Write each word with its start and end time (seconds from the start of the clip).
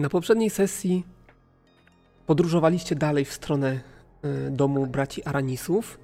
Na 0.00 0.08
poprzedniej 0.08 0.50
sesji 0.50 1.04
podróżowaliście 2.26 2.94
dalej 2.94 3.24
w 3.24 3.32
stronę 3.32 3.80
e, 4.22 4.50
domu 4.50 4.86
braci 4.86 5.24
Aranisów 5.24 5.98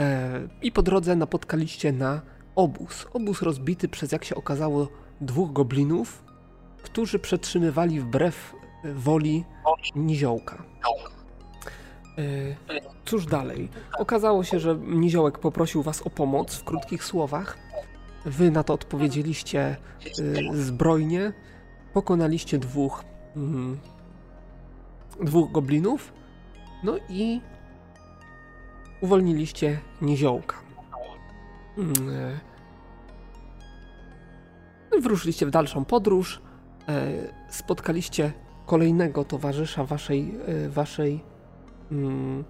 e, 0.00 0.48
i 0.62 0.72
po 0.72 0.82
drodze 0.82 1.16
napotkaliście 1.16 1.92
na 1.92 2.20
obóz. 2.54 3.06
Obóz 3.12 3.42
rozbity 3.42 3.88
przez, 3.88 4.12
jak 4.12 4.24
się 4.24 4.34
okazało, 4.34 4.88
dwóch 5.20 5.52
goblinów, 5.52 6.24
którzy 6.82 7.18
przetrzymywali 7.18 8.00
wbrew 8.00 8.54
woli 8.94 9.44
niziołka. 9.96 10.62
E, 12.18 12.22
cóż 13.04 13.26
dalej? 13.26 13.68
Okazało 13.98 14.44
się, 14.44 14.60
że 14.60 14.76
niziołek 14.76 15.38
poprosił 15.38 15.82
was 15.82 16.02
o 16.02 16.10
pomoc 16.10 16.54
w 16.54 16.64
krótkich 16.64 17.04
słowach. 17.04 17.58
Wy 18.24 18.50
na 18.50 18.62
to 18.62 18.74
odpowiedzieliście 18.74 19.76
zbrojnie. 20.52 21.32
Pokonaliście 21.92 22.58
dwóch, 22.58 23.04
mm, 23.36 23.78
dwóch 25.20 25.52
goblinów. 25.52 26.12
No 26.84 26.96
i 27.08 27.40
uwolniliście 29.00 29.80
niziołka. 30.02 30.56
Mm, 31.78 32.10
e, 32.10 32.40
Wyruszyliście 35.00 35.46
w 35.46 35.50
dalszą 35.50 35.84
podróż. 35.84 36.40
E, 36.88 37.12
spotkaliście 37.48 38.32
kolejnego 38.66 39.24
towarzysza 39.24 39.84
waszej, 39.84 40.34
e, 40.46 40.68
waszej 40.68 41.20
mm, 41.92 42.44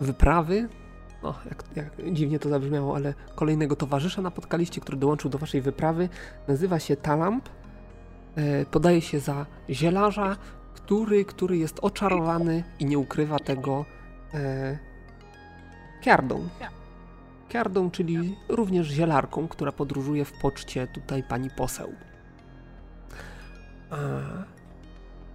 wyprawy. 0.00 0.68
O, 1.22 1.34
jak, 1.44 1.64
jak 1.76 2.12
dziwnie 2.12 2.38
to 2.38 2.48
zabrzmiało, 2.48 2.96
ale 2.96 3.14
kolejnego 3.34 3.76
towarzysza 3.76 4.22
napotkaliście, 4.22 4.80
który 4.80 4.98
dołączył 4.98 5.30
do 5.30 5.38
waszej 5.38 5.60
wyprawy. 5.60 6.08
Nazywa 6.48 6.78
się 6.78 6.96
Talamp. 6.96 7.48
E, 8.36 8.66
podaje 8.66 9.00
się 9.00 9.20
za 9.20 9.46
zielarza, 9.70 10.36
który, 10.74 11.24
który 11.24 11.56
jest 11.58 11.78
oczarowany 11.82 12.64
i 12.78 12.84
nie 12.84 12.98
ukrywa 12.98 13.38
tego 13.38 13.84
e, 14.34 14.78
Kiardą. 16.00 16.48
Kiardą, 17.48 17.90
czyli 17.90 18.36
również 18.48 18.86
zielarką, 18.86 19.48
która 19.48 19.72
podróżuje 19.72 20.24
w 20.24 20.32
poczcie 20.32 20.86
tutaj 20.86 21.22
pani 21.22 21.50
poseł. 21.50 21.92
A, 23.90 23.96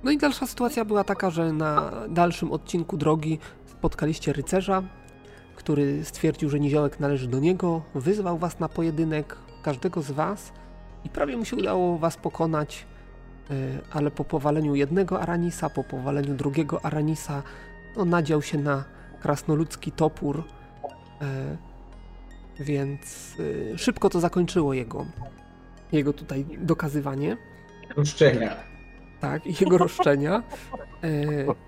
no 0.03 0.11
i 0.11 0.17
dalsza 0.17 0.47
sytuacja 0.47 0.85
była 0.85 1.03
taka, 1.03 1.29
że 1.29 1.53
na 1.53 1.91
dalszym 2.09 2.51
odcinku 2.51 2.97
drogi 2.97 3.39
spotkaliście 3.65 4.33
rycerza, 4.33 4.83
który 5.55 6.05
stwierdził, 6.05 6.49
że 6.49 6.59
niziołek 6.59 6.99
należy 6.99 7.27
do 7.27 7.39
niego, 7.39 7.81
wyzwał 7.95 8.37
was 8.37 8.59
na 8.59 8.69
pojedynek, 8.69 9.35
każdego 9.63 10.01
z 10.01 10.11
was 10.11 10.51
i 11.05 11.09
prawie 11.09 11.37
mu 11.37 11.45
się 11.45 11.55
udało 11.55 11.97
was 11.97 12.17
pokonać, 12.17 12.85
ale 13.91 14.11
po 14.11 14.23
powaleniu 14.23 14.75
jednego 14.75 15.21
Aranisa, 15.21 15.69
po 15.69 15.83
powaleniu 15.83 16.33
drugiego 16.33 16.85
Aranisa, 16.85 17.43
no, 17.97 18.05
nadział 18.05 18.41
się 18.41 18.57
na 18.57 18.83
krasnoludzki 19.19 19.91
topór, 19.91 20.43
e, 21.21 21.57
więc 22.59 23.35
e, 23.73 23.77
szybko 23.77 24.09
to 24.09 24.19
zakończyło 24.19 24.73
jego, 24.73 25.05
jego 25.91 26.13
tutaj 26.13 26.45
dokazywanie. 26.57 27.37
Roszczenia. 27.97 28.55
Tak, 29.19 29.61
jego 29.61 29.77
roszczenia. 29.77 30.43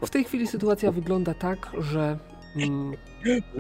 W 0.06 0.10
tej 0.10 0.24
chwili 0.24 0.48
sytuacja 0.48 0.92
wygląda 0.92 1.34
tak, 1.34 1.72
że 1.80 2.18
mm, 2.56 2.94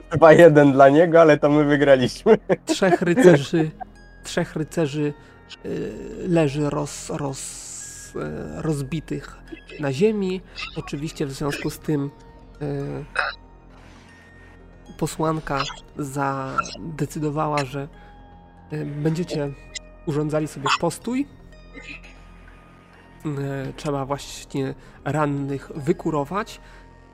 Chyba 0.09 0.33
jeden 0.33 0.71
dla 0.71 0.89
niego, 0.89 1.21
ale 1.21 1.37
to 1.37 1.49
my 1.49 1.63
wygraliśmy. 1.63 2.37
trzech 2.65 3.01
rycerzy, 3.01 3.71
trzech 4.23 4.55
rycerzy 4.55 5.13
y, 5.65 5.91
leży 6.27 6.69
roz, 6.69 7.09
roz, 7.09 7.62
y, 7.62 7.62
rozbitych 8.55 9.37
na 9.79 9.93
ziemi. 9.93 10.41
Oczywiście 10.75 11.25
w 11.25 11.31
związku 11.31 11.69
z 11.69 11.79
tym 11.79 12.09
y, 12.61 13.05
posłanka 14.97 15.63
zadecydowała, 15.97 17.65
że 17.65 17.87
y, 18.73 18.85
będziecie 18.85 19.51
urządzali 20.05 20.47
sobie 20.47 20.67
postój. 20.79 21.27
Trzeba 23.75 24.05
właśnie 24.05 24.75
rannych 25.05 25.71
wykurować. 25.75 26.61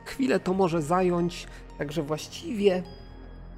Chwilę 0.06 0.40
to 0.40 0.54
może 0.54 0.82
zająć, 0.82 1.48
także 1.78 2.04
właściwie 2.04 2.84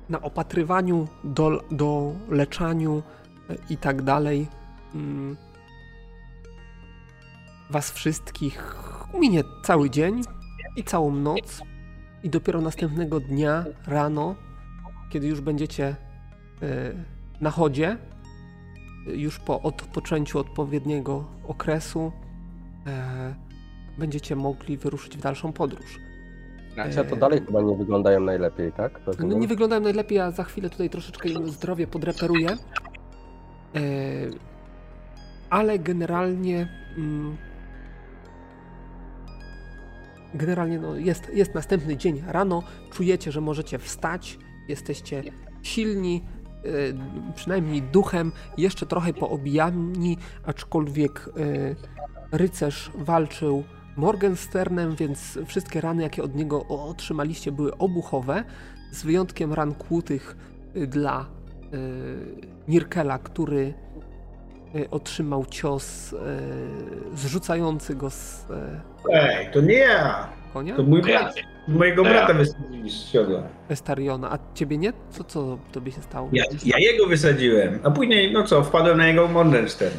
na 0.09 0.21
opatrywaniu, 0.21 1.07
do, 1.23 1.63
do 1.71 2.13
leczaniu 2.29 3.03
e, 3.49 3.55
i 3.69 3.77
tak 3.77 4.01
dalej 4.01 4.47
mm, 4.95 5.37
was 7.71 7.91
wszystkich 7.91 8.75
minie 9.19 9.43
cały 9.63 9.89
dzień 9.89 10.21
i 10.75 10.83
całą 10.83 11.15
noc 11.15 11.61
i 12.23 12.29
dopiero 12.29 12.61
następnego 12.61 13.19
dnia 13.19 13.65
rano, 13.87 14.35
kiedy 15.09 15.27
już 15.27 15.41
będziecie 15.41 15.85
e, 15.85 15.95
na 17.41 17.49
chodzie, 17.49 17.97
e, 19.07 19.11
już 19.11 19.39
po 19.39 19.61
odpoczęciu 19.61 20.39
odpowiedniego 20.39 21.25
okresu, 21.47 22.11
e, 22.87 23.35
będziecie 23.97 24.35
mogli 24.35 24.77
wyruszyć 24.77 25.17
w 25.17 25.21
dalszą 25.21 25.53
podróż. 25.53 25.99
Znaczy, 26.73 27.09
to 27.09 27.15
dalej 27.15 27.41
chyba 27.45 27.61
nie 27.61 27.75
wyglądają 27.75 28.19
najlepiej, 28.19 28.71
tak? 28.71 28.93
No 28.93 28.99
Rozumiem? 29.05 29.39
nie 29.39 29.47
wyglądają 29.47 29.81
najlepiej, 29.81 30.19
a 30.19 30.31
za 30.31 30.43
chwilę 30.43 30.69
tutaj 30.69 30.89
troszeczkę 30.89 31.29
im 31.29 31.49
zdrowie 31.49 31.87
podreperuję. 31.87 32.57
Ale 35.49 35.79
generalnie. 35.79 36.67
Generalnie 40.33 40.79
no 40.79 40.95
jest, 40.95 41.31
jest 41.33 41.55
następny 41.55 41.97
dzień. 41.97 42.23
Rano, 42.27 42.63
czujecie, 42.91 43.31
że 43.31 43.41
możecie 43.41 43.79
wstać, 43.79 44.39
jesteście 44.67 45.23
silni, 45.61 46.23
e, 46.65 47.33
przynajmniej 47.35 47.81
duchem, 47.81 48.31
jeszcze 48.57 48.85
trochę 48.85 49.13
poobijani, 49.13 50.17
aczkolwiek 50.45 51.29
e, 52.31 52.37
rycerz 52.37 52.91
walczył 52.95 53.63
Morgensternem, 53.97 54.95
więc 54.95 55.39
wszystkie 55.45 55.81
rany, 55.81 56.03
jakie 56.03 56.23
od 56.23 56.35
niego 56.35 56.67
otrzymaliście, 56.67 57.51
były 57.51 57.77
obuchowe, 57.77 58.43
z 58.91 59.03
wyjątkiem 59.03 59.53
ran 59.53 59.73
kłutych 59.73 60.37
y, 60.75 60.87
dla 60.87 61.25
y, 61.73 62.47
Nirkela, 62.67 63.19
który 63.19 63.57
y, 63.57 63.73
otrzymał 64.91 65.45
cios 65.45 66.13
y, 66.13 66.17
zrzucający 67.15 67.95
go 67.95 68.09
z 68.09 68.45
y, 68.49 69.13
Ej, 69.13 69.47
to 69.53 69.61
nie 69.61 69.73
ja. 69.73 70.29
konia 70.53 70.75
To 70.75 70.83
mój 70.83 71.01
brat. 71.01 71.35
Mojego 71.67 72.03
brata 72.03 72.33
wysadzili 72.33 72.89
z 72.89 72.93
siodła. 72.93 73.43
Estariona. 73.69 74.31
A 74.31 74.37
ciebie 74.53 74.77
nie? 74.77 74.93
Co, 75.09 75.23
co 75.23 75.57
tobie 75.71 75.91
się 75.91 76.01
stało? 76.01 76.29
Ja, 76.33 76.43
ja 76.65 76.77
jego 76.79 77.07
wysadziłem, 77.07 77.79
a 77.83 77.91
później, 77.91 78.33
no 78.33 78.43
co, 78.43 78.63
wpadłem 78.63 78.97
na 78.97 79.07
jego 79.07 79.27
Morgenstern. 79.27 79.95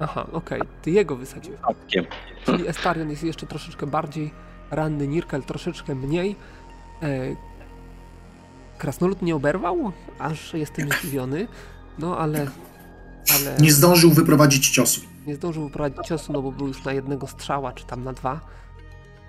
Aha, 0.00 0.26
okej, 0.32 0.60
ty 0.82 0.90
jego 0.90 1.16
wysadziłeś. 1.16 1.60
Czyli 2.44 2.68
Estarion 2.68 3.10
jest 3.10 3.24
jeszcze 3.24 3.46
troszeczkę 3.46 3.86
bardziej 3.86 4.30
ranny, 4.70 5.08
Nirkel 5.08 5.42
troszeczkę 5.42 5.94
mniej. 5.94 6.36
E, 7.02 7.08
Krasnolud 8.78 9.22
nie 9.22 9.36
oberwał, 9.36 9.92
aż 10.18 10.54
jestem 10.54 10.88
zdziwiony. 10.88 11.46
No 11.98 12.18
ale, 12.18 12.46
ale 13.34 13.56
Nie 13.58 13.72
zdążył 13.72 14.10
wyprowadzić 14.10 14.68
ciosu. 14.70 15.00
nie 15.26 15.34
zdążył 15.34 15.64
wyprowadzić 15.64 16.06
ciosu, 16.06 16.32
no 16.32 16.42
bo 16.42 16.52
był 16.52 16.68
już 16.68 16.84
na 16.84 16.92
jednego 16.92 17.26
strzała, 17.26 17.72
czy 17.72 17.84
tam 17.86 18.04
na 18.04 18.12
dwa. 18.12 18.40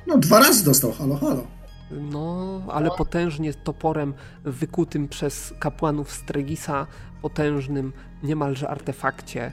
No, 0.08 0.18
dwa 0.18 0.40
razy 0.40 0.66
dostał, 0.66 0.92
halo, 0.92 1.16
halo. 1.18 1.44
No, 1.92 2.62
ale 2.72 2.90
potężnie 2.98 3.54
toporem 3.54 4.14
wykutym 4.44 5.08
przez 5.08 5.54
kapłanów 5.60 6.12
Stregisa, 6.12 6.88
potężnym 7.22 7.94
niemalże 8.24 8.70
artefakcie. 8.70 9.52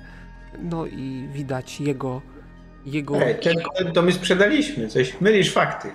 No 0.62 0.86
i 0.86 1.28
widać 1.32 1.80
jego, 1.80 2.22
jego 2.86 3.22
Ej, 3.22 3.40
ten, 3.40 3.54
ten 3.78 3.92
to 3.92 4.02
my 4.02 4.12
sprzedaliśmy, 4.12 4.88
coś, 4.88 5.20
mylisz 5.20 5.52
fakty. 5.52 5.88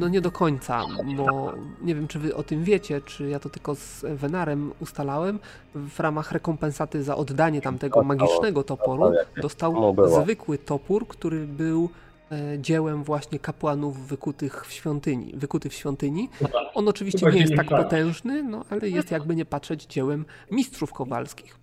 No 0.00 0.08
nie 0.08 0.20
do 0.20 0.30
końca, 0.30 0.84
bo 1.16 1.52
nie 1.82 1.94
wiem, 1.94 2.08
czy 2.08 2.18
wy 2.18 2.34
o 2.34 2.42
tym 2.42 2.64
wiecie, 2.64 3.00
czy 3.00 3.28
ja 3.28 3.40
to 3.40 3.48
tylko 3.48 3.74
z 3.74 4.04
Wenarem 4.04 4.72
ustalałem. 4.80 5.38
W 5.74 6.00
ramach 6.00 6.32
rekompensaty 6.32 7.02
za 7.02 7.16
oddanie 7.16 7.60
tamtego 7.60 8.02
magicznego 8.02 8.62
toporu 8.62 9.12
dostał 9.42 9.96
zwykły 10.22 10.58
topór, 10.58 11.08
który 11.08 11.46
był 11.46 11.90
e, 12.32 12.58
dziełem 12.58 13.04
właśnie 13.04 13.38
kapłanów 13.38 14.08
wykutych 14.08 14.66
w 14.66 14.72
świątyni, 14.72 15.32
wykuty 15.36 15.68
w 15.68 15.74
świątyni. 15.74 16.28
On 16.74 16.88
oczywiście 16.88 17.26
nie 17.26 17.40
jest 17.40 17.56
tak 17.56 17.68
potężny, 17.68 18.42
no 18.42 18.64
ale 18.70 18.88
jest 18.88 19.10
jakby 19.10 19.36
nie 19.36 19.44
patrzeć 19.44 19.86
dziełem 19.86 20.24
mistrzów 20.50 20.92
kowalskich. 20.92 21.59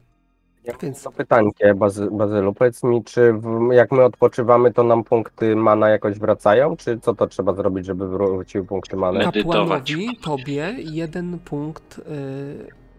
Więc 0.82 1.04
To 1.04 1.12
pytankie, 1.12 1.74
Bazy, 1.76 2.08
Bazylu, 2.12 2.54
powiedz 2.54 2.84
mi, 2.84 3.04
czy 3.04 3.34
w, 3.34 3.70
jak 3.72 3.92
my 3.92 4.04
odpoczywamy, 4.04 4.74
to 4.74 4.84
nam 4.84 5.04
punkty 5.04 5.56
mana 5.56 5.90
jakoś 5.90 6.20
wracają, 6.20 6.78
czy 6.78 7.00
co 7.00 7.16
to 7.16 7.28
trzeba 7.28 7.54
zrobić, 7.54 7.86
żeby 7.86 8.08
wróciły 8.08 8.66
punkty 8.66 8.98
many? 8.98 9.20
Medytować. 9.20 9.92
kapłanowi, 9.92 10.18
tobie, 10.22 10.76
jeden 10.78 11.40
punkt 11.40 12.00
e, 12.00 12.04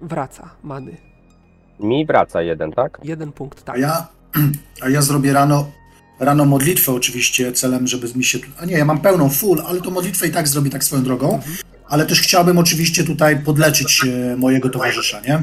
wraca 0.07 0.51
many. 0.65 0.97
Mi 1.81 2.07
wraca 2.07 2.43
jeden, 2.43 2.73
tak? 2.73 3.01
Jeden 3.05 3.33
punkt, 3.33 3.61
A 3.61 3.63
tak. 3.63 3.81
ja, 3.81 4.07
A 4.83 4.89
ja 4.89 5.03
zrobię 5.03 5.33
rano, 5.33 5.67
rano 6.21 6.45
modlitwę 6.45 6.93
oczywiście 6.93 7.53
celem, 7.53 7.87
żeby 7.87 8.09
mi 8.17 8.25
się... 8.25 8.39
A 8.61 8.65
nie, 8.65 8.79
ja 8.79 8.85
mam 8.85 9.01
pełną 9.01 9.29
full, 9.29 9.59
ale 9.69 9.81
to 9.81 9.91
modlitwę 9.91 10.27
i 10.27 10.31
tak 10.31 10.49
zrobię 10.49 10.71
tak 10.71 10.85
swoją 10.85 11.03
drogą. 11.03 11.41
Ale 11.89 12.07
też 12.07 12.21
chciałbym 12.21 12.59
oczywiście 12.59 13.05
tutaj 13.05 13.41
podleczyć 13.41 14.05
e, 14.05 14.37
mojego 14.37 14.69
towarzysza, 14.69 15.21
nie? 15.21 15.43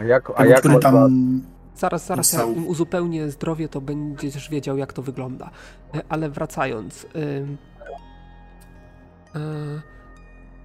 A 0.00 0.04
jak, 0.04 0.32
a 0.36 0.46
jak 0.46 0.58
który 0.60 0.78
tam... 0.78 1.40
Zaraz, 1.76 2.06
zaraz 2.06 2.32
ja 2.32 2.44
im 2.44 2.66
uzupełnię 2.66 3.30
zdrowie, 3.30 3.68
to 3.68 3.80
będziesz 3.80 4.50
wiedział, 4.50 4.76
jak 4.76 4.92
to 4.92 5.02
wygląda. 5.02 5.50
E, 5.94 6.02
Ale 6.08 6.30
wracając. 6.30 7.06
e, 9.34 9.40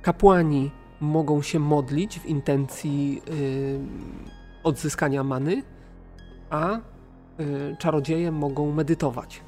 Kapłani 0.01 0.71
mogą 1.01 1.41
się 1.41 1.59
modlić 1.59 2.19
w 2.19 2.25
intencji 2.25 3.21
odzyskania 4.63 5.23
many, 5.23 5.63
a 6.49 6.77
y, 6.77 7.75
czarodzieje 7.79 8.31
mogą 8.31 8.71
medytować, 8.71 9.41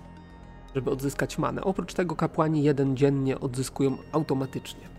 żeby 0.75 0.91
odzyskać 0.91 1.37
manę. 1.37 1.63
Oprócz 1.63 1.93
tego 1.93 2.15
kapłani 2.15 2.63
jeden 2.63 2.97
dziennie 2.97 3.39
odzyskują 3.39 3.97
automatycznie. 4.11 4.89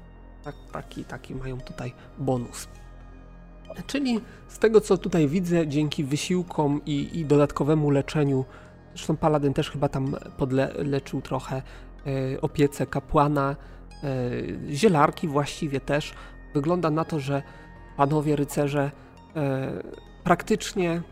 Tak, 0.44 0.54
taki, 0.72 1.04
taki 1.04 1.34
mają 1.34 1.60
tutaj 1.60 1.92
bonus. 2.18 2.68
Czyli 3.86 4.20
z 4.48 4.58
tego 4.58 4.80
co 4.80 4.98
tutaj 4.98 5.28
widzę, 5.28 5.66
dzięki 5.66 6.04
wysiłkom 6.04 6.80
i, 6.86 7.18
i 7.18 7.24
dodatkowemu 7.24 7.90
leczeniu, 7.90 8.44
zresztą 8.94 9.16
Paladyn 9.16 9.54
też 9.54 9.70
chyba 9.70 9.88
tam 9.88 10.16
podleczył 10.36 11.20
trochę 11.20 11.56
e, 11.56 12.40
opiece 12.40 12.86
kapłana, 12.86 13.56
e, 14.04 14.74
zielarki 14.74 15.28
właściwie 15.28 15.80
też. 15.80 16.14
Wygląda 16.54 16.90
na 16.90 17.04
to, 17.04 17.20
że 17.20 17.42
panowie 17.96 18.36
rycerze 18.36 18.90
e, 19.36 19.70
praktycznie 20.24 21.02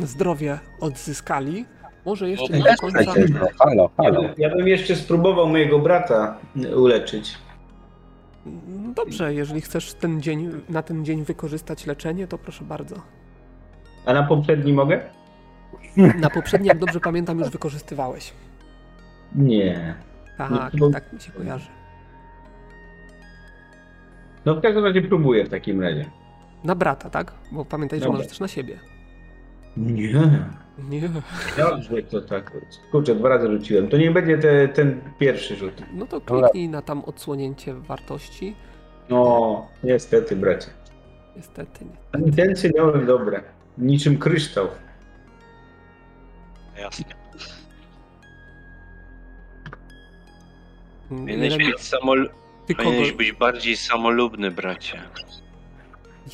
zdrowie 0.00 0.58
odzyskali. 0.80 1.64
Może 2.06 2.30
jeszcze 2.30 2.52
nie 2.52 2.62
do 2.62 2.76
końca. 2.80 3.14
No, 3.30 3.46
Halo, 3.58 3.90
halo. 3.96 4.22
ja 4.38 4.50
bym 4.50 4.68
jeszcze 4.68 4.96
spróbował 4.96 5.48
mojego 5.48 5.78
brata 5.78 6.38
uleczyć. 6.76 7.34
No 8.46 8.94
Dobrze, 8.94 9.34
jeżeli 9.34 9.60
chcesz 9.60 9.94
ten 9.94 10.22
dzień, 10.22 10.50
na 10.68 10.82
ten 10.82 11.04
dzień 11.04 11.24
wykorzystać 11.24 11.86
leczenie, 11.86 12.26
to 12.26 12.38
proszę 12.38 12.64
bardzo. 12.64 12.96
A 14.06 14.12
na 14.12 14.22
poprzedni 14.22 14.72
mogę? 14.72 15.00
Na 16.20 16.30
poprzedni, 16.30 16.68
jak 16.68 16.78
dobrze 16.78 17.00
pamiętam, 17.00 17.38
już 17.38 17.50
wykorzystywałeś. 17.50 18.32
Nie. 19.34 19.94
Tak, 20.38 20.76
bo- 20.78 20.90
tak 20.90 21.12
mi 21.12 21.20
się 21.20 21.32
kojarzy. 21.32 21.68
No 24.44 24.54
w 24.54 24.60
każdym 24.60 24.84
razie 24.84 25.02
próbuję 25.02 25.44
w 25.44 25.48
takim 25.48 25.80
razie. 25.82 26.04
Na 26.64 26.74
brata, 26.74 27.10
tak? 27.10 27.32
Bo 27.52 27.64
pamiętaj, 27.64 27.98
że 27.98 28.04
Dobra. 28.04 28.16
możesz 28.16 28.28
też 28.28 28.40
na 28.40 28.48
siebie. 28.48 28.78
Nie. 29.76 30.44
Nie. 30.78 31.08
Dobrze, 31.56 32.02
to 32.02 32.20
tak. 32.20 32.52
Kurczę, 32.90 33.14
dwa 33.14 33.28
razy 33.28 33.46
rzuciłem. 33.46 33.88
To 33.88 33.96
nie 33.96 34.10
będzie 34.10 34.38
te, 34.38 34.68
ten 34.68 35.00
pierwszy 35.18 35.56
rzut. 35.56 35.82
No 35.94 36.06
to 36.06 36.20
kliknij 36.20 36.68
na 36.68 36.82
tam 36.82 37.04
odsłonięcie 37.04 37.74
wartości. 37.74 38.56
No, 39.08 39.66
niestety, 39.84 40.36
bracie. 40.36 40.70
Niestety 41.36 41.84
nie. 41.84 42.20
Intencje 42.26 42.70
miałem 42.76 43.06
dobre. 43.06 43.42
Niczym 43.78 44.18
kryształ. 44.18 44.68
Jasne. 46.78 47.04
Mm, 51.10 51.26
Powinieneś, 51.26 51.56
być 51.56 51.80
samol... 51.80 52.30
Powinieneś 52.76 53.12
być 53.12 53.32
bardziej 53.32 53.76
samolubny, 53.76 54.50
bracie. 54.50 55.02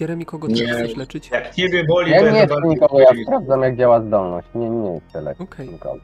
Jeremi, 0.01 0.27
kogo 0.27 0.47
ty 0.47 0.53
Nie. 0.53 0.67
chcesz 0.67 0.97
leczyć? 0.97 1.31
Jak 1.31 1.55
ciebie 1.55 1.85
boli, 1.85 2.11
Ja 2.11 2.21
to 2.21 2.31
nie 2.31 2.47
bardzo 2.47 2.69
nikogo, 2.69 3.01
ja 3.01 3.07
sprawdzam 3.25 3.63
jak 3.63 3.77
działa 3.77 4.01
zdolność. 4.01 4.49
Nie, 4.55 4.71
nie 4.71 5.01
chcę 5.09 5.21
leczyć 5.23 5.41
Okej. 5.43 5.69
nikogo. 5.69 6.01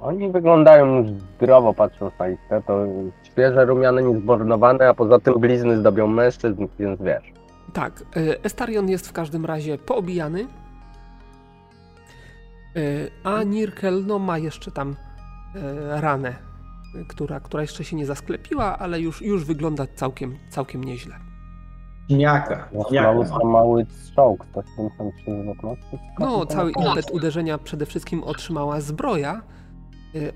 Oni 0.00 0.32
wyglądają 0.32 0.96
już 0.96 1.06
zdrowo, 1.10 1.74
patrząc 1.74 2.12
na 2.18 2.26
listę, 2.26 2.62
to 2.66 2.86
świeże, 3.22 3.64
rumiane, 3.64 4.02
niezbornowane, 4.02 4.88
a 4.88 4.94
poza 4.94 5.18
tym 5.18 5.34
blizny 5.40 5.76
zdobią 5.78 6.06
mężczyzn, 6.06 6.66
więc 6.78 7.02
wiesz. 7.02 7.32
Tak, 7.72 8.02
e, 8.16 8.44
Estarion 8.44 8.88
jest 8.88 9.08
w 9.08 9.12
każdym 9.12 9.46
razie 9.46 9.78
poobijany. 9.78 10.46
E, 12.76 12.80
A 13.24 13.42
Nirkel 13.42 14.06
no, 14.06 14.18
ma 14.18 14.38
jeszcze 14.38 14.70
tam 14.70 14.96
e, 15.56 16.00
ranę, 16.00 16.34
która, 17.08 17.40
która 17.40 17.62
jeszcze 17.62 17.84
się 17.84 17.96
nie 17.96 18.06
zasklepiła, 18.06 18.78
ale 18.78 19.00
już, 19.00 19.22
już 19.22 19.44
wygląda 19.44 19.86
całkiem, 19.94 20.38
całkiem 20.48 20.84
nieźle. 20.84 21.14
Śniaka. 22.10 22.68
Mały, 22.72 23.24
śniaka. 23.26 23.44
mały 23.44 23.86
strzał, 23.90 24.38
173 24.50 25.36
żywotności. 25.36 25.98
No, 26.18 26.46
cały 26.46 26.72
impet 26.72 27.10
uderzenia 27.10 27.58
przede 27.58 27.86
wszystkim 27.86 28.24
otrzymała 28.24 28.80
zbroja. 28.80 29.42
Y, 30.14 30.32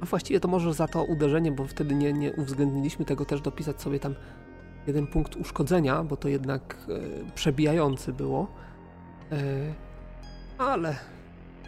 A 0.00 0.06
właściwie 0.06 0.40
to 0.40 0.48
może 0.48 0.74
za 0.74 0.88
to 0.88 1.04
uderzenie, 1.04 1.52
bo 1.52 1.64
wtedy 1.64 1.94
nie, 1.94 2.12
nie 2.12 2.32
uwzględniliśmy 2.32 3.04
tego 3.04 3.24
też 3.24 3.40
dopisać 3.40 3.82
sobie 3.82 4.00
tam 4.00 4.14
jeden 4.86 5.06
punkt 5.06 5.36
uszkodzenia, 5.36 6.04
bo 6.04 6.16
to 6.16 6.28
jednak 6.28 6.76
y, 6.88 7.32
przebijający 7.34 8.12
było. 8.12 8.46
Y, 9.32 9.74
ale, 10.58 10.96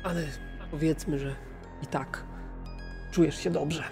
ale 0.04 0.22
powiedzmy, 0.70 1.18
że 1.18 1.34
i 1.82 1.86
tak 1.86 2.24
czujesz 3.10 3.36
się 3.36 3.50
dobrze. 3.50 3.82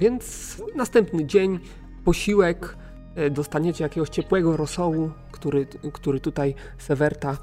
Więc 0.00 0.56
następny 0.74 1.26
dzień, 1.26 1.58
posiłek, 2.06 2.76
e, 3.16 3.30
dostaniecie 3.30 3.84
jakiegoś 3.84 4.08
ciepłego 4.08 4.56
rosołu, 4.56 5.10
który, 5.32 5.66
który 5.92 6.20
tutaj 6.20 6.54
Sewerta 6.78 7.30
e, 7.30 7.36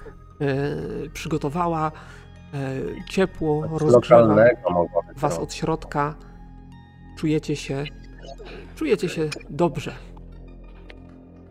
przygotowała. 1.13 1.91
E, 2.53 3.09
ciepło, 3.09 3.67
rozgrzewa 3.77 4.35
was 5.15 5.39
od 5.39 5.53
środka. 5.53 6.15
Czujecie 7.17 7.55
się, 7.55 7.83
czujecie 8.75 9.09
się 9.09 9.29
dobrze. 9.49 9.91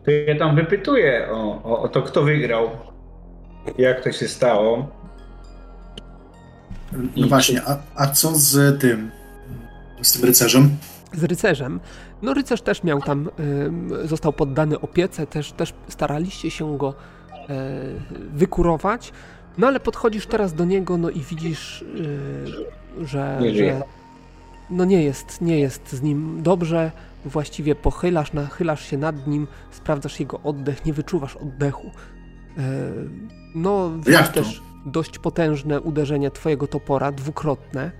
To 0.05 0.11
ja 0.11 0.39
tam 0.39 0.55
wypytuję 0.55 1.27
o, 1.31 1.63
o, 1.63 1.81
o 1.81 1.87
to, 1.87 2.01
kto 2.01 2.23
wygrał. 2.23 2.69
Jak 3.77 4.03
to 4.03 4.11
się 4.11 4.27
stało. 4.27 4.87
No 7.15 7.27
właśnie, 7.27 7.61
a, 7.67 7.77
a 7.95 8.07
co 8.07 8.31
z 8.35 8.81
tym, 8.81 9.11
z 10.01 10.13
tym 10.13 10.25
rycerzem? 10.25 10.77
z 11.13 11.23
rycerzem. 11.23 11.79
No 12.23 12.33
rycerz 12.33 12.61
też 12.61 12.83
miał 12.83 13.01
tam, 13.01 13.29
został 14.03 14.33
poddany 14.33 14.79
opiece, 14.79 15.27
też, 15.27 15.51
też 15.51 15.73
staraliście 15.87 16.51
się 16.51 16.77
go 16.77 16.93
e, 17.49 17.69
wykurować. 18.33 19.11
No 19.57 19.67
ale 19.67 19.79
podchodzisz 19.79 20.27
teraz 20.27 20.53
do 20.53 20.65
niego, 20.65 20.97
no 20.97 21.09
i 21.09 21.19
widzisz, 21.19 21.81
y, 21.81 23.05
że, 23.05 23.39
że 23.53 23.81
no 24.69 24.85
nie 24.85 25.03
jest, 25.03 25.41
nie 25.41 25.59
jest 25.59 25.91
z 25.91 26.01
nim 26.01 26.43
dobrze. 26.43 26.91
Właściwie 27.25 27.75
pochylasz, 27.75 28.33
nachylasz 28.33 28.85
się 28.85 28.97
nad 28.97 29.27
nim, 29.27 29.47
sprawdzasz 29.71 30.19
jego 30.19 30.39
oddech, 30.43 30.85
nie 30.85 30.93
wyczuwasz 30.93 31.35
oddechu. 31.35 31.91
E, 32.57 32.61
no, 33.55 33.91
widzisz 33.97 34.29
też 34.29 34.61
dość 34.85 35.19
potężne 35.19 35.81
uderzenie 35.81 36.31
twojego 36.31 36.67
topora, 36.67 37.11
dwukrotne. 37.11 37.91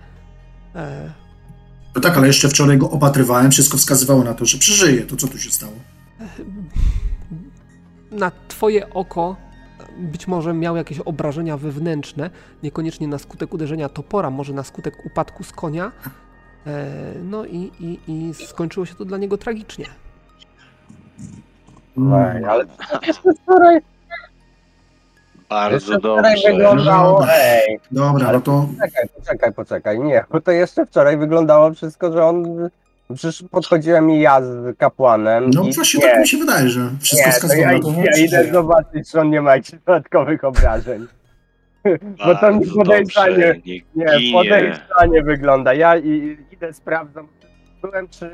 No 1.96 2.02
tak, 2.02 2.18
ale 2.18 2.28
jeszcze 2.28 2.50
wczoraj 2.50 2.78
go 2.78 2.90
opatrywałem, 2.90 3.52
wszystko 3.52 3.78
wskazywało 3.78 4.24
na 4.24 4.34
to, 4.34 4.46
że 4.46 4.58
przeżyje. 4.58 5.02
To 5.02 5.16
co 5.16 5.28
tu 5.28 5.38
się 5.38 5.52
stało? 5.52 5.74
na 8.14 8.32
twoje 8.48 8.90
oko 8.90 9.36
być 9.98 10.28
może 10.28 10.54
miał 10.54 10.76
jakieś 10.76 11.00
obrażenia 11.00 11.58
wewnętrzne, 11.58 12.30
niekoniecznie 12.64 13.08
na 13.08 13.18
skutek 13.18 13.54
uderzenia 13.54 13.90
topora, 13.90 14.30
może 14.30 14.54
na 14.54 14.64
skutek 14.64 15.06
upadku 15.06 15.44
z 15.44 15.52
konia. 15.52 15.92
E, 16.68 17.14
no 17.24 17.46
i, 17.46 17.72
i, 17.80 18.00
i 18.08 18.34
skończyło 18.34 18.86
się 18.86 18.96
to 18.96 19.06
dla 19.06 19.18
niego 19.18 19.38
tragicznie. 19.38 19.86
Ej, 21.98 22.46
ale 22.46 22.66
wczoraj, 23.44 23.82
Bardzo 25.54 25.76
jeszcze 25.76 26.00
wczoraj 26.00 26.36
dobrze. 26.36 26.52
wyglądało. 26.52 27.20
Dobra. 27.20 27.34
Ej, 27.34 27.80
Dobra, 27.92 28.32
no 28.32 28.42
to 28.42 28.68
Poczekaj, 28.80 29.10
poczekaj, 29.16 29.54
poczekaj. 29.54 30.00
Nie, 30.00 30.24
bo 30.32 30.42
to 30.42 30.52
jeszcze 30.52 30.86
wczoraj 30.86 31.18
wyglądało 31.18 31.74
wszystko, 31.74 32.12
że 32.12 32.26
on. 32.26 32.70
Przecież 33.16 33.44
podchodziłem 33.52 34.12
i 34.12 34.20
ja 34.20 34.42
z 34.42 34.78
kapłanem. 34.78 35.50
no 35.50 35.64
i 35.64 35.74
właśnie 35.74 36.00
nie, 36.00 36.12
tak 36.12 36.20
mi 36.20 36.28
się 36.28 36.38
wydaje, 36.38 36.70
że 36.70 36.90
wszystko 37.02 37.28
nie, 37.28 37.32
to 37.34 37.38
wskazywało 37.38 37.72
ja, 37.72 37.78
na 37.78 37.84
to, 37.84 37.92
że 37.92 38.22
ja 38.22 38.26
idę 38.26 38.52
zobaczyć, 38.52 39.12
czy 39.12 39.20
on 39.20 39.30
nie 39.30 39.42
ma 39.42 39.56
jakichś 39.56 39.80
dodatkowych 39.86 40.44
obrażeń. 40.44 41.08
Bo 42.26 42.36
to 42.36 42.52
mi 42.52 42.66
podejrzanie, 42.68 43.62
nie, 43.66 43.82
ginie. 44.20 44.34
podejrzanie 44.34 45.24
wygląda. 45.24 45.74
Ja 45.74 45.98
i, 45.98 46.38
idę, 46.52 46.74
sprawdzam. 46.74 47.28
Byłem 47.82 48.08
przy 48.08 48.32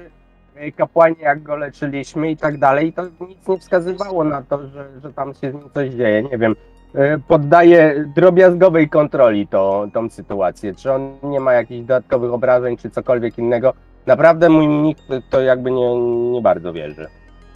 e, 0.55 0.71
kapłanie, 0.71 1.15
jak 1.21 1.43
go 1.43 1.55
leczyliśmy 1.55 2.31
i 2.31 2.37
tak 2.37 2.57
dalej, 2.57 2.87
i 2.87 2.93
to 2.93 3.03
nic 3.03 3.47
nie 3.47 3.59
wskazywało 3.59 4.23
na 4.23 4.41
to, 4.41 4.67
że, 4.67 4.87
że 5.03 5.13
tam 5.13 5.33
się 5.33 5.51
z 5.51 5.53
nim 5.53 5.69
coś 5.73 5.89
dzieje. 5.89 6.23
Nie 6.23 6.37
wiem. 6.37 6.55
E, 6.95 7.17
Poddaję 7.27 8.05
drobiazgowej 8.15 8.89
kontroli 8.89 9.47
to, 9.47 9.87
tą 9.93 10.09
sytuację. 10.09 10.75
Czy 10.75 10.91
on 10.91 11.11
nie 11.23 11.39
ma 11.39 11.53
jakichś 11.53 11.81
dodatkowych 11.81 12.33
obrażeń, 12.33 12.77
czy 12.77 12.89
cokolwiek 12.89 13.37
innego. 13.37 13.73
Naprawdę 14.05 14.49
mój 14.49 14.67
mnich 14.67 14.97
to 15.29 15.41
jakby 15.41 15.71
nie, 15.71 15.95
nie 16.31 16.41
bardzo 16.41 16.73
wierzy. 16.73 17.07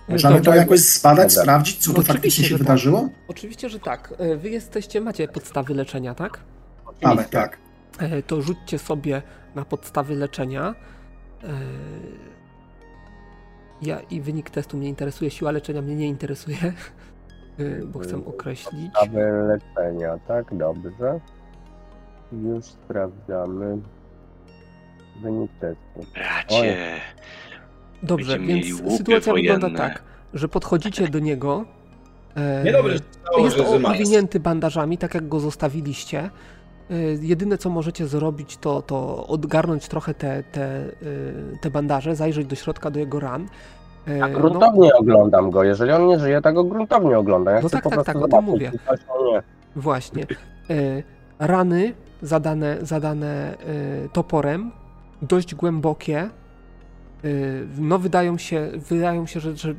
Możemy 0.10 0.42
to 0.42 0.56
jakoś 0.56 1.02
Dobra. 1.04 1.30
sprawdzić, 1.30 1.78
co 1.78 1.86
to 1.86 1.92
Oczywiście, 1.92 2.14
faktycznie 2.14 2.44
się 2.46 2.50
tak. 2.56 2.58
wydarzyło? 2.58 3.10
Oczywiście, 3.28 3.70
że 3.70 3.80
tak. 3.80 4.14
E, 4.18 4.36
Wy 4.36 4.50
jesteście, 4.50 5.02
macie 5.02 5.28
podstawy 5.28 5.74
leczenia, 5.74 6.16
tak? 6.16 6.40
Mamy, 7.04 7.24
tak. 7.24 7.58
E, 8.00 8.22
To 8.24 8.42
rzućcie 8.42 8.80
sobie 8.80 9.22
na 9.56 9.66
podstawy 9.66 10.16
leczenia. 10.16 10.76
Ja 13.82 14.00
i 14.00 14.22
wynik 14.22 14.50
testu 14.50 14.78
mnie 14.78 14.90
interesuje, 14.90 15.32
siła 15.32 15.52
leczenia 15.52 15.82
mnie 15.82 15.96
nie 15.96 16.08
interesuje, 16.08 16.58
bo 17.86 18.00
chcę 18.00 18.26
określić. 18.26 18.92
Aby 19.02 19.20
leczenia, 19.48 20.18
tak? 20.28 20.56
Dobrze. 20.58 21.20
Już 22.32 22.66
sprawdzamy. 22.66 23.78
Wynik 25.22 25.52
testu. 25.60 26.12
Bracie, 26.14 26.96
Dobrze, 28.04 28.40
więc 28.40 28.66
sytuacja 28.98 29.34
wygląda 29.34 29.68
wojenne. 29.68 29.78
tak, 29.90 30.04
że 30.34 30.48
podchodzicie 30.48 31.08
do 31.08 31.20
niego. 31.20 31.66
e, 32.36 32.64
Niedobrze 32.64 32.94
Jest 33.38 33.58
jest. 33.58 33.86
owinięty 33.86 34.40
bandażami, 34.40 34.98
tak 34.98 35.14
jak 35.14 35.28
go 35.28 35.40
zostawiliście. 35.40 36.30
Y, 36.92 37.20
Jedyne 37.22 37.58
co 37.58 37.70
możecie 37.70 38.08
zrobić, 38.08 38.58
to, 38.58 38.82
to 38.82 39.28
odgarnąć 39.28 39.88
trochę 39.88 40.14
te, 40.14 40.44
te, 40.44 40.86
y, 40.86 41.58
te 41.62 41.70
bandaże, 41.72 42.16
zajrzeć 42.16 42.48
do 42.48 42.56
środka, 42.56 42.92
do 42.92 43.00
jego 43.00 43.20
ran. 43.20 43.48
Y, 44.08 44.24
A 44.24 44.30
gruntownie 44.30 44.96
oglądam 44.96 45.52
go. 45.52 45.64
Jeżeli 45.64 45.92
on 45.92 46.08
nie 46.08 46.20
żyje, 46.20 46.42
to 46.42 46.54
go 46.54 46.64
gruntownie 46.64 47.18
oglądam. 47.18 47.56
Ja 47.56 47.62
No 47.62 47.70
tak, 47.70 47.84
tak, 47.84 48.06
tak, 48.06 48.16
o 48.16 48.28
tym 48.28 48.44
mówię. 48.44 48.72
Właśnie. 49.76 50.24
Y, 50.70 51.04
Rany 51.40 51.94
zadane, 52.22 52.78
zadane 52.82 53.58
y, 54.06 54.10
toporem, 54.14 54.72
dość 55.22 55.56
głębokie. 55.56 56.30
No 57.78 58.00
wydają 58.00 58.38
się, 58.38 58.72
wydają 58.90 59.26
się 59.26 59.40
że, 59.40 59.56
że 59.56 59.76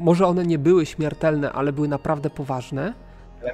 może 0.00 0.26
one 0.26 0.46
nie 0.46 0.58
były 0.58 0.86
śmiertelne, 0.86 1.52
ale 1.52 1.72
były 1.72 1.88
naprawdę 1.88 2.30
poważne. 2.30 2.94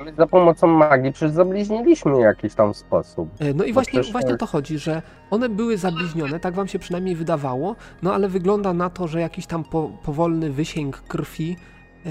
Ale 0.00 0.12
za 0.12 0.26
pomocą 0.26 0.66
magii 0.66 1.12
przecież 1.12 1.34
zabliźniliśmy 1.34 2.16
w 2.16 2.20
jakiś 2.20 2.54
tam 2.54 2.74
sposób. 2.74 3.28
E, 3.40 3.54
No 3.54 3.64
i 3.64 3.72
właśnie, 3.72 3.90
przecież 3.92 4.12
właśnie 4.12 4.34
o 4.34 4.36
to 4.36 4.46
chodzi, 4.46 4.78
że 4.78 5.02
one 5.30 5.48
były 5.48 5.76
zabliźnione, 5.78 6.40
tak 6.40 6.54
wam 6.54 6.68
się 6.68 6.78
przynajmniej 6.78 7.16
wydawało, 7.16 7.76
no 8.02 8.14
ale 8.14 8.28
wygląda 8.28 8.72
na 8.72 8.90
to, 8.90 9.08
że 9.08 9.20
jakiś 9.20 9.46
tam 9.46 9.64
po, 9.64 9.90
powolny 10.02 10.50
wysięg 10.50 11.00
krwi 11.00 11.56
e, 12.06 12.10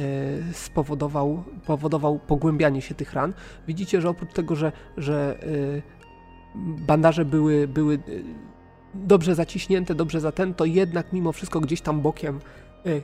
spowodował 0.53 1.43
powodował 1.65 2.19
pogłębianie 2.19 2.81
się 2.81 2.95
tych 2.95 3.13
ran. 3.13 3.33
Widzicie, 3.67 4.01
że 4.01 4.09
oprócz 4.09 4.33
tego, 4.33 4.55
że, 4.55 4.71
że 4.97 5.37
e, 5.43 5.81
bandaże 6.87 7.25
były, 7.25 7.67
były 7.67 7.99
dobrze 8.93 9.35
zaciśnięte, 9.35 9.95
dobrze 9.95 10.19
zaten, 10.19 10.53
to 10.53 10.65
jednak 10.65 11.13
mimo 11.13 11.31
wszystko 11.31 11.59
gdzieś 11.59 11.81
tam 11.81 12.01
bokiem 12.01 12.39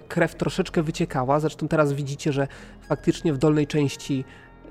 krew 0.07 0.35
troszeczkę 0.35 0.83
wyciekała. 0.83 1.39
Zresztą 1.39 1.67
teraz 1.67 1.93
widzicie, 1.93 2.31
że 2.31 2.47
faktycznie 2.81 3.33
w 3.33 3.37
dolnej 3.37 3.67
części 3.67 4.25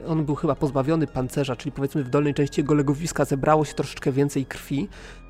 on 0.06 0.24
był 0.24 0.34
chyba 0.34 0.54
pozbawiony 0.54 1.06
pancerza, 1.06 1.56
czyli 1.56 1.72
powiedzmy 1.72 2.04
w 2.04 2.08
dolnej 2.08 2.34
części 2.34 2.60
jego 2.60 2.74
legowiska 2.74 3.24
zebrało 3.24 3.64
się 3.64 3.74
troszeczkę 3.74 4.12
więcej 4.12 4.46
krwi. 4.46 4.88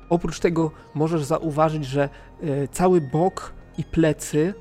Oprócz 0.09 0.39
tego 0.39 0.71
możesz 0.93 1.23
zauważyć, 1.23 1.85
że 1.85 2.09
e, 2.43 2.67
cały 2.67 3.01
bok 3.01 3.53
i 3.77 3.83
plecy 3.83 4.53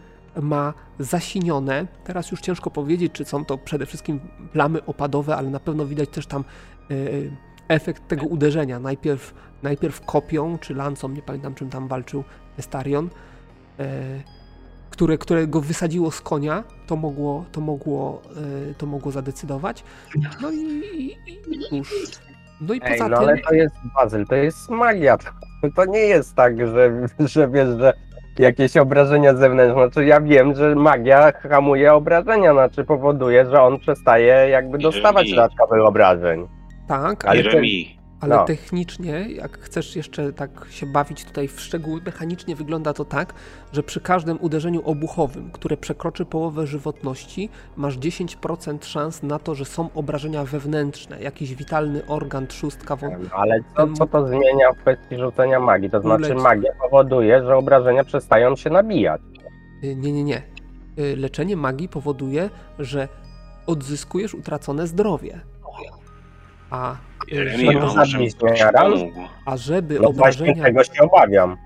ma 0.43 0.75
zasinione. 0.99 1.87
Teraz 2.05 2.31
już 2.31 2.41
ciężko 2.41 2.71
powiedzieć, 2.71 3.13
czy 3.13 3.25
są 3.25 3.45
to 3.45 3.59
przede 3.59 3.87
wszystkim 3.87 4.21
plamy 4.53 4.85
opadowe, 4.85 5.37
ale 5.37 5.51
na 5.51 5.61
pewno 5.61 5.87
widać 5.87 6.09
też 6.09 6.27
tam 6.27 6.45
e, 6.91 6.95
efekt 7.69 8.09
tego 8.09 8.27
uderzenia. 8.27 8.81
Najpierw, 8.81 9.35
najpierw 9.63 10.01
kopią 10.01 10.59
czy 10.59 10.75
lancą, 10.75 11.09
nie 11.09 11.23
pamiętam 11.23 11.55
czym 11.55 11.71
tam 11.71 11.89
walczył 11.89 12.25
Estarion, 12.59 13.11
e, 13.79 14.23
które, 14.97 15.19
które 15.19 15.47
go 15.47 15.61
wysadziło 15.61 16.11
z 16.11 16.21
konia, 16.21 16.65
to 16.87 16.97
mogło, 16.97 17.45
to 17.53 17.61
mogło, 17.61 18.23
e, 18.71 18.75
to 18.75 18.87
mogło 18.87 19.13
zadecydować. 19.13 19.85
No 20.43 20.51
i, 20.51 21.17
i. 21.73 21.83
No 22.61 22.75
i 22.75 22.81
Ej, 22.83 22.93
poza 22.93 23.09
no 23.09 23.19
tym. 23.19 23.29
ale 23.29 23.39
to 23.39 23.55
jest 23.55 23.75
bazyl, 23.95 24.27
to 24.27 24.35
jest 24.35 24.71
magia. 24.71 25.19
To, 25.19 25.29
to 25.77 25.85
nie 25.85 25.99
jest 25.99 26.35
tak, 26.35 26.67
że, 26.67 27.07
że 27.19 27.49
wiesz, 27.49 27.69
że 27.79 27.93
jakieś 28.39 28.77
obrażenia 28.77 29.35
zewnętrzne. 29.35 29.75
Znaczy 29.75 30.05
ja 30.07 30.21
wiem, 30.21 30.55
że 30.55 30.75
magia 30.75 31.33
hamuje 31.33 31.95
obrażenia, 31.95 32.53
znaczy 32.53 32.85
powoduje, 32.85 33.47
że 33.51 33.63
on 33.63 33.79
przestaje 33.79 34.49
jakby 34.49 34.79
dostawać 34.79 35.31
dodatkowych 35.31 35.81
obrażeń. 35.81 36.49
Tak, 36.89 37.25
ale 37.25 37.37
Jeremi, 37.37 37.94
ale 38.21 38.37
no. 38.37 38.45
technicznie, 38.45 39.27
jak 39.31 39.59
chcesz 39.59 39.97
jeszcze 39.97 40.33
tak 40.33 40.51
się 40.71 40.87
bawić 40.87 41.25
tutaj 41.25 41.49
w 41.49 41.61
szczegóły, 41.61 42.01
mechanicznie 42.07 42.57
wygląda 42.57 42.93
to 42.93 43.05
tak, 43.05 43.35
że 43.73 43.83
przy 43.83 44.01
każdym 44.01 44.39
uderzeniu 44.41 44.83
obuchowym, 44.85 45.51
które 45.51 45.77
przekroczy 45.77 46.25
połowę 46.25 46.67
żywotności, 46.67 47.49
masz 47.77 47.99
10% 47.99 48.85
szans 48.85 49.23
na 49.23 49.39
to, 49.39 49.55
że 49.55 49.65
są 49.65 49.89
obrażenia 49.95 50.45
wewnętrzne, 50.45 51.21
jakiś 51.23 51.55
witalny 51.55 52.07
organ, 52.07 52.47
trzustka, 52.47 52.97
wo- 52.97 53.07
No, 53.11 53.17
Ale 53.33 53.61
co, 53.77 53.89
co 53.93 54.07
to 54.07 54.27
zmienia 54.29 54.73
w 54.73 54.79
kwestii 54.79 55.17
rzucenia 55.19 55.61
magii? 55.61 55.91
To 55.91 56.01
znaczy 56.01 56.25
Uleci. 56.25 56.43
magia 56.43 56.73
powoduje, 56.83 57.43
że 57.45 57.57
obrażenia 57.57 58.05
przestają 58.05 58.57
się 58.57 58.71
nabijać. 58.71 59.21
Y, 59.85 59.97
Nie, 59.97 60.13
nie, 60.13 60.25
nie. 60.25 60.43
Y, 60.99 61.17
Leczenie 61.17 61.57
magii 61.57 61.89
powoduje, 61.89 62.51
że 62.79 63.09
odzyskujesz 63.67 64.35
utracone 64.35 64.87
zdrowie. 64.87 65.41
A, 66.71 66.97
żeby, 67.33 67.73
to 67.73 67.81
a 67.81 67.97
może 67.97 68.19
żeby 69.57 69.99
No 70.01 70.09
obrażenia, 70.09 70.65
tego 70.65 70.85
się 70.85 70.93
obawiam. 71.03 71.57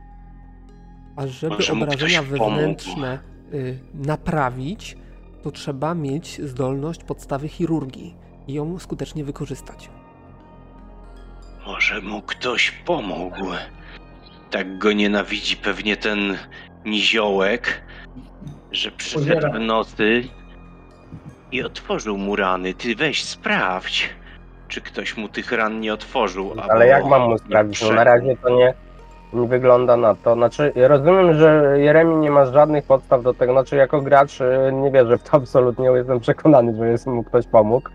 a 1.16 1.26
żeby 1.26 1.54
Może 1.54 1.72
obrażenia 1.72 2.22
wewnętrzne 2.22 3.18
y, 3.54 3.78
naprawić, 3.94 4.96
to 5.42 5.50
trzeba 5.50 5.94
mieć 5.94 6.40
zdolność 6.42 7.04
podstawy 7.04 7.48
chirurgii 7.48 8.14
i 8.46 8.52
ją 8.54 8.78
skutecznie 8.78 9.24
wykorzystać. 9.24 9.90
Może 11.66 12.00
mu 12.00 12.22
ktoś 12.22 12.70
pomógł. 12.70 13.44
Tak 14.50 14.78
go 14.78 14.92
nienawidzi 14.92 15.56
pewnie 15.56 15.96
ten 15.96 16.38
niziołek, 16.84 17.82
że 18.72 18.90
przyszedł 18.90 19.52
w 19.52 19.58
nocy 19.60 20.24
i 21.52 21.62
otworzył 21.62 22.18
mu 22.18 22.36
rany. 22.36 22.74
Ty 22.74 22.96
weź 22.96 23.24
sprawdź, 23.24 24.08
czy 24.68 24.80
ktoś 24.80 25.16
mu 25.16 25.28
tych 25.28 25.52
ran 25.52 25.80
nie 25.80 25.94
otworzył. 25.94 26.54
Ale 26.68 26.86
jak 26.86 27.04
mam 27.04 27.22
mu 27.22 27.38
sprawdzić? 27.38 27.82
No 27.82 27.92
na 27.92 28.04
razie 28.04 28.36
to 28.36 28.48
nie, 28.48 28.74
nie 29.32 29.48
wygląda 29.48 29.96
na 29.96 30.14
to. 30.14 30.34
Znaczy, 30.34 30.72
rozumiem, 30.76 31.34
że 31.34 31.74
Jeremi 31.76 32.16
nie 32.16 32.30
ma 32.30 32.46
żadnych 32.46 32.84
podstaw 32.84 33.22
do 33.22 33.34
tego. 33.34 33.52
Znaczy, 33.52 33.76
jako 33.76 34.00
gracz 34.00 34.40
y, 34.40 34.72
nie 34.72 34.90
wierzę 34.90 35.18
w 35.18 35.22
to 35.22 35.36
absolutnie. 35.36 35.90
Jestem 35.90 36.20
przekonany, 36.20 36.76
że 36.76 36.88
jest 36.88 37.06
mu 37.06 37.24
ktoś 37.24 37.46
pomógł. 37.46 37.90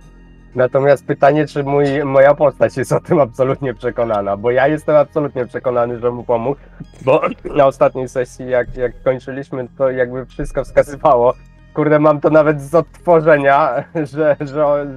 Natomiast 0.55 1.05
pytanie, 1.07 1.47
czy 1.47 1.63
mój, 1.63 2.03
moja 2.03 2.33
postać 2.33 2.77
jest 2.77 2.91
o 2.91 2.99
tym 2.99 3.19
absolutnie 3.19 3.73
przekonana, 3.73 4.37
bo 4.37 4.51
ja 4.51 4.67
jestem 4.67 4.95
absolutnie 4.95 5.45
przekonany, 5.45 5.99
że 5.99 6.11
mu 6.11 6.23
pomógł, 6.23 6.59
bo 7.05 7.21
na 7.55 7.65
ostatniej 7.65 8.09
sesji, 8.09 8.49
jak, 8.49 8.77
jak 8.77 9.03
kończyliśmy, 9.03 9.67
to 9.77 9.91
jakby 9.91 10.25
wszystko 10.25 10.63
wskazywało. 10.63 11.33
Kurde, 11.73 11.99
mam 11.99 12.21
to 12.21 12.29
nawet 12.29 12.61
z 12.61 12.75
odtworzenia, 12.75 13.83
że, 14.13 14.35
że 14.41 14.87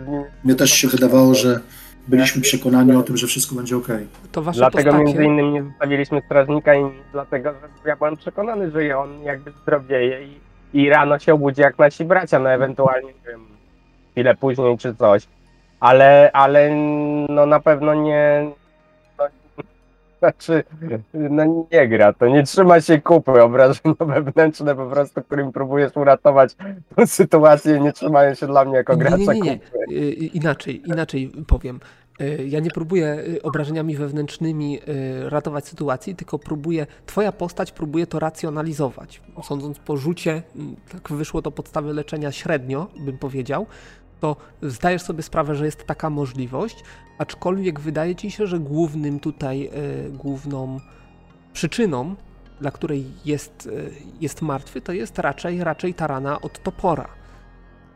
Mnie 0.44 0.54
też 0.54 0.70
się 0.70 0.88
wydawało, 0.88 1.34
że 1.34 1.60
byliśmy 2.08 2.42
przekonani 2.42 2.96
o 2.96 3.02
tym, 3.02 3.16
że 3.16 3.26
wszystko 3.26 3.54
będzie 3.54 3.76
ok. 3.76 3.88
To 4.32 4.42
wasze 4.42 4.58
Dlatego 4.58 4.90
postacie... 4.90 5.04
między 5.04 5.24
innymi 5.24 5.52
nie 5.52 5.62
zostawiliśmy 5.62 6.22
strażnika 6.26 6.74
i 6.74 6.84
dlatego, 7.12 7.52
że 7.52 7.88
ja 7.88 7.96
byłem 7.96 8.16
przekonany, 8.16 8.70
że 8.70 8.98
on 8.98 9.22
jakby 9.22 9.52
zdrowieje 9.62 10.24
i, 10.24 10.40
i 10.72 10.90
rano 10.90 11.18
się 11.18 11.34
obudzi 11.34 11.60
jak 11.60 11.78
nasi 11.78 12.04
bracia, 12.04 12.38
no 12.38 12.50
ewentualnie 12.50 13.08
nie 13.08 13.30
wiem, 13.30 13.40
chwilę 14.12 14.34
później 14.34 14.78
czy 14.78 14.94
coś. 14.94 15.26
Ale, 15.80 16.30
ale 16.32 16.70
no 17.28 17.46
na 17.46 17.60
pewno 17.60 17.94
nie. 17.94 18.50
Znaczy, 20.20 20.64
no 21.14 21.66
nie 21.72 21.88
gra, 21.88 22.12
to 22.12 22.28
nie 22.28 22.42
trzyma 22.42 22.80
się 22.80 23.00
kupy 23.00 23.42
obrażenia 23.42 23.94
wewnętrzne 24.14 24.74
po 24.76 24.86
prostu, 24.86 25.22
którym 25.22 25.52
próbujesz 25.52 25.96
uratować 25.96 26.56
tą 26.96 27.06
sytuację, 27.06 27.80
nie 27.80 27.92
trzymają 27.92 28.34
się 28.34 28.46
dla 28.46 28.64
mnie 28.64 28.76
jako 28.76 28.96
gracza 28.96 29.16
nie, 29.16 29.26
nie, 29.26 29.40
nie. 29.40 29.58
kupy. 29.58 29.70
Y, 29.92 30.10
Inaczej, 30.12 30.82
inaczej 30.86 31.32
powiem. 31.46 31.80
Y, 32.20 32.46
Ja 32.46 32.60
nie 32.60 32.70
próbuję 32.70 33.18
y, 33.28 33.42
obrażeniami 33.42 33.96
wewnętrznymi 33.96 34.78
y, 34.88 35.30
ratować 35.30 35.66
sytuacji, 35.68 36.14
tylko 36.16 36.38
próbuję, 36.38 36.86
twoja 37.06 37.32
postać 37.32 37.72
próbuje 37.72 38.06
to 38.06 38.18
racjonalizować. 38.18 39.22
Sądząc 39.42 39.78
po 39.78 39.96
rzucie, 39.96 40.42
mm, 40.56 40.76
tak 40.92 41.12
wyszło 41.12 41.42
to 41.42 41.50
podstawy 41.50 41.92
leczenia 41.94 42.32
średnio, 42.32 42.86
bym 42.98 43.18
powiedział, 43.18 43.66
to 44.20 44.36
zdajesz 44.62 45.02
sobie 45.02 45.22
sprawę, 45.22 45.54
że 45.54 45.64
jest 45.64 45.86
taka 45.86 46.10
możliwość, 46.10 46.84
aczkolwiek 47.18 47.80
wydaje 47.80 48.14
ci 48.14 48.30
się, 48.30 48.46
że 48.46 48.58
głównym 48.58 49.20
tutaj, 49.20 49.70
y, 50.06 50.10
główną 50.10 50.80
przyczyną, 51.52 52.14
dla 52.60 52.70
której 52.70 53.06
jest, 53.24 53.66
y, 53.66 53.92
jest 54.20 54.42
martwy, 54.42 54.80
to 54.80 54.92
jest 54.92 55.18
raczej, 55.18 55.64
raczej 55.64 55.94
ta 55.94 56.06
rana 56.06 56.40
od 56.40 56.62
topora. 56.62 57.08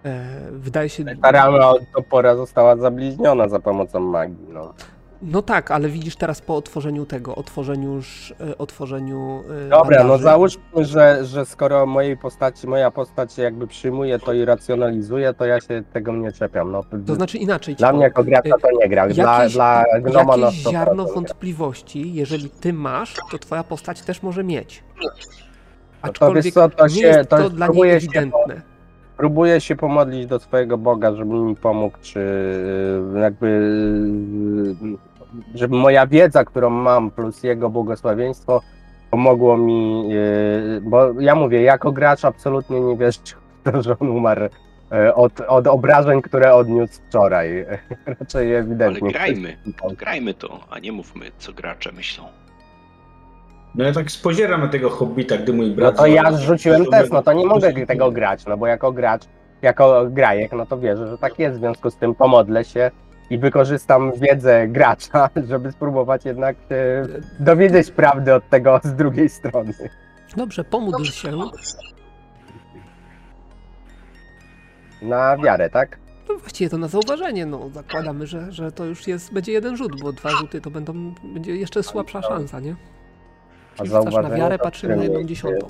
E, 0.05 0.51
Wydaje 0.53 0.89
się. 0.89 1.05
Ta 1.23 1.31
rana 1.31 1.71
od 1.71 1.83
topora 1.95 2.37
została 2.37 2.77
zabliźniona 2.77 3.49
za 3.49 3.61
pomocą 3.61 4.01
magii. 4.01 4.47
No. 4.49 4.75
No 5.23 5.43
tak, 5.43 5.71
ale 5.71 5.89
widzisz 5.89 6.17
teraz 6.17 6.41
po 6.41 6.57
otworzeniu 6.57 7.07
tego, 7.07 7.35
otworzeniu 7.35 7.93
już, 7.95 8.35
e, 8.51 8.59
otworzeniu 8.59 9.43
e, 9.67 9.69
Dobra, 9.69 9.97
no 9.99 10.03
bandaży. 10.03 10.23
załóżmy, 10.25 10.63
że, 10.85 11.25
że 11.25 11.47
skoro 11.47 11.87
mojej 11.87 12.17
postaci, 12.17 12.67
moja 12.69 12.91
postać 12.91 13.39
jakby 13.39 13.67
przyjmuje 13.67 14.19
to 14.19 14.33
i 14.33 14.45
racjonalizuje, 14.45 15.35
to 15.35 15.45
ja 15.45 15.61
się 15.61 15.83
tego 15.93 16.13
nie 16.13 16.33
czepiam. 16.33 16.73
No, 16.73 16.83
To 17.07 17.15
znaczy 17.15 17.39
inaczej. 17.39 17.75
dla 17.75 17.93
mnie 17.93 18.03
jako 18.03 18.25
gracza 18.25 18.59
to 18.63 18.69
nie 18.81 18.89
gra. 18.89 19.09
Dla, 19.09 19.49
dla 19.49 19.85
gnoma 20.01 20.37
jakieś 20.37 20.65
100% 20.65 20.71
ziarno 20.71 21.05
wątpliwości, 21.05 22.15
jeżeli 22.15 22.51
ty 22.51 22.73
masz, 22.73 23.15
to 23.31 23.39
twoja 23.39 23.65
postać 23.65 24.03
też 24.03 24.23
może 24.23 24.45
mieć. 24.45 24.85
No 24.97 25.11
to 26.03 26.09
Aczkolwiek 26.09 26.45
wiesz 26.45 26.55
co, 26.55 26.69
to 26.69 26.87
nie 26.87 26.95
się- 26.95 27.07
jest 27.07 27.31
to 27.31 27.37
to 27.39 27.51
dla 27.51 27.67
niej 27.67 27.91
się 27.91 27.97
ewidentne. 27.97 28.63
Próbuję 29.17 29.61
się 29.61 29.77
pomodlić 29.77 30.27
do 30.27 30.39
swojego 30.39 30.79
Boga, 30.79 31.15
żeby 31.15 31.35
mi 31.35 31.57
pomógł, 31.57 31.99
czy 32.03 32.21
y, 33.17 33.21
jakby, 33.21 33.47
żeby 35.55 35.77
moja 35.77 36.07
wiedza, 36.07 36.45
którą 36.45 36.71
mam, 36.71 37.11
plus 37.11 37.43
jego 37.43 37.71
błogosławieństwo 37.71 38.61
pomogło 39.11 39.57
mi, 39.57 40.09
y, 40.13 40.81
bo 40.83 41.21
ja 41.21 41.35
mówię, 41.35 41.63
jako 41.63 41.93
gracz 41.93 42.25
absolutnie 42.25 42.81
nie 42.81 42.97
wierzę 42.97 43.19
w 43.65 43.71
to, 43.73 43.83
że 43.83 43.99
on 43.99 44.09
umarł 44.09 44.45
y, 44.45 45.15
od, 45.15 45.41
od 45.41 45.67
obrażeń, 45.67 46.23
które 46.23 46.55
odniósł 46.55 47.01
wczoraj. 47.09 47.67
Raczej 48.21 48.49
Ale 48.51 48.59
ewidentnie. 48.59 49.13
grajmy, 49.13 49.57
grajmy 49.99 50.35
to, 50.35 50.61
a 50.71 50.79
nie 50.79 50.93
mówmy, 50.93 51.27
co 51.39 51.53
gracze 51.53 51.93
myślą. 51.93 52.25
No 53.75 53.85
ja 53.85 53.93
tak 53.93 54.11
spozieram 54.11 54.61
na 54.61 54.69
tego 54.69 54.91
hobbita, 54.91 55.39
gdy 55.39 55.53
mój 55.53 55.69
No 55.69 55.75
brat... 55.77 55.97
to 55.97 56.07
ja 56.07 56.23
To 56.23 56.91
test, 56.91 57.13
no 57.13 57.23
to 57.23 57.33
nie 57.33 57.47
mogę 57.47 57.87
tego 57.87 58.11
grać, 58.11 58.47
no 58.47 58.57
bo 58.57 58.67
jako 58.67 58.93
gracz, 58.93 59.23
jako 59.63 60.07
grajek, 60.11 60.53
no 60.53 60.67
to 60.67 60.79
wierzę, 60.79 61.09
że 61.09 61.19
tak 61.19 61.39
jest. 61.39 61.57
W 61.57 61.59
związku 61.61 61.91
z 61.91 61.97
tym 61.97 62.15
pomodlę 62.15 62.65
się 62.65 62.91
i 63.31 63.39
wykorzystam 63.39 64.13
wiedzę 64.13 64.69
gracza, 64.69 65.31
żeby 65.49 65.73
spróbować 65.73 66.25
jednak 66.25 66.57
e, 66.71 67.07
dowiedzieć 67.41 67.91
prawdy 67.91 68.35
od 68.35 68.49
tego 68.49 68.81
z 68.85 68.95
drugiej 68.95 69.29
strony. 69.29 69.73
Dobrze, 70.37 70.65
pomódl 70.65 71.05
się. 71.05 71.33
Na 75.03 75.37
wiarę, 75.37 75.71
tak? 75.71 75.99
No 76.29 76.37
właściwie 76.39 76.71
to 76.71 76.79
na 76.79 76.89
zauważenie, 76.89 77.47
no 77.47 77.71
zakładamy, 77.71 78.27
że, 78.27 78.53
że 78.53 78.73
to 78.73 78.85
już 78.85 79.07
jest, 79.09 79.33
będzie 79.33 79.53
jeden 79.53 79.77
rzut, 79.77 80.03
bo 80.03 80.13
dwa 80.13 80.31
rzuty 80.31 80.61
to 80.61 80.71
będą, 80.71 81.15
będzie 81.35 81.57
jeszcze 81.57 81.83
słabsza 81.83 82.23
szansa, 82.23 82.61
nie? 82.61 82.77
A 83.75 83.77
Czyli 83.77 83.89
rzucasz 83.89 84.15
na 84.15 84.31
wiarę, 84.31 84.59
patrzymy 84.59 84.97
na 84.97 85.03
jedną 85.03 85.25
dziesiątą. 85.25 85.67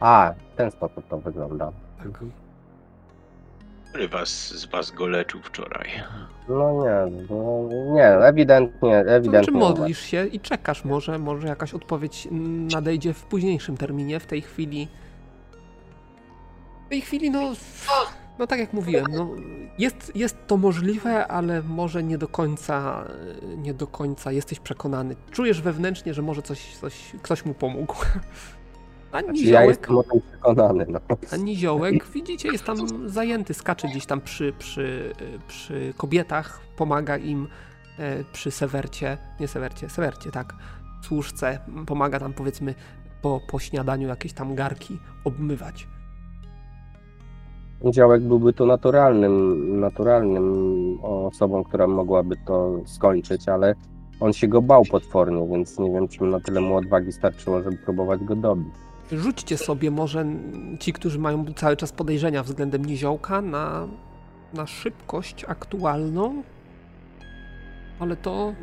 A, 0.00 0.34
w 0.52 0.56
ten 0.56 0.70
sposób 0.70 1.08
to 1.08 1.18
wygląda. 1.18 1.72
Tak. 1.98 2.08
Który 3.94 4.08
was, 4.08 4.48
z 4.48 4.64
was 4.64 4.90
go 4.90 5.06
leczył 5.06 5.42
wczoraj? 5.42 5.88
No 6.48 6.72
nie, 6.72 7.24
no, 7.30 7.68
nie, 7.94 8.06
ewidentnie, 8.06 9.04
To 9.04 9.10
ewidentnie. 9.10 9.30
znaczy 9.30 9.50
modlisz 9.50 10.00
się 10.00 10.26
i 10.26 10.40
czekasz, 10.40 10.84
może, 10.84 11.18
może 11.18 11.48
jakaś 11.48 11.74
odpowiedź 11.74 12.28
nadejdzie 12.74 13.12
w 13.14 13.24
późniejszym 13.24 13.76
terminie, 13.76 14.20
w 14.20 14.26
tej 14.26 14.42
chwili. 14.42 14.88
W 16.86 16.88
tej 16.88 17.00
chwili, 17.00 17.30
no, 17.30 17.52
no 18.38 18.46
tak 18.46 18.58
jak 18.58 18.72
mówiłem, 18.72 19.04
no, 19.12 19.30
jest, 19.78 20.16
jest 20.16 20.36
to 20.46 20.56
możliwe, 20.56 21.26
ale 21.26 21.62
może 21.62 22.02
nie 22.02 22.18
do 22.18 22.28
końca, 22.28 23.04
nie 23.56 23.74
do 23.74 23.86
końca 23.86 24.32
jesteś 24.32 24.60
przekonany. 24.60 25.16
Czujesz 25.30 25.60
wewnętrznie, 25.60 26.14
że 26.14 26.22
może 26.22 26.42
coś, 26.42 26.76
coś 26.76 27.12
ktoś 27.22 27.44
mu 27.44 27.54
pomógł. 27.54 27.94
A 29.14 29.20
Znaczy, 29.20 29.44
ja 29.44 29.64
jestem 29.64 29.98
o 29.98 30.02
tym 30.02 30.20
przekonany, 30.20 30.86
no. 30.88 31.00
a 31.32 31.36
niziołek, 31.36 32.06
widzicie, 32.06 32.48
jest 32.48 32.64
tam 32.64 32.76
zajęty, 33.08 33.54
skacze 33.54 33.88
gdzieś 33.88 34.06
tam 34.06 34.20
przy, 34.20 34.52
przy, 34.58 35.12
przy 35.48 35.94
kobietach, 35.96 36.60
pomaga 36.76 37.16
im 37.16 37.48
e, 37.98 38.24
przy 38.32 38.50
sewercie, 38.50 39.18
nie 39.40 39.48
sewercie, 39.48 39.88
sewercie, 39.88 40.30
tak, 40.30 40.54
służce, 41.02 41.58
pomaga 41.86 42.20
tam 42.20 42.32
powiedzmy 42.32 42.74
po, 43.22 43.40
po 43.50 43.58
śniadaniu 43.58 44.08
jakieś 44.08 44.32
tam 44.32 44.54
garki 44.54 44.98
obmywać. 45.24 45.88
Działek 47.90 48.22
byłby 48.22 48.52
tu 48.52 48.66
naturalnym, 48.66 49.80
naturalnym 49.80 50.98
osobą, 51.02 51.64
która 51.64 51.86
mogłaby 51.86 52.36
to 52.46 52.80
skończyć, 52.86 53.48
ale 53.48 53.74
on 54.20 54.32
się 54.32 54.48
go 54.48 54.62
bał 54.62 54.84
potwornie, 54.84 55.48
więc 55.48 55.78
nie 55.78 55.90
wiem, 55.90 56.08
czy 56.08 56.24
na 56.24 56.40
tyle 56.40 56.60
mu 56.60 56.76
odwagi 56.76 57.12
starczyło, 57.12 57.62
żeby 57.62 57.76
próbować 57.76 58.24
go 58.24 58.36
dobić. 58.36 58.83
Rzućcie 59.12 59.56
sobie 59.58 59.90
może 59.90 60.24
ci, 60.80 60.92
którzy 60.92 61.18
mają 61.18 61.44
cały 61.54 61.76
czas 61.76 61.92
podejrzenia 61.92 62.42
względem 62.42 62.84
niziołka 62.84 63.40
na, 63.40 63.88
na 64.54 64.66
szybkość 64.66 65.44
aktualną, 65.44 66.42
ale 67.98 68.16
to 68.16 68.54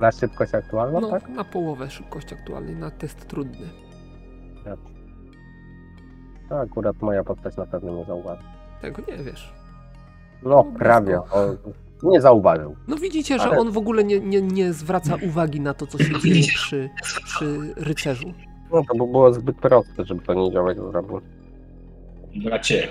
Na 0.00 0.12
szybkość 0.12 0.54
aktualną, 0.54 1.00
no, 1.00 1.10
tak? 1.10 1.28
na 1.28 1.44
połowę 1.44 1.90
szybkości 1.90 2.34
aktualnej, 2.34 2.76
na 2.76 2.90
test 2.90 3.28
trudny. 3.28 3.68
To 6.48 6.60
akurat 6.60 7.02
moja 7.02 7.24
postać 7.24 7.56
na 7.56 7.66
pewno 7.66 7.92
nie 7.98 8.04
zauważy. 8.04 8.42
Tego 8.80 9.02
nie 9.08 9.24
wiesz. 9.24 9.52
No, 10.42 10.50
No, 10.50 10.64
prawie. 10.78 11.18
O, 11.18 11.56
nie 12.02 12.20
zauważył. 12.20 12.76
No 12.88 12.96
widzicie, 12.96 13.38
że 13.38 13.44
Ale- 13.44 13.58
on 13.58 13.70
w 13.70 13.78
ogóle 13.78 14.04
nie, 14.04 14.20
nie, 14.20 14.42
nie 14.42 14.72
zwraca 14.72 15.16
uwagi 15.22 15.60
na 15.60 15.74
to, 15.74 15.86
co 15.86 15.98
się 15.98 16.20
dzieje 16.20 16.42
przy, 16.46 16.90
przy 17.24 17.74
rycerzu. 17.76 18.32
No 18.74 18.82
to 18.88 18.94
by 18.94 19.12
było 19.12 19.32
zbyt 19.32 19.56
proste, 19.56 20.04
żeby 20.04 20.20
to 20.26 20.34
nie 20.34 20.52
działać 20.52 20.76
zrobił. 20.76 21.20
Bracie, 22.36 22.88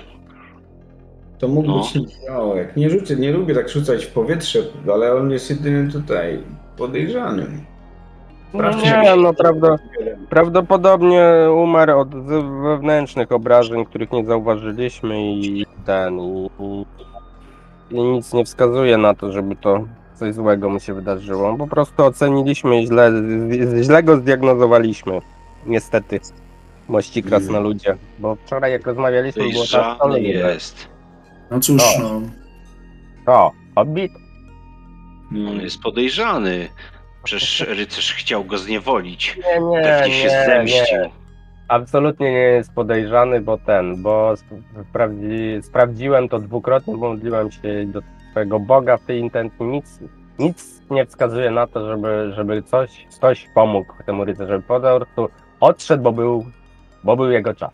to 1.38 1.48
mógł 1.48 1.68
No. 1.68 1.78
być 1.78 1.94
niziołek. 1.94 2.76
Nie 2.76 2.90
rzucę, 2.90 3.16
nie 3.16 3.32
lubię 3.32 3.54
tak 3.54 3.68
rzucać 3.68 4.04
w 4.04 4.12
powietrze, 4.12 4.58
ale 4.92 5.14
on 5.14 5.30
jest 5.30 5.50
jedynym 5.50 5.90
tutaj 5.90 6.38
podejrzanym. 6.76 7.60
Sprawdźcie, 8.54 9.00
nie, 9.02 9.16
no 9.16 9.34
prawda, 9.34 9.76
prawdopodobnie 10.30 11.24
umarł 11.56 11.98
od 11.98 12.08
wewnętrznych 12.62 13.32
obrażeń, 13.32 13.84
których 13.84 14.12
nie 14.12 14.24
zauważyliśmy 14.24 15.32
i 15.32 15.66
ten, 15.86 16.20
i, 16.20 16.50
i, 16.60 16.84
i 17.90 18.02
nic 18.02 18.32
nie 18.32 18.44
wskazuje 18.44 18.98
na 18.98 19.14
to, 19.14 19.32
żeby 19.32 19.56
to 19.56 19.84
coś 20.14 20.34
złego 20.34 20.68
mu 20.70 20.80
się 20.80 20.94
wydarzyło. 20.94 21.56
Po 21.58 21.66
prostu 21.66 22.02
oceniliśmy 22.04 22.86
źle, 22.86 23.12
z- 23.12 23.82
źle 23.84 24.02
go 24.02 24.16
zdiagnozowaliśmy. 24.16 25.20
Niestety. 25.66 26.20
Mości 26.88 27.22
krasnoludzie. 27.22 27.96
Bo 28.18 28.34
wczoraj 28.36 28.72
jak 28.72 28.86
rozmawialiśmy 28.86 29.42
było 29.50 29.64
tak 29.72 29.98
to 29.98 30.16
jest. 30.18 30.88
No 31.50 31.60
cóż, 31.60 31.82
O. 31.82 32.00
no. 32.02 32.20
O, 33.34 33.52
Hobbit? 33.74 34.12
On 35.32 35.60
jest 35.60 35.80
podejrzany. 35.82 36.68
Przecież 37.22 37.60
rycerz 37.68 38.14
chciał 38.14 38.44
go 38.44 38.58
zniewolić. 38.58 39.36
Nie, 39.36 39.60
nie, 39.60 39.82
Pewnie 39.82 40.14
się 40.14 40.24
nie, 40.24 40.44
zemścił. 40.46 40.98
nie. 40.98 41.10
Absolutnie 41.68 42.32
nie 42.32 42.38
jest 42.38 42.72
podejrzany, 42.72 43.40
bo 43.40 43.58
ten, 43.58 44.02
bo 44.02 44.32
sp- 44.42 44.62
sprawdzi, 44.90 45.58
sprawdziłem 45.62 46.28
to 46.28 46.38
dwukrotnie, 46.38 46.96
bo 46.96 47.08
modliłem 47.08 47.50
się 47.52 47.86
do 47.86 48.00
swojego 48.30 48.60
Boga 48.60 48.96
w 48.96 49.04
tej 49.04 49.18
intencji. 49.20 49.66
Nic, 49.66 49.98
nic 50.38 50.82
nie 50.90 51.06
wskazuje 51.06 51.50
na 51.50 51.66
to, 51.66 51.88
żeby, 51.88 52.32
żeby 52.36 52.62
coś, 52.62 53.06
ktoś 53.16 53.46
pomógł 53.54 53.92
temu 54.06 54.24
rycerzowi. 54.24 54.64
Po 54.68 54.80
prostu 54.80 55.28
odszedł, 55.64 56.02
bo 56.02 56.12
był, 56.12 56.46
bo 57.04 57.16
był 57.16 57.30
jego 57.30 57.54
czas. 57.54 57.70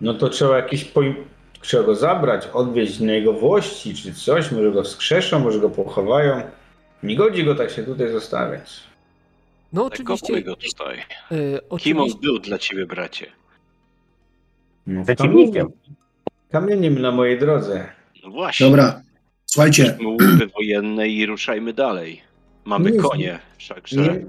No 0.00 0.14
to 0.14 0.28
trzeba 0.28 0.56
jakiś 0.56 0.84
poj... 0.84 1.16
Trzeba 1.60 1.82
go 1.82 1.94
zabrać, 1.94 2.46
odwieźć 2.52 3.00
na 3.00 3.12
jego 3.12 3.32
włości 3.32 3.94
czy 3.94 4.14
coś, 4.14 4.52
może 4.52 4.70
go 4.72 4.82
wskrzeszą, 4.82 5.38
może 5.38 5.58
go 5.58 5.70
pochowają. 5.70 6.42
Nie 7.02 7.16
godzi 7.16 7.44
go 7.44 7.54
tak 7.54 7.70
się 7.70 7.82
tutaj 7.82 8.12
zostawiać. 8.12 8.80
No 9.72 9.90
Tak 9.90 10.00
oczywiście, 10.10 10.42
go 10.42 10.56
tutaj. 10.56 10.98
y, 11.32 11.78
Kim 11.78 12.00
on 12.00 12.08
był 12.22 12.38
dla 12.38 12.58
ciebie, 12.58 12.86
bracie? 12.86 13.26
No, 14.86 15.04
Przeciwnikiem. 15.04 15.68
Kamieniem 16.50 16.98
na 17.02 17.10
mojej 17.12 17.38
drodze. 17.38 17.86
No 18.24 18.30
właśnie. 18.30 18.66
Dobra, 18.66 19.02
słuchajcie, 19.46 19.98
łupy 20.04 20.46
wojenne 20.54 21.08
i 21.08 21.26
ruszajmy 21.26 21.72
dalej. 21.72 22.20
Mamy 22.64 22.90
Nie, 22.90 22.98
konie, 22.98 23.38
wszakże. 23.58 23.96
Nie, 24.02 24.24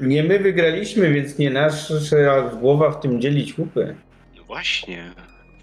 nie 0.00 0.22
my 0.24 0.38
wygraliśmy, 0.38 1.12
więc 1.12 1.38
nie 1.38 1.50
nasza 1.50 1.94
głowa 2.60 2.90
w 2.90 3.00
tym 3.00 3.20
dzielić 3.20 3.58
łupy. 3.58 3.94
No 4.36 4.44
właśnie. 4.44 5.10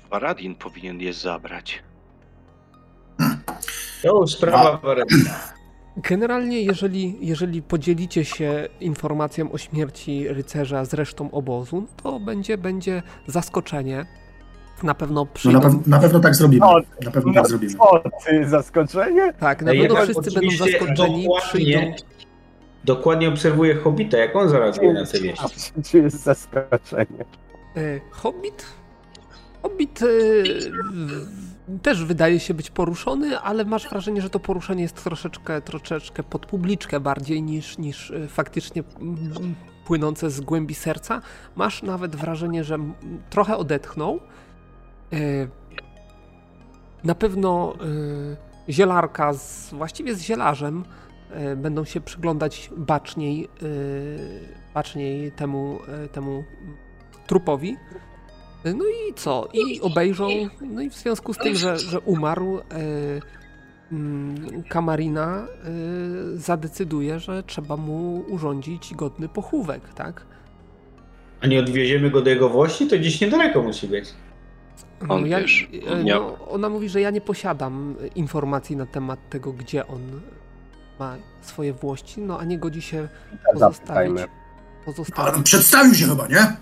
Faradin 0.10 0.56
powinien 0.56 1.00
je 1.02 1.13
zabrać. 1.13 1.84
To 4.04 4.28
sprawa 4.28 4.78
Warenina. 4.78 5.36
generalnie 5.98 6.62
jeżeli, 6.62 7.15
jeżeli 7.21 7.62
podzielicie 7.62 8.26
się 8.26 8.67
informacją 8.82 9.52
o 9.52 9.58
śmierci 9.58 10.28
rycerza 10.28 10.86
z 10.86 10.93
resztą 10.93 11.32
obozu, 11.32 11.82
no 11.82 11.88
to 12.04 12.19
będzie, 12.19 12.58
będzie 12.58 13.04
zaskoczenie. 13.28 14.06
Na 14.84 14.93
pewno 14.95 15.15
no 15.21 15.26
przyjdą, 15.26 15.60
na, 15.60 15.69
pew- 15.69 15.88
na 15.88 16.00
pewno 16.00 16.19
tak 16.19 16.36
zrobimy. 16.36 16.65
O, 16.65 16.80
Na 17.06 17.12
pewno 17.12 17.34
tak 17.34 17.48
zrobimy. 17.48 17.74
O, 17.80 18.04
ty, 18.26 18.50
zaskoczenie? 18.50 19.34
tak, 19.39 19.62
na 19.62 19.71
pewno 19.71 19.95
wszyscy 19.95 20.32
będą 20.32 20.52
zaskoczeni, 20.58 21.28
przyjdą, 21.48 21.80
Dokładnie, 22.86 23.30
obserwuję 23.30 23.76
Hobita, 23.76 24.17
jak 24.17 24.36
on 24.36 24.50
zareaguje 24.50 24.93
na 24.93 25.06
te 25.06 25.19
wieści. 25.19 25.71
Czy 25.84 25.98
jest 25.98 26.24
zaskoczenie? 26.24 27.26
E, 27.78 28.00
Hobbit? 28.12 28.65
Hobbit 29.62 30.02
e, 30.02 30.06
też 31.82 32.06
wydaje 32.06 32.39
się 32.39 32.54
być 32.54 32.69
poruszony, 32.69 33.39
ale 33.39 33.65
masz 33.65 33.89
wrażenie, 33.89 34.21
że 34.21 34.30
to 34.30 34.39
poruszenie 34.39 34.84
jest 34.84 35.04
troszeczkę, 35.04 35.62
troszeczkę 35.62 36.24
pod 36.24 36.45
publiczkę 36.45 37.00
bardziej 37.00 37.41
niż, 37.43 37.78
niż 37.78 38.12
e, 38.12 38.28
faktycznie 38.28 38.84
mm, 39.02 39.56
płynące 39.86 40.30
z 40.30 40.41
głębi 40.41 40.76
serca. 40.76 41.21
Masz 41.56 41.84
nawet 41.84 42.15
wrażenie, 42.15 42.63
że 42.63 42.78
trochę 43.30 43.58
odetchnął. 43.58 44.19
Na 47.04 47.15
pewno 47.15 47.74
zielarka, 48.69 49.34
z, 49.34 49.74
właściwie 49.74 50.15
z 50.15 50.21
zielarzem, 50.21 50.84
będą 51.56 51.86
się 51.86 52.02
przyglądać 52.02 52.70
baczniej, 52.78 53.44
e, 53.44 53.48
baczniej 54.74 55.32
temu, 55.32 55.80
e, 55.88 56.08
temu 56.08 56.44
trupowi. 57.28 57.78
No 58.66 58.86
i 58.86 59.14
co? 59.14 59.50
I 59.54 59.82
obejrzą, 59.82 60.28
no 60.62 60.82
i 60.82 60.90
w 60.90 60.94
związku 60.94 61.34
z 61.34 61.38
tym, 61.38 61.56
że, 61.56 61.80
że 61.80 62.00
umarł, 62.00 62.60
e, 62.60 62.64
mm, 63.92 64.64
Kamarina 64.70 65.48
e, 65.48 65.48
zadecyduje, 66.38 67.20
że 67.20 67.44
trzeba 67.44 67.78
mu 67.78 68.26
urządzić 68.28 68.94
godny 68.96 69.30
pochówek, 69.30 69.94
tak? 69.94 70.26
A 71.42 71.48
nie 71.48 71.60
odwieziemy 71.60 72.10
go 72.10 72.22
do 72.22 72.30
jego 72.30 72.50
włości? 72.50 72.88
To 72.88 72.98
gdzieś 72.98 73.22
niedaleko 73.22 73.64
musi 73.64 73.88
być. 73.88 74.14
On, 75.10 75.28
ja, 75.28 75.40
wiesz, 75.40 75.70
e, 75.88 76.04
no, 76.04 76.38
ona 76.50 76.70
mówi, 76.70 76.90
że 76.90 77.02
ja 77.02 77.10
nie 77.10 77.22
posiadam 77.22 77.96
informacji 78.16 78.76
na 78.76 78.86
temat 78.86 79.30
tego, 79.30 79.54
gdzie 79.54 79.88
on 79.88 80.22
ma 80.99 81.15
swoje 81.41 81.73
włości, 81.73 82.21
no 82.21 82.39
a 82.39 82.43
nie 82.43 82.58
godzi 82.58 82.81
się 82.81 83.08
pozostawić. 83.53 83.88
Zapytajmy. 83.88 84.25
pozostawić 84.86 85.34
Ale 85.34 85.43
przedstawił 85.43 85.93
się 85.93 86.05
chyba, 86.05 86.27
nie? 86.27 86.55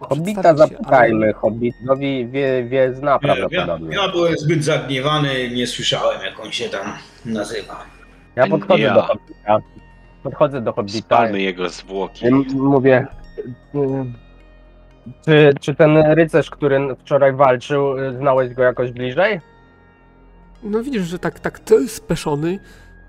Hobbita 0.00 0.56
zapytajmy, 0.56 1.32
Hobbitowi 1.32 2.28
wie, 2.28 2.64
wie 2.64 2.94
zna 2.94 3.10
Ja, 3.10 3.18
prawdopodobnie. 3.18 3.96
ja 3.96 4.08
byłem 4.08 4.38
zbyt 4.38 4.64
zagniewany, 4.64 5.50
nie 5.50 5.66
słyszałem 5.66 6.20
jak 6.22 6.40
on 6.40 6.52
się 6.52 6.68
tam 6.68 6.86
nazywa. 7.24 7.84
Ja 8.36 8.46
podchodzę 8.46 8.82
Ja. 8.82 8.94
do 8.94 9.02
Hobbita. 9.02 9.58
Podchodzę 10.22 10.60
do 10.60 10.72
Hobbita. 10.72 10.98
Spalmy 11.16 11.40
jego 11.42 11.68
zwłoki. 11.68 12.24
Mówię, 12.54 13.06
czy, 15.24 15.52
czy 15.60 15.74
ten 15.74 15.96
rycerz, 15.96 16.50
który 16.50 16.96
wczoraj 17.00 17.32
walczył, 17.32 17.94
znałeś 18.18 18.54
go 18.54 18.62
jakoś 18.62 18.90
bliżej? 18.92 19.40
No 20.62 20.82
widzisz, 20.82 21.02
że 21.02 21.18
tak, 21.18 21.40
tak 21.40 21.58
to 21.58 21.78
jest 21.78 21.94
speszony. 21.94 22.58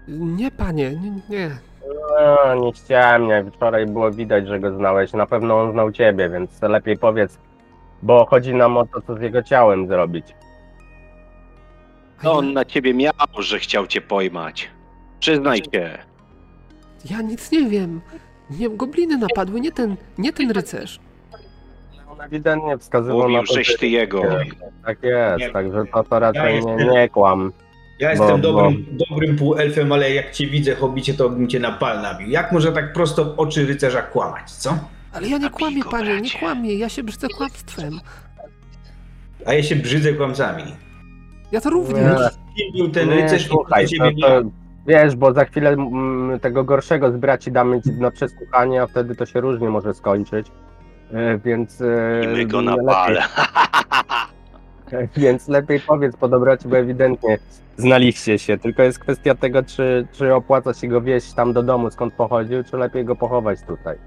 Nie, 0.07 0.51
panie, 0.51 0.91
nie, 0.91 1.11
nie. 1.29 1.57
No, 2.45 2.55
nie 2.55 2.71
chciałem, 2.73 3.27
nie. 3.27 3.51
Wczoraj 3.55 3.85
było 3.85 4.11
widać, 4.11 4.47
że 4.47 4.59
go 4.59 4.75
znałeś. 4.75 5.13
Na 5.13 5.25
pewno 5.25 5.61
on 5.61 5.71
znał 5.71 5.91
ciebie, 5.91 6.29
więc 6.29 6.61
lepiej 6.61 6.97
powiedz, 6.97 7.37
bo 8.01 8.25
chodzi 8.25 8.53
nam 8.53 8.77
o 8.77 8.85
to, 8.85 9.01
co 9.01 9.15
z 9.15 9.21
jego 9.21 9.43
ciałem 9.43 9.87
zrobić. 9.87 10.25
No 12.23 12.33
on 12.33 12.53
na 12.53 12.65
ciebie 12.65 12.93
miał, 12.93 13.13
że 13.39 13.59
chciał 13.59 13.87
cię 13.87 14.01
pojmać. 14.01 14.69
Przyznaj 15.19 15.57
się. 15.73 15.97
Ja 17.09 17.21
nic 17.21 17.51
nie 17.51 17.69
wiem. 17.69 18.01
Nie, 18.49 18.69
gobliny 18.69 19.17
napadły, 19.17 19.61
nie 19.61 19.71
ten, 19.71 19.95
nie 20.17 20.33
ten 20.33 20.51
rycerz. 20.51 20.99
On 22.13 22.21
ewidentnie 22.21 22.77
wskazywał 22.77 23.29
na 23.29 23.39
to, 23.39 23.53
żeś 23.53 23.67
że... 23.67 23.77
ty 23.77 23.87
jego. 23.87 24.21
Tak 24.85 25.03
jest, 25.03 25.39
Nie. 25.39 25.49
także 25.49 25.83
to, 25.93 26.03
to 26.03 26.19
raczej 26.19 26.41
Ja 26.43 26.49
nie, 26.49 26.55
jestem- 26.55 26.77
nie 26.89 27.09
kłam. 27.09 27.51
Ja 27.99 28.11
jestem 28.11 28.41
Bo- 28.41 28.53
dobrym, 28.53 28.85
dobrym 29.09 29.35
półelfem, 29.35 29.91
ale 29.91 30.11
jak 30.13 30.31
cię 30.31 30.47
widzę, 30.47 30.75
hobicie, 30.75 31.13
to 31.13 31.29
bym 31.29 31.47
cię 31.47 31.59
na 31.59 31.71
pal 31.71 32.01
nabił. 32.01 32.29
Jak 32.29 32.51
może 32.51 32.71
tak 32.71 32.93
prosto 32.93 33.25
w 33.25 33.39
oczy 33.39 33.65
rycerza 33.65 34.01
kłamać, 34.01 34.51
co? 34.51 34.77
Ale 35.13 35.27
ja 35.27 35.37
nie 35.37 35.49
kłamię, 35.49 35.81
go, 35.81 35.89
panie, 35.89 36.21
nie 36.21 36.29
kłamię. 36.39 36.75
Ja 36.75 36.89
się 36.89 37.03
brzydzę 37.03 37.27
kłamstwem. 37.37 37.99
A 39.45 39.53
ja 39.53 39.63
się 39.63 39.75
brzydzę 39.75 40.13
kłamcami. 40.13 40.63
Ja 41.51 41.61
to 41.61 41.69
również. 41.69 42.19
Kim 42.57 42.73
był 42.77 42.89
ten 42.89 43.09
Nie, 43.09 43.15
rycerz 43.15 43.47
słuchaj, 43.47 43.85
to, 43.99 44.05
to, 44.21 44.41
wiesz, 44.87 45.15
bo 45.15 45.33
za 45.33 45.45
chwilę 45.45 45.69
mm, 45.69 46.39
tego 46.39 46.63
gorszego 46.63 47.11
z 47.11 47.17
braci 47.17 47.51
damy 47.51 47.81
ci 47.81 47.91
na 47.91 48.11
przesłuchanie, 48.11 48.81
a 48.81 48.87
wtedy 48.87 49.15
to 49.15 49.25
się 49.25 49.41
różnie 49.41 49.69
może 49.69 49.93
skończyć. 49.93 50.47
E, 51.11 51.37
Więc, 51.37 51.81
e, 51.81 52.21
I 52.23 52.27
my 52.27 52.45
go 52.45 52.61
na 52.61 52.75
lepiej- 52.75 52.85
pal. 52.87 53.17
Więc 55.17 55.47
lepiej 55.47 55.79
powiedz 55.79 56.15
po 56.15 56.27
dobroci, 56.27 56.67
bo 56.67 56.77
ewidentnie 56.77 57.37
znaliście 57.77 58.39
się. 58.39 58.57
Tylko 58.57 58.83
jest 58.83 58.99
kwestia 58.99 59.35
tego, 59.35 59.63
czy, 59.63 60.07
czy 60.11 60.33
opłaca 60.33 60.73
się 60.73 60.87
go 60.87 61.01
wieźć 61.01 61.33
tam 61.33 61.53
do 61.53 61.63
domu, 61.63 61.91
skąd 61.91 62.13
pochodził, 62.13 62.63
czy 62.63 62.77
lepiej 62.77 63.05
go 63.05 63.15
pochować 63.15 63.59
tutaj. 63.67 63.97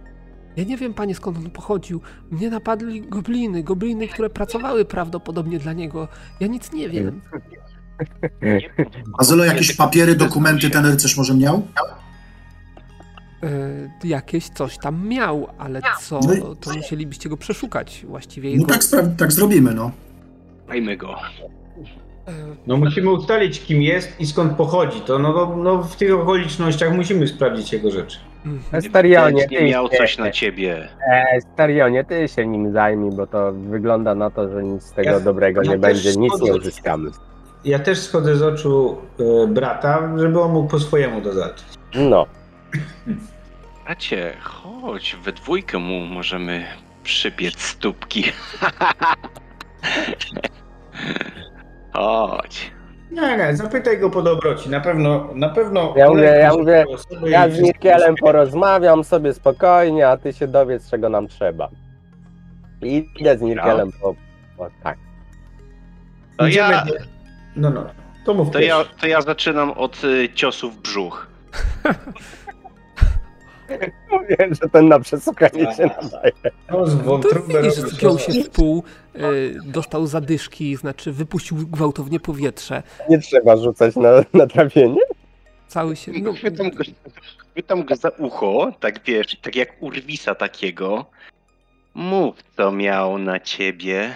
Ja 0.57 0.65
nie 0.65 0.77
wiem, 0.77 0.95
panie, 0.95 1.15
skąd 1.15 1.37
on 1.39 1.51
pochodził. 1.51 2.01
Mnie 2.31 2.51
napadli 2.51 3.01
gobliny, 3.03 3.63
gobliny, 3.63 4.09
które 4.09 4.31
pracowały 4.31 4.85
prawdopodobnie 4.85 5.59
dla 5.59 5.73
niego. 5.73 6.09
Ja 6.41 6.47
nic 6.47 6.73
nie 6.73 6.89
wiem. 6.89 7.21
A 9.19 9.25
Zelo, 9.25 9.45
jakieś 9.45 9.77
papiery, 9.77 10.15
dokumenty 10.15 10.71
ten 10.71 10.87
rycerz 10.87 11.17
może 11.17 11.35
miał? 11.35 11.63
E, 13.43 13.49
jakieś 14.09 14.49
coś 14.49 14.79
tam 14.79 15.09
miał, 15.09 15.47
ale 15.59 15.81
co, 16.01 16.21
No 16.27 16.35
i- 16.35 16.41
to 16.41 16.71
musielibyście 16.77 17.29
go 17.29 17.37
przeszukać 17.37 18.05
właściwie. 18.09 18.51
No 18.51 18.55
Jego, 18.57 18.67
tak, 18.73 18.81
spra- 18.83 19.17
tak 19.19 19.33
zrobimy, 19.33 19.75
no. 19.75 19.91
Dajmy 20.69 20.97
go. 20.97 21.15
e, 22.29 22.33
No 22.67 22.77
musimy 22.77 23.11
ustalić, 23.11 23.61
kim 23.61 23.83
jest 23.83 24.21
i 24.21 24.27
skąd 24.27 24.53
pochodzi. 24.53 25.01
To 25.01 25.19
no, 25.19 25.33
no, 25.33 25.57
no 25.57 25.83
w 25.83 25.97
tych 25.97 26.15
okolicznościach 26.15 26.95
musimy 26.97 27.29
sprawdzić 27.29 27.73
jego 27.73 27.91
rzeczy. 27.91 28.19
mhm. 28.47 28.83
Starionie, 28.83 29.47
nie 29.51 29.63
miał 29.65 29.89
coś 29.89 30.19
na 30.19 30.31
ciebie. 30.31 30.89
e, 31.13 31.41
Starionie, 31.55 32.05
ty 32.05 32.29
się 32.29 32.47
nim 32.47 32.73
zajmij, 32.73 33.11
bo 33.17 33.27
to 33.27 33.53
wygląda 33.53 34.15
na 34.15 34.31
to, 34.31 34.49
że 34.53 34.65
nic 34.65 34.83
z 34.83 34.93
tego 34.93 35.11
Ja- 35.11 35.21
dobrego 35.21 35.63
ja 35.63 35.71
nie 35.71 35.79
będzie, 35.79 36.17
nic 36.17 36.41
nie 36.43 36.55
uzyskamy. 36.55 37.11
Ja 37.65 37.79
też 37.79 37.99
schodzę 37.99 38.37
z 38.37 38.43
oczu 38.43 38.97
e, 39.45 39.47
brata, 39.47 40.13
żeby 40.19 40.41
on 40.41 40.53
mógł 40.53 40.69
po 40.69 40.81
swojemu 40.81 41.21
to 41.21 41.33
załatwić. 41.33 41.67
No, 41.95 42.27
Bracie, 43.85 44.35
chodź, 44.43 45.17
we 45.23 45.33
dwójkę 45.33 45.79
mu 45.79 46.01
możemy 46.01 46.65
przypiec 47.03 47.61
stópki. 47.61 48.25
chodź. 51.93 52.71
Nie, 53.11 53.37
nie, 53.37 53.57
zapytaj 53.57 53.99
go 53.99 54.11
po 54.11 54.23
dobroci. 54.23 54.71
Na 54.71 54.81
pewno, 54.81 55.29
na 55.35 55.49
pewno. 55.49 55.95
Ja 55.97 56.09
mówię- 56.09 56.23
ja 56.23 56.53
mówię, 56.53 56.85
ja 57.27 57.49
z 57.51 57.61
będzie- 57.61 58.15
porozmawiam 58.21 59.05
sobie 59.05 59.35
spokojnie, 59.35 60.09
a 60.09 60.17
ty 60.17 60.33
się 60.33 60.47
dowiedz, 60.49 60.91
czego 60.91 61.09
nam 61.09 61.29
trzeba. 61.29 61.69
I 62.83 63.09
idę 63.17 63.39
z 63.39 63.43
Mirkielem 63.43 63.93
po... 64.01 64.15
po 64.57 64.71
tak. 64.83 64.99
To 66.39 66.47
Idziemy 66.47 66.73
ja, 66.75 66.85
do- 66.85 66.95
No, 67.57 67.71
no. 67.71 67.87
To 68.25 68.35
mów 68.35 68.51
to 68.51 68.61
ja, 68.61 68.85
to 69.01 69.07
ja 69.07 69.21
zaczynam 69.21 69.71
od 69.71 70.05
y, 70.05 70.29
ciosów 70.35 70.77
w 70.77 70.81
brzuch. 70.81 71.27
Mówię, 74.13 74.37
że 74.51 74.69
ten 74.69 74.89
na 74.89 75.01
przesłuchanie 75.01 75.75
się 75.77 75.87
nadaje. 76.03 76.33
No, 76.71 76.87
z 76.87 77.05
To 77.05 77.41
widzisz, 77.49 78.03
no. 78.03 78.19
się 78.19 78.33
w 78.43 78.51
pół, 78.51 78.85
e, 79.15 79.21
dostał 79.65 80.07
zadyszki, 80.07 80.77
znaczy 80.77 81.13
wypuścił 81.13 81.57
gwałtownie 81.57 82.21
powietrze. 82.21 82.83
Nie 83.09 83.19
trzeba 83.19 83.57
rzucać 83.57 83.97
na, 83.97 84.11
na 84.33 84.47
trafienie. 84.47 85.01
Cały 85.69 85.97
się... 85.97 86.13
No, 86.13 86.33
Chwytam 86.33 86.71
go, 86.71 86.85
chwytam 87.51 87.85
go 87.85 87.97
za 87.97 88.09
ucho, 88.09 88.73
tak 88.81 89.01
wiesz, 89.05 89.37
tak 89.43 89.57
jak 89.57 89.83
urwisa 89.83 90.35
takiego. 90.35 91.07
Mów, 91.95 92.35
co 92.57 92.73
miał 92.73 93.19
na 93.19 93.41
ciebie, 93.41 94.15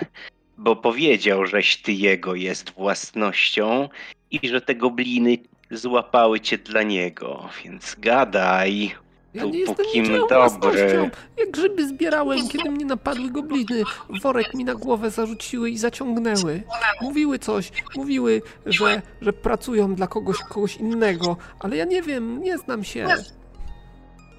bo 0.59 0.77
powiedział, 0.77 1.47
żeś 1.47 1.83
ty 1.83 1.93
jego 1.93 2.35
jest 2.35 2.71
własnością 2.71 3.89
i 4.31 4.49
że 4.49 4.61
te 4.61 4.75
gobliny 4.75 5.39
złapały 5.71 6.41
cię 6.41 6.59
dla 6.59 6.83
niego, 6.83 7.49
więc 7.65 7.97
gadaj. 7.99 8.95
Ja 9.35 9.45
nie 9.45 9.59
jestem 9.59 9.87
niczyją 10.03 10.27
dobry. 10.61 11.11
Jak 11.39 11.51
grzyby 11.51 11.89
zbierałem, 11.89 12.49
kiedy 12.49 12.71
mnie 12.71 12.85
napadły 12.85 13.31
gobliny. 13.31 13.83
Worek 14.23 14.55
mi 14.55 14.65
na 14.65 14.75
głowę 14.75 15.11
zarzuciły 15.11 15.71
i 15.71 15.79
zaciągnęły. 15.79 16.63
Mówiły 17.03 17.39
coś, 17.39 17.73
mówiły, 17.97 18.43
że, 18.67 19.03
że 19.21 19.33
pracują 19.33 19.95
dla 19.95 20.07
kogoś, 20.07 20.39
kogoś 20.39 20.77
innego, 20.77 21.37
ale 21.61 21.77
ja 21.77 21.85
nie 21.85 22.03
wiem, 22.03 22.43
nie 22.43 22.59
znam 22.59 22.85
się. 22.85 23.07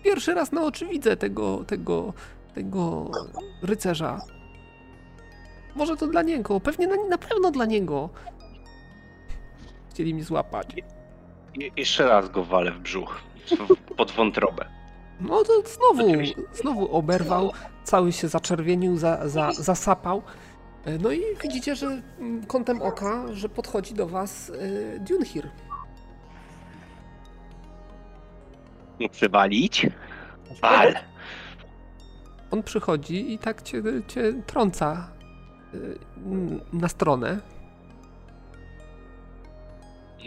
Pierwszy 0.04 0.34
raz 0.34 0.52
na 0.52 0.64
oczy 0.64 0.86
widzę 0.86 1.18
tego, 1.18 1.64
tego, 1.68 2.14
tego 2.56 3.12
rycerza. 3.64 4.22
Może 5.76 5.98
to 5.98 6.08
dla 6.08 6.22
niego, 6.22 6.60
pewnie 6.60 6.88
na, 6.88 6.96
na 7.10 7.18
pewno 7.18 7.52
dla 7.52 7.66
niego. 7.66 8.10
Chcieli 9.90 10.14
mnie 10.14 10.24
złapać. 10.24 10.68
Je- 11.56 11.70
jeszcze 11.78 12.08
raz 12.08 12.30
go 12.30 12.44
walę 12.44 12.72
w 12.72 12.80
brzuch, 12.80 13.22
pod 13.98 14.12
wątrobę. 14.12 14.66
No 15.22 15.44
to 15.44 15.54
znowu, 15.66 16.10
znowu 16.54 16.96
oberwał, 16.96 17.52
cały 17.84 18.12
się 18.12 18.28
zaczerwienił, 18.28 18.98
za, 18.98 19.30
za, 19.30 19.52
zasapał. 19.52 20.22
E, 20.86 20.98
No 20.98 21.12
i 21.12 21.22
widzicie, 21.44 21.76
że 21.76 22.02
mm, 22.20 22.46
kątem 22.46 22.82
oka, 22.82 23.24
że 23.34 23.50
podchodzi 23.50 23.94
do 23.94 24.08
was 24.08 24.50
y, 24.50 25.00
Dunhir. 25.10 25.50
Przywalić? 29.12 29.88
Wal! 30.62 30.94
On 32.52 32.64
przychodzi 32.64 33.34
i 33.34 33.38
tak 33.40 33.62
cię, 33.62 33.84
cię 34.08 34.34
trąca 34.48 35.08
n- 36.26 36.62
na 36.74 36.88
stronę. 36.90 37.40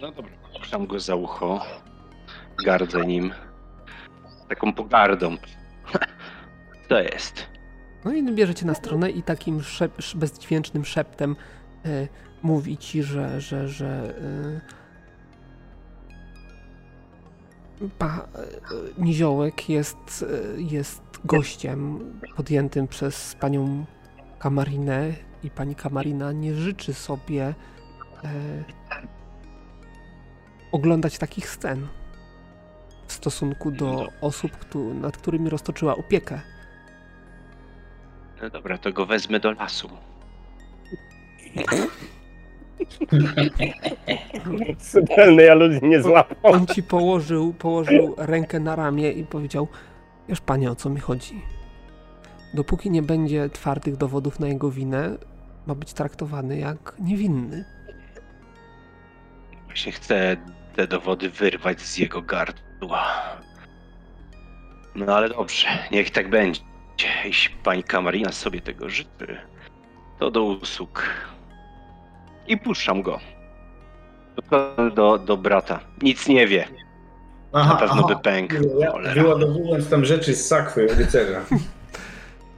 No 0.01 0.13
dobra, 0.13 0.33
puszczam 0.59 0.87
go 0.87 1.01
za 1.01 1.15
ucho. 1.15 1.61
Gardzę 2.65 3.07
nim. 3.07 3.33
Taką 4.49 4.73
pogardą. 4.73 5.37
To 6.89 7.01
jest. 7.01 7.47
No 8.05 8.13
i 8.13 8.33
bierzecie 8.33 8.67
na 8.67 8.75
stronę 8.75 9.11
i 9.11 9.23
takim 9.23 9.63
szep, 9.63 9.99
sz- 9.99 10.21
bezdźwięcznym 10.21 10.85
szeptem 10.85 11.37
e, 11.85 12.09
mówi 12.43 12.77
ci, 12.79 13.03
że, 13.03 13.41
że, 13.41 13.69
że 13.69 14.15
e, 17.83 17.89
pa, 17.99 18.29
e, 18.35 19.03
Niziołek 19.03 19.69
jest, 19.69 20.25
jest 20.57 21.03
gościem 21.25 22.13
podjętym 22.37 22.89
przez 22.89 23.35
panią 23.41 23.85
Kamarinę 24.39 25.13
i 25.43 25.51
pani 25.51 25.75
Kamarina 25.75 26.33
nie 26.33 26.55
życzy 26.55 26.95
sobie 26.95 27.55
oglądać 30.73 31.19
takich 31.19 31.49
scen 31.51 31.89
w 33.07 33.13
stosunku 33.13 33.71
do 33.71 34.09
osób, 34.21 34.75
nad 35.01 35.17
którymi 35.17 35.51
roztoczyła 35.51 35.97
opiekę. 35.97 36.41
No 38.43 38.51
dobra, 38.51 38.79
to 38.79 38.93
go 38.93 39.07
wezmę 39.07 39.41
do 39.41 39.53
lasu. 39.53 39.91
Subtelnej 44.79 45.49
aluzji 45.49 45.89
nie 45.89 46.03
złapał. 46.03 46.53
On 46.53 46.67
ci 46.67 46.83
położył, 46.83 47.53
położył 47.53 48.15
rękę 48.19 48.61
na 48.61 48.77
ramię 48.77 49.13
i 49.13 49.25
powiedział: 49.25 49.69
Wiesz, 50.29 50.41
panie, 50.41 50.71
o 50.71 50.75
co 50.75 50.91
mi 50.91 51.01
chodzi. 51.01 51.43
Dopóki 52.55 52.91
nie 52.91 53.03
będzie 53.03 53.49
twardych 53.49 53.97
dowodów 53.97 54.41
na 54.41 54.49
jego 54.49 54.71
winę, 54.71 55.19
ma 55.67 55.75
być 55.75 55.93
traktowany 55.93 56.59
jak 56.59 56.95
niewinny. 56.99 57.65
Właśnie 59.65 59.93
chcę 59.93 60.37
te 60.77 60.87
dowody 60.87 61.31
wyrwać 61.31 61.81
z 61.81 61.99
jego 61.99 62.23
gardła. 62.23 62.65
No 64.95 65.17
ale 65.17 65.29
dobrze, 65.29 65.67
niech 65.91 66.11
tak 66.11 66.31
będzie. 66.31 66.61
Jeśli 67.25 67.55
pani 67.65 67.83
Kamarina 67.83 68.33
sobie 68.33 68.61
tego 68.61 68.89
życzy, 68.89 69.39
to 70.19 70.31
do 70.31 70.45
usług. 70.45 71.03
I 72.47 72.59
puszczam 72.59 73.03
go. 73.03 73.21
Do, 74.95 75.19
do, 75.19 75.37
brata. 75.37 75.81
Nic 76.03 76.29
nie 76.29 76.47
wie. 76.47 76.65
Na 77.53 77.77
pewno 77.77 78.07
by 78.07 78.17
pękł. 78.17 78.55
Wyładowując 79.15 79.91
tam 79.91 80.05
rzeczy 80.05 80.35
z 80.35 80.47
sakwy 80.47 80.87
rycerza. 80.87 81.41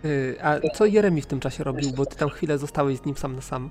Yy, 0.05 0.37
a 0.43 0.61
co 0.75 0.87
Jeremi 0.87 1.23
w 1.23 1.27
tym 1.27 1.41
czasie 1.41 1.65
robił, 1.65 1.93
bo 1.93 2.07
ty 2.07 2.17
tam 2.17 2.29
chwilę 2.29 2.59
zostałeś 2.59 2.99
z 2.99 3.05
nim 3.05 3.17
sam 3.17 3.35
na 3.35 3.41
sam. 3.41 3.71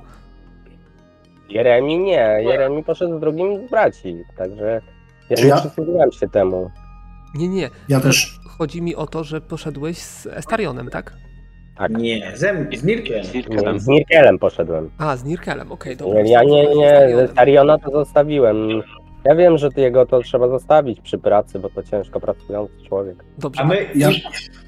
Jeremi 1.50 2.00
nie, 2.00 2.38
Jeremi 2.42 2.84
poszedł 2.84 3.18
z 3.18 3.22
drugim 3.22 3.68
z 3.68 3.70
braci, 3.72 4.24
także 4.38 4.82
ja 5.30 5.38
Czy 5.38 5.44
nie 5.44 5.50
ja- 5.50 5.58
przysłuchiwałem 5.58 6.12
się 6.12 6.30
temu. 6.30 6.72
Nie, 7.36 7.48
nie. 7.48 7.70
Ja 7.90 8.00
też. 8.00 8.40
Chodzi 8.58 8.82
mi 8.82 8.96
o 8.96 9.08
to, 9.08 9.24
że 9.24 9.42
poszedłeś 9.42 9.98
z 9.98 10.26
Estarionem, 10.28 10.90
tak? 10.90 11.14
Tak. 11.78 11.92
Nie, 11.98 12.32
zem, 12.36 12.68
z 12.78 12.84
Mirkiem. 12.84 13.24
Z 13.26 13.34
Nirkelem. 13.34 13.80
Z 13.80 13.88
Nirkelem 13.88 14.40
poszedłem. 14.40 14.90
A, 14.98 15.16
z 15.18 15.24
Nirkelem, 15.24 15.72
okej, 15.72 15.98
dobra. 15.98 16.22
Ja 16.26 16.44
nie, 16.44 16.76
nie, 16.76 17.10
ze 17.16 17.28
Stariona 17.28 17.78
to 17.78 17.92
zostawiłem. 17.92 18.82
Ja 19.26 19.36
wiem, 19.36 19.58
że 19.58 19.70
jego 19.76 20.06
to 20.06 20.22
trzeba 20.22 20.48
zostawić 20.48 21.02
przy 21.02 21.18
pracy, 21.18 21.60
bo 21.60 21.70
to 21.70 21.84
ciężko 21.84 22.20
pracujący 22.20 22.74
człowiek. 22.88 23.24
Dobrze, 23.38 23.62
A 23.62 23.66
my, 23.66 23.86
Ja- 23.96 24.10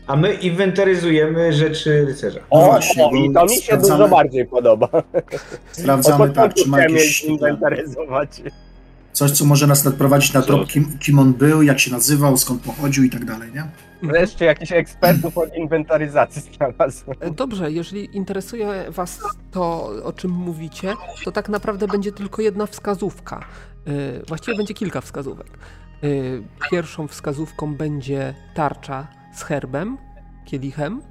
a 0.07 0.15
my 0.15 0.33
inwentaryzujemy 0.33 1.53
rzeczy 1.53 2.05
rycerza. 2.05 2.39
No 2.39 2.45
O, 2.61 2.65
właśnie, 2.65 3.05
o, 3.05 3.11
i 3.15 3.33
to 3.33 3.43
mi 3.45 3.49
się 3.49 3.61
sprawdzamy- 3.61 3.97
dużo 3.97 4.07
bardziej 4.07 4.45
podoba. 4.45 4.89
Sprawdzamy, 5.71 6.29
tak, 6.29 6.53
czy 6.53 6.69
ma 6.69 6.79
jakieś 6.81 7.23
inwentaryzować. 7.23 8.29
Coś, 9.17 9.31
co 9.31 9.45
może 9.45 9.67
nas 9.67 9.85
nadprowadzić 9.85 10.33
na 10.33 10.41
trop, 10.41 10.67
kim, 10.67 10.97
kim 10.99 11.19
on 11.19 11.33
był, 11.33 11.61
jak 11.63 11.79
się 11.79 11.91
nazywał, 11.91 12.37
skąd 12.37 12.61
pochodził 12.61 13.03
i 13.03 13.09
tak 13.09 13.25
dalej, 13.25 13.51
nie? 13.53 13.63
Wreszcie 14.03 14.45
jakichś 14.45 14.71
ekspertów 14.71 15.37
od 15.37 15.55
inwentaryzacji 15.55 16.41
znalazłem. 16.57 17.17
E, 17.19 17.31
Dobrze, 17.31 17.71
jeżeli 17.71 18.15
interesuje 18.17 18.85
Was 18.89 19.19
to, 19.51 19.91
o 20.03 20.13
czym 20.13 20.31
mówicie, 20.31 20.93
to 21.25 21.31
tak 21.31 21.49
naprawdę 21.49 21.87
będzie 21.87 22.11
tylko 22.11 22.41
jedna 22.41 22.65
wskazówka. 22.65 23.39
E, 23.87 24.25
Właściwie 24.27 24.57
będzie 24.57 24.73
kilka 24.73 25.01
wskazówek. 25.01 25.47
E, 25.47 26.07
Pierwszą 26.71 27.07
wskazówką 27.07 27.75
będzie 27.75 28.33
tarcza 28.55 29.07
z 29.35 29.43
herbem, 29.43 29.97
kielichem, 30.45 31.01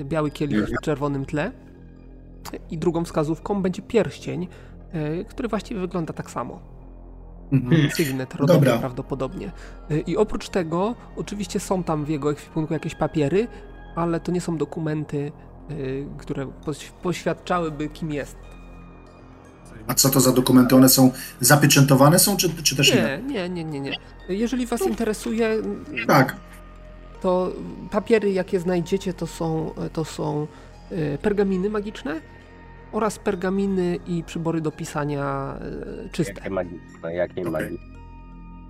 biały 0.00 0.30
kielich 0.30 0.68
w 0.68 0.84
czerwonym 0.84 1.26
tle. 1.26 1.52
I 2.70 2.78
drugą 2.78 3.04
wskazówką 3.04 3.62
będzie 3.62 3.82
pierścień, 3.82 4.48
który 5.28 5.48
właściwie 5.48 5.80
wygląda 5.80 6.12
tak 6.12 6.30
samo. 6.30 6.73
Mhm. 7.62 7.90
Sygnet 7.90 8.34
rodowy 8.34 8.60
Dobra. 8.60 8.78
prawdopodobnie. 8.78 9.50
Y, 9.90 10.00
I 10.00 10.16
oprócz 10.16 10.48
tego, 10.48 10.94
oczywiście 11.16 11.60
są 11.60 11.82
tam 11.82 12.04
w 12.04 12.08
jego 12.08 12.30
ekwipunku 12.30 12.72
jakieś 12.72 12.94
papiery, 12.94 13.48
ale 13.96 14.20
to 14.20 14.32
nie 14.32 14.40
są 14.40 14.56
dokumenty, 14.56 15.32
y, 15.70 16.06
które 16.18 16.46
poś- 16.46 16.90
poświadczałyby, 17.02 17.88
kim 17.88 18.12
jest. 18.12 18.36
A 19.86 19.94
co 19.94 20.10
to 20.10 20.20
za 20.20 20.32
dokumenty? 20.32 20.76
One 20.76 20.88
są 20.88 21.10
zapieczętowane 21.40 22.18
są, 22.18 22.36
czy, 22.36 22.62
czy 22.62 22.76
też 22.76 22.94
nie? 22.94 23.02
Nie, 23.26 23.48
nie, 23.48 23.48
nie, 23.48 23.64
nie, 23.64 23.80
nie. 23.80 23.96
Jeżeli 24.28 24.66
Was 24.66 24.82
interesuje, 24.86 25.56
Tak. 26.06 26.36
to 27.20 27.52
papiery, 27.90 28.32
jakie 28.32 28.60
znajdziecie, 28.60 29.14
to 29.14 29.26
są, 29.26 29.70
to 29.92 30.04
są 30.04 30.46
y, 30.92 31.18
pergaminy 31.22 31.70
magiczne 31.70 32.20
oraz 32.94 33.18
pergaminy 33.18 33.98
i 34.06 34.22
przybory 34.24 34.60
do 34.60 34.70
pisania 34.70 35.54
y, 36.06 36.08
czyste. 36.10 36.32
Jakie 36.34 36.50
magiczne, 36.50 37.14
jakiej 37.14 37.42
Okej. 37.46 37.52
magii. 37.52 37.78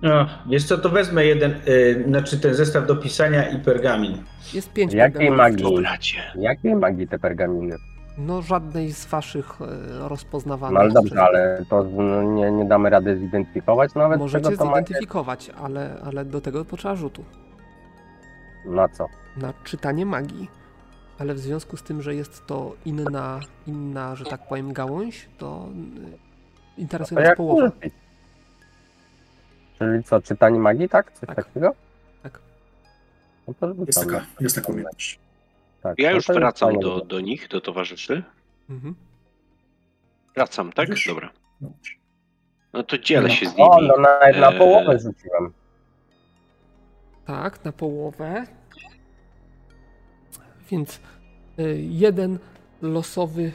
No, 0.01 0.27
wiesz 0.49 0.63
co, 0.63 0.77
to 0.77 0.89
wezmę 0.89 1.25
jeden, 1.25 1.51
y, 1.67 2.03
znaczy 2.07 2.39
ten 2.39 2.53
zestaw 2.53 2.87
do 2.87 2.95
pisania 2.95 3.49
i 3.49 3.59
pergamin. 3.59 4.23
Jest 4.53 4.73
pięć 4.73 4.93
Jakiej 4.93 5.27
pergaminów. 5.29 5.81
magii? 5.83 6.15
Jakiej 6.35 6.75
magii 6.75 7.07
te 7.07 7.19
pergaminy? 7.19 7.75
No 8.17 8.41
żadnej 8.41 8.91
z 8.91 9.05
Waszych 9.05 9.61
y, 9.61 9.65
rozpoznawanych. 10.09 10.73
No 10.73 10.79
ale 10.79 10.91
dobrze, 10.91 11.15
przez- 11.15 11.23
ale 11.23 11.65
to 11.69 11.83
no, 11.83 12.23
nie, 12.23 12.51
nie 12.51 12.65
damy 12.65 12.89
rady 12.89 13.17
zidentyfikować 13.17 13.95
nawet 13.95 14.19
Możecie 14.19 14.43
czego 14.45 14.57
to 14.57 14.65
zidentyfikować, 14.65 15.51
ale, 15.61 15.97
ale 16.05 16.25
do 16.25 16.41
tego 16.41 16.65
potrzeba 16.65 16.95
rzutu. 16.95 17.23
Na 18.65 18.89
co? 18.89 19.07
Na 19.37 19.53
czytanie 19.63 20.05
magii. 20.05 20.47
Ale 21.19 21.33
w 21.33 21.39
związku 21.39 21.77
z 21.77 21.83
tym, 21.83 22.01
że 22.01 22.15
jest 22.15 22.45
to 22.45 22.75
inna, 22.85 23.39
inna, 23.67 24.15
że 24.15 24.25
tak 24.25 24.47
powiem, 24.47 24.73
gałąź, 24.73 25.29
to 25.37 25.69
y, 26.77 26.81
interesuje 26.81 27.21
nas 27.21 27.37
połowa. 27.37 27.71
Czyli 29.79 30.03
co, 30.03 30.21
czytanie 30.21 30.59
magii, 30.59 30.89
tak? 30.89 31.11
Coś 31.11 31.27
Tak. 31.27 31.35
takiego? 31.35 31.75
Tak. 32.23 32.39
No 33.47 33.53
to 33.59 33.73
Jest 33.87 33.99
taka, 33.99 34.25
jest 34.39 34.55
taka 34.55 34.67
umiejętność. 34.67 35.19
Tak, 35.81 35.99
Ja 35.99 36.09
no 36.09 36.15
już 36.15 36.27
wracam 36.27 36.79
do, 36.79 37.01
do 37.01 37.19
nich, 37.19 37.47
do 37.47 37.61
towarzyszy. 37.61 38.23
Mhm. 38.69 38.95
Wracam, 40.35 40.71
tak? 40.73 40.89
Już. 40.89 41.07
Dobra. 41.07 41.29
No 42.73 42.83
to 42.83 42.97
dzielę 42.97 43.29
się 43.31 43.45
z 43.49 43.53
O, 43.57 43.75
nimi. 43.75 43.87
no 43.87 43.97
nawet 44.01 44.37
na 44.37 44.51
Eee. 44.51 44.57
połowę 44.57 44.99
rzuciłem. 44.99 45.53
Tak, 47.25 47.65
na 47.65 47.71
połowę. 47.71 48.43
Więc 50.71 50.99
y, 51.59 51.77
jeden 51.81 52.39
losowy. 52.81 53.51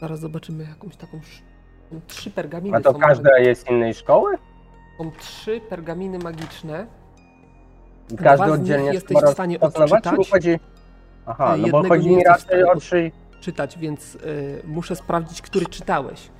Zaraz 0.00 0.20
zobaczymy 0.20 0.64
jakąś 0.64 0.96
taką. 0.96 1.20
Są 1.90 2.00
trzy 2.06 2.30
pergaminy. 2.30 2.76
A 2.76 2.80
to 2.80 2.94
każda 2.94 3.38
jest 3.38 3.70
innej 3.70 3.94
szkoły? 3.94 4.36
są 4.98 5.10
trzy 5.18 5.60
pergaminy 5.60 6.18
magiczne. 6.18 6.86
I 8.10 8.14
Dwa 8.14 8.24
każdy 8.24 8.46
nich 8.46 8.54
oddzielnie 8.54 8.92
jesteś 8.92 9.18
w 9.18 9.28
stanie 9.32 9.60
odczytać. 9.60 10.04
czy 10.24 10.30
chodzi... 10.30 10.58
Aha, 11.26 11.54
E, 11.54 11.56
no 11.58 11.68
bo 11.68 11.88
chodzi 11.88 12.08
mi 12.10 12.24
raczej 12.24 12.64
o 12.64 12.76
trzy... 12.76 13.10
czytać, 13.40 13.78
więc 13.78 14.14
y, 14.14 14.62
muszę 14.64 14.96
sprawdzić, 14.96 15.42
który 15.42 15.66
czytałeś. 15.66 16.30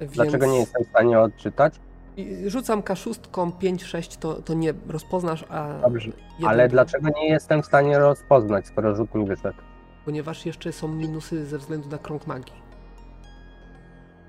Więc 0.00 0.12
Dlaczego 0.12 0.46
nie 0.46 0.58
jestem 0.58 0.84
w 0.84 0.88
stanie 0.88 1.20
odczytać? 1.20 1.74
I 2.16 2.50
Rzucam 2.50 2.82
K6, 2.82 3.52
5, 3.58 3.84
6 3.84 4.16
to, 4.16 4.34
to 4.34 4.54
nie 4.54 4.74
rozpoznasz, 4.88 5.44
a. 5.48 5.78
Dobrze, 5.82 6.10
jeden 6.34 6.48
Ale 6.50 6.68
dlaczego 6.68 7.08
nie 7.08 7.28
jestem 7.28 7.62
w 7.62 7.66
stanie 7.66 7.98
rozpoznać, 7.98 8.66
skoro 8.66 8.94
rzut 8.96 9.14
mi 9.14 9.26
wyszedł? 9.26 9.58
Ponieważ 10.04 10.46
jeszcze 10.46 10.72
są 10.72 10.88
minusy 10.88 11.46
ze 11.46 11.58
względu 11.58 11.88
na 11.88 11.98
krąg 11.98 12.26
magii. 12.26 12.66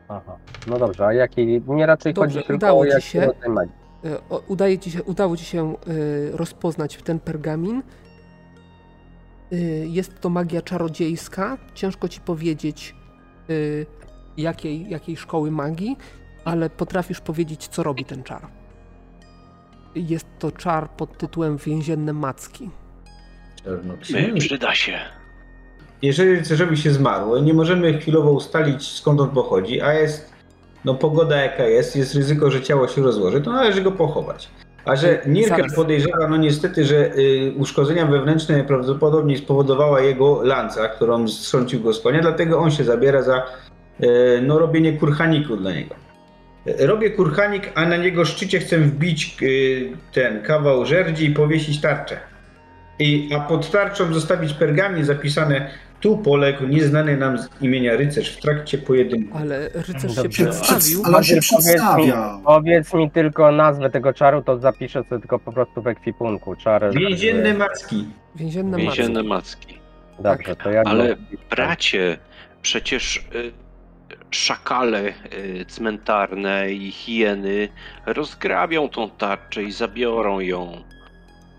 Aha, 0.09 0.37
no 0.67 0.79
dobrze, 0.79 1.05
a 1.05 1.13
jaki... 1.13 1.61
Mnie 1.67 1.85
raczej 1.85 2.13
Dobrze, 2.13 2.29
chodzi 2.39 2.47
tylko 2.47 2.57
udało 2.65 2.81
o 2.81 2.99
ci 2.99 3.07
się. 3.07 3.31
magii. 3.49 3.73
Y, 4.05 4.17
o- 4.29 4.41
Udaje 4.47 4.79
ci 4.79 4.91
się, 4.91 5.03
udało 5.03 5.37
ci 5.37 5.45
się 5.45 5.75
y, 5.87 6.31
rozpoznać 6.37 6.97
ten 7.03 7.19
pergamin. 7.19 7.83
Y, 9.53 9.85
Jest 9.89 10.19
to 10.21 10.29
magia 10.29 10.61
czarodziejska. 10.61 11.57
Ciężko 11.73 12.09
ci 12.09 12.21
powiedzieć, 12.21 12.95
y, 13.49 13.85
jakiej, 14.37 14.89
jakiej 14.89 15.17
szkoły 15.17 15.51
magii, 15.51 15.97
ale 16.47 16.69
potrafisz 16.69 17.21
powiedzieć, 17.21 17.67
co 17.67 17.83
robi 17.83 18.05
ten 18.05 18.23
czar. 18.23 18.41
Jest 19.95 20.25
to 20.39 20.51
czar 20.51 20.89
pod 20.89 21.17
tytułem 21.17 21.57
Więzienne 21.57 22.13
Macki. 22.13 22.69
My, 24.09 24.39
przyda 24.39 24.75
się. 24.75 24.99
Jeżeli 26.01 26.35
rycerzowi 26.35 26.77
się 26.77 26.91
zmarło, 26.91 27.39
nie 27.39 27.53
możemy 27.53 27.99
chwilowo 27.99 28.31
ustalić 28.31 28.87
skąd 28.87 29.21
on 29.21 29.29
pochodzi, 29.29 29.81
a 29.81 29.93
jest 29.93 30.33
no 30.85 30.95
pogoda 30.95 31.35
jaka 31.35 31.63
jest, 31.63 31.95
jest 31.95 32.15
ryzyko, 32.15 32.51
że 32.51 32.61
ciało 32.61 32.87
się 32.87 33.01
rozłoży, 33.01 33.41
to 33.41 33.51
należy 33.51 33.81
go 33.81 33.91
pochować. 33.91 34.49
A 34.85 34.95
że 34.95 35.21
Zaraz. 35.47 35.75
podejrzewa, 35.75 36.27
no 36.29 36.37
niestety, 36.37 36.85
że 36.85 37.15
y, 37.17 37.53
uszkodzenia 37.57 38.05
wewnętrzne 38.05 38.63
prawdopodobnie 38.63 39.37
spowodowała 39.37 40.01
jego 40.01 40.43
lanca, 40.43 40.87
którą 40.87 41.27
strącił 41.27 41.81
go 41.81 41.93
z 41.93 42.01
konia, 42.01 42.21
dlatego 42.21 42.59
on 42.59 42.71
się 42.71 42.83
zabiera 42.83 43.21
za 43.21 43.43
y, 44.03 44.41
no, 44.41 44.59
robienie 44.59 44.93
kurhaniku 44.93 45.57
dla 45.57 45.71
niego. 45.71 46.06
Robię 46.79 47.09
kurhanik, 47.11 47.71
a 47.75 47.85
na 47.85 47.97
niego 47.97 48.25
szczycie 48.25 48.59
chcę 48.59 48.77
wbić 48.77 49.37
y, 49.41 49.89
ten 50.13 50.41
kawał 50.43 50.85
żerdzi 50.85 51.25
i 51.25 51.29
powiesić 51.31 51.81
tarczę. 51.81 52.17
I, 52.99 53.29
a 53.35 53.39
pod 53.39 53.71
tarczą 53.71 54.13
zostawić 54.13 54.53
pergamin 54.53 55.05
zapisane 55.05 55.69
tu 56.01 56.17
poległ 56.17 56.67
nieznany 56.67 57.17
nam 57.17 57.37
z 57.39 57.49
imienia 57.61 57.95
rycerz 57.95 58.29
w 58.37 58.41
trakcie 58.41 58.77
pojedynku. 58.77 59.37
Ale 59.37 59.69
rycerz 59.69 60.15
się 60.15 60.23
Dobrze. 60.23 60.29
Przed, 60.29 60.49
przedstawił. 60.49 61.01
ale 61.05 61.23
się 61.23 61.35
Powiedz 61.35 61.51
mi- 61.51 61.57
przedstawia. 61.57 62.39
Powiedz 62.45 62.93
mi 62.93 63.11
tylko 63.11 63.51
nazwę 63.51 63.89
tego 63.89 64.13
czaru, 64.13 64.41
to 64.41 64.57
zapiszę 64.57 65.03
sobie 65.03 65.21
tylko 65.21 65.39
po 65.39 65.51
prostu 65.51 65.81
w 65.81 65.87
ekwipunku. 65.87 66.55
Czar. 66.55 66.93
Więzienne 66.93 67.53
macki. 67.53 68.05
Więzienne 68.35 68.77
Więzienne 68.77 69.23
macki. 69.23 69.67
macki. 69.67 69.79
Dobrze, 70.19 70.55
to 70.55 70.71
ja 70.71 70.81
Ale 70.85 71.15
bracie, 71.49 72.17
przecież 72.61 73.17
y, 73.35 73.51
szakale 74.31 75.13
y, 75.33 75.65
cmentarne 75.65 76.71
i 76.73 76.91
hieny 76.91 77.69
rozgrabią 78.05 78.89
tą 78.89 79.09
tarczę 79.09 79.63
i 79.63 79.71
zabiorą 79.71 80.39
ją. 80.39 80.83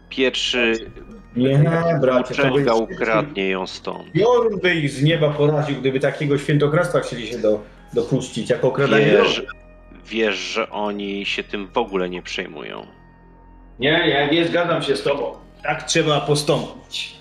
Pierwszy 0.09 0.91
Nie, 1.37 1.99
bracie, 2.01 2.53
ukradnie 2.75 3.49
ją 3.49 3.67
stąd. 3.67 4.13
Piorun 4.13 4.61
by 4.61 4.75
ich 4.75 4.91
z 4.91 5.03
nieba 5.03 5.31
poraził, 5.31 5.77
gdyby 5.77 6.01
takiego 6.01 6.39
świętokradztwa 6.39 7.01
chcieli 7.01 7.27
się 7.27 7.39
do, 7.39 7.63
dopuścić, 7.93 8.51
jako 8.51 8.69
okradanie 8.69 9.07
Wiesz, 9.07 9.43
wiesz, 10.07 10.37
że 10.37 10.71
oni 10.71 11.27
się 11.27 11.43
tym 11.45 11.67
w 11.67 11.79
ogóle 11.79 12.09
nie 12.09 12.23
przejmują. 12.23 12.87
Nie, 13.79 14.07
nie, 14.07 14.29
nie 14.33 14.49
zgadzam 14.49 14.83
się 14.83 14.97
z 14.97 15.03
tobą. 15.03 15.35
Tak 15.63 15.83
trzeba 15.83 16.21
postąpić. 16.21 17.18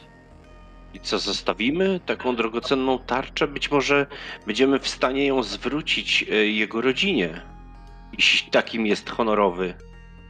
I 0.97 0.99
co, 0.99 1.19
zostawimy 1.19 1.99
taką 2.05 2.35
drogocenną 2.35 2.99
tarczę? 2.99 3.47
Być 3.47 3.71
może 3.71 4.05
będziemy 4.47 4.79
w 4.79 4.87
stanie 4.87 5.25
ją 5.25 5.43
zwrócić 5.43 6.25
y, 6.31 6.47
jego 6.47 6.81
rodzinie. 6.81 7.41
Jeśli 8.13 8.51
takim 8.51 8.85
jest 8.85 9.09
honorowy. 9.09 9.73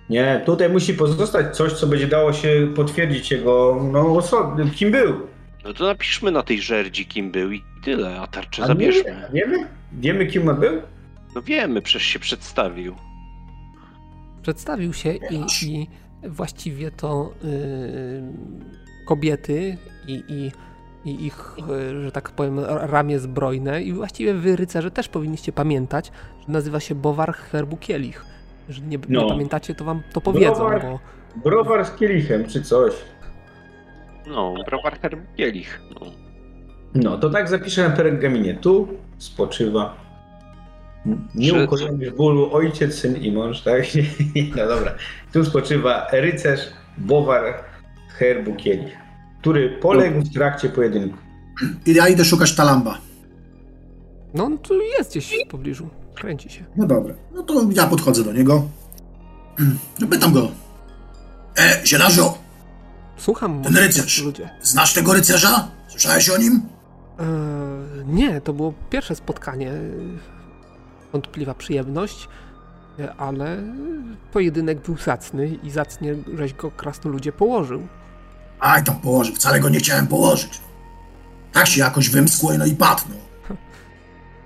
Nie, 0.09 0.41
tutaj 0.45 0.69
musi 0.69 0.93
pozostać 0.93 1.57
coś, 1.57 1.73
co 1.73 1.87
będzie 1.87 2.07
dało 2.07 2.33
się 2.33 2.71
potwierdzić 2.75 3.31
jego, 3.31 3.79
no, 3.91 4.21
kim 4.75 4.91
był. 4.91 5.27
No 5.63 5.73
to 5.73 5.85
napiszmy 5.85 6.31
na 6.31 6.43
tej 6.43 6.61
żerdzi, 6.61 7.05
kim 7.05 7.31
był 7.31 7.51
i 7.51 7.63
tyle, 7.83 8.19
a 8.21 8.27
tarczę 8.27 8.63
A 8.63 8.67
zabierzmy. 8.67 9.29
Nie, 9.33 9.41
wiemy? 9.41 9.67
Wiemy, 9.91 10.25
kim 10.25 10.49
on 10.49 10.59
był? 10.59 10.81
No 11.35 11.41
wiemy, 11.41 11.81
przecież 11.81 12.07
się 12.07 12.19
przedstawił. 12.19 12.95
Przedstawił 14.41 14.93
się 14.93 15.13
i, 15.13 15.65
i 15.65 15.87
właściwie 16.23 16.91
to 16.91 17.33
y, 17.43 19.05
kobiety 19.07 19.77
i, 20.07 20.23
i, 20.27 20.51
i 21.09 21.25
ich, 21.25 21.55
y, 21.91 22.03
że 22.03 22.11
tak 22.11 22.29
powiem, 22.31 22.59
ramię 22.65 23.19
zbrojne 23.19 23.83
i 23.83 23.93
właściwie 23.93 24.33
wy 24.33 24.55
rycerze 24.55 24.91
też 24.91 25.07
powinniście 25.09 25.51
pamiętać, 25.51 26.11
że 26.47 26.53
nazywa 26.53 26.79
się 26.79 26.95
Bowar 26.95 27.33
Herbu 27.33 27.77
Kielich. 27.77 28.25
Jeżeli 28.67 28.87
nie, 28.87 28.99
No. 29.09 29.23
nie 29.23 29.29
pamiętacie, 29.29 29.75
to 29.75 29.85
wam 29.85 30.01
to 30.13 30.21
powiedzą, 30.21 30.55
Browar. 30.55 30.81
bo 30.81 30.99
Browar 31.49 31.85
z 31.85 31.91
kielichem, 31.95 32.45
czy 32.47 32.61
coś. 32.61 32.93
No, 34.27 34.53
browar 34.65 34.99
Herbielich. 34.99 35.81
No. 35.95 36.01
No, 36.95 37.17
to 37.17 37.29
tak 37.29 37.49
zapiszę 37.49 37.89
na 37.89 37.95
pergaminie. 37.95 38.53
Tu 38.53 38.87
spoczywa 39.17 39.95
nieukorzony 41.35 42.11
w 42.11 42.15
bólu 42.15 42.53
ojciec, 42.53 42.95
syn 42.95 43.15
i 43.17 43.31
mąż, 43.31 43.61
tak? 43.61 43.83
No 44.57 44.67
dobra. 44.67 44.93
Tu 45.33 45.45
spoczywa 45.45 46.07
rycerz 46.11 46.59
Bowar 46.97 47.63
Herbu 48.17 48.55
Kielich, 48.55 48.97
który 49.41 49.69
poległ 49.69 50.21
w 50.21 50.33
trakcie 50.33 50.69
pojedynku. 50.69 51.17
I 51.85 51.93
ja 51.93 52.07
idę 52.07 52.25
szukać 52.25 52.55
Talamba. 52.55 52.97
no 54.33 54.43
on 54.43 54.57
tu 54.57 54.73
jest 54.97 55.09
gdzieś 55.11 55.33
w 55.47 55.49
pobliżu. 55.51 55.89
Kręci 56.15 56.49
się. 56.49 56.65
No 56.75 56.87
dobra, 56.87 57.13
no 57.35 57.43
to 57.43 57.67
ja 57.71 57.87
podchodzę 57.87 58.23
do 58.23 58.33
niego. 58.33 58.63
No 59.99 60.07
pytam 60.07 60.33
go. 60.33 60.51
E, 61.59 61.85
zielarzo, 61.85 62.37
Słucham. 63.17 63.61
Ten 63.63 63.77
rycerz. 63.77 64.23
Ludzie. 64.23 64.49
znasz 64.61 64.93
tego 64.93 65.13
rycerza? 65.13 65.67
Słyszałeś 65.87 66.29
o 66.29 66.37
nim? 66.37 66.61
Eee, 67.19 67.25
nie, 68.07 68.41
to 68.41 68.53
było 68.53 68.73
pierwsze 68.89 69.15
spotkanie. 69.15 69.71
Wątpliwa 71.13 71.53
przyjemność, 71.53 72.27
e, 72.99 73.13
ale 73.15 73.57
pojedynek 74.33 74.81
był 74.81 74.97
zacny 74.97 75.47
i 75.63 75.69
zacnie 75.71 76.15
żeś 76.37 76.53
go 76.53 76.71
krasnoludzie 76.71 77.31
położył. 77.31 77.87
Aj, 78.59 78.83
tam 78.83 78.95
położył, 78.95 79.35
wcale 79.35 79.59
go 79.59 79.69
nie 79.69 79.79
chciałem 79.79 80.07
położyć. 80.07 80.61
Tak 81.51 81.67
się 81.67 81.79
jakoś 81.79 82.09
wymskło 82.09 82.57
no 82.57 82.65
i 82.65 82.75
padł, 82.75 83.01
no. 83.09 83.15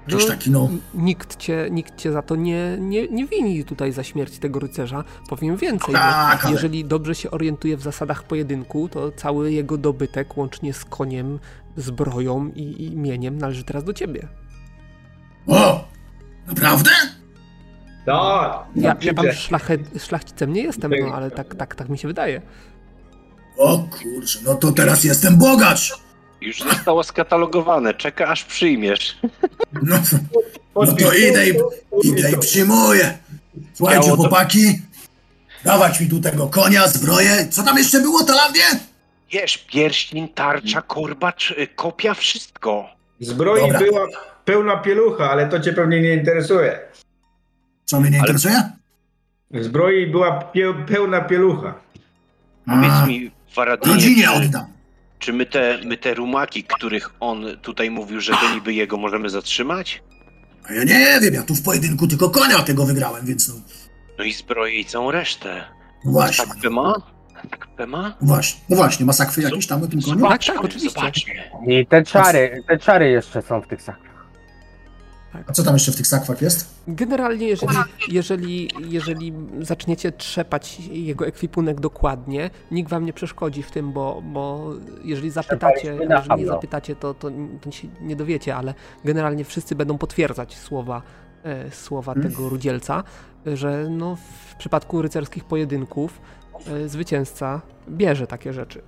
No, 0.07 0.17
taki, 0.27 0.51
no... 0.51 0.69
Nikt 0.93 1.35
cię, 1.37 1.67
nikt 1.71 1.95
cię 1.95 2.11
za 2.11 2.21
to 2.21 2.35
nie, 2.35 2.77
nie, 2.79 3.07
nie 3.07 3.25
wini 3.25 3.63
tutaj 3.63 3.91
za 3.91 4.03
śmierć 4.03 4.39
tego 4.39 4.59
rycerza. 4.59 5.03
Powiem 5.29 5.57
więcej, 5.57 5.95
Tak, 5.95 6.37
bo 6.41 6.43
ale- 6.47 6.51
jeżeli 6.51 6.85
dobrze 6.85 7.15
się 7.15 7.31
orientuje 7.31 7.77
w 7.77 7.81
zasadach 7.81 8.23
pojedynku, 8.23 8.89
to 8.89 9.11
cały 9.11 9.51
jego 9.51 9.77
dobytek, 9.77 10.37
łącznie 10.37 10.73
z 10.73 10.85
koniem, 10.85 11.39
zbroją 11.77 12.51
i, 12.55 12.83
i 12.85 12.97
mieniem, 12.97 13.37
należy 13.37 13.63
teraz 13.63 13.83
do 13.83 13.93
ciebie. 13.93 14.27
O! 15.47 15.87
Naprawdę? 16.47 16.89
Tak! 18.05 18.65
Ja, 18.75 18.95
ja 19.01 19.13
tam 19.13 19.31
szlachet, 19.31 19.81
szlachcicem 19.97 20.53
nie 20.53 20.61
jestem, 20.61 20.91
no 21.01 21.13
ale 21.15 21.31
tak, 21.31 21.55
tak, 21.55 21.75
tak 21.75 21.89
mi 21.89 21.97
się 21.97 22.07
wydaje. 22.07 22.41
O 23.57 23.77
kurczę, 23.77 24.39
no 24.43 24.55
to 24.55 24.71
teraz 24.71 25.03
jestem 25.03 25.37
bogacz! 25.37 25.93
Już 26.41 26.59
zostało 26.59 27.03
skatalogowane, 27.03 27.93
czeka 27.93 28.27
aż 28.27 28.43
przyjmiesz. 28.43 29.17
No, 29.83 29.97
no 30.75 30.85
to 30.95 31.13
idę 31.13 31.49
i, 31.49 31.53
idę 32.03 32.31
i 32.31 32.37
przyjmuję. 32.37 33.17
Słuchajcie, 33.73 34.09
chłopaki, 34.09 34.81
dawać 35.63 35.99
mi 35.99 36.09
tu 36.09 36.19
tego 36.19 36.47
konia, 36.47 36.87
zbroję. 36.87 37.47
Co 37.51 37.63
tam 37.63 37.77
jeszcze 37.77 38.01
było, 38.01 38.23
Talandzie? 38.23 38.61
Wiesz, 39.31 39.57
pierścień, 39.57 40.29
tarcza, 40.29 40.81
korbacz, 40.81 41.51
y, 41.51 41.67
kopia, 41.75 42.13
wszystko. 42.13 42.85
Zbroi 43.19 43.61
Dobra. 43.61 43.79
była 43.79 44.07
pełna 44.45 44.77
pielucha, 44.77 45.31
ale 45.31 45.49
to 45.49 45.59
cię 45.59 45.73
pewnie 45.73 46.01
nie 46.01 46.13
interesuje. 46.13 46.79
Co 47.85 47.99
mnie 47.99 48.09
nie 48.09 48.17
Ale- 48.19 48.27
interesuje? 48.27 48.71
Zbroi 49.51 50.07
była 50.07 50.41
pie 50.41 50.73
pełna 50.87 51.21
pielucha. 51.21 51.73
Powiedz 52.65 52.91
A, 52.91 53.07
mi, 53.51 53.55
Faradynie, 53.55 53.93
rodzinie 53.95 54.23
czy, 54.23 54.31
oddam. 54.31 54.65
czy 55.19 55.33
my 55.33 55.45
te, 55.45 55.77
my 55.85 55.97
te 55.97 56.13
rumaki, 56.13 56.63
których 56.63 57.09
on 57.19 57.45
tutaj 57.61 57.91
mówił, 57.91 58.21
że 58.21 58.33
to 58.33 58.53
niby 58.53 58.73
jego, 58.73 58.97
możemy 58.97 59.29
zatrzymać? 59.29 60.03
A 60.69 60.73
ja 60.73 60.83
nie 60.83 61.19
wiem, 61.21 61.33
ja 61.33 61.43
tu 61.43 61.55
w 61.55 61.61
pojedynku 61.63 62.07
tylko 62.07 62.29
konia 62.29 62.59
tego 62.63 62.85
wygrałem, 62.85 63.25
więc 63.25 63.47
no, 63.49 63.53
No 64.17 64.23
i 64.23 64.33
zbroję 64.33 64.79
i 64.79 64.85
całą 64.85 65.11
resztę. 65.11 65.63
no 66.05 66.11
właśnie, 66.11 66.45
Tak 66.61 66.71
ma? 66.71 66.93
Tak 67.77 67.87
ma? 67.89 68.15
no 68.21 68.27
właśnie, 68.27 68.61
no 68.69 68.75
właśnie, 68.75 69.05
masakwy 69.05 69.41
jakieś 69.41 69.67
tam 69.67 69.83
o 69.83 69.87
tym 69.87 70.01
koniu? 70.01 70.27
Tak, 70.29 70.45
tak, 70.45 70.63
oczywiście. 70.65 70.89
Zobaczmy. 70.89 71.33
I 71.67 71.85
te 71.85 72.03
czary, 72.03 72.63
te 72.67 72.77
czary 72.77 73.09
jeszcze 73.09 73.41
są 73.41 73.61
w 73.61 73.67
tych 73.67 73.81
sakrach. 75.31 75.49
A 75.49 75.53
co 75.53 75.63
tam 75.63 75.73
jeszcze 75.73 75.91
w 75.91 75.95
tych 75.95 76.07
sakwach 76.07 76.41
jest? 76.41 76.83
Generalnie, 76.87 77.47
jeżeli, 77.47 77.77
jeżeli, 78.07 78.69
jeżeli 78.79 79.33
zaczniecie 79.61 80.11
trzepać 80.11 80.79
jego 80.79 81.27
ekwipunek 81.27 81.79
dokładnie, 81.79 82.49
nikt 82.71 82.89
wam 82.89 83.05
nie 83.05 83.13
przeszkodzi 83.13 83.63
w 83.63 83.71
tym, 83.71 83.93
bo, 83.93 84.21
bo 84.25 84.73
jeżeli 85.03 85.29
zapytacie, 85.29 85.97
jeżeli 86.09 86.35
nie 86.41 86.47
zapytacie, 86.47 86.95
to, 86.95 87.13
to, 87.13 87.31
to 87.61 87.71
się 87.71 87.87
nie 88.01 88.15
dowiecie, 88.15 88.55
ale 88.55 88.73
generalnie 89.05 89.45
wszyscy 89.45 89.75
będą 89.75 89.97
potwierdzać 89.97 90.57
słowa, 90.57 91.01
e, 91.43 91.71
słowa 91.71 92.13
Hmm. 92.13 92.31
tego 92.31 92.49
rudzielca, 92.49 93.03
że 93.45 93.87
no, 93.89 94.15
w 94.15 94.55
przypadku 94.55 95.01
rycerskich 95.01 95.45
pojedynków 95.45 96.21
e, 96.67 96.89
zwycięzca 96.89 97.61
bierze 97.89 98.27
takie 98.27 98.53
rzeczy. 98.53 98.81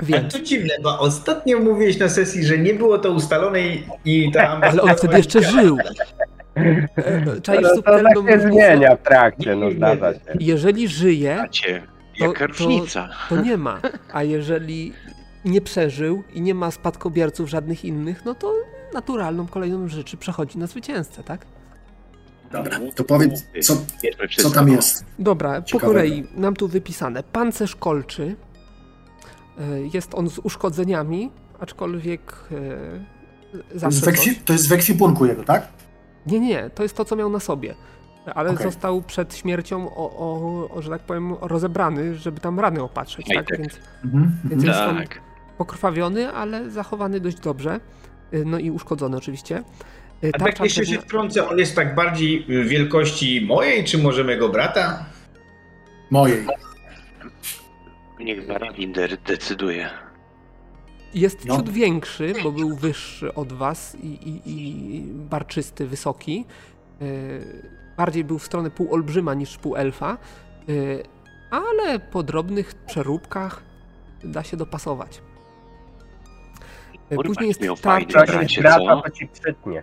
A 0.00 0.02
Więc, 0.04 0.32
to 0.32 0.40
dziwne, 0.40 0.74
bo 0.82 0.98
ostatnio 0.98 1.58
mówiłeś 1.60 1.98
na 1.98 2.08
sesji, 2.08 2.44
że 2.44 2.58
nie 2.58 2.74
było 2.74 2.98
to 2.98 3.10
ustalone 3.10 3.60
i, 3.60 3.84
i 4.04 4.32
ta 4.32 4.48
ale 4.70 4.82
on 4.82 4.96
wtedy 4.96 5.16
jeszcze 5.16 5.42
żył. 5.42 5.78
E, 6.56 7.40
Czaisz 7.42 7.62
No, 7.62 7.68
to 7.68 7.74
subtelną 7.74 8.24
tak 8.26 8.32
się 8.34 8.40
zmienia 8.40 8.96
w 8.96 9.02
trakcie, 9.02 9.56
no 9.56 9.70
zdarza 9.70 10.12
się. 10.14 10.20
Jeżeli 10.40 10.88
żyje, 10.88 11.44
To- 12.18 12.24
jaka 12.24 12.38
to- 12.48 12.52
różnica. 12.52 13.08
to 13.28 13.42
nie 13.42 13.56
ma. 13.56 13.80
A 14.12 14.22
jeżeli 14.22 14.92
nie 15.44 15.60
przeżył 15.60 16.22
i 16.34 16.40
nie 16.40 16.54
ma 16.54 16.70
spadkobierców 16.70 17.48
żadnych 17.50 17.84
innych, 17.84 18.24
no 18.24 18.34
to 18.34 18.52
naturalną 18.94 19.46
kolejną 19.46 19.88
rzeczy 19.88 20.16
przechodzi 20.16 20.58
na 20.58 20.66
zwycięzcę, 20.66 21.22
tak? 21.22 21.46
Dobra, 22.52 22.78
to 22.94 23.04
powiedz, 23.04 23.46
co, 23.62 23.74
co 23.76 23.82
wszystko. 24.28 24.50
tam 24.54 24.68
jest? 24.68 25.04
Dobra, 25.18 25.60
po 25.60 25.66
Ciekawego. 25.66 25.92
kolei 25.98 26.24
mam 26.36 26.56
tu 26.56 26.68
wypisane. 26.68 27.22
Pancerz 27.22 27.76
kolczy. 27.76 28.36
E, 29.60 29.80
Jest 29.94 30.14
on 30.14 30.30
z 30.30 30.38
uszkodzeniami, 30.38 31.30
aczkolwiek 31.60 32.32
e, 32.50 32.56
To 33.52 33.56
jest, 33.58 33.68
zawsze 33.80 34.00
w 34.00 34.04
coś. 34.04 34.14
ekwi- 34.28 34.40
to 34.44 34.52
jest 34.52 34.68
w 34.68 34.72
ekwipunku 34.72 35.26
jego, 35.26 35.44
tak? 35.44 35.68
Nie, 36.26 36.40
nie, 36.40 36.70
to 36.70 36.82
jest 36.82 36.96
to, 36.96 37.04
co 37.04 37.16
miał 37.16 37.30
na 37.30 37.40
sobie. 37.40 37.74
Ale 38.34 38.50
Okej. 38.50 38.66
został 38.66 39.02
przed 39.02 39.34
śmiercią, 39.36 39.90
o, 39.96 40.10
o, 40.18 40.70
o, 40.74 40.82
że 40.82 40.90
tak 40.90 41.02
powiem, 41.02 41.34
rozebrany, 41.40 42.14
żeby 42.14 42.40
tam 42.40 42.60
rany 42.60 42.82
opatrzeć, 42.82 43.26
tak? 43.34 43.48
tak. 43.48 43.58
Więc 43.58 43.72
Mhm. 44.04 44.32
Więc 44.44 44.64
mhm. 44.64 44.68
jest 44.68 44.80
on 44.80 44.96
Tak. 45.08 45.20
pokrwawiony, 45.58 46.32
ale 46.32 46.70
zachowany 46.70 47.20
dość 47.20 47.40
dobrze. 47.40 47.80
Y, 48.34 48.44
No 48.46 48.58
i 48.58 48.70
uszkodzony 48.70 49.16
oczywiście. 49.16 49.62
Y, 50.24 50.30
A 50.34 50.38
tak 50.38 50.60
jeszcze 50.60 50.86
się 50.86 50.98
wtrącę, 50.98 51.48
on 51.48 51.58
jest 51.58 51.76
tak 51.76 51.94
bardziej 51.94 52.46
y, 52.50 52.64
wielkości 52.64 53.46
mojej, 53.46 53.84
czy 53.84 53.98
może 53.98 54.24
mego 54.24 54.48
brata? 54.48 55.04
Mojej. 56.10 56.46
Niech 58.20 58.46
Zarabinder 58.46 59.18
decyduje. 59.26 59.90
Jest 61.14 61.44
No. 61.44 61.56
ciut 61.56 61.68
większy, 61.70 62.34
bo 62.42 62.52
był 62.52 62.76
wyższy 62.76 63.34
od 63.34 63.52
was 63.52 63.94
i, 63.94 64.06
i, 64.06 64.42
i 64.46 65.00
barczysty, 65.12 65.86
wysoki. 65.86 66.44
Y, 67.02 67.76
Bardziej 67.96 68.24
był 68.24 68.38
w 68.38 68.44
stronę 68.44 68.70
półolbrzyma 68.70 69.34
niż 69.34 69.58
półelfa, 69.58 70.18
y, 70.68 71.02
ale 71.50 71.98
po 72.00 72.22
drobnych 72.22 72.74
przeróbkach 72.74 73.62
da 74.24 74.42
się 74.42 74.56
dopasować. 74.56 75.22
Kurwa, 77.08 77.22
Później 77.22 77.48
jest 77.48 77.82
tarcza, 77.82 78.24
przytnie. 79.32 79.82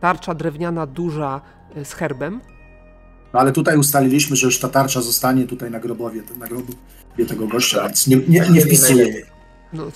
tarcza 0.00 0.34
drewniana 0.34 0.86
duża 0.86 1.40
z 1.84 1.92
herbem. 1.92 2.40
No 3.32 3.40
ale 3.40 3.52
tutaj 3.52 3.76
ustaliliśmy, 3.78 4.36
że 4.36 4.46
już 4.46 4.58
ta 4.60 4.68
tarcza 4.68 5.00
zostanie 5.00 5.44
tutaj 5.46 5.70
na 5.70 5.80
grobowie, 5.80 6.22
na 6.38 6.46
grobie 7.16 7.26
tego 7.30 7.46
gościa, 7.46 7.82
więc 7.86 8.06
nie, 8.06 8.16
nie, 8.16 8.40
nie 8.50 8.60
wpisuję. 8.60 9.06
No, 9.72 9.86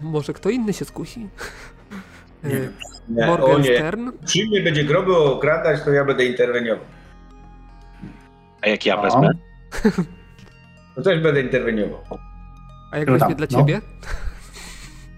może 0.00 0.32
kto 0.32 0.50
inny 0.50 0.72
się 0.72 0.84
skusi. 0.84 1.28
Nie 2.44 2.50
wiem. 2.50 2.72
Nie, 3.08 3.22
o 3.22 3.26
nie. 3.26 3.26
Morgenstern. 3.38 4.10
Przy 4.24 4.46
mnie 4.46 4.62
będzie 4.62 4.84
groby 4.84 5.16
okradać, 5.16 5.82
to 5.84 5.90
ja 5.92 6.04
będę 6.04 6.24
interweniował. 6.24 6.84
A 8.62 8.68
jak 8.68 8.86
ja 8.86 8.96
No. 8.96 9.02
wezmę? 9.02 9.28
To 10.94 11.02
też 11.02 11.22
będę 11.22 11.40
interweniował. 11.40 12.00
A 12.92 12.98
jak 12.98 13.06
No 13.08 13.12
weźmie 13.12 13.28
tam, 13.28 13.36
dla 13.36 13.46
no. 13.50 13.58
ciebie? 13.58 13.80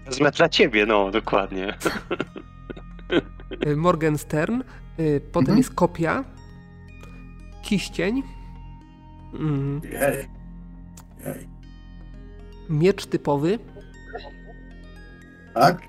Wezmę 0.05 0.31
dla 0.31 0.49
ciebie, 0.49 0.85
no, 0.85 1.11
dokładnie. 1.11 1.73
Y, 3.67 3.75
Morgenstern. 3.75 4.61
y, 4.99 5.21
Potem 5.31 5.41
Mhm. 5.41 5.57
jest 5.57 5.73
kopia. 5.75 6.23
Kiścień. 7.63 8.23
mm. 9.33 9.81
Miecz 12.69 13.05
typowy. 13.05 13.59
Tak? 15.53 15.81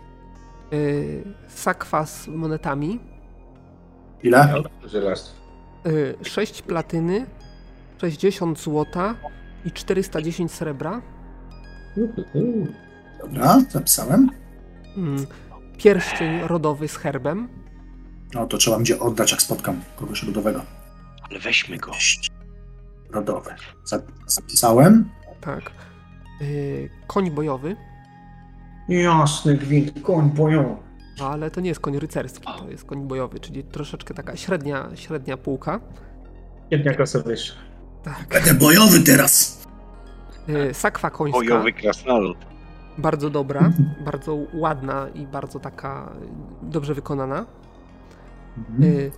y, 0.72 1.24
Sakwa 1.48 2.06
z 2.06 2.28
monetami. 2.28 3.00
Ile? 4.22 4.54
Żelastwo. 4.84 5.42
6 6.22 6.62
platyny. 6.62 7.26
60 8.00 8.58
złota. 8.60 9.14
I 9.64 9.70
410 9.72 10.52
srebra. 10.52 11.02
Dobra, 13.20 13.60
zapisałem. 13.70 14.30
mm, 14.96 15.26
Pierścień 15.78 16.40
rodowy 16.40 16.88
z 16.88 16.96
herbem. 16.96 17.48
No 18.34 18.46
to 18.46 18.58
trzeba 18.58 18.76
będzie 18.76 19.00
oddać, 19.00 19.30
jak 19.32 19.42
spotkam 19.42 19.80
kogoś 19.96 20.22
rodowego. 20.22 20.62
Ale 21.30 21.38
weźmy 21.40 21.76
go. 21.76 21.92
Rodowe. 23.10 23.56
Zap- 23.86 24.12
Zapisałem. 24.26 25.08
Tak. 25.42 25.70
Y, 26.42 26.90
Koń 27.06 27.30
bojowy. 27.30 27.76
Jasny 28.88 29.54
gwint, 29.54 30.02
koń 30.02 30.30
boją. 30.30 30.76
Ale 31.24 31.50
to 31.50 31.60
nie 31.60 31.68
jest 31.68 31.80
koń 31.80 31.98
rycerski, 31.98 32.46
to 32.58 32.70
jest 32.70 32.84
koń 32.84 33.06
bojowy, 33.08 33.40
czyli 33.40 33.64
troszeczkę 33.64 34.14
taka 34.14 34.36
średnia, 34.36 34.88
średnia 34.94 35.36
półka. 35.36 35.80
Jedna 36.70 36.92
klasa 36.94 37.18
wyższa. 37.18 37.54
Tak. 38.02 38.26
Będę 38.30 38.54
bojowy 38.54 39.00
teraz. 39.00 39.62
Y, 40.70 40.74
Sakwa 40.74 41.10
końska, 41.10 41.38
Bojowy 41.38 41.72
krasnolud. 41.72 42.36
bardzo 42.98 43.30
dobra, 43.30 43.72
bardzo 44.04 44.38
ładna 44.54 45.08
i 45.14 45.26
bardzo 45.26 45.60
taka 45.60 46.12
dobrze 46.62 46.94
wykonana. 46.94 47.46
Mhm. 48.58 48.82
Y, 48.92 49.10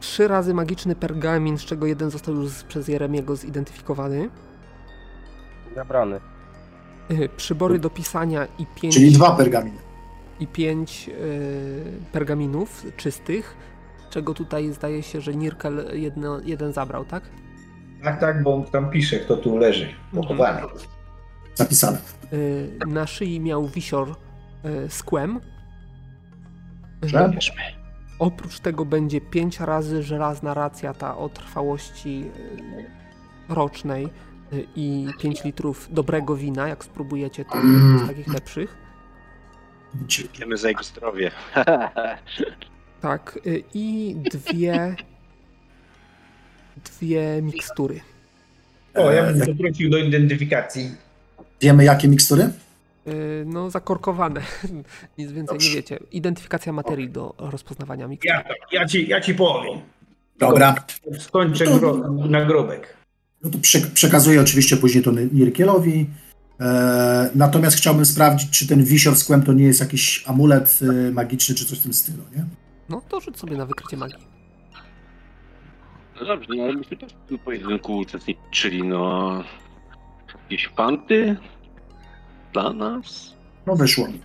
Trzy 0.00 0.28
razy 0.28 0.54
magiczny 0.54 0.96
pergamin, 0.96 1.58
z 1.58 1.64
czego 1.64 1.86
jeden 1.86 2.10
został 2.10 2.34
już 2.34 2.62
przez 2.64 2.88
Jeremiego 2.88 3.36
zidentyfikowany. 3.36 4.28
Zabrany. 5.76 6.20
Y, 7.10 7.28
Przybory 7.36 7.78
do 7.78 7.90
pisania 7.90 8.46
i 8.58 8.66
pięć, 8.66 8.94
Czyli 8.94 9.12
dwa 9.12 9.36
pergaminy. 9.36 9.78
i 10.40 10.46
pięć 10.46 11.08
y, 11.08 12.00
pergaminów 12.12 12.84
czystych, 12.96 13.56
czego 14.10 14.34
tutaj 14.34 14.72
zdaje 14.72 15.02
się, 15.02 15.20
że 15.20 15.34
Nirkel 15.34 15.84
jedno, 15.92 16.40
jeden 16.44 16.72
zabrał, 16.72 17.04
tak? 17.04 17.22
Tak, 18.02 18.20
tak, 18.20 18.42
bo 18.42 18.54
on 18.54 18.64
tam 18.64 18.90
pisze, 18.90 19.18
kto 19.18 19.36
tu 19.36 19.56
leży. 19.58 19.88
Pochowany. 20.14 20.60
Zapisane. 21.54 21.98
Y, 22.32 22.70
Na 22.86 23.06
szyi 23.06 23.40
miał 23.40 23.66
wisior 23.68 24.08
y, 24.10 24.14
z 24.90 25.02
kłem. 25.02 25.40
Oprócz 28.18 28.60
tego 28.60 28.84
będzie 28.84 29.20
5 29.20 29.60
razy 29.60 30.02
żelazna 30.02 30.54
racja 30.54 30.94
ta 30.94 31.16
o 31.16 31.28
trwałości 31.28 32.24
rocznej 33.48 34.08
i 34.76 35.06
5 35.20 35.44
litrów 35.44 35.88
dobrego 35.90 36.36
wina, 36.36 36.68
jak 36.68 36.84
spróbujecie 36.84 37.44
to 37.44 37.54
Mm. 37.54 38.04
z 38.04 38.08
takich 38.08 38.28
lepszych. 38.34 38.76
Wiemy 40.38 40.56
za 40.56 40.68
jego 40.68 40.82
zdrowie. 40.84 41.30
Tak, 43.00 43.38
y, 43.46 43.62
i 43.74 44.16
dwie 44.32 44.96
dwie 46.84 47.42
mikstury. 47.42 48.00
O, 48.94 49.12
ja 49.12 49.22
E, 49.22 49.26
bym 49.32 49.38
jak- 49.38 49.48
poprosił 49.48 49.90
do 49.90 49.98
identyfikacji. 49.98 50.90
Wiemy, 51.60 51.84
jakie 51.84 52.08
mikstury? 52.08 52.50
Y, 53.08 53.44
No, 53.46 53.70
zakorkowane. 53.70 54.40
Nic 55.18 55.32
więcej 55.32 55.54
Dobrze. 55.58 55.68
nie 55.68 55.74
wiecie. 55.76 55.98
Identyfikacja 56.12 56.72
materii 56.72 57.08
do 57.10 57.34
rozpoznawania 57.38 58.08
mikstur. 58.08 58.30
Ja, 58.32 58.44
ja, 58.72 58.86
ci, 58.86 59.08
ja 59.08 59.20
ci 59.20 59.34
powiem. 59.34 59.78
Dobra. 60.38 60.74
Skończę 61.18 61.64
gro, 61.66 61.96
nagrobek. 62.28 62.95
No 63.46 63.52
to 63.52 63.58
prze, 63.58 63.78
przekazuję 63.80 64.40
oczywiście 64.40 64.76
później 64.76 65.04
to 65.04 65.12
Nirkielowi. 65.32 66.10
E, 66.60 67.30
natomiast 67.34 67.76
chciałbym 67.76 68.04
sprawdzić, 68.04 68.50
czy 68.50 68.68
ten 68.68 68.84
wisior 68.84 69.16
z 69.16 69.24
kłem 69.24 69.42
to 69.42 69.52
nie 69.52 69.64
jest 69.64 69.80
jakiś 69.80 70.24
amulet 70.26 70.78
e, 70.82 71.10
magiczny, 71.12 71.54
czy 71.54 71.64
coś 71.66 71.78
w 71.78 71.82
tym 71.82 71.92
stylu, 71.92 72.22
nie? 72.36 72.44
No, 72.88 73.02
to 73.08 73.20
rzuć 73.20 73.38
sobie 73.38 73.56
na 73.56 73.66
wykrycie 73.66 73.96
magii. 73.96 74.26
No 76.20 76.26
dobrze, 76.26 76.48
no 76.56 76.62
ale 76.64 76.72
myśmy 76.72 76.96
też 76.96 77.12
w 77.12 77.28
tym 77.28 77.38
pojedynku 77.38 77.96
uczestniczyli, 77.96 78.82
no. 78.82 79.42
Jakieś 80.50 80.68
fanty? 80.76 81.36
Dla 82.52 82.72
nas? 82.72 83.34
No 83.66 83.76
wyszło 83.76 84.08
mi. 84.08 84.20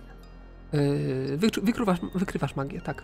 Wykry- 1.36 1.64
Wykrywasz, 1.64 1.98
wykrywasz 2.14 2.56
magię, 2.56 2.80
tak. 2.80 3.02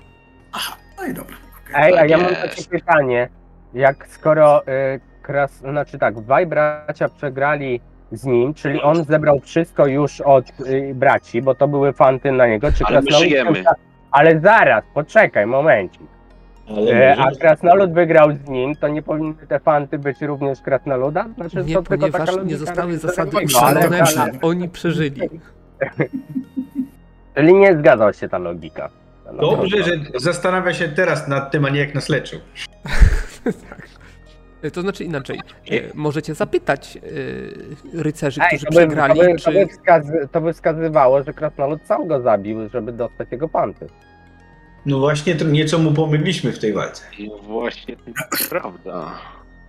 No 0.99 1.05
i 1.07 1.15
dobra. 1.15 1.37
Ej, 1.75 1.99
a 1.99 2.07
ja 2.07 2.19
mam 2.19 2.29
Jest. 2.31 2.43
takie 2.43 2.65
pytanie. 2.65 3.29
Jak 3.75 4.09
skoro 4.11 4.63
y, 4.67 5.01
kras... 5.29 5.53
znaczy 5.53 5.99
tak, 5.99 6.21
dwaj 6.21 6.47
bracia 6.47 7.09
przegrali 7.09 7.81
z 8.13 8.25
nim, 8.25 8.55
czyli 8.55 8.83
on 8.83 9.05
zebrał 9.05 9.41
wszystko 9.41 9.87
już 9.87 10.21
od 10.21 10.61
y, 10.61 10.93
braci, 10.95 11.43
bo 11.43 11.55
to 11.55 11.69
były 11.69 11.93
fanty 11.93 12.33
na 12.33 12.47
niego, 12.47 12.73
czy 12.73 12.85
Ale 12.85 13.01
my 13.01 13.07
krasnolud... 13.07 13.29
żyjemy. 13.29 13.65
Ale 14.11 14.41
zaraz, 14.41 14.85
poczekaj, 14.95 15.47
momencik. 15.47 16.03
Ale 16.77 16.93
E, 16.93 17.17
a 17.17 17.31
krasnolud 17.41 17.93
wygrał 17.93 18.33
z 18.33 18.49
nim, 18.49 18.77
to 18.77 18.89
nie 18.89 19.03
powinny 19.03 19.47
te 19.49 19.61
fanty 19.61 19.99
być 19.99 20.23
również 20.23 20.61
krasnoluda? 20.61 21.27
Znaczy, 21.35 21.57
Nie, 21.65 21.75
to 21.75 21.83
tylko 21.83 22.07
taka 22.11 22.19
ponieważ 22.19 22.29
nie 22.29 22.37
logika 22.43 22.59
zostały 22.59 22.99
zasady 22.99 23.37
ustalone, 23.45 24.03
ale- 24.03 24.33
oni 24.43 24.69
przeżyli. 24.69 25.21
Czyli 27.35 27.55
nie 27.55 27.79
zgadzał 27.79 28.13
się 28.13 28.29
ta 28.29 28.39
logika. 28.39 28.89
Dobrze, 29.41 29.83
że 29.83 29.93
zastanawia 30.15 30.75
się 30.75 30.89
teraz 30.89 31.29
nad 31.29 31.51
tym, 31.51 31.65
a 31.65 31.69
nie 31.69 31.81
jak 31.81 31.95
nas 31.95 32.09
leczył. 32.09 32.41
Y, 33.47 33.53
To 34.73 34.81
znaczy 34.83 35.05
inaczej. 35.05 35.41
y, 35.73 35.91
Możecie 35.95 36.35
zapytać 36.35 36.99
y, 37.05 37.77
rycerzy, 37.95 38.41
Ej, 38.43 38.49
którzy 38.49 38.67
to, 38.67 38.73
by, 38.73 38.87
przegrali, 38.87 39.21
to, 39.21 39.27
by, 39.27 39.39
to, 39.39 39.53
by 39.53 39.67
wskazy, 39.67 40.29
to 40.33 40.41
by 40.41 40.53
wskazywało, 40.53 41.23
że 41.23 41.33
krasnolud 41.33 41.81
sam 41.87 42.09
go 42.09 42.23
zabił, 42.23 42.69
żeby 42.69 42.93
dostać 42.93 43.29
jego 43.33 43.49
fanty. 43.49 43.87
No 44.87 44.99
właśnie, 44.99 45.35
to 45.35 45.45
nieco 45.45 45.79
mu 45.79 45.93
pomygliśmy 45.93 46.53
w 46.53 46.59
tej 46.59 46.73
walce. 46.73 47.03
No 47.29 47.39
właśnie, 47.39 47.97
to 47.97 48.03
jest 48.33 48.49
prawda. 48.51 49.15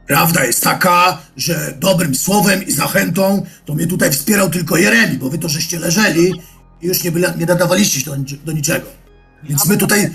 Prawda 0.08 0.46
jest 0.46 0.64
taka, 0.64 1.18
że 1.38 1.54
dobrym 1.80 2.16
słowem 2.16 2.64
i 2.64 2.72
zachętą 2.72 3.46
to 3.66 3.74
mnie 3.74 3.88
tutaj 3.88 4.12
wspierał 4.12 4.50
tylko 4.50 4.78
Jeremi, 4.78 5.18
bo 5.18 5.30
wy 5.30 5.38
to 5.38 5.50
żeście 5.50 5.80
leżeli 5.80 6.34
i 6.82 6.88
już 6.88 7.04
nie, 7.04 7.12
byli, 7.12 7.26
nie 7.38 7.46
nadawaliście 7.46 8.00
się 8.00 8.12
do, 8.12 8.18
do 8.46 8.52
niczego. 8.52 8.86
Więc 9.44 9.70
my 9.70 9.78
tutaj 9.78 10.10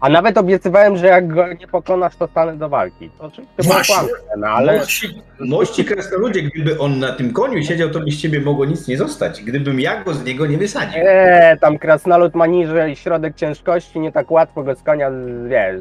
A 0.00 0.08
nawet 0.08 0.38
obiecywałem, 0.38 0.96
że 0.96 1.06
jak 1.06 1.28
go 1.28 1.52
nie 1.52 1.68
pokonasz, 1.68 2.16
to 2.16 2.26
stanę 2.26 2.56
do 2.56 2.68
walki. 2.68 3.10
To 3.18 3.24
oczywiście 3.24 3.54
było 3.62 3.74
Właśnie. 3.74 3.94
kłamstwo, 3.94 4.22
no 4.38 4.46
ale 4.46 4.78
Mości, 4.78 5.22
mości 5.40 5.84
krasnoludzie, 5.84 6.42
gdyby 6.42 6.78
on 6.78 6.98
na 6.98 7.12
tym 7.12 7.32
koniu 7.32 7.62
siedział, 7.62 7.90
to 7.90 8.00
by 8.00 8.10
z 8.10 8.20
ciebie 8.20 8.40
mogło 8.40 8.64
nic 8.64 8.88
nie 8.88 8.96
zostać. 8.96 9.42
Gdybym 9.42 9.80
ja 9.80 10.04
go 10.04 10.14
z 10.14 10.24
niego 10.24 10.46
nie 10.46 10.58
wysadził. 10.58 11.00
Eee, 11.06 11.58
tam 11.58 11.78
krasnolud 11.78 12.34
ma 12.34 12.46
niżej 12.46 12.96
środek 12.96 13.34
ciężkości, 13.36 14.00
nie 14.00 14.12
tak 14.12 14.30
łatwo 14.30 14.62
go 14.62 14.74
z 14.74 14.82
konia, 14.82 15.10
wiesz, 15.48 15.80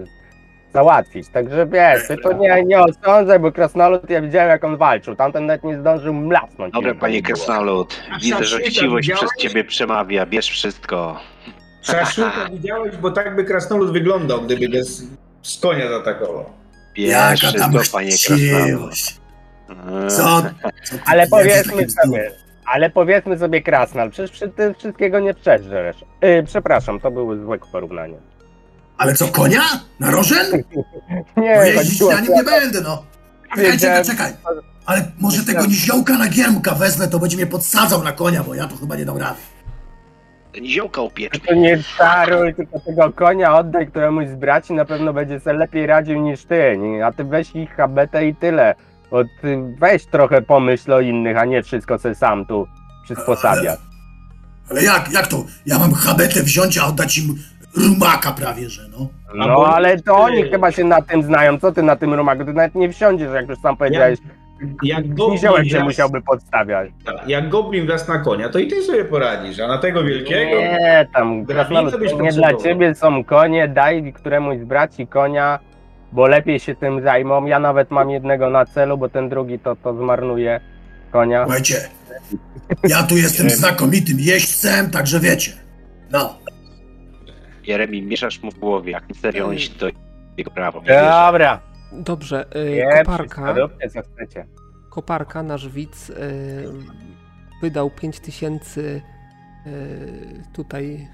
załatwić. 0.74 1.30
Także 1.30 1.66
wiesz, 1.68 2.08
ty 2.08 2.18
to 2.18 2.34
nie, 2.34 2.64
nie 2.64 2.80
osądzaj, 2.80 3.40
bo 3.40 3.52
Krasnolud 3.52 4.10
ja 4.10 4.22
widziałem 4.22 4.50
jak 4.50 4.64
on 4.64 4.78
walczył. 4.78 5.16
Tamten 5.16 5.46
nawet 5.46 5.64
nie 5.64 5.78
zdążył 5.80 6.14
mlasnąć. 6.14 6.74
Dobra, 6.74 6.96
panie. 6.96 7.22
Krasnolud, 7.22 8.02
widzę, 8.22 8.44
że 8.44 8.60
chciwość 8.60 9.12
przez 9.12 9.30
ciebie 9.40 9.64
przemawia, 9.64 10.26
bierz 10.26 10.50
wszystko. 10.50 11.20
Szaszłyka 11.86 12.50
widziałeś, 12.52 12.98
bo 12.98 13.12
tak 13.12 13.36
by 13.36 13.44
krasnolud 13.44 13.92
wyglądał, 13.94 14.42
gdyby 14.42 14.70
go 14.70 14.84
z, 14.84 15.04
z 15.44 15.60
konia 15.60 15.90
zaatakował. 15.90 16.44
Tak, 16.44 16.98
Jaka 16.98 17.52
tam 17.60 17.72
wszystko, 17.72 17.98
panie 17.98 18.12
chciwość. 18.12 19.18
Co? 20.10 20.44
Ale 21.10 21.28
powiedzmy 21.28 21.90
sobie, 21.90 22.32
ale 22.66 22.90
powiedzmy 22.90 23.38
sobie 23.38 23.62
Krasnal, 23.62 24.12
przecież 24.12 24.32
przy 24.32 24.50
tym 24.50 24.76
wszystkiego 24.76 25.20
nie 25.20 25.34
przeżresz. 25.34 25.98
Yy, 26.22 26.44
przepraszam, 26.44 27.00
to 27.00 27.12
były 27.12 27.44
złe 27.46 27.58
porównanie. 27.72 28.18
Ale 28.98 29.14
co, 29.14 29.28
konia? 29.28 29.62
Na 30.00 30.12
rożen? 30.12 30.52
Nie, 31.38 31.56
No 31.56 31.64
jeździć 31.64 32.02
ja 32.02 32.20
nim 32.20 32.34
nie 32.34 32.44
będę, 32.44 32.82
no. 32.82 33.04
Czekaj, 33.56 33.80
czekaj, 33.80 34.06
czekaj. 34.06 34.34
Ale 34.86 35.12
może 35.20 35.44
tego 35.44 35.66
niziołka 35.66 36.18
na 36.18 36.28
giermka 36.28 36.76
wezmę, 36.76 37.08
to 37.08 37.20
będzie 37.20 37.38
mnie 37.38 37.48
podsadzał 37.48 38.04
na 38.04 38.12
konia, 38.12 38.44
bo 38.44 38.56
ja 38.56 38.68
to 38.68 38.76
chyba 38.78 38.96
nie 38.96 39.06
dam 39.06 39.18
rady. 39.18 39.40
Niziołka 40.62 41.02
upieczny. 41.02 41.40
To 41.40 41.54
nie 41.56 41.84
czaruj, 41.98 42.54
tylko 42.56 42.80
tego 42.80 43.12
konia 43.12 43.58
oddaj 43.58 43.88
któremuś 43.88 44.28
z 44.28 44.36
braci, 44.36 44.74
na 44.74 44.86
pewno 44.86 45.14
będzie 45.14 45.40
sobie 45.40 45.58
lepiej 45.58 45.88
radził 45.88 46.22
niż 46.22 46.46
ty. 46.46 46.78
A 47.06 47.12
ty 47.12 47.24
weź 47.24 47.56
ich 47.56 47.76
habetę 47.76 48.28
i 48.28 48.36
tyle. 48.36 48.76
Bo 49.12 49.24
ty 49.42 49.58
weź 49.80 50.06
trochę 50.06 50.42
pomyśl 50.42 50.94
o 50.94 51.02
innych, 51.02 51.38
a 51.38 51.46
nie 51.46 51.64
wszystko 51.64 51.98
sobie 51.98 52.16
sam 52.16 52.46
tu 52.46 52.68
przysposabiać. 53.04 53.80
Ale 54.72 54.84
jak, 54.84 55.12
jak 55.12 55.28
to? 55.28 55.46
Ja 55.66 55.80
mam 55.80 55.94
habetę 55.94 56.44
wziąć, 56.44 56.78
a 56.78 56.86
oddać 56.86 57.18
im 57.18 57.36
rumaka 57.78 58.32
prawie, 58.32 58.70
że 58.70 58.82
no. 58.90 59.08
No 59.36 59.66
ale 59.76 60.02
to 60.02 60.18
oni 60.18 60.44
chyba 60.44 60.72
się 60.72 60.84
na 60.84 61.02
tym 61.02 61.24
znają. 61.24 61.60
Co 61.60 61.72
ty 61.72 61.84
na 61.84 61.96
tym 61.96 62.14
rumaku? 62.14 62.46
Ty 62.46 62.54
nawet 62.54 62.76
nie 62.76 62.94
wsiądziesz, 62.94 63.34
jak 63.34 63.50
już 63.50 63.60
sam 63.60 63.78
powiedziałeś. 63.78 64.20
Jak 64.84 65.08
goblin, 65.08 65.32
Niziołek 65.32 65.68
się 65.68 65.84
musiałby 65.84 66.22
podstawiać. 66.22 66.90
jak 67.28 67.50
goblin 67.50 67.86
wlazł 67.86 68.12
na 68.12 68.20
konia, 68.20 68.50
to 68.50 68.60
i 68.60 68.68
ty 68.68 68.82
sobie 68.82 69.06
poradzisz, 69.06 69.60
a 69.60 69.68
na 69.68 69.78
tego 69.78 70.04
wielkiego... 70.04 70.58
Nie, 70.58 71.08
tam 71.14 71.46
krasnolud, 71.46 72.22
nie 72.22 72.32
dla 72.32 72.54
ciebie 72.54 72.96
są 72.96 73.24
konie, 73.24 73.68
daj 73.68 74.14
któremuś 74.14 74.60
z 74.60 74.64
braci 74.64 75.08
konia, 75.08 75.60
bo 76.12 76.28
lepiej 76.28 76.60
się 76.60 76.76
tym 76.76 77.02
zajmą. 77.02 77.46
Ja 77.46 77.60
nawet 77.60 77.92
mam 77.92 78.10
jednego 78.10 78.50
na 78.50 78.66
celu, 78.66 78.98
bo 78.98 79.10
ten 79.10 79.30
drugi 79.30 79.60
to, 79.60 79.76
to 79.76 79.94
zmarnuje 79.94 80.60
konia. 81.12 81.44
Słuchajcie, 81.44 81.76
ja 82.84 83.04
tu 83.04 83.18
jestem 83.18 83.50
znakomitym 83.50 84.18
jeźdźcem, 84.20 84.92
także 84.92 85.20
wiecie. 85.20 85.52
No, 86.12 86.38
Jeremi, 87.68 88.02
mieszasz 88.02 88.44
mu 88.44 88.52
w 88.52 88.60
głowie, 88.60 88.92
jak 88.92 89.04
serio 89.22 89.46
on 89.46 89.60
się 89.60 89.70
to 89.70 89.86
jego 90.38 90.52
prawo. 90.52 90.82
Dobra, 90.88 91.60
Dobrze, 91.92 92.46
y, 92.56 92.72
nie, 92.72 92.98
koparka, 92.98 93.56
koparka, 94.90 95.44
nasz 95.44 95.70
widz, 95.70 96.10
y, 96.10 96.14
wydał 97.62 97.90
5000 97.90 98.82
y, 98.82 99.02
tutaj 100.54 101.08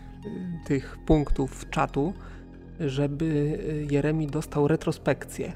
tych 0.66 0.98
punktów 1.06 1.70
czatu, 1.70 2.14
żeby 2.80 3.60
Jeremi 3.92 4.28
dostał 4.28 4.68
retrospekcję. 4.68 5.52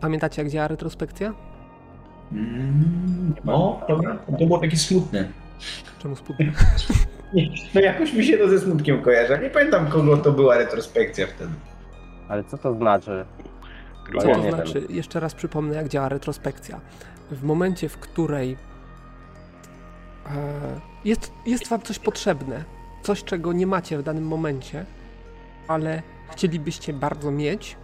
Pamiętacie, 0.00 0.42
jak 0.42 0.50
działa 0.50 0.68
retrospekcja? 0.68 1.34
Mm, 2.32 3.34
No, 3.44 3.80
dobra. 3.88 4.16
To 4.38 4.46
było 4.46 4.58
takie 4.58 4.76
smutne. 4.76 5.28
Czemu? 5.98 6.14
Nie, 7.34 7.48
No 7.74 7.80
jakoś 7.80 8.12
mi 8.12 8.24
się 8.24 8.38
to 8.38 8.48
ze 8.48 8.58
smutkiem 8.58 9.02
kojarzy. 9.02 9.38
Nie 9.42 9.50
pamiętam, 9.50 9.86
kogo 9.86 10.16
to 10.16 10.32
była 10.32 10.58
retrospekcja 10.58 11.26
wtedy. 11.26 11.50
Ale 12.28 12.44
co 12.44 12.58
to 12.58 12.74
znaczy? 12.74 13.24
Co 14.20 14.28
ja 14.28 14.34
to 14.34 14.42
znaczy? 14.42 14.86
Jeszcze 14.88 15.20
raz 15.20 15.34
przypomnę, 15.34 15.74
jak 15.76 15.88
działa 15.88 16.08
retrospekcja. 16.08 16.80
W 17.30 17.44
momencie, 17.44 17.88
w 17.88 17.98
której 17.98 18.56
e, 20.26 20.30
jest, 21.04 21.32
jest 21.46 21.68
wam 21.68 21.82
coś 21.82 21.98
potrzebne, 21.98 22.64
coś, 23.02 23.24
czego 23.24 23.52
nie 23.52 23.66
macie 23.66 23.98
w 23.98 24.02
danym 24.02 24.26
momencie, 24.26 24.84
ale 25.68 26.02
chcielibyście 26.30 26.92
bardzo 26.92 27.30
mieć, 27.30 27.76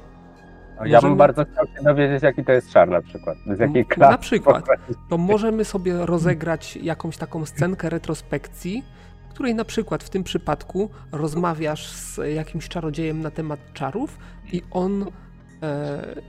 Ja 0.76 0.84
bym 0.84 0.92
Możemy- 0.94 1.16
bardzo 1.16 1.44
chciał 1.44 1.66
się 1.66 1.82
dowiedzieć, 1.82 2.22
jaki 2.22 2.44
to 2.44 2.52
jest 2.52 2.70
czar 2.70 2.88
na 2.88 3.02
przykład. 3.02 3.38
Z 3.56 3.58
jakiej 3.58 3.86
klasy. 3.86 4.12
na 4.12 4.18
przykład. 4.18 4.64
to 5.10 5.18
możemy 5.18 5.64
sobie 5.64 6.06
rozegrać 6.06 6.76
jakąś 6.76 7.16
taką 7.16 7.46
scenkę 7.46 7.90
retrospekcji, 7.90 8.84
której 9.30 9.54
na 9.54 9.64
przykład 9.64 10.04
w 10.04 10.10
tym 10.10 10.24
przypadku 10.24 10.90
rozmawiasz 11.12 11.88
z 11.88 12.20
jakimś 12.34 12.68
czarodziejem 12.68 13.20
na 13.20 13.30
temat 13.30 13.60
czarów 13.72 14.18
i 14.52 14.62
on 14.70 15.06
e, 15.62 16.22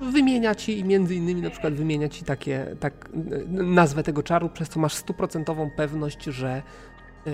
wymienia 0.00 0.54
ci 0.54 0.78
i 0.78 0.84
między 0.84 1.14
innymi 1.14 1.42
na 1.42 1.50
przykład 1.50 1.74
wymienia 1.74 2.08
ci 2.08 2.24
takie, 2.24 2.66
tak, 2.80 3.08
nazwę 3.48 4.02
tego 4.02 4.22
czaru, 4.22 4.48
przez 4.48 4.68
co 4.68 4.80
masz 4.80 4.94
stuprocentową 4.94 5.70
pewność, 5.76 6.24
że, 6.24 6.62
e, 7.26 7.32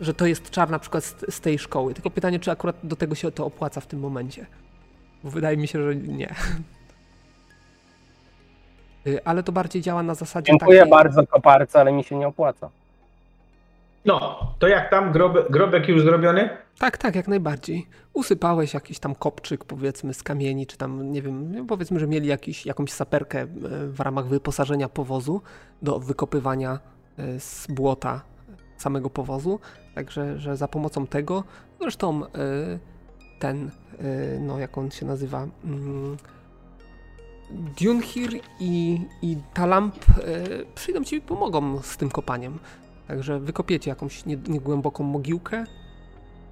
że 0.00 0.14
to 0.14 0.26
jest 0.26 0.50
czar 0.50 0.70
na 0.70 0.78
przykład 0.78 1.04
z, 1.04 1.34
z 1.34 1.40
tej 1.40 1.58
szkoły. 1.58 1.94
Tylko 1.94 2.10
pytanie, 2.10 2.40
czy 2.40 2.50
akurat 2.50 2.76
do 2.82 2.96
tego 2.96 3.14
się 3.14 3.30
to 3.30 3.46
opłaca 3.46 3.80
w 3.80 3.86
tym 3.86 4.00
momencie. 4.00 4.46
Bo 5.24 5.30
wydaje 5.30 5.56
mi 5.56 5.68
się, 5.68 5.82
że 5.82 5.96
nie. 5.96 6.34
Y, 9.06 9.24
Ale 9.24 9.42
to 9.42 9.52
bardziej 9.52 9.82
działa 9.82 10.02
na 10.02 10.14
zasadzie 10.14 10.46
Dziękuję 10.46 10.78
takiej... 10.78 10.90
bardzo 10.90 11.26
koparce, 11.26 11.80
ale 11.80 11.92
mi 11.92 12.04
się 12.04 12.16
nie 12.16 12.28
opłaca. 12.28 12.70
No, 14.04 14.38
to 14.58 14.68
jak 14.68 14.90
tam 14.90 15.12
grobe, 15.12 15.44
grobek 15.50 15.88
już 15.88 16.02
zrobiony? 16.02 16.48
Tak, 16.78 16.98
tak, 16.98 17.14
jak 17.14 17.28
najbardziej. 17.28 17.86
Usypałeś 18.12 18.74
jakiś 18.74 18.98
tam 18.98 19.14
kopczyk, 19.14 19.64
powiedzmy, 19.64 20.14
z 20.14 20.22
kamieni, 20.22 20.66
czy 20.66 20.76
tam, 20.76 21.12
nie 21.12 21.22
wiem, 21.22 21.66
powiedzmy, 21.68 22.00
że 22.00 22.06
mieli 22.06 22.28
jakiś, 22.28 22.66
jakąś 22.66 22.92
saperkę 22.92 23.40
e, 23.40 23.46
w 23.86 24.00
ramach 24.00 24.26
wyposażenia 24.26 24.88
powozu 24.88 25.42
do 25.82 26.00
wykopywania 26.00 26.78
e, 27.18 27.40
z 27.40 27.66
błota 27.66 28.22
samego 28.76 29.10
powozu. 29.10 29.60
Także, 29.94 30.38
że 30.38 30.56
za 30.56 30.68
pomocą 30.68 31.06
tego, 31.06 31.44
zresztą 31.80 32.26
e, 32.26 32.28
ten, 33.38 33.70
no 34.40 34.58
jak 34.58 34.78
on 34.78 34.90
się 34.90 35.06
nazywa, 35.06 35.46
mm, 35.64 36.16
Dunhir 37.50 38.40
i, 38.60 39.00
i 39.22 39.36
Talamp 39.54 39.94
przyjdą 40.74 41.04
ci 41.04 41.16
i 41.16 41.20
pomogą 41.20 41.82
z 41.82 41.96
tym 41.96 42.10
kopaniem. 42.10 42.58
Także 43.08 43.40
wykopiecie 43.40 43.90
jakąś 43.90 44.26
nie- 44.26 44.36
niegłęboką 44.36 45.04
mogiłkę, 45.04 45.64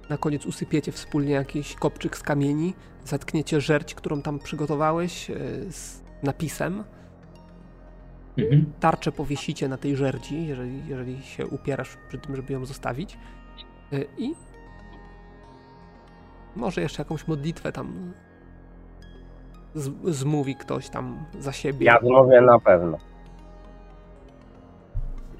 na 0.09 0.17
koniec 0.17 0.45
usypiecie 0.45 0.91
wspólnie 0.91 1.31
jakiś 1.33 1.75
kopczyk 1.75 2.17
z 2.17 2.23
kamieni, 2.23 2.73
zatkniecie 3.05 3.61
żerć, 3.61 3.95
którą 3.95 4.21
tam 4.21 4.39
przygotowałeś 4.39 5.29
e, 5.29 5.35
z 5.71 6.03
napisem, 6.23 6.83
Mhm. 8.37 8.73
tarczę 8.79 9.11
powiesicie 9.11 9.67
na 9.67 9.77
tej 9.77 9.95
żerdzi, 9.95 10.47
jeżeli, 10.47 10.87
jeżeli 10.87 11.21
się 11.21 11.47
upierasz 11.47 11.97
przy 12.07 12.17
tym, 12.17 12.35
żeby 12.35 12.53
ją 12.53 12.65
zostawić 12.65 13.17
e, 13.93 13.97
i 14.17 14.35
może 16.55 16.81
jeszcze 16.81 17.01
jakąś 17.01 17.27
modlitwę 17.27 17.71
tam 17.71 18.13
z, 19.75 19.91
zmówi 20.15 20.55
ktoś 20.55 20.89
tam 20.89 21.25
za 21.39 21.51
siebie. 21.51 21.85
Ja 21.85 21.99
zmówię 21.99 22.41
na 22.41 22.59
pewno. 22.59 22.97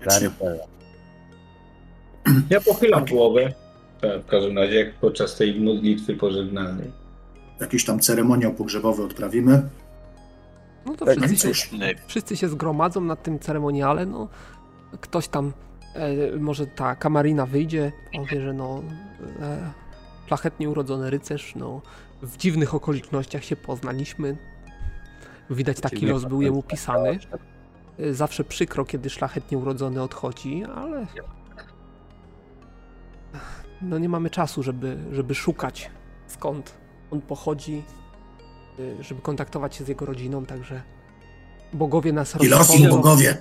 Wiecznie. 0.01 0.29
Ja 2.49 2.61
pochylam 2.61 3.05
głowę. 3.05 3.53
Tak, 4.01 4.21
w 4.21 4.25
każdym 4.25 4.57
razie, 4.57 4.75
jak 4.75 4.93
podczas 4.93 5.35
tej 5.35 5.61
modlitwy 5.61 6.15
pożegnalnej. 6.15 6.91
jakiś 7.61 7.85
tam 7.85 7.99
ceremoniał 7.99 8.53
pogrzebowy 8.53 9.03
odprawimy. 9.03 9.69
No 10.85 10.95
to 10.95 11.05
Tak, 11.05 11.17
No 11.17 11.27
wszyscy 11.27 11.47
się, 11.47 11.53
cóż, 11.53 11.69
wszyscy 12.07 12.37
się 12.37 12.49
zgromadzą 12.49 13.01
na 13.01 13.15
tym 13.15 13.39
ceremoniale, 13.39 14.05
no 14.05 14.27
ktoś 15.01 15.27
tam, 15.27 15.53
e, 15.95 16.37
może 16.39 16.67
ta 16.67 16.95
kamarina 16.95 17.45
wyjdzie, 17.45 17.91
powie, 18.15 18.41
że 18.41 18.53
no 18.53 18.83
e, 19.41 19.71
szlachetnie 20.27 20.69
urodzony 20.69 21.09
rycerz, 21.09 21.55
no 21.55 21.81
w 22.21 22.37
dziwnych 22.37 22.75
okolicznościach 22.75 23.43
się 23.43 23.55
poznaliśmy. 23.55 24.37
Widać 25.49 25.79
taki 25.79 26.05
los 26.05 26.25
był 26.25 26.41
jemu 26.41 26.63
pisany. 26.63 27.19
E, 27.99 28.13
Zawsze 28.13 28.43
przykro, 28.43 28.85
kiedy 28.85 29.09
szlachetnie 29.09 29.57
urodzony 29.57 30.01
odchodzi, 30.01 30.63
ale 30.75 31.07
no 33.83 33.97
nie 33.97 34.09
mamy 34.09 34.29
czasu, 34.29 34.63
żeby, 34.63 34.97
żeby 35.11 35.35
szukać 35.35 35.91
skąd 36.27 36.73
on 37.11 37.21
pochodzi, 37.21 37.83
y, 38.79 39.03
żeby 39.03 39.21
kontaktować 39.21 39.75
się 39.75 39.83
z 39.83 39.87
jego 39.87 40.05
rodziną, 40.05 40.45
także 40.45 40.81
bogowie 41.73 42.13
nas 42.13 42.31
taki 42.31 42.47
los 42.47 42.79
mu 42.79 42.89
bogowie. 42.89 43.37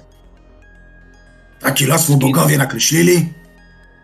Taki 1.61 1.86
los 1.86 2.09
mu 2.09 2.16
bogowie 2.16 2.59
nakreślili. 2.59 3.32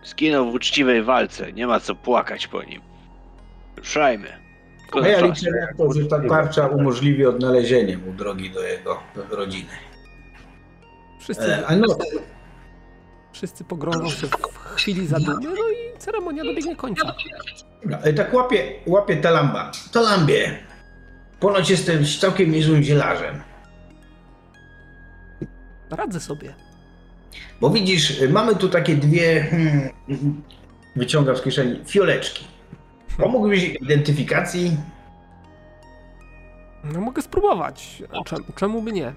Zginął 0.04 0.50
w 0.50 0.54
uczciwej 0.54 1.02
walce, 1.04 1.52
nie 1.52 1.66
ma 1.66 1.80
co 1.80 1.94
płakać 1.94 2.46
po 2.46 2.62
nim. 2.62 2.80
Ruszajmy. 3.76 4.28
A 4.84 4.88
Szkoda 4.88 5.08
ja 5.08 5.26
liczę 5.26 5.50
na 5.50 5.76
to, 5.76 5.92
że 5.92 6.04
ta 6.04 6.28
tarcza 6.28 6.66
umożliwi 6.66 7.26
odnalezienie 7.26 7.98
mu 7.98 8.12
drogi 8.12 8.50
do 8.50 8.62
jego 8.62 9.00
rodziny. 9.30 9.70
Wszyscy, 11.20 11.66
E, 11.66 11.76
no, 11.76 11.98
wszyscy 13.32 13.64
pogrążą 13.64 14.10
się 14.10 14.26
w 14.26 14.58
chwili 14.58 15.06
zadumy, 15.06 15.34
no 15.44 15.68
i 15.70 15.87
ceremonia 15.98 16.44
dobiegnie 16.44 16.76
końca. 16.76 17.14
Dobra, 17.82 17.98
e, 17.98 18.12
tak 18.12 18.34
łapie, 18.34 18.72
łapie 18.86 19.16
Talamba. 19.16 19.72
Talambie, 19.92 20.58
ponoć 21.40 21.70
jestem 21.70 22.04
całkiem 22.20 22.52
niezłym 22.52 22.82
zielarzem. 22.82 23.42
Radzę 25.90 26.20
sobie. 26.20 26.54
Bo 27.60 27.70
widzisz, 27.70 28.20
y, 28.20 28.28
mamy 28.28 28.56
tu 28.56 28.68
takie 28.68 28.96
dwie, 28.96 29.40
hmm, 29.40 29.90
wyciągam 30.96 31.36
z 31.36 31.42
kieszeni, 31.42 31.80
fioleczki. 31.86 32.44
Pomógłbyś 33.18 33.64
identyfikacji? 33.82 34.76
No 36.84 37.00
mogę 37.00 37.22
spróbować. 37.22 38.02
Czemu, 38.26 38.44
czemu 38.56 38.82
by 38.82 38.92
nie? 38.92 39.14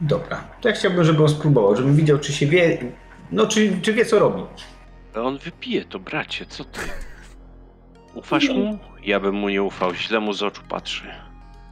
Dobra, 0.00 0.44
to 0.60 0.68
ja 0.68 0.74
chciałbym, 0.74 1.04
żeby 1.04 1.22
on 1.22 1.28
spróbował, 1.28 1.76
żebym 1.76 1.96
widział, 1.96 2.18
czy 2.18 2.32
się 2.32 2.46
wie, 2.46 2.78
no 3.32 3.46
czy, 3.46 3.80
czy 3.82 3.92
wie, 3.92 4.04
co 4.04 4.18
robi. 4.18 4.42
On 5.16 5.38
wypije 5.38 5.84
to, 5.84 5.98
bracie, 5.98 6.46
co 6.46 6.64
ty? 6.64 6.80
Ufasz 8.14 8.48
mu? 8.48 8.78
Ja 9.02 9.20
bym 9.20 9.34
mu 9.34 9.48
nie 9.48 9.62
ufał, 9.62 9.94
źle 9.94 10.20
mu 10.20 10.32
z 10.32 10.42
oczu 10.42 10.62
patrzy. 10.68 11.04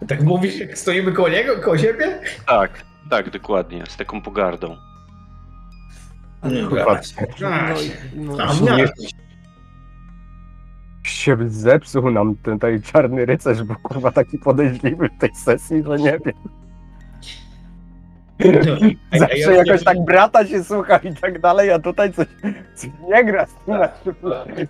Tak 0.09 0.23
mówisz, 0.23 0.59
jak 0.61 0.79
stoimy 0.79 1.13
koło 1.13 1.29
niego, 1.29 1.57
koło 1.61 1.79
siebie? 1.79 2.21
Tak, 2.47 2.85
tak, 3.11 3.31
dokładnie, 3.31 3.85
z 3.89 3.97
taką 3.97 4.23
pogardą. 4.23 4.77
Ale- 6.43 6.85
Patrzcie. 6.85 7.27
No, 8.17 8.37
no, 8.37 8.55
nie- 8.55 8.61
miałeś. 8.67 8.91
Się 11.05 11.37
zepsuł 11.47 12.11
nam 12.11 12.37
ten 12.37 12.55
tutaj 12.55 12.83
czarny 12.83 13.27
rycerz, 13.27 13.63
bo 13.63 13.75
kurwa 13.83 14.13
taki 14.13 14.39
podejrzliwy 14.39 15.09
w 15.09 15.21
tej 15.21 15.35
sesji, 15.35 15.83
że 15.87 15.97
nie 15.97 16.19
wiem. 16.25 16.35
No, 18.45 18.73
a- 19.13 19.17
a 19.17 19.19
Zawsze 19.19 19.39
ja- 19.39 19.53
jakoś 19.53 19.85
tak 19.85 20.05
brata 20.05 20.47
się 20.47 20.65
słucha 20.65 20.97
i 20.97 21.15
tak 21.15 21.41
dalej, 21.41 21.71
a 21.71 21.79
tutaj 21.79 22.13
coś, 22.13 22.27
coś 22.75 22.91
nie 23.09 23.25
gra 23.25 23.47
z 23.47 23.55
tym. 23.67 23.75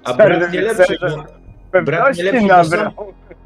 A 0.05 0.15
czarnym 0.15 0.41
brat 0.41 0.53
nie 0.53 0.61
lepszy, 0.61 0.97
bo 1.73 1.83
brat 1.83 2.17
nie 2.17 2.25
lepszy, 2.25 2.41
sam, 2.71 2.91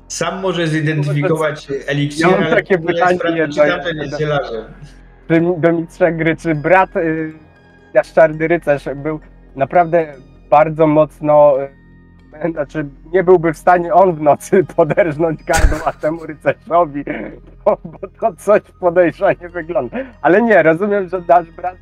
sam 0.08 0.40
może 0.40 0.66
zidentyfikować 0.66 1.68
eliksir, 1.86 2.26
Ja 2.28 2.40
mam 2.40 2.50
takie 2.50 2.74
nie 2.74 2.86
pytanie 2.86 3.18
sprawdzić, 3.18 3.56
czy 3.56 3.68
tamten 3.70 3.96
jest 3.96 4.18
zielarzem. 4.18 4.64
Do 5.58 5.72
mistrza 5.72 6.10
gry, 6.12 6.36
czy 6.36 6.54
brat 6.54 6.96
y, 6.96 7.32
nasz 7.94 8.12
czarny 8.12 8.48
rycerz 8.48 8.84
był 8.96 9.20
naprawdę 9.56 10.12
bardzo 10.50 10.86
mocno, 10.86 11.62
y, 11.62 11.68
znaczy 12.53 12.87
nie 13.12 13.24
byłby 13.24 13.53
w 13.53 13.59
stanie 13.59 13.95
on 13.95 14.14
w 14.14 14.20
nocy 14.20 14.64
poderżnąć 14.76 15.45
gardła 15.45 15.93
temu 15.93 16.26
rycerzowi, 16.26 17.05
bo, 17.64 17.78
bo 17.84 17.99
to 18.20 18.32
coś 18.39 18.62
podejrzanie 18.80 19.49
wygląda. 19.49 19.97
Ale 20.22 20.43
nie, 20.43 20.62
rozumiem, 20.62 21.09
że 21.09 21.22
nasz 21.28 21.51
brat 21.51 21.76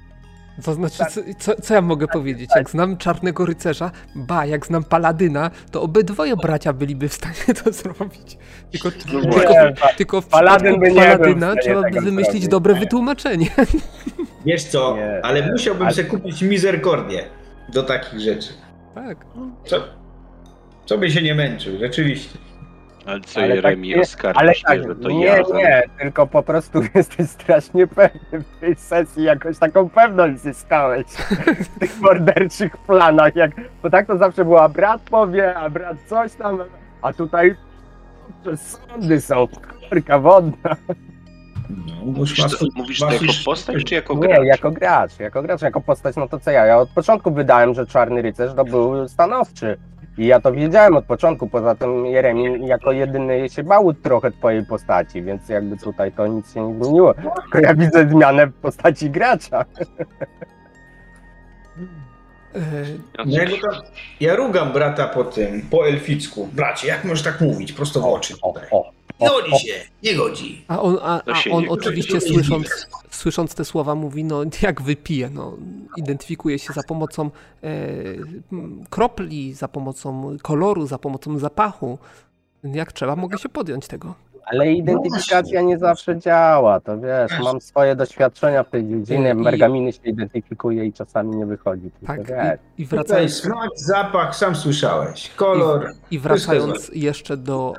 To 0.64 0.74
znaczy, 0.74 1.04
co, 1.10 1.20
co, 1.38 1.62
co 1.62 1.74
ja 1.74 1.80
mogę 1.82 2.08
powiedzieć? 2.08 2.50
Jak 2.56 2.70
znam 2.70 2.96
czarnego 2.96 3.46
rycerza, 3.46 3.90
ba, 4.14 4.46
jak 4.46 4.66
znam 4.66 4.84
paladyna, 4.84 5.50
to 5.70 5.82
obydwoje 5.82 6.36
bracia 6.36 6.72
byliby 6.72 7.08
w 7.08 7.14
stanie 7.14 7.54
to 7.64 7.72
zrobić. 7.72 8.38
Tylko, 8.72 8.88
No 9.12 9.20
tylko, 9.20 9.54
tylko 9.96 10.20
w 10.20 10.26
Paladyn 10.26 10.80
by 10.80 10.86
nie 10.86 10.94
był 10.94 11.00
w 11.00 11.04
paladyna 11.04 11.56
trzeba 11.56 11.82
by 11.82 12.00
wymyślić 12.00 12.32
zrobić. 12.32 12.48
dobre 12.48 12.74
Nie. 12.74 12.80
wytłumaczenie. 12.80 13.46
Wiesz 14.46 14.64
co, 14.64 14.96
ale 15.22 15.52
musiałbym 15.52 15.90
sobie 15.92 16.08
kupić 16.08 16.42
mizerkordię 16.42 17.24
do 17.72 17.82
takich 17.82 18.20
rzeczy. 18.20 18.52
Tak. 18.94 19.26
Co, 19.64 19.76
co 20.86 20.98
by 20.98 21.10
się 21.10 21.22
nie 21.22 21.34
męczył, 21.34 21.78
rzeczywiście. 21.78 22.38
Ale 23.06 23.20
co 23.20 23.40
Ale 23.40 23.48
Jeremi 23.56 23.62
tak 23.62 23.78
nie- 23.82 23.96
mnie, 24.44 24.54
tak, 24.66 24.82
że 24.88 24.94
to 24.96 25.08
nie, 25.10 25.24
ja. 25.26 25.42
nie, 25.54 25.82
tylko 25.98 26.26
po 26.26 26.42
prostu 26.42 26.80
jesteś 26.94 27.30
strasznie 27.30 27.86
pewny 27.86 28.40
w 28.40 28.60
tej 28.60 28.76
sesji, 28.76 29.22
jakoś 29.24 29.58
taką 29.58 29.90
pewność 29.90 30.40
zyskałeś 30.40 31.06
w 31.74 31.78
tych 31.78 32.00
morderczych 32.00 32.76
planach, 32.76 33.36
jak, 33.36 33.50
bo 33.82 33.90
tak 33.90 34.06
to 34.06 34.18
zawsze 34.18 34.44
było, 34.44 34.62
a 34.62 34.68
brat 34.68 35.00
powie, 35.02 35.54
a 35.54 35.70
brat 35.70 35.96
coś 36.08 36.32
tam, 36.34 36.58
a 37.02 37.12
tutaj 37.12 37.54
sądy 38.56 39.20
są, 39.20 39.48
kurka 39.88 40.18
wodna. 40.18 40.76
No, 41.70 41.94
Mówisz 42.04 42.36
to, 42.36 42.66
mówisz 42.74 42.98
to 43.00 43.12
jako 43.12 43.24
postać, 43.44 43.84
czy 43.84 43.94
jako 43.94 44.14
Nie, 44.14 44.20
gracz? 44.20 44.44
jako 44.44 44.70
gracz, 44.70 45.18
jako 45.18 45.42
gracz, 45.42 45.62
jako 45.62 45.80
postać, 45.80 46.16
no 46.16 46.28
to 46.28 46.40
co 46.40 46.50
ja, 46.50 46.66
ja 46.66 46.78
od 46.78 46.88
początku 46.90 47.30
wydałem, 47.30 47.74
że 47.74 47.86
Czarny 47.86 48.22
Rycerz 48.22 48.54
to 48.54 48.64
był 48.64 49.08
stanowczy. 49.08 49.76
I 50.18 50.26
ja 50.26 50.40
to 50.40 50.52
wiedziałem 50.52 50.96
od 50.96 51.04
początku, 51.04 51.46
poza 51.48 51.74
tym 51.74 52.06
Jeremi 52.06 52.66
jako 52.66 52.92
jedyny 52.92 53.48
się 53.48 53.62
bał 53.62 53.94
trochę 53.94 54.30
twojej 54.30 54.66
postaci, 54.66 55.22
więc 55.22 55.48
jakby 55.48 55.76
tutaj 55.76 56.12
to 56.12 56.26
nic 56.26 56.54
się 56.54 56.68
nie 56.68 56.84
zmieniło. 56.84 57.14
Tylko 57.14 57.58
ja 57.58 57.74
widzę 57.74 58.08
zmianę 58.08 58.46
w 58.46 58.54
postaci 58.54 59.10
gracza. 59.10 59.64
E, 62.54 62.60
Ja 63.24 63.44
No 63.62 63.72
ja, 64.20 64.36
rugam 64.36 64.72
brata 64.72 65.08
po 65.08 65.24
tym, 65.24 65.62
po 65.70 65.88
elficku. 65.88 66.48
Bracie, 66.52 66.88
jak 66.88 67.04
możesz 67.04 67.22
tak 67.24 67.40
mówić? 67.40 67.72
Prosto 67.72 68.00
w 68.00 68.04
oczy 68.04 68.34
O, 68.42 68.54
o, 68.70 68.90
Nie 69.20 69.28
godzi 69.28 69.66
się, 69.66 69.74
nie 70.02 70.14
godzi. 70.14 70.64
A 70.68 70.82
on, 70.82 70.98
a, 71.02 71.22
a 71.26 71.50
on 71.50 71.64
oczywiście 71.68 72.20
słysząc, 72.20 72.88
słysząc 73.10 73.54
te 73.54 73.64
słowa 73.64 73.94
mówi, 73.94 74.24
no 74.24 74.42
jak 74.62 74.82
wypije, 74.82 75.30
no 75.30 75.56
identyfikuje 75.96 76.58
się 76.58 76.72
za 76.72 76.82
pomocą 76.82 77.30
e, 77.62 77.70
kropli, 78.90 79.54
za 79.54 79.68
pomocą 79.68 80.36
koloru, 80.42 80.86
za 80.86 80.98
pomocą 80.98 81.38
zapachu. 81.38 81.98
Jak 82.64 82.92
trzeba, 82.92 83.16
mogę 83.16 83.38
się 83.38 83.48
podjąć 83.48 83.86
tego. 83.86 84.14
Ale 84.46 84.72
identyfikacja 84.72 85.60
nie 85.62 85.78
zawsze 85.78 86.18
działa, 86.18 86.80
to 86.80 86.98
wiesz, 86.98 87.40
mam 87.44 87.60
swoje 87.60 87.96
doświadczenia 87.96 88.62
w 88.62 88.70
tej 88.70 88.88
dziedzinie, 88.88 89.30
I- 89.30 89.34
mergaminy 89.34 89.92
się 89.92 90.00
identyfikuje 90.04 90.84
i 90.84 90.92
czasami 90.92 91.36
nie 91.36 91.46
wychodzi. 91.46 91.90
Tak, 92.06 92.20
i, 92.78 92.82
i 92.82 92.86
wracając, 92.86 93.34
smak, 93.34 93.70
zapach, 93.76 94.36
sam 94.36 94.56
słyszałeś. 94.56 95.30
Kolor. 95.36 95.90
i 96.10 96.18
wracając 96.18 96.90
jeszcze 96.94 97.36
do 97.36 97.74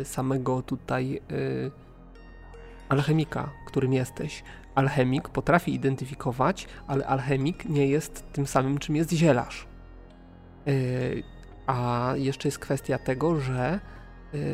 e, 0.00 0.04
samego 0.04 0.62
tutaj 0.62 1.20
e, 1.30 1.34
alchemika, 2.88 3.50
którym 3.66 3.92
jesteś. 3.92 4.42
Alchemik 4.74 5.28
potrafi 5.28 5.74
identyfikować, 5.74 6.68
ale 6.86 7.06
alchemik 7.06 7.64
nie 7.64 7.86
jest 7.86 8.32
tym 8.32 8.46
samym, 8.46 8.78
czym 8.78 8.96
jest 8.96 9.12
zielarz. 9.12 9.66
E, 10.66 10.70
a 11.66 12.12
jeszcze 12.16 12.48
jest 12.48 12.58
kwestia 12.58 12.98
tego, 12.98 13.36
że 13.36 13.80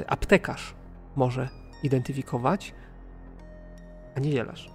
aptekarz 0.06 0.74
może 1.16 1.48
identyfikować, 1.82 2.74
a 4.16 4.20
nie 4.20 4.32
zielarz. 4.32 4.70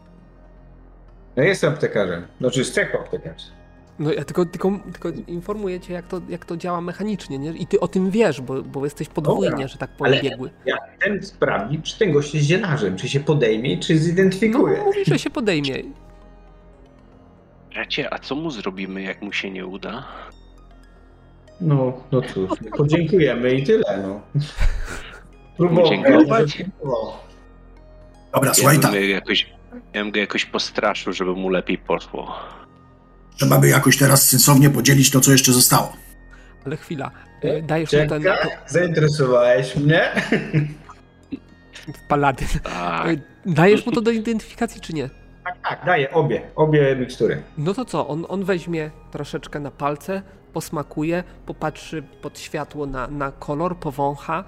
No 1.35 1.43
jestem 1.43 1.73
aptekarzem. 1.73 2.27
Znaczy 2.39 2.65
z 2.65 2.71
cechu 2.71 2.97
aptekarzy. 2.97 3.45
No 3.99 4.13
ja 4.13 4.23
tylko, 4.25 4.45
tylko, 4.45 4.71
tylko 4.91 5.09
informuję 5.27 5.79
cię, 5.79 5.93
jak 5.93 6.07
to, 6.07 6.21
jak 6.29 6.45
to 6.45 6.57
działa 6.57 6.81
mechanicznie, 6.81 7.39
nie? 7.39 7.51
I 7.51 7.67
ty 7.67 7.79
o 7.79 7.87
tym 7.87 8.11
wiesz, 8.11 8.41
bo, 8.41 8.61
bo 8.63 8.83
jesteś 8.85 9.09
podwójnie, 9.09 9.49
Dobra, 9.51 9.67
że 9.67 9.77
tak 9.77 9.89
powiem, 9.89 10.13
ale- 10.13 10.21
biegły. 10.23 10.49
Ja 10.65 10.77
ten 10.99 11.23
sprawdzi, 11.23 11.81
czy 11.81 11.99
ten 11.99 12.11
gość 12.11 12.33
jest 12.35 12.45
zielarzem, 12.47 12.95
czy 12.97 13.09
się 13.09 13.19
podejmie, 13.19 13.77
czy 13.77 13.93
No, 13.93 13.99
zidentyfikuje. 13.99 14.83
mówi, 14.83 15.05
że 15.05 15.19
się 15.19 15.29
podejmie. 15.29 15.73
Bracie, 17.73 18.13
a 18.13 18.19
co 18.19 18.35
mu 18.35 18.51
zrobimy, 18.51 19.01
jak 19.01 19.21
mu 19.21 19.33
się 19.33 19.51
nie 19.51 19.65
uda? 19.67 20.03
No, 21.61 21.93
no 22.11 22.21
cóż, 22.21 22.49
podziękujemy 22.77 23.53
i 23.53 23.63
tyle, 23.63 23.99
no. 24.03 24.21
Próbował. 25.57 25.91
Dobra, 28.33 28.49
Ja 28.49 28.53
słuchaj, 28.53 28.75
bym, 28.75 28.81
tak. 28.81 28.91
go 28.91 28.97
jakoś, 28.99 29.49
ja 29.93 30.03
bym 30.03 30.11
go 30.11 30.19
jakoś 30.19 30.45
postraszył, 30.45 31.13
żeby 31.13 31.33
mu 31.33 31.49
lepiej 31.49 31.77
poszło. 31.77 32.35
Trzeba 33.37 33.57
by 33.59 33.67
jakoś 33.67 33.97
teraz 33.97 34.27
sensownie 34.29 34.69
podzielić 34.69 35.11
to, 35.11 35.19
co 35.19 35.31
jeszcze 35.31 35.51
zostało. 35.53 35.93
Ale 36.65 36.77
chwila, 36.77 37.11
e, 37.41 37.61
dajesz 37.61 37.93
mu 37.93 37.99
ten 38.09 38.23
Czekaj, 38.23 38.51
zainteresowałeś 38.67 39.75
mnie. 39.75 40.11
paladyn. 42.09 42.47
Tak. 42.63 43.07
Dajesz 43.45 43.85
mu 43.85 43.91
to 43.91 44.01
do 44.01 44.11
identyfikacji, 44.11 44.81
czy 44.81 44.93
nie? 44.93 45.09
Tak, 45.43 45.55
tak, 45.69 45.85
daję 45.85 46.11
obie, 46.11 46.41
obie 46.55 46.95
mikstury. 46.95 47.41
No 47.57 47.73
to 47.73 47.85
co, 47.85 48.07
on, 48.07 48.25
on 48.29 48.43
weźmie 48.43 48.91
troszeczkę 49.11 49.59
na 49.59 49.71
palce, 49.71 50.21
posmakuje, 50.53 51.23
popatrzy 51.45 52.03
pod 52.21 52.39
światło 52.39 52.85
na, 52.85 53.07
na 53.07 53.31
kolor, 53.31 53.77
powącha, 53.77 54.43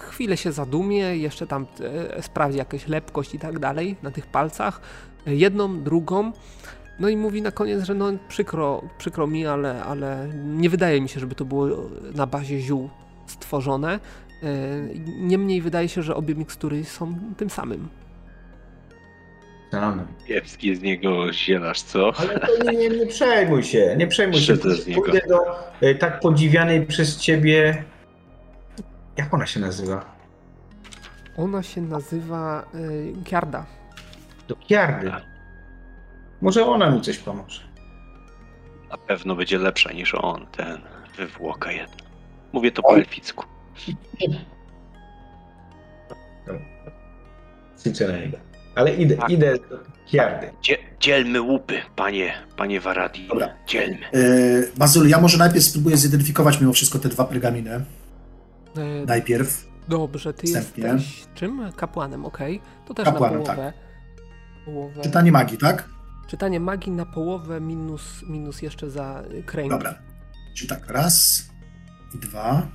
chwilę 0.00 0.36
się 0.36 0.52
zadumie, 0.52 1.16
jeszcze 1.16 1.46
tam 1.46 1.66
e, 2.16 2.22
sprawdzi 2.22 2.58
jakąś 2.58 2.88
lepkość 2.88 3.34
i 3.34 3.38
tak 3.38 3.58
dalej 3.58 3.96
na 4.02 4.10
tych 4.10 4.26
palcach, 4.26 4.80
jedną, 5.26 5.82
drugą, 5.82 6.32
no 6.98 7.08
i 7.08 7.16
mówi 7.16 7.42
na 7.42 7.50
koniec, 7.50 7.84
że 7.84 7.94
no 7.94 8.12
przykro, 8.28 8.82
przykro 8.98 9.26
mi, 9.26 9.46
ale, 9.46 9.84
ale 9.84 10.28
nie 10.44 10.70
wydaje 10.70 11.00
mi 11.00 11.08
się, 11.08 11.20
żeby 11.20 11.34
to 11.34 11.44
było 11.44 11.68
na 12.14 12.26
bazie 12.26 12.60
ziół 12.60 12.90
stworzone. 13.26 14.00
E, 14.42 14.48
Niemniej 15.18 15.60
wydaje 15.62 15.88
się, 15.88 16.02
że 16.02 16.14
obie 16.14 16.34
mikstury 16.34 16.84
są 16.84 17.14
tym 17.36 17.50
samym. 17.50 17.88
Tam. 19.70 20.06
Kiepski 20.28 20.76
z 20.76 20.82
niego 20.82 21.32
zielarz, 21.32 21.82
co? 21.82 22.12
Ale 22.18 22.40
to 22.40 22.64
nie, 22.64 22.78
nie, 22.78 22.88
nie 22.88 23.06
przejmuj 23.06 23.62
się, 23.62 23.94
nie 23.98 24.06
przejmuj 24.06 24.40
się. 24.40 24.56
Z 24.56 24.86
niego. 24.86 25.02
Pójdę 25.02 25.20
do 25.28 25.38
e, 25.80 25.94
tak 25.94 26.20
podziwianej 26.20 26.86
przez 26.86 27.16
ciebie... 27.16 27.84
Jak 29.16 29.34
ona 29.34 29.46
się 29.46 29.60
nazywa? 29.60 30.04
Ona 31.36 31.62
się 31.62 31.80
nazywa 31.80 32.64
y, 32.74 33.12
Giarda. 33.24 33.66
Do 34.48 34.56
Kiardy. 34.56 35.12
Może 36.40 36.66
ona 36.66 36.90
mi 36.90 37.00
coś 37.00 37.18
pomoże. 37.18 37.62
Na 38.90 38.98
pewno 38.98 39.34
będzie 39.36 39.58
lepsza 39.58 39.92
niż 39.92 40.14
on, 40.14 40.46
ten 40.46 40.78
wywłoka 41.16 41.72
jedna. 41.72 41.96
Mówię 42.52 42.72
to 42.72 42.82
po 42.82 42.96
elficku. 42.96 43.44
Niego. 44.20 44.34
Ale 48.74 48.94
idę, 48.94 49.16
Tak. 49.16 49.30
idę 49.30 49.54
do 49.70 49.78
Kiardy. 50.06 50.50
Dzie, 50.62 50.78
dzielmy 51.00 51.40
łupy, 51.40 51.82
panie, 51.96 52.34
panie 52.56 52.80
Waradi. 52.80 53.28
Dobra. 53.28 53.48
Dzielmy. 53.66 54.06
E, 54.12 54.18
Bazyl, 54.76 55.08
ja 55.08 55.20
może 55.20 55.38
najpierw 55.38 55.64
spróbuję 55.64 55.96
zidentyfikować 55.96 56.60
mimo 56.60 56.72
wszystko 56.72 56.98
te 56.98 57.08
dwa 57.08 57.24
pergaminy. 57.24 57.84
E, 58.76 59.06
Najpierw. 59.06 59.68
Dobrze, 59.88 60.34
ty 60.34 60.46
Wstępnie. 60.46 60.84
jesteś 60.84 61.26
czym? 61.34 61.72
Kapłanem, 61.76 62.24
okej. 62.26 62.60
To 62.86 62.94
też 62.94 63.04
Kapłanem, 63.04 63.38
na 63.42 63.44
połowę. 63.46 63.72
połowę. 64.64 65.02
Czytanie 65.02 65.32
magii, 65.32 65.58
tak? 65.58 65.88
Czytanie 66.26 66.60
magii 66.60 66.92
na 66.92 67.06
połowę 67.06 67.60
minus, 67.60 68.22
minus 68.28 68.62
jeszcze 68.62 68.90
za 68.90 69.22
y, 69.32 69.42
kręgi. 69.42 69.70
Dobra. 69.70 69.94
Czyli 70.54 70.68
tak, 70.68 70.88
raz 70.90 71.44
i 72.14 72.18
dwa. 72.18 72.66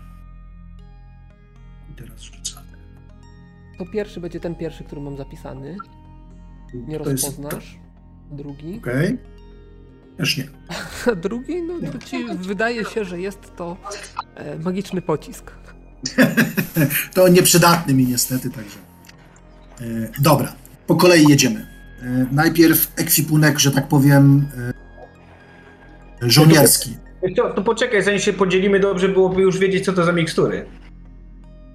I 1.91 1.93
teraz 1.95 2.21
rzucamy. 2.21 2.67
To 3.77 3.85
pierwszy 3.85 4.19
będzie 4.19 4.39
ten 4.39 4.55
pierwszy, 4.55 4.83
który 4.83 5.01
mam 5.01 5.17
zapisany. 5.17 5.77
Nie 6.73 6.99
To 6.99 7.09
jest- 7.09 7.23
rozpoznasz. 7.23 7.77
Drugi. 8.31 8.77
Okej. 8.77 9.17
Też 10.17 10.37
nie. 10.37 10.47
Drugi, 11.23 11.61
no 11.61 11.91
to 11.91 11.97
ci 11.97 12.25
wydaje 12.35 12.85
się, 12.85 13.05
że 13.05 13.19
jest 13.21 13.55
to 13.55 13.77
e, 14.35 14.59
magiczny 14.59 15.01
pocisk. 15.01 15.51
To 17.13 17.27
nieprzydatny 17.27 17.93
mi 17.93 18.05
niestety, 18.05 18.49
także. 18.49 18.77
E, 19.81 20.07
dobra, 20.19 20.53
po 20.87 20.95
kolei 20.95 21.25
jedziemy. 21.29 21.67
E, 22.01 22.25
najpierw 22.31 22.91
ekwipunek, 22.95 23.59
że 23.59 23.71
tak 23.71 23.87
powiem, 23.87 24.47
e, 26.21 26.29
żołnierski. 26.29 26.97
Co, 27.35 27.49
To 27.49 27.61
poczekaj, 27.61 28.03
zanim 28.03 28.19
się 28.19 28.33
podzielimy, 28.33 28.79
dobrze 28.79 29.09
byłoby 29.09 29.41
już 29.41 29.57
wiedzieć, 29.57 29.85
co 29.85 29.93
to 29.93 30.03
za 30.03 30.11
mikstury. 30.11 30.65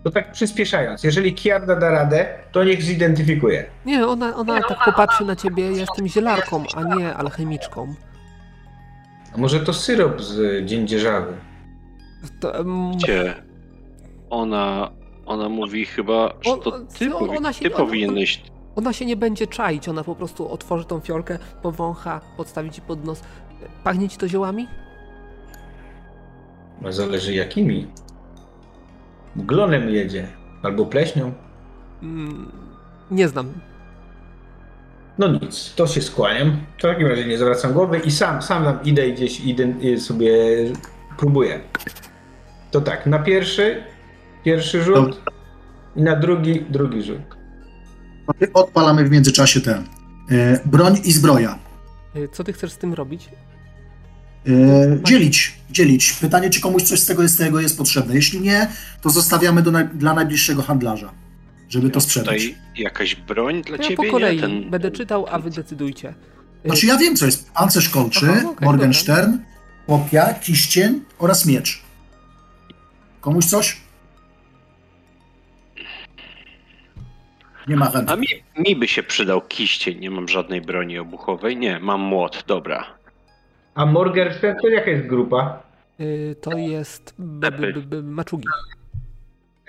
To 0.05 0.11
tak 0.11 0.33
przyspieszając, 0.33 1.05
jeżeli 1.05 1.35
Kiarda 1.35 1.77
da 1.77 1.91
radę, 1.91 2.27
to 2.53 2.65
niech 2.65 2.83
zidentyfikuje. 2.83 3.65
Nie, 3.87 4.07
ona, 4.07 4.37
ona 4.37 4.63
tak 4.63 4.85
popatrzy 4.85 5.25
na 5.25 5.37
ciebie, 5.37 5.65
ja 5.65 5.71
jestem 5.71 6.09
zielarką, 6.09 6.65
a 6.75 6.95
nie 6.97 7.15
alchemiczką. 7.15 7.95
A 9.35 9.39
może 9.39 9.61
to 9.61 9.73
syrop 9.73 10.23
z 10.23 10.39
y, 10.39 10.63
dziędzierzawy? 10.67 11.33
To, 12.41 12.65
Cię. 13.07 13.35
Ona, 14.33 14.91
ona 15.27 15.49
mówi 15.49 15.85
chyba, 15.87 16.35
że 16.41 16.51
to 16.59 16.71
ty, 16.99 17.17
on- 17.17 17.29
powi- 17.29 17.53
się- 17.53 17.63
ty 17.63 17.75
ona- 17.75 17.85
powinieneś 17.85 18.43
ona 18.77 18.93
się 18.93 19.07
nie 19.07 19.17
będzie 19.17 19.47
czaić, 19.47 19.89
ona 19.89 20.05
po 20.05 20.15
prostu 20.15 20.53
otworzy 20.53 20.85
tą 20.85 21.01
fiolkę, 21.01 21.39
powącha, 21.63 22.21
podstawi 22.37 22.71
ci 22.71 22.81
pod 22.81 23.05
nos. 23.05 23.23
Pachnie 23.85 24.09
ci 24.09 24.19
to 24.19 24.29
ziołami? 24.29 24.67
No 26.83 26.93
zależy 26.93 27.35
jakimi. 27.35 27.87
Glonem 29.37 29.91
jedzie. 29.91 30.27
Albo 30.63 30.87
pleśnią. 30.87 31.33
Mm, 32.03 32.53
nie 33.11 33.29
znam. 33.29 33.53
No 35.19 35.29
nic, 35.29 35.75
to 35.75 35.87
się 35.87 36.01
skłaniam. 36.03 36.57
W 36.79 36.83
takim 36.83 37.07
razie 37.07 37.25
nie 37.27 37.39
zwracam 37.39 37.73
głowy 37.73 37.99
i 37.99 38.11
sam, 38.11 38.43
sam 38.43 38.65
tam 38.65 38.79
idę 38.85 39.09
i 39.09 39.13
gdzieś 39.13 39.41
idę, 39.41 39.75
y, 39.85 40.01
sobie 40.01 40.33
próbuję. 41.19 41.61
To 42.71 42.81
tak, 42.81 43.07
na 43.07 43.19
pierwszy, 43.19 43.85
pierwszy 44.45 44.83
rzut 44.83 45.21
i 45.97 46.03
na 46.03 46.17
drugi, 46.17 46.65
drugi 46.71 47.03
rzut. 47.03 47.19
Odpalamy 48.55 49.05
w 49.05 49.11
międzyczasie 49.11 49.61
ten. 49.61 49.85
E, 50.31 50.61
broń 50.65 50.99
i 51.05 51.13
zbroja. 51.13 51.59
Y, 52.17 52.29
Co 52.33 52.45
ty 52.45 52.53
chcesz 52.53 52.73
z 52.73 52.79
tym 52.79 52.95
robić? 52.95 53.29
E, 54.49 54.51
dzielić, 55.05 55.55
dzielić. 55.71 56.13
Pytanie, 56.13 56.51
czy 56.51 56.61
komuś 56.61 56.83
coś 56.83 57.01
z 57.01 57.07
tego 57.07 57.23
jest, 57.23 57.35
z 57.35 57.39
tego 57.39 57.61
jest 57.61 57.79
potrzebne. 57.79 58.15
Jeśli 58.15 58.41
nie, 58.41 58.69
to 59.01 59.11
zostawiamy 59.11 59.63
do 59.63 59.71
naj, 59.71 59.89
dla 59.89 60.15
najbliższego 60.15 60.63
handlarza, 60.63 61.13
żeby 61.69 61.91
to 61.91 62.01
sprzedać. 62.01 62.43
tutaj 62.43 62.57
jakaś 62.77 63.15
broń 63.15 63.63
dla 63.63 63.77
Ja 63.77 63.83
ciebie? 63.83 63.97
po 63.97 64.05
kolei 64.05 64.37
nie? 64.37 64.43
Ten... 64.43 64.71
będę 64.71 64.91
czytał, 64.91 65.27
a 65.31 65.39
wy 65.39 65.51
decydujcie. 65.51 66.09
Y, 66.09 66.69
Znaczy 66.69 66.87
ja 66.87 66.99
wiem, 66.99 67.17
co 67.17 67.27
jest 67.27 67.53
pancerz 67.53 67.89
kolczy, 67.89 68.27
Aha, 68.31 68.49
okej, 68.51 68.67
Morgenstern, 68.67 69.39
kopia, 69.87 70.35
kiścień 70.35 71.01
oraz 71.19 71.47
miecz. 71.47 71.83
Komuś 73.21 73.45
coś? 73.45 73.77
Nie 77.69 77.77
ma 77.77 77.87
A 77.87 77.91
chętnych. 77.91 78.19
mi, 78.21 78.27
mi 78.69 78.77
by 78.77 78.89
się 78.89 79.03
przydał 79.03 79.41
kiścień, 79.41 79.99
nie 80.01 80.11
mam 80.11 80.29
żadnej 80.29 80.61
broni 80.61 80.99
obuchowej. 80.99 81.57
Nie, 81.57 81.79
mam 81.81 82.01
młot, 82.01 82.45
dobra. 82.47 82.85
A 83.75 83.87
Morgenstern 83.87 84.59
to 84.63 84.69
jaka 84.69 84.91
jest 84.91 85.07
grupa? 85.07 85.63
y, 86.01 86.37
To 86.41 86.59
jest 86.59 87.15
b, 87.19 87.51
b, 87.53 87.73
b, 87.73 87.81
b, 87.81 88.03
maczugi. 88.03 88.49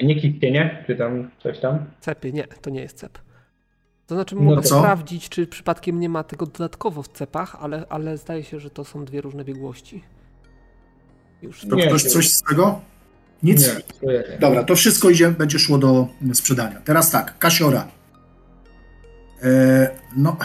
Nie 0.02 0.16
kiścienie? 0.22 0.84
Czy 0.88 0.96
tam 0.96 1.30
coś 1.44 1.60
tam? 1.60 1.86
Cepy, 2.00 2.34
nie, 2.34 2.44
to 2.48 2.70
nie 2.70 2.82
jest 2.82 2.98
cep. 2.98 3.20
To 4.08 4.16
znaczy 4.16 4.36
No 4.36 4.42
mogę 4.42 4.62
to 4.62 4.68
co? 4.68 4.80
sprawdzić, 4.80 5.30
czy 5.30 5.48
przypadkiem 5.48 6.00
nie 6.00 6.10
ma 6.10 6.24
tego 6.24 6.46
dodatkowo 6.46 7.04
w 7.04 7.08
cepach, 7.08 7.56
ale, 7.62 7.86
ale 7.90 8.18
zdaje 8.18 8.44
się, 8.44 8.60
że 8.60 8.70
to 8.70 8.84
są 8.86 9.06
dwie 9.06 9.22
różne 9.22 9.46
biegłości. 9.46 10.04
Już 11.42 11.62
To 11.66 11.76
Nie, 11.76 11.88
ktoś 11.88 12.04
to- 12.04 12.10
coś 12.10 12.30
z 12.30 12.42
tego? 12.44 12.82
Nic? 13.44 13.68
Nie, 14.04 14.14
ja. 14.14 14.22
Dobra, 14.40 14.64
to 14.64 14.76
wszystko 14.76 15.10
idzie, 15.10 15.32
będzie 15.32 15.60
szło 15.60 15.78
do 15.78 16.08
sprzedania. 16.34 16.82
Teraz 16.82 17.12
tak, 17.12 17.38
kasiora. 17.38 17.88
E, 19.44 19.90
no, 20.16 20.38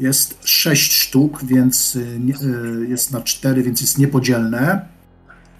jest 0.00 0.48
6 0.48 0.92
sztuk, 0.92 1.44
więc 1.44 1.96
y, 1.96 2.18
nie, 2.20 2.34
y, 2.34 2.88
jest 2.88 3.12
na 3.12 3.20
4, 3.20 3.62
więc 3.62 3.80
jest 3.80 3.98
niepodzielne. 3.98 4.88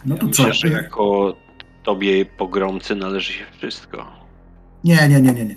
No 0.07 0.17
to 0.17 0.29
co? 0.29 0.43
Myślę, 0.43 0.55
że 0.71 0.83
jako 0.83 1.37
tobie 1.83 2.27
pogromcy 2.27 2.95
należy 2.95 3.33
się 3.33 3.45
wszystko. 3.59 4.07
Nie, 4.85 5.09
nie, 5.09 5.21
nie, 5.21 5.33
nie, 5.33 5.45
nie. 5.45 5.57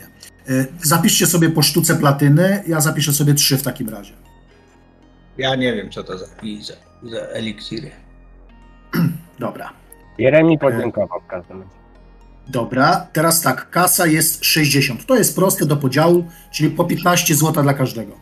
E, 0.49 0.65
Zapiszcie 0.81 1.25
sobie 1.25 1.49
po 1.49 1.61
sztuce 1.61 1.95
platyny, 1.95 2.63
ja 2.67 2.81
zapiszę 2.81 3.13
sobie 3.13 3.33
3 3.33 3.57
w 3.57 3.63
takim 3.63 3.89
razie. 3.89 4.13
Ja 5.37 5.55
nie 5.55 5.73
wiem, 5.73 5.91
co 5.91 6.03
to 6.03 6.17
za, 6.17 6.25
i 6.43 6.63
za, 6.63 6.73
za 7.09 7.17
eliksiry. 7.17 7.91
Dobra. 9.39 9.82
Jeremi 10.18 10.59
podziękował 10.59 11.22
w 11.22 11.28
każdym 11.28 11.61
razie. 11.61 11.74
Dobra, 12.47 13.07
teraz 13.14 13.41
tak, 13.41 13.70
kasa 13.70 14.07
jest 14.07 14.45
60. 14.45 15.05
To 15.05 15.16
jest 15.16 15.36
proste 15.36 15.66
do 15.66 15.78
podziału, 15.78 16.26
czyli 16.51 16.70
po 16.70 16.86
15 16.86 17.36
zł 17.36 17.64
dla 17.64 17.74
każdego. 17.74 18.14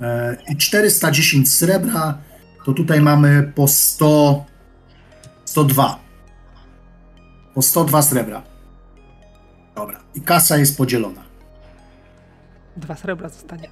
E, 0.00 0.36
I 0.48 0.56
410 0.56 1.52
srebra, 1.54 2.18
to 2.64 2.72
tutaj 2.72 3.00
mamy 3.00 3.52
po 3.54 3.68
100, 3.68 4.44
102. 5.44 5.98
Po 7.54 7.62
102 7.62 8.02
srebra. 8.02 8.42
Dobra, 9.74 10.00
i 10.14 10.20
kasa 10.20 10.56
jest 10.56 10.76
podzielona. 10.78 11.22
dwa 12.76 12.96
srebra 12.96 13.28
zostanie. 13.28 13.68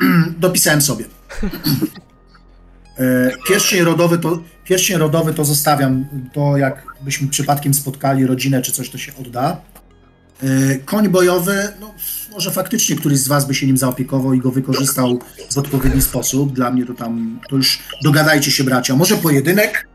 Dopisałem 0.38 0.80
sobie. 0.82 1.04
E, 2.98 3.30
Pierścień 3.48 3.80
rodowy 3.84 4.18
to, 4.18 4.38
pierścień 4.64 4.96
rodowy 4.98 5.34
to 5.34 5.44
zostawiam, 5.44 6.04
to 6.32 6.56
jakbyśmy 6.56 7.28
przypadkiem 7.28 7.74
spotkali 7.74 8.26
rodzinę 8.26 8.62
czy 8.62 8.72
coś, 8.72 8.90
to 8.90 8.98
się 8.98 9.12
odda. 9.20 9.60
E, 10.42 10.46
Koń 10.84 11.08
bojowy, 11.08 11.68
no 11.80 11.94
może 12.32 12.50
faktycznie 12.50 12.96
któryś 12.96 13.18
z 13.18 13.28
was 13.28 13.46
by 13.46 13.54
się 13.54 13.66
nim 13.66 13.76
zaopiekował 13.76 14.34
i 14.34 14.38
go 14.38 14.50
wykorzystał 14.50 15.18
w 15.52 15.58
odpowiedni 15.58 16.02
sposób. 16.02 16.52
Dla 16.52 16.70
mnie 16.70 16.86
to 16.86 16.94
tam, 16.94 17.40
to 17.48 17.56
już 17.56 17.78
dogadajcie 18.04 18.50
się 18.50 18.64
bracia. 18.64 18.96
Może 18.96 19.16
pojedynek? 19.16 19.88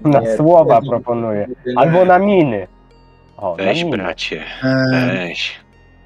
Na 0.00 0.20
Nie, 0.20 0.36
słowa 0.36 0.80
nie. 0.82 0.88
proponuję. 0.90 1.48
Albo 1.76 2.04
na 2.04 2.18
miny. 2.18 2.66
O, 3.36 3.56
na 3.58 3.64
Weź, 3.64 3.84
miny. 3.84 3.96
bracie, 3.96 4.44
E, 4.62 5.06
weź. 5.28 5.50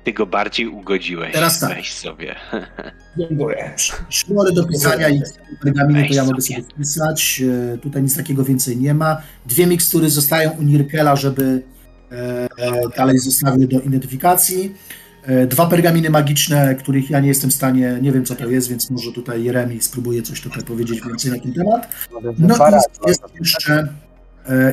Ty 0.04 0.12
go 0.12 0.26
bardziej 0.26 0.68
ugodziłeś. 0.68 1.32
Teraz 1.32 1.60
tak. 1.60 1.74
Weź 1.76 1.92
sobie. 1.92 2.34
Dziękuję. 3.18 3.74
Szmory 4.08 4.52
do 4.52 4.64
pisania 4.64 5.08
i 5.08 5.22
pergaminy 5.62 6.08
to 6.08 6.14
ja 6.14 6.24
mogę 6.24 6.42
sobie. 6.42 6.62
wpisać. 6.62 7.42
E, 7.74 7.78
Tutaj 7.78 8.02
nic 8.02 8.16
takiego 8.16 8.44
więcej 8.44 8.76
nie 8.76 8.94
ma. 8.94 9.22
Dwie 9.46 9.66
mikstury 9.66 10.10
zostają 10.10 10.50
u 10.50 10.62
Nirkela, 10.62 11.16
żeby 11.16 11.62
e, 12.12 12.48
e, 12.58 12.88
dalej 12.96 13.18
zostawiły 13.18 13.66
do 13.66 13.80
identyfikacji. 13.80 14.74
Dwa 15.48 15.66
pergaminy 15.66 16.10
magiczne, 16.10 16.74
których 16.74 17.10
ja 17.10 17.20
nie 17.20 17.28
jestem 17.28 17.50
w 17.50 17.54
stanie, 17.54 17.98
nie 18.02 18.12
wiem 18.12 18.24
co 18.24 18.34
to 18.34 18.46
jest, 18.46 18.68
więc 18.70 18.90
może 18.90 19.12
tutaj 19.12 19.44
Jeremi 19.44 19.80
spróbuje 19.80 20.22
coś 20.22 20.40
tutaj 20.40 20.62
powiedzieć 20.62 21.00
więcej 21.06 21.30
na 21.30 21.38
ten 21.38 21.52
temat. 21.52 21.88
No 22.38 22.56
i 22.68 23.08
jest, 23.08 23.22
jeszcze 23.40 23.88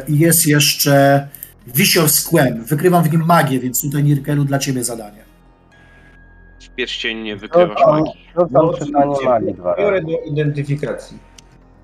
i 0.08 0.20
jest 0.20 0.48
jeszcze 0.48 1.28
Wisior 1.68 2.10
Squem. 2.10 2.64
Wykrywam 2.64 3.04
w 3.04 3.12
nim 3.12 3.26
magię, 3.26 3.60
więc 3.60 3.82
tutaj 3.82 4.04
Nirkelu 4.04 4.44
dla 4.46 4.60
ciebie 4.60 4.84
zadanie. 4.84 5.24
W 6.62 6.70
pierścień 6.70 7.18
nie 7.22 7.36
To 7.36 7.40
wykrywasz 7.42 7.86
magii. 7.88 8.12
to 8.36 8.46
tam 8.48 8.86
czytanie 8.86 9.16
magii 9.26 9.54
dwa 9.54 9.76
Biorę 9.78 10.02
do 10.02 10.18
identyfikacji. 10.26 11.18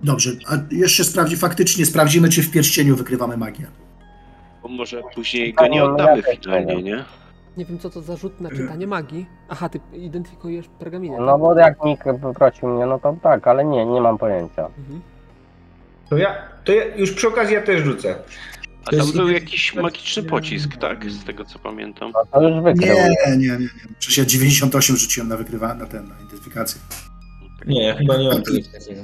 Dobrze, 0.02 0.30
a 0.48 0.54
jeszcze 0.72 1.04
sprawdzi, 1.04 1.38
faktycznie 1.38 1.86
sprawdzimy, 1.86 2.30
czy 2.30 2.44
w 2.44 2.52
pierścieniu 2.52 2.96
wykrywamy 2.96 3.38
magię. 3.38 3.68
Bo 4.64 4.68
może 4.70 5.02
później 5.16 5.54
go 5.54 5.68
nie 5.68 5.84
oddamy 5.84 6.24
finalnie, 6.24 6.84
nie? 6.84 7.04
Nie 7.58 7.66
wiem, 7.66 7.80
co 7.80 7.90
to 7.90 8.02
za 8.02 8.16
rzut 8.16 8.42
na 8.42 8.50
czytanie 8.52 8.88
magii. 8.88 9.26
Aha, 9.50 9.70
ty 9.70 9.80
identyfikujesz 9.94 10.66
pergaminę. 10.80 11.18
No 11.20 11.38
bo 11.40 11.60
jak 11.60 11.84
Nick 11.84 12.04
poprosił 12.22 12.68
mnie, 12.70 12.86
no 12.86 13.00
to 13.00 13.18
tak, 13.24 13.48
ale 13.48 13.66
nie, 13.66 13.86
nie 13.86 14.02
mam 14.02 14.18
pojęcia. 14.18 14.66
Mhm. 14.66 15.02
To 16.10 16.18
ja, 16.18 16.36
to 16.64 16.74
ja 16.74 16.96
już 16.96 17.12
przy 17.12 17.28
okazji 17.28 17.54
ja 17.56 17.62
też 17.62 17.82
rzucę. 17.82 18.16
A 18.86 18.92
To 18.92 18.98
tam 18.98 19.00
jest 19.00 19.16
był 19.18 19.30
jakiś 19.30 19.76
magiczny 19.76 20.24
pocisk, 20.24 20.78
tak? 20.78 21.12
Z 21.12 21.24
tego 21.24 21.46
co 21.46 21.60
pamiętam. 21.60 22.12
Nie, 22.76 22.76
nie, 22.76 23.38
nie, 23.38 23.58
nie. 23.58 23.70
Przecież 24.00 24.18
ja 24.18 24.26
98 24.26 24.98
rzuciłem 24.98 25.30
na 25.30 25.38
wykrywa, 25.38 25.74
na 25.76 25.86
ten, 25.86 26.08
na 26.08 26.16
identyfikację. 26.20 26.82
Nie, 27.68 27.84
ja 27.84 27.96
chyba 27.96 28.18
nie 28.18 28.30
mam 28.30 28.44
czegoś 28.44 28.68
takiego. 28.68 29.02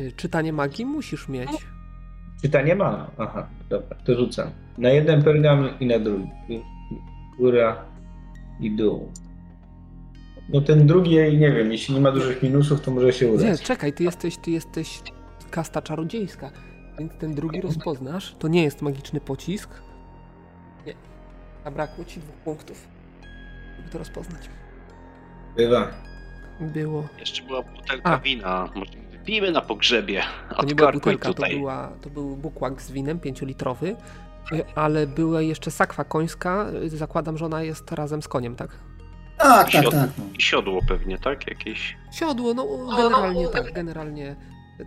Y, 0.00 0.12
Czytanie 0.16 0.52
magii 0.52 0.86
musisz 0.86 1.28
mieć. 1.28 1.50
Czytanie 2.42 2.74
ma. 2.74 3.10
Aha, 3.18 3.46
dobra, 3.68 3.96
to 4.04 4.14
rzucam. 4.14 4.50
Na 4.78 4.88
jeden 4.90 5.22
pergamin 5.22 5.70
i 5.80 5.86
na 5.86 5.98
drugi. 5.98 6.30
Góra 7.38 7.84
i 8.60 8.70
dół. 8.76 9.12
No 10.48 10.60
ten 10.60 10.86
drugi, 10.86 11.14
nie 11.16 11.52
wiem, 11.52 11.72
jeśli 11.72 11.94
nie 11.94 12.00
ma 12.00 12.12
dużych 12.12 12.42
minusów, 12.42 12.80
to 12.80 12.90
może 12.90 13.12
się 13.12 13.26
Nie, 13.26 13.32
udać. 13.32 13.62
czekaj, 13.62 13.92
ty 13.92 14.04
jesteś, 14.04 14.36
ty 14.36 14.50
jesteś 14.50 15.00
kasta 15.50 15.82
czarodziejska, 15.82 16.50
więc 17.00 17.12
ten 17.14 17.34
drugi 17.34 17.60
rozpoznasz. 17.60 18.34
To 18.38 18.48
nie 18.48 18.62
jest 18.62 18.82
magiczny 18.82 19.20
pocisk. 19.20 19.70
Nie. 20.86 20.94
Zabrakło 21.64 22.04
ci 22.04 22.20
dwóch 22.20 22.34
punktów, 22.36 22.88
żeby 23.76 23.88
to 23.90 23.98
rozpoznać. 23.98 24.50
Bywa. 25.56 25.88
Było. 26.60 27.08
Jeszcze 27.18 27.42
była 27.42 27.62
butelka 27.62 28.10
A. 28.10 28.18
wina. 28.18 28.68
Może 28.74 28.92
wypijmy 29.10 29.52
na 29.52 29.60
pogrzebie. 29.60 30.22
To 30.56 30.66
nie 30.66 30.74
była 30.74 30.92
butelka, 30.92 31.34
to, 31.34 31.42
była, 31.42 31.92
to 32.00 32.10
był 32.10 32.36
bukłak 32.36 32.82
z 32.82 32.90
winem 32.90 33.18
5-litrowy, 33.18 33.96
y, 34.52 34.64
ale 34.74 35.06
była 35.06 35.42
jeszcze 35.42 35.70
sakwa 35.70 36.04
końska. 36.04 36.66
Zakładam, 36.86 37.38
że 37.38 37.46
ona 37.46 37.62
jest 37.62 37.92
razem 37.92 38.22
z 38.22 38.28
koniem, 38.28 38.56
tak? 38.56 38.70
Tak, 39.38 39.70
tak, 39.70 39.84
tak. 39.84 39.92
No. 40.18 40.24
I 40.38 40.42
siodło 40.42 40.80
pewnie, 40.88 41.18
tak? 41.18 41.46
Jakieś. 41.46 41.96
Siodło, 42.12 42.54
no 42.54 42.66
generalnie 42.96 43.48
tak, 43.48 43.72
generalnie 43.72 44.36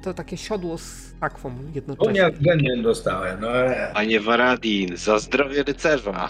to 0.01 0.13
takie 0.13 0.37
siodło 0.37 0.77
z 0.77 1.13
sakwą 1.19 1.49
O 1.49 1.75
jednocześnie. 1.75 2.13
nie, 2.13 2.31
względnie 2.31 2.77
dostałem. 2.77 3.41
No, 3.41 3.57
e. 3.57 3.91
Panie 3.93 4.19
Varadin, 4.19 4.97
za 4.97 5.19
zdrowie 5.19 5.63
rycerza. 5.63 6.29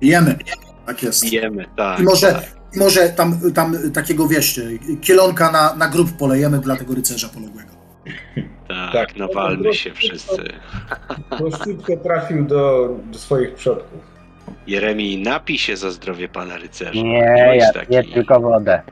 Jemy. 0.00 0.38
Tak 0.86 1.02
jest. 1.02 1.22
Pijemy, 1.22 1.64
tak. 1.76 2.00
I 2.00 2.02
może, 2.02 2.40
i 2.76 2.78
może 2.78 3.08
tam, 3.08 3.52
tam 3.54 3.92
takiego, 3.92 4.28
wiesz, 4.28 4.60
kielonka 5.00 5.52
na, 5.52 5.74
na 5.74 5.88
grób 5.88 6.12
polejemy 6.16 6.58
dla 6.58 6.76
tego 6.76 6.94
rycerza 6.94 7.28
poległego. 7.28 7.68
Tak, 8.68 8.92
Tak. 8.92 9.16
nawalmy 9.16 9.74
się 9.74 9.92
wszyscy. 9.94 10.42
Prościutko 11.38 11.96
trafił 11.96 12.44
do, 12.44 12.88
do 13.12 13.18
swoich 13.18 13.54
przodków. 13.54 14.00
Jeremi, 14.66 15.22
napij 15.22 15.58
się 15.58 15.76
za 15.76 15.90
zdrowie 15.90 16.28
pana 16.28 16.56
rycerza. 16.56 17.02
Nie, 17.02 17.56
ja 17.58 17.72
taki. 17.72 18.12
tylko 18.14 18.40
wodę. 18.40 18.82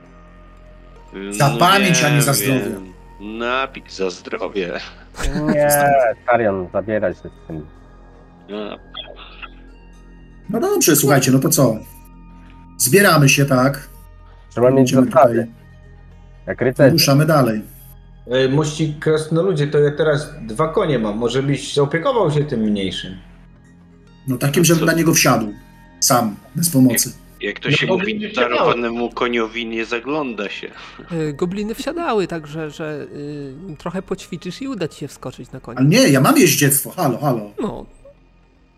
Za 1.30 1.50
pamięć, 1.50 2.02
a 2.04 2.10
nie 2.10 2.22
za 2.22 2.32
wiem. 2.32 2.95
Napij 3.20 3.82
za 3.88 4.10
zdrowie. 4.10 4.72
Nie, 5.54 5.70
Starion, 6.22 6.68
zabieraj 6.72 7.14
się 7.14 7.20
z 7.20 7.46
tym. 7.46 7.66
No, 8.48 8.76
No 10.50 10.60
dobrze, 10.60 10.96
słuchajcie, 10.96 11.30
no 11.32 11.38
to 11.38 11.48
co? 11.48 11.76
Zbieramy 12.78 13.28
się, 13.28 13.44
tak? 13.44 13.88
Trzeba 14.50 14.70
mieć 14.70 14.92
tutaj, 14.92 15.46
jak 16.46 16.60
rycerz. 16.60 16.92
ruszamy 16.92 17.26
dalej. 17.26 17.62
E, 18.30 18.48
Mości 18.48 18.94
krasnoludzie, 19.00 19.66
to 19.66 19.78
ja 19.78 19.90
teraz 19.90 20.30
dwa 20.46 20.68
konie 20.68 20.98
mam. 20.98 21.18
Może 21.18 21.42
byś 21.42 21.74
zaopiekował 21.74 22.30
się 22.30 22.44
tym 22.44 22.60
mniejszym? 22.60 23.16
No 24.28 24.36
takim, 24.36 24.64
żebym 24.64 24.84
na 24.84 24.92
niego 24.92 25.14
wsiadł. 25.14 25.52
Sam, 26.00 26.36
bez 26.54 26.70
pomocy. 26.70 27.12
Jak 27.40 27.60
to 27.60 27.68
No, 27.70 27.76
się 27.76 27.86
mówi, 27.86 28.32
darowanemu 28.32 29.10
koniowi 29.10 29.66
nie 29.66 29.84
zagląda 29.84 30.48
się. 30.48 30.70
Y, 31.12 31.32
Gobliny 31.32 31.74
wsiadały, 31.74 32.26
także 32.26 32.70
że 32.70 33.06
y, 33.72 33.76
trochę 33.78 34.02
poćwiczysz 34.02 34.62
i 34.62 34.68
uda 34.68 34.88
ci 34.88 35.00
się 35.00 35.08
wskoczyć 35.08 35.52
na 35.52 35.60
konia. 35.60 35.78
Ale 35.78 35.88
nie, 35.88 36.08
ja 36.08 36.20
mam 36.20 36.38
jeździectwo, 36.38 36.90
halo, 36.90 37.18
halo. 37.18 37.50
No. 37.60 37.86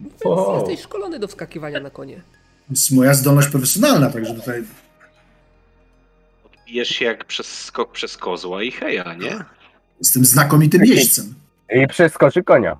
Więc 0.00 0.12
O. 0.24 0.56
jesteś 0.68 0.84
szkolony 0.84 1.18
do 1.18 1.28
wskakiwania 1.28 1.80
na 1.80 1.90
konie. 1.90 2.16
To 2.16 2.70
jest 2.72 2.90
moja 2.90 3.14
zdolność 3.14 3.48
profesjonalna, 3.48 4.10
także 4.10 4.34
tutaj 4.34 4.64
Odbijesz 6.44 6.88
się 6.88 7.04
jak 7.04 7.24
przez 7.24 7.62
skok 7.64 7.92
przez 7.92 8.16
kozła 8.16 8.62
i 8.62 8.70
heja, 8.70 9.14
nie? 9.14 9.44
jestem 10.00 10.24
znakomitym 10.24 10.84
jeźdźcem. 10.84 11.34
I 11.74 11.86
przeskoczy 11.86 12.42
konia. 12.42 12.76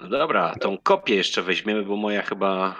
No 0.00 0.08
dobra, 0.08 0.54
tą 0.60 0.78
kopię 0.78 1.14
jeszcze 1.14 1.42
weźmiemy, 1.42 1.82
bo 1.84 1.96
moja 1.96 2.22
chyba... 2.22 2.76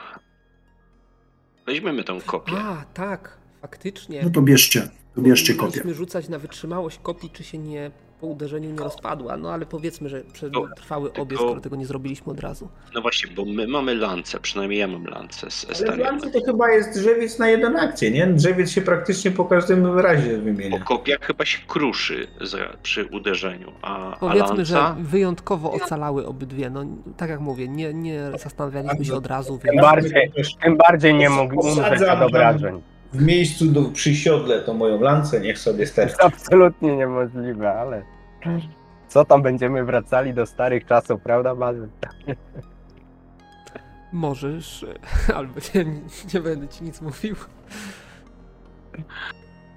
Weźmiemy 1.66 2.04
tą 2.04 2.20
kopię. 2.20 2.52
A, 2.56 2.84
tak, 2.94 3.36
faktycznie. 3.60 4.22
No 4.24 4.30
to 4.30 4.42
bierzcie, 4.42 4.88
to 5.14 5.20
bierzcie 5.20 5.54
kopię. 5.54 5.70
Mieliśmy 5.70 5.94
rzucać 5.94 6.28
na 6.28 6.38
wytrzymałość 6.38 6.98
kopii, 7.02 7.30
czy 7.30 7.44
się 7.44 7.58
nie 7.58 7.90
po 8.22 8.26
uderzeniu 8.26 8.70
nie 8.70 8.78
rozpadła. 8.78 9.36
No 9.36 9.52
ale 9.52 9.66
powiedzmy, 9.66 10.08
że 10.08 10.20
przetrwały 10.32 11.12
obie, 11.12 11.26
tylko- 11.26 11.44
skoro 11.44 11.60
tego 11.60 11.76
nie 11.76 11.86
zrobiliśmy 11.86 12.32
od 12.32 12.40
razu. 12.40 12.68
No 12.94 13.02
właśnie, 13.02 13.30
bo 13.36 13.44
my 13.44 13.66
mamy 13.66 13.94
lance, 13.94 14.40
przynajmniej 14.40 14.80
ja 14.80 14.86
mam 14.88 15.04
lance 15.04 15.50
z 15.50 15.82
Ale. 15.88 15.96
Lance 15.96 16.30
to 16.30 16.40
chyba 16.46 16.70
jest 16.70 16.98
drzewiec 16.98 17.38
na 17.38 17.48
jeden 17.48 17.76
akcję, 17.76 18.10
nie? 18.10 18.26
Drzewiec 18.26 18.70
się 18.70 18.80
praktycznie 18.82 19.30
po 19.30 19.44
każdym 19.44 19.94
wyrazie 19.94 20.38
Bo 20.38 20.44
wymienia. 20.44 20.78
kopia 20.80 21.16
chyba 21.20 21.44
się 21.44 21.58
kruszy 21.66 22.26
za, 22.40 22.58
przy 22.82 23.04
uderzeniu, 23.04 23.72
a, 23.82 24.12
a 24.12 24.16
Powiedzmy, 24.16 24.64
że 24.64 24.74
lanca... 24.74 24.96
wyjątkowo 25.02 25.72
ocalały 25.72 26.26
obydwie. 26.26 26.70
No 26.70 26.84
tak 27.16 27.30
jak 27.30 27.40
mówię, 27.40 27.68
nie, 27.68 27.94
nie 27.94 28.20
zastanawialiśmy 28.38 29.04
się 29.04 29.14
od 29.14 29.26
razu, 29.26 29.58
Tym 29.58 29.70
więc 29.72 29.82
bardziej, 29.82 30.32
tym 30.62 30.76
bardziej 30.76 31.14
nie 31.14 31.30
mógł 31.30 31.66
umrzeć 31.68 32.02
od 32.02 32.22
obrażeń. 32.22 32.82
W 33.12 33.22
miejscu 33.22 33.66
do, 33.66 33.82
przy 33.82 34.14
siodle 34.14 34.60
to 34.60 34.74
moją 34.74 35.00
lancę, 35.00 35.40
niech 35.40 35.58
sobie 35.58 35.76
To 35.76 35.80
jest 35.80 35.92
sterczy. 35.92 36.16
absolutnie 36.32 36.96
niemożliwe, 36.96 37.72
ale... 37.72 38.02
Co 39.08 39.24
tam 39.24 39.42
będziemy 39.42 39.84
wracali 39.84 40.34
do 40.34 40.46
starych 40.46 40.86
czasów, 40.86 41.20
prawda, 41.20 41.54
Bazy? 41.54 41.88
możesz, 44.12 44.86
albo 45.36 45.54
nie, 45.74 45.84
nie 46.34 46.40
będę 46.40 46.68
ci 46.68 46.84
nic 46.84 47.00
mówił. 47.00 47.36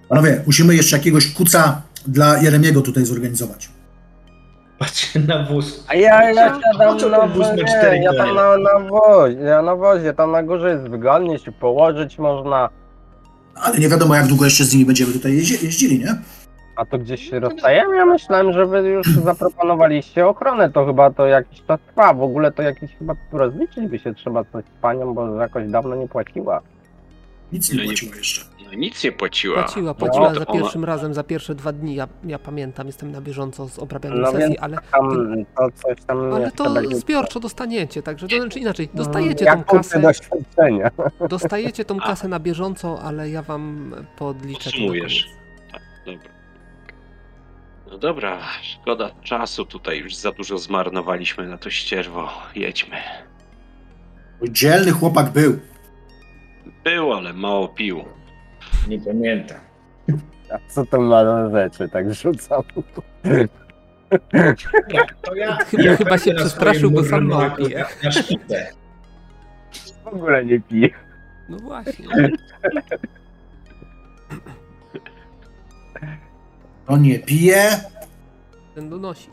Panowie, 0.10 0.44
musimy 0.46 0.76
jeszcze 0.76 0.98
jakiegoś 0.98 1.34
kuca 1.34 1.82
dla 2.08 2.38
Jeremiego 2.38 2.82
tutaj 2.82 3.06
zorganizować. 3.06 3.70
Patrzcie 4.80 5.20
na 5.20 5.44
wóz. 5.44 5.86
A 5.88 5.96
ja, 5.96 6.32
ja 6.32 6.60
siadam 6.74 7.12
na 7.12 7.28
wóz 7.28 7.48
wozie, 7.48 7.66
cztery 7.66 7.98
ja 7.98 8.14
tam 8.14 8.36
na, 8.36 8.58
na 8.58 8.80
wozie, 8.80 9.40
ja 9.40 9.62
na 9.62 9.76
wozie, 9.76 10.14
tam 10.14 10.32
na 10.32 10.44
górze 10.44 10.70
jest 10.70 10.84
wygodnie, 10.84 11.40
się 11.40 11.52
położyć 11.52 12.18
można, 12.18 12.70
Ale 13.56 13.80
nie 13.80 13.90
wiadomo, 13.90 14.16
jak 14.16 14.28
długo 14.28 14.46
jeszcze 14.46 14.64
z 14.64 14.74
nimi 14.74 14.86
będziemy 14.86 15.14
tutaj 15.14 15.32
jeździ- 15.32 15.66
jeździli, 15.66 16.00
nie? 16.00 16.16
a 16.76 16.86
to 16.86 16.98
gdzieś 17.00 17.30
się 17.30 17.40
rozstajemy, 17.40 17.96
ja 17.96 18.06
myślałem, 18.06 18.54
że 18.54 18.66
wy 18.66 18.80
już 18.90 19.08
zaproponowaliście 19.08 20.28
ochronę, 20.28 20.70
to 20.72 20.86
chyba 20.86 21.12
to 21.12 21.26
jakiś 21.28 21.62
czas 21.68 21.80
trwa, 21.88 22.14
w 22.14 22.22
ogóle 22.24 22.52
to 22.52 22.62
jakiś 22.62 22.92
chyba 23.00 23.14
rozliczyć 23.32 23.88
by 23.88 24.00
się 24.00 24.14
trzeba 24.14 24.44
coś 24.44 24.64
z 24.66 24.82
panią, 24.82 25.14
bo 25.14 25.36
jakoś 25.42 25.68
dawno 25.68 25.96
nie 25.96 26.08
płaciła. 26.08 26.62
Nic 27.52 27.74
nie 27.74 27.84
płaciło 27.86 28.16
jeszcze. 28.16 28.42
No, 28.66 28.74
nic 28.74 29.04
nie 29.04 29.12
płaciła. 29.12 29.64
Płaciła, 29.64 29.94
płaciła 29.94 30.30
to 30.34 30.40
za 30.40 30.46
ona- 30.48 30.60
pierwszym 30.60 30.86
razem, 30.86 31.14
za 31.14 31.24
pierwsze 31.24 31.56
dwa 31.56 31.72
dni. 31.72 31.96
Ja, 31.96 32.08
ja 32.24 32.40
pamiętam, 32.40 32.88
jestem 32.88 33.12
na 33.12 33.22
bieżąco 33.22 33.68
z 33.70 33.80
obrabianiem 33.80 34.22
No 34.22 34.32
sesji, 34.32 34.58
ale, 34.58 34.78
Tam, 34.92 35.10
to 35.58 35.68
coś 35.72 36.06
tam 36.08 36.34
ale 36.34 36.52
to 36.52 36.70
będzie. 36.74 36.96
zbiorczo 36.96 37.40
dostaniecie, 37.40 38.04
także 38.04 38.28
to 38.28 38.36
znaczy 38.38 38.60
inaczej, 38.60 38.90
dostajecie 38.94 39.46
Jak 39.46 39.68
tą 39.68 39.78
kasę, 39.78 40.00
doświadczenia. 40.02 40.92
dostajecie 41.30 41.86
tą 41.86 42.00
kasę 42.00 42.28
na 42.28 42.40
bieżąco, 42.40 43.02
ale 43.02 43.30
ja 43.30 43.42
wam 43.42 43.96
podliczę 44.18 44.64
Podsumujesz. 44.64 45.24
koniec. 45.24 45.36
Dobra. 46.06 46.30
No 47.92 47.98
dobra, 47.98 48.40
szkoda 48.62 49.10
czasu 49.24 49.66
tutaj, 49.66 50.00
już 50.00 50.16
za 50.16 50.32
dużo 50.32 50.58
zmarnowaliśmy 50.58 51.48
na 51.48 51.58
to 51.58 51.70
ścierwo. 51.70 52.30
Jedźmy. 52.56 52.96
Dzielny 54.50 54.92
chłopak 54.92 55.32
był. 55.32 55.60
Był, 56.84 57.14
ale 57.14 57.34
mało 57.34 57.68
pił. 57.68 58.06
Nie 58.88 59.00
pamiętam. 59.00 59.58
A 60.52 60.58
co 60.68 60.86
to 60.86 61.02
ma 61.02 61.26
za 61.26 61.50
rzeczy, 61.50 61.90
tak 61.90 62.14
rzucam. 62.14 62.64
To 65.22 65.36
ja, 65.36 65.56
Chyba- 65.56 65.84
ja 65.84 65.96
chyba 65.98 66.18
się 66.18 66.34
na 66.34 66.40
przestraszył, 66.40 66.92
bo 66.92 67.04
sam 67.04 67.26
mało 67.26 67.50
pije. 67.56 67.86
Na 68.04 68.12
szpitę. 68.12 68.72
W 70.04 70.08
ogóle 70.08 70.46
nie 70.46 70.60
piję. 70.60 70.90
No 71.50 71.58
właśnie. 71.60 72.06
On 76.88 77.02
nie 77.02 77.20
pije. 77.20 77.70
Ten 78.76 78.90
donosi. 78.90 79.30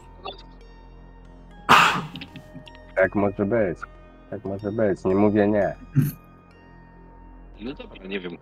Tak 2.97 3.15
może 3.15 3.45
być. 3.47 3.79
Tak 4.31 4.45
może 4.45 4.73
być, 4.73 5.05
nie 5.05 5.15
mówię 5.15 5.49
nie. 5.49 5.75
No 7.61 7.75
dobra, 7.75 8.07
nie 8.07 8.21
wiem. 8.21 8.37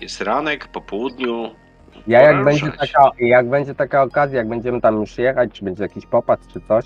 Jest 0.00 0.20
ranek, 0.20 0.68
po 0.68 0.80
południu. 0.80 1.50
Ja 2.06 2.22
jak 2.22 2.44
będzie, 2.44 2.72
taka, 2.72 3.10
jak 3.18 3.48
będzie 3.48 3.74
taka 3.74 4.02
okazja, 4.02 4.38
jak 4.38 4.48
będziemy 4.48 4.80
tam 4.80 5.00
już 5.00 5.18
jechać, 5.18 5.52
czy 5.52 5.64
będzie 5.64 5.82
jakiś 5.82 6.06
popatrz 6.06 6.46
czy 6.52 6.60
coś, 6.60 6.84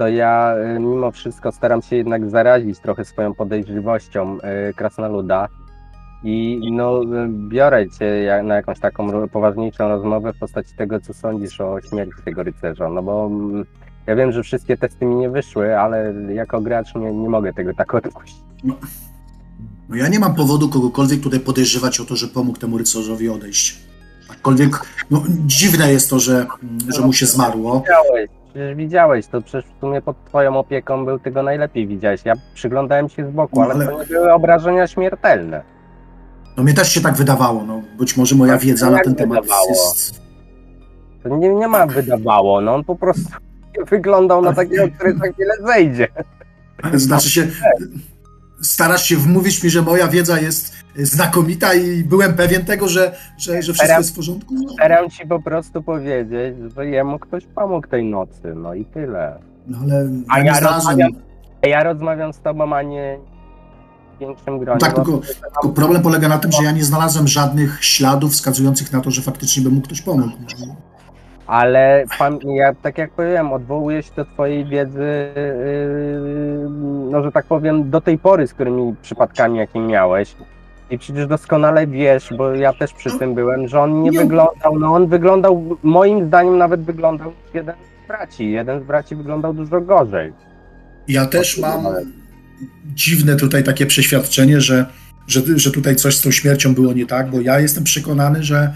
to 0.00 0.08
ja 0.08 0.54
y, 0.76 0.80
mimo 0.80 1.10
wszystko 1.10 1.52
staram 1.52 1.82
się 1.82 1.96
jednak 1.96 2.30
zarazić 2.30 2.78
trochę 2.78 3.04
swoją 3.04 3.34
podejrzliwością 3.34 4.38
y, 4.70 4.74
krasnoluda 4.74 5.48
I 6.24 6.70
no, 6.72 7.00
biorę 7.48 7.90
cię 7.90 8.42
na 8.44 8.54
jakąś 8.54 8.80
taką 8.80 9.28
poważniejszą 9.28 9.88
rozmowę 9.88 10.32
w 10.32 10.38
postaci 10.38 10.76
tego, 10.76 11.00
co 11.00 11.14
sądzisz 11.14 11.60
o 11.60 11.80
śmierci 11.80 12.22
tego 12.24 12.42
rycerza. 12.42 12.88
No 12.88 13.02
bo 13.02 13.26
mm, 13.26 13.64
ja 14.06 14.16
wiem, 14.16 14.32
że 14.32 14.42
wszystkie 14.42 14.76
testy 14.76 15.06
mi 15.06 15.14
nie 15.14 15.30
wyszły, 15.30 15.78
ale 15.78 16.14
jako 16.34 16.60
gracz 16.60 16.94
nie, 16.94 17.12
nie 17.12 17.28
mogę 17.28 17.52
tego 17.52 17.74
tak 17.74 17.94
odpuścić. 18.04 18.44
No 19.90 19.96
ja 19.96 20.08
nie 20.08 20.18
mam 20.18 20.34
powodu 20.34 20.68
kogokolwiek 20.68 21.20
tutaj 21.20 21.40
podejrzewać 21.40 22.00
o 22.00 22.04
to, 22.04 22.16
że 22.16 22.28
pomógł 22.28 22.58
temu 22.58 22.78
rycerzowi 22.78 23.28
odejść. 23.28 23.78
Aczkolwiek, 24.30 24.70
no 25.10 25.22
dziwne 25.46 25.92
jest 25.92 26.10
to, 26.10 26.18
że, 26.20 26.46
że 26.88 27.00
mu 27.00 27.12
się 27.12 27.26
zmarło. 27.26 27.80
Widziałeś, 27.80 28.30
przecież 28.50 28.76
widziałeś, 28.76 29.26
to 29.26 29.40
przecież 29.42 29.70
w 29.76 29.80
sumie 29.80 30.02
pod 30.02 30.24
twoją 30.24 30.56
opieką 30.58 31.04
był, 31.04 31.18
ty 31.18 31.30
go 31.30 31.42
najlepiej 31.42 31.86
widziałeś. 31.86 32.20
Ja 32.24 32.34
przyglądałem 32.54 33.08
się 33.08 33.30
z 33.30 33.34
boku, 33.34 33.56
No, 33.60 33.62
ale, 33.64 33.74
ale- 33.74 33.86
to 33.86 34.00
nie 34.00 34.06
były 34.06 34.32
obrażenia 34.32 34.86
śmiertelne. 34.86 35.62
No 36.56 36.62
mnie 36.62 36.74
też 36.74 36.92
się 36.92 37.00
tak 37.00 37.14
wydawało, 37.14 37.64
no 37.64 37.82
być 37.98 38.16
może 38.16 38.34
moja 38.34 38.52
Tak, 38.52 38.62
wiedza 38.62 38.86
na 38.90 38.92
jak 38.96 39.04
ten 39.04 39.14
temat 39.14 39.40
wydawało? 39.42 39.68
jest... 39.68 40.20
To 41.22 41.28
nie, 41.28 41.54
nie 41.54 41.68
ma 41.68 41.86
wydawało, 41.86 42.60
no 42.60 42.74
on 42.74 42.84
po 42.84 42.96
prostu 42.96 43.28
wyglądał 43.90 44.42
na 44.42 44.52
takiego, 44.52 44.82
który 44.96 45.12
za 45.18 45.32
chwilę 45.32 45.54
zejdzie. 45.66 46.08
Znaczy 46.94 47.30
się, 47.30 47.46
starasz 48.62 49.04
się 49.04 49.16
wmówić 49.16 49.62
mi, 49.62 49.70
że 49.70 49.82
moja 49.82 50.08
wiedza 50.08 50.40
jest 50.40 50.74
znakomita 50.96 51.74
i 51.74 52.04
byłem 52.04 52.34
pewien 52.34 52.64
tego, 52.64 52.88
że, 52.88 53.16
że, 53.38 53.52
że 53.54 53.60
wszystko 53.62 53.86
Teraz- 53.86 53.98
jest 53.98 54.12
w 54.12 54.16
porządku? 54.16 54.54
No, 54.54 54.72
Staram 54.72 55.10
ci 55.10 55.26
po 55.26 55.40
prostu 55.42 55.82
powiedzieć, 55.82 56.56
że 56.76 56.86
jemu 56.86 57.18
ktoś 57.18 57.44
pomógł 57.54 57.88
tej 57.88 58.04
nocy, 58.04 58.54
no 58.56 58.74
i 58.74 58.84
tyle. 58.84 59.38
no 59.66 59.78
ale 59.82 60.08
A 60.28 60.38
ja 60.38 60.44
ja 60.44 60.60
rozmawiam- 60.60 61.12
A 61.62 61.68
ja 61.68 61.82
rozmawiam 61.84 62.32
z 62.32 62.40
tobą, 62.40 62.72
a 62.76 62.82
nie 62.82 63.18
w 64.16 64.20
większym 64.20 64.58
gronie. 64.58 64.80
Tak, 64.80 64.94
bo- 64.96 65.04
tylko, 65.04 65.20
tylko 65.52 65.68
problem 65.68 66.02
polega 66.02 66.28
na 66.28 66.38
tym, 66.38 66.52
że 66.52 66.62
ja 66.64 66.70
nie 66.70 66.84
znalazłem 66.84 67.28
żadnych 67.28 67.84
śladów 67.84 68.32
wskazujących 68.32 68.92
na 68.92 69.00
to, 69.00 69.10
że 69.10 69.22
faktycznie 69.22 69.62
by 69.62 69.70
mu 69.70 69.80
ktoś 69.80 70.02
pomógł. 70.02 70.32
Ale 71.50 72.04
pan, 72.18 72.38
ja 72.44 72.74
tak 72.74 72.98
jak 72.98 73.10
powiedziałem, 73.10 73.52
odwołuję 73.52 74.02
się 74.02 74.10
do 74.16 74.24
twojej 74.24 74.64
wiedzy, 74.64 75.32
yy, 75.36 76.68
no 77.10 77.22
że 77.22 77.32
tak 77.32 77.46
powiem, 77.46 77.90
do 77.90 78.00
tej 78.00 78.18
pory, 78.18 78.46
z 78.46 78.54
którymi 78.54 78.94
przypadkami, 79.02 79.58
jakie 79.58 79.80
miałeś. 79.80 80.36
I 80.90 80.98
przecież 80.98 81.26
doskonale 81.26 81.86
wiesz, 81.86 82.28
bo 82.38 82.54
ja 82.54 82.72
też 82.72 82.92
przy 82.92 83.18
tym 83.18 83.34
byłem, 83.34 83.68
że 83.68 83.80
on 83.80 84.02
nie 84.02 84.12
wyglądał, 84.12 84.78
no 84.78 84.94
on 84.94 85.06
wyglądał, 85.06 85.78
moim 85.82 86.26
zdaniem 86.26 86.58
nawet 86.58 86.80
wyglądał 86.80 87.32
jeden 87.54 87.74
z 87.74 88.08
braci. 88.08 88.50
Jeden 88.50 88.80
z 88.80 88.84
braci 88.84 89.16
wyglądał 89.16 89.54
dużo 89.54 89.80
gorzej. 89.80 90.32
Ja 91.08 91.26
też 91.26 91.58
mam 91.58 91.86
dziwne 92.84 93.36
tutaj 93.36 93.64
takie 93.64 93.86
przeświadczenie, 93.86 94.60
że, 94.60 94.86
że, 95.26 95.40
że 95.56 95.70
tutaj 95.70 95.96
coś 95.96 96.16
z 96.16 96.22
tą 96.22 96.30
śmiercią 96.30 96.74
było 96.74 96.92
nie 96.92 97.06
tak, 97.06 97.30
bo 97.30 97.40
ja 97.40 97.60
jestem 97.60 97.84
przekonany, 97.84 98.42
że, 98.42 98.74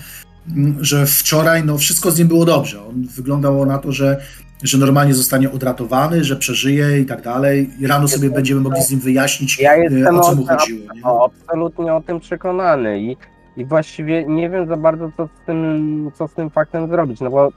że 0.80 1.06
wczoraj 1.06 1.64
no, 1.64 1.78
wszystko 1.78 2.10
z 2.10 2.18
nim 2.18 2.28
było 2.28 2.44
dobrze. 2.44 2.86
On 2.86 3.06
wyglądało 3.16 3.66
na 3.66 3.78
to, 3.78 3.92
że, 3.92 4.20
że 4.62 4.78
normalnie 4.78 5.14
zostanie 5.14 5.52
odratowany, 5.52 6.24
że 6.24 6.36
przeżyje 6.36 7.00
i 7.00 7.06
tak 7.06 7.22
dalej. 7.22 7.70
I 7.80 7.86
rano 7.86 8.08
sobie 8.08 8.30
będziemy 8.30 8.60
mogli 8.60 8.82
z 8.82 8.90
nim 8.90 9.00
wyjaśnić, 9.00 9.60
Ja 9.60 9.74
e, 9.74 9.82
jestem 9.82 10.18
o 10.18 10.20
co 10.20 10.34
mu 10.34 10.46
chodziło. 10.46 10.94
Nie? 10.94 11.02
Absolutnie 11.24 11.94
o 11.94 12.00
tym 12.00 12.20
przekonany 12.20 13.00
i, 13.00 13.16
i 13.56 13.64
właściwie 13.64 14.24
nie 14.24 14.50
wiem 14.50 14.68
za 14.68 14.76
bardzo, 14.76 15.10
co 15.16 15.26
z 15.26 15.46
tym, 15.46 16.10
co 16.14 16.28
z 16.28 16.34
tym 16.34 16.50
faktem 16.50 16.88
zrobić, 16.88 17.20
no 17.20 17.30
bo 17.30 17.52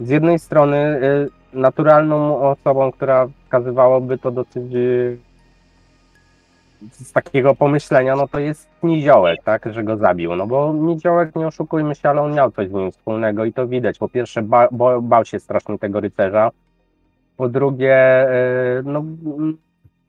z 0.00 0.08
jednej 0.08 0.38
strony 0.38 1.00
y, 1.54 1.58
naturalną 1.58 2.40
osobą, 2.40 2.92
która 2.92 3.28
wskazywałoby 3.44 4.18
to 4.18 4.30
dosyć 4.30 4.74
y, 4.74 5.18
z 6.92 7.12
takiego 7.12 7.54
pomyślenia, 7.54 8.16
no 8.16 8.28
to 8.28 8.38
jest 8.38 8.68
Niziołek, 8.82 9.42
tak, 9.44 9.72
że 9.72 9.84
go 9.84 9.96
zabił, 9.96 10.36
no 10.36 10.46
bo 10.46 10.72
Niziołek, 10.72 11.36
nie 11.36 11.46
oszukujmy 11.46 11.94
się, 11.94 12.08
ale 12.08 12.22
on 12.22 12.34
miał 12.34 12.50
coś 12.50 12.68
z 12.68 12.72
nim 12.72 12.92
wspólnego 12.92 13.44
i 13.44 13.52
to 13.52 13.68
widać. 13.68 13.98
Po 13.98 14.08
pierwsze 14.08 14.42
ba, 14.42 14.68
bo, 14.72 15.02
bał 15.02 15.24
się 15.24 15.40
strasznie 15.40 15.78
tego 15.78 16.00
rycerza, 16.00 16.50
po 17.36 17.48
drugie, 17.48 18.26
y, 18.78 18.82
no 18.84 19.04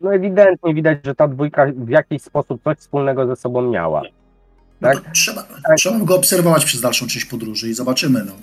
no 0.02 0.14
ewidentnie 0.14 0.74
widać, 0.74 0.98
że 1.06 1.16
ta 1.16 1.28
dwójka 1.28 1.66
w 1.76 1.90
jakiś 1.90 2.22
sposób 2.22 2.64
coś 2.64 2.78
wspólnego 2.78 3.28
ze 3.28 3.36
sobą 3.36 3.62
miała. 3.62 4.02
No 4.82 4.88
tak? 4.88 5.00
to 5.00 5.12
trzeba, 5.14 5.48
trzeba 5.78 6.00
go 6.00 6.16
obserwować 6.16 6.66
przez 6.66 6.82
dalszą 6.82 7.08
część 7.08 7.26
podróży 7.26 7.70
i 7.70 7.74
zobaczymy. 7.74 8.24
No. 8.26 8.34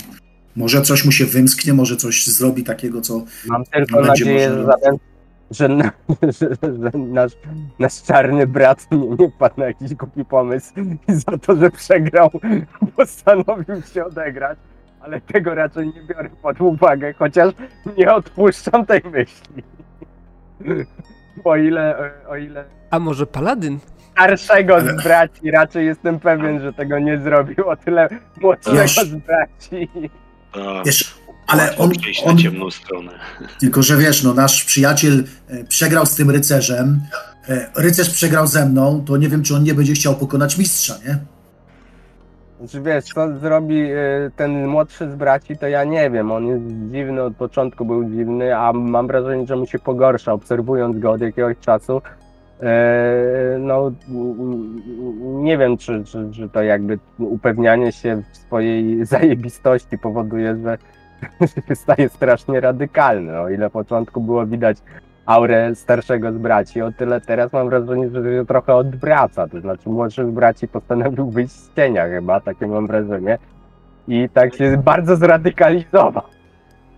Może 0.57 0.83
coś 0.83 1.05
mu 1.05 1.12
się 1.12 1.25
wymsknie, 1.25 1.75
może 1.75 1.97
coś 1.97 2.27
zrobi 2.27 2.64
takiego, 2.64 3.01
co 3.01 3.25
Mam 3.47 3.64
tylko 3.64 4.01
nadzieję, 4.01 4.55
że, 4.55 4.64
zatem, 4.64 4.97
że, 5.51 5.68
na, 5.68 5.84
że, 6.22 6.49
że 6.62 6.99
nasz, 6.99 7.32
nasz 7.78 8.03
czarny 8.03 8.47
brat 8.47 8.86
nie, 8.90 8.99
nie 8.99 9.30
padł 9.38 9.61
na 9.61 9.66
jakiś 9.66 9.95
głupi 9.95 10.24
pomysł 10.24 10.74
i 11.09 11.12
za 11.14 11.38
to, 11.38 11.57
że 11.57 11.70
przegrał, 11.70 12.30
postanowił 12.97 13.82
się 13.95 14.05
odegrać, 14.05 14.59
ale 15.01 15.20
tego 15.20 15.55
raczej 15.55 15.86
nie 15.86 16.03
biorę 16.03 16.30
pod 16.42 16.61
uwagę, 16.61 17.12
chociaż 17.12 17.55
nie 17.99 18.12
odpuszczam 18.14 18.86
tej 18.86 19.03
myśli. 19.12 19.62
O 21.45 21.57
ile, 21.57 22.11
o 22.28 22.36
ile 22.36 22.64
A 22.90 22.99
może 22.99 23.26
paladyn? 23.26 23.78
starszego 24.12 24.80
z 24.80 25.05
braci 25.05 25.51
raczej 25.51 25.86
jestem 25.86 26.20
pewien, 26.20 26.61
że 26.61 26.72
tego 26.72 26.99
nie 26.99 27.18
zrobił, 27.18 27.68
o 27.68 27.76
tyle 27.76 28.09
młodszego 28.40 28.88
z 28.88 29.14
braci. 29.14 29.88
Wiesz, 30.84 31.18
ale 31.47 31.76
on, 31.76 31.90
on 32.24 32.36
na 32.36 32.42
ciemną 32.42 32.70
stronę. 32.70 33.12
Tylko, 33.61 33.82
że 33.82 33.97
wiesz, 33.97 34.22
no 34.22 34.34
nasz 34.34 34.64
przyjaciel 34.64 35.24
e, 35.49 35.64
przegrał 35.64 36.07
z 36.07 36.14
tym 36.14 36.30
rycerzem, 36.30 37.01
e, 37.49 37.70
rycerz 37.76 38.11
przegrał 38.11 38.47
ze 38.47 38.66
mną, 38.66 39.05
to 39.07 39.16
nie 39.16 39.28
wiem, 39.28 39.42
czy 39.42 39.55
on 39.55 39.62
nie 39.62 39.74
będzie 39.74 39.92
chciał 39.92 40.14
pokonać 40.14 40.59
mistrza, 40.59 40.95
nie? 41.09 41.18
Znaczy 42.59 42.80
wiesz, 42.82 43.05
co 43.05 43.38
zrobi 43.38 43.92
y, 43.92 44.30
ten 44.36 44.66
młodszy 44.66 45.11
z 45.11 45.14
braci, 45.14 45.57
to 45.57 45.68
ja 45.68 45.84
nie 45.84 46.11
wiem. 46.11 46.32
On 46.32 46.47
jest 46.47 46.64
dziwny, 46.92 47.22
od 47.22 47.36
początku 47.36 47.84
był 47.84 48.05
dziwny, 48.05 48.57
a 48.57 48.72
mam 48.72 49.07
wrażenie, 49.07 49.47
że 49.47 49.57
mu 49.57 49.66
się 49.66 49.78
pogorsza, 49.78 50.32
obserwując 50.32 50.99
go 50.99 51.11
od 51.11 51.20
jakiegoś 51.20 51.59
czasu. 51.59 52.03
E, 52.62 53.59
No, 53.59 53.92
nie 55.22 55.59
wiem, 55.59 55.76
czy, 55.76 56.05
czy, 56.05 56.30
czy 56.32 56.49
to 56.49 56.62
jakby 56.62 56.99
upewnianie 57.18 57.92
się 57.92 58.22
w 58.32 58.36
swojej 58.36 59.05
zajebistości 59.07 59.99
powoduje, 59.99 60.57
że 60.62 60.78
że 61.69 61.77
staje 61.77 62.09
strasznie 62.09 62.61
radykalny. 62.61 63.41
O 63.41 63.49
ile 63.49 63.69
w 63.69 63.73
początku 63.73 64.21
było 64.21 64.47
widać 64.47 64.77
aurę 65.27 65.75
starszego 65.75 66.33
z 66.33 66.39
braci, 66.39 66.83
o 66.83 66.93
tyle 66.93 67.21
teraz 67.21 67.53
mam 67.53 67.69
wrażenie, 67.69 68.09
że 68.09 68.23
się 68.23 68.47
trochę 68.47 68.75
odwraca. 68.75 69.49
To 69.49 69.61
znaczy 69.61 69.89
młodszy 69.89 70.27
z 70.27 70.31
braci 70.31 70.69
postanowił 70.69 71.31
wyjść 71.31 71.53
z 71.53 71.75
cienia 71.75 72.07
chyba, 72.07 72.41
takie 72.41 72.67
mam 72.67 72.87
wrażenie. 72.87 73.39
I 74.09 74.29
tak 74.29 74.55
się 74.55 74.77
bardzo 74.85 75.17
zradykalizował. 75.17 76.34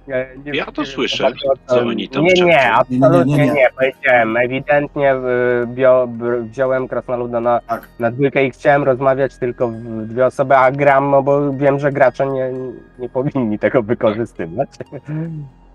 Nie 0.09 0.53
Ja 0.53 0.67
to 0.67 0.85
słyszę, 0.85 1.33
co 1.67 1.81
oni 1.81 2.09
tam 2.09 2.25
Nie, 2.25 2.33
nie, 2.33 2.73
absolutnie 2.73 3.37
Nie, 3.37 3.53
nie, 3.53 3.67
powiedziałem. 3.79 4.37
Ewidentnie 4.37 5.15
y, 5.15 5.19
bio, 5.67 6.09
wziąłem 6.51 6.89
Krasnoluda 6.89 7.41
na, 7.41 7.61
Tak. 7.61 7.89
na 7.99 8.11
dwójkę 8.11 8.45
i 8.47 8.51
chciałem 8.51 8.83
rozmawiać 8.85 9.39
tylko 9.39 9.69
w 9.69 10.07
dwie 10.07 10.27
osoby, 10.27 10.57
a 10.57 10.71
gram, 10.73 11.11
no 11.11 11.23
bo 11.23 11.53
wiem, 11.53 11.79
że 11.79 11.93
gracze 11.93 12.27
nie, 12.27 12.51
nie 12.99 13.09
powinni 13.09 13.59
tego 13.59 13.83
wykorzystywać. 13.83 14.69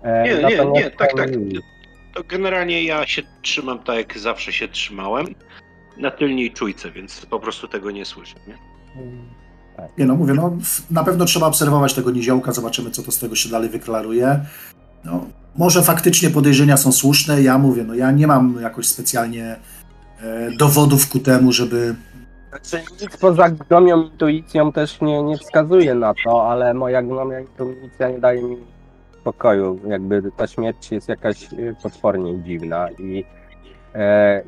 E, 0.04 0.22
Nie, 0.24 0.56
no 0.56 0.64
nie, 0.64 0.80
nie, 0.82 0.90
tak, 0.90 1.12
tak. 1.16 1.28
To 2.14 2.22
generalnie 2.24 2.82
ja 2.82 3.06
się 3.06 3.22
trzymam 3.42 3.78
tak, 3.78 3.96
jak 3.96 4.18
zawsze 4.18 4.52
się 4.52 4.68
trzymałem. 4.68 5.26
Na 5.96 6.10
tylniej 6.10 6.50
czujce, 6.50 6.90
więc 6.90 7.26
po 7.26 7.40
prostu 7.40 7.68
tego 7.68 7.90
nie 7.90 8.04
słyszę. 8.04 8.34
Nie? 8.46 8.54
Nie 9.98 10.06
no, 10.06 10.14
mówię, 10.14 10.34
no 10.34 10.52
na 10.90 11.04
pewno 11.04 11.24
trzeba 11.24 11.46
obserwować 11.46 11.94
tego 11.94 12.10
niziołka, 12.10 12.52
zobaczymy, 12.52 12.90
co 12.90 13.02
to 13.02 13.12
z 13.12 13.18
tego 13.18 13.34
się 13.34 13.48
dalej 13.48 13.68
wyklaruje. 13.68 14.40
No, 15.04 15.24
może 15.56 15.82
faktycznie 15.82 16.30
podejrzenia 16.30 16.76
są 16.76 16.92
słuszne, 16.92 17.42
ja 17.42 17.58
mówię, 17.58 17.84
no 17.84 17.94
ja 17.94 18.10
nie 18.10 18.26
mam 18.26 18.58
jakoś 18.62 18.88
specjalnie 18.88 19.56
e, 20.22 20.50
dowodów 20.58 21.08
ku 21.08 21.18
temu, 21.18 21.52
żeby... 21.52 21.94
Znaczy, 22.48 22.84
nic 23.02 23.16
poza 23.16 23.48
gnomią 23.48 24.02
intuicją 24.02 24.72
też 24.72 25.00
nie, 25.00 25.22
nie 25.22 25.38
wskazuje 25.38 25.94
na 25.94 26.14
to, 26.24 26.50
ale 26.50 26.74
moja 26.74 27.02
gnomia 27.02 27.40
intuicja 27.40 28.08
nie 28.08 28.18
daje 28.18 28.42
mi 28.42 28.56
spokoju. 29.20 29.80
Jakby 29.88 30.22
ta 30.36 30.46
śmierć 30.46 30.90
jest 30.90 31.08
jakaś 31.08 31.52
y, 31.52 31.76
potwornie 31.82 32.42
dziwna 32.42 32.88
i, 32.90 33.18
e, 33.20 33.24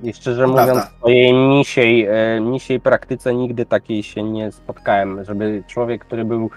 i 0.03 0.13
szczerze 0.13 0.43
To 0.43 0.49
mówiąc 0.49 0.71
prawda. 0.71 0.91
w 0.91 0.99
swojej 0.99 1.33
misiej, 1.33 2.07
e, 2.07 2.41
misiej 2.41 2.81
praktyce 2.81 3.35
nigdy 3.35 3.67
takiej 3.67 4.03
się 4.03 4.23
nie 4.23 4.53
spotkałem, 4.53 5.25
żeby 5.25 5.63
człowiek, 5.69 6.05
który 6.05 6.25
był 6.25 6.51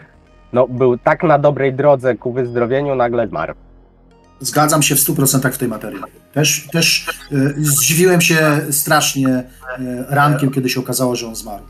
no, 0.54 0.68
był 0.68 0.98
tak 0.98 1.24
na 1.24 1.40
dobrej 1.40 1.74
drodze 1.74 2.16
ku 2.16 2.34
wyzdrowieniu, 2.34 2.96
nagle 2.96 3.28
zmarł. 3.28 3.54
Zgadzam 4.40 4.82
się 4.82 4.96
w 4.96 5.00
100% 5.00 5.52
w 5.52 5.58
tej 5.58 5.68
materii. 5.68 6.00
Też, 6.34 6.68
też 6.72 7.08
e, 7.32 7.36
zdziwiłem 7.58 8.22
się 8.22 8.38
strasznie 8.72 9.28
e, 9.30 9.44
rankiem, 10.10 10.52
kiedy 10.52 10.70
się 10.70 10.80
okazało, 10.80 11.16
że 11.16 11.28
on 11.28 11.36
zmarł. 11.36 11.64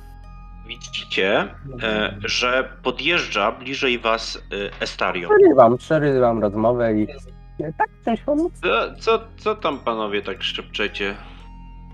Widzicie, 0.67 1.47
e, 1.83 2.15
że 2.25 2.69
podjeżdża 2.83 3.51
bliżej 3.51 3.99
was 3.99 4.37
e, 4.37 4.81
Estario. 4.83 5.29
Przerywam, 5.29 5.77
przerywam 5.77 6.41
rozmowę 6.41 6.93
i 6.93 7.07
tak 8.05 8.19
pomóc. 8.25 8.53
Co, 8.63 8.95
co, 8.99 9.19
co 9.37 9.55
tam 9.55 9.79
panowie 9.79 10.21
tak 10.21 10.43
szepczecie? 10.43 11.15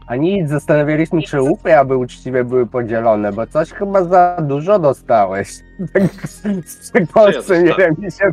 A 0.07 0.15
nic, 0.15 0.49
zastanawialiśmy, 0.49 1.21
czy 1.21 1.41
łupy 1.41 1.77
aby 1.77 1.97
uczciwie 1.97 2.43
były 2.43 2.67
podzielone, 2.67 3.33
bo 3.33 3.47
coś 3.47 3.71
chyba 3.71 4.03
za 4.03 4.37
dużo 4.41 4.79
dostałeś. 4.79 5.49
Tak 5.93 6.03
z 6.67 6.91
przekąsem, 6.91 7.65
nie 7.65 7.73
wiem, 7.77 7.95
mi 7.97 8.11
się... 8.11 8.31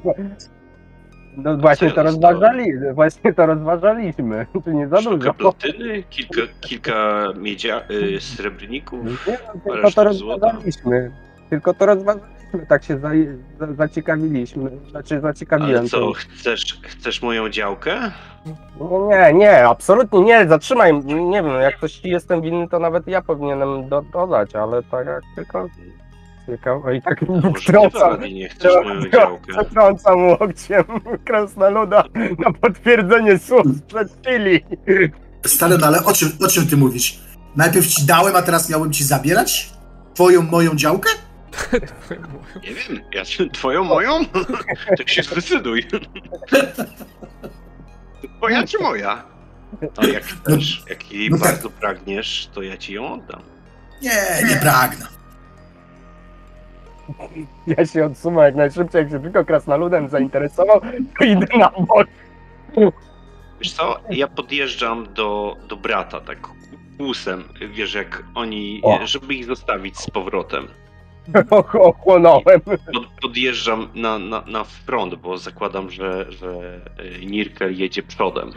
No 1.36 1.56
właśnie 1.56 1.88
ja 1.88 1.94
to 1.94 2.02
dostałem? 2.02 2.06
rozważali, 2.40 2.72
właśnie 2.94 3.32
to 3.32 3.46
rozważaliśmy, 3.46 4.46
czy 4.64 4.74
nie 4.74 4.88
za 4.88 5.00
Sztukę 5.00 5.16
dużo. 5.16 5.34
platyny, 5.34 6.02
kilka, 6.10 6.40
kilka 6.60 7.24
miedzia, 7.38 7.82
y, 7.90 8.20
srebrników. 8.20 9.04
Nie, 9.26 9.38
no, 9.54 9.60
tylko 9.64 9.90
to 9.90 10.12
złota. 10.14 10.46
rozważaliśmy. 10.46 11.12
Tylko 11.50 11.74
to 11.74 11.86
rozważaliśmy, 11.86 12.39
tak 12.68 12.84
się 12.84 12.98
za, 12.98 13.09
za, 13.61 13.72
zaciekawiliśmy. 13.74 14.70
Znaczy 14.90 15.20
zaciekawiłem 15.20 15.78
Ale 15.80 15.88
co, 15.88 16.12
chcesz, 16.12 16.80
chcesz 16.82 17.22
moją 17.22 17.48
działkę? 17.48 17.96
No 18.80 19.09
Nie, 19.11 19.32
nie, 19.34 19.68
absolutnie 19.68 20.20
nie, 20.20 20.48
zatrzymaj. 20.48 21.05
Nie 21.05 21.42
wiem, 21.42 21.61
jak 21.61 21.76
ktoś 21.76 21.92
ci 21.92 22.09
jestem 22.09 22.42
winny, 22.42 22.68
to 22.68 22.78
nawet 22.78 23.07
ja 23.07 23.22
powinienem 23.22 23.88
do, 23.88 24.03
dodać, 24.03 24.55
ale 24.57 24.82
tak 24.82 25.07
jak 25.07 25.22
tylko. 25.36 25.68
o, 26.84 26.90
I 26.90 27.03
tak 27.03 27.22
Może 27.28 27.51
wtrącam, 27.61 28.18
ty 28.20 28.32
nie 28.32 28.48
chcesz 28.48 28.74
moją 28.84 29.09
działkę. 29.11 29.64
wtrącam 29.70 30.26
łokciem 30.26 30.84
krasnoluda 31.24 32.05
na 32.38 32.53
potwierdzenie 32.53 33.38
słów 33.38 33.62
sprzed 33.78 34.09
chwili. 34.22 34.64
Stary, 35.46 35.78
no 35.78 35.86
ale 35.86 36.05
o 36.05 36.12
czym, 36.12 36.28
o 36.46 36.48
czym 36.48 36.66
ty 36.66 36.76
mówisz? 36.76 37.20
Najpierw 37.57 37.86
ci 37.86 38.07
dałem, 38.07 38.36
a 38.36 38.42
teraz 38.42 38.70
miałem 38.70 38.92
ci 38.92 39.05
zabierać? 39.05 39.70
Twoją, 40.14 40.42
moją 40.42 40.74
działkę? 40.74 41.09
Nie 42.62 42.74
wiem, 42.74 43.03
ja 43.12 43.22
twoją, 43.53 43.84
moją? 43.84 44.24
To 44.98 45.07
się 45.07 45.22
zdecyduj. 45.22 45.86
Twoja 48.36 48.66
czy 48.66 48.78
moja? 48.78 49.24
A 49.96 50.07
jak 50.07 50.24
chcesz, 50.24 50.82
jak 50.88 51.12
jej 51.12 51.30
no 51.30 51.38
tak. 51.38 51.46
bardzo 51.46 51.70
pragniesz, 51.70 52.48
to 52.55 52.62
ja 52.62 52.76
ci 52.76 52.94
ją 52.94 53.12
oddam. 53.12 53.42
Nie, 54.03 54.48
nie 54.48 54.57
pragnę. 54.57 55.07
Ja 57.66 57.86
się 57.86 58.05
odsunę 58.05 58.42
jak 58.42 58.55
najszybciej, 58.55 58.98
jak 59.03 59.11
się 59.11 59.22
tylko 59.22 59.44
krasnoludem 59.44 60.09
zainteresował, 60.09 60.80
to 61.18 61.24
idę 61.24 61.46
na 61.59 61.70
bok. 61.70 62.07
Wiesz 63.61 63.72
co, 63.72 64.01
ja 64.11 64.28
podjeżdżam 64.28 65.14
do, 65.14 65.57
do 65.68 65.76
brata 65.76 66.20
tak 66.20 66.38
kłusem, 66.98 67.44
wiesz, 67.70 67.94
jak 67.94 68.22
oni, 68.34 68.80
O. 68.82 69.07
żeby 69.07 69.34
ich 69.34 69.44
zostawić 69.44 69.98
z 69.98 70.11
powrotem. 70.11 70.68
Och, 71.50 71.74
Ochłonąłem. 71.74 72.60
Pod, 72.60 73.06
podjeżdżam 73.22 73.88
na, 73.94 74.18
na, 74.18 74.40
na 74.46 74.64
front, 74.64 75.14
bo 75.14 75.38
zakładam, 75.38 75.90
że, 75.90 76.32
że 76.32 76.80
y, 77.22 77.26
Nirkel 77.26 77.78
jedzie 77.80 78.02
przodem. 78.02 78.52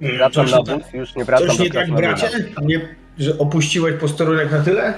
Wracam 0.00 0.44
Coś 0.46 0.52
na 0.52 0.58
nie 0.58 0.64
tak- 0.64 0.82
wóz, 0.82 0.92
już 0.92 1.16
nie 1.16 1.24
wracam 1.24 1.48
Coś 1.48 1.58
nie 1.58 1.70
tak, 1.70 1.90
bracie? 1.90 2.30
Nie, 2.62 2.96
że 3.18 3.38
opuściłeś 3.38 4.00
posterunek 4.00 4.50
na 4.52 4.60
tyle? 4.62 4.94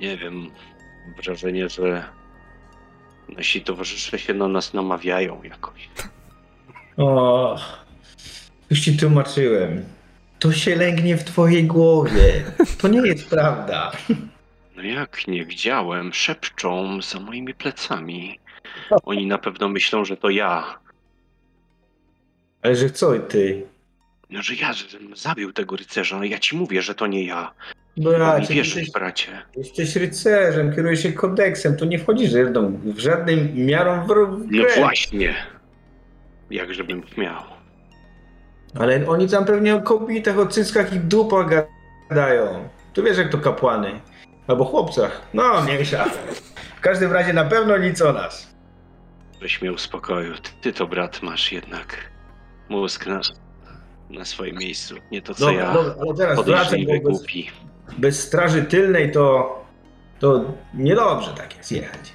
Nie 0.00 0.16
wiem, 0.16 0.34
mam 0.40 1.14
wrażenie, 1.24 1.68
że 1.68 2.04
nasi 3.36 3.60
towarzysze 3.60 4.18
się 4.18 4.34
na 4.34 4.48
nas 4.48 4.74
namawiają 4.74 5.42
jakoś. 5.42 5.88
O, 6.96 7.58
już 8.70 8.80
ci 8.80 8.96
tłumaczyłem. 8.96 9.84
To 10.38 10.52
się 10.52 10.76
lęgnie 10.76 11.16
w 11.16 11.24
twojej 11.24 11.64
głowie. 11.64 12.44
To 12.78 12.88
nie 12.88 13.00
jest 13.08 13.30
prawda. 13.30 13.92
No 14.76 14.82
jak 14.82 15.28
nie 15.28 15.44
widziałem, 15.44 16.12
szepczą 16.12 17.02
za 17.02 17.20
moimi 17.20 17.54
plecami. 17.54 18.38
Oni 19.04 19.26
na 19.26 19.38
pewno 19.38 19.68
myślą, 19.68 20.04
że 20.04 20.16
to 20.16 20.30
ja. 20.30 20.78
Ale 22.62 22.76
że 22.76 22.90
co 22.90 23.18
ty? 23.18 23.66
No, 24.30 24.42
że 24.42 24.54
ja 24.54 24.72
zabił 25.14 25.52
tego 25.52 25.76
rycerza. 25.76 26.18
No 26.18 26.24
ja 26.24 26.38
ci 26.38 26.56
mówię, 26.56 26.82
że 26.82 26.94
to 26.94 27.06
nie 27.06 27.24
ja. 27.24 27.52
No 27.96 28.10
ja, 28.12 28.38
mi 28.38 28.46
ty 28.46 28.54
wierzysz, 28.54 28.76
jesteś, 28.76 28.92
bracie. 28.94 29.42
jesteś 29.56 29.96
rycerzem, 29.96 30.74
kierujesz 30.74 31.02
się 31.02 31.12
kodeksem, 31.12 31.76
to 31.76 31.84
nie 31.84 31.98
wchodzisz 31.98 32.30
żadną, 32.30 32.80
w 32.84 32.98
żadnym 32.98 33.66
miarą 33.66 34.02
w, 34.02 34.06
w 34.06 34.52
No 34.52 34.62
grę. 34.62 34.74
właśnie. 34.76 35.34
Jak 36.50 36.74
żebym 36.74 37.02
śmiał. 37.14 37.42
Ale 38.78 39.06
oni 39.08 39.28
tam 39.28 39.44
pewnie 39.44 39.74
o 39.74 39.80
kobietach, 39.80 40.38
o 40.38 40.46
cyckach 40.46 40.92
i 40.92 40.98
dupach 41.00 41.46
gadają. 42.10 42.68
Tu 42.92 43.02
wiesz 43.02 43.18
jak 43.18 43.30
to 43.32 43.38
kapłany. 43.38 44.00
Albo 44.48 44.64
chłopcach. 44.64 45.22
No, 45.34 45.62
mniejsza. 45.62 46.04
W 46.76 46.80
każdym 46.80 47.12
razie 47.12 47.32
na 47.32 47.44
pewno 47.44 47.78
nic 47.78 48.02
o 48.02 48.12
nas. 48.12 48.54
Żeś 49.42 49.62
mnie 49.62 49.72
uspokoił. 49.72 50.32
Ty 50.60 50.72
to, 50.72 50.86
brat, 50.86 51.22
masz 51.22 51.52
jednak 51.52 51.96
mózg 52.68 53.06
na, 53.06 53.20
na 54.10 54.24
swoim 54.24 54.56
miejscu. 54.56 54.94
Nie 55.12 55.22
to, 55.22 55.34
co 55.34 55.46
Dobra, 55.46 55.62
ja. 55.64 55.72
dobra, 55.72 55.94
ale 56.00 56.14
teraz 56.14 56.36
wracam, 56.44 56.64
Podejrzliwy, 56.70 56.92
bez, 56.92 57.18
głupi. 57.18 57.50
bez 57.98 58.22
straży 58.22 58.62
tylnej 58.64 59.12
to, 59.12 59.56
to 60.18 60.44
niedobrze 60.74 61.30
tak 61.34 61.56
jest 61.56 61.72
jechać. 61.72 62.12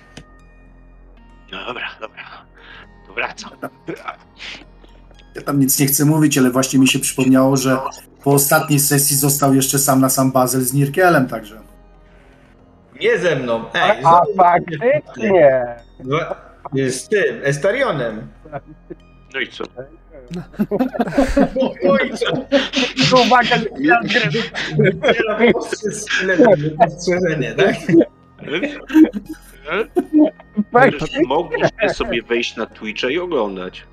No 1.52 1.66
dobra, 1.66 1.88
dobra. 2.02 2.24
To 3.08 3.14
wracam. 3.14 3.52
Ja 5.36 5.42
tam 5.42 5.60
nic 5.60 5.80
nie 5.80 5.86
chcę 5.86 6.06
mówić, 6.06 6.38
ale 6.38 6.52
właśnie 6.52 6.80
mi 6.80 6.88
się 6.88 7.00
przypomniało, 7.00 7.58
że 7.58 7.78
po 8.24 8.32
ostatniej 8.32 8.80
sesji 8.80 9.16
został 9.18 9.54
jeszcze 9.54 9.80
sam 9.80 10.02
na 10.02 10.10
sam 10.10 10.32
Bazel 10.32 10.62
z 10.62 10.74
Nirkelem, 10.74 11.28
także. 11.28 11.62
Nie 13.02 13.18
ze 13.18 13.36
mną. 13.36 13.64
Ej, 13.74 14.02
A 14.04 14.22
faktycznie. 14.38 15.66
Z 16.90 17.08
tym, 17.08 17.42
Estarionem. 17.44 18.28
No 19.34 19.40
i 19.40 19.48
co? 19.48 19.64
O, 21.60 21.74
oj, 21.92 22.12
co? 22.16 22.32
Uwaga, 23.22 23.56
tak? 27.58 27.76
Mogliście 31.28 31.90
sobie 31.94 32.22
wejść 32.22 32.56
na 32.56 32.66
Twitcha 32.66 33.10
i 33.10 33.18
oglądać. 33.20 33.84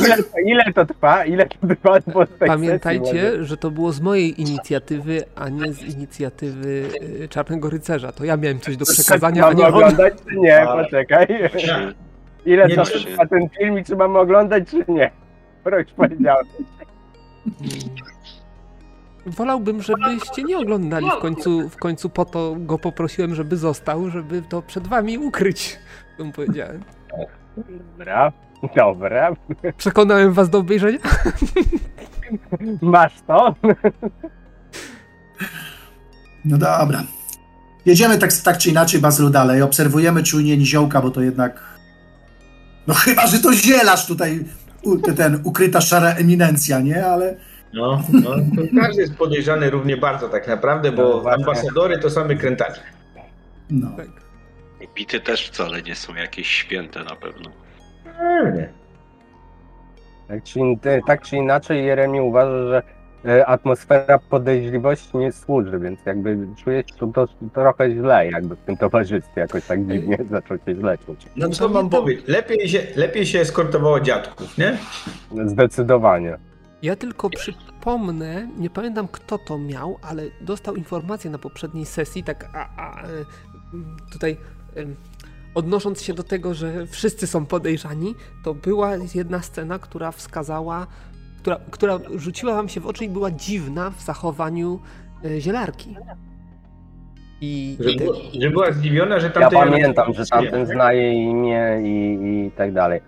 Ile, 0.00 0.16
ile 0.46 0.72
to 0.72 0.84
trwa? 0.86 1.24
Ile 1.24 1.46
to 1.46 1.66
trwa? 1.76 1.98
Pamiętajcie, 2.46 3.44
że 3.44 3.56
to 3.56 3.70
było 3.70 3.92
z 3.92 4.00
mojej 4.00 4.40
inicjatywy, 4.40 5.24
a 5.36 5.48
nie 5.48 5.72
z 5.72 5.82
inicjatywy 5.82 6.88
y, 7.22 7.28
Czarnego 7.28 7.70
Rycerza. 7.70 8.12
To 8.12 8.24
ja 8.24 8.36
miałem 8.36 8.60
coś 8.60 8.76
do 8.76 8.84
przekazania, 8.84 9.46
a 9.46 9.52
nie 9.52 9.66
on. 9.66 9.74
oglądać 9.74 10.14
czy 10.28 10.36
nie? 10.36 10.66
Poczekaj. 10.66 11.26
Ile 12.46 12.66
Nie 12.68 12.76
to 12.76 12.84
trwa 12.84 13.26
ten 13.26 13.48
film 13.58 13.78
i 13.78 13.84
czy 13.84 13.96
mamy 13.96 14.18
oglądać 14.18 14.64
czy 14.70 14.84
nie? 14.88 15.10
Proś 15.64 15.86
powiedziałem. 15.96 16.46
Wolałbym, 19.26 19.82
żebyście 19.82 20.42
nie 20.42 20.58
oglądali. 20.58 21.06
W 21.18 21.20
końcu, 21.20 21.68
w 21.68 21.76
końcu 21.76 22.10
po 22.10 22.24
to 22.24 22.54
go 22.58 22.78
poprosiłem, 22.78 23.34
żeby 23.34 23.56
został, 23.56 24.10
żeby 24.10 24.42
to 24.42 24.62
przed 24.62 24.86
wami 24.86 25.18
ukryć. 25.18 25.78
To 26.18 26.24
mu 26.24 26.32
powiedziałem. 26.32 26.82
Dobra, 27.98 28.32
dobra. 28.76 29.32
Przekonałem 29.76 30.32
was 30.32 30.50
do 30.50 30.58
obejrzenia? 30.58 30.98
Masz 32.82 33.12
to? 33.26 33.54
No 36.44 36.58
dobra. 36.58 37.02
Jedziemy 37.86 38.18
tak, 38.18 38.32
tak 38.32 38.58
czy 38.58 38.70
inaczej, 38.70 39.00
Bazylu, 39.00 39.30
dalej. 39.30 39.62
Obserwujemy 39.62 40.22
czujnie 40.22 40.56
niziołka, 40.56 41.00
bo 41.02 41.10
to 41.10 41.22
jednak... 41.22 41.62
No 42.86 42.94
chyba, 42.94 43.26
że 43.26 43.38
to 43.38 43.52
zielarz 43.54 44.06
tutaj, 44.06 44.44
u, 44.82 44.98
ten 44.98 45.40
ukryta 45.44 45.80
szara 45.80 46.08
eminencja, 46.14 46.80
nie? 46.80 47.06
Ale... 47.06 47.36
No, 47.74 48.02
no, 48.12 48.30
to 48.30 48.80
każdy 48.80 49.02
jest 49.02 49.14
podejrzany 49.14 49.70
równie 49.70 49.96
bardzo 49.96 50.28
tak 50.28 50.48
naprawdę, 50.48 50.90
No, 50.90 50.96
bo 50.96 51.20
właśnie. 51.20 51.44
ambasadory 51.44 51.98
to 51.98 52.10
same 52.10 52.36
krętacze. 52.36 52.80
No. 53.70 53.90
Tak. 53.96 54.06
Bity 54.94 55.20
też 55.20 55.46
wcale 55.48 55.82
nie 55.82 55.94
są 55.94 56.14
jakieś 56.14 56.48
święte 56.48 57.04
na 57.04 57.16
pewno. 57.16 57.50
Pewnie. 58.18 58.68
Tak 60.28 60.42
czy, 60.42 60.58
in- 60.58 60.78
tak 61.06 61.22
czy 61.22 61.36
inaczej, 61.36 61.84
Jeremi 61.84 62.20
uważa, 62.20 62.66
że 62.68 62.82
e, 63.24 63.46
atmosfera 63.46 64.18
podejrzliwości 64.18 65.16
nie 65.16 65.32
służy, 65.32 65.78
więc 65.78 66.00
jakby 66.06 66.38
czuję 66.64 66.84
się 66.86 66.94
tu 66.94 67.12
to, 67.12 67.28
trochę 67.54 67.90
źle 67.90 68.30
jakby 68.30 68.56
w 68.56 68.58
tym 68.60 68.76
towarzystwie, 68.76 69.40
jakoś 69.40 69.66
tak 69.66 69.86
dziwnie 69.86 70.18
zaczął 70.30 70.58
się 70.66 70.74
źle 70.74 70.98
czuć. 70.98 71.26
No 71.36 71.48
co 71.48 71.68
mam 71.68 71.90
powiedzieć? 71.90 72.28
Lepiej 72.28 72.68
się, 72.68 72.78
lepiej 72.96 73.26
się 73.26 73.40
eskortowało 73.40 74.00
dziadków, 74.00 74.58
nie? 74.58 74.76
Zdecydowanie. 75.44 76.38
Ja 76.82 76.96
tylko 76.96 77.30
przypomnę, 77.30 78.48
nie 78.58 78.70
pamiętam 78.70 79.08
kto 79.08 79.38
to 79.38 79.58
miał, 79.58 79.98
ale 80.02 80.22
dostał 80.40 80.76
informację 80.76 81.30
na 81.30 81.38
poprzedniej 81.38 81.86
sesji, 81.86 82.24
tak 82.24 82.48
a, 82.54 82.68
a, 82.76 83.02
e, 83.02 83.06
tutaj 84.12 84.36
odnosząc 85.54 86.02
się 86.02 86.14
do 86.14 86.22
tego, 86.22 86.54
że 86.54 86.86
wszyscy 86.86 87.26
są 87.26 87.46
podejrzani, 87.46 88.14
to 88.44 88.54
była 88.54 88.92
jedna 89.14 89.42
scena, 89.42 89.78
która 89.78 90.12
wskazała, 90.12 90.86
która, 91.40 91.60
która 91.70 91.98
rzuciła 92.16 92.54
wam 92.54 92.68
się 92.68 92.80
w 92.80 92.86
oczy 92.86 93.04
i 93.04 93.08
była 93.08 93.30
dziwna 93.30 93.90
w 93.90 94.02
zachowaniu 94.02 94.80
e, 95.24 95.40
zielarki. 95.40 95.96
I, 97.40 97.76
Że, 97.80 97.90
i 97.90 97.96
te, 97.96 98.04
że 98.40 98.50
była 98.50 98.72
zdziwiona, 98.72 99.20
że 99.20 99.26
Ja 99.26 99.32
tamten... 99.32 99.58
pamiętam, 99.70 100.14
że 100.14 100.26
tamten 100.26 100.66
zna 100.66 100.92
jej 100.92 101.16
imię 101.16 101.80
i, 101.84 102.18
i 102.46 102.50
tak 102.50 102.72
dalej. 102.72 103.00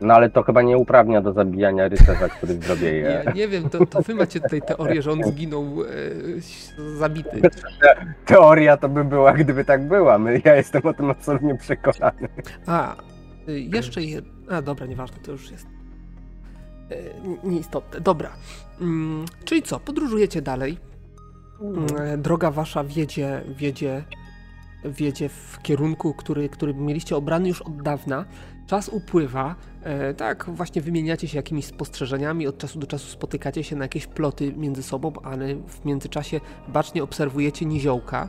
No 0.00 0.14
ale 0.14 0.30
to 0.30 0.42
chyba 0.42 0.62
nie 0.62 0.78
uprawnia 0.78 1.20
do 1.20 1.32
zabijania 1.32 1.88
rycerza, 1.88 2.28
który 2.28 2.54
zdrowieje. 2.54 3.22
Ja 3.24 3.32
nie 3.32 3.48
wiem, 3.48 3.70
to, 3.70 3.86
to 3.86 4.02
wy 4.02 4.14
macie 4.14 4.40
tutaj 4.40 4.62
teorię, 4.62 5.02
że 5.02 5.12
on 5.12 5.24
zginął 5.24 5.64
e, 5.64 6.98
zabity. 6.98 7.40
Teoria 8.26 8.76
to 8.76 8.88
by 8.88 9.04
była, 9.04 9.32
gdyby 9.32 9.64
tak 9.64 9.88
była. 9.88 10.18
My, 10.18 10.42
ja 10.44 10.56
jestem 10.56 10.86
o 10.86 10.94
tym 10.94 11.10
absolutnie 11.10 11.54
przekonany. 11.54 12.28
A, 12.66 12.96
y, 13.48 13.60
jeszcze 13.60 14.02
je... 14.02 14.22
A, 14.50 14.62
dobra, 14.62 14.86
nieważne, 14.86 15.16
to 15.22 15.32
już 15.32 15.50
jest 15.50 15.66
e, 16.90 16.96
nieistotne. 17.48 18.00
Dobra, 18.00 18.30
mm, 18.80 19.24
czyli 19.44 19.62
co, 19.62 19.80
podróżujecie 19.80 20.42
dalej. 20.42 20.78
Mm, 21.60 22.22
Droga 22.22 22.50
wasza 22.50 22.84
wiedzie, 22.84 23.40
wiedzie, 23.56 24.04
wiedzie 24.84 25.28
w 25.28 25.58
kierunku, 25.62 26.14
który, 26.14 26.48
który 26.48 26.74
mieliście 26.74 27.16
obrany 27.16 27.48
już 27.48 27.62
od 27.62 27.82
dawna. 27.82 28.24
Czas 28.66 28.88
upływa, 28.88 29.54
e, 29.82 30.14
tak, 30.14 30.44
właśnie 30.50 30.82
wymieniacie 30.82 31.28
się 31.28 31.38
jakimiś 31.38 31.64
spostrzeżeniami, 31.64 32.46
od 32.46 32.58
czasu 32.58 32.78
do 32.78 32.86
czasu 32.86 33.08
spotykacie 33.08 33.64
się 33.64 33.76
na 33.76 33.84
jakieś 33.84 34.06
ploty 34.06 34.52
między 34.56 34.82
sobą, 34.82 35.12
ale 35.22 35.54
w 35.54 35.84
międzyczasie 35.84 36.40
bacznie 36.68 37.02
obserwujecie 37.02 37.66
niziołka 37.66 38.28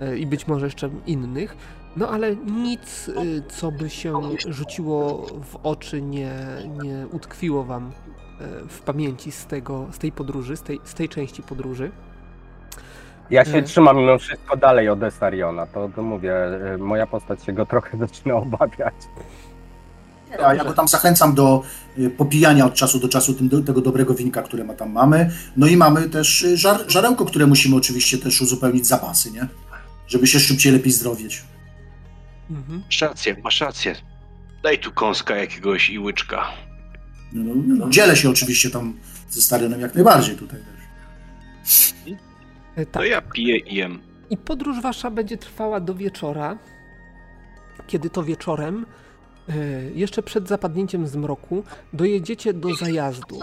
e, 0.00 0.18
i 0.18 0.26
być 0.26 0.46
może 0.46 0.66
jeszcze 0.66 0.90
innych. 1.06 1.56
No 1.96 2.08
ale 2.08 2.36
nic, 2.36 3.08
y, 3.08 3.42
co 3.48 3.72
by 3.72 3.90
się 3.90 4.20
rzuciło 4.48 5.26
w 5.44 5.56
oczy, 5.62 6.02
nie, 6.02 6.32
nie 6.82 7.06
utkwiło 7.12 7.64
wam 7.64 7.92
e, 8.40 8.68
w 8.68 8.80
pamięci 8.80 9.32
z, 9.32 9.46
tego, 9.46 9.86
z 9.92 9.98
tej 9.98 10.12
podróży, 10.12 10.56
z 10.56 10.62
tej, 10.62 10.80
z 10.84 10.94
tej 10.94 11.08
części 11.08 11.42
podróży. 11.42 11.90
Ja 13.30 13.44
się 13.44 13.58
E. 13.58 13.62
trzymam 13.62 13.96
mimo 13.96 14.18
wszystko 14.18 14.56
dalej 14.56 14.88
od 14.88 15.02
Estariona. 15.02 15.66
To, 15.66 15.90
to 15.96 16.02
mówię, 16.02 16.34
e, 16.34 16.76
moja 16.78 17.06
postać 17.06 17.44
się 17.44 17.52
go 17.52 17.66
trochę 17.66 17.98
zaczyna 18.06 18.34
obawiać. 18.34 18.94
A 20.38 20.54
ja 20.54 20.64
go 20.64 20.72
tam 20.72 20.88
zachęcam 20.88 21.34
do 21.34 21.62
y, 21.98 22.10
popijania 22.10 22.66
od 22.66 22.74
czasu 22.74 22.98
do 22.98 23.08
czasu 23.08 23.34
tym, 23.34 23.64
tego 23.64 23.80
dobrego 23.80 24.14
winka, 24.14 24.42
które 24.42 24.64
ma 24.64 24.74
tam 24.74 24.92
mamy. 24.92 25.30
No 25.56 25.66
i 25.66 25.76
mamy 25.76 26.08
też 26.08 26.42
y, 26.42 26.56
żar, 26.56 26.80
żarełko, 26.88 27.24
które 27.24 27.46
musimy 27.46 27.76
oczywiście 27.76 28.18
też 28.18 28.40
uzupełnić 28.40 28.86
zapasy, 28.86 29.30
nie? 29.30 29.46
Żeby 30.06 30.26
się 30.26 30.40
szybciej, 30.40 30.72
lepiej 30.72 30.92
zdrowieć. 30.92 31.42
Mhm. 32.50 32.82
Masz 32.86 33.00
rację, 33.00 33.36
masz 33.44 33.60
rację. 33.60 33.96
Daj 34.62 34.78
tu 34.78 34.92
kąska 34.92 35.36
jakiegoś 35.36 35.90
i 35.90 35.98
łyczka. 35.98 36.44
No, 37.32 37.54
no, 37.54 37.74
no, 37.76 37.90
dzielę 37.90 38.16
się 38.16 38.30
oczywiście 38.30 38.70
tam 38.70 38.94
ze 39.30 39.42
Starionem 39.42 39.80
jak 39.80 39.94
najbardziej 39.94 40.36
tutaj 40.36 40.60
też. 40.60 40.80
To 42.76 42.98
Tak. 42.98 43.08
ja 43.08 43.20
piję 43.20 43.56
i 43.58 43.74
jem. 43.74 44.00
I 44.30 44.36
podróż 44.36 44.80
wasza 44.82 45.10
będzie 45.10 45.36
trwała 45.36 45.80
do 45.80 45.94
wieczora, 45.94 46.58
kiedy 47.86 48.10
to 48.10 48.22
wieczorem, 48.22 48.86
jeszcze 49.94 50.22
przed 50.22 50.48
zapadnięciem 50.48 51.06
zmroku, 51.06 51.64
dojedziecie 51.92 52.52
do 52.52 52.74
zajazdu. 52.74 53.38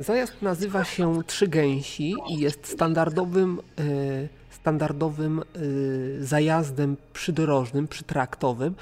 Zajazd 0.00 0.42
nazywa 0.42 0.84
się 0.84 1.22
Trzy 1.26 1.48
Gęsi 1.48 2.14
i 2.28 2.38
jest 2.38 2.66
standardowym, 2.66 3.60
e, 3.78 3.82
standardowym 4.50 5.40
e, 5.40 5.44
zajazdem 6.24 6.96
przydrożnym, 7.12 7.88
przytraktowym, 7.88 8.74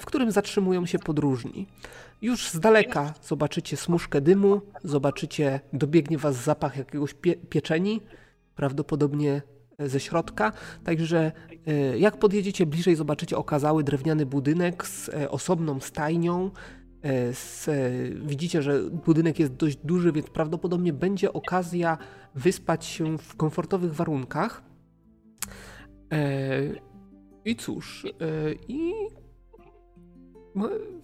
w 0.00 0.04
którym 0.04 0.32
zatrzymują 0.32 0.86
się 0.86 0.98
podróżni. 0.98 1.66
Już 2.22 2.48
z 2.50 2.60
daleka 2.60 3.14
zobaczycie 3.22 3.76
smuszkę 3.76 4.20
dymu, 4.20 4.60
zobaczycie, 4.84 5.60
dobiegnie 5.72 6.18
was 6.18 6.36
zapach 6.36 6.76
jakiegoś 6.76 7.14
pie 7.14 7.36
pieczeni, 7.36 8.00
prawdopodobnie 8.56 9.42
ze 9.78 10.00
środka. 10.00 10.52
Także 10.84 11.32
e, 11.66 11.98
jak 11.98 12.18
podjedziecie 12.18 12.66
bliżej, 12.66 12.96
zobaczycie 12.96 13.36
okazały 13.36 13.84
drewniany 13.84 14.26
budynek 14.26 14.86
z 14.86 15.08
e, 15.08 15.30
osobną 15.30 15.80
stajnią. 15.80 16.50
E, 17.02 17.34
Z, 17.34 17.70
widzicie, 18.26 18.62
że 18.62 18.82
budynek 18.90 19.38
jest 19.38 19.52
dość 19.52 19.76
duży, 19.76 20.12
więc 20.12 20.30
prawdopodobnie 20.30 20.92
będzie 20.92 21.32
okazja 21.32 21.98
wyspać 22.34 22.84
się 22.84 23.18
w 23.18 23.36
komfortowych 23.36 23.94
warunkach. 23.94 24.62
I 27.44 27.56
cóż, 27.56 28.06
i 28.68 28.92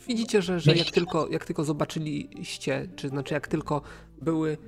widzicie, 0.09 0.42
że, 0.42 0.60
że 0.60 0.74
jak, 0.74 0.90
tylko, 0.90 1.28
jak 1.28 1.44
tylko 1.44 1.64
zobaczyliście, 1.64 2.88
czy 2.96 3.09
znaczy 3.09 3.34
jak 3.34 3.48
tylko 3.48 3.82
były 4.22 4.59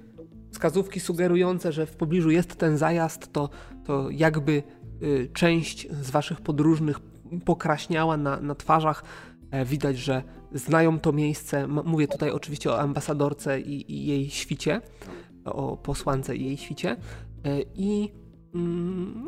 wskazówki 0.57 1.01
sugerujące, 1.01 1.73
że 1.73 1.87
w 1.87 1.97
pobliżu 1.97 2.31
jest 2.31 2.57
ten 2.57 2.77
zajazd, 2.77 3.33
to, 3.33 3.51
to 3.85 4.11
jakby 4.11 4.63
y, 5.03 5.29
część 5.33 5.89
z 5.91 6.11
waszych 6.11 6.41
podróżnych 6.41 7.01
pokraśniała 7.45 8.17
na, 8.17 8.41
na 8.41 8.55
twarzach. 8.55 9.05
E, 9.51 9.65
widać, 9.65 9.99
że 9.99 10.23
znają 10.53 10.99
to 11.01 11.13
miejsce. 11.13 11.67
Mówię 11.67 12.09
tutaj 12.09 12.31
oczywiście 12.31 12.71
o 12.71 12.81
ambasadorce 12.81 13.61
i, 13.61 13.93
i 13.93 14.07
jej 14.07 14.31
świcie, 14.31 14.81
o 15.45 15.77
posłance 15.77 16.37
i 16.37 16.45
jej 16.45 16.57
świcie. 16.57 16.91
E, 16.91 16.97
I 17.75 18.13
mm, 18.55 19.27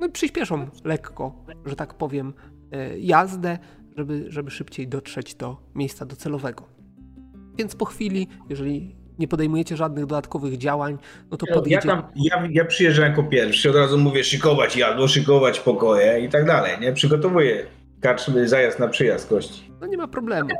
no, 0.00 0.08
przyspieszą 0.08 0.66
lekko, 0.84 1.44
że 1.66 1.76
tak 1.76 1.94
powiem, 1.94 2.32
e, 2.72 2.98
jazdę, 2.98 3.58
żeby, 3.96 4.24
żeby 4.28 4.50
szybciej 4.50 4.88
dotrzeć 4.88 5.34
do 5.34 5.56
miejsca 5.74 6.06
docelowego. 6.06 6.64
Więc 7.58 7.76
po 7.76 7.84
chwili, 7.84 8.28
jeżeli 8.48 8.99
nie 9.18 9.28
podejmujecie 9.28 9.76
żadnych 9.76 10.06
dodatkowych 10.06 10.58
działań, 10.58 10.98
no 11.30 11.36
to 11.36 11.46
Ja, 11.48 11.54
podjedzie... 11.54 11.88
tam, 11.88 12.02
ja, 12.16 12.48
ja 12.50 12.64
przyjeżdżam 12.64 13.04
jako 13.04 13.22
pierwszy, 13.24 13.70
od 13.70 13.76
razu 13.76 13.98
mówię 13.98 14.24
szykować 14.24 14.76
jadło, 14.76 15.08
szykować 15.08 15.60
pokoje 15.60 16.20
i 16.20 16.28
tak 16.28 16.46
dalej, 16.46 16.72
nie? 16.80 16.92
Przygotowuję 16.92 17.66
karczmy 18.00 18.48
zajazd 18.48 18.78
na 18.78 18.88
przyjazd 18.88 19.30
gości. 19.30 19.70
No 19.80 19.86
nie 19.86 19.96
ma 19.96 20.08
problemu. 20.08 20.50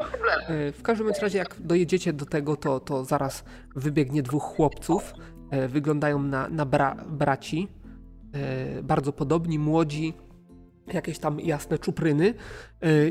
E, 0.49 0.73
W 0.73 0.83
każdym 0.83 1.09
razie, 1.23 1.39
jak 1.39 1.57
dojedziecie 1.61 2.13
do 2.13 2.25
tego, 2.27 2.57
to, 2.57 2.81
to 2.81 3.05
zaraz 3.05 3.45
wybiegnie 3.77 4.23
dwóch 4.23 4.43
chłopców. 4.43 5.15
E, 5.51 5.69
Wyglądają 5.69 6.23
na, 6.23 6.49
na 6.49 6.65
bra, 6.67 6.97
braci. 7.09 7.69
E, 8.35 8.83
Bardzo 8.83 9.13
podobni, 9.13 9.59
młodzi, 9.59 10.15
jakieś 10.93 11.19
tam 11.19 11.41
jasne 11.41 11.79
czupryny. 11.79 12.35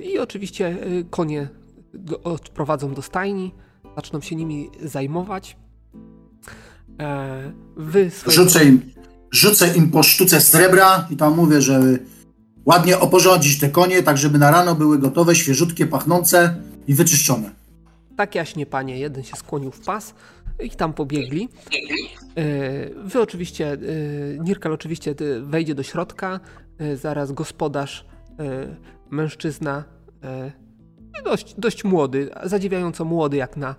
I 0.03 0.19
oczywiście 0.19 0.77
konie 1.09 1.47
odprowadzą 2.23 2.93
do 2.93 3.01
stajni, 3.01 3.55
zaczną 3.99 4.21
się 4.21 4.35
nimi 4.35 4.69
zajmować. 4.83 5.57
E, 6.99 7.51
Wy 7.77 8.11
swoje... 8.11 8.35
Rzucę 8.35 8.65
im, 8.65 8.81
rzucę 9.31 9.75
im 9.77 9.91
po 9.91 10.03
sztuce 10.03 10.41
srebra 10.41 11.07
i 11.09 11.15
tam 11.15 11.35
mówię, 11.35 11.61
że 11.61 11.81
ładnie 12.65 12.99
oporządzić 12.99 13.59
te 13.59 13.69
konie, 13.69 14.03
tak 14.03 14.17
żeby 14.17 14.37
na 14.37 14.51
rano 14.51 14.75
były 14.75 14.99
gotowe, 14.99 15.35
świeżutkie, 15.35 15.87
pachnące 15.87 16.55
i 16.87 16.93
wyczyszczone. 16.93 17.51
Tak 18.15 18.35
jaśnie, 18.35 18.65
panie. 18.65 18.99
Jeden 18.99 19.23
się 19.23 19.35
skłonił 19.35 19.71
w 19.71 19.79
pas 19.79 20.13
i 20.63 20.69
tam 20.69 20.93
pobiegli. 20.93 21.49
E, 22.35 22.89
Wy 23.03 23.21
oczywiście, 23.21 23.71
e, 23.73 23.77
Nirkal 24.43 24.73
oczywiście 24.73 25.15
wejdzie 25.43 25.75
do 25.75 25.83
środka, 25.83 26.39
zaraz 26.95 27.31
gospodarz, 27.31 28.05
mężczyzna, 29.09 29.83
dość, 31.23 31.55
dość 31.57 31.83
młody, 31.83 32.29
zadziwiająco 32.43 33.05
młody 33.05 33.37
jak 33.37 33.57
na, 33.57 33.75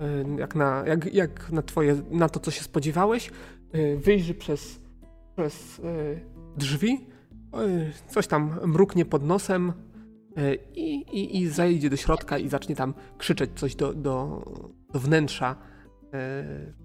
e, 0.00 0.38
jak 0.38 0.54
na, 0.54 0.84
jak, 0.86 1.14
jak 1.14 1.52
na 1.52 1.62
twoje, 1.62 2.02
na 2.10 2.28
to 2.28 2.40
co 2.40 2.50
się 2.50 2.62
spodziewałeś, 2.62 3.30
e, 3.72 3.96
wyjrzy 3.96 4.34
przez, 4.34 4.80
przez 5.36 5.80
e, 5.84 6.20
drzwi, 6.56 7.06
coś 8.08 8.26
tam 8.26 8.60
mruknie 8.64 9.04
pod 9.04 9.22
nosem, 9.22 9.72
i, 10.74 10.94
i, 10.94 11.38
i 11.38 11.48
zajdzie 11.48 11.90
do 11.90 11.96
środka 11.96 12.38
i 12.38 12.48
zacznie 12.48 12.76
tam 12.76 12.94
krzyczeć 13.18 13.50
coś 13.56 13.74
do, 13.74 13.94
do, 13.94 14.44
do 14.92 15.00
wnętrza, 15.00 15.56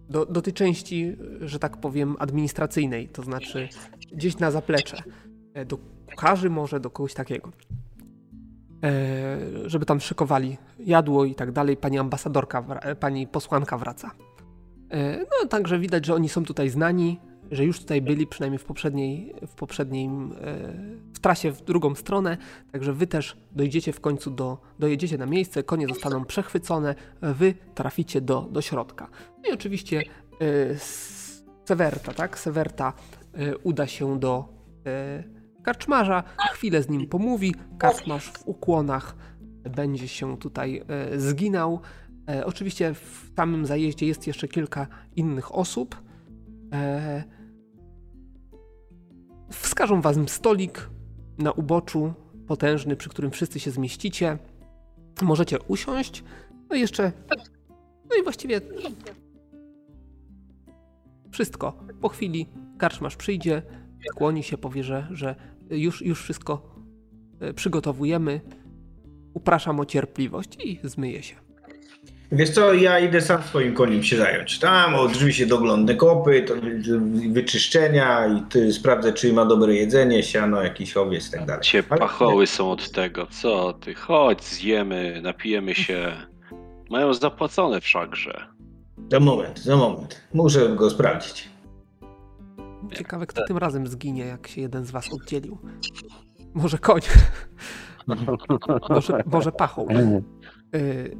do, 0.09 0.25
do 0.25 0.41
tej 0.41 0.53
części, 0.53 1.17
że 1.41 1.59
tak 1.59 1.77
powiem, 1.77 2.15
administracyjnej, 2.19 3.09
to 3.09 3.23
znaczy 3.23 3.69
gdzieś 4.11 4.37
na 4.37 4.51
zaplecze, 4.51 5.03
e, 5.53 5.65
do 5.65 5.77
kucharzy 6.15 6.49
może, 6.49 6.79
do 6.79 6.89
kogoś 6.89 7.13
takiego. 7.13 7.51
E, 8.85 9.69
Żeby 9.69 9.85
tam 9.85 9.99
szykowali 9.99 10.57
jadło 10.79 11.25
i 11.25 11.35
tak 11.35 11.51
dalej, 11.51 11.77
pani 11.77 11.99
ambasadorka, 11.99 12.79
e, 12.81 12.95
pani 12.95 13.27
posłanka 13.27 13.77
wraca. 13.77 14.11
E, 14.91 15.17
No, 15.17 15.47
także 15.49 15.79
widać, 15.79 16.05
że 16.05 16.15
oni 16.15 16.29
są 16.29 16.45
tutaj 16.45 16.69
znani, 16.69 17.19
że 17.51 17.65
już 17.65 17.79
tutaj 17.79 18.01
byli, 18.01 18.27
przynajmniej 18.27 18.59
w 18.59 18.65
poprzedniej, 18.65 19.35
w 19.47 19.55
poprzednim, 19.55 20.35
w 21.13 21.19
trasie 21.19 21.51
w 21.51 21.61
drugą 21.61 21.95
stronę, 21.95 22.37
także 22.71 22.93
wy 22.93 23.07
też 23.07 23.37
dojdziecie 23.51 23.93
w 23.93 23.99
końcu 23.99 24.31
do, 24.31 24.57
dojedziecie 24.79 25.17
na 25.17 25.25
miejsce, 25.25 25.63
konie 25.63 25.87
zostaną 25.87 26.25
przechwycone, 26.25 26.95
wy 27.21 27.53
traficie 27.75 28.21
do, 28.21 28.41
do 28.41 28.61
środka. 28.61 29.07
No 29.43 29.49
i 29.49 29.53
oczywiście 29.53 30.03
Sewerta, 31.65 32.13
tak? 32.13 32.39
Sewerta 32.39 32.93
uda 33.63 33.87
się 33.87 34.19
do 34.19 34.45
karczmarza, 35.65 36.23
chwilę 36.53 36.83
z 36.83 36.89
nim 36.89 37.07
pomówi, 37.07 37.55
karczmarz 37.77 38.31
w 38.31 38.47
ukłonach 38.47 39.15
będzie 39.75 40.07
się 40.07 40.37
tutaj 40.37 40.83
e, 40.87 41.19
zginał. 41.19 41.79
E, 42.29 42.45
Oczywiście 42.45 42.93
w 42.93 43.31
samym 43.35 43.65
zajeździe 43.65 44.07
jest 44.07 44.27
jeszcze 44.27 44.47
kilka 44.47 44.87
innych 45.15 45.55
osób. 45.55 46.01
E, 46.73 47.23
Wskażą 49.51 50.01
wam 50.01 50.27
stolik 50.27 50.89
na 51.37 51.51
uboczu, 51.51 52.13
potężny, 52.47 52.95
przy 52.95 53.09
którym 53.09 53.31
wszyscy 53.31 53.59
się 53.59 53.71
zmieścicie. 53.71 54.37
Możecie 55.21 55.59
usiąść 55.59 56.23
No 56.69 56.75
i 56.75 56.79
jeszcze. 56.79 57.11
No 58.09 58.15
i 58.19 58.23
właściwie. 58.23 58.61
Wszystko. 61.31 61.73
Po 62.01 62.09
chwili 62.09 62.49
karczmasz 62.77 63.15
przyjdzie, 63.15 63.61
skłoni 64.11 64.43
się, 64.43 64.57
powie, 64.57 64.83
że, 64.83 65.07
że 65.11 65.35
już, 65.69 66.01
już 66.01 66.21
wszystko 66.23 66.75
e, 67.39 67.53
przygotowujemy. 67.53 68.41
Upraszam 69.33 69.79
o 69.79 69.85
cierpliwość 69.85 70.49
i 70.63 70.79
zmyje 70.83 71.23
się. 71.23 71.35
Wiesz 72.31 72.49
co, 72.49 72.73
ja 72.73 72.99
idę 72.99 73.21
sam 73.21 73.43
swoim 73.43 73.73
koniem 73.73 74.03
się 74.03 74.17
zająć. 74.17 74.59
Tam 74.59 74.95
oczywiście 74.95 75.45
doglądne 75.45 75.95
kopy, 75.95 76.41
to 76.41 76.53
wyczyszczenia 77.31 78.27
i 78.27 78.41
ty 78.41 78.73
sprawdzę, 78.73 79.13
czy 79.13 79.33
ma 79.33 79.45
dobre 79.45 79.73
jedzenie, 79.73 80.23
siano, 80.23 80.63
jakiś 80.63 80.97
owiec 80.97 81.27
i 81.27 81.31
tak 81.31 81.45
dalej. 81.45 81.63
Cię 81.63 81.83
Ale- 81.89 81.99
pachoły 81.99 82.47
są 82.47 82.71
od 82.71 82.91
tego. 82.91 83.27
Co 83.31 83.73
ty? 83.73 83.93
Chodź, 83.93 84.43
zjemy, 84.43 85.19
napijemy 85.23 85.75
się. 85.75 86.11
Mają 86.89 87.13
zapłacone 87.13 87.81
wszakże. 87.81 88.47
Za 89.11 89.19
moment, 89.19 89.59
za 89.59 89.77
moment. 89.77 90.21
Muszę 90.33 90.69
go 90.69 90.89
sprawdzić. 90.89 91.49
Ciekawe, 92.93 93.27
kto 93.27 93.45
tym 93.47 93.57
razem 93.57 93.87
zginie, 93.87 94.25
jak 94.25 94.47
się 94.47 94.61
jeden 94.61 94.85
z 94.85 94.91
was 94.91 95.13
oddzielił. 95.13 95.57
Może 96.53 96.77
koń, 96.77 97.01
może, 98.89 99.23
może 99.25 99.51
pachoł. 99.51 99.87
Y, 100.75 101.17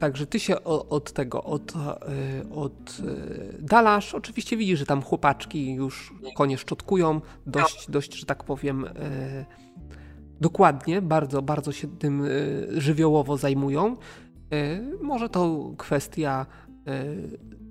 Także 0.00 0.26
ty 0.26 0.40
się 0.40 0.64
o- 0.64 0.88
od 0.88 1.12
tego, 1.12 1.44
od, 1.44 1.72
y, 1.72 1.76
od 2.54 3.00
y, 3.00 3.56
dalasz. 3.62 4.14
Oczywiście 4.14 4.56
widzisz, 4.56 4.78
że 4.78 4.86
tam 4.86 5.02
chłopaczki 5.02 5.74
już 5.74 6.14
konie 6.36 6.58
szczotkują, 6.58 7.20
dość, 7.46 7.90
dość, 7.90 8.14
że 8.14 8.26
tak 8.26 8.44
powiem, 8.44 8.84
y, 8.84 8.90
dokładnie, 10.40 11.02
bardzo, 11.02 11.42
bardzo 11.42 11.72
się 11.72 11.88
tym 11.98 12.24
y, 12.24 12.66
żywiołowo 12.80 13.36
zajmują. 13.36 13.96
Y, 14.54 14.98
Może 15.02 15.28
to 15.28 15.70
kwestia 15.78 16.46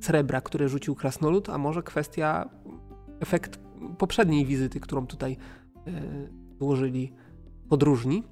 srebra, 0.01 0.41
które 0.41 0.69
rzucił 0.69 0.95
krasnolud, 0.95 1.49
a 1.49 1.57
może 1.57 1.83
kwestia 1.83 2.49
efekt 3.19 3.59
poprzedniej 3.97 4.45
wizyty, 4.45 4.79
którą 4.79 5.07
tutaj 5.07 5.37
y, 5.87 5.91
złożyli 6.59 7.13
podróżni, 7.69 8.23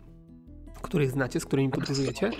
których 0.82 1.12
znacie, 1.12 1.40
z 1.40 1.46
którymi 1.46 1.70
podróżujecie. 1.70 2.32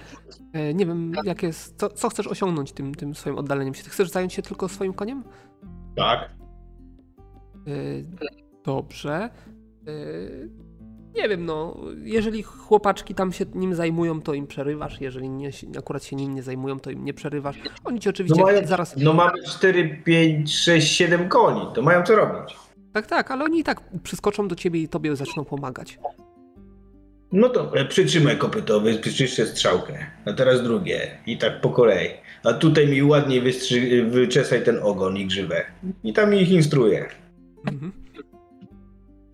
E, 0.54 0.74
Nie 0.74 0.86
wiem, 0.86 1.12
jak 1.24 1.44
jest, 1.44 1.80
co, 1.80 1.90
co 1.90 2.10
chcesz 2.10 2.28
osiągnąć 2.28 2.72
tym, 2.72 2.96
tym 2.96 3.16
swoim 3.16 3.38
oddaleniem 3.38 3.74
się? 3.74 3.84
Ty 3.84 3.90
chcesz 3.90 4.10
zająć 4.10 4.34
się 4.34 4.42
tylko 4.42 4.68
swoim 4.68 4.94
koniem? 4.94 5.24
Tak. 5.96 6.20
E, 7.68 7.72
Dobrze. 8.64 9.30
Nie 11.18 11.30
wiem, 11.30 11.46
no, 11.46 11.78
jeżeli 12.04 12.44
chłopaczki 12.44 13.16
tam 13.16 13.32
się 13.34 13.46
nim 13.56 13.76
zajmują, 13.76 14.22
to 14.22 14.34
im 14.34 14.48
przerywasz, 14.48 15.02
jeżeli 15.02 15.30
nie, 15.30 15.50
akurat 15.78 16.04
się 16.04 16.16
nim 16.16 16.36
nie 16.36 16.44
zajmują, 16.44 16.80
to 16.80 16.92
im 16.92 17.06
nie 17.06 17.14
przerywasz. 17.14 17.60
Oni 17.84 18.00
ci 18.00 18.08
No, 18.08 18.10
oczywiście 18.10 18.44
mają, 18.44 18.68
zaraz... 18.68 18.96
no 18.98 19.14
mamy 19.14 19.44
4, 19.44 20.02
5, 20.06 20.56
6, 20.56 20.96
7 20.96 21.30
koni, 21.30 21.62
to 21.76 21.82
mają 21.82 22.04
co 22.04 22.16
robić. 22.16 22.56
Tak, 22.94 23.08
tak, 23.08 23.32
ale 23.32 23.44
oni 23.46 23.60
i 23.60 23.64
tak 23.64 23.82
przyskoczą 24.04 24.48
do 24.48 24.56
ciebie 24.56 24.80
i 24.82 24.88
tobie 24.88 25.16
zaczną 25.16 25.46
pomagać. 25.46 26.00
No 27.32 27.50
to 27.50 27.78
e, 27.78 27.86
przytrzymaj 27.86 28.38
kopytowy, 28.38 29.00
przyczyszczę 29.00 29.46
strzałkę, 29.46 30.06
a 30.26 30.34
teraz 30.34 30.64
drugie 30.64 31.18
i 31.28 31.38
tak 31.38 31.62
po 31.62 31.70
kolei. 31.70 32.10
A 32.44 32.54
tutaj 32.54 32.88
mi 32.88 33.04
ładniej 33.04 33.42
wystrzy- 33.42 34.10
wyczesaj 34.10 34.64
ten 34.64 34.80
ogon 34.84 35.18
i 35.18 35.26
grzywę. 35.26 35.66
I 36.04 36.14
tam 36.14 36.34
ich 36.36 36.50
instruuję. 36.52 37.06
Mhm. 37.66 37.92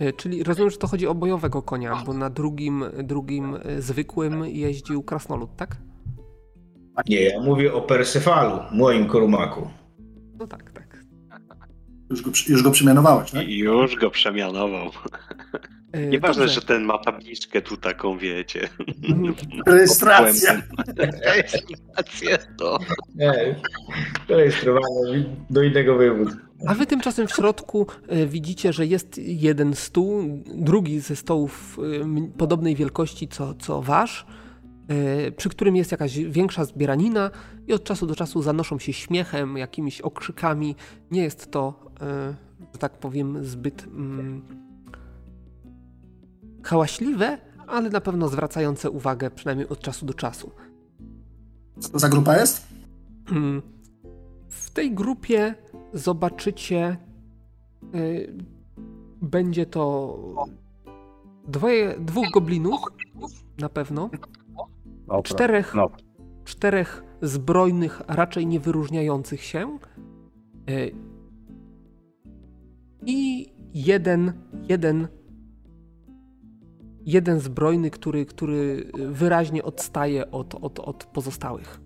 E, 0.03 0.13
Czyli 0.13 0.43
rozumiem, 0.43 0.71
że 0.71 0.77
to 0.77 0.87
chodzi 0.87 1.07
o 1.07 1.15
bojowego 1.15 1.61
konia, 1.61 2.03
bo 2.05 2.13
na 2.13 2.29
drugim, 2.29 2.85
drugim 3.03 3.57
e, 3.63 3.81
zwykłym 3.81 4.45
jeździł 4.45 5.03
krasnolud, 5.03 5.49
tak? 5.57 5.77
Nie, 7.07 7.21
ja 7.21 7.41
mówię 7.41 7.73
o 7.73 7.81
Persefalu, 7.81 8.59
moim 8.71 9.07
korumaku. 9.07 9.69
No 10.39 10.47
tak, 10.47 10.71
tak. 10.71 11.03
Już 12.09 12.21
go, 12.21 12.31
już 12.47 12.63
go 12.63 12.71
przemianowałeś, 12.71 13.31
tak? 13.31 13.47
Już 13.47 13.95
go 13.95 14.09
przemianował. 14.11 14.89
E, 15.91 16.07
Nieważne, 16.07 16.41
dobrze. 16.43 16.55
że 16.55 16.61
ten 16.61 16.83
ma 16.83 16.97
tabliczkę 16.97 17.61
tu 17.61 17.77
taką, 17.77 18.17
wiecie. 18.17 18.69
Rejestracja. 19.67 20.61
Rejestracja 20.97 22.37
to. 22.57 22.79
Nie, 23.15 23.55
do 25.49 25.63
innego 25.63 25.95
województwa. 25.95 26.52
A 26.67 26.73
wy 26.73 26.85
tymczasem 26.85 27.27
w 27.27 27.31
środku 27.31 27.87
e, 28.07 28.27
widzicie, 28.27 28.73
że 28.73 28.85
jest 28.85 29.17
jeden 29.17 29.75
stół, 29.75 30.23
drugi 30.55 30.99
ze 30.99 31.15
stołów 31.15 31.79
e, 31.79 32.37
podobnej 32.37 32.75
wielkości 32.75 33.27
co, 33.27 33.53
co 33.53 33.81
wasz, 33.81 34.25
e, 34.87 35.31
przy 35.31 35.49
którym 35.49 35.75
jest 35.75 35.91
jakaś 35.91 36.17
większa 36.17 36.65
zbieranina 36.65 37.31
i 37.67 37.73
od 37.73 37.83
czasu 37.83 38.07
do 38.07 38.15
czasu 38.15 38.41
zanoszą 38.41 38.79
się 38.79 38.93
śmiechem, 38.93 39.57
jakimiś 39.57 40.01
okrzykami. 40.01 40.75
Nie 41.11 41.23
jest 41.23 41.51
to, 41.51 41.91
że 42.73 42.79
tak 42.79 42.97
powiem, 42.97 43.45
zbyt 43.45 43.83
mm, 43.83 44.41
hałaśliwe, 46.63 47.37
ale 47.67 47.89
na 47.89 48.01
pewno 48.01 48.27
zwracające 48.27 48.89
uwagę 48.89 49.31
przynajmniej 49.31 49.69
od 49.69 49.79
czasu 49.79 50.05
do 50.05 50.13
czasu. 50.13 50.51
Co 51.79 51.89
to 51.89 51.99
za 51.99 52.09
grupa 52.09 52.37
jest? 52.37 52.67
Mm. 53.31 53.61
W 54.49 54.71
tej 54.71 54.93
grupie 54.93 55.55
zobaczycie, 55.93 56.97
y, 57.95 58.33
będzie 59.21 59.65
to 59.65 60.17
dwoje, 61.47 61.95
dwóch 61.99 62.31
goblinów 62.33 62.79
na 63.59 63.69
pewno, 63.69 64.09
Dobra. 65.07 65.21
czterech, 65.23 65.75
No. 65.75 65.89
czterech 66.45 67.03
zbrojnych, 67.21 68.01
raczej 68.07 68.47
nie 68.47 68.59
wyróżniających 68.59 69.43
się 69.43 69.77
y, 70.69 70.91
i 73.05 73.49
jeden, 73.73 74.33
jeden, 74.69 75.07
jeden 77.05 77.39
zbrojny, 77.39 77.91
który, 77.91 78.25
który 78.25 78.91
wyraźnie 79.09 79.63
odstaje 79.63 80.31
od, 80.31 80.55
od, 80.55 80.79
od 80.79 81.05
pozostałych. 81.05 81.81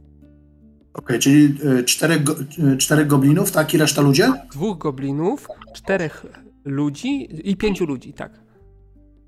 Okej, 0.93 1.19
czyli 1.19 1.55
y, 1.80 1.84
czterech, 1.84 2.19
y, 2.73 2.77
czterech 2.77 3.07
goblinów, 3.07 3.51
tak? 3.51 3.73
I 3.73 3.77
reszta 3.77 4.01
ludzie? 4.01 4.34
dwóch 4.51 4.77
goblinów, 4.77 5.47
czterech 5.76 6.26
ludzi 6.65 7.27
i 7.49 7.57
pięciu 7.57 7.85
ludzi, 7.85 8.14
tak. 8.14 8.47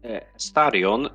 E, 0.03 0.25
Starion, 0.37 1.05
e, 1.05 1.09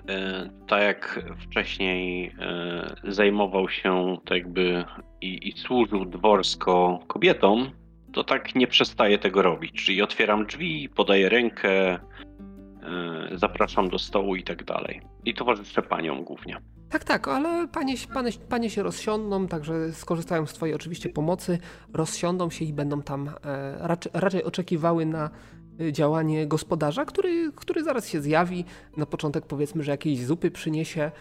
tak 0.69 0.83
jak 0.83 1.25
wcześniej 1.39 2.35
e, 2.41 2.97
zajmował 3.05 3.69
się 3.69 4.17
tak 4.25 4.39
jakby 4.39 4.85
i, 5.21 5.49
i 5.49 5.53
służył 5.59 6.05
dworsko 6.05 7.01
kobietom, 7.07 7.71
to 8.13 8.25
tak 8.25 8.55
nie 8.55 8.67
przestaje 8.67 9.19
tego 9.19 9.43
robić. 9.43 9.73
Czyli 9.85 10.03
otwieram 10.03 10.47
drzwi, 10.47 10.89
podaję 10.89 11.29
rękę, 11.29 11.99
zapraszam 13.35 13.89
do 13.89 13.99
stołu 13.99 14.37
i 14.37 14.43
tak 14.43 14.65
dalej. 14.65 15.01
I 15.25 15.35
towarzyszę 15.35 15.83
paniom 15.83 16.25
głównie. 16.25 16.61
Tak, 16.95 17.05
tak, 17.05 17.29
ale 17.29 17.69
panie, 17.69 17.95
panie, 18.15 18.31
panie 18.49 18.71
się 18.71 18.83
rozsiądą, 18.83 19.49
także 19.49 19.93
skorzystają 19.93 20.47
z 20.47 20.53
twojej 20.53 20.75
oczywiście 20.75 21.09
pomocy, 21.09 21.59
rozsiądą 21.93 22.51
się 22.51 22.65
i 22.65 22.73
będą 22.73 23.03
tam 23.03 23.29
e, 23.29 23.77
raczej, 23.79 24.13
raczej 24.15 24.45
oczekiwały 24.45 25.07
na 25.07 25.31
e, 25.81 25.93
działanie 25.93 26.47
gospodarza, 26.47 27.05
który, 27.05 27.53
który 27.53 27.85
zaraz 27.85 28.09
się 28.09 28.21
zjawi. 28.21 28.65
Na 28.97 29.07
początek 29.07 29.47
powiedzmy, 29.47 29.83
że 29.83 29.91
jakieś 29.91 30.25
zupy 30.25 30.51
przyniesie, 30.51 31.03
e, 31.03 31.13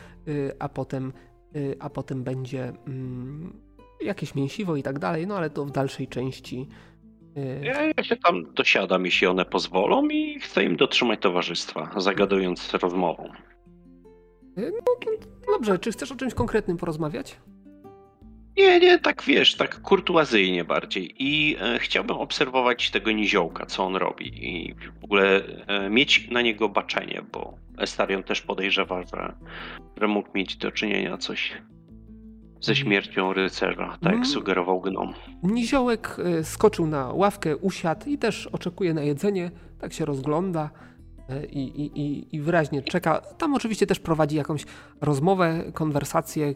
a 0.60 0.70
potem, 0.70 1.14
e, 1.56 1.60
a 1.80 1.90
potem 1.90 2.24
będzie 2.24 2.74
mm, 2.88 3.54
jakieś 4.02 4.36
mięsiwo 4.36 4.76
i 4.76 4.84
tak 4.84 5.00
dalej, 5.00 5.28
no 5.28 5.38
ale 5.38 5.50
to 5.50 5.66
w 5.66 5.72
dalszej 5.72 6.08
części. 6.08 6.68
E, 7.38 7.66
Ja, 7.66 7.82
ja 7.98 8.04
się 8.04 8.16
tam 8.18 8.54
dosiadam, 8.54 9.06
jeśli 9.06 9.28
one 9.28 9.46
pozwolą 9.46 10.08
i 10.08 10.40
chcę 10.40 10.64
im 10.64 10.76
dotrzymać 10.76 11.20
towarzystwa, 11.22 11.92
zagadując 11.98 12.74
rozmową. 12.74 13.30
Dobrze, 15.48 15.80
czy 15.80 15.92
chcesz 15.92 16.12
o 16.12 16.16
czymś 16.16 16.34
konkretnym 16.34 16.78
porozmawiać? 16.78 17.38
Nie, 18.58 18.80
nie, 18.80 19.00
tak 19.00 19.24
wiesz, 19.24 19.56
tak 19.56 19.82
kurtuazyjnie 19.82 20.64
bardziej. 20.64 21.16
I 21.20 21.56
e, 21.60 21.80
chciałbym 21.80 22.18
obserwować 22.18 22.92
tego 22.92 23.12
niziołka, 23.12 23.66
co 23.66 23.84
on 23.84 23.96
robi. 23.96 24.48
I 24.50 24.76
w 25.02 25.04
ogóle 25.04 25.42
e, 25.68 25.90
mieć 25.90 26.30
na 26.30 26.42
niego 26.42 26.70
baczenie, 26.70 27.22
bo 27.32 27.58
Estarion 27.78 28.24
też 28.24 28.42
podejrzewa, 28.42 29.04
że, 29.04 29.34
że 30.02 30.08
mógł 30.08 30.30
mieć 30.36 30.56
do 30.56 30.72
czynienia 30.72 31.18
coś 31.18 31.54
ze 32.64 32.76
śmiercią 32.76 33.34
rycerza, 33.34 33.88
tak 33.88 34.04
jak 34.04 34.14
Mm. 34.14 34.26
sugerował 34.26 34.82
gnom. 34.82 35.14
Niziołek 35.44 36.18
e, 36.20 36.44
skoczył 36.44 36.88
na 36.88 37.14
ławkę, 37.14 37.58
usiadł 37.58 38.10
i 38.10 38.18
też 38.18 38.48
oczekuje 38.48 38.94
na 38.94 39.02
jedzenie, 39.02 39.52
tak 39.80 39.94
się 39.94 40.06
rozgląda 40.06 40.70
e, 41.30 41.46
i, 41.46 41.82
i, 41.82 42.00
i, 42.02 42.36
i 42.36 42.42
wyraźnie 42.42 42.82
czeka. 42.82 43.22
Tam 43.38 43.54
oczywiście 43.56 43.88
też 43.88 44.00
prowadzi 44.00 44.36
jakąś 44.36 44.66
rozmowę, 45.02 45.64
konwersację. 45.74 46.48
e, 46.48 46.54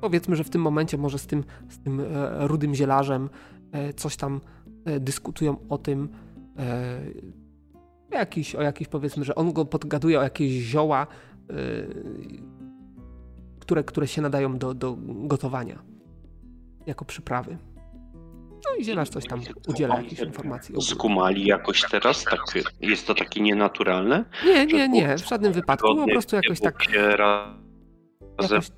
Powiedzmy, 0.00 0.36
że 0.36 0.44
w 0.44 0.50
tym 0.50 0.62
momencie 0.62 0.98
może 0.98 1.18
z 1.18 1.26
tym, 1.26 1.44
z 1.68 1.78
tym 1.78 2.00
e, 2.00 2.04
rudym 2.46 2.74
zielarzem 2.74 3.28
e, 3.72 3.92
coś 3.92 4.16
tam 4.16 4.40
dyskutują 5.00 5.56
o 5.68 5.78
tym. 5.78 6.08
Jakiś, 8.10 8.54
o 8.54 8.62
jakiś 8.62 8.88
powiedzmy, 8.88 9.24
że 9.24 9.34
on 9.34 9.52
go 9.52 9.64
podgaduje 9.64 10.18
o 10.20 10.22
jakieś 10.22 10.52
zioła, 10.52 11.06
które, 13.62 13.84
które 13.84 14.06
się 14.08 14.22
nadają 14.22 14.58
do, 14.58 14.74
do 14.74 14.96
gotowania 14.98 15.82
jako 16.86 17.04
przyprawy. 17.04 17.58
No 18.64 18.76
i 18.78 18.84
zielarz 18.84 19.08
coś 19.08 19.26
tam 19.26 19.40
udziela 19.68 19.96
jakichś 19.96 20.22
informacji. 20.22 20.74
Skumali 20.82 21.46
jakoś 21.46 21.82
teraz? 21.90 22.24
Tak, 22.24 22.40
jest 22.80 23.06
to 23.06 23.14
takie 23.14 23.40
nienaturalne? 23.40 24.24
Nie, 24.46 24.66
nie, 24.66 24.88
nie, 24.88 25.16
w 25.18 25.28
żadnym 25.28 25.52
wypadku, 25.52 25.96
po 25.96 26.06
prostu 26.06 26.36
jakoś 26.36 26.60
tak. 26.60 26.74
Jakoś- 28.42 28.70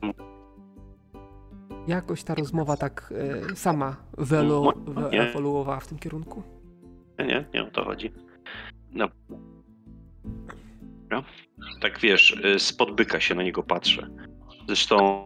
jakoś 1.86 2.24
ta 2.24 2.34
rozmowa 2.34 2.76
tak 2.76 3.14
e, 3.50 3.56
sama 3.56 3.96
wyelu, 4.18 4.72
No, 4.94 5.80
w 5.80 5.86
tym 5.86 5.98
kierunku. 5.98 6.42
Nie, 7.18 7.26
nie, 7.26 7.44
nie 7.54 7.62
o 7.64 7.70
to 7.70 7.84
chodzi. 7.84 8.12
No. 8.92 9.08
Dobra. 11.02 11.24
Tak 11.80 12.00
wiesz, 12.00 12.40
y, 12.56 12.58
spod 12.58 12.96
byka 12.96 13.20
się 13.20 13.34
na 13.34 13.42
niego 13.42 13.62
patrzę. 13.62 14.08
Zresztą, 14.66 15.24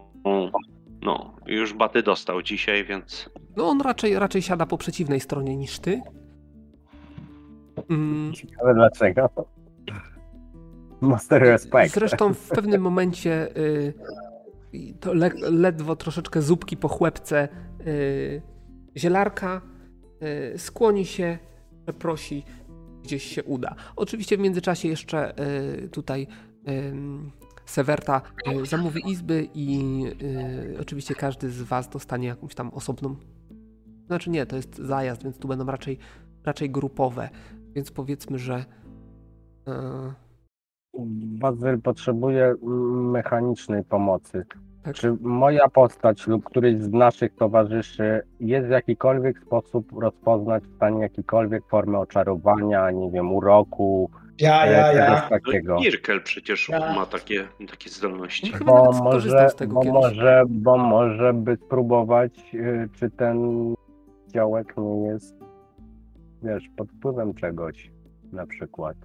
no, 1.03 1.35
już 1.47 1.75
baty 1.75 2.03
dostał 2.03 2.43
dzisiaj, 2.43 2.85
więc 2.85 3.31
No 3.57 3.69
on 3.69 3.81
raczej, 3.81 4.19
raczej 4.19 4.43
siada 4.43 4.67
po 4.67 4.79
przeciwnej 4.79 5.21
stronie 5.21 5.57
niż 5.57 5.79
ty. 5.79 6.03
Mm, 7.91 8.33
Ale 8.63 8.75
dlaczego? 8.75 9.31
Master 11.01 11.43
respect. 11.43 11.95
Zresztą 11.95 12.35
w 12.35 12.49
pewnym 12.49 12.81
momencie 12.81 13.57
y, 13.57 13.95
to 15.01 15.15
le, 15.15 15.31
ledwo 15.51 15.97
troszeczkę 15.97 16.43
zupki 16.43 16.77
po 16.77 16.89
chłepce 16.89 17.49
y, 17.87 18.43
zielarka 18.97 19.61
y, 20.55 20.59
skłoni 20.59 21.07
się, 21.07 21.39
przeprosi, 21.85 22.45
gdzieś 23.03 23.25
się 23.25 23.45
uda. 23.45 23.75
Oczywiście 23.97 24.37
w 24.37 24.41
międzyczasie 24.41 24.89
jeszcze 24.89 25.35
y, 25.85 25.89
tutaj 25.89 26.27
Sewerta 27.69 28.21
y, 28.63 28.67
zamówi 28.67 29.11
izby 29.11 29.49
i 29.55 29.81
y, 30.23 30.81
oczywiście 30.81 31.15
każdy 31.15 31.51
z 31.51 31.63
was 31.63 31.89
dostanie 31.89 32.29
jakąś 32.29 32.55
tam 32.55 32.71
osobną. 32.71 33.17
Znaczy 34.07 34.31
nie, 34.31 34.47
to 34.47 34.57
jest 34.57 34.77
zajazd, 34.77 35.25
więc 35.25 35.39
tu 35.39 35.49
będą 35.49 35.67
raczej, 35.67 35.99
raczej 36.45 36.71
grupowe. 36.71 37.29
Więc 37.75 37.91
powiedzmy, 37.91 38.39
że 38.39 38.65
y, 39.69 39.73
Bazyl 41.41 41.81
potrzebuje 41.81 42.55
mechanicznej 43.13 43.85
pomocy. 43.85 44.45
Tak. 44.83 44.95
Czy 44.95 45.17
moja 45.21 45.69
postać 45.69 46.27
lub 46.27 46.45
któryś 46.45 46.83
z 46.83 46.93
naszych 46.93 47.35
towarzyszy 47.35 48.23
jest 48.41 48.69
w 48.69 48.71
jakikolwiek 48.71 49.39
sposób 49.39 49.93
rozpoznać 50.01 50.65
w 50.65 50.77
stanie 50.77 51.01
jakikolwiek 51.01 51.65
formę 51.67 51.99
oczarowania, 51.99 52.91
nie 52.91 53.11
wiem, 53.11 53.33
uroku, 53.33 54.11
Ja, 54.41 54.67
ja, 54.67 54.93
ja. 54.93 55.21
takiego? 55.21 55.81
Mirkel 55.81 56.23
przecież 56.23 56.69
Ja. 56.69 56.95
ma 56.95 57.07
takie, 57.07 57.49
takie 57.71 57.91
zdolności. 57.91 58.53
Bo 58.65 58.93
może, 58.93 59.49
z 59.49 59.55
tego 59.55 59.75
bo, 59.75 59.81
kiedyś. 59.81 59.95
może, 59.95 60.43
bo 60.49 60.79
może 60.79 61.33
by 61.35 61.57
spróbować, 61.67 62.55
y, 62.55 62.89
czy 62.99 63.11
ten 63.11 63.39
działek 64.35 64.75
nie 64.77 65.07
jest, 65.07 65.35
wiesz, 66.43 66.65
pod 66.77 66.89
wpływem 66.93 67.35
czegoś 67.35 67.91
na 68.33 68.47
przykład. 68.47 68.97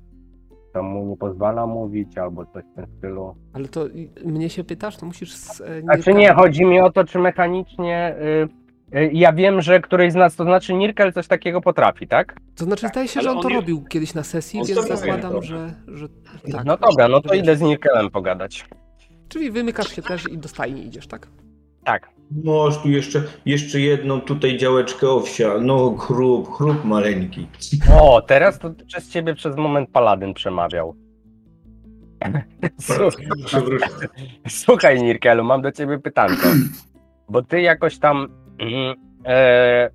To 0.74 0.84
mu 0.84 1.06
nie 1.06 1.18
pozwala 1.18 1.68
mówić 1.68 2.18
albo 2.18 2.46
coś 2.46 2.64
w 2.64 2.76
tym 2.76 2.86
stylu. 2.98 3.36
Ale 3.54 3.68
to 3.68 3.86
mnie 4.26 4.50
się 4.50 4.64
pytasz, 4.64 4.98
to 4.98 5.06
musisz. 5.06 5.34
Z, 5.36 5.62
e, 5.62 5.82
Znaczy 5.82 6.14
nie, 6.14 6.34
chodzi 6.34 6.66
mi 6.66 6.80
o 6.82 6.92
to, 6.92 7.04
czy 7.04 7.20
mechanicznie. 7.20 8.16
Y, 8.22 8.63
ja 9.12 9.34
wiem, 9.34 9.62
że 9.62 9.80
któryś 9.80 10.12
z 10.12 10.16
nas, 10.16 10.36
to 10.36 10.44
znaczy 10.44 10.74
Nirkel 10.74 11.14
coś 11.14 11.28
takiego 11.28 11.62
potrafi, 11.62 12.08
tak? 12.08 12.36
To 12.56 12.66
znaczy, 12.66 12.88
zdaje 12.88 13.08
się, 13.08 13.20
ale 13.20 13.24
że 13.24 13.32
on 13.32 13.38
on 13.38 13.44
to 13.44 13.50
jest- 13.50 13.62
robił 13.62 13.84
kiedyś 13.86 14.14
na 14.14 14.24
sesji, 14.24 14.60
On 14.60 14.66
więc 14.66 14.88
zakładam, 14.88 15.44
że, 15.44 15.74
że 15.88 16.08
tak. 16.52 16.66
no 16.66 16.78
dobra, 16.78 17.08
no 17.08 17.22
to 17.22 17.34
idę 17.34 17.56
z 17.56 17.62
Nirkelem 17.62 18.10
pogadać. 18.10 18.66
Czyli 19.30 19.52
wymykasz 19.52 19.96
się 19.96 20.02
też 20.02 20.30
i 20.32 20.38
do 20.38 20.48
stajni 20.48 20.86
idziesz, 20.86 21.08
tak? 21.08 21.28
Tak. 21.84 22.10
Masz 22.44 22.82
tu 22.82 22.90
jeszcze, 22.90 23.24
jeszcze 23.46 23.80
jedną 23.80 24.22
tutaj 24.22 24.58
działeczkę 24.58 25.10
owsia. 25.10 25.54
No 25.62 25.96
chrup, 25.98 26.54
chrup 26.54 26.84
maleńki. 26.86 27.48
O, 28.02 28.22
teraz 28.22 28.60
to 28.60 28.72
przez 28.88 29.10
ciebie 29.10 29.36
przez 29.36 29.56
moment 29.58 29.90
Paladyn 29.90 30.34
przemawiał. 30.34 30.96
Słuchaj. 32.82 33.28
Słuchaj, 34.50 35.04
Nirkelu, 35.04 35.44
mam 35.44 35.62
do 35.62 35.72
ciebie 35.72 36.00
pytanko. 36.00 36.48
Bo 37.30 37.42
ty 37.42 37.62
jakoś 37.62 38.00
tam. 38.00 38.28
E, 39.26 39.90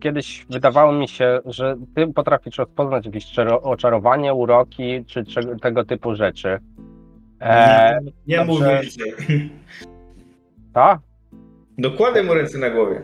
kiedyś 0.00 0.46
wydawało 0.50 0.92
mi 0.92 1.08
się, 1.08 1.40
że 1.44 1.76
ty 1.94 2.06
potrafisz 2.06 2.58
rozpoznać 2.58 3.06
jakieś 3.06 3.24
czaro- 3.26 3.60
oczarowanie, 3.62 4.34
uroki 4.34 5.04
czy, 5.06 5.24
tego 5.62 5.84
typu 5.84 6.14
rzeczy. 6.14 6.58
E, 7.40 7.98
Nie 8.26 8.36
dobrze. 8.36 8.52
mów 8.52 8.62
więcej. 8.62 9.50
to? 10.74 10.98
Dokładaj 11.78 12.24
mu 12.24 12.34
ręce 12.34 12.58
na 12.58 12.70
głowie. 12.70 13.02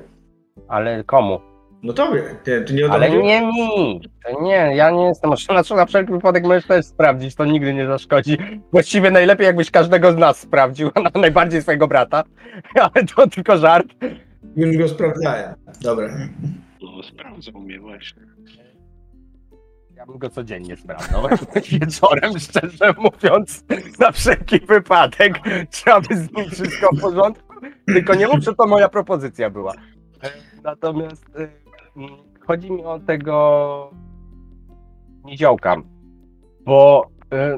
Ale 0.69 1.05
komu? 1.05 1.41
No 1.83 1.93
tobie. 1.93 2.23
Nie, 2.47 2.61
tu 2.61 2.75
nie 2.75 2.91
Ale 2.91 3.11
nie 3.11 3.41
mi! 3.47 4.01
To 4.25 4.43
nie, 4.43 4.73
ja 4.77 4.91
nie 4.91 5.05
jestem. 5.05 5.37
Znaczy, 5.37 5.75
na 5.75 5.87
wszelki 5.87 6.13
wypadek 6.13 6.45
możesz 6.45 6.67
też 6.67 6.87
sprawdzić, 6.87 7.35
to 7.35 7.45
nigdy 7.45 7.75
nie 7.75 7.87
zaszkodzi. 7.87 8.37
Właściwie 8.73 9.11
najlepiej, 9.11 9.47
jakbyś 9.47 9.71
każdego 9.71 10.13
z 10.13 10.17
nas 10.17 10.41
sprawdził, 10.41 10.91
a 11.15 11.19
najbardziej 11.19 11.63
swojego 11.63 11.89
brata. 11.89 12.25
Ale 12.95 13.05
to 13.17 13.27
tylko 13.27 13.57
żart. 13.57 13.87
Już 14.57 14.77
go 14.77 14.89
sprawdzałem. 14.89 15.55
Dobra. 15.83 16.29
No, 16.83 17.03
sprawdzał 17.03 17.61
mnie 17.61 17.81
właśnie. 17.81 18.23
Ja 19.97 20.07
bym 20.07 20.19
go 20.19 20.31
codziennie 20.31 20.77
sprawdzał. 20.77 21.23
Wieczorem, 21.71 22.39
szczerze 22.39 22.95
mówiąc, 22.99 23.65
na 23.99 24.13
wszelki 24.13 24.61
wypadek, 24.61 25.41
czy 25.71 25.93
aby 25.93 26.17
z 26.17 26.33
nim 26.33 26.51
wszystko 26.51 26.89
w 26.97 27.01
porządku. 27.01 27.55
Tylko 27.87 28.15
nie 28.15 28.29
mów, 28.29 28.41
że 28.41 28.55
to 28.55 28.67
moja 28.67 28.89
propozycja 28.89 29.51
była. 29.51 29.73
Natomiast 30.63 31.25
y, 31.29 31.49
mm, 31.97 32.11
chodzi 32.47 32.73
mi 32.73 32.85
o 32.85 32.99
tego 32.99 33.91
niziołka, 35.25 35.77
bo 36.65 37.11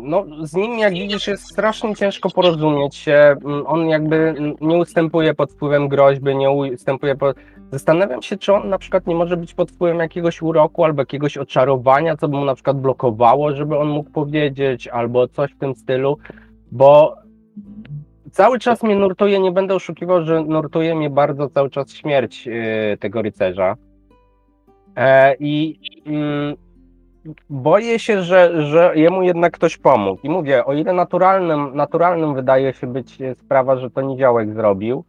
no, 0.02 0.24
z 0.42 0.54
nim, 0.54 0.78
jak 0.78 0.92
widzisz, 0.92 1.26
jest 1.26 1.50
strasznie 1.50 1.96
ciężko 1.96 2.30
porozumieć 2.30 2.96
się. 2.96 3.36
Mm, 3.44 3.66
On 3.66 3.88
jakby 3.88 4.34
nie 4.60 4.76
ustępuje 4.76 5.34
pod 5.34 5.52
wpływem 5.52 5.88
groźby, 5.88 6.36
nie 6.36 6.50
ustępuje 6.50 7.16
pod... 7.16 7.36
Zastanawiam 7.72 8.22
się, 8.22 8.36
czy 8.36 8.52
on 8.52 8.68
na 8.68 8.78
przykład 8.78 9.06
nie 9.06 9.14
może 9.14 9.36
być 9.36 9.54
pod 9.54 9.70
wpływem 9.70 9.98
jakiegoś 9.98 10.42
uroku 10.42 10.84
albo 10.84 11.02
jakiegoś 11.02 11.36
oczarowania, 11.36 12.16
co 12.16 12.28
by 12.28 12.36
mu 12.36 12.44
na 12.44 12.54
przykład 12.54 12.80
blokowało, 12.80 13.54
żeby 13.54 13.78
on 13.78 13.88
mógł 13.88 14.10
powiedzieć, 14.10 14.88
albo 14.88 15.28
coś 15.28 15.52
w 15.52 15.58
tym 15.58 15.74
stylu, 15.74 16.18
bo 16.72 17.16
cały 18.32 18.58
czas 18.58 18.82
mnie 18.82 18.96
nurtuje, 18.96 19.40
nie 19.40 19.52
będę 19.52 19.74
oszukiwał, 19.74 20.22
że 20.22 20.44
nurtuje 20.44 20.94
mnie 20.94 21.10
bardzo 21.10 21.48
cały 21.48 21.70
czas 21.70 21.92
śmierć 21.92 22.46
yy, 22.46 22.96
tego 23.00 23.22
rycerza. 23.22 23.76
E, 24.96 25.34
I 25.40 25.80
mm, 26.06 26.56
boję 27.50 27.98
się, 27.98 28.22
że, 28.22 28.62
że 28.62 28.92
jemu 28.94 29.22
jednak 29.22 29.52
ktoś 29.52 29.76
pomógł. 29.76 30.20
I 30.22 30.30
mówię, 30.30 30.64
o 30.64 30.72
ile 30.72 30.92
naturalnym, 30.92 31.70
naturalnym 31.74 32.34
wydaje 32.34 32.72
się 32.72 32.86
być 32.86 33.18
sprawa, 33.34 33.76
że 33.76 33.90
to 33.90 34.00
Niziołek 34.00 34.54
zrobił, 34.54 35.04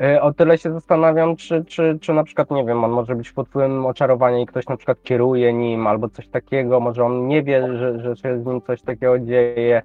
e, 0.00 0.22
o 0.22 0.32
tyle 0.32 0.58
się 0.58 0.72
zastanawiam, 0.72 1.36
czy, 1.36 1.64
czy, 1.64 1.98
czy 2.00 2.12
na 2.12 2.24
przykład, 2.24 2.50
nie 2.50 2.64
wiem, 2.64 2.84
on 2.84 2.90
może 2.90 3.14
być 3.14 3.32
pod 3.32 3.48
wpływem 3.48 3.86
oczarowania 3.86 4.40
i 4.40 4.46
ktoś 4.46 4.66
na 4.66 4.76
przykład 4.76 5.02
kieruje 5.02 5.52
nim, 5.52 5.86
albo 5.86 6.08
coś 6.08 6.28
takiego, 6.28 6.80
może 6.80 7.04
on 7.04 7.26
nie 7.26 7.42
wie, 7.42 7.78
że, 7.78 8.00
że 8.00 8.16
się 8.16 8.42
z 8.42 8.46
nim 8.46 8.62
coś 8.62 8.82
takiego 8.82 9.18
dzieje. 9.18 9.82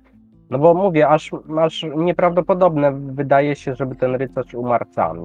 No 0.50 0.60
bo 0.60 0.74
mówię, 0.74 1.08
aż, 1.08 1.32
aż 1.60 1.86
nieprawdopodobne 1.96 2.92
wydaje 2.92 3.56
się, 3.56 3.76
żeby 3.76 3.96
ten 3.96 4.16
rycerz 4.16 4.54
umarł 4.54 4.86
sam. 4.92 5.20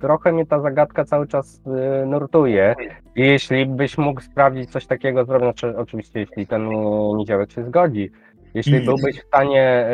Trochę 0.00 0.32
mnie 0.32 0.46
ta 0.46 0.60
zagadka 0.60 1.04
cały 1.04 1.26
czas 1.26 1.62
y, 2.02 2.06
nurtuje. 2.06 2.74
I 3.16 3.20
Jeśli 3.22 3.66
byś 3.66 3.98
mógł 3.98 4.20
sprawdzić 4.20 4.70
coś 4.70 4.86
takiego, 4.86 5.24
zrobić, 5.24 5.44
znaczy 5.44 5.78
oczywiście 5.78 6.20
jeśli 6.20 6.46
ten 6.46 6.68
niziołek 7.16 7.52
się 7.52 7.64
zgodzi, 7.64 8.10
jeśli 8.54 8.80
byłbyś 8.80 9.20
w 9.20 9.26
stanie 9.26 9.88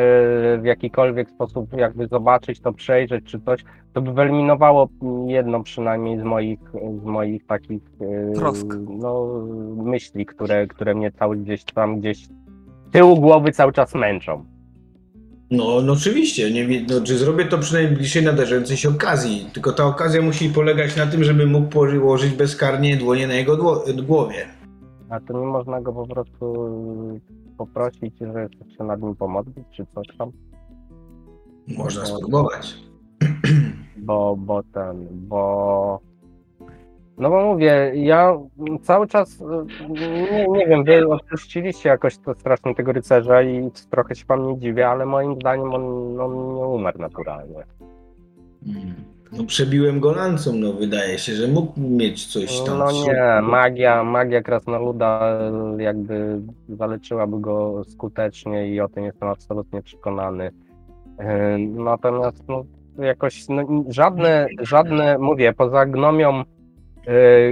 y, 0.55 0.57
w 0.57 0.65
jakikolwiek 0.65 1.29
sposób 1.29 1.73
jakby 1.73 2.07
zobaczyć 2.07 2.61
to, 2.61 2.73
przejrzeć 2.73 3.25
czy 3.25 3.39
coś, 3.39 3.63
to 3.93 4.01
by 4.01 4.13
wyeliminowało 4.13 4.89
jedno 5.27 5.63
przynajmniej 5.63 6.19
z 6.19 6.23
moich, 6.23 6.59
z 7.01 7.05
moich 7.05 7.45
takich 7.45 7.81
y, 8.01 8.33
Trosk. 8.35 8.67
no, 8.89 9.27
myśli, 9.75 10.25
które, 10.25 10.67
które 10.67 10.95
mnie 10.95 11.11
cały 11.11 11.37
gdzieś 11.37 11.63
tam 11.63 11.99
gdzieś 11.99 12.27
tyłu 12.91 13.19
głowy 13.19 13.51
cały 13.51 13.73
czas 13.73 13.95
męczą. 13.95 14.54
No, 15.51 15.81
no 15.81 15.93
oczywiście. 15.93 16.51
Nie, 16.51 16.85
no, 16.89 17.01
czy 17.01 17.17
zrobię 17.17 17.45
to 17.45 17.57
przy 17.57 17.73
najbliższej 17.73 18.23
nadarzającej 18.23 18.77
się 18.77 18.89
okazji. 18.89 19.49
Tylko 19.53 19.71
ta 19.71 19.85
okazja 19.85 20.21
musi 20.21 20.49
polegać 20.49 20.95
na 20.95 21.07
tym, 21.07 21.23
żeby 21.23 21.45
mógł 21.45 21.67
położyć 21.67 22.33
bezkarnie 22.33 22.97
dłonie 22.97 23.27
na 23.27 23.33
jego 23.33 23.57
głowie. 24.03 24.45
A 25.09 25.19
to 25.19 25.39
nie 25.39 25.45
można 25.45 25.81
go 25.81 25.93
po 25.93 26.07
prostu 26.07 26.53
poprosić, 27.57 28.13
że 28.19 28.47
chce 28.55 28.71
się 28.77 28.83
nad 28.83 29.01
nim 29.01 29.15
pomodlić, 29.15 29.65
czy 29.77 29.85
coś 29.95 30.07
tam, 30.17 30.31
Można 31.77 32.05
spróbować. 32.05 32.75
bo, 33.97 34.35
bo 34.39 34.63
ten, 34.73 35.07
bo 35.11 35.99
No 37.17 37.29
bo 37.29 37.45
mówię, 37.45 37.91
ja 37.95 38.37
cały 38.81 39.07
czas, 39.07 39.43
nie, 39.89 40.47
nie 40.47 40.67
wiem, 40.67 40.83
wy 40.83 41.07
odpuściliście 41.07 41.89
jakoś 41.89 42.17
to 42.17 42.33
strasznie 42.33 42.75
tego 42.75 42.91
rycerza 42.91 43.41
i 43.41 43.71
trochę 43.89 44.15
się 44.15 44.25
wam 44.25 44.47
nie 44.47 44.59
dziwię, 44.59 44.87
ale 44.89 45.05
moim 45.05 45.35
zdaniem 45.35 45.73
on, 45.73 46.19
on 46.21 46.55
nie 46.55 46.65
umarł 46.65 46.99
naturalnie. 46.99 47.63
Mm. 48.67 48.93
No 49.31 49.43
przebiłem 49.43 49.99
go 49.99 50.13
lancą, 50.13 50.53
no 50.53 50.73
wydaje 50.73 51.17
się, 51.17 51.33
że 51.33 51.47
mógł 51.47 51.81
mieć 51.81 52.25
coś 52.25 52.61
tam. 52.61 52.77
No 52.77 52.91
nie, 52.91 53.41
magia, 53.41 54.03
magia 54.03 54.41
krasnoluda 54.41 55.39
jakby 55.77 56.39
zaleczyłaby 56.69 57.39
go 57.39 57.83
skutecznie 57.83 58.67
i 58.67 58.81
o 58.81 58.87
tym 58.87 59.03
jestem 59.03 59.29
absolutnie 59.29 59.81
przekonany. 59.81 60.51
Yy, 61.19 61.25
Natomiast 61.67 62.43
no, 62.47 62.65
jakoś 62.99 63.49
no, 63.49 63.63
żadne, 63.89 64.47
żadne, 64.59 65.17
mówię, 65.17 65.53
poza 65.53 65.85
gnomią, 65.85 66.43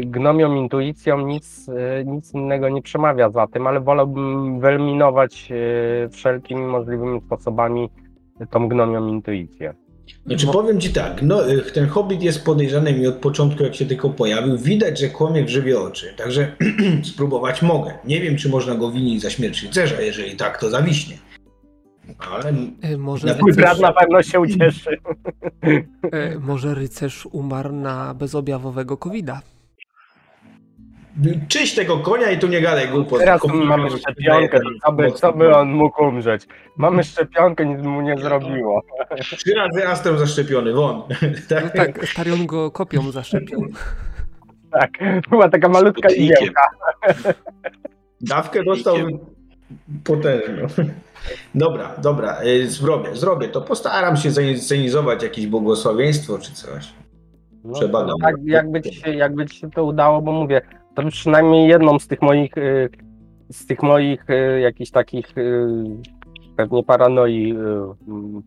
gnomią 0.02 0.56
intuicją 0.56 1.28
nic, 1.28 1.68
yy, 1.68 2.06
nic 2.06 2.34
innego 2.34 2.70
nie 2.70 2.82
przemawia 2.82 3.30
za 3.30 3.48
tym, 3.48 3.68
ale 3.68 3.82
wolałbym 3.82 4.60
wyeliminować 4.60 5.50
yy, 5.50 6.10
wszelkimi 6.10 6.62
możliwymi 6.62 7.22
sposobami 7.22 7.90
tą 8.50 8.68
gnomią 8.68 9.08
intuicję. 9.08 9.74
Znaczy 10.26 10.48
powiem 10.48 10.82
ci 10.82 10.94
tak, 10.94 11.22
no, 11.22 11.42
ten 11.74 11.88
hobbit 11.88 12.24
jest 12.24 12.46
podejrzany 12.46 12.94
mi 12.94 13.08
od 13.08 13.16
początku, 13.16 13.64
jak 13.64 13.76
się 13.76 13.86
tylko 13.86 14.10
pojawił. 14.10 14.58
Widać, 14.58 15.00
że 15.00 15.10
kłamie 15.10 15.44
w 15.44 15.50
żywie 15.50 15.80
oczy, 15.80 16.14
także 16.18 16.56
spróbować 17.14 17.62
mogę. 17.62 17.94
Nie 18.06 18.22
wiem, 18.22 18.38
czy 18.38 18.50
można 18.50 18.76
go 18.76 18.92
winić 18.92 19.22
za 19.22 19.30
śmierć 19.30 19.64
rycerza, 19.64 20.02
jeżeli 20.02 20.36
tak, 20.36 20.60
to 20.60 20.70
zawiśnie. 20.70 21.18
Ale 22.20 22.54
E, 22.82 22.98
Może 22.98 23.28
Na 23.28 23.34
Mój 23.42 23.54
brat 23.54 23.70
rycerz, 23.70 23.82
na 23.82 23.94
pewno 23.94 24.24
się 24.24 24.40
ucieszy. 24.40 24.98
e, 26.12 26.40
może 26.40 26.74
rycerz 26.76 27.26
umarł 27.32 27.72
na 27.72 28.14
bezobjawowego 28.14 28.98
COVID-a. 28.98 29.42
czyść 31.48 31.76
tego 31.76 31.98
konia 31.98 32.32
i 32.32 32.40
tu 32.40 32.48
nie 32.48 32.62
gadaj 32.62 32.88
głupot. 32.90 33.20
Teraz 33.20 33.42
mamy 33.54 33.90
szczepionkę, 33.90 34.60
co 34.86 34.92
by, 34.92 35.12
co 35.12 35.34
by 35.34 35.56
on 35.56 35.72
mógł 35.74 36.04
umrzeć? 36.04 36.48
Mamy 36.78 37.04
szczepionkę, 37.04 37.66
nic 37.66 37.82
mu 37.82 38.02
nie 38.02 38.18
zrobiło. 38.18 38.82
Trzy 39.22 39.54
razy 39.56 39.88
astrem 39.88 40.18
zaszczepiony, 40.18 40.74
won. 40.74 40.96
No 41.22 41.28
tak? 41.50 41.74
tak, 41.76 42.08
Starion 42.08 42.46
go 42.46 42.72
kopią 42.72 43.12
zaszczepił. 43.12 43.68
Tak, 44.72 44.92
była 45.30 45.50
taka 45.50 45.70
malutka 45.70 46.10
igiełka. 46.10 46.68
Dawkę 48.22 48.64
dostał 48.64 48.96
potężną. 50.04 50.68
Dobra, 51.56 51.96
dobra, 52.02 52.44
y, 52.44 52.70
zrobię, 52.70 53.16
zrobię 53.16 53.48
to. 53.48 53.62
Postaram 53.62 54.18
się 54.18 54.32
zainicjować 54.56 55.24
jakieś 55.24 55.48
błogosławieństwo 55.48 56.40
czy 56.40 56.54
coś. 56.54 56.94
No, 57.64 57.74
Przebadam. 57.74 58.18
tak, 58.22 58.36
jakby 58.44 58.82
ci, 58.82 58.94
się, 58.94 59.14
jakby 59.14 59.46
ci 59.46 59.60
się 59.60 59.72
to 59.72 59.84
udało, 59.84 60.22
bo 60.22 60.32
mówię, 60.32 60.62
to 60.96 61.04
przynajmniej 61.10 61.68
jedną 61.70 62.00
z 62.00 62.08
tych 62.08 62.22
moich, 62.22 62.58
y, 62.58 62.90
z 63.52 63.66
tych 63.66 63.84
moich 63.84 64.30
y, 64.30 64.60
jakichś 64.60 64.92
takich 64.92 65.28
pewnie 66.58 66.84
paranoi 66.84 67.56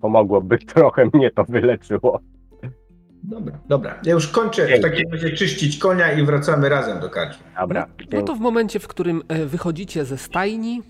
pomogłoby, 0.00 0.58
trochę 0.74 1.08
mnie 1.14 1.30
to 1.30 1.44
wyleczyło. 1.44 2.20
Dobra, 3.22 3.58
dobra. 3.68 4.00
Ja 4.04 4.12
już 4.12 4.28
kończę 4.28 4.78
w 4.78 4.80
takim 4.82 5.12
razie 5.12 5.30
czyścić 5.30 5.78
konia 5.78 6.12
i 6.12 6.22
wracamy 6.24 6.68
razem 6.68 7.00
do 7.00 7.10
karczmy. 7.10 7.44
Dobra, 7.60 7.86
No 8.12 8.22
to 8.22 8.34
w 8.34 8.40
momencie, 8.40 8.80
w 8.80 8.88
którym 8.88 9.22
e, 9.28 9.46
wychodzicie 9.46 10.04
ze 10.04 10.18
stajni, 10.18 10.82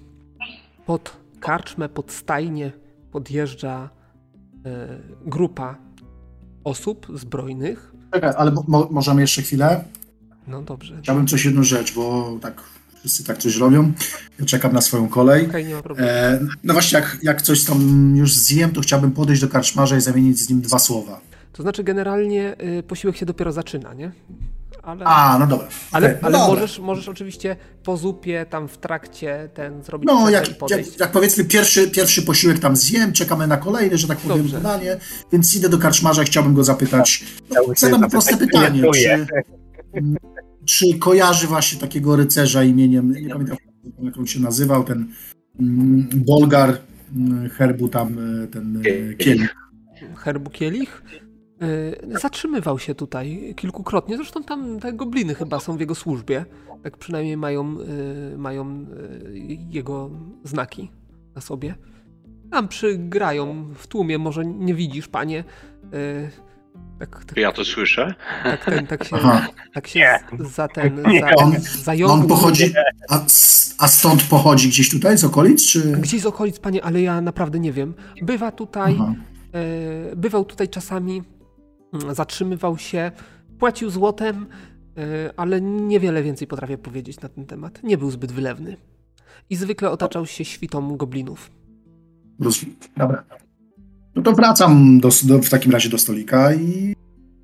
pod 0.86 1.16
karczmę, 1.40 1.88
pod 1.88 2.12
stajnię 2.12 2.72
podjeżdża 3.12 3.90
e, 4.64 4.98
grupa 5.26 5.76
osób 6.64 7.06
zbrojnych. 7.14 7.92
Czekaj, 8.12 8.32
ale 8.36 8.50
mo- 8.52 8.64
mo- 8.68 8.88
możemy 8.90 9.20
jeszcze 9.20 9.42
chwilę? 9.42 9.84
No 10.46 10.62
dobrze. 10.62 10.98
Chciałbym 11.02 11.26
coś, 11.26 11.44
jedną 11.44 11.62
rzecz, 11.62 11.94
bo 11.94 12.38
tak 12.42 12.62
wszyscy 12.98 13.24
tak 13.24 13.38
coś 13.38 13.56
robią. 13.56 13.92
Ja 14.38 14.46
czekam 14.46 14.72
na 14.72 14.80
swoją 14.80 15.08
kolej. 15.08 15.48
Problemu. 15.82 16.10
E, 16.10 16.40
no 16.64 16.72
właśnie, 16.72 16.98
jak, 16.98 17.18
jak 17.22 17.42
coś 17.42 17.64
tam 17.64 18.12
już 18.16 18.34
zjem, 18.34 18.70
to 18.70 18.80
chciałbym 18.80 19.12
podejść 19.12 19.42
do 19.42 19.48
karczmarza 19.48 19.96
i 19.96 20.00
zamienić 20.00 20.38
z 20.38 20.50
nim 20.50 20.60
dwa 20.60 20.78
słowa. 20.78 21.20
To 21.56 21.62
znaczy 21.62 21.84
generalnie 21.84 22.56
y, 22.78 22.82
posiłek 22.82 23.16
się 23.16 23.26
dopiero 23.26 23.52
zaczyna, 23.52 23.94
nie? 23.94 24.12
Ale, 24.82 25.04
A, 25.04 25.38
no 25.38 25.46
dobra. 25.46 25.68
ale, 25.92 26.06
Okej, 26.06 26.18
no 26.22 26.26
ale 26.28 26.38
dobra. 26.38 26.54
możesz, 26.54 26.78
możesz 26.78 27.08
oczywiście 27.08 27.56
po 27.84 27.96
zupie 27.96 28.46
tam 28.50 28.68
w 28.68 28.78
trakcie 28.78 29.48
ten 29.54 29.82
zrobić 29.82 30.06
No, 30.06 30.30
jak, 30.30 30.48
jak, 30.70 31.00
jak 31.00 31.12
powiedzmy 31.12 31.44
pierwszy, 31.44 31.90
pierwszy 31.90 32.22
posiłek 32.22 32.58
tam 32.58 32.76
zjem, 32.76 33.12
czekamy 33.12 33.46
na 33.46 33.56
kolejny, 33.56 33.98
że 33.98 34.08
tak 34.08 34.18
powiem, 34.18 34.38
Dobrze. 34.38 34.56
podanie, 34.56 34.96
więc 35.32 35.56
idę 35.56 35.68
do 35.68 35.78
karczmarza 35.78 36.22
i 36.22 36.26
chciałbym 36.26 36.54
go 36.54 36.64
zapytać. 36.64 37.24
No, 37.50 37.74
zadam 37.76 38.00
mu 38.00 38.08
proste 38.10 38.36
pytanie, 38.36 38.82
czy, 38.94 39.26
czy 40.64 40.98
kojarzy 40.98 41.46
właśnie 41.46 41.80
takiego 41.80 42.16
rycerza 42.16 42.62
imieniem, 42.62 43.12
nie 43.12 43.28
pamiętam 43.28 43.56
jak 44.02 44.18
on 44.18 44.26
się 44.26 44.40
nazywał, 44.40 44.84
ten 44.84 45.06
mm, 45.60 46.08
Bolgar 46.14 46.78
mm, 47.16 47.50
herbu 47.50 47.88
tam, 47.88 48.16
e, 48.42 48.46
ten 48.46 48.82
e, 49.10 49.14
kielich. 49.14 49.56
Herbu 50.16 50.50
Kielich 50.50 51.02
zatrzymywał 52.20 52.78
się 52.78 52.94
tutaj 52.94 53.54
kilkukrotnie. 53.56 54.16
Zresztą 54.16 54.44
tam 54.44 54.80
te 54.80 54.92
gobliny 54.92 55.34
chyba 55.34 55.60
są 55.60 55.76
w 55.76 55.80
jego 55.80 55.94
służbie. 55.94 56.44
Tak 56.82 56.96
przynajmniej 56.96 57.36
mają, 57.36 57.76
y, 58.34 58.38
mają 58.38 58.86
y, 59.24 59.58
jego 59.70 60.10
znaki 60.44 60.90
na 61.34 61.40
sobie. 61.40 61.74
Tam 62.50 62.68
przygrają 62.68 63.74
w 63.74 63.86
tłumie, 63.86 64.18
może 64.18 64.44
nie 64.44 64.74
widzisz, 64.74 65.08
panie. 65.08 65.44
Y, 65.94 66.30
tak, 66.98 67.24
tak, 67.24 67.36
Ja 67.36 67.52
to 67.52 67.64
słyszę. 67.64 68.14
tak, 68.44 68.64
ten, 68.64 68.86
tak 68.86 69.04
się, 69.04 69.16
Aha. 69.16 69.46
tak 69.74 69.86
się 69.86 70.18
za 70.40 70.68
ten, 70.68 71.02
za, 71.82 71.92
On- 72.06 72.26
pochodzi, 72.28 72.72
a, 73.10 73.20
a 73.78 73.88
stąd 73.88 74.22
pochodzi 74.22 74.68
gdzieś 74.68 74.90
tutaj 74.90 75.18
z 75.18 75.24
okolic, 75.24 75.66
czy? 75.66 75.92
Gdzieś 75.92 76.20
z 76.20 76.26
okolic, 76.26 76.58
panie, 76.58 76.84
ale 76.84 77.02
ja 77.02 77.20
naprawdę 77.20 77.60
nie 77.60 77.72
wiem. 77.72 77.94
Bywa 78.22 78.52
tutaj, 78.52 78.98
e, 79.54 80.16
bywał 80.16 80.44
tutaj 80.44 80.68
czasami, 80.68 81.22
zatrzymywał 82.12 82.78
się, 82.78 83.12
płacił 83.58 83.90
złotem, 83.90 84.46
e, 84.96 85.30
ale 85.36 85.60
niewiele 85.60 86.22
więcej 86.22 86.46
potrafię 86.48 86.78
powiedzieć 86.78 87.20
na 87.20 87.28
ten 87.28 87.46
temat. 87.46 87.82
Nie 87.82 87.98
był 87.98 88.10
zbyt 88.10 88.32
wylewny. 88.32 88.76
I 89.50 89.56
zwykle 89.56 89.90
otaczał 89.90 90.26
się 90.26 90.44
świtą 90.44 90.96
goblinów. 90.96 91.50
Rozumiem. 92.40 92.76
Dobra. 92.96 93.24
No 94.14 94.22
to 94.22 94.32
wracam 94.32 95.00
do, 95.00 95.08
do, 95.22 95.42
w 95.42 95.50
takim 95.50 95.72
razie 95.72 95.88
do 95.88 95.98
stolika 95.98 96.54
i 96.54 96.94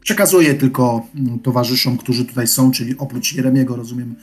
przekazuję 0.01 0.55
tylko 0.55 1.07
mm, 1.15 1.39
towarzyszom, 1.39 1.97
którzy 1.97 2.25
tutaj 2.25 2.47
są, 2.47 2.71
czyli 2.71 2.99
oprócz 2.99 3.35
Jeremiego, 3.35 3.77
rozumiem, 3.77 4.15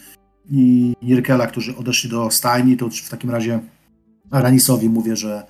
i 0.52 0.94
Jirkela, 1.02 1.48
którzy 1.48 1.76
odeszli 1.76 2.10
do 2.10 2.32
stajni, 2.32 2.78
to 2.78 2.90
w 2.90 3.10
takim 3.10 3.30
razie 3.30 3.60
Aranisowi 4.32 4.90
mówię, 4.90 5.16
że 5.16 5.44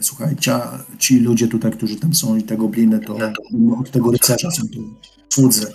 słuchaj, 0.00 0.36
cia, 0.36 0.78
ci 0.98 1.20
ludzie 1.20 1.48
tutaj, 1.48 1.70
którzy 1.72 1.96
tam 1.96 2.14
są 2.14 2.36
i 2.36 2.42
te 2.42 2.56
gobliny, 2.56 2.98
to 3.00 3.16
od 3.80 3.90
tego 3.90 4.10
rycerza 4.10 4.50
są 4.50 4.62
tu 4.68 4.80
słudzy. 5.28 5.66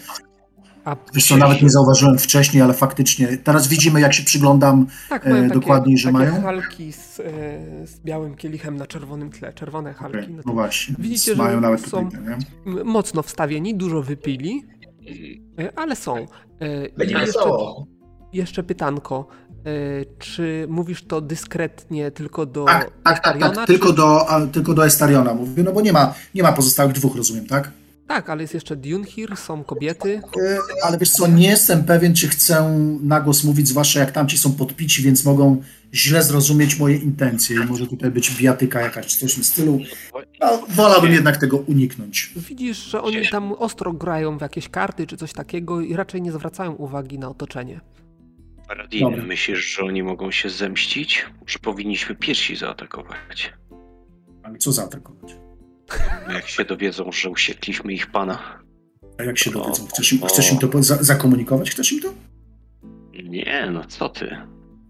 Wiesz 1.14 1.28
co, 1.28 1.38
nawet 1.38 1.62
nie 1.62 1.70
zauważyłem 1.70 2.18
wcześniej, 2.20 2.64
ale 2.64 2.74
faktycznie 2.74 3.38
teraz 3.38 3.68
widzimy, 3.68 4.02
jak 4.02 4.14
się 4.14 4.24
przyglądam, 4.24 4.88
tak, 5.10 5.28
e, 5.28 5.48
dokładniej, 5.48 5.98
że 5.98 6.12
takie 6.12 6.18
mają? 6.18 6.42
halki 6.42 6.94
z, 6.94 7.20
e, 7.20 7.24
z 7.88 8.00
białym 8.00 8.36
kielichem 8.36 8.78
na 8.78 8.88
czerwonym 8.88 9.30
tle, 9.32 9.54
czerwone 9.54 9.94
halki. 9.94 10.18
Okej, 10.18 10.34
No 10.36 10.42
no 10.46 10.54
właśnie, 10.54 10.96
Widzicie, 11.00 11.32
więc 11.32 11.38
mają 11.40 11.56
że 11.56 11.62
nawet 11.62 11.82
są- 11.82 12.10
tutaj, 12.10 12.22
nie? 12.66 12.84
Mocno 12.84 13.24
wstawieni, 13.24 13.76
dużo 13.76 14.02
wypili, 14.02 14.64
e, 15.60 15.80
ale 15.80 15.96
są. 15.96 16.16
E, 16.18 16.26
Będzie 16.98 17.18
jeszcze-. 17.20 17.40
Jeszcze 18.34 18.64
pytanko. 18.64 19.28
E, 19.66 19.70
Czy 20.20 20.66
mówisz 20.70 21.04
to 21.04 21.22
dyskretnie 21.22 22.12
tylko 22.12 22.46
do 22.46 22.66
Tak, 22.66 22.84
tak, 22.84 22.92
tak, 23.04 23.14
Estariona, 23.18 23.50
tak 23.56 23.66
czy- 23.68 23.74
tylko, 23.74 23.94
do, 23.94 24.30
a, 24.30 24.48
tylko 24.48 24.74
do 24.74 24.86
Estariona 24.86 25.34
mówię, 25.34 25.64
no 25.64 25.72
bo 25.74 25.82
nie 25.82 25.94
ma, 25.94 26.14
nie 26.36 26.44
ma 26.44 26.52
pozostałych 26.54 26.94
dwóch, 26.94 27.16
rozumiem, 27.16 27.46
tak? 27.48 27.72
Tak, 28.08 28.30
ale 28.30 28.42
jest 28.42 28.54
jeszcze 28.54 28.76
Dunhir, 28.76 29.38
są 29.38 29.64
kobiety. 29.64 30.22
E, 30.42 30.58
Ale 30.84 30.98
wiesz 30.98 31.12
co, 31.12 31.28
nie 31.28 31.48
jestem 31.48 31.84
pewien, 31.84 32.14
czy 32.14 32.28
chcę 32.28 32.78
na 33.02 33.22
głos 33.22 33.44
mówić, 33.44 33.68
zwłaszcza 33.68 34.00
jak 34.00 34.12
tamci 34.12 34.38
są 34.38 34.52
podpici, 34.54 35.04
więc 35.04 35.26
mogą 35.26 35.62
źle 35.94 36.24
zrozumieć 36.24 36.80
moje 36.80 36.98
intencje 36.98 37.60
może 37.66 37.88
tutaj 37.88 38.12
być 38.12 38.32
bijatyka 38.38 38.82
jakaś, 38.82 39.16
coś 39.16 39.32
w 39.32 39.36
tym 39.36 39.44
stylu. 39.44 39.80
No, 40.42 40.62
wolałbym 40.70 41.12
jednak 41.12 41.38
tego 41.38 41.58
uniknąć. 41.58 42.34
Widzisz, 42.36 42.78
że 42.78 43.02
oni 43.02 43.28
tam 43.32 43.52
ostro 43.52 43.94
grają 43.94 44.38
w 44.38 44.42
jakieś 44.42 44.70
karty 44.70 45.08
czy 45.08 45.18
coś 45.18 45.34
takiego 45.34 45.82
i 45.82 45.96
raczej 45.96 46.22
nie 46.22 46.32
zwracają 46.32 46.74
uwagi 46.74 47.20
na 47.20 47.30
otoczenie. 47.30 47.80
Paradin, 48.68 49.02
Dobra. 49.02 49.24
myślisz, 49.24 49.76
że 49.76 49.84
oni 49.84 50.04
mogą 50.04 50.32
się 50.32 50.50
zemścić? 50.50 51.26
Że 51.46 51.60
powinniśmy 51.60 52.16
pierwsi 52.16 52.56
zaatakować? 52.56 53.54
Ale 54.44 54.58
co 54.58 54.72
zaatakować? 54.72 55.36
Jak 56.34 56.48
się 56.48 56.66
dowiedzą, 56.66 57.12
że 57.12 57.30
usiekliśmy 57.30 57.94
ich 57.94 58.12
pana. 58.12 58.64
A 59.18 59.24
jak 59.24 59.38
się 59.38 59.52
dowiedzą? 59.52 59.88
Chcesz 59.88 60.14
im, 60.14 60.20
chcesz 60.28 60.52
im 60.52 60.58
to 60.58 60.84
za, 60.84 61.04
zakomunikować? 61.04 61.72
Chcesz 61.72 61.92
im 61.92 62.02
to? 62.02 62.14
Nie, 63.24 63.70
no 63.72 63.86
co 63.86 64.10
ty? 64.10 64.38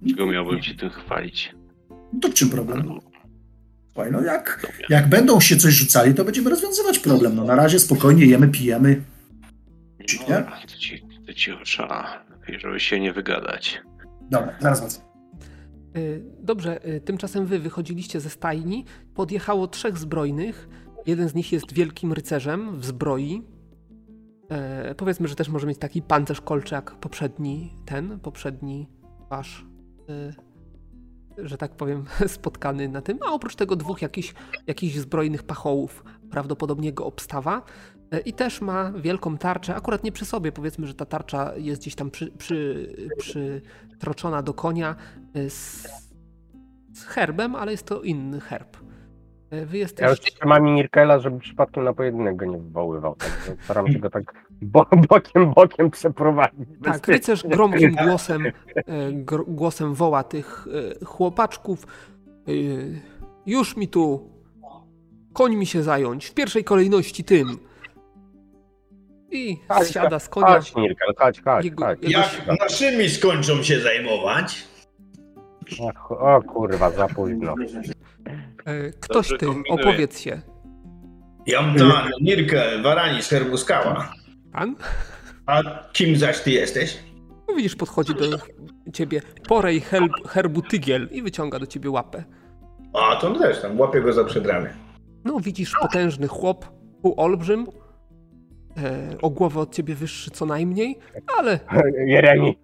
Czego 0.10 0.26
miałbym 0.26 0.62
się 0.64 0.76
tym 0.76 0.90
chwalić? 0.90 1.56
No 1.90 2.20
to 2.22 2.30
w 2.30 2.34
czym 2.34 2.49
problem? 2.49 2.99
Słuchaj, 3.94 4.12
no 4.12 4.22
jak, 4.22 4.68
jak 4.90 5.10
będą 5.10 5.40
się 5.40 5.58
coś 5.58 5.74
rzucali, 5.74 6.14
to 6.14 6.26
będziemy 6.26 6.49
rozwiązywać 6.49 6.99
problem. 6.99 7.36
No 7.36 7.44
na 7.44 7.56
razie 7.56 7.80
spokojnie 7.80 8.26
jemy, 8.26 8.48
pijemy. 8.48 9.02
Czy 10.06 10.18
nie? 10.20 10.24
Dobra, 10.26 10.62
to 10.68 10.78
ci, 10.78 11.04
to 11.58 11.64
trzeba, 11.64 12.26
lepiej, 12.48 12.60
żeby 12.60 12.80
się 12.80 12.99
nie 12.99 13.14
wygadać. 13.14 13.82
Dobra, 14.22 14.56
zaraz 14.60 14.80
wracam. 14.80 15.03
Y, 15.98 16.24
Dobrze, 16.40 16.88
y, 16.88 17.02
tymczasem 17.02 17.45
wy 17.45 17.60
wychodziliście 17.60 18.19
ze 18.19 18.30
stajni, 18.30 18.86
podjechało 19.15 19.68
trzech 19.68 19.98
zbrojnych. 19.98 20.69
Jeden 21.06 21.30
z 21.30 21.36
nich 21.36 21.52
jest 21.52 21.74
wielkim 21.74 22.14
rycerzem 22.14 22.80
w 22.80 22.86
zbroi. 22.86 23.41
E, 24.49 24.95
powiedzmy, 24.95 25.28
że 25.28 25.36
też 25.36 25.49
może 25.49 25.68
mieć 25.68 25.78
taki 25.78 26.02
pancerz 26.02 26.41
kolczy 26.41 26.76
jak 26.76 26.95
poprzedni 26.95 27.74
ten, 27.86 28.19
poprzedni 28.19 28.90
wasz, 29.30 29.65
y, 31.40 31.45
że 31.48 31.57
tak 31.57 31.76
powiem, 31.76 32.06
spotkany 32.28 32.90
na 32.90 33.02
tym. 33.02 33.19
A 33.28 33.32
oprócz 33.32 33.56
tego 33.56 33.76
dwóch 33.76 34.02
jakichś, 34.02 34.34
jakichś 34.68 34.95
zbrojnych 34.95 35.44
pachołów 35.44 36.03
prawdopodobnie 36.32 36.94
go 36.94 37.06
obstawa. 37.06 37.61
E, 38.12 38.20
I 38.20 38.34
też 38.34 38.62
ma 38.62 38.92
wielką 38.92 39.38
tarczę, 39.38 39.76
akurat 39.76 40.04
nie 40.04 40.12
przy 40.12 40.26
sobie, 40.26 40.52
powiedzmy, 40.52 40.88
że 40.88 40.94
ta 40.94 41.06
tarcza 41.06 41.52
jest 41.58 41.82
gdzieś 41.82 41.96
tam 41.96 42.12
przy, 42.12 42.32
przy, 42.32 42.90
przytroczona 43.18 44.42
do 44.42 44.54
konia 44.54 44.96
e, 45.34 45.50
z, 45.50 45.88
z 46.94 47.04
herbem, 47.04 47.56
ale 47.56 47.72
jest 47.72 47.86
to 47.86 48.02
inny 48.02 48.40
herb. 48.40 48.78
E, 49.50 49.66
Wy 49.66 49.78
Ja 49.78 50.10
już 50.10 50.20
trzymam 50.20 50.64
Mirkela, 50.64 51.20
żeby 51.20 51.40
przypadkiem 51.40 51.84
na 51.84 51.94
pojedynek 51.94 52.36
go 52.36 52.46
nie 52.46 52.58
wywoływał. 52.58 53.16
Także 53.16 53.64
staram 53.64 53.92
się 53.92 54.00
go 54.00 54.10
tak 54.10 54.48
bo, 54.62 54.86
bokiem, 55.10 55.54
bokiem 55.54 55.92
przeprowadzić. 55.92 56.70
Tak, 56.84 57.08
rycerz 57.08 57.44
gromkim 57.48 57.96
głosem, 57.96 58.44
gr, 59.12 59.44
głosem 59.48 59.94
woła 59.94 60.24
tych 60.24 60.68
chłopaczków. 61.06 61.88
Już 63.46 63.78
mi 63.78 63.88
tu 63.88 64.30
końmi 65.34 65.66
się 65.66 65.84
zająć, 65.84 66.26
w 66.26 66.34
pierwszej 66.34 66.64
kolejności 66.64 67.24
tym. 67.24 67.58
I 69.32 69.58
Chodź, 69.68 69.88
zsiada 69.88 70.20
z 70.20 70.30
konia. 70.30 70.48
Chodź, 70.48 70.76
Mirkel, 70.76 71.14
chodź, 71.18 71.41
chodź, 71.41 71.66
Jego- 71.66 71.86
chodź. 71.86 71.98
jego- 72.04 72.20
Jak 72.20 72.60
naszymi 72.62 73.10
skończą 73.10 73.64
się 73.64 73.80
zajmować? 73.80 74.64
Ach, 75.90 76.12
O 76.12 76.41
kurwa, 76.41 76.90
za 76.91 77.08
późno. 77.08 77.56
E, 78.66 78.91
Ktoś 78.91 79.28
Dobrze 79.30 79.38
ty, 79.38 79.45
kombinuję. 79.45 79.84
opowiedz 79.84 80.20
się. 80.20 80.41
Jamtan, 81.48 82.10
Mirkę, 82.22 82.82
Warani 82.82 83.22
z 83.22 83.30
herbu 83.30 83.58
skała. 83.58 84.12
Pan? 84.54 84.76
A 85.45 85.62
kim 85.94 86.16
zaś 86.16 86.40
ty 86.41 86.52
jesteś? 86.52 86.98
No 87.49 87.56
widzisz, 87.56 87.76
podchodzi 87.76 88.14
do 88.16 88.26
ciebie 88.94 89.22
porej 89.48 89.82
herb, 89.82 90.12
herbu 90.28 90.62
tygiel 90.62 91.10
i 91.12 91.22
wyciąga 91.22 91.60
do 91.60 91.68
ciebie 91.68 91.90
łapę. 91.90 92.24
A, 92.94 93.16
to 93.16 93.32
też 93.32 93.62
tam, 93.62 93.80
łapię 93.80 94.02
go 94.02 94.14
za 94.14 94.24
przedramię. 94.24 94.74
No 95.26 95.40
widzisz 95.40 95.72
potężny 95.82 96.28
chłop, 96.28 96.66
półolbrzym, 97.02 97.68
e, 98.78 99.18
o 99.22 99.30
głowę 99.30 99.60
od 99.60 99.76
ciebie 99.76 99.95
wyższy 99.95 100.32
co 100.32 100.45
najmniej, 100.45 100.99
ale 101.38 101.60
Jeremi. 102.14 102.58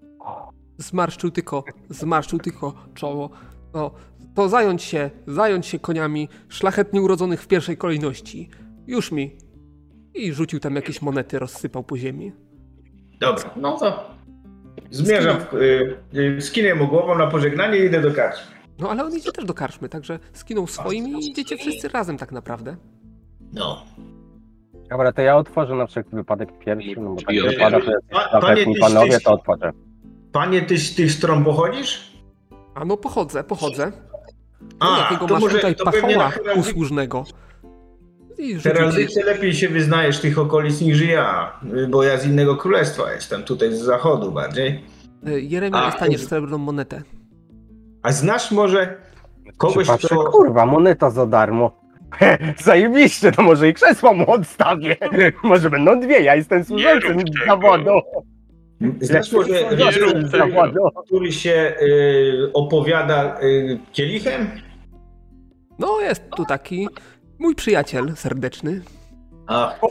zmarszczył 0.78 1.32
tylko, 1.32 1.64
zmarszczył 1.90 2.40
tylko 2.40 2.74
czoło. 2.94 3.30
No, 3.74 3.92
to 4.36 4.50
zająć 4.50 4.84
się, 4.84 5.10
zająć 5.28 5.66
się 5.66 5.80
koniami 5.80 6.30
szlachetnie 6.50 7.02
urodzonych 7.02 7.42
w 7.42 7.48
pierwszej 7.48 7.78
kolejności. 7.78 8.50
Już 8.88 9.12
mi. 9.12 9.38
I 10.14 10.34
rzucił 10.34 10.60
tam 10.60 10.76
jakieś 10.76 11.02
monety, 11.02 11.40
rozsypał 11.40 11.84
po 11.84 11.98
ziemi. 11.98 12.32
Dobra, 13.20 13.50
no 13.56 13.78
to 13.80 14.14
zmierzam, 14.92 15.38
y, 15.54 15.98
y, 16.38 16.42
skinę 16.42 16.76
mu 16.76 16.88
głową 16.88 17.18
na 17.18 17.28
pożegnanie 17.28 17.78
i 17.78 17.86
idę 17.86 18.02
do 18.02 18.12
karczmy. 18.12 18.54
No 18.80 18.90
ale 18.90 19.06
on 19.06 19.18
idzie 19.18 19.32
też 19.32 19.46
do 19.46 19.54
karczmy, 19.54 19.90
także 19.90 20.20
skinął 20.34 20.68
swoim 20.68 21.08
i 21.08 21.30
idziecie 21.30 21.58
wszyscy 21.58 21.88
razem 21.88 22.18
tak 22.18 22.32
naprawdę. 22.32 22.76
No. 23.54 23.86
Dobra, 24.90 25.12
to 25.12 25.22
ja 25.22 25.38
otworzę 25.38 25.76
na 25.76 25.88
wszelki 25.88 26.10
wypadek 26.16 26.50
pierwszy, 26.60 26.96
no 26.98 27.10
bo 27.10 27.22
tak 27.22 27.36
wypada, 27.36 27.80
że 27.80 27.92
tyś- 28.66 28.80
panowie, 28.80 29.20
to 29.20 29.32
otworzę. 29.34 29.72
Panie, 30.32 30.62
ty 30.62 30.78
z 30.78 30.96
tych 30.96 31.12
stron 31.12 31.44
pochodzisz? 31.44 32.14
A 32.76 32.86
no 32.86 32.98
pochodzę, 32.98 33.44
pochodzę. 33.44 33.92
A, 34.80 34.86
No, 34.92 34.98
jakiego 34.98 35.28
to 35.28 35.34
masz 35.34 35.44
może- 35.44 35.56
tutaj 35.56 35.76
to 35.76 35.86
pachoła 35.86 36.30
heraldy- 36.32 36.60
usłużnego. 36.60 37.24
W 38.60 38.64
heraldyce 38.64 39.24
lepiej 39.24 39.54
się 39.54 39.70
wyznajesz 39.70 40.20
tych 40.20 40.40
okolic 40.40 40.82
niż 40.82 41.02
ja, 41.02 41.54
bo 41.90 42.04
ja 42.04 42.18
z 42.18 42.26
innego 42.26 42.56
królestwa 42.56 43.12
jestem, 43.14 43.44
tutaj 43.44 43.74
z 43.74 43.80
zachodu 43.82 44.32
bardziej. 44.32 44.84
E, 45.28 45.40
Jeremia, 45.40 45.78
A, 45.84 45.92
dostaniesz 45.92 46.22
srebrną 46.26 46.58
monetę. 46.58 47.02
A 48.04 48.12
znasz 48.12 48.52
może 48.52 48.98
kogoś, 49.58 49.88
Patrzę, 49.88 50.08
kto... 50.08 50.24
kurwa, 50.24 50.66
moneta 50.66 51.10
za 51.10 51.26
darmo. 51.26 51.83
Zajebiście, 52.64 53.32
to 53.32 53.42
może 53.42 53.70
i 53.70 53.74
krzesło 53.74 54.14
mu 54.14 54.32
odstawię. 54.32 54.96
Może 55.44 55.70
będą 55.70 56.00
dwie, 56.00 56.22
ja 56.22 56.36
jestem 56.36 56.64
służącym 56.64 57.20
zawodu. 57.48 58.02
Znasz 59.02 59.32
może 59.32 59.64
tego. 59.64 60.28
zawodu. 60.28 60.80
który 61.06 61.32
się 61.32 61.76
y, 61.82 62.50
opowiada 62.54 63.40
y, 63.42 63.80
kielichem? 63.92 64.48
No 65.80 66.02
jest 66.02 66.30
tu 66.36 66.46
taki 66.46 66.88
mój 67.40 67.56
przyjaciel 67.56 68.16
serdeczny. 68.16 68.82
Ach. 69.48 69.80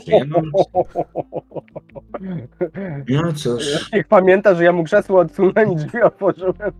No 3.09 3.33
cóż, 3.33 3.91
Niech 3.93 4.07
pamięta, 4.07 4.55
że 4.55 4.63
ja 4.63 4.71
mu 4.71 4.83
krzesło 4.83 5.19
odsunąłem 5.19 5.71
i 5.71 5.75
drzwi 5.75 6.01
otworzyłem. 6.01 6.71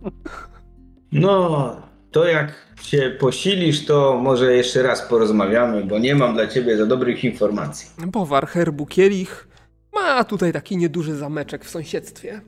no 1.12 1.76
to 2.14 2.24
jak 2.24 2.52
się 2.82 3.16
posilisz, 3.20 3.86
to 3.86 4.18
może 4.22 4.52
jeszcze 4.56 4.82
raz 4.82 5.02
porozmawiamy, 5.02 5.84
bo 5.84 5.98
nie 5.98 6.14
mam 6.14 6.34
dla 6.34 6.46
ciebie 6.46 6.76
za 6.76 6.86
dobrych 6.86 7.24
informacji. 7.24 7.90
Bowar 8.06 8.46
herbu 8.46 8.86
Kielich 8.86 9.48
ma 9.94 10.24
tutaj 10.24 10.52
taki 10.52 10.76
nieduży 10.76 11.16
zameczek 11.16 11.64
w 11.64 11.70
sąsiedztwie. 11.70 12.40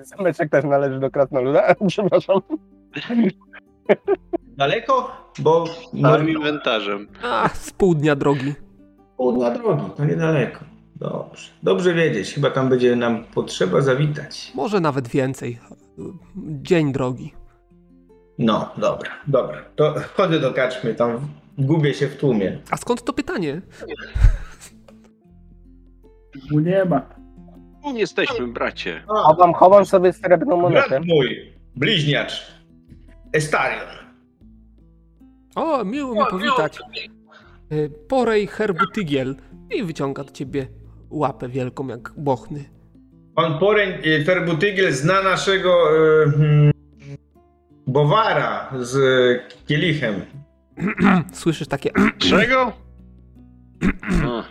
Zameczek 0.00 0.50
też 0.50 0.64
należy 0.64 1.00
do 1.00 1.10
Krasnoluda. 1.10 1.74
Przepraszam. 1.88 2.40
Daleko? 4.56 5.12
Bo 5.38 5.64
no, 5.92 6.10
Całym 6.10 6.28
inwentarzem. 6.28 7.08
A, 7.22 7.48
z 7.54 7.70
pół 7.70 7.94
dnia 7.94 8.16
drogi. 8.16 8.54
pół 9.16 9.32
dnia 9.32 9.50
drogi, 9.50 9.84
to 9.96 10.04
niedaleko. 10.04 10.64
Dobrze, 10.96 11.50
dobrze 11.62 11.94
wiedzieć, 11.94 12.34
chyba 12.34 12.50
tam 12.50 12.68
będzie 12.68 12.96
nam 12.96 13.24
potrzeba 13.34 13.80
zawitać. 13.80 14.52
Może 14.54 14.80
nawet 14.80 15.08
więcej. 15.08 15.58
Dzień 16.62 16.92
drogi. 16.92 17.32
No, 18.38 18.70
dobra, 18.76 19.10
dobra. 19.26 19.64
To 19.76 19.94
chodzę 20.14 20.40
do 20.40 20.52
kaczmy, 20.52 20.94
tam 20.94 21.28
gubię 21.58 21.94
się 21.94 22.06
w 22.06 22.16
tłumie. 22.16 22.58
A 22.70 22.76
skąd 22.76 23.04
to 23.04 23.12
pytanie? 23.12 23.60
Mu 26.50 26.60
nie 26.60 26.84
ma. 26.84 27.00
Tu 27.82 27.96
jesteśmy, 27.96 28.46
bracie. 28.46 29.02
Chowam, 29.06 29.54
chowam 29.54 29.86
sobie 29.86 30.12
srebrną 30.12 30.56
monetę. 30.56 30.88
Brat 30.88 31.04
mój, 31.04 31.52
bliźniacz, 31.76 32.52
Estarion. 33.32 33.88
O, 35.54 35.84
miło 35.84 36.14
mi 36.14 36.30
powitać. 36.30 36.78
Y, 37.72 37.90
Porej 38.08 38.46
herbu 38.46 38.86
tygiel. 38.94 39.36
I 39.70 39.82
wyciąga 39.82 40.24
do 40.24 40.30
ciebie 40.32 40.66
łapę 41.10 41.48
wielką 41.48 41.88
jak 41.88 42.12
bochny. 42.16 42.64
Pan 43.34 43.58
Poreń 43.58 43.92
Ferbutygiel 44.24 44.92
zna 44.92 45.22
naszego 45.22 45.96
y, 46.26 46.30
hmm, 46.30 46.72
Bowara 47.88 48.70
z 48.80 48.96
kielichem. 49.66 50.14
Słyszysz 51.32 51.68
takie 51.68 51.90
Czego? 52.30 52.72
No, 54.22 54.44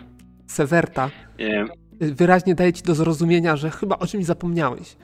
sewerta. 0.46 1.10
nie 1.38 1.64
Wyraźnie 2.00 2.54
daje 2.54 2.72
ci 2.72 2.82
do 2.82 2.94
zrozumienia, 2.94 3.56
że 3.56 3.70
chyba 3.70 3.98
o 3.98 4.06
czymś 4.06 4.24
zapomniałeś. 4.24 4.96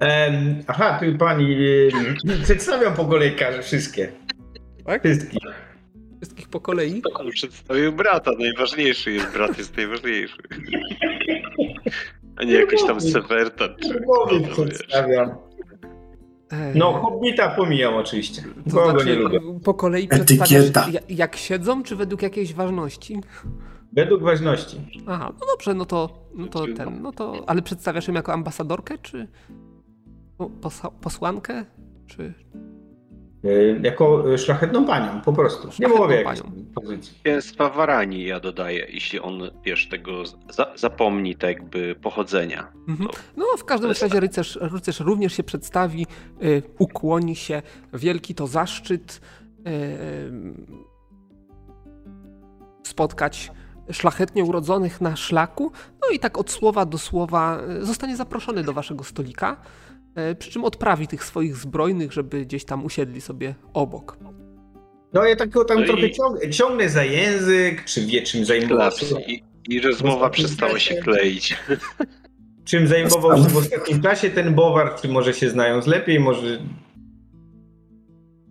Em, 0.00 0.62
aha, 0.66 1.00
tu 1.02 1.18
pani. 1.18 1.52
y, 1.52 1.90
przedstawiam 2.42 2.94
po 2.94 3.04
kolei 3.04 3.32
każę 3.32 3.62
wszystkie. 3.62 4.12
Tak? 4.86 5.02
Wszystkich. 5.02 5.38
Wszystkich 6.16 6.48
po 6.48 6.60
kolei. 6.60 7.02
On 7.14 7.30
przedstawił 7.30 7.92
brata, 7.92 8.30
najważniejszy 8.38 9.12
jest 9.12 9.32
brat, 9.32 9.58
jest 9.58 9.76
najważniejszy. 9.76 10.36
A 12.36 12.44
nie 12.44 12.52
jakoś 12.52 12.82
tam 12.86 13.00
Sewerta. 13.00 13.68
czy 13.68 14.00
wiesz. 14.40 14.54
przedstawiam. 14.54 15.34
No, 16.74 16.92
hobbita 16.92 17.48
pomijam 17.48 17.94
oczywiście. 17.94 18.42
to 18.42 18.48
Bo 18.76 18.76
go 18.76 18.92
nie 18.92 19.00
znaczy 19.00 19.14
lubię. 19.16 19.40
po 19.64 19.74
kolei 19.74 20.08
Etykieta. 20.10 20.86
jak 21.08 21.36
siedzą, 21.36 21.82
czy 21.82 21.96
według 21.96 22.22
jakiejś 22.22 22.54
ważności? 22.54 23.20
Według 23.92 24.22
ważności. 24.22 24.76
Aha, 25.06 25.32
no 25.40 25.46
dobrze, 25.46 25.74
no 25.74 25.84
to, 25.84 26.28
no 26.34 26.46
to 26.46 26.66
ten, 26.76 27.02
no 27.02 27.12
to, 27.12 27.44
ale 27.46 27.62
przedstawiasz 27.62 28.08
ją 28.08 28.14
jako 28.14 28.32
ambasadorkę, 28.32 28.98
czy 28.98 29.28
posłankę, 31.00 31.64
czy 32.06 32.34
jako 33.82 34.32
y, 34.32 34.38
szlachetną 34.38 34.86
panią, 34.86 35.20
po 35.20 35.32
prostu. 35.32 35.68
Nie 35.78 35.88
mówię 35.88 36.16
jakiejś 36.16 36.40
panią. 36.40 36.52
pozycji. 36.74 37.18
Księstwa 37.24 37.68
Warani 37.68 38.24
ja 38.24 38.40
dodaję, 38.40 38.86
jeśli 38.88 39.20
on, 39.20 39.50
wiesz, 39.64 39.88
tego 39.88 40.22
za, 40.50 40.72
zapomni 40.76 41.36
tak 41.36 41.50
jakby 41.50 41.94
pochodzenia. 41.94 42.72
Mhm. 42.88 43.10
No, 43.36 43.46
w 43.58 43.64
każdym 43.64 43.90
razie 43.90 44.20
rycerz, 44.20 44.58
rycerz 44.60 45.00
również 45.00 45.32
się 45.32 45.42
przedstawi, 45.42 46.06
y, 46.42 46.62
ukłoni 46.78 47.36
się. 47.36 47.62
Wielki 47.92 48.34
to 48.34 48.46
zaszczyt 48.46 49.20
y, 49.66 50.64
spotkać 52.82 53.50
szlachetnie 53.92 54.44
urodzonych 54.44 55.00
na 55.00 55.16
szlaku, 55.16 55.72
no 56.02 56.08
i 56.14 56.18
tak 56.18 56.38
od 56.38 56.50
słowa 56.50 56.86
do 56.86 56.98
słowa 56.98 57.58
e, 57.58 57.84
zostanie 57.84 58.16
zaproszony 58.16 58.62
do 58.64 58.72
waszego 58.72 59.04
stolika, 59.04 59.56
e, 59.56 59.56
przy 60.38 60.50
czym 60.50 60.64
odprawi 60.64 61.06
tych 61.08 61.24
swoich 61.24 61.56
zbrojnych, 61.56 62.12
żeby 62.12 62.44
gdzieś 62.46 62.64
tam 62.64 62.84
usiedli 62.84 63.20
sobie 63.20 63.54
obok. 63.72 64.18
No 65.12 65.24
ja 65.24 65.36
tak 65.36 65.50
go 65.50 65.64
tam 65.64 65.76
No 65.78 65.84
i- 65.84 65.86
trochę 65.86 66.10
ciągnę, 66.10 66.50
ciągnę 66.50 66.88
za 66.88 67.04
język, 67.04 67.84
czy 67.84 68.06
wie 68.06 68.22
czym 68.22 68.44
zajmował 68.44 68.90
się. 68.90 69.20
I, 69.20 69.42
I 69.68 69.80
rozmowa 69.80 70.30
przestała 70.30 70.78
się 70.78 70.94
kleić. 70.94 71.56
Czym 72.64 72.86
zajmował 72.88 73.36
się 73.36 73.48
w 73.48 73.56
ostatnim 73.56 74.02
czasie 74.02 74.30
ten 74.30 74.54
Bowar, 74.54 74.94
czy 75.00 75.08
może 75.08 75.34
się 75.34 75.50
znają 75.50 75.82
z 75.82 75.86
lepiej, 75.86 76.20
może... 76.20 76.58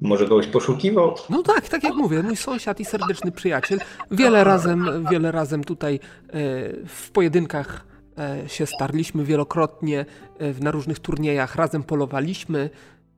Może 0.01 0.25
kogoś 0.27 0.47
poszukiwał? 0.47 1.15
No 1.29 1.43
tak, 1.43 1.69
tak 1.69 1.83
jak 1.83 1.93
mówię, 1.95 2.23
mój 2.23 2.35
sąsiad 2.35 2.79
i 2.79 2.85
serdeczny 2.85 3.31
przyjaciel. 3.31 3.79
Wiele 4.11 4.43
razem, 4.43 5.05
wiele 5.11 5.31
razem 5.31 5.63
tutaj 5.63 5.95
e, 5.95 5.99
w 6.87 7.11
pojedynkach 7.11 7.85
e, 7.87 7.92
się 8.47 8.65
starliśmy 8.65 9.23
wielokrotnie 9.25 10.05
e, 10.39 10.53
w- 10.53 10.61
na 10.61 10.71
różnych 10.71 10.99
turniejach, 10.99 11.55
razem 11.55 11.83
polowaliśmy. 11.83 12.69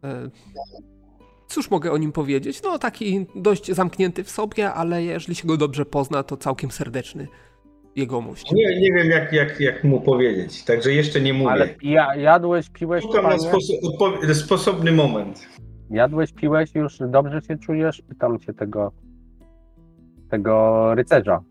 E, 0.03 0.29
Cóż 1.47 1.71
mogę 1.71 1.91
o 1.91 1.97
nim 1.97 2.11
powiedzieć? 2.11 2.61
No 2.63 2.79
taki 2.79 3.25
dość 3.35 3.71
zamknięty 3.71 4.23
w 4.23 4.29
sobie, 4.29 4.73
ale 4.73 5.03
jeżeli 5.03 5.35
się 5.35 5.47
go 5.47 5.57
dobrze 5.57 5.85
pozna, 5.85 6.23
to 6.23 6.37
całkiem 6.37 6.71
serdeczny 6.71 7.27
jegomość. 7.95 8.51
Nie, 8.51 8.81
nie 8.81 8.93
wiem 8.93 9.09
jak, 9.09 9.33
jak, 9.33 9.59
jak 9.59 9.83
mu 9.83 10.01
powiedzieć, 10.01 10.63
także 10.63 10.93
jeszcze 10.93 11.21
nie 11.21 11.33
mówię. 11.33 11.51
Ale 11.51 11.69
ja, 11.81 12.15
jadłeś, 12.15 12.69
piłeś, 12.69 13.03
Szukam 13.03 13.23
na 13.23 13.29
panie? 13.29 13.41
sposób, 13.41 13.75
odpowie- 13.83 14.33
sposobny 14.35 14.91
moment. 14.91 15.47
Jadłeś, 15.89 16.33
piłeś, 16.33 16.75
już 16.75 16.97
dobrze 17.09 17.41
się 17.47 17.57
czujesz? 17.57 18.01
Pytam 18.09 18.39
cię 18.39 18.53
tego, 18.53 18.91
tego 20.29 20.95
rycerza. 20.95 21.41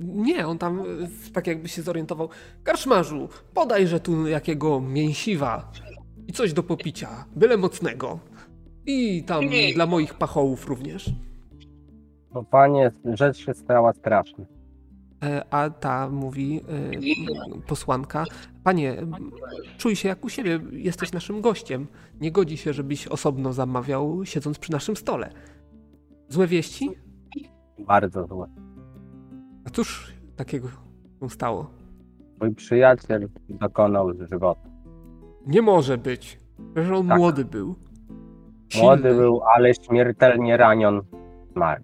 Nie, 0.00 0.46
on 0.46 0.58
tam 0.58 0.80
e, 0.80 0.84
tak 1.32 1.46
jakby 1.46 1.68
się 1.68 1.82
zorientował. 1.82 2.28
Karczmarzu, 2.64 3.28
podajże 3.54 4.00
tu 4.00 4.26
jakiego 4.26 4.80
mięsiwa 4.80 5.72
i 6.28 6.32
coś 6.32 6.52
do 6.52 6.62
popicia, 6.62 7.24
byle 7.36 7.56
mocnego. 7.56 8.18
I 8.86 9.24
tam 9.24 9.44
dla 9.74 9.86
moich 9.86 10.14
pachołów 10.14 10.66
również. 10.68 11.10
No 12.34 12.44
panie, 12.44 12.90
rzecz 13.14 13.36
się 13.36 13.54
stała 13.54 13.92
straszna. 13.92 14.44
E, 15.24 15.44
A 15.54 15.70
ta 15.70 16.08
mówi 16.08 16.60
e, 16.68 17.60
posłanka, 17.66 18.24
panie, 18.64 18.96
czuj 19.78 19.96
się 19.96 20.08
jak 20.08 20.24
u 20.24 20.28
siebie, 20.28 20.60
jesteś 20.72 21.12
naszym 21.12 21.40
gościem. 21.40 21.86
Nie 22.20 22.32
godzi 22.32 22.56
się, 22.56 22.72
żebyś 22.72 23.06
osobno 23.06 23.52
zamawiał, 23.52 24.24
siedząc 24.24 24.58
przy 24.58 24.72
naszym 24.72 24.96
stole. 24.96 25.32
Złe 26.28 26.46
wieści? 26.46 26.90
Bardzo 27.78 28.26
złe. 28.26 28.46
A 29.66 29.70
cóż 29.70 30.12
takiego 30.36 30.68
się 31.22 31.30
stało? 31.30 31.70
Mój 32.40 32.54
przyjaciel 32.54 33.28
dokonał 33.48 34.12
żywota. 34.30 34.60
Nie 35.46 35.62
może 35.62 35.98
być. 35.98 36.40
Że 36.76 36.96
on 36.96 37.08
Tak. 37.08 37.18
młody 37.18 37.44
był. 37.44 37.74
Młody 38.76 39.02
Silny. 39.02 39.16
był, 39.16 39.40
ale 39.56 39.74
śmiertelnie 39.74 40.56
ranion. 40.56 41.02
Zmarł. 41.52 41.82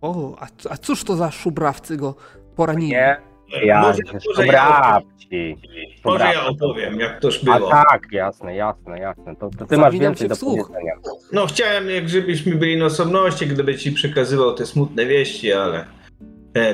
O, 0.00 0.36
a, 0.38 0.46
a 0.70 0.76
cóż 0.76 1.04
to 1.04 1.16
za 1.16 1.30
szubrawcy 1.30 1.96
go 1.96 2.14
poranili? 2.56 2.90
Nie? 2.92 3.16
Ja, 3.64 3.80
może, 3.82 3.98
może, 4.26 4.46
ja, 4.46 4.66
szubrawci. 4.66 5.56
może 6.04 6.24
ja 6.24 6.46
opowiem, 6.46 7.00
jak 7.00 7.20
toż 7.20 7.48
A 7.48 7.58
było. 7.58 7.70
tak, 7.70 8.06
jasne, 8.12 8.56
jasne, 8.56 8.98
jasne. 8.98 9.36
To, 9.36 9.50
to 9.58 9.66
ty 9.66 9.78
masz 9.78 9.98
więcej 9.98 10.28
do 10.28 10.36
powiedzenia. 10.36 10.92
No 11.32 11.46
chciałem, 11.46 11.90
jak 11.90 12.08
żebyśmy 12.08 12.54
byli 12.54 12.76
na 12.76 12.84
osobności, 12.84 13.46
gdyby 13.46 13.78
ci 13.78 13.92
przekazywał 13.92 14.54
te 14.54 14.66
smutne 14.66 15.06
wieści, 15.06 15.52
ale 15.52 15.84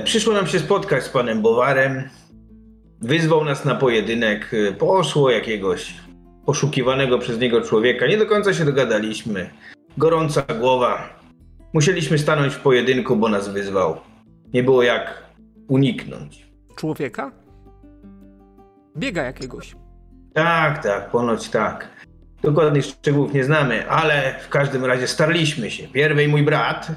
przyszło 0.04 0.32
nam 0.34 0.46
się 0.46 0.58
spotkać 0.58 1.04
z 1.04 1.08
panem 1.08 1.42
Bowarem. 1.42 2.02
Wyzwał 3.00 3.44
nas 3.44 3.64
na 3.64 3.74
pojedynek. 3.74 4.50
e, 4.68 4.72
Poszło 4.72 5.30
jakiegoś 5.30 5.94
poszukiwanego 6.46 7.18
przez 7.18 7.38
niego 7.38 7.60
człowieka. 7.60 8.06
Nie 8.06 8.18
do 8.18 8.26
końca 8.26 8.54
się 8.54 8.64
dogadaliśmy. 8.64 9.50
Gorąca 9.98 10.42
głowa. 10.42 11.20
Musieliśmy 11.72 12.18
stanąć 12.18 12.54
w 12.54 12.60
pojedynku, 12.60 13.16
bo 13.16 13.28
nas 13.28 13.48
wyzwał. 13.48 13.96
Nie 14.54 14.62
było 14.62 14.82
jak 14.82 15.22
uniknąć. 15.68 16.46
Człowieka? 16.76 17.32
Biega 18.96 19.22
jakiegoś. 19.22 19.76
Tak, 20.34 20.82
tak, 20.82 21.10
ponoć 21.10 21.48
tak. 21.48 21.88
Dokładnych 22.42 22.84
szczegółów 22.84 23.34
nie 23.34 23.44
znamy, 23.44 23.90
ale 23.90 24.34
w 24.42 24.48
każdym 24.48 24.84
razie 24.84 25.06
starliśmy 25.06 25.70
się. 25.70 25.88
Pierwej 25.88 26.28
mój 26.28 26.42
brat, 26.42 26.88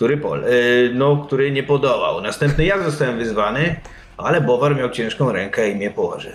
który, 0.00 0.16
pol, 0.16 0.42
yy, 0.42 0.92
no, 0.94 1.16
który 1.16 1.50
nie 1.50 1.62
podołał. 1.62 2.20
Następny 2.20 2.64
ja 2.64 2.82
zostałem 2.82 3.18
wyzwany, 3.18 3.80
ale 4.16 4.40
Bowar 4.40 4.76
miał 4.76 4.90
ciężką 4.90 5.32
rękę 5.32 5.70
i 5.70 5.76
mnie 5.76 5.90
położył. 5.90 6.32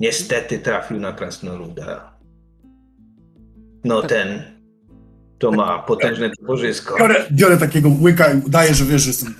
Niestety 0.00 0.58
trafił 0.58 1.00
na 1.00 1.12
krasnoluda. 1.12 2.18
No 3.84 4.02
ten, 4.02 4.42
to 5.38 5.52
ma 5.52 5.78
potężne 5.78 6.30
towarzysko. 6.30 6.96
Biorę, 6.98 7.26
biorę 7.32 7.56
takiego 7.56 7.88
łyka 8.00 8.32
i 8.32 8.38
udaję, 8.46 8.74
że 8.74 8.84
wiesz, 8.84 9.02
że 9.02 9.08
jestem. 9.08 9.34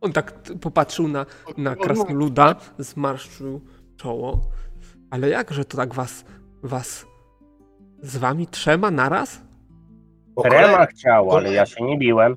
On 0.00 0.12
tak 0.12 0.32
popatrzył 0.60 1.08
na, 1.08 1.26
na 1.56 1.76
krasnoluda, 1.76 2.56
zmarszczył 2.78 3.60
czoło. 3.96 4.50
Ale 5.10 5.28
jakże 5.28 5.64
to 5.64 5.76
tak 5.76 5.94
was, 5.94 6.24
was 6.62 7.06
z 8.02 8.16
wami 8.16 8.46
trzema 8.46 8.90
naraz? 8.90 9.40
Kolei- 10.36 10.86
chciał, 10.86 11.32
ale 11.36 11.52
ja 11.52 11.66
się 11.66 11.84
nie 11.84 11.98
biłem. 11.98 12.36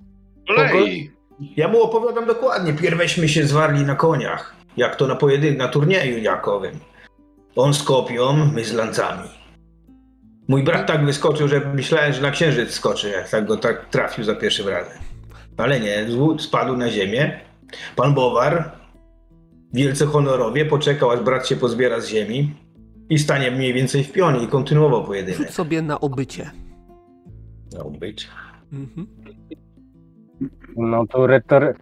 Kolej. 0.56 1.12
Ja 1.58 1.68
mu 1.68 1.82
opowiadam 1.82 2.26
dokładnie. 2.26 2.74
Pierweśmy 2.74 3.30
się 3.30 3.48
zwarli 3.48 3.82
na 3.86 3.96
koniach. 3.96 4.56
Jak 4.78 4.96
to 4.96 5.08
na 5.08 5.16
pojedynku, 5.16 5.58
na 5.60 5.68
turnieju 5.68 6.18
jakowym. 6.18 6.80
On 7.56 7.74
z 7.74 7.84
kopią, 7.84 8.34
my 8.54 8.64
z 8.66 8.74
lancami. 8.74 9.30
Mój 10.48 10.64
brat 10.64 10.88
tak 10.88 11.06
wyskoczył, 11.06 11.48
że 11.48 11.60
myślałem, 11.74 12.14
że 12.14 12.22
na 12.22 12.32
księżyc 12.32 12.72
skoczy, 12.72 13.10
jak 13.10 13.30
tak 13.30 13.46
go 13.46 13.58
tak 13.58 13.90
trafił 13.90 14.24
za 14.24 14.36
pierwszym 14.36 14.68
razem. 14.68 14.98
Ale 15.58 15.80
nie, 15.80 16.06
z- 16.10 16.42
spadł 16.42 16.78
na 16.78 16.90
ziemię. 16.90 17.40
Pan 17.96 18.14
Bowar, 18.14 18.72
wielce 19.74 20.06
honorowie, 20.06 20.66
poczekał, 20.66 21.12
aż 21.12 21.20
brat 21.20 21.48
się 21.48 21.56
pozbiera 21.56 22.00
z 22.00 22.08
ziemi 22.08 22.54
i 23.10 23.20
stanie 23.20 23.52
mniej 23.52 23.74
więcej 23.74 24.04
w 24.04 24.12
pionie 24.12 24.44
i 24.44 24.48
kontynuował 24.48 25.00
Rzuć 25.00 25.08
pojedynek. 25.08 25.52
sobie 25.52 25.82
na 25.82 26.00
obycie. 26.00 26.52
Miał 27.74 27.92
być. 27.92 28.28
Mhm. 28.74 29.08
No 30.78 31.08
to 31.08 31.28
retor... 31.28 31.76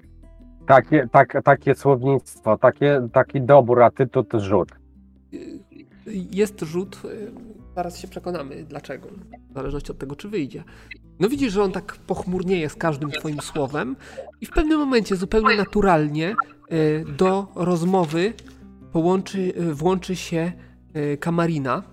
takie, 0.68 1.07
tak, 1.12 1.38
takie 1.44 1.76
słownictwo, 1.76 2.57
takie, 2.57 3.07
taki 3.14 3.41
dobór, 3.41 3.84
a 3.84 3.91
ty 3.91 4.07
to, 4.07 4.24
to 4.24 4.40
rzut. 4.40 4.70
Jest 6.32 6.62
rzut, 6.62 7.02
y, 7.06 7.32
zaraz 7.76 7.99
się 7.99 8.07
przekonamy 8.07 8.64
dlaczego, 8.64 9.07
w 9.49 9.53
zależności 9.53 9.91
od 9.91 9.98
tego, 9.98 10.16
czy 10.16 10.30
wyjdzie. 10.30 10.64
No 11.20 11.30
widzisz, 11.30 11.53
że 11.53 11.64
on 11.64 11.72
tak 11.72 11.95
pochmurnieje 11.95 12.70
z 12.70 12.76
każdym 12.76 13.12
twoim 13.12 13.41
słowem 13.41 13.95
i 14.41 14.45
w 14.45 14.52
pewnym 14.52 14.80
momencie 14.80 15.16
zupełnie 15.16 15.57
naturalnie 15.57 16.36
y, 16.72 17.06
do 17.18 17.48
rozmowy 17.56 18.34
połączy, 18.91 19.40
y, 19.40 19.74
włączy 19.74 20.16
się 20.16 20.52
kamarina. 21.20 21.84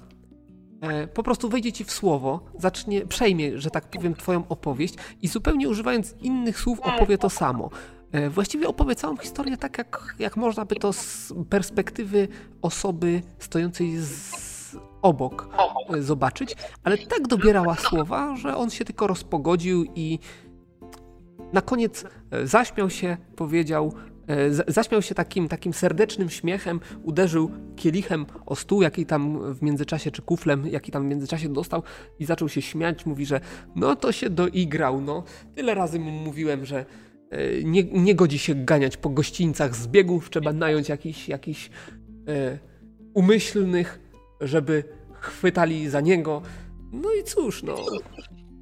E, 0.82 1.06
Po 1.06 1.22
prostu 1.22 1.48
wejdzie 1.48 1.72
ci 1.72 1.84
w 1.84 1.92
słowo, 1.92 2.40
zacznie, 2.58 3.06
przejmie, 3.06 3.58
że 3.60 3.70
tak 3.70 3.84
powiem, 3.90 4.14
twoją 4.14 4.44
opowieść 4.48 4.94
i 5.22 5.28
zupełnie 5.28 5.68
używając 5.68 6.14
innych 6.20 6.60
słów 6.60 6.80
opowie 6.80 7.18
to 7.18 7.30
samo. 7.30 7.70
E, 8.12 8.30
Właściwie 8.30 8.68
opowie 8.68 8.94
całą 8.94 9.16
historię 9.16 9.56
tak, 9.56 9.78
jak, 9.78 10.14
jak 10.18 10.36
można 10.36 10.64
by 10.64 10.74
to 10.74 10.92
z 10.92 11.32
perspektywy 11.50 12.28
osoby 12.62 13.22
stojącej 13.38 13.96
z 13.98 14.76
obok 15.02 15.48
e, 15.94 16.02
zobaczyć, 16.02 16.56
ale 16.84 16.98
tak 16.98 17.28
dobierała 17.28 17.74
słowa, 17.74 18.36
że 18.36 18.56
on 18.56 18.70
się 18.70 18.84
tylko 18.84 19.06
rozpogodził 19.06 19.84
i 19.94 20.18
na 21.52 21.60
koniec 21.60 22.04
zaśmiał 22.44 22.90
się, 22.90 23.16
powiedział, 23.36 23.92
zaśmiał 24.68 25.02
się 25.02 25.14
takim, 25.14 25.48
takim 25.48 25.72
serdecznym 25.72 26.30
śmiechem, 26.30 26.80
uderzył 27.02 27.50
kielichem 27.76 28.26
o 28.46 28.56
stół, 28.56 28.82
jaki 28.82 29.06
tam 29.06 29.54
w 29.54 29.62
międzyczasie, 29.62 30.10
czy 30.10 30.22
kuflem, 30.22 30.66
jaki 30.66 30.92
tam 30.92 31.02
w 31.02 31.06
międzyczasie 31.06 31.48
dostał 31.48 31.82
i 32.18 32.24
zaczął 32.24 32.48
się 32.48 32.62
śmiać, 32.62 33.06
mówi, 33.06 33.26
że 33.26 33.40
no 33.76 33.96
to 33.96 34.12
się 34.12 34.30
doigrał, 34.30 35.00
no. 35.00 35.24
Tyle 35.54 35.74
razy 35.74 35.98
mu 35.98 36.10
mówiłem, 36.10 36.66
że 36.66 36.86
e, 37.30 37.64
nie, 37.64 37.84
nie 37.84 38.14
godzi 38.14 38.38
się 38.38 38.54
ganiać 38.54 38.96
po 38.96 39.10
gościńcach 39.10 39.76
z 39.76 39.86
biegów, 39.86 40.30
trzeba 40.30 40.52
nająć 40.52 40.88
jakichś 40.88 41.28
jakichś, 41.28 41.70
e, 42.28 42.58
umyślnych, 43.14 44.00
żeby 44.40 44.84
chwytali 45.20 45.88
za 45.88 46.00
niego. 46.00 46.42
No 46.92 47.08
i 47.20 47.24
cóż, 47.24 47.62
no. 47.62 47.76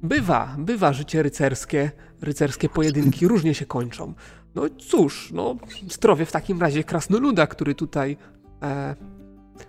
Bywa, 0.03 0.55
bywa 0.59 0.93
życie 0.93 1.23
rycerskie, 1.23 1.91
rycerskie 2.21 2.69
pojedynki 2.69 3.27
różnie 3.27 3.53
się 3.53 3.65
kończą. 3.65 4.13
No 4.55 4.63
cóż, 4.89 5.31
no 5.33 5.55
zdrowie 5.89 6.25
w 6.25 6.31
takim 6.31 6.61
razie 6.61 6.83
krasnoluda, 6.83 7.47
który 7.47 7.75
tutaj 7.75 8.17
e, 8.61 8.95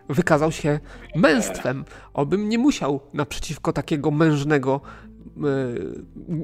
wykazał 0.09 0.53
się 0.53 0.81
męstwem. 1.17 1.85
Obym 2.15 2.49
nie 2.49 2.59
musiał 2.59 3.01
naprzeciwko 3.15 3.73
takiego 3.73 4.11
mężnego 4.11 4.81
e, 5.37 5.41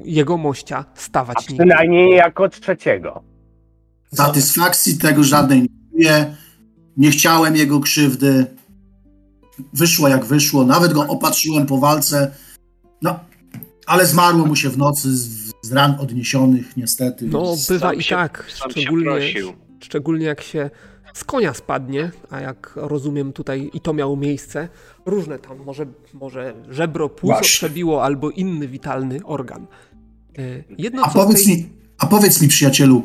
jego 0.05 0.37
mościa 0.37 0.77
A 0.77 0.99
stawać 0.99 1.49
nigdy. 1.49 1.55
przynajmniej 1.65 2.15
jako 2.15 2.49
trzeciego. 2.49 3.23
Satysfakcji 4.13 4.97
tego 4.97 5.23
żadnej 5.23 5.61
nie 5.61 5.67
czuję. 5.91 6.35
Nie 6.97 7.11
chciałem 7.11 7.55
jego 7.55 7.79
krzywdy. 7.79 8.45
Wyszło 9.73 10.07
jak 10.07 10.25
wyszło. 10.25 10.65
Nawet 10.65 10.93
go 10.93 11.07
opatrzyłem 11.07 11.65
po 11.65 11.77
walce. 11.77 12.31
No, 13.01 13.19
ale 13.87 14.05
zmarło 14.05 14.45
mu 14.45 14.55
się 14.55 14.69
w 14.69 14.77
nocy 14.77 15.09
z, 15.61 15.71
ran 15.71 15.95
odniesionych, 15.99 16.77
niestety. 16.77 17.25
No, 17.25 17.55
bywa 17.69 17.93
i 17.93 18.03
się- 18.03 18.15
tak, 18.15 18.45
się 18.47 18.69
szczególnie, 18.71 19.05
prosił. 19.05 19.53
szczególnie 19.79 20.25
jak 20.25 20.41
się 20.41 20.69
z 21.13 21.23
konia 21.23 21.53
spadnie, 21.53 22.11
a 22.29 22.39
jak 22.41 22.73
rozumiem 22.75 23.33
tutaj 23.33 23.69
i 23.73 23.81
to 23.81 23.93
miało 23.93 24.15
miejsce, 24.17 24.69
różne 25.05 25.39
tam, 25.39 25.57
może, 25.65 25.85
może 26.13 26.53
żebro, 26.69 27.09
płuco 27.09 27.33
Właśnie. 27.33 27.47
przebiło 27.47 28.03
albo 28.03 28.29
inny 28.29 28.67
witalny 28.67 29.19
organ. 29.25 29.67
E, 30.37 30.41
Jedno 30.77 31.01
A 31.03 31.09
powiedz 31.09 31.45
tej... 31.45 31.57
mi, 31.57 31.69
a 31.97 32.07
powiedz 32.07 32.41
mi, 32.41 32.47
przyjacielu, 32.47 33.03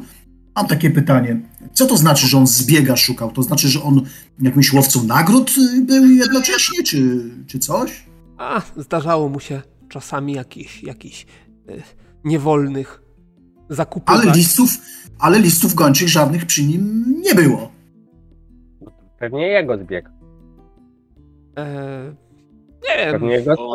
mam 0.56 0.66
takie 0.66 0.90
pytanie. 0.90 1.40
Co 1.72 1.86
to 1.86 1.97
znaczy, 1.97 2.26
że 2.26 2.39
on 2.39 2.47
zbiega 2.47 2.97
szukał? 2.97 3.31
To 3.32 3.43
znaczy, 3.43 3.68
że 3.68 3.82
on 3.82 4.02
jakimś 4.40 4.72
łowcą 4.72 5.05
nagród 5.05 5.51
y, 5.78 5.81
był 5.82 6.06
jednocześnie, 6.06 6.82
czy, 6.85 7.31
czy 7.47 7.59
coś? 7.59 8.05
A, 8.39 8.62
zdarzało 8.76 9.28
mu 9.28 9.40
się 9.40 9.62
czasami 9.89 10.32
jakichś 10.32 10.82
jakichś 10.82 11.26
e, 11.68 11.72
niewolnych 12.24 13.02
zakupywać. 13.68 14.22
Ale 14.22 14.32
listów, 14.32 14.70
ale 15.18 15.38
listów 15.38 15.74
gończych 15.74 16.09
żadnych 16.09 16.46
przy 16.46 16.64
nim 16.64 17.05
nie 17.22 17.34
było. 17.34 17.72
Pewnie 19.18 19.48
jego 19.48 19.78
zbieg. 19.78 20.10
E, 21.59 22.14
nie 22.88 23.12
wiem, 23.12 23.28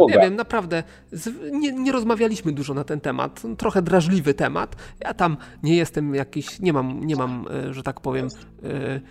nie 0.08 0.20
wiem, 0.22 0.36
naprawdę. 0.36 0.84
Z, 1.12 1.30
nie, 1.52 1.72
nie 1.72 1.92
rozmawialiśmy 1.92 2.52
dużo 2.52 2.74
na 2.74 2.84
ten 2.84 3.00
temat. 3.02 3.42
Trochę 3.58 3.82
drażliwy 3.82 4.34
temat. 4.34 4.76
Ja 5.04 5.14
tam 5.14 5.38
nie 5.64 5.76
jestem 5.76 6.16
jakiś, 6.16 6.60
nie 6.60 6.74
mam, 6.74 7.06
nie 7.06 7.16
mam 7.16 7.46
e, 7.52 7.74
że 7.74 7.84
tak 7.84 8.02
powiem, 8.02 8.28
e, 8.64 9.02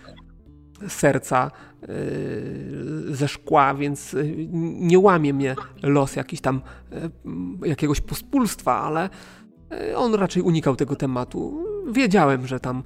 serca 0.87 1.51
e, 1.81 1.87
ze 3.13 3.27
szkła, 3.27 3.73
więc 3.73 4.13
e, 4.13 4.17
nie 4.79 4.99
łamie 4.99 5.33
mnie 5.33 5.55
los 5.83 6.15
jakiś 6.15 6.41
tam 6.41 6.61
m, 7.25 7.59
jakiegoś 7.65 8.01
pospólstwa, 8.01 8.81
ale 8.81 9.09
on 9.95 10.15
raczej 10.15 10.43
unikał 10.43 10.75
tego 10.75 10.95
tematu. 10.95 11.65
Wiedziałem, 11.91 12.47
że 12.47 12.59
tam 12.59 12.83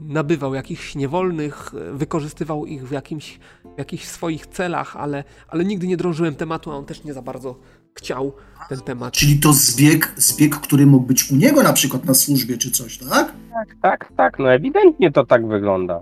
nabywał 0.00 0.54
jakichś 0.54 0.94
niewolnych, 0.94 1.72
wykorzystywał 1.92 2.66
ich 2.66 2.88
w 2.88 2.92
jakimś, 2.92 3.38
w 3.76 3.78
jakichś 3.78 4.04
swoich 4.04 4.46
celach, 4.46 4.96
ale, 4.96 5.24
ale 5.48 5.64
nigdy 5.64 5.86
nie 5.86 5.96
drążyłem 5.96 6.34
tematu, 6.34 6.72
a 6.72 6.74
on 6.74 6.84
też 6.84 7.04
nie 7.04 7.12
za 7.12 7.22
bardzo 7.22 7.56
chciał 7.94 8.32
ten 8.68 8.80
temat. 8.80 9.14
Czyli 9.14 9.38
to 9.40 9.52
zbieg, 9.52 10.12
zbieg, 10.16 10.56
który 10.56 10.86
mógł 10.86 11.06
być 11.06 11.30
u 11.30 11.36
niego 11.36 11.62
na 11.62 11.72
przykład 11.72 12.04
na 12.04 12.14
służbie, 12.14 12.58
czy 12.58 12.70
coś, 12.70 12.98
tak? 12.98 13.32
Tak, 13.52 13.76
tak, 13.82 14.12
tak. 14.16 14.38
No 14.38 14.52
ewidentnie 14.52 15.12
to 15.12 15.26
tak 15.26 15.48
wygląda. 15.48 16.00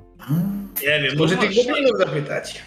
Nie 0.83 1.01
wiem, 1.03 1.19
może 1.19 1.37
tych 1.37 1.55
goblinów 1.57 1.99
zapytać. 1.99 2.63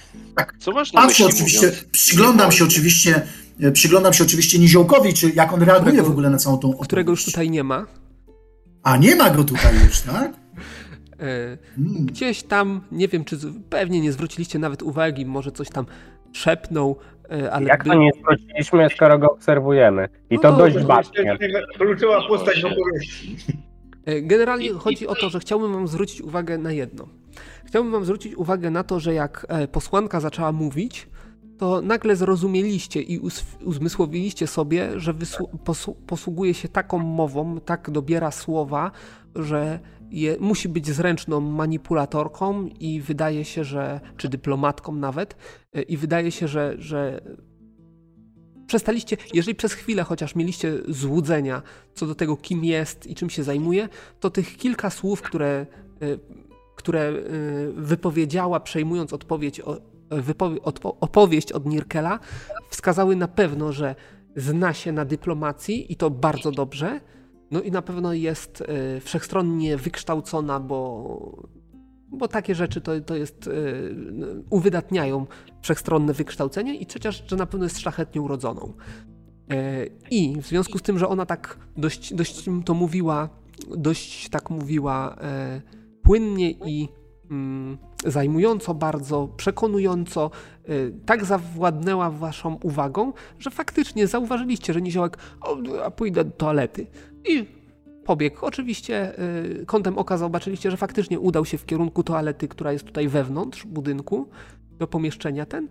Co 0.60 0.72
masz 0.72 0.94
na 0.94 1.06
myśli 1.06 1.26
oczywiście, 1.26 1.68
mówiąc? 1.68 1.84
przyglądam 1.92 2.52
się 2.52 2.64
oczywiście, 2.64 3.22
e, 3.62 3.72
przyglądam 3.72 4.14
się 4.14 4.24
oczywiście 4.24 4.60
Niziołkowi, 4.60 5.14
czy 5.14 5.30
jak 5.36 5.54
on 5.54 5.62
reaguje 5.64 5.92
Którego- 5.92 6.08
w 6.10 6.12
ogóle 6.12 6.30
na 6.30 6.38
całą 6.38 6.58
tą 6.58 6.74
Którego 6.74 7.12
już 7.12 7.20
opowieść. 7.20 7.34
tutaj 7.36 7.50
nie 7.50 7.64
ma. 7.64 7.86
A 8.84 8.98
nie 8.98 9.16
ma 9.16 9.30
go 9.30 9.44
tutaj 9.44 9.74
już, 9.86 10.02
tak? 10.02 10.32
E, 11.22 11.58
Hmm. 11.76 12.06
Gdzieś 12.06 12.44
tam, 12.44 12.82
nie 12.92 13.08
wiem, 13.08 13.26
czy 13.26 13.38
pewnie 13.70 14.02
nie 14.02 14.12
zwróciliście 14.12 14.60
nawet 14.60 14.84
uwagi, 14.84 15.26
może 15.26 15.52
coś 15.52 15.70
tam 15.70 15.86
szepnął, 16.34 16.96
ale 17.52 17.66
Jak 17.68 17.84
by- 17.84 17.90
to 17.90 17.96
nie 17.96 18.12
zwróciliśmy, 18.20 18.90
skoro 18.96 19.20
go 19.20 19.32
obserwujemy? 19.32 20.10
I 20.30 20.36
No 20.36 20.42
to 20.42 20.54
dość 20.58 20.78
bacznie. 20.86 21.38
Kluczowa 21.78 22.28
postać 22.28 22.62
w 22.62 22.66
opowieści. 22.66 23.38
E, 24.06 24.22
Generalnie 24.22 24.70
chodzi 24.74 25.08
o 25.08 25.16
to, 25.16 25.30
że 25.30 25.40
chciałbym 25.40 25.74
Wam 25.74 25.88
zwrócić 25.88 26.22
uwagę 26.22 26.58
na 26.58 26.72
jedno. 26.72 27.08
Chciałbym 27.66 27.92
Wam 27.92 28.06
zwrócić 28.06 28.36
uwagę 28.36 28.72
na 28.72 28.84
to, 28.84 29.00
że 29.00 29.14
jak 29.14 29.46
e, 29.50 29.68
posłanka 29.68 30.20
zaczęła 30.20 30.52
mówić, 30.52 31.08
to 31.58 31.82
nagle 31.82 32.16
zrozumieliście 32.16 33.02
i 33.02 33.20
uzmysłowiliście 33.66 34.48
sobie, 34.48 35.00
że 35.00 35.14
posługuje 36.08 36.54
się 36.54 36.68
taką 36.70 37.00
mową, 37.00 37.60
tak 37.60 37.90
dobiera 37.92 38.32
słowa, 38.32 38.92
że 39.36 39.80
je, 40.12 40.38
musi 40.40 40.70
być 40.70 40.88
zręczną 40.88 41.42
manipulatorką 41.42 42.68
i 42.80 43.02
wydaje 43.02 43.46
się, 43.46 43.64
że, 43.64 44.00
czy 44.18 44.30
dyplomatką 44.30 44.96
nawet, 44.96 45.36
e, 45.74 45.82
i 45.82 45.98
wydaje 45.98 46.32
się, 46.32 46.48
że, 46.48 46.76
że 46.78 47.22
przestaliście, 48.70 49.18
jeżeli 49.34 49.56
przez 49.56 49.74
chwilę 49.74 50.04
chociaż 50.04 50.36
mieliście 50.36 50.74
złudzenia 50.88 51.62
co 51.94 52.08
do 52.08 52.16
tego, 52.16 52.38
kim 52.38 52.66
jest 52.66 53.08
i 53.08 53.16
czym 53.16 53.30
się 53.30 53.44
zajmuje, 53.44 53.90
to 54.20 54.30
tych 54.30 54.58
kilka 54.58 54.90
słów, 54.90 55.22
które, 55.22 55.66
y, 56.04 56.20
które 56.76 57.10
y, 57.10 57.74
wypowiedziała, 57.76 58.60
przejmując 58.60 59.14
odpowiedź, 59.14 59.62
opowieść 60.82 61.52
od 61.52 61.66
Nirkela, 61.66 62.20
wskazały 62.70 63.16
na 63.16 63.28
pewno, 63.28 63.72
że 63.72 63.96
zna 64.36 64.74
się 64.74 64.92
na 64.92 65.06
dyplomacji 65.06 65.92
i 65.92 65.96
to 65.96 66.10
bardzo 66.10 66.52
dobrze. 66.52 67.00
No 67.52 67.62
i 67.62 67.72
na 67.72 67.82
pewno 67.82 68.14
jest 68.14 68.62
y, 68.62 69.00
wszechstronnie 69.00 69.78
wykształcona, 69.78 70.60
bo, 70.60 71.50
bo 72.08 72.28
takie 72.28 72.56
rzeczy 72.56 72.82
to, 72.82 73.02
to 73.02 73.16
jest, 73.16 73.48
y, 73.48 73.96
uwydatniają 74.50 75.26
wszechstronne 75.62 76.14
wykształcenie 76.14 76.76
i 76.76 76.86
trzecia 76.86 77.12
rzecz, 77.12 77.30
że 77.30 77.36
na 77.36 77.46
pewno 77.46 77.66
jest 77.66 77.80
szlachetnie 77.80 78.22
urodzoną. 78.22 78.74
E, 79.52 79.86
I 80.12 80.42
w 80.42 80.46
związku 80.46 80.78
z 80.78 80.82
tym, 80.82 81.00
że 81.00 81.08
ona 81.08 81.26
tak 81.26 81.58
dość, 81.78 82.14
dość 82.14 82.46
to 82.66 82.74
mówiła, 82.74 83.30
dość 83.78 84.30
tak 84.30 84.50
mówiła 84.50 85.16
e, 85.22 85.62
płynnie 86.04 86.52
i 86.52 86.90
mm, 87.32 87.78
zajmująco 88.06 88.74
bardzo, 88.74 89.28
przekonująco, 89.38 90.32
e, 90.66 90.70
tak 91.06 91.26
zawładnęła 91.26 92.10
waszą 92.10 92.60
uwagą, 92.64 93.14
że 93.40 93.52
faktycznie 93.52 94.08
zauważyliście, 94.08 94.74
że 94.74 94.82
Niziołek, 94.82 95.18
o, 95.42 95.58
a 95.86 95.92
pójdę 95.92 96.26
do 96.26 96.32
toalety. 96.32 96.88
I 97.26 97.46
pobiegł. 98.06 98.46
Oczywiście 98.46 99.18
e, 99.18 99.66
kątem 99.66 99.98
oka 99.98 100.18
zobaczyliście, 100.18 100.72
że 100.72 100.78
faktycznie 100.78 101.20
udał 101.20 101.46
się 101.46 101.58
w 101.58 101.66
kierunku 101.66 102.04
toalety, 102.04 102.48
która 102.48 102.74
jest 102.74 102.86
tutaj 102.86 103.08
wewnątrz 103.08 103.66
budynku, 103.66 104.30
do 104.72 104.88
pomieszczenia 104.88 105.46
ten. 105.46 105.68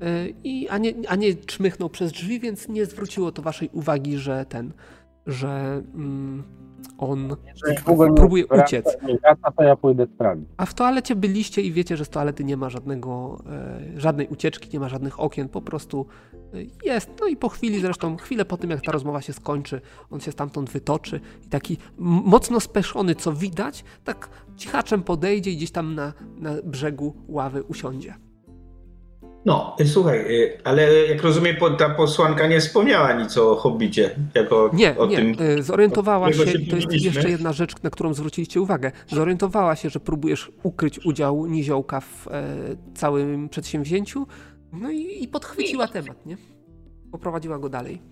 E, 0.00 0.28
I, 0.44 0.68
a, 0.68 0.78
nie, 0.78 0.94
a 1.08 1.16
nie 1.16 1.34
czmychnął 1.34 1.90
przez 1.90 2.12
drzwi, 2.12 2.40
więc 2.40 2.68
nie 2.68 2.86
zwróciło 2.86 3.32
to 3.32 3.42
waszej 3.42 3.68
uwagi, 3.72 4.18
że 4.18 4.46
ten, 4.48 4.72
że 5.26 5.82
mm, 5.94 6.42
on. 6.98 7.36
Próbuje 8.16 8.44
wraca- 8.44 8.64
uciec. 8.64 8.84
wraca, 9.22 9.50
to 9.56 9.62
ja 9.62 9.76
pójdę 9.76 10.06
sprawdzić. 10.14 10.48
A 10.56 10.66
w 10.66 10.74
toalecie 10.74 11.16
byliście 11.16 11.62
i 11.62 11.72
wiecie, 11.72 11.96
że 11.96 12.04
z 12.04 12.08
toalety 12.08 12.44
nie 12.44 12.56
ma 12.56 12.70
żadnego, 12.70 13.38
e, 13.96 14.00
żadnej 14.00 14.28
ucieczki, 14.28 14.68
nie 14.72 14.80
ma 14.80 14.88
żadnych 14.88 15.20
okien, 15.20 15.48
po 15.48 15.62
prostu 15.62 16.06
e, 16.54 16.58
jest. 16.84 17.10
No 17.20 17.26
i 17.26 17.36
po 17.36 17.48
chwili 17.48 17.80
zresztą, 17.80 18.16
chwilę 18.16 18.44
po 18.44 18.56
tym 18.56 18.70
jak 18.70 18.80
ta 18.80 18.92
rozmowa 18.92 19.22
się 19.22 19.32
skończy, 19.32 19.80
on 20.10 20.20
się 20.20 20.32
stamtąd 20.32 20.70
wytoczy 20.70 21.20
i 21.46 21.48
taki 21.48 21.78
mocno 21.98 22.60
speszony, 22.60 23.14
co 23.14 23.32
widać, 23.32 23.84
tak 24.04 24.28
cichaczem 24.56 25.02
podejdzie 25.02 25.50
i 25.50 25.56
gdzieś 25.56 25.70
tam 25.70 25.94
na, 25.94 26.12
na 26.36 26.50
brzegu 26.64 27.14
ławy 27.28 27.62
usiądzie. 27.62 28.14
No, 29.44 29.76
y, 29.80 29.88
słuchaj, 29.88 30.18
y, 30.18 30.58
ale 30.64 30.92
jak 31.06 31.22
rozumiem, 31.22 31.56
ta 31.78 31.90
posłanka 31.90 32.46
nie 32.46 32.60
wspomniała 32.60 33.12
nic 33.12 33.38
o 33.38 33.56
Hobbicie, 33.56 34.10
jako 34.34 34.70
Nie, 34.72 34.98
o 34.98 35.06
nie. 35.06 35.16
tym. 35.16 35.36
e, 35.58 35.62
Zorientowała 35.62 36.32
się, 36.32 36.46
się 36.46 36.58
to 36.58 36.76
jest 36.76 36.92
jeszcze 36.92 37.30
jedna 37.30 37.52
rzecz, 37.52 37.82
na 37.82 37.90
którą 37.90 38.14
zwróciliście 38.14 38.60
uwagę. 38.60 38.92
Zorientowała 39.08 39.76
się, 39.76 39.90
że 39.90 40.00
próbujesz 40.00 40.52
ukryć 40.62 41.06
udział 41.06 41.46
Niziołka 41.46 42.00
w 42.00 42.28
e, 42.30 42.42
całym 42.94 43.48
przedsięwzięciu, 43.48 44.26
no 44.72 44.90
i, 44.90 45.22
i 45.24 45.28
podchwyciła 45.28 45.88
temat, 45.88 46.26
nie? 46.26 46.36
Poprowadziła 47.12 47.58
go 47.58 47.68
dalej. 47.68 48.02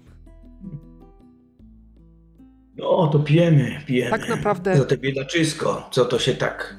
No, 2.76 3.06
to 3.12 3.18
pijemy, 3.18 3.80
pijemy. 3.86 4.10
Tak 4.10 4.28
naprawdę- 4.28 4.76
Za 4.76 4.84
te 4.84 4.96
biedaczysko, 4.96 5.88
co 5.90 6.04
to 6.04 6.18
się 6.18 6.34
tak. 6.34 6.76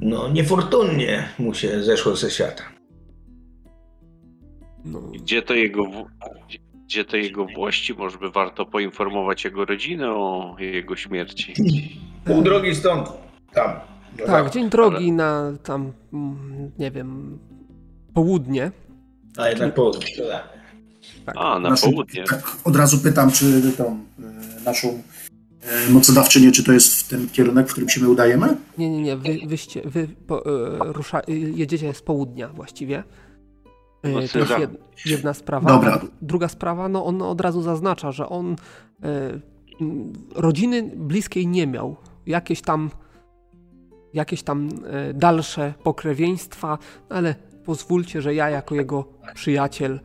No, 0.00 0.28
niefortunnie 0.28 1.28
mu 1.38 1.54
się 1.54 1.82
zeszło 1.84 2.16
ze 2.16 2.30
świata. 2.30 2.62
No, 4.84 5.00
Gdzie 5.00 5.42
to 5.42 5.54
jego, 5.54 5.84
gdzie- 6.86 7.04
to 7.04 7.16
jego 7.16 7.46
włości? 7.46 7.94
Może 7.94 8.18
by 8.18 8.30
warto 8.30 8.66
poinformować 8.66 9.44
jego 9.44 9.64
rodzinę 9.64 10.10
o 10.10 10.56
jego 10.58 10.96
śmierci. 10.96 11.54
Pół 12.24 12.42
drogi 12.42 12.74
stąd, 12.74 13.08
tam. 13.52 13.70
No 14.18 14.26
tak, 14.26 14.44
tam. 14.44 14.52
dzień 14.52 14.70
drogi 14.70 15.12
na 15.12 15.52
tam, 15.64 15.92
mm, 16.12 16.70
nie 16.78 16.90
wiem, 16.90 17.38
południe. 18.14 18.70
A 19.36 19.48
jednak 19.48 19.74
po 19.74 19.90
to 19.90 19.98
tak. 21.26 21.36
A, 21.36 21.58
na 21.58 21.70
Naszą- 21.70 21.90
południe. 21.90 22.24
Tak, 22.24 22.56
od 22.64 22.76
razu 22.76 22.98
pytam, 22.98 23.32
czy 23.32 23.72
tą 23.76 23.84
e, 24.18 24.64
naszą 24.64 25.02
e, 25.62 25.90
mocodawczynię, 25.90 26.52
czy 26.52 26.64
to 26.64 26.72
jest 26.72 26.94
w 27.00 27.08
ten 27.08 27.28
kierunek, 27.28 27.68
w 27.68 27.72
którym 27.72 27.88
się 27.88 28.00
my 28.00 28.08
udajemy? 28.08 28.56
Nie, 28.78 28.90
nie, 28.90 29.02
nie, 29.02 29.16
wy, 29.16 29.38
wyście, 29.46 29.82
wy 29.84 30.08
po, 30.26 30.46
e, 30.46 30.92
rusza, 30.92 31.20
jedziecie 31.54 31.94
z 31.94 32.02
południa 32.02 32.48
właściwie. 32.48 33.04
No, 34.04 34.10
to 34.32 34.38
jest 34.38 34.52
jedna 35.06 35.34
sprawa. 35.34 35.68
Dobra. 35.68 36.00
Druga 36.22 36.48
sprawa, 36.48 36.88
no 36.88 37.04
on 37.04 37.22
od 37.22 37.40
razu 37.40 37.62
zaznacza, 37.62 38.12
że 38.12 38.28
on 38.28 38.56
m, 39.80 40.12
rodziny 40.34 40.82
bliskiej 40.96 41.46
nie 41.46 41.66
miał. 41.66 41.96
Jakieś 42.26 42.62
tam 42.62 42.90
jakieś 44.14 44.42
tam 44.42 44.68
e, 44.86 45.14
dalsze 45.14 45.74
pokrewieństwa, 45.82 46.78
ale 47.08 47.34
pozwólcie, 47.64 48.22
że 48.22 48.34
ja 48.34 48.50
jako 48.50 48.74
jego 48.74 49.04
przyjaciel 49.34 50.00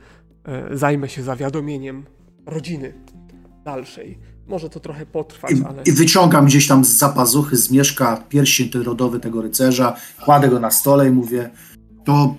zajmę 0.71 1.09
się 1.09 1.23
zawiadomieniem 1.23 2.05
rodziny 2.45 2.93
dalszej. 3.65 4.19
Może 4.47 4.69
to 4.69 4.79
trochę 4.79 5.05
potrwać, 5.05 5.51
I, 5.51 5.63
ale 5.63 5.83
I 5.83 5.91
wyciągam 5.91 6.45
gdzieś 6.45 6.67
tam 6.67 6.85
z 6.85 6.97
zapazuchy, 6.97 7.57
z 7.57 7.71
mieszka 7.71 8.23
pierścień 8.29 8.83
rodowy 8.83 9.19
tego 9.19 9.41
rycerza, 9.41 9.95
kładę 10.25 10.49
go 10.49 10.59
na 10.59 10.71
stole 10.71 11.07
i 11.07 11.11
mówię, 11.11 11.49
to 12.05 12.35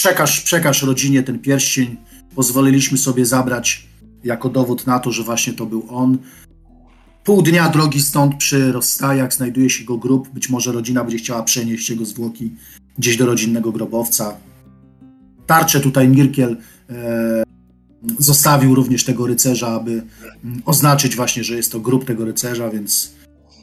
przekaż, 0.00 0.40
przekaż 0.40 0.82
rodzinie 0.82 1.22
ten 1.22 1.38
pierścień. 1.38 1.96
Pozwoliliśmy 2.34 2.98
sobie 2.98 3.26
zabrać 3.26 3.86
jako 4.24 4.48
dowód 4.48 4.86
na 4.86 4.98
to, 4.98 5.12
że 5.12 5.22
właśnie 5.22 5.52
to 5.52 5.66
był 5.66 5.86
on. 5.88 6.18
Pół 7.24 7.42
dnia 7.42 7.68
drogi 7.68 8.02
stąd 8.02 8.36
przy 8.36 8.72
rozstajach 8.72 9.34
znajduje 9.34 9.70
się 9.70 9.80
jego 9.80 9.98
grób. 9.98 10.28
Być 10.28 10.48
może 10.48 10.72
rodzina 10.72 11.04
będzie 11.04 11.18
chciała 11.18 11.42
przenieść 11.42 11.90
jego 11.90 12.04
zwłoki 12.04 12.52
gdzieś 12.98 13.16
do 13.16 13.26
rodzinnego 13.26 13.72
grobowca. 13.72 14.36
Tarczę 15.46 15.80
tutaj 15.80 16.08
Mirkiel 16.08 16.56
e, 16.90 17.42
zostawił 18.18 18.74
również 18.74 19.04
tego 19.04 19.26
rycerza, 19.26 19.68
aby 19.68 20.02
mm, 20.44 20.62
oznaczyć 20.64 21.16
właśnie, 21.16 21.44
że 21.44 21.56
jest 21.56 21.72
to 21.72 21.80
grób 21.80 22.04
tego 22.04 22.24
rycerza, 22.24 22.70
więc 22.70 23.12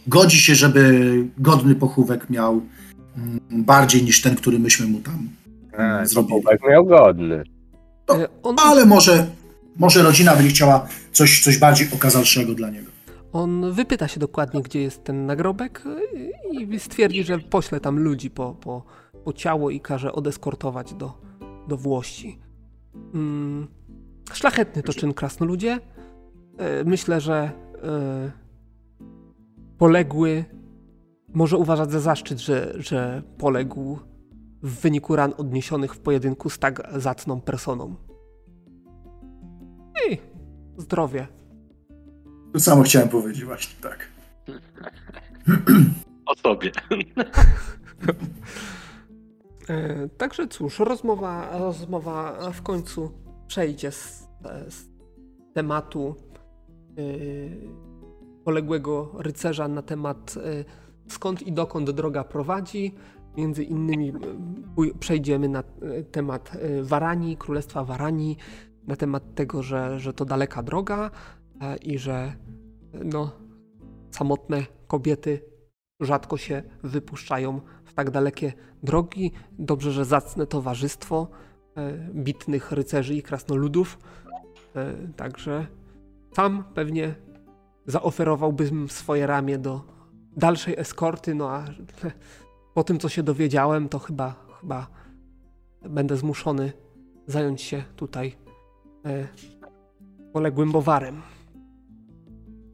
godzi 0.08 0.42
się, 0.42 0.56
żeby 0.56 1.28
godny 1.38 1.76
pochówek 1.76 2.30
miał 2.30 2.62
mm, 3.18 3.40
bardziej 3.52 4.04
niż 4.04 4.22
ten, 4.22 4.36
który 4.36 4.60
myśmy 4.60 4.88
mu 4.88 5.00
tam 5.00 5.30
A, 5.78 6.06
zrobili. 6.06 6.42
Tak 6.44 6.60
miał 6.70 6.86
godny. 6.86 7.44
e, 8.10 8.28
on, 8.44 8.56
Ale 8.60 8.86
może, 8.86 9.28
może 9.76 10.04
rodzina 10.04 10.36
będzie 10.36 10.50
chciała 10.50 10.88
coś, 11.12 11.44
coś 11.44 11.58
bardziej 11.58 11.88
okazalszego 11.94 12.54
dla 12.56 12.70
niego. 12.70 12.92
on 13.34 13.72
wypyta 13.72 14.08
się 14.08 14.20
dokładnie, 14.20 14.62
gdzie 14.62 14.82
jest 14.82 15.04
ten 15.04 15.26
nagrobek 15.26 15.84
e, 15.86 16.62
i 16.74 16.80
stwierdzi, 16.80 17.24
że 17.24 17.40
pośle 17.40 17.80
tam 17.80 18.00
ludzi 18.00 18.30
po, 18.30 18.56
po, 18.62 18.84
po 19.24 19.34
ciało 19.34 19.70
i 19.70 19.80
każe 19.80 20.12
odeskortować 20.14 20.94
do, 20.94 21.14
do 21.68 21.78
Włości. 21.78 22.40
Mm, 23.14 23.68
szlachetny 24.34 24.84
to 24.84 24.94
czyn 24.94 25.14
krasnoludzie. 25.14 25.80
E, 26.58 26.84
Myślę, 26.84 27.22
że 27.22 27.52
e, 27.84 28.32
poległy 29.78 30.46
może 31.34 31.58
uważać 31.58 31.92
za 31.92 32.00
zaszczyt, 32.00 32.40
że, 32.40 32.74
że 32.78 33.24
poległ 33.38 34.00
w 34.64 34.82
wyniku 34.82 35.16
ran 35.16 35.34
odniesionych 35.38 35.94
w 35.94 36.00
pojedynku 36.00 36.50
z 36.50 36.60
tak 36.60 36.90
zacną 36.96 37.42
personą. 37.42 37.96
I 40.10 40.18
zdrowie. 40.78 41.28
To 42.54 42.60
samo 42.60 42.84
chciałem 42.84 43.10
powiedzieć 43.10 43.46
właśnie, 43.46 43.76
tak. 43.82 44.08
O 46.26 46.36
sobie. 46.36 46.72
E, 49.70 50.10
Także 50.10 50.48
cóż, 50.48 50.80
rozmowa, 50.80 51.58
rozmowa 51.60 52.40
w 52.52 52.62
końcu 52.62 53.12
przejdzie 53.48 53.92
z, 53.92 54.28
z 54.70 54.86
tematu 55.54 56.16
e, 56.98 57.02
poległego 58.44 59.12
rycerza 59.18 59.68
na 59.68 59.82
temat 59.82 60.36
e, 60.38 60.66
skąd 61.14 61.42
i 61.42 61.52
dokąd 61.52 61.92
droga 61.92 62.24
prowadzi. 62.24 62.96
Między 63.38 63.64
innymi 63.64 64.10
e, 64.10 64.14
przejdziemy 65.00 65.50
na 65.50 65.60
e, 65.60 65.64
temat 66.04 66.52
e, 66.56 66.84
Waranii, 66.84 67.38
Królestwa 67.38 67.84
Waranii, 67.84 68.38
na 68.88 68.96
temat 68.96 69.36
tego, 69.36 69.64
że, 69.64 70.00
że 70.00 70.14
to 70.14 70.26
daleka 70.26 70.64
droga 70.64 71.12
i 71.82 71.98
że 71.98 72.34
no, 73.04 73.32
samotne 74.12 74.66
kobiety 74.88 75.42
rzadko 76.00 76.38
się 76.38 76.64
wypuszczają 76.84 77.62
w 77.86 77.94
tak 77.94 78.12
dalekie 78.12 78.54
drogi. 78.84 79.32
Dobrze, 79.60 79.92
że 79.92 80.06
zacne 80.06 80.48
towarzystwo 80.48 81.28
bitnych 82.14 82.72
rycerzy 82.72 83.16
i 83.16 83.24
krasnoludów. 83.24 84.00
Także 85.16 85.68
sam 86.36 86.64
pewnie 86.74 87.16
zaoferowałbym 87.86 88.90
swoje 88.90 89.28
ramię 89.28 89.58
do 89.58 89.82
dalszej 90.38 90.76
eskorty, 90.78 91.36
no 91.36 91.50
a 91.50 91.66
po 92.78 92.84
tym, 92.84 93.00
co 93.00 93.10
się 93.10 93.24
dowiedziałem, 93.24 93.90
to 93.90 94.00
chyba, 94.00 94.36
chyba 94.62 94.88
będę 95.90 96.18
zmuszony 96.18 96.72
zająć 97.28 97.62
się 97.62 97.84
tutaj 97.96 98.36
e, 99.06 99.28
poległym 100.34 100.72
bowarem. 100.72 101.22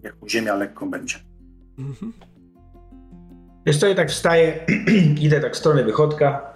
Jak 0.02 0.16
ziemia 0.30 0.56
lekko 0.56 0.86
będzie. 0.86 1.20
Mhm. 1.80 2.14
Wiesz 3.66 3.78
co, 3.78 3.88
ja 3.88 3.96
tak 3.96 4.10
wstaję, 4.12 4.66
idę 5.26 5.42
tak 5.42 5.54
w 5.54 5.58
stronę 5.58 5.84
wychodka, 5.84 6.54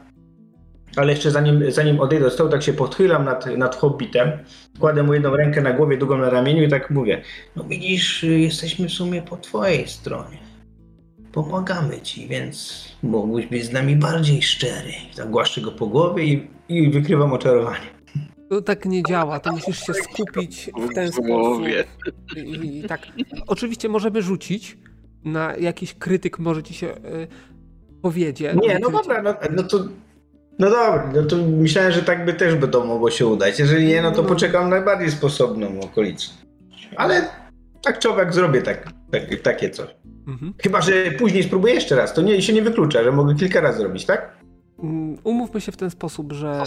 ale 0.95 1.11
jeszcze 1.11 1.31
zanim, 1.31 1.71
zanim 1.71 1.99
odejdę 1.99 2.25
do 2.25 2.31
stołu, 2.31 2.49
tak 2.49 2.63
się 2.63 2.73
podchylam 2.73 3.25
nad, 3.25 3.45
nad 3.45 3.75
hobbitem, 3.75 4.31
kładę 4.79 5.03
mu 5.03 5.13
jedną 5.13 5.35
rękę 5.35 5.61
na 5.61 5.73
głowie, 5.73 5.97
drugą 5.97 6.17
na 6.17 6.29
ramieniu 6.29 6.63
i 6.63 6.69
tak 6.69 6.91
mówię, 6.91 7.21
no 7.55 7.63
widzisz, 7.63 8.23
jesteśmy 8.23 8.87
w 8.87 8.93
sumie 8.93 9.21
po 9.21 9.37
twojej 9.37 9.87
stronie. 9.87 10.46
Pomagamy 11.33 12.01
ci, 12.01 12.27
więc 12.27 12.85
mógłbyś 13.03 13.45
być 13.45 13.65
z 13.65 13.71
nami 13.71 13.95
bardziej 13.95 14.41
szczery. 14.41 14.91
Tak 15.15 15.29
głaszczę 15.29 15.61
go 15.61 15.71
po 15.71 15.87
głowie 15.87 16.23
i, 16.23 16.47
i 16.69 16.91
wykrywam 16.91 17.33
oczarowanie. 17.33 17.97
To 18.49 18.61
tak 18.61 18.85
nie 18.85 19.03
działa, 19.03 19.39
to 19.39 19.51
musisz 19.51 19.79
się 19.79 19.93
skupić 19.93 20.69
w 20.89 20.93
ten 20.93 21.07
sposób. 21.07 21.25
głowie. 21.27 21.83
I, 22.35 22.77
i 22.77 22.83
tak. 22.83 23.01
Oczywiście 23.47 23.89
możemy 23.89 24.21
rzucić 24.21 24.77
na 25.25 25.55
jakiś 25.55 25.93
krytyk, 25.93 26.39
może 26.39 26.63
ci 26.63 26.73
się 26.73 26.87
y, 26.87 27.27
powiedzie. 28.01 28.55
Nie, 28.61 28.79
no 28.79 28.89
dobra, 28.89 29.21
no, 29.21 29.33
no 29.55 29.63
to... 29.63 29.77
No 30.59 30.69
dobra, 30.69 31.11
no 31.15 31.23
to 31.23 31.35
myślałem, 31.37 31.91
że 31.91 32.01
tak 32.03 32.25
by 32.25 32.33
też 32.33 32.55
by 32.55 32.67
to 32.67 32.85
mogło 32.85 33.11
się 33.11 33.25
udać. 33.27 33.59
Jeżeli 33.59 33.85
nie, 33.87 34.01
no 34.01 34.11
to 34.11 34.21
No. 34.21 34.27
poczekam 34.29 34.69
najbardziej 34.69 35.11
sposobną 35.11 35.79
okolicę. 35.79 36.27
Ale 36.95 37.29
tak 37.83 37.99
czy 37.99 38.09
owak 38.09 38.33
zrobię 38.33 38.61
tak, 38.61 38.87
tak, 39.11 39.21
takie 39.43 39.69
coś. 39.69 39.87
Mhm. 40.27 40.53
Chyba, 40.63 40.81
że 40.81 41.11
później 41.11 41.43
spróbuję 41.43 41.73
jeszcze 41.73 41.95
raz. 41.95 42.13
To 42.13 42.21
nie, 42.21 42.41
się 42.41 42.53
nie 42.53 42.61
wyklucza, 42.61 43.03
że 43.03 43.11
mogę 43.11 43.35
kilka 43.35 43.61
razy 43.61 43.77
zrobić, 43.79 44.05
tak? 44.05 44.37
Mm, 44.83 45.17
Umówmy 45.23 45.61
się 45.61 45.71
w 45.71 45.77
ten 45.77 45.89
sposób, 45.89 46.33
że, 46.33 46.63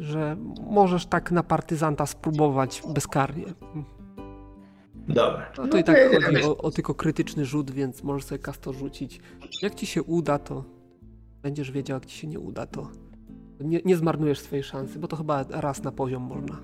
y, 0.00 0.04
że 0.04 0.36
możesz 0.70 1.06
tak 1.06 1.30
na 1.32 1.42
partyzanta 1.42 2.06
spróbować 2.06 2.82
bezkarnie. 2.94 3.44
Dobra. 5.08 5.52
No 5.58 5.68
to 5.68 5.78
i 5.78 5.84
tak 5.84 6.12
nie, 6.12 6.20
chodzi 6.20 6.42
o, 6.42 6.56
o 6.56 6.70
tylko 6.70 6.94
krytyczny 6.94 7.44
rzut, 7.44 7.70
więc 7.70 8.02
możesz 8.02 8.24
sobie 8.24 8.38
kasto 8.38 8.72
rzucić. 8.72 9.20
Jak 9.62 9.74
ci 9.74 9.86
się 9.86 10.02
uda, 10.02 10.38
to 10.38 10.64
będziesz 11.42 11.70
wiedział, 11.70 11.96
jak 11.96 12.06
ci 12.06 12.18
się 12.18 12.26
nie 12.26 12.38
uda, 12.40 12.66
to 12.66 12.88
nie, 13.60 13.80
nie 13.84 13.96
zmarnujesz 13.96 14.38
swojej 14.38 14.62
szansy, 14.62 14.98
bo 14.98 15.08
to 15.08 15.16
chyba 15.16 15.44
raz 15.50 15.82
na 15.82 15.92
poziom 15.92 16.22
można. 16.22 16.60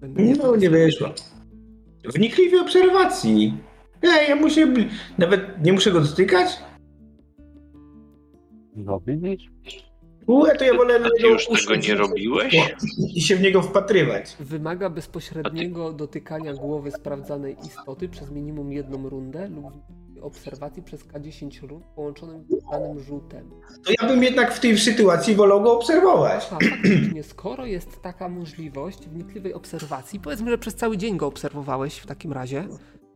Będę 0.00 0.22
No, 0.22 0.56
nie 0.56 0.70
wyszło. 0.70 1.08
Wnikliwej 2.14 2.60
obserwacji. 2.60 3.54
Ej, 4.04 4.28
ja 4.28 4.36
muszę... 4.36 4.66
bli- 4.66 4.88
Nawet 5.18 5.64
nie 5.64 5.72
muszę 5.72 5.90
go 5.90 6.00
dotykać? 6.00 6.48
No 8.76 9.00
widzisz? 9.06 9.50
Ue, 10.26 10.56
to 10.58 10.64
ja 10.64 10.74
wolę... 10.74 10.94
A 11.04 11.08
ty 11.20 11.26
już 11.28 11.46
tego 11.46 11.76
nie 11.76 11.94
robiłeś? 11.94 12.56
I 13.14 13.20
się 13.22 13.36
w 13.36 13.40
niego 13.40 13.62
wpatrywać. 13.62 14.36
Wymaga 14.40 14.90
bezpośredniego 14.90 15.92
dotykania 15.92 16.54
głowy 16.54 16.90
sprawdzanej 16.90 17.56
istoty 17.66 18.08
przez 18.08 18.30
minimum 18.30 18.72
jedną 18.72 19.08
rundę 19.08 19.48
lub 19.48 19.64
obserwacji 20.22 20.82
przez 20.82 21.06
K10 21.08 21.66
rund 21.68 21.84
połączonym 21.96 22.44
z 22.48 22.70
danym 22.70 23.00
rzutem. 23.00 23.50
To 23.84 23.92
ja 24.02 24.08
bym 24.08 24.22
jednak 24.22 24.54
w 24.54 24.60
tej 24.60 24.78
sytuacji 24.78 25.34
wolał 25.34 25.62
go 25.62 25.72
obserwować. 25.76 26.46
Aha, 26.50 26.58
faktycznie, 26.70 27.22
skoro 27.22 27.66
jest 27.66 28.02
taka 28.02 28.28
możliwość 28.28 29.08
wnikliwej 29.08 29.54
obserwacji, 29.54 30.20
powiedzmy, 30.20 30.50
że 30.50 30.58
przez 30.58 30.74
cały 30.74 30.96
dzień 30.98 31.16
go 31.16 31.26
obserwowałeś 31.26 31.98
w 31.98 32.06
takim 32.06 32.32
razie, 32.32 32.68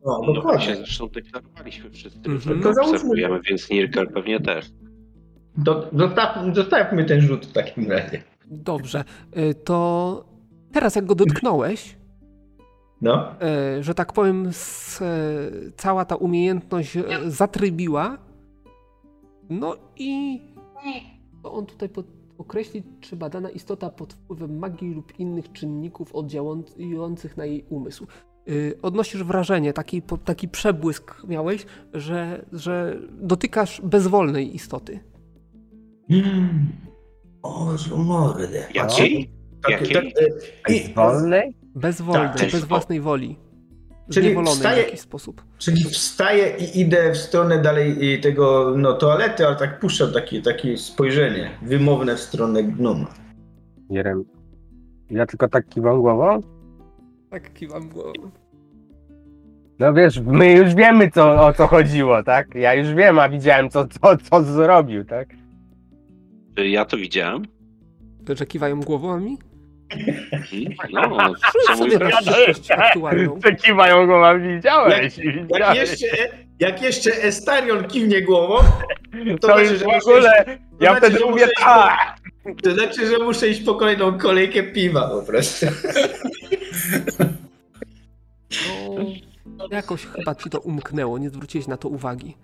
No, 0.05 0.21
No 0.27 0.33
dokładnie. 0.33 0.41
właśnie, 0.65 0.75
zresztą 0.75 1.07
deklarowaliśmy 1.07 1.89
wszyscy, 1.89 2.19
Mhm. 2.29 2.39
że 2.39 2.73
To 2.73 2.81
obserwujemy, 2.81 3.39
więc 3.49 3.69
Nirkel 3.69 4.07
pewnie 4.07 4.39
też. 4.39 4.71
Do, 5.57 5.89
zostaw, 5.93 6.37
zostawmy 6.55 7.05
ten 7.05 7.21
rzut 7.21 7.45
w 7.45 7.51
takim 7.51 7.91
razie. 7.91 8.23
Dobrze, 8.45 9.03
y, 9.37 9.53
to 9.55 10.25
teraz 10.71 10.95
jak 10.95 11.05
go 11.05 11.15
dotknąłeś, 11.15 11.97
No. 13.01 13.31
y, 13.79 13.83
że 13.83 13.93
tak 13.93 14.13
powiem, 14.13 14.49
cała 15.77 16.05
ta 16.05 16.15
umiejętność 16.15 16.97
y, 16.97 17.03
zatrybiła, 17.25 18.17
no 19.49 19.75
i 19.97 20.41
to 21.43 21.53
on 21.53 21.65
tutaj 21.65 21.89
pod, 21.89 22.05
określi, 22.37 22.83
czy 23.01 23.15
badana 23.15 23.49
istota 23.49 23.89
pod 23.89 24.13
wpływem 24.13 24.59
magii 24.59 24.93
lub 24.93 25.19
innych 25.19 25.51
czynników 25.51 26.15
oddziałujących 26.15 27.37
na 27.37 27.45
jej 27.45 27.65
umysł. 27.69 28.07
Y, 28.49 28.77
Odnosisz 28.81 29.23
wrażenie, 29.23 29.73
taki, 29.73 30.01
taki 30.25 30.47
przebłysk 30.47 31.23
miałeś, 31.27 31.65
że, 31.93 32.45
że 32.53 32.97
dotykasz 33.11 33.81
bezwolnej 33.81 34.55
istoty. 34.55 34.99
Mm. 36.09 36.49
O, 37.43 37.75
mordę. 37.97 38.67
Jakiej? 38.73 39.31
Jakiej? 39.69 39.93
tak, 39.93 40.03
e, 40.69 40.73
i- 40.73 40.93
Wolnej? 40.93 41.55
Bezwolnej, 41.75 42.29
Tak, 42.37 42.51
bez 42.51 42.65
własnej 42.65 43.01
woli. 43.01 43.37
Czyli 44.11 44.35
wstaje- 44.45 44.83
w 44.83 44.85
jakiś 44.85 44.99
sposób. 44.99 45.43
Czyli 45.57 45.83
wstaję 45.83 46.57
i 46.57 46.79
idę 46.79 47.11
w 47.11 47.17
stronę 47.17 47.61
dalej 47.61 48.05
i 48.05 48.19
tego 48.21 48.73
no, 48.77 48.93
toalety, 48.93 49.47
ale 49.47 49.55
tak 49.55 49.79
puszczam 49.79 50.13
takie, 50.13 50.41
takie 50.41 50.77
spojrzenie 50.77 51.49
wymowne 51.61 52.15
w 52.15 52.19
stronę 52.19 52.63
gnoma. 52.63 53.07
Jerem. 53.89 54.25
Ja 55.09 55.25
tylko 55.25 55.47
tak 55.47 55.69
kiwam 55.69 56.01
głową? 56.01 56.41
Tak 57.29 57.53
kiwam 57.53 57.89
głową. 57.89 58.11
No 59.79 59.93
wiesz, 59.93 60.19
my 60.25 60.51
już 60.51 60.75
wiemy 60.75 61.11
co, 61.11 61.45
o 61.47 61.53
co 61.53 61.67
chodziło, 61.67 62.23
tak? 62.23 62.55
Ja 62.55 62.73
już 62.73 62.93
wiem, 62.93 63.19
a 63.19 63.29
widziałem 63.29 63.69
co, 63.69 63.87
co, 63.87 64.17
co 64.17 64.43
zrobił, 64.43 65.05
tak? 65.05 65.27
Czy 66.55 66.67
ja 66.69 66.85
to 66.85 66.97
widziałem? 66.97 67.45
To, 68.25 68.35
że 68.35 68.45
kiwają 68.45 68.79
głowami? 68.81 69.37
No, 70.93 71.33
Rzuć 71.33 72.67
co 72.67 72.99
mój. 72.99 73.27
Co 73.43 73.55
kiwają 73.63 74.05
głowami, 74.07 74.55
widziałeś, 74.55 75.17
Jak 75.17 75.35
widziałeś. 75.47 75.77
jeszcze, 75.79 76.07
jak 76.59 76.81
jeszcze 76.81 77.11
Estarion 77.11 77.83
kiwnie 77.83 78.21
głową, 78.21 78.55
To, 79.41 79.47
znaczy, 79.47 79.61
już 79.61 79.71
że 79.71 79.77
w 79.77 79.87
muszę 79.87 79.97
ogóle, 79.97 80.45
to 80.45 80.51
ja 80.85 80.91
znaczy, 80.91 80.97
wtedy 81.15 81.25
mówię 81.25 81.45
muszę 81.45 81.65
tak. 81.65 82.15
to 82.63 82.71
znaczy, 82.73 83.07
że 83.07 83.17
muszę 83.17 83.47
iść 83.49 83.61
po 83.61 83.75
kolejną 83.75 84.17
kolejkę 84.17 84.63
piwa 84.63 85.07
po 85.09 85.21
prostu. 85.21 85.65
No, 88.97 89.05
jakoś 89.71 90.05
chyba 90.05 90.35
ci 90.35 90.49
to 90.49 90.59
umknęło, 90.59 91.17
nie 91.17 91.29
zwróciłeś 91.29 91.67
na 91.67 91.77
to 91.77 91.89
uwagi. 91.89 92.37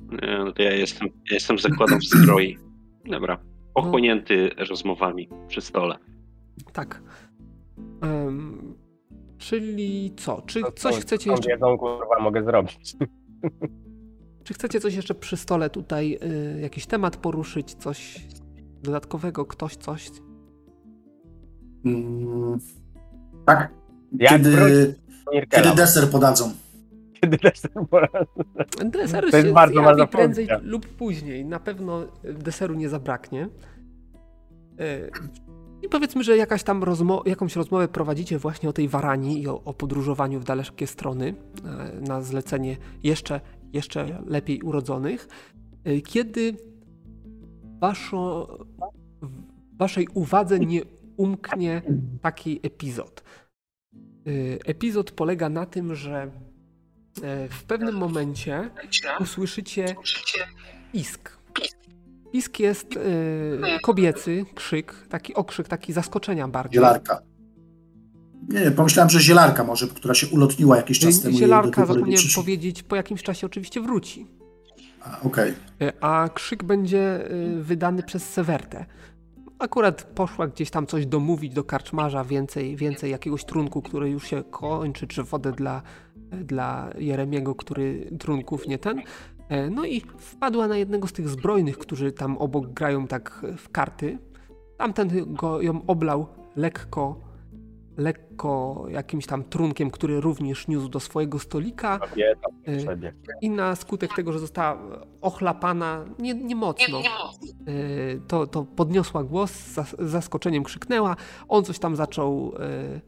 Nie, 0.00 0.38
no 0.44 0.52
to 0.52 0.62
ja 0.62 0.72
jestem, 0.74 1.08
ja 1.08 1.34
jestem 1.34 1.58
zakładam 1.58 2.00
w 2.00 2.04
stroi. 2.04 2.58
Dobra. 3.04 3.38
Pochłonięty 3.74 4.50
rozmowami 4.70 5.28
przy 5.48 5.60
stole. 5.60 5.96
Tak. 6.72 7.02
Em, 8.02 8.74
czyli 9.38 10.12
co? 10.16 10.42
Czy 10.46 10.60
To 10.62 10.72
coś 10.72 10.94
co- 10.94 11.00
chcecie 11.00 11.30
jeszcze, 11.30 11.48
wiedzą, 11.50 11.78
kurwa, 11.78 12.18
mogę 12.20 12.44
zrobić. 12.44 12.96
czy 14.44 14.54
chcecie 14.54 14.80
coś 14.80 14.94
jeszcze 14.94 15.14
przy 15.14 15.36
stole 15.36 15.70
tutaj, 15.70 16.18
y, 16.56 16.60
jakiś 16.60 16.86
temat 16.86 17.16
poruszyć, 17.16 17.74
coś 17.74 18.26
dodatkowego, 18.82 19.44
ktoś 19.46 19.76
coś? 19.76 20.10
Mm, 21.84 22.58
tak, 23.46 23.74
Jak 24.12 24.30
kiedy, 24.30 24.94
Kiedy 25.50 25.74
deser 25.76 26.10
podadzą. 26.10 26.52
kiedy 27.20 27.38
ten 27.38 27.86
pora- 27.90 28.08
Deser 28.84 29.30
To 29.30 29.36
jest 29.36 29.48
się 29.48 29.54
bardzo 29.54 29.72
zjawi 29.74 29.86
ważna 29.86 30.06
prędzej 30.06 30.46
funkcja. 30.48 30.68
lub 30.70 30.86
później. 30.86 31.44
Na 31.44 31.60
pewno 31.60 32.04
deseru 32.24 32.74
nie 32.74 32.88
zabraknie. 32.88 33.48
E, 34.78 35.10
I 35.82 35.88
powiedzmy, 35.88 36.24
że 36.24 36.36
jakaś 36.36 36.62
tam 36.62 36.82
rozmo- 36.84 37.22
jakąś 37.28 37.56
rozmowę 37.56 37.88
prowadzicie 37.88 38.38
właśnie 38.38 38.68
o 38.68 38.72
tej 38.72 38.88
warani 38.88 39.42
i 39.42 39.48
o, 39.48 39.64
o 39.64 39.74
podróżowaniu 39.74 40.40
w 40.40 40.44
dalekie 40.44 40.86
strony 40.86 41.34
e, 41.64 42.00
na 42.08 42.22
zlecenie 42.22 42.76
jeszcze, 43.02 43.40
jeszcze 43.72 44.22
lepiej 44.26 44.62
urodzonych. 44.62 45.28
Kiedy 46.06 46.56
waszo, 47.80 48.48
waszej 49.72 50.08
uwadze 50.14 50.58
nie 50.58 50.80
umknie 51.16 51.82
taki 52.22 52.60
epizod. 52.62 53.22
E, 54.26 54.30
Epizod 54.64 55.10
polega 55.10 55.48
na 55.48 55.66
tym, 55.66 55.94
że 55.94 56.30
e, 57.22 57.48
w 57.48 57.64
pewnym 57.64 57.94
momencie 57.94 58.70
usłyszycie 59.20 59.96
pisk. 60.92 61.36
Pisk 62.32 62.58
jest 62.60 62.96
e, 62.96 63.80
kobiecy, 63.82 64.44
krzyk, 64.54 64.94
taki 65.08 65.34
okrzyk, 65.34 65.68
taki 65.68 65.92
zaskoczenia 65.92 66.48
bardziej. 66.48 66.74
Zielarka. 66.74 67.22
Nie, 68.48 68.60
nie, 68.60 68.70
pomyślałem, 68.70 69.10
że 69.10 69.20
zielarka 69.20 69.64
może, 69.64 69.88
która 69.88 70.14
się 70.14 70.26
ulotniła 70.26 70.76
jakiś 70.76 70.98
czas 70.98 71.20
temu. 71.20 71.32
do 71.32 71.38
Zielarka, 71.38 71.86
zapomniałem 71.86 72.26
powiedzieć, 72.34 72.82
po 72.82 72.96
jakimś 72.96 73.22
czasie 73.22 73.46
oczywiście 73.46 73.80
wróci. 73.80 74.26
A, 75.00 75.20
Okej. 75.20 75.54
E, 75.80 75.92
A 76.00 76.28
krzyk 76.34 76.64
będzie 76.64 77.28
wydany 77.60 78.02
przez 78.02 78.28
Sewertę. 78.28 78.86
Akurat 79.58 80.02
poszła 80.02 80.46
gdzieś 80.46 80.70
tam 80.70 80.86
coś 80.86 81.06
domówić 81.06 81.54
do 81.54 81.64
karczmarza, 81.64 82.24
więcej, 82.24 82.76
więcej 82.76 83.10
jakiegoś 83.10 83.44
trunku, 83.44 83.82
który 83.82 84.10
już 84.10 84.26
się 84.26 84.44
kończy, 84.50 85.06
czy 85.06 85.22
wodę 85.22 85.52
dla, 85.52 85.82
dla 86.44 86.90
Jeremiego, 86.98 87.54
który 87.54 88.10
trunków 88.18 88.68
nie 88.68 88.78
ten. 88.78 89.02
E, 89.48 89.70
No 89.70 89.84
i 89.84 90.00
wpadła 90.00 90.68
na 90.68 90.76
jednego 90.76 91.08
z 91.08 91.12
tych 91.12 91.28
zbrojnych, 91.28 91.78
którzy 91.78 92.12
tam 92.12 92.38
obok 92.38 92.66
grają 92.66 93.06
tak 93.06 93.46
w 93.56 93.70
karty. 93.70 94.18
Tamten 94.76 95.34
go, 95.34 95.62
ją 95.62 95.86
oblał 95.86 96.26
lekko, 96.56 97.20
lekko 97.96 98.84
jakimś 98.88 99.26
tam 99.26 99.44
trunkiem, 99.44 99.90
który 99.90 100.20
również 100.20 100.68
niósł 100.68 100.88
do 100.88 101.00
swojego 101.00 101.38
stolika. 101.38 102.00
E. 102.66 103.12
I 103.42 103.50
na 103.50 103.76
skutek 103.76 104.14
tego, 104.14 104.32
że 104.32 104.38
została 104.38 105.06
ochlapana 105.20 106.04
nie, 106.18 106.34
nie 106.34 106.56
mocno, 106.56 106.98
yy, 107.66 108.20
to, 108.28 108.46
to 108.46 108.64
podniosła 108.64 109.24
głos, 109.24 109.50
z 109.50 109.76
zas- 109.76 110.06
z 110.06 110.10
zaskoczeniem 110.10 110.64
krzyknęła. 110.64 111.16
On 111.48 111.64
coś 111.64 111.78
tam 111.78 111.96
zaczął 111.96 112.52
yy, 112.52 113.00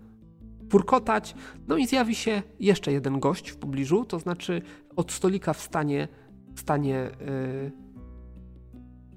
furkotać. 0.70 1.34
No 1.68 1.76
i 1.76 1.86
zjawi 1.86 2.14
się 2.14 2.42
jeszcze 2.60 2.92
jeden 2.92 3.20
gość 3.20 3.50
w 3.50 3.56
pobliżu, 3.56 4.04
to 4.04 4.18
znaczy 4.18 4.62
od 4.96 5.12
stolika 5.12 5.52
wstanie, 5.52 6.08
wstanie 6.56 7.10
yy, 7.20 7.72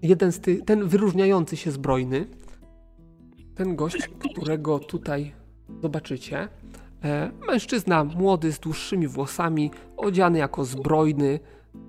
jeden 0.02 0.32
z 0.32 0.40
tych, 0.40 0.66
ten 0.66 0.88
wyróżniający 0.88 1.58
się 1.58 1.72
zbrojny. 1.72 2.28
Ten 3.56 3.76
gość, 3.76 4.10
którego 4.32 4.80
tutaj 4.80 5.34
zobaczycie. 5.82 6.48
E, 7.04 7.32
Mężczyzna 7.48 8.04
młody, 8.04 8.52
z 8.52 8.60
dłuższymi 8.60 9.08
włosami, 9.08 9.72
odziany 9.98 10.40
jako 10.40 10.66
zbrojny. 10.66 11.40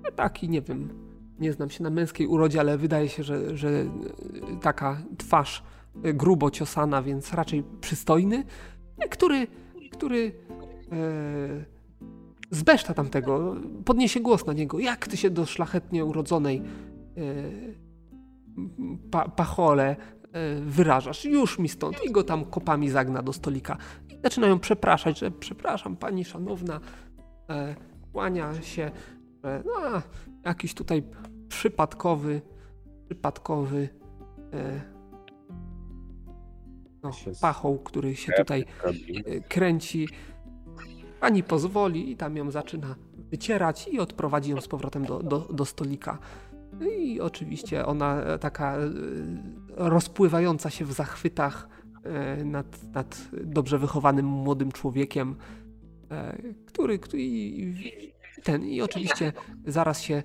E, 0.03 0.11
Taki, 0.11 0.49
nie 0.49 0.61
wiem, 0.61 0.89
nie 1.39 1.53
znam 1.53 1.69
się 1.69 1.83
na 1.83 1.89
męskiej 1.89 2.27
urodzie, 2.27 2.59
ale 2.59 2.77
wydaje 2.77 3.09
się, 3.09 3.23
że, 3.23 3.57
że 3.57 3.69
e, 3.69 3.85
taka 4.61 5.01
twarz 5.17 5.63
grubo 5.95 6.51
ciosana, 6.51 7.01
więc 7.01 7.33
raczej 7.33 7.63
przystojny, 7.81 8.43
który, 9.09 9.47
który 9.91 10.31
e, 10.91 11.65
zbeszta 12.51 12.93
tamtego, 12.93 13.55
podniesie 13.85 14.19
głos 14.19 14.45
na 14.45 14.53
niego. 14.53 14.79
Jak 14.79 15.07
ty 15.07 15.17
się 15.17 15.29
do 15.29 15.45
szlachetnie 15.45 16.05
urodzonej 16.05 16.57
e, 16.57 17.21
pa, 19.11 19.29
pachole 19.29 19.95
wyrażasz? 20.61 21.25
Już 21.25 21.59
mi 21.59 21.69
stąd. 21.69 22.03
I 22.05 22.11
go 22.11 22.23
tam 22.23 22.45
kopami 22.45 22.89
zagna 22.89 23.21
do 23.21 23.33
stolika. 23.33 23.77
I 24.09 24.19
zaczynają 24.23 24.59
przepraszać, 24.59 25.19
że 25.19 25.31
przepraszam 25.31 25.95
pani 25.95 26.25
szanowna, 26.25 26.79
e, 27.49 27.75
kłania 28.11 28.61
się, 28.61 28.91
że 29.43 29.63
no, 29.65 30.01
jakiś 30.45 30.73
tutaj 30.73 31.03
przypadkowy, 31.47 32.41
przypadkowy 33.05 33.89
e, 34.53 34.81
no, 37.03 37.11
pachoł, 37.41 37.79
który 37.79 38.15
się 38.15 38.31
tutaj 38.37 38.65
e, 39.25 39.39
kręci. 39.39 40.07
Pani 41.19 41.43
pozwoli 41.43 42.11
i 42.11 42.17
tam 42.17 42.37
ją 42.37 42.51
zaczyna 42.51 42.95
wycierać 43.31 43.87
i 43.87 43.99
odprowadzi 43.99 44.51
ją 44.51 44.61
z 44.61 44.67
powrotem 44.67 45.05
do, 45.05 45.23
do, 45.23 45.39
do 45.39 45.65
stolika. 45.65 46.17
I 46.81 47.21
oczywiście 47.21 47.85
ona 47.85 48.21
e, 48.21 48.39
taka 48.39 48.77
e, 48.77 48.89
rozpływająca 49.69 50.69
się 50.69 50.85
w 50.85 50.91
zachwytach 50.91 51.67
e, 52.03 52.43
nad, 52.43 52.93
nad 52.93 53.21
dobrze 53.43 53.79
wychowanym 53.79 54.25
młodym 54.25 54.71
człowiekiem, 54.71 55.35
który, 56.65 56.99
który 56.99 57.23
ten 58.43 58.65
i 58.65 58.81
oczywiście 58.81 59.33
zaraz 59.65 60.01
się 60.01 60.23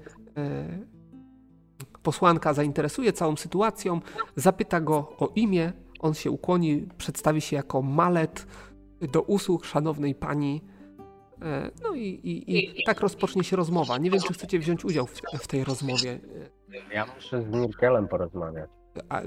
posłanka 2.03 2.55
zainteresuje 2.55 3.13
całą 3.13 3.37
sytuacją, 3.37 4.01
zapyta 4.37 4.81
go 4.81 4.97
o 4.97 5.33
imię, 5.37 5.73
on 6.01 6.15
się 6.15 6.31
ukłoni, 6.31 6.89
przedstawi 6.99 7.41
się 7.41 7.57
jako 7.57 7.83
Malet 7.83 8.47
do 9.13 9.23
usług 9.23 9.65
szanownej 9.65 10.15
pani. 10.15 10.63
E, 11.43 11.71
No 11.83 11.95
i, 11.95 12.03
i, 12.07 12.81
i 12.81 12.85
tak 12.85 13.01
rozpocznie 13.01 13.45
się 13.45 13.57
rozmowa. 13.57 13.99
Nie 13.99 14.11
wiem, 14.11 14.21
czy 14.27 14.33
chcecie 14.35 14.59
wziąć 14.59 14.85
udział 14.85 15.07
w, 15.07 15.21
w 15.43 15.47
tej 15.47 15.65
rozmowie 15.65 16.21
Ja 16.95 17.07
muszę 17.17 17.43
z 17.43 17.55
Mirkelem 17.57 18.09
porozmawiać. 18.09 18.71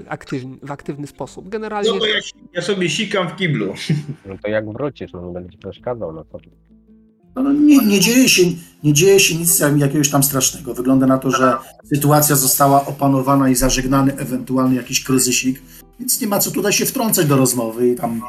aktywny, 0.08 0.56
w 0.62 0.70
aktywny 0.70 1.06
sposób. 1.06 1.48
Generalnie 1.48 1.90
No 1.92 1.98
to 1.98 2.06
ja, 2.06 2.20
ja 2.54 2.62
sobie 2.62 2.90
sikam 2.90 3.28
w 3.28 3.36
kiblu. 3.36 3.74
No 4.26 4.34
to 4.42 4.48
jak 4.48 4.72
wrócisz, 4.72 5.12
no 5.12 5.32
będzie 5.32 5.58
przeszkadzał, 5.58 6.12
no 6.12 6.24
to... 6.24 6.38
No, 7.34 7.42
no, 7.42 7.52
nie, 7.52 7.78
nie, 7.78 8.00
dzieje 8.00 8.28
się, 8.28 8.42
nie 8.84 8.92
dzieje 8.92 9.20
się 9.20 9.34
nic 9.34 9.62
jakiegoś 9.76 10.10
tam 10.10 10.22
strasznego. 10.22 10.74
Wygląda 10.74 11.06
na 11.06 11.18
to, 11.18 11.30
że 11.30 11.56
sytuacja 11.94 12.36
została 12.36 12.86
opanowana 12.86 13.48
i 13.48 13.54
zażegnany 13.54 14.16
ewentualny 14.16 14.74
jakiś 14.74 15.04
kryzysik, 15.04 15.62
więc 16.00 16.20
nie 16.20 16.26
ma 16.26 16.38
co 16.38 16.50
tutaj 16.50 16.72
się 16.72 16.86
wtrącać 16.86 17.26
do 17.26 17.36
rozmowy 17.36 17.88
i 17.88 17.96
tam 17.96 18.22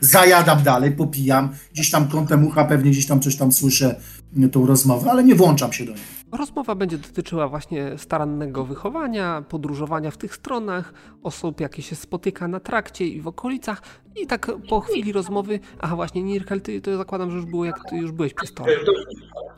zajadam 0.00 0.62
dalej, 0.62 0.92
popijam, 0.92 1.48
gdzieś 1.72 1.90
tam 1.90 2.08
kątem 2.08 2.46
ucha 2.46 2.64
pewnie 2.64 2.90
gdzieś 2.90 3.06
tam 3.06 3.20
coś 3.20 3.36
tam 3.36 3.52
słyszę, 3.52 4.00
y, 4.44 4.48
tą 4.48 4.66
rozmowę, 4.66 5.10
ale 5.10 5.24
nie 5.24 5.34
włączam 5.34 5.72
się 5.72 5.84
do 5.84 5.92
niej. 5.92 6.00
Rozmowa 6.32 6.74
będzie 6.74 6.98
dotyczyła 6.98 7.48
właśnie 7.48 7.92
starannego 7.96 8.64
wychowania, 8.64 9.44
podróżowania 9.48 10.10
w 10.10 10.16
tych 10.16 10.34
stronach, 10.34 10.92
osób, 11.22 11.60
jakie 11.60 11.82
się 11.82 11.96
spotyka 11.96 12.48
na 12.48 12.60
trakcie 12.60 13.06
i 13.06 13.20
w 13.20 13.28
okolicach. 13.28 13.82
I 14.22 14.26
tak 14.26 14.50
po 14.68 14.80
chwili 14.80 15.12
rozmowy, 15.12 15.60
aha 15.80 15.96
właśnie, 15.96 16.22
Nirkel, 16.22 16.60
ty 16.60 16.80
to 16.80 16.96
zakładam, 16.96 17.30
że 17.30 17.36
już 17.36 17.46
było, 17.46 17.64
jak 17.64 17.76
ty 17.90 17.96
już 17.96 18.12
byłeś 18.12 18.34
przy 18.34 18.46
stole. 18.46 18.72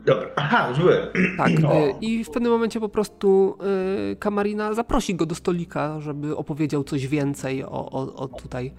Dobra, 0.05 0.27
aha, 0.35 0.69
już 0.69 0.79
byłem. 0.79 1.07
Tak, 1.37 1.59
No. 1.59 1.75
y, 1.75 1.93
i 2.01 2.23
w 2.23 2.29
pewnym 2.29 2.51
momencie 2.51 2.79
po 2.79 2.89
prostu 2.89 3.57
y, 4.11 4.15
Kamarina 4.15 4.73
zaprosi 4.73 5.15
go 5.15 5.25
do 5.25 5.35
stolika, 5.35 5.99
żeby 5.99 6.37
opowiedział 6.37 6.83
coś 6.83 7.07
więcej 7.07 7.63
o, 7.63 7.69
o, 7.91 8.15
o 8.15 8.27
tutaj 8.27 8.73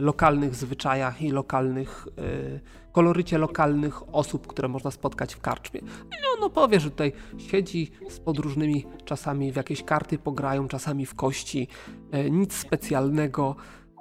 lokalnych 0.00 0.54
zwyczajach 0.54 1.22
i 1.22 1.30
lokalnych, 1.30 2.08
y, 2.18 2.60
kolorycie 2.92 3.38
lokalnych 3.38 4.14
osób, 4.14 4.46
które 4.46 4.68
można 4.68 4.90
spotkać 4.90 5.34
w 5.34 5.40
karczmie. 5.40 5.80
I 5.80 6.36
on 6.38 6.44
opowie, 6.44 6.80
że 6.80 6.90
tutaj 6.90 7.12
siedzi 7.38 7.90
z 8.08 8.20
podróżnymi, 8.20 8.86
czasami 9.04 9.52
w 9.52 9.56
jakieś 9.56 9.82
karty 9.82 10.18
pograją, 10.18 10.68
czasami 10.68 11.06
w 11.06 11.14
kości, 11.14 11.68
y, 12.14 12.30
nic 12.30 12.54
specjalnego, 12.54 13.56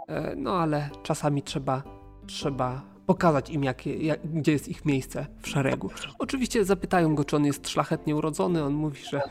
y, 0.10 0.35
no 0.35 0.60
ale 0.60 0.89
czasami 1.03 1.43
trzeba, 1.43 1.84
trzeba 2.27 2.81
pokazać 3.06 3.49
im, 3.49 3.64
jakie, 3.64 3.98
jak, 3.98 4.27
gdzie 4.27 4.52
jest 4.52 4.68
ich 4.68 4.85
miejsce 4.85 5.27
w 5.39 5.48
szeregu. 5.48 5.89
Oczywiście 6.19 6.65
zapytają 6.65 7.15
go, 7.15 7.26
czy 7.26 7.35
on 7.35 7.45
jest 7.45 7.69
szlachetnie 7.69 8.15
urodzony. 8.15 8.64
On 8.64 8.73
mówi, 8.73 9.02
że 9.11 9.22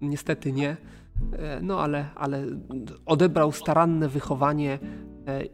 niestety 0.00 0.52
nie. 0.52 0.76
No 1.62 1.80
ale, 1.80 2.08
ale 2.14 2.46
odebrał 3.06 3.52
staranne 3.52 4.08
wychowanie 4.08 4.78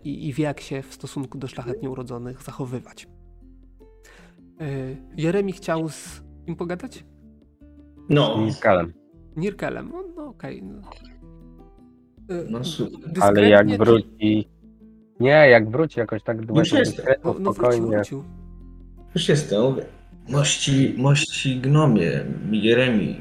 i, 0.05 0.29
i 0.29 0.33
wie, 0.33 0.45
jak 0.45 0.61
się 0.61 0.83
w 0.83 0.95
stosunku 0.95 1.39
do 1.39 1.49
szlachetnie 1.49 1.91
urodzonych 1.91 2.43
zachowywać. 2.43 3.07
E, 4.61 4.67
Jeremi 5.17 5.53
chciał 5.53 5.89
z 5.89 6.23
kim 6.47 6.57
pogadać? 6.57 7.05
No, 8.09 8.51
Z 8.51 8.61
Kalem. 8.61 8.93
Nirkelem. 9.37 9.91
No, 9.93 10.05
no 10.17 10.25
okej. 10.25 10.63
no. 10.63 10.81
E, 12.37 12.45
no 12.51 12.65
super. 12.65 13.11
Ale 13.21 13.49
jak 13.49 13.79
wróci... 13.79 14.49
Nie, 15.21 15.31
jak 15.31 15.71
wróci 15.71 16.01
jakoś 16.01 16.23
tak 16.23 16.39
Już 16.57 16.73
jest. 16.73 17.03
No, 17.25 17.35
no 17.41 17.53
wrócił, 17.53 17.87
wrócił. 17.89 18.25
Już 19.15 19.29
jestem, 19.29 19.63
mówię. 19.63 19.85
Mości, 20.29 20.95
mości 20.99 21.61
gnomie, 21.61 22.25
Jeremi. 22.51 23.17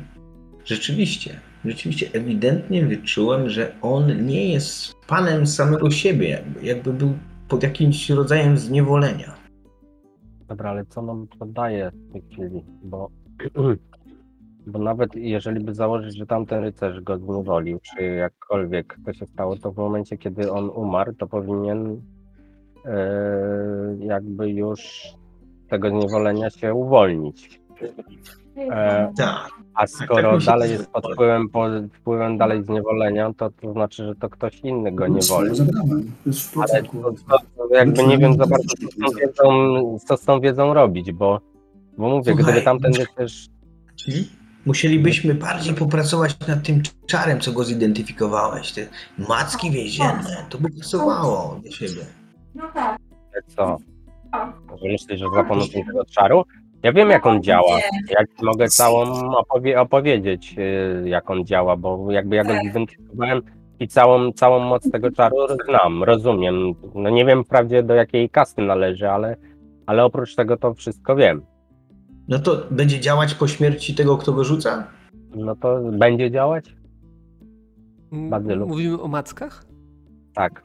Rzeczywiście, 0.65 1.39
rzeczywiście, 1.65 2.09
ewidentnie 2.13 2.85
wyczułem, 2.85 3.49
że 3.49 3.75
on 3.81 4.25
nie 4.25 4.53
jest 4.53 4.93
panem 5.07 5.47
samego 5.47 5.91
siebie, 5.91 6.43
jakby, 6.61 6.93
był 6.93 7.13
pod 7.47 7.63
jakimś 7.63 8.09
rodzajem 8.09 8.57
zniewolenia. 8.57 9.35
Dobra, 10.47 10.69
ale 10.69 10.85
co 10.85 11.01
nam 11.01 11.27
to 11.39 11.45
daje 11.45 11.91
w 11.91 12.11
tej 12.13 12.21
chwili? 12.21 12.63
Bo, 12.83 13.09
bo 14.67 14.79
nawet 14.79 15.15
jeżeli 15.15 15.65
by 15.65 15.73
założyć, 15.73 16.17
że 16.17 16.25
tamten 16.25 16.63
rycerz 16.63 17.01
go 17.01 17.17
zniewolił, 17.17 17.79
czy 17.79 18.03
jakkolwiek 18.03 18.97
to 19.05 19.13
się 19.13 19.25
stało, 19.25 19.57
to 19.57 19.71
w 19.71 19.77
momencie, 19.77 20.17
kiedy 20.17 20.51
on 20.51 20.69
umarł, 20.69 21.13
to 21.13 21.27
powinien 21.27 22.01
e, 22.85 23.97
jakby 23.99 24.49
już 24.49 25.03
tego 25.69 25.89
zniewolenia 25.89 26.49
się 26.49 26.73
uwolnić. 26.73 27.61
E, 28.69 29.13
Tak. 29.17 29.49
a 29.73 29.79
tak 29.79 29.89
skoro 29.89 30.39
się 30.39 30.45
dalej 30.45 30.71
jest 30.71 30.91
pod 30.91 31.13
wpływem, 31.13 31.49
pod 31.49 31.71
wpływem 31.93 32.37
dalej 32.37 32.63
zniewolenia, 32.63 33.33
to, 33.33 33.49
to 33.49 33.73
znaczy, 33.73 34.05
że 34.05 34.15
to 34.15 34.29
ktoś 34.29 34.59
inny 34.59 34.91
go 34.91 35.07
niewoli. 35.07 35.49
Ale 35.49 36.83
to, 36.83 36.91
to, 37.29 37.37
to 37.57 37.75
jakby 37.75 38.03
nie 38.03 38.17
wiem 38.17 38.33
za 38.33 38.45
bardzo, 38.45 38.67
co 38.77 38.87
z 38.87 38.95
tą 38.95 39.19
wiedzą, 39.19 39.97
co 40.07 40.17
z 40.17 40.21
tą 40.21 40.39
wiedzą 40.39 40.73
robić, 40.73 41.11
bo, 41.11 41.41
bo 41.97 42.09
mówię, 42.09 42.33
Słuchaj, 42.33 42.43
gdyby 42.43 42.61
tamten 42.61 42.91
Czyli 43.95 44.29
musielibyśmy 44.65 45.33
bardziej 45.33 45.73
popracować 45.73 46.47
nad 46.47 46.63
tym 46.63 46.81
czarem, 47.05 47.39
co 47.39 47.51
go 47.51 47.63
zidentyfikowałeś. 47.63 48.71
Te 48.71 48.87
macki 49.17 49.71
więzienne, 49.71 50.45
to 50.49 50.57
by 50.57 50.69
pasowało 50.79 51.59
do 51.65 51.71
siebie. 51.71 52.01
co? 53.47 53.77
Że 54.81 54.87
myślisz, 54.89 55.19
że 55.19 55.25
za 55.35 55.43
pomocą 55.43 55.83
tego 55.87 56.05
czaru? 56.05 56.43
Ja 56.83 56.93
wiem, 56.93 57.09
jak 57.09 57.25
on 57.25 57.43
działa. 57.43 57.79
Jak 58.09 58.27
mogę 58.43 58.67
całą 58.67 59.05
opowie- 59.31 59.79
opowiedzieć, 59.81 60.55
y, 61.03 61.09
jak 61.09 61.29
on 61.29 61.45
działa, 61.45 61.77
bo 61.77 62.11
jakby 62.11 62.35
ja 62.35 62.43
go 62.43 62.53
zidentyfikowałem 62.63 63.41
i 63.79 63.87
całą, 63.87 64.31
całą 64.31 64.59
moc 64.59 64.91
tego 64.91 65.11
czaru 65.11 65.35
znam, 65.67 66.03
rozumiem. 66.03 66.55
No 66.95 67.09
nie 67.09 67.25
wiem 67.25 67.43
wprawdzie 67.43 67.83
do 67.83 67.93
jakiej 67.93 68.29
kasty 68.29 68.61
należy, 68.61 69.09
ale, 69.09 69.35
ale 69.85 70.05
oprócz 70.05 70.35
tego 70.35 70.57
to 70.57 70.73
wszystko 70.73 71.15
wiem. 71.15 71.41
No 72.27 72.39
to 72.39 72.57
będzie 72.71 72.99
działać 72.99 73.33
po 73.33 73.47
śmierci 73.47 73.95
tego, 73.95 74.17
kto 74.17 74.31
go 74.33 74.43
rzuca? 74.43 74.87
No 75.35 75.55
to 75.55 75.79
będzie 75.91 76.31
działać? 76.31 76.75
Mówimy 78.65 79.01
o 79.01 79.07
mackach? 79.07 79.65
Tak. 80.35 80.63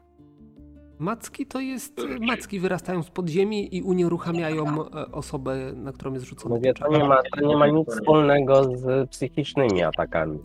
Macki 0.98 1.46
to 1.46 1.60
jest. 1.60 2.00
Macki 2.20 2.60
wyrastają 2.60 3.02
z 3.02 3.10
podziemi 3.10 3.76
i 3.76 3.82
unieruchamiają 3.82 4.64
osobę, 5.12 5.72
na 5.74 5.92
którą 5.92 6.12
jest 6.12 6.26
rzucony. 6.26 6.54
Mówię, 6.54 6.74
ten 6.74 6.92
to 6.92 6.98
nie 6.98 7.04
ma, 7.04 7.22
to 7.38 7.46
nie 7.46 7.56
ma 7.56 7.66
nic 7.66 7.88
wspólnego 7.90 8.64
z 8.64 9.10
psychicznymi 9.10 9.82
atakami. 9.82 10.38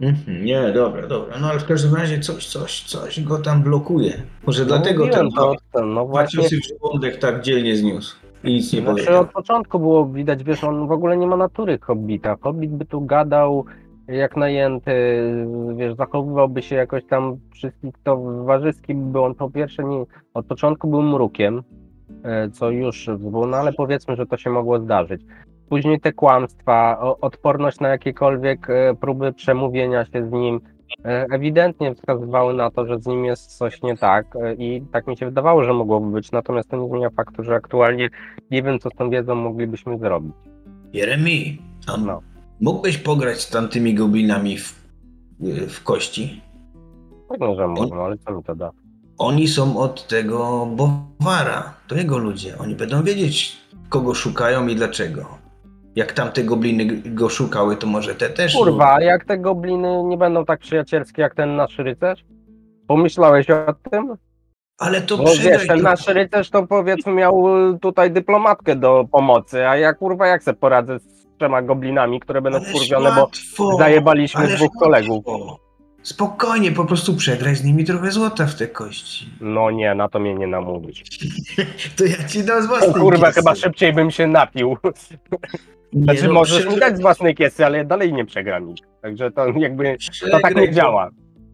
Mhm, 0.00 0.44
nie, 0.44 0.72
dobra, 0.72 1.06
dobra. 1.06 1.38
No 1.40 1.50
ale 1.50 1.58
w 1.60 1.64
każdym 1.66 1.94
razie 1.94 2.20
coś, 2.20 2.46
coś, 2.46 2.82
coś 2.84 3.20
go 3.20 3.38
tam 3.38 3.62
blokuje. 3.62 4.22
Może 4.46 4.64
dlatego 4.64 5.04
mówiłem, 5.04 5.26
ten 5.26 5.36
to, 5.36 5.54
to, 5.72 5.86
no 5.86 6.06
właśnie 6.06 6.48
w 6.48 6.68
żołądek 6.80 7.18
tak 7.18 7.40
dzielnie 7.42 7.76
zniósł. 7.76 8.16
I 8.44 8.54
nic 8.54 8.72
nie 8.72 8.80
Znaczy 8.80 8.94
powiedział. 8.94 9.22
od 9.22 9.32
początku 9.32 9.78
było 9.78 10.06
widać, 10.06 10.44
wiesz, 10.44 10.64
on 10.64 10.86
w 10.86 10.92
ogóle 10.92 11.16
nie 11.16 11.26
ma 11.26 11.36
natury 11.36 11.78
hobbita. 11.78 12.36
Hobbit 12.40 12.70
by 12.70 12.84
tu 12.84 13.00
gadał 13.00 13.64
jak 14.08 14.36
najęty, 14.36 14.92
wiesz, 15.76 15.94
zachowywałby 15.94 16.62
się 16.62 16.76
jakoś 16.76 17.04
tam 17.04 17.36
wszystkich, 17.54 17.92
kto 17.94 18.16
warzyski 18.44 18.94
by 18.94 19.20
on 19.20 19.34
po 19.34 19.50
pierwsze 19.50 19.84
nie, 19.84 20.04
od 20.34 20.46
początku 20.46 20.88
był 20.88 21.02
mrukiem, 21.02 21.62
e, 22.22 22.50
co 22.50 22.70
już 22.70 23.10
było, 23.18 23.46
no 23.46 23.56
ale 23.56 23.72
powiedzmy, 23.72 24.16
że 24.16 24.26
to 24.26 24.36
się 24.36 24.50
mogło 24.50 24.80
zdarzyć. 24.80 25.22
Później 25.68 26.00
te 26.00 26.12
kłamstwa, 26.12 27.00
odporność 27.20 27.80
na 27.80 27.88
jakiekolwiek 27.88 28.70
e, 28.70 28.94
próby 28.94 29.32
przemówienia 29.32 30.04
się 30.04 30.28
z 30.28 30.32
nim, 30.32 30.60
e, 31.04 31.26
ewidentnie 31.30 31.94
wskazywały 31.94 32.54
na 32.54 32.70
to, 32.70 32.86
że 32.86 32.98
z 32.98 33.06
nim 33.06 33.24
jest 33.24 33.58
coś 33.58 33.82
nie 33.82 33.96
tak 33.96 34.26
i 34.58 34.82
tak 34.92 35.06
mi 35.06 35.16
się 35.16 35.26
wydawało, 35.26 35.64
że 35.64 35.72
mogłoby 35.72 36.10
być, 36.10 36.32
natomiast 36.32 36.70
to 36.70 36.76
nie 36.76 36.88
zmienia 36.88 37.10
faktu, 37.10 37.42
że 37.44 37.54
aktualnie 37.54 38.08
nie 38.50 38.62
wiem, 38.62 38.78
co 38.78 38.90
z 38.90 38.94
tą 38.94 39.10
wiedzą 39.10 39.34
moglibyśmy 39.34 39.98
zrobić. 39.98 40.34
Jeremi, 40.92 41.58
a 41.86 41.96
No. 41.96 42.37
Mógłbyś 42.60 42.98
pograć 42.98 43.40
z 43.40 43.50
tamtymi 43.50 43.94
goblinami 43.94 44.58
w, 44.58 44.74
w 45.68 45.82
kości? 45.84 46.42
Pewno, 47.28 47.54
że 47.54 47.66
mogę, 47.66 48.04
ale 48.04 48.18
co 48.18 48.32
mi 48.32 48.44
to 48.44 48.54
da? 48.54 48.70
Oni 49.18 49.48
są 49.48 49.78
od 49.78 50.06
tego 50.06 50.66
Bowara. 50.66 51.74
To 51.88 51.94
jego 51.94 52.18
ludzie. 52.18 52.58
Oni 52.58 52.74
będą 52.74 53.02
wiedzieć, 53.02 53.56
kogo 53.88 54.14
szukają 54.14 54.66
i 54.66 54.76
dlaczego. 54.76 55.26
Jak 55.96 56.12
tamte 56.12 56.44
gobliny 56.44 56.86
go 57.04 57.28
szukały, 57.28 57.76
to 57.76 57.86
może 57.86 58.14
te 58.14 58.30
też. 58.30 58.54
Kurwa, 58.54 59.02
jak 59.02 59.24
te 59.24 59.38
gobliny 59.38 60.02
nie 60.04 60.16
będą 60.16 60.44
tak 60.44 60.60
przyjacielskie 60.60 61.22
jak 61.22 61.34
ten 61.34 61.56
nasz 61.56 61.78
rycerz? 61.78 62.24
Pomyślałeś 62.86 63.50
o 63.50 63.74
tym? 63.90 64.16
Ale 64.78 65.00
to 65.00 65.16
Bo 65.16 65.24
wiesz, 65.24 65.66
ten 65.66 65.82
nasz 65.82 66.08
rycerz 66.08 66.50
to 66.50 66.66
powiedzmy 66.66 67.12
miał 67.12 67.44
tutaj 67.80 68.10
dyplomatkę 68.10 68.76
do 68.76 69.04
pomocy, 69.12 69.68
a 69.68 69.76
ja 69.76 69.94
kurwa 69.94 70.26
jak 70.26 70.42
se 70.42 70.54
poradzę 70.54 70.98
z 70.98 71.17
trzema 71.38 71.62
goblinami, 71.62 72.20
które 72.20 72.42
będą 72.42 72.58
Ależ 72.58 72.68
wkurwione, 72.70 73.10
bo 73.14 73.20
łatwo, 73.20 73.76
zajebaliśmy 73.78 74.40
ależ 74.40 74.56
dwóch 74.56 74.72
kolegów. 74.80 75.26
łatwo. 75.26 75.58
Spokojnie, 76.02 76.72
po 76.72 76.84
prostu 76.84 77.16
przegraj 77.16 77.56
z 77.56 77.64
nimi 77.64 77.84
trochę 77.84 78.10
złota 78.10 78.46
w 78.46 78.54
te 78.54 78.66
kości. 78.66 79.30
No 79.40 79.70
nie, 79.70 79.94
na 79.94 80.08
to 80.08 80.18
mnie 80.18 80.34
nie 80.34 80.46
namówić. 80.46 81.18
To 81.96 82.04
ja 82.04 82.24
ci 82.28 82.44
dam 82.44 82.62
z 82.62 82.64
O 82.64 82.68
własnej 82.68 82.92
kurwa, 82.94 83.26
kiesy. 83.26 83.40
chyba 83.40 83.54
szybciej 83.54 83.92
bym 83.92 84.10
się 84.10 84.26
napił. 84.26 84.76
Nie, 85.92 86.02
Znaczy 86.04 86.26
no, 86.28 86.32
możesz 86.34 86.64
mi 86.66 86.70
przegraj- 86.72 86.80
dać 86.80 86.96
z 86.96 87.00
własnej 87.00 87.34
kiesy, 87.34 87.66
ale 87.66 87.84
dalej 87.84 88.12
nie 88.12 88.24
przegram 88.24 88.70
ich. 88.70 88.78
Także 89.02 89.30
to 89.30 89.46
jakby, 89.46 89.84
to 90.20 90.30
tak 90.30 90.40
przegraj, 90.42 90.54
nie 90.68 90.72
działa. 90.72 91.10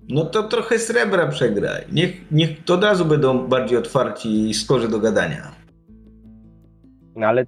No 0.09 0.25
to 0.25 0.43
trochę 0.43 0.79
srebra 0.79 1.27
przegraj. 1.27 1.83
Niech, 1.93 2.31
niech 2.31 2.65
to 2.65 2.75
od 2.75 2.85
razu 2.85 3.05
będą 3.05 3.47
bardziej 3.49 3.79
otwarci 3.79 4.49
i 4.51 4.55
skorzy 4.55 4.89
do 4.89 4.99
gadania. 4.99 5.51
No 7.17 7.27
ale 7.27 7.47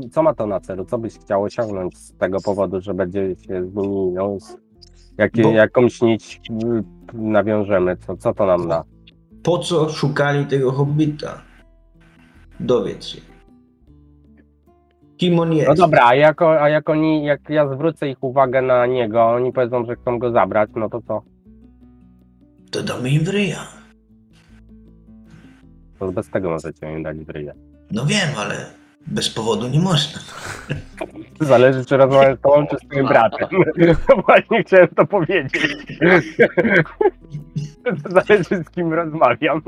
co, 0.00 0.08
co 0.08 0.22
ma 0.22 0.34
to 0.34 0.46
na 0.46 0.60
celu? 0.60 0.84
Co 0.84 0.98
byś 0.98 1.18
chciał 1.18 1.42
osiągnąć 1.42 1.98
z 1.98 2.16
tego 2.16 2.40
powodu, 2.40 2.80
że 2.80 2.94
będzie 2.94 3.36
się 3.36 3.66
z 3.66 3.74
nimi, 3.74 4.12
no, 4.12 4.40
z, 4.40 4.56
jakie, 5.18 5.42
Bo- 5.42 5.52
jakąś 5.52 6.02
nić 6.02 6.40
y, 6.50 6.82
nawiążemy? 7.12 7.96
Co, 7.96 8.16
co 8.16 8.34
to 8.34 8.46
nam 8.46 8.68
da? 8.68 8.84
Po 9.42 9.58
co 9.58 9.88
szukali 9.88 10.46
tego 10.46 10.72
hobbita? 10.72 11.42
Dowiedz 12.60 13.06
się. 13.06 13.20
Kim 15.16 15.38
on 15.38 15.52
jest? 15.52 15.68
No 15.68 15.74
dobra, 15.74 16.02
a 16.04 16.08
a 16.62 16.68
jak 16.68 16.90
oni, 16.90 17.24
jak 17.24 17.50
ja 17.50 17.74
zwrócę 17.74 18.08
ich 18.08 18.22
uwagę 18.22 18.62
na 18.62 18.86
niego, 18.86 19.24
oni 19.24 19.52
powiedzą, 19.52 19.84
że 19.84 19.96
chcą 19.96 20.18
go 20.18 20.30
zabrać, 20.30 20.70
no 20.76 20.88
to 20.88 21.00
co? 21.08 21.22
To 22.70 22.82
damy 22.82 23.10
im 23.10 23.24
w 23.24 23.28
ryja. 23.28 23.66
To 25.98 26.12
bez 26.12 26.30
tego 26.30 26.50
możecie 26.50 26.92
im 26.92 27.02
dać 27.02 27.18
w 27.18 27.28
ryję. 27.28 27.54
No 27.90 28.06
wiem, 28.06 28.28
ale 28.38 28.81
bez 29.06 29.30
powodu 29.30 29.68
nie 29.68 29.80
można. 29.80 30.20
Zależy, 31.40 31.84
czy 31.84 31.96
rozmawiam 31.96 32.36
z 32.36 32.40
tobą, 32.40 32.66
czy 32.66 32.76
z 32.76 32.88
twoim 32.88 33.06
bratem. 33.06 33.48
Właśnie 34.26 34.62
chciałem 34.62 34.88
to 34.88 35.06
powiedzieć. 35.06 35.52
Zależy, 38.14 38.64
z 38.64 38.70
kim 38.70 38.92
rozmawiam. 38.92 39.62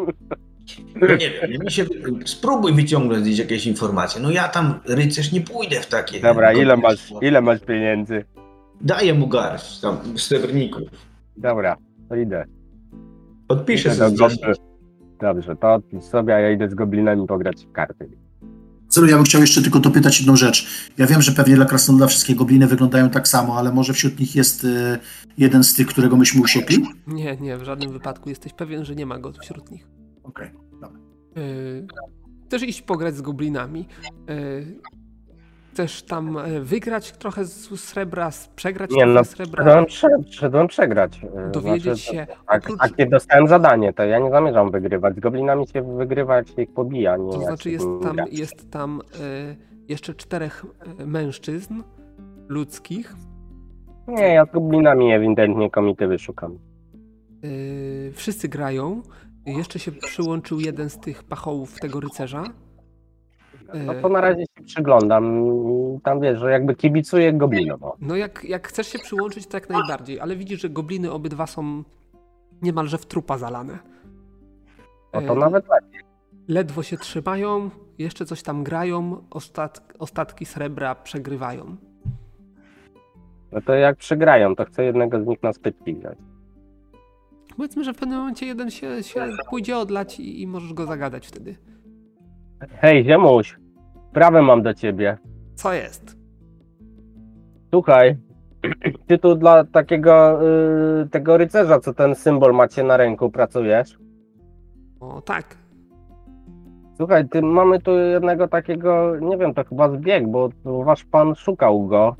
No 0.96 1.06
nie 1.06 1.30
wiem, 1.48 1.70
się, 1.70 1.84
spróbuj 2.24 2.72
wyciągnąć 2.72 3.22
gdzieś 3.22 3.38
jakieś 3.38 3.66
informacje. 3.66 4.22
No 4.22 4.30
ja 4.30 4.48
tam, 4.48 4.80
rycerz, 4.88 5.32
nie 5.32 5.40
pójdę 5.40 5.80
w 5.80 5.86
takie. 5.86 6.20
Dobra, 6.20 6.52
ile 6.52 6.76
masz, 6.76 7.12
ile 7.20 7.40
masz 7.40 7.60
pieniędzy? 7.60 8.24
Daję 8.80 9.14
mu 9.14 9.26
garść 9.26 9.80
tam 9.80 10.18
srebrników. 10.18 10.82
Dobra, 11.36 11.76
to 12.08 12.16
idę. 12.16 12.44
Podpiszę 13.48 13.88
Idę 13.88 14.10
sobie 14.10 14.54
Dobrze, 15.20 15.56
to 15.56 15.74
odpisz 15.74 16.04
sobie, 16.04 16.34
a 16.34 16.40
ja 16.40 16.50
idę 16.50 16.68
z 16.68 16.74
goblinami 16.74 17.26
pograć 17.26 17.66
w 17.66 17.72
karty. 17.72 18.08
Zero, 18.94 19.06
ja 19.06 19.16
bym 19.16 19.24
chciał 19.24 19.40
jeszcze 19.40 19.62
tylko 19.62 19.80
dopytać 19.80 20.18
jedną 20.18 20.36
rzecz. 20.36 20.66
Ja 20.98 21.06
wiem, 21.06 21.22
że 21.22 21.32
pewnie 21.32 21.54
dla 21.54 21.64
Krasnoluda 21.64 22.06
wszystkie 22.06 22.34
gobliny 22.34 22.66
wyglądają 22.66 23.10
tak 23.10 23.28
samo, 23.28 23.58
ale 23.58 23.72
może 23.72 23.92
wśród 23.92 24.20
nich 24.20 24.34
jest 24.34 24.64
y, 24.64 24.98
jeden 25.38 25.64
z 25.64 25.74
tych, 25.74 25.86
którego 25.86 26.16
myśmy 26.16 26.40
usiekli? 26.40 26.84
Nie, 27.06 27.36
nie, 27.36 27.56
w 27.56 27.64
żadnym 27.64 27.92
wypadku 27.92 28.28
jesteś 28.28 28.52
pewien, 28.52 28.84
że 28.84 28.94
nie 28.94 29.06
ma 29.06 29.18
go 29.18 29.32
wśród 29.32 29.70
nich. 29.70 29.86
Okej. 30.22 30.50
Yy, 31.36 31.86
chcesz 32.46 32.62
iść 32.62 32.82
pograć 32.82 33.16
z 33.16 33.20
goblinami. 33.20 33.88
Yy, 34.28 34.80
chcesz 35.74 36.02
tam 36.02 36.38
e, 36.38 36.60
wygrać 36.60 37.12
trochę 37.12 37.44
z 37.44 37.80
srebra, 37.80 38.30
przegrać 38.56 38.90
Nie, 38.90 39.02
trochę 39.02 39.14
no, 39.14 39.24
srebra, 39.24 39.64
Przyszedłem, 39.64 39.86
prze, 39.86 40.08
przyszedłem 40.30 40.66
przegrać. 40.66 41.22
Yy, 41.22 41.50
dowiedzieć 41.52 41.82
znaczy, 41.82 42.02
się. 42.02 42.26
Tak, 42.46 42.64
oprócz, 42.64 42.80
takie 42.80 43.06
dostałem 43.06 43.48
zadanie, 43.48 43.92
to 43.92 44.04
ja 44.04 44.18
nie 44.18 44.30
zamierzam 44.30 44.70
wygrywać. 44.70 45.16
Z 45.16 45.20
goblinami 45.20 45.66
się 45.66 45.82
wygrywa, 45.82 46.36
jak 46.36 46.48
się 46.48 46.62
ich 46.62 46.74
pobija, 46.74 47.16
nie 47.16 47.32
to 47.32 47.40
znaczy 47.40 47.70
jest 47.70 47.86
tam, 48.02 48.16
jest 48.30 48.70
tam 48.70 49.00
e, 49.00 49.56
jeszcze 49.88 50.14
czterech 50.14 50.64
e, 51.00 51.06
mężczyzn 51.06 51.82
ludzkich. 52.48 53.14
Nie, 54.08 54.34
ja 54.34 54.44
z 54.46 54.50
goblinami 54.50 55.12
ewidentnie 55.12 55.70
komitywy 55.70 56.18
szukam. 56.18 56.58
Yy, 57.42 58.12
wszyscy 58.12 58.48
grają. 58.48 59.02
Jeszcze 59.46 59.78
się 59.78 59.92
przyłączył 59.92 60.60
jeden 60.60 60.90
z 60.90 61.00
tych 61.00 61.24
pachołów 61.24 61.80
tego 61.80 62.00
rycerza. 62.00 62.44
No 63.74 63.94
to 63.94 64.08
na 64.08 64.20
razie 64.20 64.40
się 64.40 64.64
przyglądam. 64.64 65.44
Tam 66.02 66.20
wiesz, 66.20 66.38
że 66.38 66.50
jakby 66.50 66.74
kibicuję 66.74 67.32
goblinom. 67.32 67.80
No 68.00 68.16
jak, 68.16 68.44
jak 68.44 68.68
chcesz 68.68 68.86
się 68.86 68.98
przyłączyć, 68.98 69.46
to 69.46 69.56
jak 69.56 69.70
najbardziej, 69.70 70.20
ale 70.20 70.36
widzisz, 70.36 70.60
że 70.60 70.68
gobliny 70.70 71.12
obydwa 71.12 71.46
są 71.46 71.82
niemalże 72.62 72.98
w 72.98 73.06
trupa 73.06 73.38
zalane. 73.38 73.78
No 75.14 75.22
to 75.22 75.32
E, 75.32 75.36
nawet 75.36 75.68
lepiej. 75.68 76.00
Ledwo 76.48 76.82
się 76.82 76.96
trzymają, 76.96 77.70
jeszcze 77.98 78.26
coś 78.26 78.42
tam 78.42 78.64
grają, 78.64 79.24
ostat, 79.30 79.92
ostatki 79.98 80.44
srebra 80.44 80.94
przegrywają. 80.94 81.76
No 83.52 83.60
to 83.60 83.74
jak 83.74 83.96
przegrają, 83.96 84.56
to 84.56 84.64
chcę 84.64 84.84
jednego 84.84 85.24
z 85.24 85.26
nich 85.26 85.42
na 85.42 85.52
spytki 85.52 85.94
grać. 85.94 86.18
Powiedzmy, 87.56 87.84
że 87.84 87.92
w 87.92 87.96
pewnym 87.96 88.18
momencie 88.18 88.46
jeden 88.46 88.70
się, 88.70 89.02
się 89.02 89.28
pójdzie 89.50 89.78
odlać 89.78 90.20
i, 90.20 90.42
i 90.42 90.46
możesz 90.46 90.72
go 90.72 90.86
zagadać 90.86 91.26
wtedy. 91.26 91.56
Hej, 92.70 93.04
ziemuś, 93.04 93.58
sprawę 94.10 94.42
mam 94.42 94.62
do 94.62 94.74
ciebie. 94.74 95.18
Co 95.54 95.72
jest? 95.72 96.16
Słuchaj, 97.70 98.16
ty 99.06 99.18
tu 99.18 99.34
dla 99.34 99.64
takiego 99.64 100.40
y, 101.02 101.08
tego 101.08 101.36
rycerza, 101.36 101.80
co 101.80 101.94
ten 101.94 102.14
symbol 102.14 102.54
macie 102.54 102.82
na 102.82 102.96
ręku, 102.96 103.30
pracujesz? 103.30 103.98
O 105.00 105.20
tak, 105.20 105.56
Słuchaj, 106.96 107.28
ty 107.28 107.42
mamy 107.42 107.80
tu 107.80 107.90
jednego 107.90 108.48
takiego, 108.48 109.16
nie 109.20 109.38
wiem, 109.38 109.54
to 109.54 109.64
chyba 109.64 109.88
zbieg, 109.88 110.28
bo 110.28 110.48
wasz 110.64 111.04
pan 111.04 111.34
szukał 111.34 111.86
go 111.86 112.16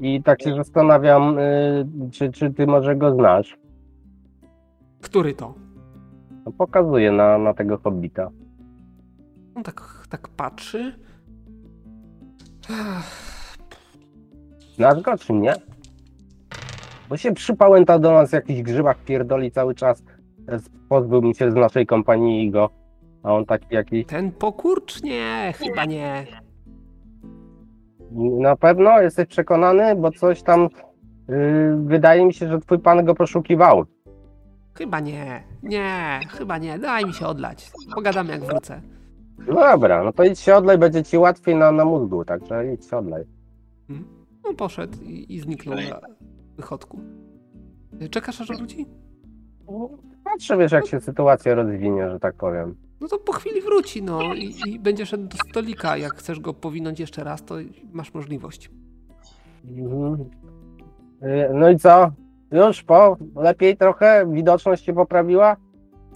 i 0.00 0.22
tak 0.22 0.42
się 0.42 0.54
zastanawiam, 0.54 1.38
y, 1.38 1.86
czy, 2.12 2.32
czy 2.32 2.50
ty 2.50 2.66
może 2.66 2.96
go 2.96 3.14
znasz. 3.14 3.58
który 5.02 5.34
to? 5.34 5.54
No, 6.46 6.52
pokazuję 6.52 7.12
na, 7.12 7.38
na 7.38 7.54
tego 7.54 7.78
hobbita. 7.78 8.30
On 9.58 9.64
tak, 9.64 10.06
tak 10.08 10.28
patrzy. 10.28 10.94
Znasz 14.76 15.00
go, 15.00 15.18
czy 15.18 15.32
nie? 15.32 15.54
Bo 17.08 17.16
się 17.16 17.34
przypałętał 17.34 18.00
do 18.00 18.12
nas 18.12 18.30
w 18.30 18.32
jakichś 18.32 18.62
grzybach, 18.62 18.98
pierdoli 19.04 19.50
cały 19.50 19.74
czas. 19.74 20.02
Pozbyłbym 20.88 21.34
się 21.34 21.50
z 21.50 21.54
naszej 21.54 21.86
kompanii 21.86 22.50
go. 22.50 22.70
A 23.22 23.34
on 23.34 23.46
taki 23.46 23.66
jakiś... 23.70 24.06
Ten 24.06 24.32
pokurcz? 24.32 25.02
Nie, 25.02 25.54
chyba 25.56 25.84
nie. 25.84 26.26
Na 28.40 28.56
pewno 28.56 29.00
jesteś 29.00 29.26
przekonany, 29.26 29.96
bo 29.96 30.10
coś 30.12 30.42
tam... 30.42 30.68
Yy, 31.28 31.76
wydaje 31.84 32.26
mi 32.26 32.34
się, 32.34 32.48
że 32.48 32.58
twój 32.58 32.78
pan 32.78 33.04
go 33.04 33.14
poszukiwał. 33.14 33.84
Chyba 34.74 35.00
nie. 35.00 35.42
Nie, 35.62 36.20
chyba 36.28 36.58
nie. 36.58 36.78
Daj 36.78 37.06
mi 37.06 37.14
się 37.14 37.26
odlać. 37.26 37.70
Pogadamy 37.94 38.32
jak 38.32 38.44
wrócę. 38.44 38.80
No 39.46 39.54
dobra, 39.54 40.04
no 40.04 40.12
to 40.12 40.24
idź 40.24 40.40
się 40.40 40.56
odlej, 40.56 40.78
będzie 40.78 41.04
ci 41.04 41.18
łatwiej 41.18 41.56
na, 41.56 41.72
na 41.72 41.84
mózgu, 41.84 42.24
także 42.24 42.72
idź 42.72 42.86
się 42.86 42.96
odlej. 42.96 43.24
On 44.44 44.56
poszedł 44.56 45.02
i, 45.02 45.34
i 45.34 45.40
zniknął 45.40 45.74
na 45.74 46.00
wychodku. 46.56 47.00
Czekasz 48.10 48.40
aż 48.40 48.48
wróci? 48.48 48.86
Patrzę, 50.24 50.56
wiesz, 50.56 50.72
jak 50.72 50.86
się 50.86 51.00
sytuacja 51.00 51.54
rozwinie, 51.54 52.10
że 52.10 52.20
tak 52.20 52.34
powiem. 52.34 52.74
No 53.00 53.08
to 53.08 53.18
po 53.18 53.32
chwili 53.32 53.60
wróci, 53.60 54.02
no 54.02 54.34
i, 54.34 54.54
i 54.66 54.78
będzie 54.78 55.06
szedł 55.06 55.28
do 55.28 55.36
stolika. 55.50 55.96
Jak 55.96 56.14
chcesz 56.14 56.40
go 56.40 56.54
powinąć 56.54 57.00
jeszcze 57.00 57.24
raz, 57.24 57.44
to 57.44 57.54
masz 57.92 58.14
możliwość. 58.14 58.70
Mhm. 59.64 60.24
Yy, 61.22 61.50
No 61.54 61.70
i 61.70 61.78
co? 61.78 62.10
Już 62.52 62.82
po? 62.82 63.16
Lepiej 63.36 63.76
trochę? 63.76 64.26
Widoczność 64.32 64.84
się 64.84 64.92
poprawiła? 64.92 65.56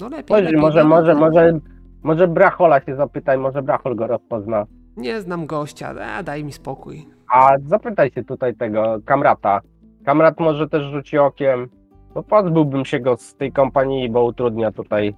No 0.01 0.09
lepiej. 0.09 0.27
Może, 0.31 0.45
lepiej 0.45 0.61
może, 0.61 0.83
no, 0.83 0.89
może, 0.89 1.15
może, 1.15 1.61
może 2.03 2.29
Brachola 2.29 2.81
się 2.81 2.97
zapytaj, 2.97 3.39
może 3.39 3.63
Brachol 3.63 3.97
go 3.97 4.07
rozpozna. 4.07 4.67
Nie 4.97 5.21
znam 5.21 5.47
gościa, 5.47 5.95
a 6.17 6.23
daj 6.23 6.45
mi 6.45 6.53
spokój. 6.53 7.07
A 7.33 7.51
zapytaj 7.67 8.11
się 8.11 8.25
tutaj 8.25 8.57
tego 8.57 8.99
kamrata. 9.05 9.61
Kamrat 10.05 10.41
może 10.41 10.69
też 10.69 10.83
rzuci 10.83 11.19
okiem. 11.19 11.69
No 12.15 12.23
pozbyłbym 12.23 12.85
się 12.85 13.01
go 13.01 13.17
z 13.17 13.35
tej 13.35 13.53
kompanii, 13.53 14.11
bo 14.11 14.25
utrudnia 14.25 14.73
tutaj. 14.73 15.15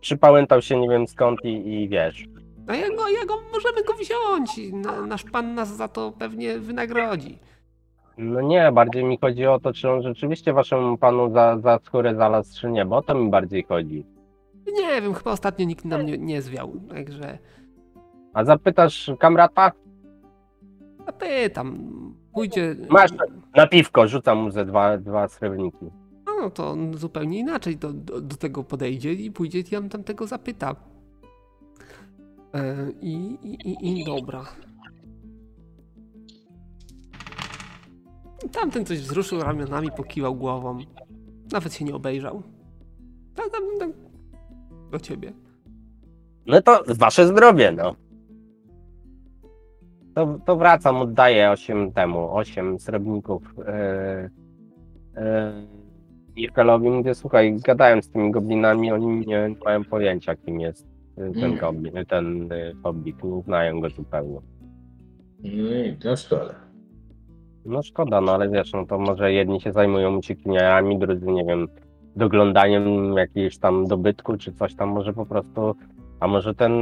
Przypałętał 0.00 0.62
się 0.62 0.80
nie 0.80 0.88
wiem 0.88 1.06
skąd 1.06 1.44
i, 1.44 1.82
i 1.82 1.88
wiesz. 1.88 2.24
A 2.66 2.74
ja 2.74 2.88
go, 2.88 3.08
ja 3.08 3.24
go, 3.26 3.34
możemy 3.52 3.82
go 3.84 3.92
wziąć. 3.92 4.72
Na, 4.72 5.06
nasz 5.06 5.24
pan 5.24 5.54
nas 5.54 5.76
za 5.76 5.88
to 5.88 6.12
pewnie 6.18 6.58
wynagrodzi. 6.58 7.38
No 8.18 8.40
nie, 8.40 8.72
bardziej 8.72 9.04
mi 9.04 9.18
chodzi 9.20 9.46
o 9.46 9.60
to, 9.60 9.72
czy 9.72 9.90
on 9.90 10.02
rzeczywiście 10.02 10.52
waszemu 10.52 10.98
panu 10.98 11.32
za, 11.32 11.58
za 11.58 11.78
skórę 11.84 12.14
znalazł, 12.14 12.60
czy 12.60 12.70
nie, 12.70 12.84
bo 12.84 12.96
o 12.96 13.02
to 13.02 13.14
mi 13.14 13.30
bardziej 13.30 13.64
chodzi. 13.64 14.06
Nie 14.72 15.02
wiem, 15.02 15.14
chyba 15.14 15.30
ostatnio 15.32 15.66
nikt 15.66 15.84
nam 15.84 16.06
nie, 16.06 16.18
nie 16.18 16.42
zwiał, 16.42 16.72
także 16.88 17.38
A 18.32 18.44
zapytasz 18.44 19.10
kamrata? 19.18 19.72
zapytam. 21.06 21.78
Pójdzie. 22.34 22.76
Masz. 22.90 23.10
Na 23.56 23.66
piwko, 23.66 24.08
rzucam 24.08 24.38
mu 24.38 24.50
ze 24.50 24.64
dwa, 24.64 24.98
dwa 24.98 25.28
srebrniki. 25.28 25.86
No 26.40 26.50
to 26.50 26.70
on 26.70 26.94
zupełnie 26.94 27.38
inaczej 27.38 27.76
do, 27.76 27.92
do, 27.92 28.20
do 28.20 28.36
tego 28.36 28.64
podejdzie 28.64 29.12
i 29.12 29.30
pójdzie 29.30 29.58
i 29.58 29.64
tam 29.64 29.88
tamtego 29.88 30.26
zapyta. 30.26 30.76
E, 32.54 32.90
I, 33.00 33.14
i, 33.42 33.68
i, 33.68 34.00
I 34.00 34.04
dobra. 34.04 34.44
Tamten 38.52 38.84
coś 38.86 38.98
wzruszył 38.98 39.40
ramionami, 39.40 39.88
pokiwał 39.96 40.34
głową. 40.34 40.78
Nawet 41.52 41.74
się 41.74 41.84
nie 41.84 41.94
obejrzał. 41.94 42.42
Tak, 43.34 43.50
tam, 43.50 43.62
tam, 43.78 43.92
do 44.92 44.98
ciebie. 45.00 45.32
No 46.46 46.62
to 46.62 46.82
wasze 46.88 47.26
zdrowie, 47.26 47.72
no. 47.72 47.94
To, 50.14 50.38
to 50.46 50.56
wracam, 50.56 50.96
oddaję 50.96 51.50
8 51.50 51.92
temu, 51.92 52.36
8 52.36 52.78
srebrników 52.78 53.42
yy, 53.58 53.64
yy, 55.22 55.22
Mirkelowi. 56.36 56.90
Mówię, 56.90 57.14
słuchaj, 57.14 57.56
gadałem 57.64 58.02
z 58.02 58.10
tymi 58.10 58.30
goblinami, 58.30 58.92
oni 58.92 59.26
nie, 59.26 59.54
mają 59.64 59.84
pojęcia, 59.84 60.36
kim 60.36 60.60
jest 60.60 60.86
y, 61.18 61.32
ten 61.32 61.44
Mm. 61.44 61.58
goblin, 61.58 61.92
ten 62.08 62.48
hobbit, 62.82 63.24
nie 63.24 63.42
znają 63.42 63.80
go 63.80 63.90
zupełnie. 63.90 64.38
No 65.44 65.74
i 65.84 65.96
to 65.96 66.16
szkoda. 66.16 66.54
No 67.64 67.82
szkoda, 67.82 68.20
no 68.20 68.34
ale 68.34 68.48
wiesz, 68.48 68.72
no 68.72 68.86
to 68.86 68.98
może 68.98 69.32
jedni 69.32 69.60
się 69.60 69.72
zajmują 69.72 70.16
uciekiniami, 70.16 70.98
drudzy, 70.98 71.26
nie 71.26 71.44
wiem, 71.44 71.68
doglądaniem 72.16 73.16
jakiegoś 73.16 73.58
tam 73.58 73.86
dobytku, 73.86 74.36
czy 74.36 74.52
coś 74.52 74.74
tam 74.74 74.88
może 74.88 75.12
po 75.12 75.26
prostu, 75.26 75.74
a 76.20 76.28
może 76.28 76.54
ten 76.54 76.72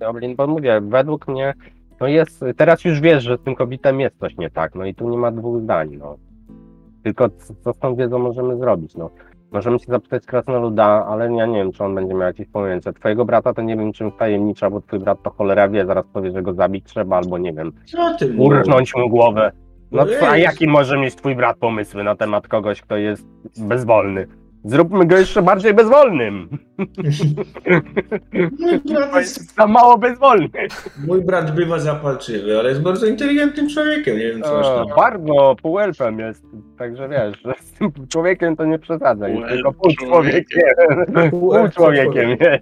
Goblin, 0.00 0.36
bo 0.36 0.46
mówię, 0.46 0.80
według 0.80 1.28
mnie, 1.28 1.54
no 2.00 2.06
jest, 2.06 2.44
teraz 2.56 2.84
już 2.84 3.00
wiesz, 3.00 3.24
że 3.24 3.36
z 3.36 3.42
tym 3.42 3.54
kobietem 3.54 4.00
jest 4.00 4.18
coś 4.18 4.36
nie 4.36 4.50
tak, 4.50 4.74
no 4.74 4.84
i 4.84 4.94
tu 4.94 5.08
nie 5.08 5.18
ma 5.18 5.30
dwóch 5.30 5.62
zdań, 5.62 5.96
no. 5.98 6.16
Tylko 7.02 7.28
co 7.28 7.54
co 7.64 7.72
z 7.72 7.78
tą 7.78 7.94
wiedzą 7.94 8.18
możemy 8.18 8.56
zrobić, 8.56 8.94
no. 8.94 9.10
Możemy 9.52 9.78
się 9.78 9.86
zapytać 9.88 10.26
Krasnoluda, 10.26 11.06
ale 11.06 11.34
ja 11.34 11.46
nie 11.46 11.58
wiem, 11.58 11.72
czy 11.72 11.84
on 11.84 11.94
będzie 11.94 12.14
miał 12.14 12.22
jakieś 12.22 12.48
pojęcie. 12.48 12.92
Twojego 12.92 13.24
brata 13.24 13.54
to 13.54 13.62
nie 13.62 13.76
wiem, 13.76 13.92
czym 13.92 14.12
tajemnicza, 14.12 14.70
bo 14.70 14.80
twój 14.80 14.98
brat 14.98 15.22
to 15.22 15.30
cholera 15.30 15.68
wie, 15.68 15.86
zaraz 15.86 16.04
powie, 16.12 16.32
że 16.32 16.42
go 16.42 16.54
zabić 16.54 16.84
trzeba, 16.84 17.16
albo 17.16 17.38
nie 17.38 17.52
wiem, 17.52 17.72
Co 17.84 18.16
ty 18.18 18.34
urżnąć 18.38 18.94
mu 18.96 19.08
głowę. 19.08 19.52
No 19.92 20.06
No 20.20 20.28
a 20.28 20.36
jaki 20.36 20.68
może 20.68 20.98
mieć 20.98 21.14
twój 21.14 21.36
brat 21.36 21.58
pomysły 21.58 22.04
na 22.04 22.16
temat 22.16 22.48
kogoś, 22.48 22.80
kto 22.80 22.96
jest 22.96 23.26
bezwolny? 23.58 24.26
Zróbmy 24.64 25.06
go 25.06 25.16
jeszcze 25.18 25.42
bardziej 25.42 25.74
bezwolnym. 25.74 26.48
Mój 28.32 28.78
brat, 28.84 29.14
jest, 29.14 29.36
jest 29.38 29.54
za 29.54 29.66
mało 29.66 29.98
bezwolny. 29.98 30.48
mój 31.06 31.22
brat 31.24 31.54
bywa 31.54 31.78
zapalczywy, 31.78 32.58
ale 32.58 32.68
jest 32.68 32.82
bardzo 32.82 33.06
inteligentnym 33.06 33.68
człowiekiem. 33.68 34.18
Nie 34.18 34.28
wiem, 34.32 34.42
co 34.42 34.54
masz 34.54 34.66
O, 34.66 34.84
tam. 34.86 34.96
bardzo 34.96 35.56
półelfem 35.62 36.18
jest, 36.18 36.44
także 36.78 37.08
wiesz, 37.08 37.42
że 37.44 37.54
z 37.60 37.72
tym 37.72 37.92
człowiekiem 38.08 38.56
to 38.56 38.64
nie 38.64 38.78
przesadzaj, 38.78 39.42
tylko 39.48 39.72
pół 39.72 39.92
człowiekiem. 39.98 40.62
Pół 41.30 41.52
człowiekiem, 41.74 42.28
nie. 42.28 42.60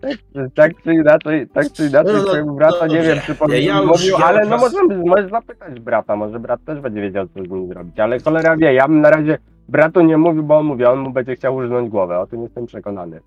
Tak, 0.00 0.12
tak 0.54 0.72
czy 0.84 0.94
inaczej, 0.94 1.48
tak 1.48 1.72
czy 1.72 1.86
inaczej, 1.86 2.14
No, 2.14 2.44
no, 2.46 2.52
brata 2.54 2.86
nie 2.86 2.94
dobrze. 2.96 3.10
wiem, 3.14 3.18
czy 3.26 3.34
powiem, 3.34 3.62
Ja 3.62 3.82
mówił, 3.82 4.16
ja 4.18 4.24
ale 4.26 4.46
no 4.46 4.56
możemy, 4.56 4.96
możesz 5.04 5.30
zapytać 5.30 5.80
brata, 5.80 6.16
może 6.16 6.38
brat 6.40 6.64
też 6.64 6.80
będzie 6.80 7.00
wiedział, 7.02 7.26
co 7.28 7.44
z 7.44 7.50
nim 7.50 7.68
zrobić, 7.68 8.00
ale 8.00 8.18
cholera 8.20 8.56
wie, 8.56 8.74
ja 8.74 8.88
bym 8.88 9.00
na 9.00 9.10
razie 9.10 9.38
bratu 9.68 10.00
nie 10.00 10.16
mówił, 10.16 10.42
bo 10.42 10.58
on 10.58 10.66
mówi, 10.66 10.84
on 10.84 10.98
mu 10.98 11.12
będzie 11.12 11.36
chciał 11.36 11.56
urżnąć 11.56 11.88
głowę, 11.90 12.18
o 12.18 12.26
tym 12.26 12.42
jestem 12.42 12.66
przekonany. 12.66 13.20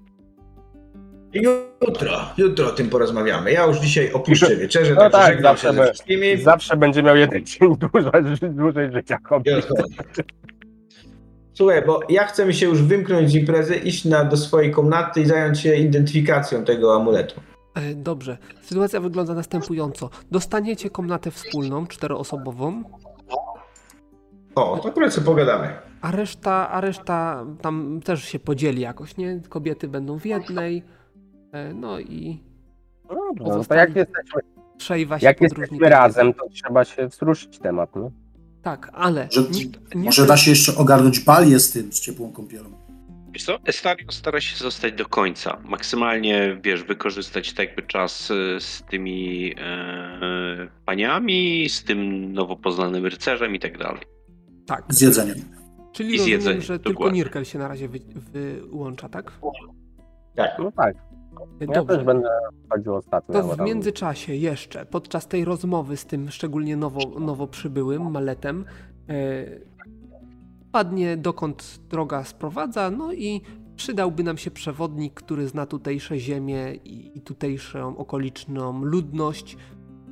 Jutro, 1.33 2.11
jutro 2.37 2.67
o 2.67 2.71
tym 2.71 2.89
porozmawiamy. 2.89 3.51
Ja 3.51 3.65
już 3.65 3.77
dzisiaj 3.77 4.13
opuszczę 4.13 4.55
wieczerzę, 4.55 4.93
No 4.93 5.09
tak, 5.09 5.33
żegnam 5.33 5.57
zawsze 5.57 5.67
się 5.67 5.73
ze 5.73 5.83
wszystkimi. 5.83 6.37
Zawsze 6.37 6.77
będzie 6.77 7.03
miał 7.03 7.15
jeden 7.15 7.45
dzień 7.59 7.77
dłużej, 7.77 8.51
dłużej 8.51 8.91
życia. 8.91 9.17
Słuchaj, 11.53 11.85
bo 11.85 11.99
ja 12.09 12.25
chcę 12.25 12.45
mi 12.45 12.53
się 12.53 12.65
już 12.65 12.83
wymknąć 12.83 13.31
z 13.31 13.35
imprezy, 13.35 13.75
iść 13.75 14.05
na, 14.05 14.25
do 14.25 14.37
swojej 14.37 14.71
komnaty 14.71 15.21
i 15.21 15.25
zająć 15.25 15.59
się 15.59 15.75
identyfikacją 15.75 16.63
tego 16.63 16.95
amuletu. 16.95 17.41
E, 17.75 17.95
Dobrze. 17.95 18.37
Sytuacja 18.61 18.99
wygląda 18.99 19.33
następująco. 19.33 20.09
Dostaniecie 20.31 20.89
komnatę 20.89 21.31
wspólną, 21.31 21.87
czteroosobową, 21.87 22.83
O, 24.55 24.77
to 24.77 24.89
akurat 24.89 25.13
sobie 25.13 25.25
pogadamy. 25.25 25.86
A 26.01 26.11
reszta, 26.11 26.69
a 26.69 26.81
reszta 26.81 27.45
tam 27.61 27.99
też 28.03 28.23
się 28.23 28.39
podzieli 28.39 28.81
jakoś, 28.81 29.17
nie? 29.17 29.41
Kobiety 29.49 29.87
będą 29.87 30.19
w 30.19 30.25
jednej, 30.25 30.83
e, 31.51 31.73
no 31.73 31.99
i 31.99 32.43
No 33.09 33.15
dobrze, 33.35 33.57
no 33.57 33.63
to 33.65 33.75
jak 33.75 33.95
jesteśmy, 33.95 34.41
trzej 34.77 35.07
jak 35.21 35.41
jesteśmy 35.41 35.89
razem, 35.89 36.33
to 36.33 36.49
trzeba 36.49 36.85
się 36.85 37.07
wzruszyć 37.07 37.59
temat, 37.59 37.95
no. 37.95 38.11
Tak, 38.61 38.89
ale... 38.93 39.27
Że- 39.31 39.41
nie- 39.41 39.65
nie- 39.95 40.05
Może 40.05 40.25
da 40.25 40.37
się 40.37 40.51
jeszcze 40.51 40.75
ogarnąć 40.75 41.19
balię 41.19 41.59
z 41.59 41.71
tym, 41.71 41.91
z 41.93 41.99
ciepłą 41.99 42.31
kąpielą. 42.31 42.69
Wiesz 43.31 43.43
co, 43.43 43.57
Estario 43.65 44.11
stara 44.11 44.41
się 44.41 44.57
zostać 44.57 44.93
do 44.93 45.05
końca. 45.05 45.57
Maksymalnie, 45.65 46.59
wiesz, 46.63 46.83
wykorzystać 46.83 47.53
tak 47.53 47.67
jakby 47.67 47.83
czas 47.83 48.31
y, 48.31 48.57
z 48.59 48.83
tymi 48.89 49.53
e, 49.57 50.67
paniami, 50.85 51.69
z 51.69 51.83
tym 51.83 52.33
nowo 52.33 52.55
poznanym 52.55 53.05
rycerzem 53.05 53.55
i 53.55 53.59
tak 53.59 53.77
dalej. 53.77 54.01
Tak. 54.67 54.83
Z 54.89 55.01
jedzeniem. 55.01 55.56
Czyli 55.91 56.15
i 56.15 56.19
z 56.19 56.35
rozumiem, 56.35 56.61
że 56.61 56.79
tylko 56.79 56.93
dokładnie. 56.93 57.17
Nirkel 57.19 57.45
się 57.45 57.59
na 57.59 57.67
razie 57.67 57.87
wy, 57.89 57.99
wyłącza, 58.31 59.09
tak? 59.09 59.31
Tak. 60.35 60.51
No 60.59 60.71
tak, 60.71 60.95
ja 61.59 61.67
Dobrze. 61.67 61.95
też 61.97 62.05
będę 62.05 62.29
chodził 62.69 62.95
ostatnio. 62.95 63.33
To 63.41 63.47
w 63.47 63.57
tam- 63.57 63.65
międzyczasie 63.65 64.35
jeszcze, 64.35 64.85
podczas 64.85 65.27
tej 65.27 65.45
rozmowy 65.45 65.97
z 65.97 66.05
tym 66.05 66.29
szczególnie 66.31 66.77
nowo, 66.77 67.19
nowo 67.19 67.47
przybyłym 67.47 68.11
maletem, 68.11 68.65
e, 69.09 69.45
padnie 70.71 71.17
dokąd 71.17 71.79
droga 71.89 72.23
sprowadza, 72.23 72.91
no 72.91 73.13
i 73.13 73.41
przydałby 73.75 74.23
nam 74.23 74.37
się 74.37 74.51
przewodnik, 74.51 75.13
który 75.13 75.47
zna 75.47 75.65
tutejsze 75.65 76.19
ziemię 76.19 76.73
i, 76.83 77.17
i 77.17 77.21
tutejszą 77.21 77.97
okoliczną 77.97 78.83
ludność. 78.83 79.57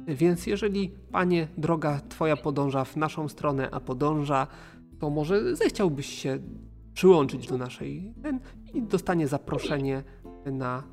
Więc 0.07 0.47
jeżeli, 0.47 0.91
panie, 1.11 1.47
droga 1.57 2.01
twoja 2.09 2.37
podąża 2.37 2.83
w 2.85 2.95
naszą 2.95 3.27
stronę, 3.29 3.69
a 3.71 3.79
podąża, 3.79 4.47
to 4.99 5.09
może 5.09 5.55
zechciałbyś 5.55 6.05
się 6.05 6.39
przyłączyć 6.93 7.47
do 7.47 7.57
naszej 7.57 8.13
ten, 8.23 8.39
i 8.73 8.81
dostanie 8.81 9.27
zaproszenie 9.27 10.03
na 10.45 10.83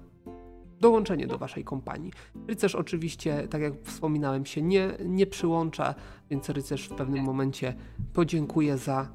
dołączenie 0.81 1.27
do 1.27 1.39
waszej 1.39 1.65
kompanii. 1.65 2.13
Rycerz 2.49 2.75
oczywiście, 2.75 3.49
tak 3.51 3.63
jak 3.63 3.73
wspominałem, 3.83 4.47
się 4.47 4.63
nie, 4.63 4.91
nie 5.05 5.27
przyłącza, 5.27 5.95
więc 6.31 6.49
rycerz 6.49 6.89
w 6.89 6.95
pewnym 6.95 7.25
momencie 7.25 7.75
podziękuje 8.13 8.79
za. 8.79 9.09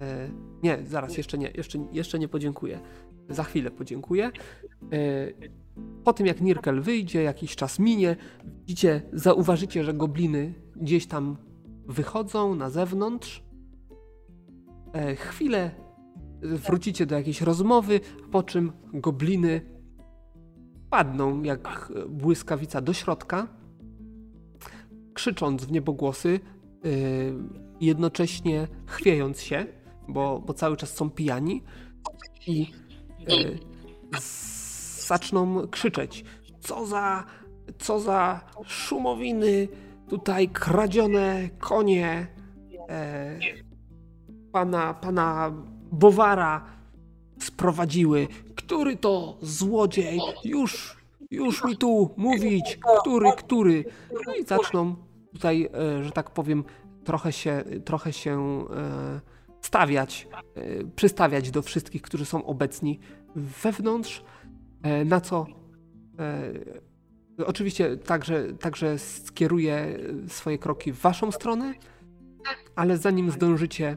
E, 0.00 0.28
nie, 0.62 0.78
zaraz, 0.86 1.16
jeszcze 1.16 1.38
nie, 1.38 1.50
jeszcze, 1.54 1.78
jeszcze 1.92 2.18
nie 2.18 2.28
podziękuję. 2.28 2.80
Za 3.28 3.44
chwilę 3.44 3.70
podziękuję. 3.70 4.24
E, 4.24 4.30
po 6.04 6.12
tym 6.12 6.26
jak 6.26 6.40
Nirkel 6.40 6.80
wyjdzie, 6.80 7.22
jakiś 7.22 7.56
czas 7.56 7.78
minie, 7.78 8.16
widzicie, 8.44 9.02
zauważycie, 9.12 9.84
że 9.84 9.94
gobliny 9.94 10.54
gdzieś 10.76 11.06
tam 11.06 11.36
wychodzą 11.86 12.54
na 12.54 12.70
zewnątrz. 12.70 13.42
E, 14.94 15.16
chwilę 15.16 15.70
wrócicie 16.42 17.06
do 17.06 17.14
jakiejś 17.14 17.40
rozmowy, 17.40 18.00
po 18.30 18.42
czym 18.42 18.72
gobliny 18.92 19.60
padną 20.90 21.42
jak 21.42 21.92
błyskawica 22.08 22.80
do 22.80 22.92
środka, 22.92 23.48
krzycząc 25.14 25.64
w 25.64 25.72
niebogłosy, 25.72 26.40
jednocześnie 27.80 28.68
chwiejąc 28.86 29.40
się, 29.40 29.66
bo, 30.08 30.42
bo 30.46 30.54
cały 30.54 30.76
czas 30.76 30.94
są 30.94 31.10
pijani 31.10 31.62
i 32.46 32.66
zaczną 35.06 35.68
krzyczeć. 35.68 36.24
Co 36.60 36.86
za, 36.86 37.24
co 37.78 38.00
za 38.00 38.40
szumowiny, 38.66 39.68
tutaj 40.08 40.48
kradzione 40.48 41.48
konie 41.58 42.26
e, 42.88 43.38
pana, 44.54 44.94
pana 44.94 45.52
Bowara 45.92 46.64
sprowadziły. 47.38 48.28
Który 48.56 48.96
to 48.96 49.38
złodziej? 49.42 50.20
Już, 50.44 50.96
już 51.30 51.64
mi 51.64 51.76
tu 51.76 52.10
mówić, 52.16 52.78
który, 53.00 53.32
który. 53.36 53.84
No 54.26 54.34
i 54.34 54.44
zaczną 54.44 54.96
tutaj, 55.32 55.68
e, 55.74 56.04
że 56.04 56.10
tak 56.10 56.30
powiem, 56.30 56.64
trochę 57.04 57.32
się, 57.32 57.64
trochę 57.84 58.12
się 58.12 58.64
e, 58.70 59.20
stawiać, 59.60 60.28
e, 60.54 60.84
przystawiać 60.84 61.50
do 61.50 61.62
wszystkich, 61.62 62.02
którzy 62.02 62.24
są 62.24 62.44
obecni 62.44 63.00
wewnątrz, 63.36 64.24
na 65.04 65.20
co 65.20 65.46
oczywiście 67.46 67.96
także, 67.96 68.52
także 68.52 68.98
skieruję 68.98 69.98
swoje 70.28 70.58
kroki 70.58 70.92
w 70.92 71.00
waszą 71.00 71.32
stronę, 71.32 71.74
ale 72.76 72.98
zanim 72.98 73.30
zdążycie 73.30 73.96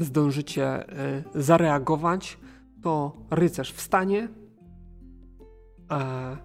zdążycie 0.00 0.66
e, 0.66 1.22
zareagować, 1.34 2.38
to 2.82 3.16
rycerz 3.30 3.72
wstanie, 3.72 4.28
e, 5.90 6.36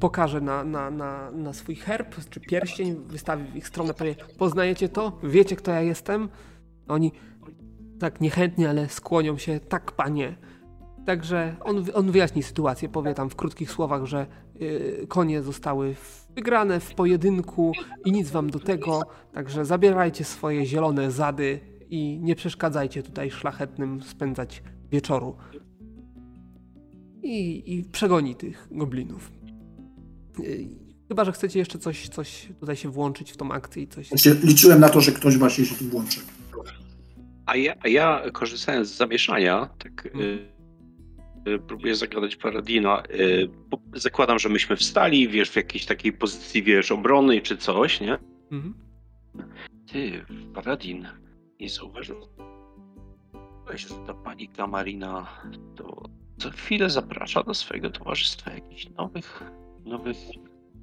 pokaże 0.00 0.40
na, 0.40 0.64
na, 0.64 0.90
na, 0.90 1.30
na 1.30 1.52
swój 1.52 1.74
herb 1.74 2.14
czy 2.30 2.40
pierścień, 2.40 2.96
wystawi 3.06 3.44
w 3.44 3.56
ich 3.56 3.68
stronę, 3.68 3.94
powie, 3.94 4.14
poznajecie 4.38 4.88
to? 4.88 5.18
Wiecie, 5.22 5.56
kto 5.56 5.70
ja 5.70 5.80
jestem? 5.80 6.28
Oni 6.88 7.12
tak 8.00 8.20
niechętnie, 8.20 8.70
ale 8.70 8.88
skłonią 8.88 9.38
się, 9.38 9.60
tak 9.60 9.92
panie. 9.92 10.36
Także 11.06 11.56
on, 11.60 11.84
on 11.94 12.10
wyjaśni 12.10 12.42
sytuację, 12.42 12.88
powie 12.88 13.14
tam 13.14 13.30
w 13.30 13.36
krótkich 13.36 13.70
słowach, 13.70 14.04
że 14.04 14.26
y, 14.62 15.06
konie 15.08 15.42
zostały 15.42 15.94
wygrane 16.34 16.80
w 16.80 16.94
pojedynku 16.94 17.72
i 18.04 18.12
nic 18.12 18.30
wam 18.30 18.50
do 18.50 18.58
tego, 18.58 19.02
także 19.32 19.64
zabierajcie 19.64 20.24
swoje 20.24 20.66
zielone 20.66 21.10
zady 21.10 21.60
i 21.90 22.18
nie 22.22 22.36
przeszkadzajcie 22.36 23.02
tutaj 23.02 23.30
szlachetnym 23.30 24.02
spędzać 24.02 24.62
wieczoru. 24.92 25.36
I, 27.22 27.62
i 27.74 27.84
przegoni 27.84 28.34
tych 28.34 28.68
goblinów. 28.70 29.32
Y, 30.38 30.90
Chyba, 31.10 31.24
że 31.24 31.32
chcecie 31.32 31.58
jeszcze 31.58 31.78
coś, 31.78 32.08
coś 32.08 32.48
tutaj 32.60 32.76
się 32.76 32.88
włączyć 32.88 33.32
w 33.32 33.36
tą 33.36 33.52
akcję 33.52 33.82
i 33.82 33.88
coś. 33.88 34.08
Znaczy, 34.08 34.40
liczyłem 34.44 34.80
na 34.80 34.88
to, 34.88 35.00
że 35.00 35.12
ktoś 35.12 35.36
właśnie 35.36 35.66
się 35.66 35.74
tu 35.74 35.84
włączy. 35.84 36.20
A 37.46 37.56
ja, 37.56 37.74
a 37.80 37.88
ja 37.88 38.22
korzystając 38.32 38.88
z 38.88 38.96
zamieszania, 38.96 39.68
tak 39.78 40.06
y, 40.06 40.10
y, 41.50 41.58
próbuję 41.58 41.94
zagadać 41.94 42.36
Paradina. 42.36 43.02
Y, 43.10 43.48
bo 43.68 43.80
zakładam, 43.94 44.38
że 44.38 44.48
myśmy 44.48 44.76
wstali, 44.76 45.28
wiesz, 45.28 45.50
w 45.50 45.56
jakiejś 45.56 45.86
takiej 45.86 46.12
pozycji, 46.12 46.62
wiesz, 46.62 46.92
obrony 46.92 47.40
czy 47.40 47.56
coś, 47.56 48.00
nie? 48.00 48.18
Mhm. 48.52 48.74
Ty, 49.92 50.24
Paradin, 50.54 51.06
nie 51.60 51.68
zauważyłeś, 51.70 52.26
że 53.76 53.94
ta 54.06 54.14
pani 54.14 54.48
Kamarina 54.48 55.26
to 55.76 56.02
co 56.38 56.50
chwilę 56.50 56.90
zaprasza 56.90 57.42
do 57.42 57.54
swojego 57.54 57.90
towarzystwa 57.90 58.50
jakichś 58.50 58.88
nowych, 58.98 59.42
nowych 59.84 60.18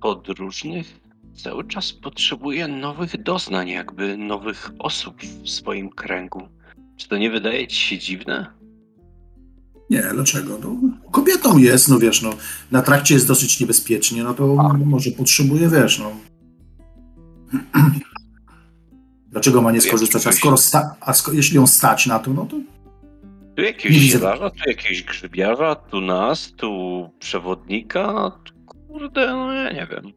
podróżnych? 0.02 1.00
Cały 1.44 1.68
czas 1.68 1.94
potrzebuje 1.94 2.68
nowych 2.68 3.24
doznań, 3.24 3.70
jakby 3.70 4.18
nowych 4.18 4.72
osób 4.80 5.22
w 5.22 5.50
swoim 5.50 5.90
kręgu. 5.90 6.48
Czy 6.98 7.10
to 7.10 7.18
nie 7.18 7.30
wydaje 7.30 7.68
ci 7.68 7.76
się 7.76 7.98
dziwne? 7.98 8.54
Nie, 9.90 10.04
dlaczego? 10.14 10.58
No, 10.64 10.76
kobietą 11.12 11.58
jest, 11.58 11.90
no 11.90 12.00
wiesz, 12.00 12.22
no, 12.22 12.30
na 12.72 12.82
trakcie 12.82 13.14
jest 13.14 13.28
dosyć 13.28 13.60
niebezpiecznie, 13.60 14.24
no 14.24 14.34
to 14.34 14.56
może 14.86 15.12
potrzebuje, 15.12 15.70
wiesz, 15.70 16.00
no. 16.00 16.12
Dlaczego 19.32 19.62
ma 19.62 19.72
nie 19.72 19.82
skorzystać? 19.82 20.28
A 20.28 20.32
skoro 20.32 20.58
sta, 20.58 20.96
a 21.00 21.14
sko, 21.14 21.32
jeśli 21.32 21.56
ją 21.56 21.68
stać 21.68 22.06
na 22.06 22.20
to, 22.20 22.34
no 22.34 22.46
to 22.46 22.58
Tu 23.56 23.62
jakiegoś 23.62 23.98
zielarza, 23.98 24.50
tu 24.50 24.70
jakiegoś 24.70 25.04
grzybiarza, 25.04 25.76
tu 25.76 26.02
nas, 26.02 26.52
tu 26.58 27.10
przewodnika. 27.20 28.32
Tu, 28.44 28.54
kurde, 28.66 29.28
no 29.28 29.54
ja 29.54 29.72
nie 29.72 29.88
wiem. 29.92 30.14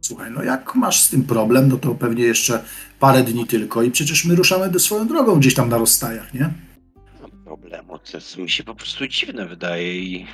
słuchaj, 0.00 0.30
no 0.30 0.42
jak 0.42 0.74
masz 0.74 1.00
z 1.00 1.08
tym 1.10 1.22
problem, 1.24 1.68
no 1.68 1.76
to 1.76 1.94
pewnie 1.94 2.22
jeszcze 2.24 2.64
parę 3.00 3.22
dni 3.22 3.46
tylko 3.46 3.82
i 3.82 3.90
przecież 3.90 4.24
my 4.24 4.34
ruszamy 4.34 4.70
do 4.70 4.78
swoją 4.78 5.06
drogą 5.08 5.38
gdzieś 5.38 5.54
tam 5.54 5.68
na 5.68 5.78
rozstajach, 5.78 6.34
nie? 6.34 6.40
Nie 6.40 7.20
mam 7.22 7.30
problemu. 7.44 7.98
To 7.98 8.42
mi 8.42 8.50
się 8.50 8.64
po 8.64 8.74
prostu 8.74 9.06
dziwne 9.08 9.46
wydaje 9.46 9.98
i 9.98 10.26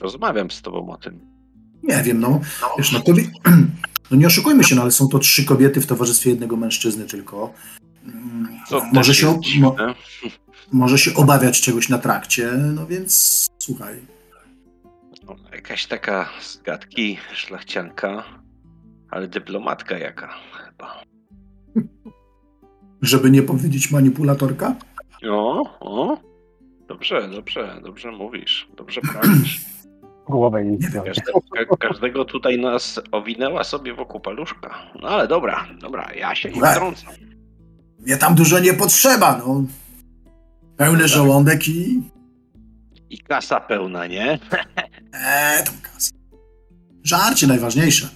rozmawiam 0.00 0.50
z 0.50 0.62
tobą 0.62 0.90
o 0.90 0.96
tym. 0.96 1.20
Nie 1.82 2.02
wiem, 2.02 2.20
no, 2.20 2.40
wiesz, 2.78 2.92
no, 2.92 3.00
kobie... 3.00 3.22
no 4.10 4.16
nie 4.16 4.26
oszukujmy 4.26 4.64
się, 4.64 4.74
no 4.74 4.82
ale 4.82 4.90
są 4.90 5.08
to 5.08 5.18
trzy 5.18 5.44
kobiety 5.44 5.80
w 5.80 5.86
towarzystwie 5.86 6.30
jednego 6.30 6.56
mężczyzny 6.56 7.04
tylko. 7.04 7.52
Mm, 8.04 8.48
Co 8.68 8.84
Może 8.92 9.10
też 9.10 9.18
się, 9.20 9.40
mo, 9.60 9.76
może 10.72 10.98
się 10.98 11.14
obawiać 11.14 11.60
czegoś 11.60 11.88
na 11.88 11.98
trakcie, 11.98 12.50
no 12.52 12.86
więc 12.86 13.46
słuchaj. 13.58 13.94
No, 15.26 15.36
jakaś 15.52 15.86
taka 15.86 16.28
z 16.40 16.62
gadki 16.62 17.18
szlachcianka, 17.34 18.24
ale 19.10 19.28
dyplomatka 19.28 19.98
jaka 19.98 20.34
chyba. 20.52 21.02
Żeby 23.02 23.30
nie 23.30 23.42
powiedzieć 23.42 23.90
manipulatorka? 23.90 24.76
O, 25.30 25.62
o. 25.80 26.20
Dobrze, 26.88 27.28
dobrze, 27.28 27.80
dobrze 27.84 28.12
mówisz. 28.12 28.68
Dobrze 28.76 29.00
prawisz. 29.00 29.60
Głowę 30.28 30.64
jej 30.64 30.82
zdjąć. 30.82 31.06
Każde, 31.06 31.76
każdego 31.78 32.24
tutaj 32.24 32.58
nas 32.58 33.00
owinęła 33.12 33.64
sobie 33.64 33.94
wokół 33.94 34.20
paluszka. 34.20 34.74
No 35.02 35.08
ale 35.08 35.28
dobra, 35.28 35.66
dobra, 35.80 36.14
ja 36.14 36.34
się 36.34 36.50
nie 36.50 36.60
wtrącam. 36.70 37.12
Mnie 37.98 38.16
tam 38.16 38.34
dużo 38.34 38.58
nie 38.58 38.74
potrzeba, 38.74 39.38
no. 39.38 39.64
Pełny 40.76 41.08
żołądek 41.08 41.68
i... 41.68 42.02
I 43.10 43.18
kasa 43.18 43.60
pełna, 43.60 44.06
nie? 44.06 44.32
Eee, 45.12 45.64
tam 45.64 45.74
kasa. 45.82 46.10
Żarcie 47.04 47.46
najważniejsze. 47.46 48.08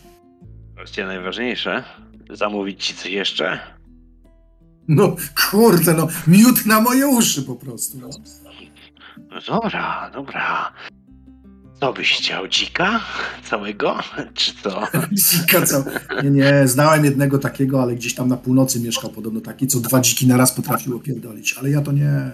Wreszcie 0.75 1.07
najważniejsze. 1.07 1.85
Zamówić 2.31 2.87
ci 2.87 2.95
coś 2.95 3.11
jeszcze? 3.13 3.61
No, 4.89 5.17
kurde, 5.51 5.95
no, 5.95 6.09
miód 6.27 6.67
na 6.67 6.81
moje 6.81 7.07
uszy 7.07 7.43
po 7.43 7.55
prostu. 7.57 7.99
No. 7.99 8.09
No 9.31 9.41
dobra, 9.47 10.11
dobra. 10.15 10.73
Co 11.81 11.93
byś 11.93 12.13
chciał, 12.13 12.49
dzika? 12.49 13.01
Całego? 13.51 13.99
Czy 14.35 14.53
co? 14.63 14.83
Dzika 15.33 15.67
co? 15.67 15.85
Nie, 16.23 16.31
nie, 16.31 16.69
znałem 16.69 17.05
jednego 17.05 17.39
takiego, 17.39 17.83
ale 17.83 17.95
gdzieś 17.95 18.15
tam 18.15 18.29
na 18.29 18.37
północy 18.37 18.81
mieszkał 18.81 19.11
podobno 19.11 19.41
taki, 19.41 19.67
co 19.67 19.81
dwa 19.81 20.01
dziki 20.01 20.27
naraz 20.27 20.53
potrafił 20.53 20.97
opierdolić, 20.97 21.55
ale 21.59 21.71
ja 21.71 21.81
to 21.81 21.93
nie. 21.93 22.31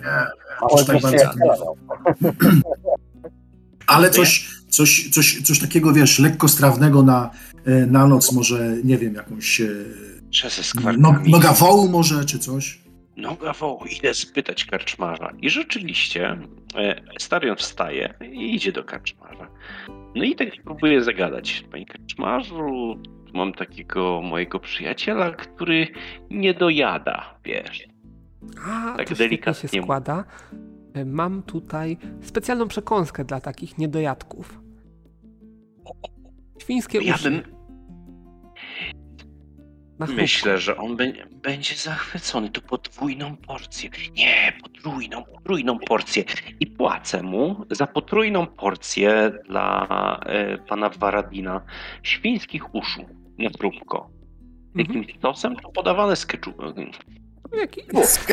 Tak 0.86 1.02
bardzo 1.02 1.24
to 1.24 1.38
nie. 1.38 2.60
Ale 3.86 4.10
coś, 4.10 4.48
coś, 4.68 5.08
coś, 5.12 5.42
coś 5.42 5.58
takiego, 5.58 5.92
wiesz, 5.92 6.18
lekko 6.18 6.48
strawnego 6.48 7.02
na, 7.02 7.30
e, 7.64 7.86
na 7.86 8.06
noc, 8.06 8.32
może, 8.32 8.76
nie 8.84 8.98
wiem, 8.98 9.14
jakąś 9.14 9.60
e, 9.60 9.68
no, 10.98 11.14
noga 11.26 11.52
wołu 11.52 11.88
może, 11.88 12.24
czy 12.24 12.38
coś. 12.38 12.85
Noga 13.16 13.52
wołu, 13.52 13.84
idę 13.98 14.14
spytać 14.14 14.64
karczmarza. 14.64 15.32
I 15.42 15.50
rzeczywiście 15.50 16.38
e, 16.76 17.00
Starion 17.18 17.56
wstaje 17.56 18.14
i 18.32 18.54
idzie 18.54 18.72
do 18.72 18.84
karczmarza. 18.84 19.48
No 20.14 20.24
i 20.24 20.34
tak 20.34 20.48
próbuje 20.64 21.02
zagadać. 21.04 21.64
Panie 21.72 21.86
karczmarzu, 21.86 22.96
mam 23.34 23.52
takiego 23.52 24.22
mojego 24.22 24.58
przyjaciela, 24.60 25.30
który 25.30 25.88
nie 26.30 26.54
dojada, 26.54 27.38
wiesz. 27.44 27.88
A, 28.66 28.94
Tak 28.96 29.08
to 29.08 29.14
delikatnie 29.14 29.68
się 29.68 29.82
składa. 29.82 30.24
E, 30.94 31.04
Mam 31.04 31.42
tutaj 31.42 31.96
specjalną 32.22 32.68
przekąskę 32.68 33.24
dla 33.24 33.40
takich 33.40 33.78
niedojadków. 33.78 34.60
Świńskie 36.62 36.98
Ja 36.98 37.14
uszy. 37.14 37.30
bym. 37.30 37.55
Myślę, 39.98 40.58
że 40.58 40.76
on 40.76 40.96
będzie 41.42 41.74
zachwycony. 41.74 42.50
To 42.50 42.60
podwójną 42.60 43.36
porcję. 43.36 43.90
Nie, 44.16 44.52
potrójną, 44.62 45.24
potrójną 45.24 45.78
porcję. 45.78 46.24
I 46.60 46.66
płacę 46.66 47.22
mu 47.22 47.66
za 47.70 47.86
potrójną 47.86 48.46
porcję 48.46 49.32
dla 49.48 49.86
e, 50.26 50.58
pana 50.58 50.88
Waradina 50.88 51.60
świńskich 52.02 52.74
uszu 52.74 53.04
na 53.38 53.50
próbko. 53.50 54.10
Mhm. 54.76 54.98
Jakimś 54.98 55.20
sosem 55.22 55.56
to 55.56 55.68
podawane 55.68 56.16
z 56.16 56.26
keczup. 56.26 56.56
Jaki, 57.52 57.82
Z 58.04 58.26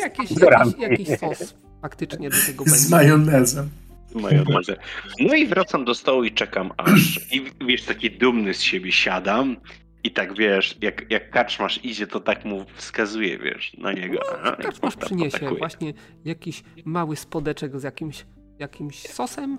jakiś, 0.00 0.30
jakiś, 0.30 0.78
jakiś 0.78 1.08
sos 1.18 1.54
faktycznie 1.82 2.30
do 2.30 2.36
tego 2.46 2.64
z 2.64 2.70
będzie. 2.70 2.90
majonezem. 2.90 3.70
majonezę. 4.14 4.76
No 5.20 5.34
i 5.34 5.46
wracam 5.46 5.84
do 5.84 5.94
stołu 5.94 6.24
i 6.24 6.32
czekam 6.32 6.72
aż. 6.76 7.32
I 7.32 7.42
wiesz, 7.66 7.82
taki 7.82 8.10
dumny 8.10 8.54
z 8.54 8.62
siebie 8.62 8.92
siadam. 8.92 9.56
I 10.04 10.10
tak 10.10 10.36
wiesz, 10.36 10.76
jak, 10.82 11.10
jak 11.10 11.30
karczmasz 11.30 11.84
idzie, 11.84 12.06
to 12.06 12.20
tak 12.20 12.44
mu 12.44 12.64
wskazuje, 12.74 13.38
wiesz, 13.38 13.74
na 13.74 13.92
niego. 13.92 14.18
Kaczmarz 14.62 14.96
tam 14.96 15.06
przyniesie 15.06 15.36
atakuje. 15.36 15.58
właśnie 15.58 15.92
jakiś 16.24 16.62
mały 16.84 17.16
spodeczek 17.16 17.80
z 17.80 17.82
jakimś, 17.82 18.26
jakimś 18.58 19.02
sosem 19.02 19.58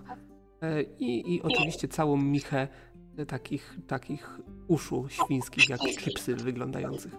e, 0.61 0.81
i, 0.81 1.35
i 1.35 1.41
oczywiście 1.41 1.87
całą 1.87 2.17
michę 2.17 2.67
e, 3.17 3.25
takich, 3.25 3.77
takich 3.87 4.39
uszu 4.67 5.07
świńskich, 5.09 5.69
jak 5.69 5.81
chipsy 5.81 6.35
wyglądających. 6.35 7.11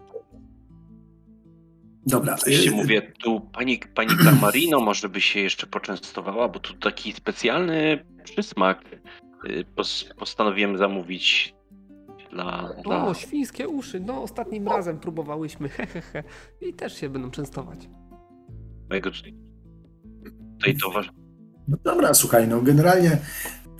Dobra. 2.06 2.34
Oczywiście 2.34 2.70
e, 2.70 2.74
mówię, 2.74 3.12
tu 3.22 3.40
pani, 3.40 3.80
pani 3.94 4.10
Carmarino 4.24 4.80
może 4.80 5.08
by 5.08 5.20
się 5.20 5.40
jeszcze 5.40 5.66
poczęstowała, 5.66 6.48
bo 6.48 6.58
tu 6.58 6.74
taki 6.74 7.12
specjalny 7.12 8.04
przysmak 8.24 8.84
y, 9.44 9.64
pos, 9.76 10.04
postanowiłem 10.18 10.78
zamówić 10.78 11.54
dla... 12.32 12.74
dla... 12.84 13.06
O, 13.06 13.14
świńskie 13.14 13.68
uszy, 13.68 14.00
no 14.00 14.22
ostatnim 14.22 14.68
razem 14.68 14.98
próbowałyśmy, 14.98 15.68
hehehe. 15.68 16.22
I 16.60 16.74
też 16.74 17.00
się 17.00 17.08
będą 17.08 17.30
częstować. 17.30 17.88
mojego 18.88 19.10
tutaj, 19.10 19.34
tutaj 20.58 20.76
towarzysza. 20.76 21.14
No 21.68 21.76
dobra, 21.84 22.14
słuchaj, 22.14 22.48
no 22.48 22.62
generalnie 22.62 23.18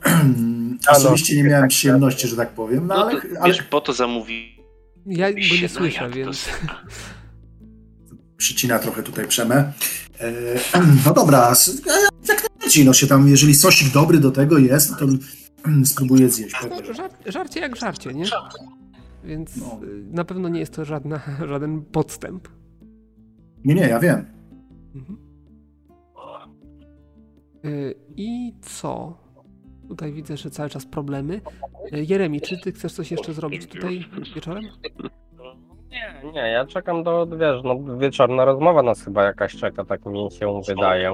no, 0.87 0.93
osobiście 0.93 1.37
nie 1.37 1.45
miałem 1.45 1.69
przyjemności, 1.69 2.29
że 2.29 2.37
tak 2.37 2.51
powiem, 2.51 2.87
no 2.87 2.95
No 2.95 3.05
ale, 3.05 3.21
to, 3.21 3.29
ale 3.41 3.53
wiesz, 3.53 3.63
po 3.63 3.81
to 3.81 3.93
zamówi 3.93 4.65
Ja 5.07 5.33
go 5.33 5.39
nie 5.39 5.69
słyszę, 5.69 6.01
najadł 6.01 6.15
do 6.15 6.25
więc... 6.25 6.49
przycina 8.37 8.79
trochę 8.79 9.03
tutaj 9.03 9.29
przemę. 9.29 9.73
E, 10.21 10.33
no 11.07 11.15
dobra, 11.15 11.55
jak 12.29 12.49
najbardziej, 12.49 12.85
no 12.85 12.93
się 12.93 13.07
tam, 13.07 13.29
jeżeli 13.29 13.55
sosik 13.55 13.93
dobry 13.93 14.19
do 14.19 14.31
tego 14.31 14.59
jest, 14.59 14.99
to 14.99 15.07
spróbuję 15.85 16.29
zjeść. 16.29 16.57
No, 16.71 16.95
żar, 16.95 17.11
żarcie 17.27 17.61
jak 17.61 17.77
żarcie, 17.77 18.15
nie? 18.15 18.25
Więc 19.25 19.57
No. 19.57 19.81
y, 19.87 20.05
na 20.11 20.25
pewno 20.25 20.49
nie 20.49 20.61
jest 20.61 20.75
to 20.75 20.85
żadna, 20.85 21.21
żaden 21.49 21.83
podstęp. 21.85 22.49
Nie, 23.65 23.75
nie, 23.75 23.83
ja 23.89 23.99
wiem. 23.99 24.27
Mhm. 24.95 25.19
Y, 27.65 27.95
I 28.17 28.53
co? 28.63 29.19
Tutaj 29.89 30.13
widzę, 30.13 30.37
że 30.37 30.51
cały 30.51 30.69
czas 30.71 30.87
problemy. 30.87 31.41
Y, 31.93 32.05
Jeremi, 32.05 32.41
czy 32.41 32.61
ty 32.61 32.73
chcesz 32.73 32.93
coś 32.93 33.11
jeszcze 33.11 33.33
zrobić 33.33 33.67
tutaj 33.67 34.07
wieczorem? 34.35 34.65
Nie, 35.91 36.33
nie, 36.33 36.41
ja 36.41 36.67
czekam 36.67 37.03
do, 37.03 37.27
wiesz, 37.27 37.63
no 37.65 37.97
wieczorna 37.99 38.45
rozmowa 38.45 38.83
nas 38.83 39.03
chyba 39.05 39.25
jakaś 39.25 39.57
czeka, 39.57 39.85
tak 39.85 40.07
mi 40.07 40.31
się 40.31 40.61
wydaje. 40.69 41.13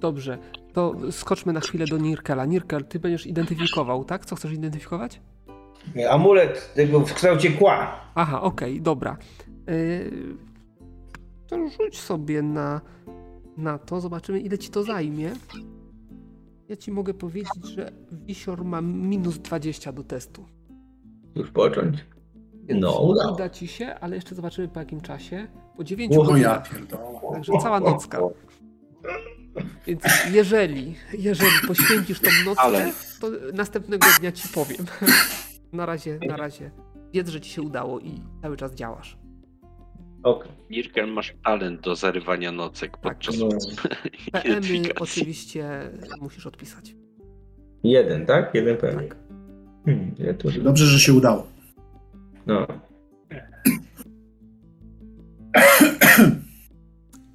Dobrze, 0.00 0.38
to 0.76 0.94
skoczmy 1.12 1.52
na 1.52 1.60
chwilę 1.60 1.84
do 1.86 1.98
Nirkela. 1.98 2.44
Nirkel, 2.44 2.84
ty 2.84 2.98
będziesz 2.98 3.26
identyfikował, 3.26 4.04
tak? 4.04 4.26
Co 4.26 4.36
chcesz 4.36 4.52
identyfikować? 4.52 5.20
Amulet 6.10 6.74
tego 6.74 7.00
w 7.00 7.14
kształcie 7.14 7.50
kła. 7.50 8.00
Aha, 8.14 8.42
okej, 8.42 8.82
dobra. 8.82 9.16
Yy, 9.66 10.10
to 11.46 11.68
rzuć 11.68 12.00
sobie 12.00 12.42
na, 12.42 12.80
na 13.56 13.78
to, 13.78 14.00
zobaczymy 14.00 14.40
ile 14.40 14.58
ci 14.58 14.70
to 14.70 14.82
zajmie. 14.82 15.30
Ja 16.68 16.76
ci 16.76 16.92
mogę 16.92 17.14
powiedzieć, 17.14 17.66
że 17.74 17.92
Wisior 18.12 18.64
ma 18.64 18.80
minus 18.80 19.38
20 19.38 19.92
do 19.92 20.02
testu. 20.04 20.44
Już 21.34 21.50
począć. 21.50 22.04
Więc 22.64 22.82
No, 22.82 23.00
udało. 23.00 23.34
uda 23.34 23.48
ci 23.48 23.68
się, 23.68 23.94
ale 24.00 24.16
jeszcze 24.16 24.34
zobaczymy 24.34 24.68
po 24.68 24.78
jakim 24.80 25.00
czasie. 25.00 25.46
Po 25.76 25.84
9 25.84 26.16
O, 26.16 26.20
O 26.20 26.22
ja 26.24 26.28
godzinach. 26.30 26.70
pierdolę. 26.70 27.02
Także 27.32 27.52
cała 27.62 27.80
nocka. 27.80 28.18
Więc 29.86 30.02
jeżeli, 30.32 30.94
jeżeli 31.18 31.50
poświęcisz 31.66 32.20
tą 32.20 32.30
nockę, 32.44 32.62
Ale- 32.62 32.92
to 33.20 33.30
następnego 33.54 34.06
dnia 34.20 34.32
ci 34.32 34.48
powiem. 34.48 34.86
Na 35.72 35.86
razie, 35.86 36.18
na 36.28 36.36
razie. 36.36 36.70
Wiedz, 37.14 37.28
że 37.28 37.40
ci 37.40 37.50
się 37.50 37.62
udało 37.62 38.00
i 38.00 38.22
cały 38.42 38.56
czas 38.56 38.74
działasz. 38.74 39.18
Okej. 40.22 40.52
Nirkel, 40.70 41.12
masz 41.12 41.34
talent 41.44 41.80
do 41.80 41.96
zarywania 41.96 42.52
nocek 42.52 42.96
podczas 42.98 43.38
no. 43.38 43.48
PM-y 44.32 44.48
identyfikacji. 44.48 44.92
oczywiście 45.00 45.90
musisz 46.20 46.46
odpisać. 46.46 46.94
Jeden, 47.84 48.26
tak? 48.26 48.54
Jeden 48.54 48.76
PM. 48.76 48.96
Tak. 48.98 49.16
Hmm, 49.84 50.14
ja 50.18 50.34
tu... 50.34 50.50
Dobrze, 50.50 50.86
że 50.86 50.98
się 51.00 51.12
udało. 51.12 51.46
No. 52.46 52.66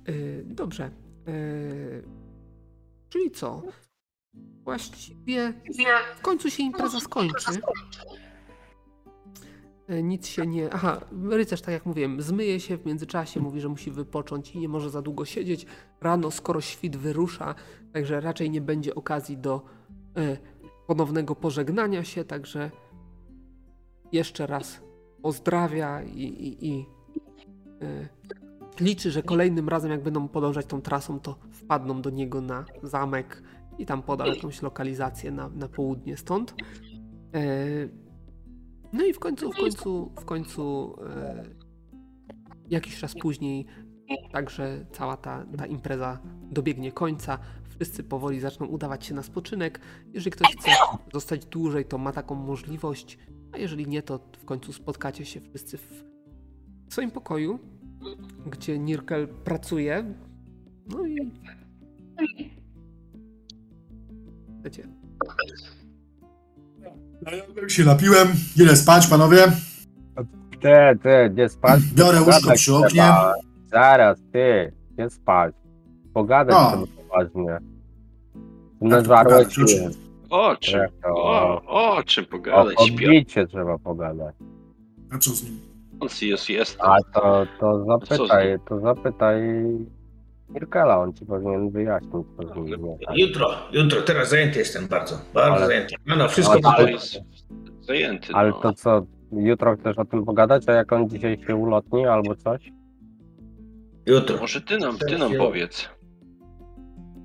Yy, 0.07 0.43
dobrze. 0.45 0.89
Yy, 1.27 2.03
czyli 3.10 3.31
co? 3.31 3.61
Właściwie 4.64 5.53
w 6.15 6.22
końcu 6.22 6.49
się 6.49 6.64
impreza 6.64 6.99
skończy. 6.99 7.52
Yy, 9.88 10.03
Nic 10.03 10.27
się 10.27 10.48
nie. 10.48 10.73
Aha, 10.73 11.02
rycerz, 11.30 11.61
tak 11.61 11.73
jak 11.73 11.85
mówiłem, 11.85 12.22
zmyje 12.22 12.60
się 12.60 12.77
w 12.77 12.85
międzyczasie, 12.85 13.39
mówi, 13.39 13.61
że 13.61 13.69
musi 13.69 13.91
wypocząć 13.91 14.56
i 14.56 14.60
nie 14.60 14.69
może 14.69 14.89
za 14.89 15.02
długo 15.02 15.26
siedzieć. 15.26 15.65
Rano, 16.02 16.31
skoro 16.31 16.61
świt 16.61 16.98
wyrusza, 16.98 17.56
także 17.93 18.22
raczej 18.22 18.49
nie 18.49 18.61
będzie 18.61 18.95
okazji 18.95 19.38
do 19.38 19.61
yy, 20.15 20.38
ponownego 20.88 21.35
pożegnania 21.35 22.03
się, 22.03 22.26
także 22.26 22.72
jeszcze 24.11 24.48
raz 24.48 24.81
pozdrawia 25.22 26.03
i, 26.03 26.23
i, 26.23 26.68
i 26.68 26.85
liczy, 28.82 29.12
że 29.12 29.24
kolejnym 29.24 29.70
razem, 29.70 29.91
jak 29.91 30.03
będą 30.03 30.28
podążać 30.28 30.66
tą 30.66 30.82
trasą, 30.82 31.20
to 31.20 31.40
wpadną 31.52 32.02
do 32.02 32.10
niego 32.10 32.41
na 32.41 32.66
zamek 32.84 33.44
i 33.78 33.86
tam 33.86 34.03
podał 34.03 34.28
jakąś 34.28 34.62
lokalizację 34.62 35.32
na, 35.32 35.49
na 35.49 35.68
południe 35.68 36.18
stąd. 36.18 36.56
E, 37.34 37.41
No 38.94 39.06
i 39.06 39.14
w 39.14 39.20
końcu, 39.20 39.52
w 39.52 39.56
końcu, 39.56 40.12
w 40.20 40.26
końcu 40.26 40.95
e, 41.10 41.44
jakiś 42.70 42.99
czas 42.99 43.16
później 43.22 43.66
także 44.32 44.86
cała 44.91 45.18
ta, 45.18 45.45
ta 45.58 45.66
impreza 45.66 46.20
dobiegnie 46.52 46.91
końca. 46.91 47.40
Wszyscy 47.70 48.03
powoli 48.03 48.40
zaczną 48.40 48.66
udawać 48.66 49.06
się 49.06 49.14
na 49.14 49.24
spoczynek. 49.24 49.80
Jeżeli 50.14 50.32
ktoś 50.32 50.56
chce 50.56 50.72
zostać 51.14 51.45
dłużej, 51.45 51.86
to 51.86 51.98
ma 51.98 52.12
taką 52.12 52.36
możliwość, 52.36 53.18
a 53.52 53.58
jeżeli 53.58 53.88
nie, 53.88 54.02
to 54.02 54.20
w 54.38 54.45
końcu 54.45 54.74
spotkacie 54.74 55.26
się 55.26 55.41
wszyscy 55.41 55.78
w 55.78 56.03
swoim 56.90 57.12
pokoju 57.12 57.60
gdzie 58.45 58.80
Nirkel 58.80 59.28
pracuje. 59.28 60.14
No 60.88 61.06
i. 61.06 61.32
Wiecie, 64.64 64.88
Się 67.68 67.84
napiłem. 67.86 68.28
Idę 68.57 68.76
spać, 68.76 69.07
panowie. 69.07 69.38
Ty, 70.61 70.99
ty, 71.03 71.30
gdzie 71.34 71.49
spać? 71.49 71.82
Biorę 71.95 72.22
łóżko 72.22 72.53
przy 72.53 72.76
oknie. 72.76 73.03
Zaraz, 73.72 74.19
ty, 74.34 74.73
gdzie 74.94 75.10
spać? 75.10 75.56
Pogadać 76.14 76.56
No. 76.56 76.88
poważnie. 77.03 77.48
Tak, 77.53 77.61
Nazwarłeś 78.82 79.56
pogadać, 79.56 79.72
się. 79.72 79.90
O 80.30 80.56
czym? 80.56 80.82
O, 81.06 81.61
o 81.98 82.03
czym 82.03 82.26
O 82.26 82.28
pogadać? 82.28 82.73
Śpią. 82.73 83.06
odbicie 83.06 83.48
trzeba 83.48 83.78
pogadać. 83.78 84.36
A 85.11 85.18
co 85.18 85.30
z 85.32 85.44
nim? 85.44 85.60
Jest, 86.22 86.49
jest. 86.49 86.78
A 86.82 86.98
to, 87.14 87.45
to 87.60 87.86
zapytaj, 87.86 88.57
to 88.69 88.80
zapytaj 88.80 89.41
Mirkela, 90.49 90.99
on 90.99 91.14
ci 91.14 91.26
powinien 91.26 91.69
wyjaśnić, 91.69 92.28
co 92.38 92.44
z 92.53 92.56
nim 92.56 92.65
nie 92.65 92.98
tak. 93.06 93.18
Jutro, 93.18 93.49
jutro, 93.72 94.02
teraz 94.02 94.30
zajęty 94.30 94.60
jestem 94.60 94.88
bardzo. 94.88 95.15
Bardzo 95.34 95.56
Ale- 95.56 95.65
zajęty. 95.65 95.95
No, 96.06 96.15
no, 96.15 96.28
wszystko 96.28 96.53
Ale- 96.53 96.61
Ale 96.65 96.78
ale... 96.78 96.91
jest 96.91 97.19
zajęty. 97.82 98.34
Ale 98.34 98.49
no. 98.49 98.60
to 98.60 98.73
co, 98.73 99.06
jutro 99.32 99.78
chcesz 99.78 99.98
o 99.98 100.06
tym 100.06 100.26
pogadać, 100.26 100.69
a 100.69 100.73
jak 100.73 100.94
on 100.94 101.10
dzisiaj 101.10 101.38
się 101.48 101.56
ulotni 101.56 102.07
albo 102.07 102.36
coś? 102.36 102.72
Jutro. 104.06 104.38
Może 104.38 104.61
ty 104.61 104.78
nam, 104.78 104.98
ty 104.98 105.18
nam 105.18 105.32
powiedz. 105.38 105.90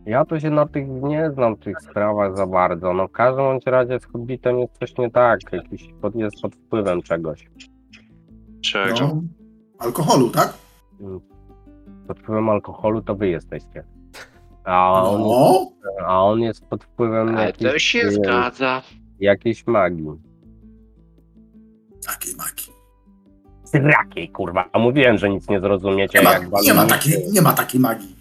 Ja 0.06 0.24
to 0.24 0.40
się 0.40 0.50
na 0.50 0.66
tych 0.66 0.88
nie 0.88 1.30
znam, 1.30 1.56
tych 1.56 1.80
sprawach 1.80 2.36
za 2.36 2.46
bardzo. 2.46 2.92
No 2.92 3.08
w 3.08 3.12
każdym 3.12 3.58
razie 3.66 4.00
z 4.00 4.04
Hobbitem 4.04 4.58
jest 4.58 4.78
coś 4.78 4.98
nie 4.98 5.10
tak, 5.10 5.40
jakiś 5.52 5.88
pod, 6.02 6.14
jest 6.14 6.42
pod 6.42 6.54
wpływem 6.54 7.02
czegoś. 7.02 7.48
Czego? 8.72 9.00
No, 9.00 9.22
alkoholu, 9.78 10.30
tak? 10.30 10.52
Pod 12.08 12.18
wpływem 12.18 12.48
alkoholu 12.48 13.02
to 13.02 13.14
wy 13.14 13.28
jesteście. 13.28 13.84
A 14.64 15.02
on, 15.02 15.20
No. 15.22 15.70
a 16.06 16.24
on 16.24 16.40
jest 16.40 16.66
pod 16.66 16.84
wpływem 16.84 17.28
Ale 17.28 17.46
jakiejś, 17.46 17.72
to 17.72 17.78
się 17.78 18.10
zgadza. 18.10 18.82
jakiejś 19.20 19.66
magii. 19.66 20.06
Takiej 22.06 22.34
maki. 22.36 22.70
Srakiej, 23.64 24.28
kurwa. 24.28 24.64
A 24.72 24.78
mówiłem, 24.78 25.18
że 25.18 25.30
nic 25.30 25.48
nie 25.48 25.60
zrozumiecie. 25.60 26.18
Nie 26.18 26.24
ma, 26.24 26.32
jak 26.32 26.48
wam 26.50 26.62
nie 26.62 26.74
ma, 26.74 26.86
takiej, 26.86 27.32
nie 27.32 27.42
ma 27.42 27.52
takiej 27.52 27.80
magii. 27.80 28.16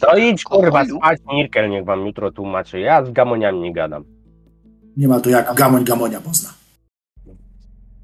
To 0.00 0.16
idź, 0.16 0.44
kurwa, 0.44 0.84
spać, 0.84 1.18
Mirkel, 1.32 1.70
niech 1.70 1.84
wam 1.84 2.06
jutro 2.06 2.32
tłumaczy. 2.32 2.80
Ja 2.80 3.04
z 3.04 3.12
gamoniami 3.12 3.60
nie 3.60 3.72
gadam. 3.72 4.04
Nie 4.96 5.08
ma 5.08 5.20
to 5.20 5.30
jak 5.30 5.54
gamoń 5.54 5.84
gamonia 5.84 6.20
pozna. 6.20 6.50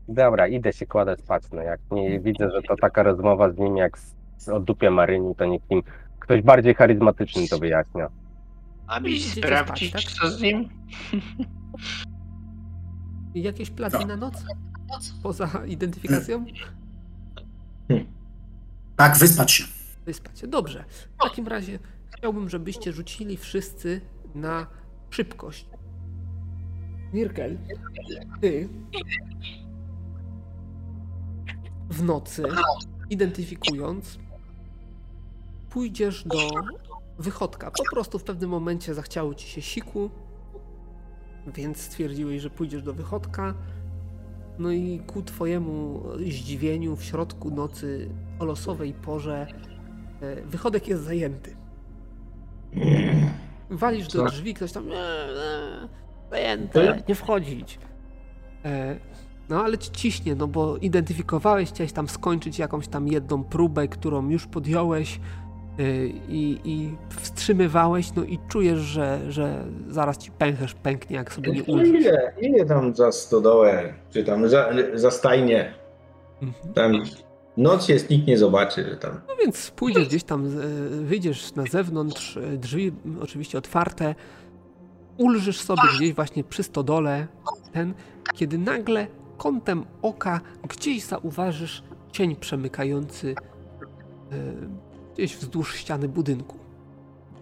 Dobra, 0.09 0.47
idę 0.49 0.73
się 0.73 0.87
kładę 0.87 1.17
spać. 1.17 1.43
No 1.53 1.63
jak 1.63 1.81
nie 1.91 2.21
widzę, 2.21 2.51
że 2.51 2.63
to 2.63 2.77
taka 2.77 3.03
rozmowa 3.03 3.53
z 3.53 3.59
nim 3.59 3.77
jak 3.77 3.99
z, 3.99 4.49
o 4.49 4.61
dupie 4.61 4.91
Maryni, 4.91 5.35
to 5.35 5.45
niech 5.45 5.63
im 5.71 5.83
ktoś 6.21 6.43
bardziej 6.43 6.75
charyzmatyczny 6.75 7.49
to 7.49 7.59
wyjaśnia. 7.59 8.09
A 8.87 9.01
mi 9.01 9.11
Idziecie 9.11 9.41
sprawdzić, 9.41 9.91
spać, 9.91 10.05
tak? 10.05 10.13
co 10.15 10.31
z 10.31 10.43
nim? 10.43 10.69
I 13.35 13.43
jakieś 13.43 13.71
plany 13.71 14.07
na 14.07 14.17
noc? 14.17 14.45
Poza 15.23 15.51
identyfikacją? 15.67 16.45
Tak, 18.97 19.17
wyspać 19.17 19.53
się. 19.53 19.65
Wyspać 20.07 20.39
się. 20.41 20.47
Dobrze. 20.47 20.85
W 20.89 21.23
takim 21.23 21.47
razie 21.49 21.79
chciałbym, 22.17 22.49
żebyście 22.49 22.93
rzucili 22.93 23.37
wszyscy 23.37 24.01
na 24.35 24.67
szybkość. 25.11 25.69
Nirkel, 27.13 27.59
ty 28.41 28.69
w 31.91 32.03
nocy, 32.03 32.43
identyfikując, 33.11 34.19
pójdziesz 35.71 36.25
do 36.25 36.51
wychodka. 37.19 37.71
Po 37.71 37.83
prostu 37.93 38.19
w 38.19 38.25
pewnym 38.25 38.51
momencie 38.51 38.95
zachciało 38.95 39.35
ci 39.35 39.49
się 39.49 39.63
siku, 39.63 40.11
więc 41.47 41.81
stwierdziłeś, 41.81 42.43
że 42.43 42.51
pójdziesz 42.51 42.83
do 42.83 42.95
wychodka. 42.95 43.55
No 44.59 44.71
i 44.71 45.01
ku 45.07 45.23
twojemu 45.23 46.03
zdziwieniu 46.31 46.97
w 46.97 47.05
środku 47.05 47.51
nocy 47.51 48.09
o 48.39 48.45
losowej 48.45 48.93
porze 48.93 49.47
e, 50.21 50.43
wychodek 50.43 50.89
jest 50.89 51.03
zajęty. 51.03 51.57
Walisz 53.71 54.09
do 54.09 54.25
drzwi, 54.25 54.55
ktoś 54.55 54.73
tam 54.73 54.93
e, 54.93 54.95
e, 54.95 55.89
zajęte, 56.31 57.03
nie 57.09 57.15
wchodzić. 57.15 57.79
No 59.49 59.65
ale 59.65 59.79
ci 59.79 59.91
ciśnie, 59.91 60.35
no 60.35 60.47
bo 60.49 60.77
identyfikowałeś, 60.77 61.69
chciałeś 61.69 61.93
tam 61.93 62.09
skończyć 62.09 62.59
jakąś 62.59 62.89
tam 62.89 63.09
jedną 63.09 63.45
próbę, 63.45 63.89
którą 63.89 64.29
już 64.29 64.47
podjąłeś 64.47 65.21
e, 65.79 66.07
i, 66.07 66.61
i 66.65 66.97
wstrzymywałeś, 67.21 68.15
no 68.15 68.25
i 68.25 68.39
czujesz, 68.49 68.79
że, 68.81 69.21
że 69.33 69.65
zaraz 69.89 70.19
ci 70.19 70.31
pęcherz 70.31 70.75
pęknie, 70.75 71.17
jak 71.17 71.33
sobie 71.33 71.53
nie 71.53 71.63
No 71.69 71.75
ulżysz. 71.75 71.91
ile, 72.05 72.33
ile 72.41 72.65
tam 72.67 72.95
za 72.95 73.13
stodołę, 73.13 73.95
czy 74.11 74.25
tam 74.25 74.49
za, 74.49 74.69
za 74.95 75.11
stajnię, 75.11 75.75
Mhm. 76.43 76.75
tam 76.75 76.93
noc 77.57 77.89
jest, 77.89 78.11
nikt 78.11 78.27
nie 78.27 78.39
zobaczy, 78.39 78.85
że 78.91 78.97
tam... 78.97 79.13
No 79.29 79.35
więc 79.45 79.71
pójdziesz 79.71 80.09
gdzieś 80.09 80.25
tam, 80.25 80.47
e, 80.47 80.51
wyjdziesz 81.05 81.55
na 81.55 81.65
zewnątrz, 81.67 82.37
e, 82.37 82.57
drzwi 82.57 82.93
oczywiście 83.23 83.59
otwarte, 83.59 84.15
ulżysz 85.19 85.61
sobie 85.61 85.83
gdzieś 85.97 86.13
właśnie 86.15 86.45
przy 86.45 86.63
stodole, 86.63 87.27
ten, 87.73 87.95
kiedy 88.35 88.59
nagle 88.59 89.07
kątem 89.37 89.85
oka 90.03 90.41
gdzieś 90.69 91.05
zauważysz 91.05 91.83
cień 92.13 92.37
przemykający 92.37 93.35
e, 94.33 94.37
gdzieś 95.15 95.37
wzdłuż 95.37 95.75
ściany 95.77 96.09
budynku. 96.09 96.59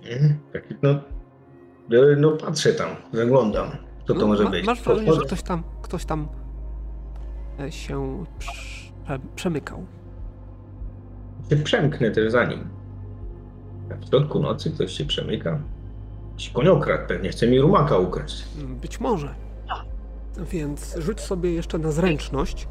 Mhm. 0.05 0.39
Taki, 0.52 0.74
no, 0.82 0.94
no, 1.89 1.98
no 2.16 2.31
patrzę 2.32 2.73
tam, 2.73 2.89
zaglądam, 3.12 3.70
co 4.06 4.14
to 4.14 4.20
No, 4.20 4.26
może 4.26 4.44
ma- 4.44 4.50
być. 4.50 4.66
Masz 4.66 4.82
wrażenie, 4.82 5.12
że 5.12 5.20
ktoś 5.20 5.42
tam, 5.42 5.62
ktoś 5.82 6.05
tam 6.05 6.28
e, 7.60 7.73
się 7.73 8.24
prze, 8.39 9.18
przemykał. 9.36 9.84
się 11.50 11.56
przemknę 11.56 12.10
też 12.10 12.32
za 12.32 12.44
nim. 12.44 12.68
W 14.00 14.08
środku 14.08 14.40
nocy 14.40 14.70
ktoś 14.70 14.92
się 14.92 15.05
przemyka. 15.05 15.58
Jakiś 16.31 16.50
koniokrad 16.50 17.00
pewnie 17.08 17.28
chce 17.31 17.47
mi 17.47 17.60
rumaka 17.60 17.98
ukraść. 17.98 18.44
Być 18.82 19.00
może. 19.00 19.34
Więc 20.39 20.97
rzuć 20.99 21.21
sobie 21.21 21.53
jeszcze 21.53 21.79
na 21.79 21.91
zręczność. 21.91 22.69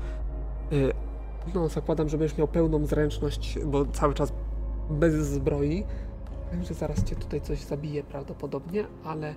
Y, 0.73 0.93
No, 1.53 1.69
zakładam, 1.69 2.09
że 2.09 2.17
będziesz 2.17 2.37
miał 2.37 2.47
pełną 2.47 2.85
zręczność, 2.85 3.59
bo 3.65 3.85
cały 3.85 4.13
czas 4.13 4.33
bez 4.89 5.13
zbroi. 5.13 5.83
Także 6.51 6.73
zaraz 6.73 7.03
cię 7.03 7.15
tutaj 7.15 7.41
coś 7.41 7.59
zabije 7.61 8.03
prawdopodobnie, 8.03 8.85
ale 9.03 9.35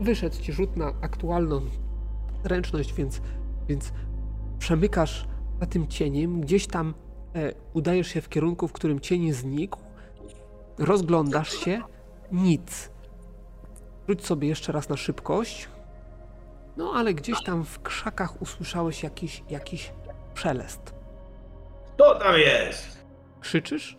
wyszedł 0.00 0.36
ci 0.36 0.52
rzut 0.52 0.76
na 0.76 0.86
aktualną 1.00 1.60
zręczność, 2.44 2.94
więc, 2.94 3.20
więc 3.68 3.92
przemykasz 4.58 5.28
za 5.60 5.66
tym 5.66 5.86
cieniem, 5.86 6.40
gdzieś 6.40 6.66
tam 6.66 6.94
e, 7.34 7.52
udajesz 7.74 8.08
się 8.08 8.20
w 8.20 8.28
kierunku, 8.28 8.68
w 8.68 8.72
którym 8.72 9.00
cień 9.00 9.32
znikł, 9.32 9.78
rozglądasz 10.78 11.52
się, 11.52 11.82
nic. 12.32 12.90
Rzuć 14.08 14.26
sobie 14.26 14.48
jeszcze 14.48 14.72
raz 14.72 14.88
na 14.88 14.96
szybkość. 14.96 15.68
No 16.78 16.92
ale 16.94 17.14
gdzieś 17.14 17.42
tam 17.42 17.64
w 17.64 17.82
krzakach 17.82 18.42
usłyszałeś 18.42 19.02
jakiś, 19.02 19.42
jakiś 19.50 19.92
szelest. 20.34 20.94
Kto 21.94 22.14
tam 22.14 22.38
jest? 22.38 23.04
Krzyczysz? 23.40 23.96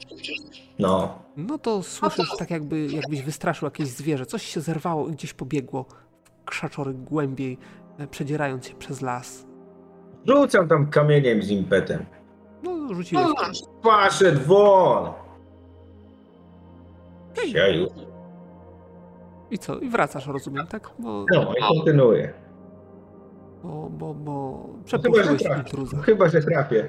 No. 0.79 1.19
No 1.37 1.57
to 1.57 1.83
słyszysz 1.83 2.37
tak 2.37 2.51
jakby, 2.51 2.87
jakbyś 2.87 3.21
wystraszył 3.21 3.65
jakieś 3.65 3.87
zwierzę. 3.87 4.25
Coś 4.25 4.43
się 4.45 4.61
zerwało 4.61 5.07
i 5.07 5.11
gdzieś 5.11 5.33
pobiegło 5.33 5.85
w 6.23 6.45
krzaczory 6.45 6.93
głębiej, 6.93 7.57
e, 7.97 8.07
przedzierając 8.07 8.67
się 8.67 8.75
przez 8.75 9.01
las. 9.01 9.45
Rzucam 10.27 10.67
tam 10.67 10.89
kamieniem 10.89 11.41
z 11.43 11.49
impetem. 11.49 12.05
No 12.63 12.93
rzuciłeś. 12.93 13.25
Poszedł 13.81 14.39
won! 14.45 15.13
Siaju. 17.51 17.87
I 19.51 19.57
co? 19.59 19.79
I 19.79 19.89
wracasz, 19.89 20.27
rozumiem, 20.27 20.67
tak? 20.67 20.89
Bo, 20.99 21.25
No 21.33 21.53
i 21.53 21.61
kontynuuję. 21.61 22.33
Bo, 23.63 23.89
bo, 23.89 24.13
bo 24.13 24.63
Chyba, 24.63 24.77
że 24.77 24.83
przepuściłeś 24.99 25.43
trafię. 25.43 25.59
intruza. 25.61 25.97
Chyba, 26.01 26.29
że 26.29 26.41
trafię. 26.41 26.87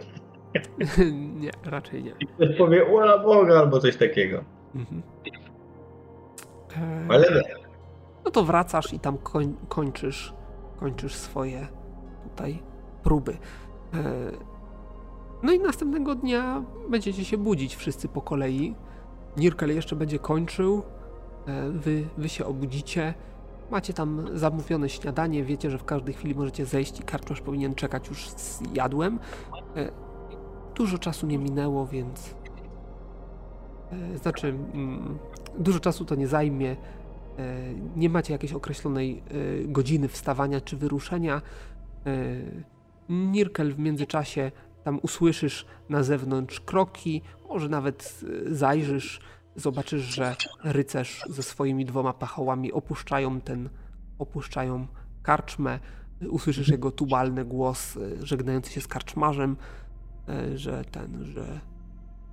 nie, 1.40 1.50
raczej 1.65 2.05
nie. 2.05 2.15
I 2.20 2.26
ktoś 2.26 2.57
powie, 2.58 2.86
ola 2.97 3.18
Boga, 3.18 3.58
albo 3.58 3.81
coś 3.81 3.97
takiego. 3.97 4.44
Mhm. 4.74 5.02
Ale 7.08 7.20
nie. 7.31 7.55
No 8.24 8.31
to 8.31 8.44
wracasz 8.44 8.92
i 8.92 9.00
tam 9.00 9.18
koń, 9.18 9.55
kończysz, 9.68 10.34
kończysz 10.76 11.15
swoje 11.15 11.66
tutaj 12.24 12.62
próby. 13.02 13.32
E, 13.94 14.31
No 15.42 15.52
i 15.52 15.60
następnego 15.60 16.15
dnia 16.15 16.62
będziecie 16.89 17.24
się 17.24 17.39
budzić 17.39 17.76
wszyscy 17.76 18.08
po 18.08 18.20
kolei. 18.23 18.74
Nirkel 19.36 19.74
jeszcze 19.74 19.97
będzie 19.97 20.18
kończył. 20.18 20.82
e, 21.47 21.70
Wy, 21.70 22.05
wy 22.18 22.28
się 22.28 22.44
obudzicie. 22.47 23.15
Macie 23.70 23.92
tam 23.92 24.26
zamówione 24.39 24.89
śniadanie. 24.89 25.44
Wiecie, 25.44 25.70
że 25.70 25.78
w 25.78 25.84
każdej 25.84 26.15
chwili 26.15 26.34
możecie 26.34 26.66
zejść 26.66 27.00
i 27.00 27.02
karczmasz 27.02 27.40
powinien 27.40 27.74
czekać 27.74 28.08
już 28.08 28.28
z 28.28 28.62
jadłem. 28.74 29.18
E, 29.76 29.90
Dużo 30.74 30.99
czasu 30.99 31.26
nie 31.26 31.39
minęło, 31.39 31.86
więc. 31.86 32.34
e, 33.92 34.18
Znaczy, 34.18 34.49
mm, 34.49 35.18
dużo 35.58 35.81
czasu 35.81 36.05
to 36.05 36.15
nie 36.15 36.26
zajmie. 36.28 36.76
E, 37.39 37.74
Nie 37.97 38.08
macie 38.08 38.32
jakiejś 38.32 38.52
określonej 38.52 39.23
godziny 39.66 40.08
wstawania 40.08 40.60
czy 40.60 40.76
wyruszenia. 40.76 41.42
Nirkel 43.08 43.74
w 43.74 43.78
międzyczasie 43.78 44.52
tam 44.84 44.99
usłyszysz 45.02 45.66
na 45.89 46.02
zewnątrz 46.02 46.60
kroki, 46.60 47.23
może 47.49 47.68
nawet 47.68 48.20
zajrzysz, 48.47 49.20
zobaczysz, 49.60 50.02
że 50.02 50.36
rycerz 50.64 51.24
ze 51.28 51.42
swoimi 51.42 51.84
dwoma 51.84 52.12
pachołami 52.12 52.72
opuszczają 52.72 53.40
ten, 53.40 53.68
opuszczają 54.18 54.86
karczmę. 55.22 55.78
Usłyszysz 56.30 56.68
jego 56.68 56.90
tubalny 56.90 57.44
głos 57.44 57.97
e, 57.97 58.26
żegnający 58.26 58.72
się 58.72 58.80
z 58.80 58.89
karczmarzem, 58.89 59.56
e, 60.28 60.58
że 60.58 60.84
ten, 60.84 61.24
że 61.24 61.60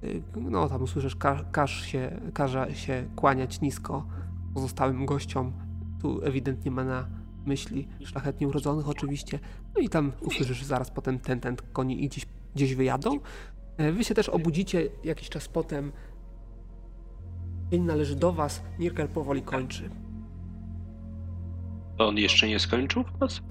e, 0.03 0.39
no 0.41 0.69
tam 0.69 0.83
usłyszysz, 0.83 1.15
ka, 1.15 1.43
każ 1.51 1.81
się, 1.81 2.21
każe 2.33 2.75
się 2.75 3.09
kłaniać 3.15 3.61
nisko 3.61 4.07
pozostałym 4.53 5.05
gościom. 5.05 5.53
Tu 6.01 6.21
ewidentnie 6.23 6.71
ma 6.71 6.83
na 6.83 7.07
myśli 7.45 7.87
szlachetnie 8.05 8.47
urodzonych 8.47 8.89
oczywiście. 8.89 9.39
No 9.75 9.81
i 9.81 9.89
tam 9.89 10.11
usłyszysz 10.21 10.63
zaraz 10.63 10.91
potem 10.91 11.19
ten, 11.19 11.39
ten 11.39 11.55
koni 11.73 12.03
i 12.03 12.07
gdzieś, 12.07 12.25
gdzieś 12.55 12.75
wyjadą. 12.75 13.19
Wy 13.93 14.03
się 14.03 14.15
też 14.15 14.29
obudzicie 14.29 14.89
jakiś 15.03 15.29
czas 15.29 15.47
potem. 15.47 15.91
Dzień 17.71 17.81
należy 17.83 18.15
do 18.15 18.31
was. 18.33 18.61
Nirkel 18.79 19.07
powoli 19.07 19.41
kończy. 19.41 19.89
To 21.97 22.07
on 22.07 22.17
jeszcze 22.17 22.47
nie 22.47 22.59
skończył 22.59 23.03
was? 23.19 23.41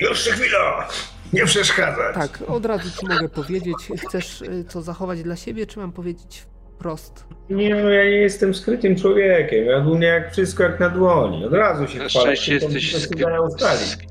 Jeszcze 0.00 0.30
chwila! 0.32 0.88
Nie 1.32 1.44
przeszkadzać! 1.44 2.14
Tak, 2.14 2.42
od 2.50 2.66
razu 2.66 2.90
ci 3.00 3.06
mogę 3.06 3.28
powiedzieć. 3.28 3.76
Chcesz 4.06 4.42
y, 4.42 4.64
to 4.72 4.82
zachować 4.82 5.22
dla 5.22 5.36
siebie, 5.36 5.66
czy 5.66 5.78
mam 5.78 5.92
powiedzieć 5.92 6.46
wprost? 6.74 7.26
Nie, 7.50 7.74
no 7.74 7.88
ja 7.90 8.04
nie 8.04 8.10
jestem 8.10 8.54
skrytym 8.54 8.96
człowiekiem. 8.96 9.64
Ja 9.66 9.80
mnie 9.84 10.06
jak 10.06 10.32
wszystko 10.32 10.62
jak 10.62 10.80
na 10.80 10.88
dłoni. 10.88 11.44
Od 11.46 11.52
razu 11.52 11.86
się 11.88 11.98
Na 11.98 12.08
szczęście 12.08 12.54
jesteś 12.54 12.96
skry... 12.96 13.24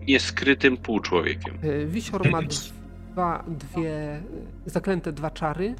nieskrytym 0.08 0.78
półczłowiekiem. 0.78 1.54
Y, 1.64 1.88
Wisior 1.88 2.30
ma 2.30 2.40
dwa, 3.12 3.44
dwie, 3.48 4.16
y, 4.68 4.70
zaklęte 4.70 5.12
dwa 5.12 5.32
czary. 5.32 5.76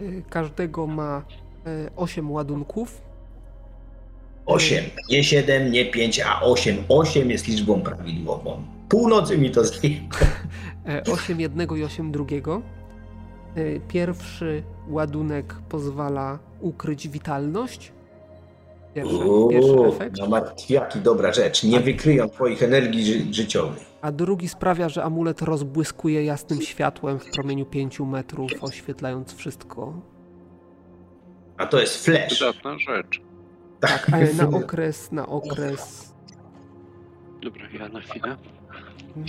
Y, 0.00 0.22
Każdego 0.30 0.86
ma 0.86 1.22
y, 1.66 1.90
osiem 1.96 2.30
ładunków. 2.30 3.00
8. 4.46 4.84
Nie 5.10 5.24
7, 5.24 5.70
nie 5.72 5.84
5, 5.84 6.20
a 6.20 6.40
8. 6.40 6.76
8 6.88 7.30
jest 7.30 7.48
liczbą 7.48 7.80
prawidłową. 7.80 8.62
Północy 8.88 9.38
mi 9.38 9.50
to 9.50 9.64
zje. 9.64 9.90
E, 10.88 11.02
8 11.12 11.40
jednego 11.40 11.76
i 11.76 11.84
8 11.84 12.12
drugiego. 12.12 12.62
E, 13.56 13.80
Pierwszy 13.80 14.62
ładunek 14.88 15.54
pozwala 15.68 16.38
ukryć 16.60 17.08
witalność. 17.08 17.92
Pierwszy, 18.94 19.18
pierwszy 19.50 19.70
Uuu, 19.72 19.84
efekt. 19.94 20.18
na 20.18 20.26
martwiaki 20.26 20.98
dobra 21.00 21.32
rzecz. 21.32 21.64
Nie 21.64 21.80
wykryją 21.80 22.28
twoich 22.28 22.62
energii 22.62 23.04
ży- 23.04 23.34
życiowych. 23.34 23.84
A 24.02 24.12
drugi 24.12 24.48
sprawia, 24.48 24.88
że 24.88 25.04
amulet 25.04 25.42
rozbłyskuje 25.42 26.24
jasnym 26.24 26.62
światłem 26.62 27.18
w 27.18 27.30
promieniu 27.30 27.66
5 27.66 28.00
metrów, 28.00 28.50
oświetlając 28.60 29.34
wszystko. 29.34 29.92
A 31.58 31.66
to 31.66 31.80
jest 31.80 32.04
flash. 32.04 32.26
Przydatna 32.34 32.78
rzecz. 32.78 33.20
Tak, 33.80 34.06
ale 34.12 34.34
na 34.34 34.48
okres, 34.58 35.12
na 35.12 35.26
okres, 35.26 36.14
Dobra, 37.42 37.62
ja 37.78 37.88
na 37.88 38.00
chwilę. 38.00 38.36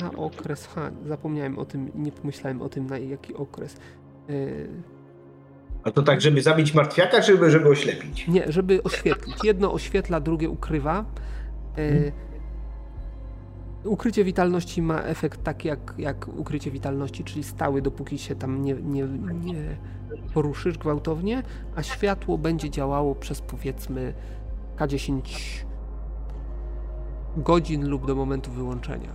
na 0.02 0.12
okres, 0.12 0.68
ha, 0.68 0.92
zapomniałem 1.06 1.60
o 1.60 1.66
tym, 1.66 1.92
nie 1.96 2.12
pomyślałem 2.12 2.62
o 2.62 2.70
tym, 2.70 2.88
na 2.88 2.98
jaki 2.98 3.34
okres. 3.36 3.78
E, 4.30 4.34
A 5.84 5.92
to 5.92 6.02
tak, 6.04 6.22
żeby 6.22 6.42
zabić 6.42 6.74
martwiaka, 6.74 7.22
czy 7.22 7.32
żeby, 7.32 7.52
żeby 7.52 7.70
oślepić? 7.70 8.28
Nie, 8.28 8.52
żeby 8.52 8.84
oświetlić. 8.84 9.36
Jedno 9.44 9.74
oświetla, 9.74 10.20
drugie 10.20 10.50
ukrywa. 10.50 11.06
E, 11.78 12.12
ukrycie 13.84 14.24
witalności 14.24 14.82
ma 14.82 15.02
efekt 15.02 15.44
taki 15.44 15.68
jak, 15.68 15.94
jak 15.98 16.28
ukrycie 16.28 16.72
witalności, 16.72 17.24
czyli 17.24 17.44
stały, 17.44 17.82
dopóki 17.82 18.18
się 18.18 18.36
tam 18.36 18.62
nie, 18.62 18.74
nie, 18.74 19.04
nie 19.44 19.78
poruszysz 20.34 20.78
gwałtownie, 20.78 21.44
a 21.76 21.84
światło 21.84 22.38
będzie 22.38 22.70
działało 22.70 23.16
przez 23.16 23.42
powiedzmy 23.42 24.14
K10 24.78 25.22
godzin 27.38 27.88
lub 27.88 28.08
do 28.08 28.16
momentu 28.16 28.52
wyłączenia. 28.52 29.10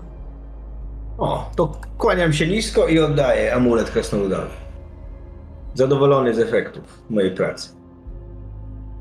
O, 1.19 1.51
to 1.57 1.73
kłaniam 1.99 2.33
się 2.33 2.47
nisko 2.47 2.89
i 2.89 2.99
oddaję 2.99 3.55
amulet 3.55 3.91
krasnoludowi. 3.91 4.53
Zadowolony 5.75 6.35
z 6.35 6.39
efektów 6.39 7.03
mojej 7.11 7.35
pracy. 7.35 7.69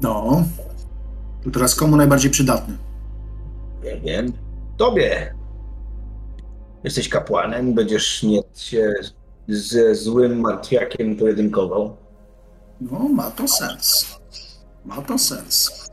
No. 0.01 0.43
To 1.43 1.49
teraz 1.49 1.75
komu 1.75 1.95
najbardziej 1.95 2.31
przydatny? 2.31 2.77
Nie 3.83 3.99
wiem. 3.99 4.33
Tobie. 4.77 5.35
Jesteś 6.83 7.09
kapłanem, 7.09 7.73
będziesz 7.73 8.23
nie 8.23 8.41
się 8.55 8.93
ze 9.49 9.95
złym 9.95 10.39
martwiakiem 10.39 11.15
pojedynkował. 11.15 11.97
No, 12.81 12.99
ma 12.99 13.31
to 13.31 13.47
sens. 13.47 14.19
Ma 14.85 15.01
to 15.01 15.17
sens. 15.17 15.89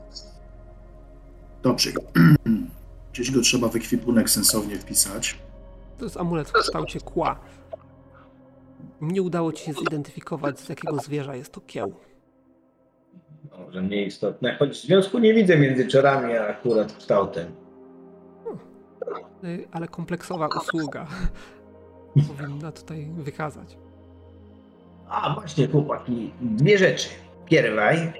Dobrze. 1.63 1.91
Gdzieś 3.13 3.31
go 3.31 3.41
trzeba 3.41 3.69
w 3.69 3.75
ekwipunek 3.75 4.29
sensownie 4.29 4.75
wpisać. 4.75 5.39
To 5.97 6.05
jest 6.05 6.17
amulet 6.17 6.49
w 6.49 6.53
kształcie 6.53 6.99
kła. 6.99 7.39
Nie 9.01 9.21
udało 9.21 9.53
ci 9.53 9.65
się 9.65 9.73
zidentyfikować, 9.73 10.59
z 10.59 10.69
jakiego 10.69 10.97
zwierza 10.97 11.35
jest 11.35 11.51
to 11.51 11.61
kieł. 11.61 11.93
Może 13.59 13.81
mniej 13.81 14.07
istotne, 14.07 14.55
choć 14.59 14.77
w 14.77 14.81
związku 14.81 15.19
nie 15.19 15.33
widzę 15.33 15.57
między 15.57 15.87
czarami 15.87 16.33
a 16.33 16.47
akurat 16.47 16.93
kształtem. 16.93 17.51
Y, 19.43 19.67
ale 19.71 19.87
kompleksowa 19.87 20.47
usługa 20.47 21.07
powinna 22.23 22.71
tutaj 22.71 23.07
wykazać. 23.17 23.77
A 25.09 25.33
właśnie, 25.33 25.67
chłopaki, 25.67 26.31
dwie 26.41 26.77
rzeczy. 26.77 27.07
Pierwszej, 27.45 28.13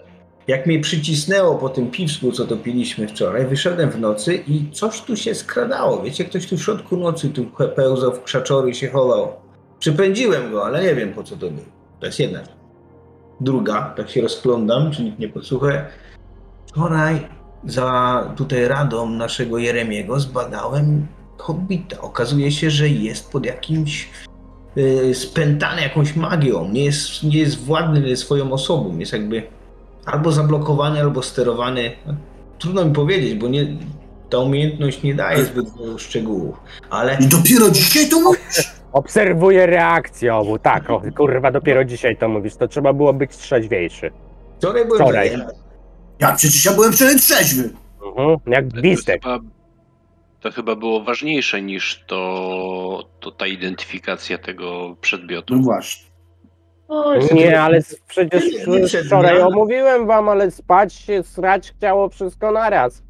jak 0.48 0.66
mnie 0.66 0.80
przycisnęło 0.80 1.56
po 1.56 1.70
tym 1.70 1.92
piwsku, 1.92 2.32
co 2.32 2.46
to 2.46 2.58
piliśmy 2.58 3.08
wczoraj, 3.08 3.46
wyszedłem 3.46 3.90
w 3.90 4.00
nocy 4.00 4.36
i 4.36 4.72
coś 4.72 5.02
tu 5.02 5.16
się 5.16 5.36
skradało. 5.36 6.02
Wiecie, 6.02 6.26
ktoś 6.26 6.48
tu 6.48 6.58
w 6.58 6.64
środku 6.64 6.98
nocy 6.98 7.30
tu 7.30 7.46
pełzał 7.76 8.14
w 8.14 8.24
krzaczory 8.24 8.74
się 8.74 8.90
chował. 8.90 9.34
Przypędziłem 9.80 10.52
go, 10.52 10.66
ale 10.66 10.84
nie 10.84 10.96
wiem 10.96 11.14
po 11.14 11.24
co 11.24 11.36
to 11.36 11.50
było. 11.52 11.66
To 12.00 12.06
jest 12.06 12.20
jedna. 12.20 12.40
Druga, 13.42 13.94
tak 13.98 14.10
się 14.10 14.22
rozglądam, 14.22 14.92
czy 14.92 15.04
nikt 15.04 15.20
nie 15.20 15.30
podsłucha. 15.30 15.86
Wczoraj 16.68 17.28
za 17.64 18.34
tutaj 18.36 18.68
radą 18.68 19.10
naszego 19.10 19.58
Jeremiego 19.58 20.20
zbadałem 20.20 21.08
hobbita. 21.38 22.02
Okazuje 22.02 22.52
się, 22.52 22.70
że 22.70 22.90
jest 22.90 23.32
pod 23.32 23.46
jakimś 23.46 24.10
y, 24.78 25.14
spętany 25.16 25.82
jakąś 25.82 26.16
magią, 26.16 26.70
nie 26.70 26.86
jest, 26.86 27.24
nie 27.24 27.38
jest 27.38 27.66
władny 27.66 28.18
swoją 28.18 28.52
osobą, 28.52 28.98
jest 28.98 29.14
jakby 29.14 29.44
albo 30.06 30.32
zablokowany, 30.32 31.02
albo 31.02 31.24
sterowany. 31.24 31.92
Trudno 32.60 32.86
mi 32.86 32.94
powiedzieć, 32.94 33.36
bo 33.36 33.48
nie, 33.48 33.78
ta 34.30 34.38
umiejętność 34.38 35.04
nie 35.04 35.16
daje 35.16 35.46
zbyt 35.46 35.78
wielu 35.80 36.00
szczegółów, 36.00 36.58
ale 36.90 37.18
I 37.20 37.28
dopiero 37.28 37.70
dzisiaj 37.70 38.10
to 38.10 38.20
mówisz? 38.20 38.72
Obserwuję 38.92 39.66
reakcję 39.66 40.36
obu. 40.36 40.60
Tak, 40.60 40.90
o, 40.90 41.02
kurwa, 41.18 41.52
dopiero 41.52 41.86
dzisiaj 41.86 42.18
to 42.18 42.30
mówisz. 42.30 42.56
To 42.56 42.68
trzeba 42.68 42.94
było 42.94 43.14
być 43.14 43.38
trzeźwiejszy. 43.38 44.12
wczoraj 44.58 44.86
byłem 44.86 45.02
Wczoraj. 45.02 45.38
Jak 46.20 46.36
przecież 46.36 46.66
ja 46.66 46.74
byłem 46.74 46.94
wczoraj 46.94 47.16
trzeźwy. 47.16 47.70
Mhm, 48.08 48.38
jak 48.48 48.68
To 48.68 48.78
gwistek. 48.78 49.22
Chyba, 50.52 50.56
to 50.56 50.56
chyba 50.56 50.76
było 50.76 51.04
ważniejsze 51.04 51.62
niż 51.62 52.04
to, 52.08 53.10
to 53.20 53.32
ta 53.32 53.48
identyfikacja 53.48 54.38
tego 54.38 54.96
przedmiotu. 55.02 55.56
No 55.56 55.62
właśnie. 55.62 56.08
Nie, 57.34 57.62
ale 57.62 57.82
przecież 58.08 58.44
Nie, 58.68 58.80
nie 58.80 58.86
przed 58.86 59.06
wczoraj 59.06 59.42
omówiłem 59.42 60.08
wam, 60.08 60.30
ale 60.30 60.52
spać 60.52 60.94
się, 60.94 61.24
srać 61.24 61.72
chciało 61.72 62.10
wszystko 62.10 62.52
naraz. 62.52 63.04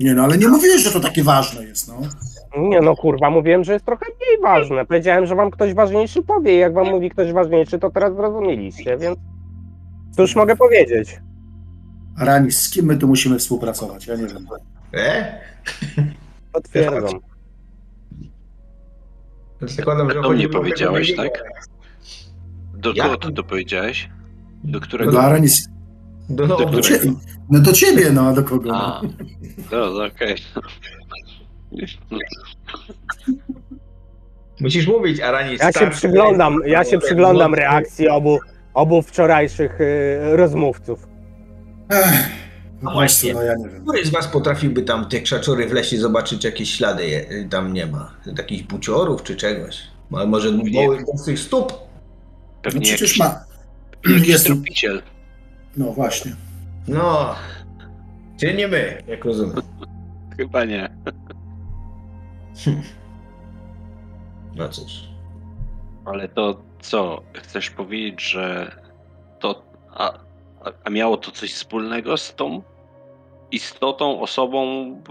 Nie 0.00 0.14
no, 0.14 0.22
ale 0.22 0.38
nie 0.38 0.48
mówiłeś, 0.48 0.82
że 0.82 0.90
to 0.90 1.00
takie 1.00 1.22
ważne 1.22 1.64
jest, 1.64 1.88
no. 1.88 2.00
Nie 2.68 2.80
no 2.80 2.96
kurwa, 2.96 3.30
mówiłem, 3.30 3.64
że 3.64 3.72
jest 3.72 3.84
trochę 3.84 4.06
mniej 4.06 4.42
ważne. 4.42 4.86
Powiedziałem, 4.86 5.26
że 5.26 5.34
wam 5.34 5.50
ktoś 5.50 5.74
ważniejszy 5.74 6.22
powie. 6.22 6.56
Jak 6.56 6.74
wam 6.74 6.90
mówi 6.90 7.10
ktoś 7.10 7.32
ważniejszy, 7.32 7.78
to 7.78 7.90
teraz 7.90 8.16
zrozumieliście, 8.16 8.96
więc 8.96 9.18
cóż 10.16 10.36
mogę 10.36 10.56
powiedzieć? 10.56 11.20
Aranis, 12.18 12.62
z 12.62 12.70
kim 12.70 12.86
my 12.86 12.96
tu 12.96 13.08
musimy 13.08 13.38
współpracować? 13.38 14.06
Ja 14.06 14.16
nie 14.16 14.26
wiem. 14.26 14.46
E? 14.94 15.40
Potwierdzam. 16.52 17.20
Zakładam, 19.60 20.10
że 20.10 20.22
Do 20.22 20.30
mnie 20.30 20.48
powiedziałeś, 20.48 21.16
tak? 21.16 21.44
Do 22.74 22.94
kogo 22.94 23.16
ty 23.16 23.32
to 23.32 23.42
powiedziałeś? 23.44 24.08
Do 24.64 24.78
No 24.78 24.80
którego? 24.80 25.12
do 25.12 25.22
Aranis. 25.22 25.68
Do, 26.28 26.46
Do 26.46 26.56
Do 26.56 26.64
do, 26.66 26.80
ciebie. 26.80 27.12
No 27.50 27.60
do 27.60 27.72
ciebie, 27.72 28.10
no 28.12 28.28
a 28.28 28.32
do 28.32 28.42
kogo? 28.44 28.70
A, 28.76 29.02
No. 29.02 29.08
no, 29.72 29.90
no, 29.90 30.04
okej. 30.04 30.36
musisz 34.60 34.86
mówić, 34.86 35.20
Aranis. 35.20 35.60
Ja 35.60 35.72
się 35.72 35.90
przyglądam, 35.90 36.58
ja 36.66 36.84
się 36.84 36.98
przyglądam 36.98 37.50
młody- 37.50 37.56
reakcji 37.60 38.08
obu, 38.08 38.38
obu 38.74 39.02
wczorajszych 39.02 39.80
y, 39.80 40.18
rozmówców. 40.36 41.08
Ech, 41.88 42.30
no 42.82 42.90
właśnie, 42.92 43.34
no 43.34 43.42
ja 43.42 43.54
nie 43.56 43.68
wiem. 43.68 43.82
Który 43.82 44.06
z 44.06 44.10
was 44.10 44.28
potrafiłby 44.28 44.82
tam 44.82 45.08
te 45.08 45.20
krzaczory 45.20 45.66
w 45.68 45.72
lesie 45.72 45.98
zobaczyć, 45.98 46.44
jakieś 46.44 46.74
ślady 46.74 47.06
je, 47.06 47.48
tam 47.50 47.72
nie 47.72 47.86
ma? 47.86 48.10
Jakichś 48.38 48.62
buciorów 48.62 49.22
czy 49.22 49.36
czegoś? 49.36 49.82
A 50.16 50.26
może 50.26 50.52
małych 50.52 51.06
bosych 51.06 51.38
stóp? 51.38 51.72
No 51.72 51.78
Pewnie 52.62 52.80
przecież 52.80 53.00
jakiś, 53.00 53.18
ma. 53.18 53.44
Jest, 54.32 54.46
tropiciel. 54.46 55.02
no 55.76 55.92
właśnie. 55.92 56.32
No. 56.88 57.34
Czy 58.40 58.54
nie 58.54 58.68
my, 58.68 59.02
jak 59.06 59.24
rozumiem. 59.24 59.62
Chyba 60.36 60.64
nie. 60.64 60.90
No 64.56 64.68
cóż. 64.68 64.92
Ale 66.04 66.28
to 66.28 66.62
co? 66.80 67.22
Chcesz 67.34 67.70
powiedzieć, 67.70 68.22
że 68.30 68.72
to. 69.40 69.62
A- 69.90 70.18
a 70.84 70.90
miało 70.90 71.16
to 71.16 71.30
coś 71.30 71.54
wspólnego 71.54 72.16
z 72.16 72.34
tą 72.34 72.62
istotą, 73.52 74.20
osobą 74.20 74.64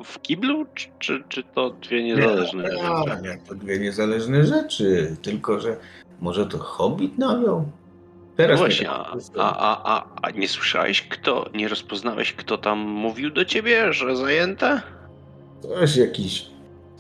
w 0.03 0.21
kiblu? 0.21 0.65
Czy, 0.73 0.89
czy, 0.99 1.23
czy 1.29 1.43
to 1.43 1.69
dwie 1.69 2.03
niezależne 2.03 2.63
nie, 2.63 2.69
rzeczy? 2.69 3.21
nie, 3.23 3.37
to 3.47 3.55
dwie 3.55 3.79
niezależne 3.79 4.45
rzeczy. 4.45 5.15
Tylko, 5.21 5.59
że 5.59 5.77
może 6.21 6.45
to 6.45 6.57
hobbit 6.57 7.17
nawiał? 7.17 7.65
Teraz 8.35 8.59
No 8.59 8.65
właśnie, 8.65 8.85
tak 8.85 8.95
a, 9.37 9.57
a, 9.57 9.95
a, 9.95 10.05
a, 10.21 10.31
nie 10.31 10.47
słyszałeś 10.47 11.01
kto, 11.01 11.49
nie 11.53 11.67
rozpoznałeś 11.67 12.33
kto 12.33 12.57
tam 12.57 12.79
mówił 12.79 13.29
do 13.31 13.45
ciebie, 13.45 13.93
że 13.93 14.17
zajęte? 14.17 14.81
Coś 15.61 15.95
jakiś 15.95 16.45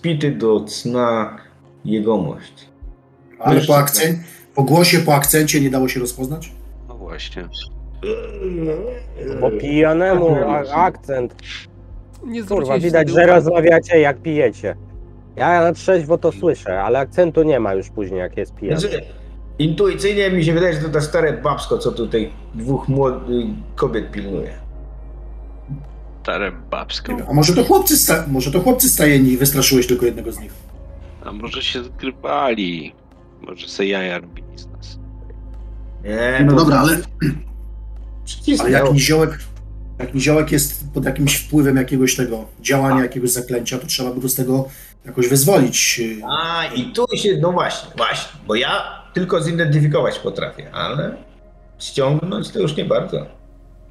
pity 0.01 0.31
do 0.31 0.59
cna 0.59 1.37
jegomość. 1.85 2.53
Ale 3.39 3.61
po, 3.61 3.77
akcent, 3.77 4.19
po 4.55 4.63
głosie, 4.63 4.99
po 4.99 5.15
akcencie 5.15 5.61
nie 5.61 5.69
dało 5.69 5.87
się 5.87 5.99
rozpoznać? 5.99 6.51
No 6.87 6.95
właśnie. 6.95 7.47
Bo 9.41 9.51
pijanemu 9.51 10.35
a, 10.47 10.59
akcent. 10.75 11.35
Nie 12.25 12.41
Kurwa, 12.41 12.45
zwróciłeś 12.45 12.83
widać, 12.83 13.07
wtedy 13.07 13.21
że 13.21 13.25
uwagi. 13.25 13.45
rozmawiacie 13.45 13.99
jak 13.99 14.17
pijecie. 14.21 14.75
Ja 15.35 15.61
na 15.61 15.73
trzeźwo 15.73 16.17
to 16.17 16.31
słyszę, 16.31 16.81
ale 16.83 16.99
akcentu 16.99 17.43
nie 17.43 17.59
ma 17.59 17.73
już 17.73 17.89
później, 17.89 18.19
jak 18.19 18.37
jest 18.37 18.55
pijany. 18.55 18.79
Znaczy, 18.79 19.01
intuicyjnie 19.59 20.31
mi 20.31 20.43
się 20.45 20.53
wydaje, 20.53 20.73
że 20.73 20.79
to 20.81 20.89
ta 20.89 21.01
stare 21.01 21.33
babsko, 21.33 21.77
co 21.77 21.91
tutaj 21.91 22.31
dwóch 22.55 22.87
młodych 22.87 23.45
kobiet 23.75 24.11
pilnuje. 24.11 24.49
Stare 26.23 26.51
babskie. 26.71 27.15
A 27.29 27.33
może 27.33 27.53
to 27.55 27.63
chłopcy, 27.63 27.97
sta- 27.97 28.25
może 28.27 28.51
to 28.51 28.59
chłopcy 28.59 28.89
stajeni 28.89 29.31
i 29.31 29.37
wystraszyłeś 29.37 29.87
tylko 29.87 30.05
jednego 30.05 30.31
z 30.31 30.39
nich? 30.39 30.53
A 31.25 31.31
może 31.31 31.61
się 31.61 31.83
zgrywali? 31.83 32.93
Może 33.41 33.67
se 33.67 33.85
jaja 33.85 34.19
robili 34.19 34.47
z 34.57 34.67
nas. 34.67 34.99
Nie, 36.03 36.45
No 36.45 36.55
dobra, 36.55 36.79
ale, 36.79 36.97
ale 38.59 38.71
jak 38.71 38.93
niziołek, 38.93 39.39
jak 39.99 40.13
niziołek 40.13 40.51
jest 40.51 40.93
pod 40.93 41.05
jakimś 41.05 41.35
wpływem 41.35 41.77
jakiegoś 41.77 42.15
tego 42.15 42.45
działania, 42.61 43.01
jakiegoś 43.01 43.29
zaklęcia, 43.29 43.77
to 43.77 43.87
trzeba 43.87 44.11
by 44.11 44.21
go 44.21 44.29
z 44.29 44.35
tego 44.35 44.67
jakoś 45.05 45.27
wyzwolić. 45.27 46.01
A, 46.29 46.65
i 46.75 46.93
tu 46.93 47.05
się, 47.15 47.37
no 47.41 47.51
właśnie, 47.51 47.89
właśnie, 47.97 48.39
bo 48.47 48.55
ja 48.55 48.99
tylko 49.13 49.41
zidentyfikować 49.41 50.19
potrafię, 50.19 50.71
ale 50.71 51.17
ściągnąć 51.79 52.49
to 52.49 52.59
już 52.59 52.75
nie 52.75 52.85
bardzo. 52.85 53.25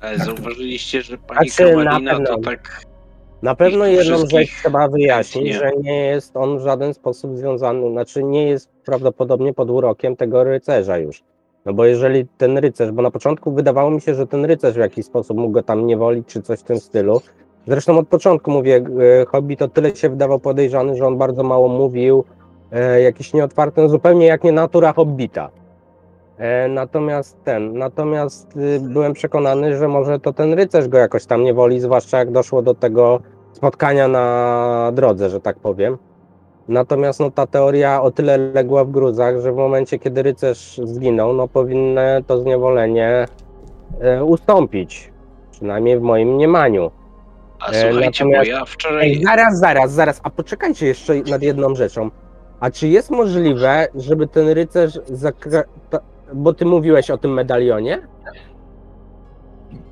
Ale 0.00 0.18
to? 0.18 0.24
zauważyliście, 0.24 1.02
że 1.02 1.18
pani 1.18 1.50
Znaczy, 1.50 1.76
na 1.76 1.84
Kawalina 1.84 2.12
to 2.12 2.18
pewno. 2.18 2.38
tak... 2.50 2.82
Na 3.42 3.54
pewno 3.54 3.86
jedną 3.86 4.26
rzecz 4.26 4.50
trzeba 4.60 4.88
wyjaśnić, 4.88 5.52
chętnie. 5.52 5.70
że 5.76 5.82
nie 5.82 6.00
jest 6.06 6.36
on 6.36 6.58
w 6.58 6.62
żaden 6.62 6.94
sposób 6.94 7.36
związany, 7.36 7.90
znaczy 7.90 8.22
nie 8.22 8.48
jest 8.48 8.70
prawdopodobnie 8.84 9.54
pod 9.54 9.70
urokiem 9.70 10.16
tego 10.16 10.44
rycerza 10.44 10.98
już. 10.98 11.22
No 11.68 11.74
bo 11.74 11.84
jeżeli 11.84 12.26
ten 12.38 12.58
rycerz, 12.58 12.90
bo 12.90 13.02
na 13.02 13.10
początku 13.10 13.52
wydawało 13.52 13.90
mi 13.90 14.00
się, 14.00 14.14
że 14.14 14.26
ten 14.26 14.44
rycerz 14.44 14.74
w 14.74 14.78
jakiś 14.78 15.06
sposób 15.06 15.36
mógł 15.36 15.52
go 15.52 15.62
tam 15.62 15.86
niewolić, 15.86 16.26
czy 16.26 16.42
coś 16.42 16.60
w 16.60 16.62
tym 16.62 16.80
stylu. 16.80 17.20
Zresztą 17.66 17.98
od 17.98 18.08
początku 18.08 18.50
mówię, 18.50 18.84
e, 19.22 19.26
Hobbit 19.26 19.58
to 19.58 19.68
tyle 19.68 19.96
się 19.96 20.08
wydawał 20.08 20.40
podejrzany, 20.40 20.96
że 20.96 21.06
on 21.06 21.18
bardzo 21.18 21.42
mało 21.42 21.68
mówił, 21.68 22.24
e, 22.72 23.02
jakiś 23.02 23.32
nieotwarty, 23.32 23.80
no 23.80 23.88
zupełnie 23.88 24.26
jak 24.26 24.44
nie 24.44 24.52
natura 24.52 24.92
Hobbita. 24.92 25.50
E, 26.38 26.68
Natomiast 26.68 27.44
ten, 27.44 27.78
natomiast 27.78 28.56
y, 28.56 28.80
byłem 28.80 29.12
przekonany, 29.12 29.76
że 29.76 29.88
może 29.88 30.20
to 30.20 30.32
ten 30.32 30.52
rycerz 30.52 30.88
go 30.88 30.98
jakoś 30.98 31.26
tam 31.26 31.44
niewoli, 31.44 31.80
zwłaszcza 31.80 32.18
jak 32.18 32.30
doszło 32.30 32.62
do 32.62 32.74
tego 32.74 33.20
spotkania 33.52 34.08
na 34.08 34.90
drodze, 34.94 35.30
że 35.30 35.40
tak 35.40 35.58
powiem. 35.58 35.98
Natomiast 36.68 37.20
no, 37.20 37.30
ta 37.30 37.46
teoria 37.46 38.02
o 38.02 38.10
tyle 38.10 38.38
legła 38.38 38.84
w 38.84 38.90
gruzach, 38.90 39.40
że 39.40 39.52
w 39.52 39.56
momencie, 39.56 39.98
kiedy 39.98 40.22
rycerz 40.22 40.80
zginął, 40.84 41.32
no 41.32 41.48
powinno 41.48 42.00
to 42.26 42.40
zniewolenie 42.40 43.26
e, 44.00 44.24
ustąpić. 44.24 45.12
Przynajmniej 45.50 45.98
w 45.98 46.02
moim 46.02 46.34
mniemaniu. 46.34 46.90
A 47.60 47.70
E, 47.70 47.90
słuchajcie, 47.90 48.24
bo 48.24 48.42
ja 48.42 48.64
wczoraj... 48.64 49.08
Ej, 49.08 49.24
zaraz, 49.24 49.58
zaraz, 49.58 49.92
zaraz, 49.92 50.20
a 50.22 50.30
poczekajcie 50.30 50.86
jeszcze 50.86 51.14
nad 51.14 51.42
jedną 51.42 51.74
rzeczą. 51.74 52.10
A 52.60 52.70
czy 52.70 52.88
jest 52.88 53.10
możliwe, 53.10 53.88
żeby 53.94 54.26
ten 54.26 54.48
rycerz 54.48 55.00
zakra... 55.08 55.62
Bo 56.32 56.52
ty 56.52 56.64
mówiłeś 56.64 57.10
o 57.10 57.18
tym 57.18 57.32
medalionie, 57.32 58.00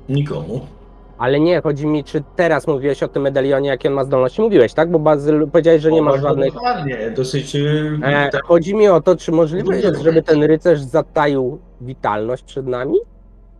Nikomu. 0.09 0.76
Ale 1.17 1.39
nie, 1.39 1.61
chodzi 1.61 1.87
mi, 1.87 2.03
czy 2.03 2.23
teraz 2.35 2.67
mówiłeś 2.67 3.03
o 3.03 3.07
tym 3.07 3.23
medalionie, 3.23 3.69
jakie 3.69 3.89
on 3.89 3.95
ma 3.95 4.03
zdolności. 4.03 4.41
Mówiłeś, 4.41 4.73
tak? 4.73 4.91
Bo 4.91 4.99
Bazyl 4.99 5.47
powiedziałeś, 5.51 5.81
że 5.81 5.91
nie 5.91 6.01
ma 6.01 6.11
Bardzo 6.11 6.27
żadnych... 6.27 6.53
Dokładnie, 6.53 7.11
dosyć... 7.15 7.55
yy, 7.55 7.99
E, 8.03 8.29
tak, 8.29 8.43
chodzi 8.45 8.75
mi 8.75 8.87
o 8.87 9.01
to, 9.01 9.15
czy 9.15 9.31
możliwe 9.31 9.79
jest, 9.79 10.01
żeby 10.01 10.21
ten 10.23 10.43
rycerz 10.43 10.81
zataił 10.81 11.59
witalność 11.81 12.43
przed 12.43 12.67
nami? 12.67 12.95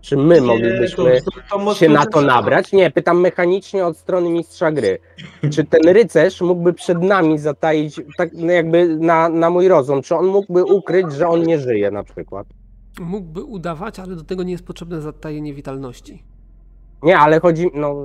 Czy 0.01 0.17
my 0.17 0.41
moglibyśmy 0.41 1.21
to- 1.21 1.59
to 1.59 1.73
się 1.73 1.89
na 1.89 2.05
to 2.05 2.21
nabrać? 2.21 2.71
Nie, 2.71 2.91
pytam 2.91 3.19
mechanicznie 3.21 3.85
od 3.85 3.97
strony 3.97 4.29
mistrza 4.29 4.71
gry. 4.71 4.97
Czy 5.53 5.63
ten 5.63 5.81
rycerz 5.93 6.41
mógłby 6.41 6.73
przed 6.73 7.01
nami 7.03 7.39
zataić, 7.39 8.01
tak 8.17 8.29
no 8.33 8.51
jakby 8.51 8.87
na, 8.87 9.29
na 9.29 9.49
mój 9.49 9.67
rozum, 9.67 10.01
czy 10.01 10.15
on 10.15 10.25
mógłby 10.27 10.63
ukryć, 10.65 11.11
że 11.13 11.27
on 11.27 11.43
nie 11.43 11.59
żyje 11.59 11.91
na 11.91 12.03
przykład? 12.03 12.47
Mógłby 12.99 13.43
udawać, 13.43 13.99
ale 13.99 14.15
do 14.15 14.23
tego 14.23 14.43
nie 14.43 14.51
jest 14.51 14.65
potrzebne 14.65 15.01
zatajenie 15.01 15.53
witalności. 15.53 16.23
Nie, 17.03 17.17
ale 17.17 17.39
chodzi, 17.39 17.69
no 17.73 17.95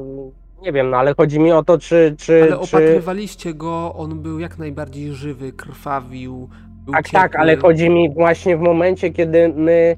nie 0.63 0.73
wiem, 0.73 0.91
no 0.91 0.97
ale 0.97 1.15
chodzi 1.15 1.41
mi 1.41 1.53
o 1.53 1.63
to, 1.65 1.79
czy... 1.79 2.15
czy, 2.19 2.43
Ale 2.43 2.51
czy... 2.51 2.59
opatrywaliście 2.59 3.55
go, 3.55 3.95
on 3.95 4.23
był 4.23 4.39
jak 4.39 4.59
najbardziej 4.59 5.13
żywy, 5.13 5.53
krwawił. 5.53 6.49
Był 6.85 6.93
Tak, 6.95 7.09
tak, 7.11 7.23
ciepły. 7.33 7.41
ale 7.41 7.57
chodzi 7.57 7.91
mi 7.91 8.11
właśnie 8.15 8.57
w 8.57 8.61
momencie, 8.61 9.11
kiedy 9.11 9.53
my 9.57 9.97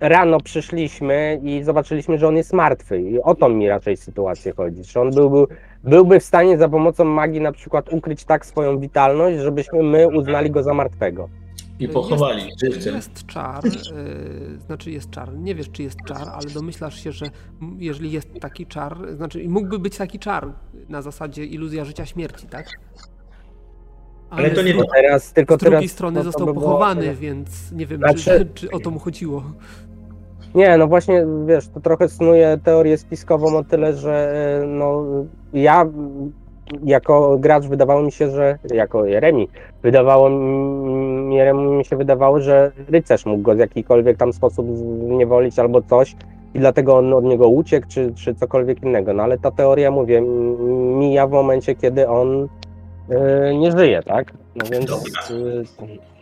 rano 0.00 0.40
przyszliśmy 0.40 1.40
i 1.42 1.62
zobaczyliśmy, 1.62 2.18
że 2.18 2.28
on 2.28 2.36
jest 2.36 2.52
martwy. 2.52 3.00
I 3.00 3.22
o 3.22 3.34
to 3.34 3.48
mi 3.48 3.68
raczej 3.68 3.96
sytuację 3.96 4.52
chodzi. 4.52 4.82
Czy 4.82 5.00
on 5.00 5.10
byłby, 5.10 5.54
byłby 5.84 6.20
w 6.20 6.24
stanie 6.24 6.58
za 6.58 6.68
pomocą 6.68 7.04
magii 7.04 7.40
na 7.40 7.52
przykład 7.52 7.92
ukryć 7.92 8.24
tak 8.24 8.46
swoją 8.46 8.78
witalność, 8.78 9.38
żebyśmy 9.38 9.82
my 9.82 10.08
uznali 10.08 10.50
go 10.50 10.62
za 10.62 10.74
martwego. 10.74 11.28
I 11.78 11.88
pochowali 11.88 12.44
jest, 12.46 12.60
żywcem. 12.60 12.94
Jest 12.94 13.26
czar, 13.26 13.66
y, 13.66 14.58
znaczy 14.66 14.90
jest 14.90 15.10
czar. 15.10 15.38
Nie 15.38 15.54
wiesz, 15.54 15.70
czy 15.70 15.82
jest 15.82 15.96
czar, 16.06 16.28
ale 16.28 16.50
domyślasz 16.54 17.00
się, 17.04 17.12
że 17.12 17.26
jeżeli 17.78 18.12
jest 18.12 18.28
taki 18.40 18.66
czar, 18.66 18.96
znaczy 19.16 19.48
mógłby 19.48 19.78
być 19.78 19.96
taki 19.96 20.18
czar 20.18 20.52
na 20.88 21.02
zasadzie 21.02 21.44
iluzja 21.44 21.84
życia 21.84 22.06
śmierci, 22.06 22.46
tak? 22.46 22.66
Ale 24.30 24.50
to 24.50 24.62
z, 24.62 24.64
nie 24.64 24.74
dru- 24.74 24.82
Teraz, 24.94 25.32
tylko 25.32 25.54
z 25.54 25.58
drugiej 25.58 25.78
teraz, 25.80 25.92
strony 25.92 26.18
to 26.18 26.24
został 26.24 26.46
by 26.46 26.52
było- 26.52 26.64
pochowany, 26.64 27.14
więc 27.16 27.72
nie 27.72 27.86
wiem, 27.86 27.98
Znaczy- 27.98 28.22
czy, 28.24 28.46
czy 28.54 28.70
o 28.70 28.80
to 28.80 28.90
mu 28.90 28.98
chodziło. 28.98 29.42
Nie, 30.54 30.78
no 30.78 30.86
właśnie, 30.86 31.26
wiesz, 31.46 31.68
to 31.68 31.80
trochę 31.80 32.08
snuje 32.08 32.58
teorię 32.64 32.98
spiskową 32.98 33.56
o 33.56 33.64
tyle, 33.64 33.96
że 33.96 34.32
e, 34.62 34.66
no, 34.66 35.04
ja 35.52 35.86
jako 36.84 37.38
gracz 37.38 37.64
wydawało 37.64 38.02
mi 38.02 38.12
się, 38.12 38.30
że 38.30 38.58
jako 38.74 39.04
Remi, 39.04 39.48
wydawało 39.82 40.30
mi, 40.30 41.38
Remi 41.38 41.62
mi 41.62 41.84
się 41.84 41.96
wydawało, 41.96 42.40
że 42.40 42.72
rycerz 42.88 43.26
mógł 43.26 43.42
go 43.42 43.54
w 43.54 43.58
jakikolwiek 43.58 44.16
tam 44.16 44.32
sposób 44.32 44.66
zniewolić 44.76 45.58
albo 45.58 45.82
coś 45.82 46.16
i 46.54 46.58
dlatego 46.58 46.96
on 46.96 47.12
od 47.12 47.24
niego 47.24 47.48
uciekł, 47.48 47.86
czy, 47.88 48.12
czy 48.14 48.34
cokolwiek 48.34 48.82
innego. 48.82 49.12
No 49.12 49.22
ale 49.22 49.38
ta 49.38 49.50
teoria, 49.50 49.90
mówię, 49.90 50.20
mija 50.98 51.26
w 51.26 51.30
momencie, 51.30 51.74
kiedy 51.74 52.08
on 52.08 52.48
e, 53.10 53.54
nie 53.54 53.72
żyje, 53.72 54.02
tak? 54.02 54.32
No 54.56 54.66
więc 54.70 54.90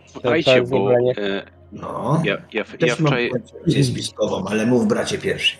Słuchajcie, 0.07 0.57
jest 0.57 0.71
bo 0.71 0.91
e, 0.91 1.43
No. 1.71 2.21
ja, 2.23 2.37
ja, 2.53 2.63
ja 2.79 2.95
wczoraj, 2.95 3.31
spiskową, 3.83 4.45
ale 4.47 4.65
mów 4.65 4.87
bracie 4.87 5.17
pierwszy. 5.17 5.57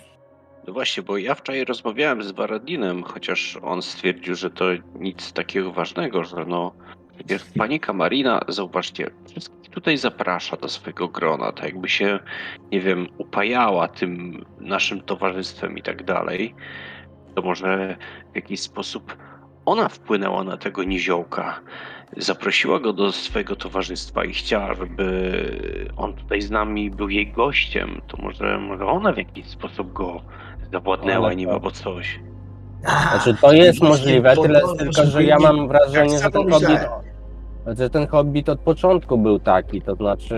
No 0.66 0.72
właśnie, 0.72 1.02
bo 1.02 1.18
ja 1.18 1.34
wczoraj 1.34 1.64
rozmawiałem 1.64 2.22
z 2.22 2.32
Baradinem, 2.32 3.02
chociaż 3.02 3.58
on 3.62 3.82
stwierdził, 3.82 4.34
że 4.34 4.50
to 4.50 4.64
nic 4.94 5.32
takiego 5.32 5.72
ważnego, 5.72 6.24
że 6.24 6.44
no 6.46 6.72
przecież 7.14 7.42
pani 7.58 7.80
Kamarina, 7.80 8.40
zauważcie, 8.48 9.10
wszystkich 9.30 9.70
tutaj 9.70 9.96
zaprasza 9.96 10.56
do 10.56 10.68
swojego 10.68 11.08
grona, 11.08 11.52
tak 11.52 11.64
jakby 11.64 11.88
się, 11.88 12.18
nie 12.72 12.80
wiem, 12.80 13.06
upajała 13.18 13.88
tym 13.88 14.44
naszym 14.60 15.00
towarzystwem 15.00 15.78
i 15.78 15.82
tak 15.82 16.04
dalej, 16.04 16.54
to 17.34 17.42
może 17.42 17.96
w 18.32 18.36
jakiś 18.36 18.60
sposób 18.60 19.16
ona 19.66 19.88
wpłynęła 19.88 20.44
na 20.44 20.56
tego 20.56 20.84
niziołka. 20.84 21.60
Zaprosiła 22.16 22.80
go 22.80 22.92
do 22.92 23.12
swojego 23.12 23.56
towarzystwa 23.56 24.24
i 24.24 24.32
chciała, 24.32 24.74
żeby 24.74 25.90
on 25.96 26.14
tutaj 26.14 26.40
z 26.42 26.50
nami 26.50 26.90
był 26.90 27.08
jej 27.08 27.32
gościem. 27.32 28.00
To 28.08 28.16
może, 28.22 28.58
może 28.58 28.86
ona 28.86 29.12
w 29.12 29.18
jakiś 29.18 29.46
sposób 29.46 29.92
go 29.92 30.22
zawładnęła 30.72 31.32
nim 31.32 31.48
to- 31.48 31.54
albo 31.54 31.70
coś. 31.70 32.20
Znaczy 33.10 33.34
to 33.40 33.52
jest 33.52 33.78
Właśnie 33.78 33.88
możliwe, 33.88 34.36
tyle 34.36 34.60
to, 34.60 34.74
tylko, 34.74 35.06
że 35.06 35.24
ja 35.24 35.38
mam 35.38 35.68
wrażenie, 35.68 36.18
że 36.18 36.30
ten 36.30 36.50
hobbit, 36.50 36.80
że 37.78 37.90
ten 37.90 38.06
hobbit 38.06 38.48
od 38.48 38.60
początku 38.60 39.18
był 39.18 39.38
taki, 39.38 39.82
to 39.82 39.94
znaczy 39.94 40.34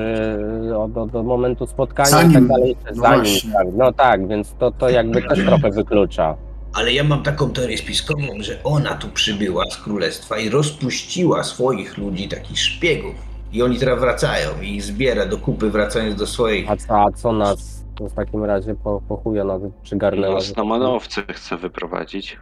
od, 0.76 0.96
od, 0.96 1.26
momentu 1.26 1.66
spotkania 1.66 2.08
i 2.08 2.12
Zanim. 2.12 2.32
tak 2.34 2.46
dalej, 2.48 2.76
No 2.86 3.02
zanim, 3.02 3.52
tak, 3.52 3.66
no 3.76 3.92
tak, 3.92 4.28
więc 4.28 4.54
to, 4.58 4.70
to 4.70 4.88
jakby 4.88 5.22
też 5.22 5.44
trochę 5.46 5.70
wyklucza. 5.70 6.36
Ale 6.74 6.92
ja 6.92 7.04
mam 7.04 7.22
taką 7.22 7.50
teorię 7.50 7.78
spiskową, 7.78 8.26
że 8.40 8.62
ona 8.64 8.94
tu 8.94 9.08
przybyła 9.08 9.64
z 9.70 9.76
królestwa 9.76 10.38
i 10.38 10.48
rozpuściła 10.50 11.44
swoich 11.44 11.98
ludzi, 11.98 12.28
takich 12.28 12.58
szpiegów. 12.58 13.14
I 13.52 13.62
oni 13.62 13.78
teraz 13.78 14.00
wracają 14.00 14.48
i 14.62 14.74
ich 14.74 14.82
zbiera 14.82 15.26
do 15.26 15.38
kupy, 15.38 15.70
wracając 15.70 16.14
do 16.16 16.26
swoich. 16.26 16.70
A 16.70 16.76
co, 16.76 16.94
a 17.00 17.12
co 17.12 17.32
nas 17.32 17.77
w 18.00 18.12
takim 18.12 18.44
razie 18.44 18.74
po, 18.74 19.02
po 19.08 19.16
chuja 19.16 19.44
nas 19.44 19.62
przygarnęło? 19.82 20.34
Nas 20.34 20.56
na 20.56 20.64
manowce 20.64 21.22
chce 21.28 21.56
wyprowadzić. 21.56 22.38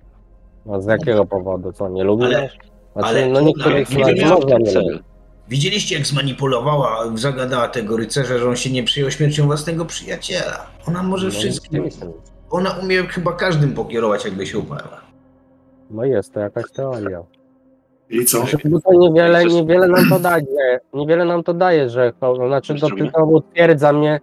No, 0.67 0.81
z 0.83 0.87
jakiego 0.87 1.25
powodu, 1.25 1.73
co, 1.73 1.89
nie 1.89 2.05
lubi 2.05 2.25
Ale-? 2.25 2.49
Znaczy, 2.93 3.09
ale 3.09 3.29
no 3.29 3.41
niektórych 3.41 3.91
nie 3.91 4.27
można 4.27 4.59
nie 4.59 4.75
lubić. 4.75 5.03
Widzieliście, 5.49 5.95
jak 5.97 6.07
zmanipulowała, 6.07 7.05
zagadała 7.15 7.69
tego 7.69 7.97
rycerza, 7.97 8.39
że 8.39 8.49
on 8.49 8.57
się 8.57 8.71
nie 8.71 8.83
przyjął 8.83 9.11
śmiercią 9.11 9.47
własnego 9.47 9.85
przyjaciela. 9.85 10.67
Ona 10.89 11.03
może 11.03 11.27
No, 11.27 11.33
wszystkim. 11.33 11.89
Ona 12.51 12.71
umie 12.83 13.03
chyba 13.03 13.33
każdym 13.33 13.73
pokierować, 13.75 14.25
jakby 14.25 14.47
się 14.47 14.59
uparła. 14.59 15.01
No 15.91 16.05
jest 16.05 16.33
to 16.33 16.41
jakaś 16.41 16.65
teoria. 16.73 17.23
I 18.11 18.25
co? 18.25 18.45
Niewiele, 18.99 19.45
niewiele 19.45 19.89
nam 19.89 20.09
to 20.11 20.19
daje, 20.19 20.81
niewiele 20.95 21.25
nam 21.25 21.43
to 21.43 21.55
daje, 21.55 21.89
że 21.91 22.13
cho- 22.21 22.47
znaczy 22.49 22.75
to 22.81 22.87
tylko 22.97 23.25
utwierdza 23.25 23.93
mnie, 23.93 24.21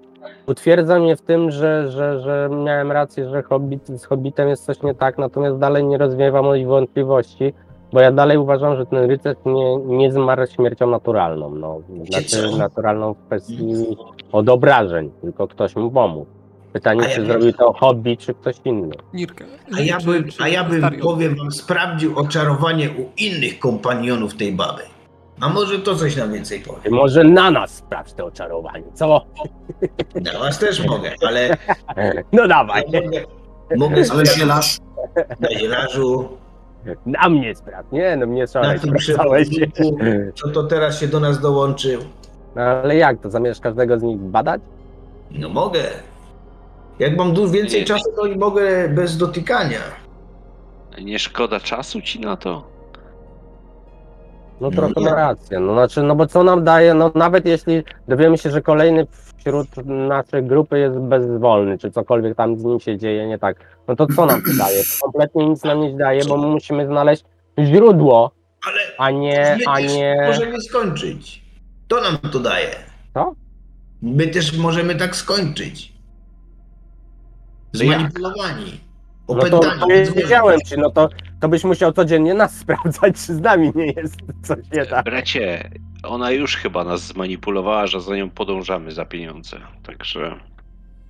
utwierdza 0.47 0.99
mnie 0.99 1.15
w 1.15 1.21
tym, 1.21 1.51
że, 1.51 1.91
że, 1.91 2.19
że 2.21 2.49
miałem 2.65 2.91
rację, 2.91 3.29
że 3.29 3.43
Hobbit, 3.43 3.87
z 3.87 4.05
Hobbitem 4.05 4.49
jest 4.49 4.65
coś 4.65 4.81
nie 4.83 4.95
tak, 4.95 5.17
natomiast 5.17 5.57
dalej 5.57 5.83
nie 5.83 5.97
rozwiewa 5.97 6.41
moich 6.41 6.67
wątpliwości, 6.67 7.53
bo 7.93 7.99
ja 8.01 8.11
dalej 8.11 8.37
uważam, 8.37 8.75
że 8.77 8.85
ten 8.85 9.09
rycerz 9.09 9.37
nie, 9.45 9.77
nie 9.77 10.11
zmarł 10.11 10.47
śmiercią 10.47 10.87
naturalną, 10.87 11.49
no, 11.55 11.79
znaczy 12.09 12.57
naturalną 12.57 13.13
w 13.13 13.17
kwestii 13.25 13.97
od 14.31 14.49
obrażeń, 14.49 15.11
tylko 15.21 15.47
ktoś 15.47 15.75
mu 15.75 15.91
pomógł. 15.91 16.25
Pytanie, 16.73 17.01
A 17.01 17.03
ja 17.03 17.09
czy 17.15 17.21
wiem. 17.21 17.31
zrobił 17.31 17.53
to 17.53 17.73
Hobbit, 17.73 18.19
czy 18.19 18.33
ktoś 18.33 18.55
inny. 18.65 18.95
Nirka. 19.13 19.45
A 19.77 19.79
ja 19.81 19.97
bym, 20.05 20.25
a 20.39 20.47
ja 20.47 20.63
bym 20.63 20.99
powiem 21.01 21.35
wam, 21.35 21.51
sprawdził 21.51 22.19
oczarowanie 22.19 22.89
u 22.89 23.09
innych 23.17 23.59
kompanionów 23.59 24.37
tej 24.37 24.51
baby. 24.53 24.81
A 25.41 25.49
może 25.49 25.79
to 25.79 25.95
coś 25.95 26.15
nam 26.15 26.33
więcej 26.33 26.59
powie. 26.59 26.89
Może 26.91 27.23
na 27.23 27.51
nas 27.51 27.71
sprawdź 27.75 28.13
to 28.13 28.25
oczarowanie, 28.25 28.83
co? 28.93 29.25
Na 30.15 30.39
was 30.39 30.59
też 30.59 30.85
mogę, 30.87 31.11
ale 31.27 31.57
No 32.33 32.47
dawaj, 32.47 32.83
ja 32.89 33.01
mogę, 33.01 33.21
mogę 33.77 34.03
Ale 34.11 34.25
zielarz, 34.25 34.77
na 35.39 35.59
zielarzu, 35.59 36.29
na 37.05 37.29
mnie 37.29 37.55
sprawdź, 37.55 37.87
nie, 37.91 38.15
no 38.17 38.25
mnie 38.25 38.45
tym 38.81 38.99
sprawdzałeś. 38.99 39.47
co 40.35 40.49
to 40.49 40.63
teraz 40.63 40.99
się 40.99 41.07
do 41.07 41.19
nas 41.19 41.39
dołączył. 41.39 42.01
No 42.55 42.61
ale 42.61 42.95
jak, 42.95 43.21
to 43.21 43.29
zamierzasz 43.29 43.59
każdego 43.59 43.99
z 43.99 44.03
nich 44.03 44.17
badać? 44.17 44.61
No 45.31 45.49
mogę. 45.49 45.79
Jak 46.99 47.17
mam 47.17 47.33
dużo 47.33 47.53
więcej 47.53 47.80
Nie. 47.80 47.85
czasu, 47.85 48.11
to 48.15 48.25
i 48.25 48.38
mogę 48.38 48.89
bez 48.89 49.17
dotykania. 49.17 49.80
Nie 51.01 51.19
szkoda 51.19 51.59
czasu 51.59 52.01
ci 52.01 52.19
na 52.19 52.38
to? 52.38 52.73
No 54.61 54.72
trochę 54.72 55.01
ma 55.01 55.15
rację, 55.15 55.59
no 55.59 55.73
znaczy, 55.73 56.03
no 56.03 56.15
bo 56.15 56.27
co 56.27 56.43
nam 56.43 56.63
daje, 56.63 56.93
no 56.93 57.11
nawet 57.15 57.45
jeśli 57.45 57.83
dowiemy 58.07 58.38
się, 58.38 58.49
że 58.51 58.61
kolejny 58.61 59.07
wśród 59.38 59.67
naszej 59.85 60.43
grupy 60.43 60.80
jest 60.80 60.97
bezwolny, 60.97 61.77
czy 61.77 61.91
cokolwiek 61.91 62.35
tam 62.38 62.59
z 62.59 62.63
nim 62.63 62.80
się 62.80 62.97
dzieje 62.97 63.27
nie 63.27 63.39
tak, 63.39 63.57
no 63.88 63.95
to 63.95 64.07
co 64.15 64.25
nam 64.25 64.41
to 64.41 64.49
daje? 64.57 64.81
To 64.83 65.03
kompletnie 65.05 65.49
nic 65.49 65.63
nam 65.63 65.81
nie 65.81 65.97
daje, 65.97 66.25
bo 66.25 66.38
my 66.38 66.47
musimy 66.47 66.85
znaleźć 66.88 67.23
źródło, 67.59 68.31
Ale 68.67 68.77
a 68.97 69.11
nie, 69.11 69.55
my 69.59 69.63
a 69.67 69.75
też 69.77 69.93
nie... 69.93 70.23
możemy 70.27 70.61
skończyć. 70.61 71.43
To 71.88 72.01
nam 72.01 72.17
to 72.31 72.39
daje. 72.39 72.69
Co? 73.13 73.33
My 74.01 74.27
też 74.27 74.57
możemy 74.57 74.95
tak 74.95 75.15
skończyć. 75.15 75.92
Zmanipulowani. 77.73 78.79
No 79.29 79.35
to, 79.35 79.59
to 79.59 79.87
nie 79.87 80.05
wiedziałem 80.05 80.59
ci, 80.61 80.75
no 80.77 80.89
to, 80.89 81.09
to 81.39 81.49
byś 81.49 81.63
musiał 81.63 81.93
codziennie 81.93 82.33
nas 82.33 82.55
sprawdzać, 82.59 83.15
czy 83.15 83.35
z 83.35 83.41
nami 83.41 83.71
nie 83.75 83.85
jest 83.85 84.15
coś 84.43 84.57
nie 84.73 84.85
tak. 84.85 85.05
Bracie, 85.05 85.69
ona 86.03 86.31
już 86.31 86.55
chyba 86.55 86.83
nas 86.83 87.01
zmanipulowała, 87.01 87.87
że 87.87 88.01
za 88.01 88.15
nią 88.15 88.29
podążamy 88.29 88.91
za 88.91 89.05
pieniądze. 89.05 89.57
Także 89.83 90.39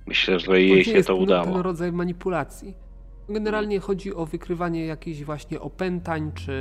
myślę, 0.06 0.40
że 0.40 0.62
jej 0.62 0.84
się 0.84 0.90
jest 0.90 1.08
to 1.08 1.16
udało. 1.16 1.44
Ten 1.44 1.56
rodzaj 1.56 1.92
manipulacji. 1.92 2.74
Generalnie 3.28 3.80
chodzi 3.80 4.14
o 4.14 4.26
wykrywanie 4.26 4.86
jakichś 4.86 5.22
właśnie 5.22 5.60
opętań, 5.60 6.32
czy 6.34 6.52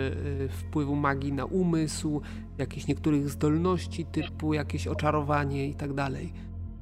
y, 0.41 0.49
wpływu 0.49 0.95
magii 0.95 1.33
na 1.33 1.45
umysł, 1.45 2.21
jakichś 2.57 2.87
niektórych 2.87 3.29
zdolności 3.29 4.05
typu 4.05 4.53
jakieś 4.53 4.87
oczarowanie 4.87 5.67
i 5.67 5.75
tak 5.75 5.93
dalej. 5.93 6.33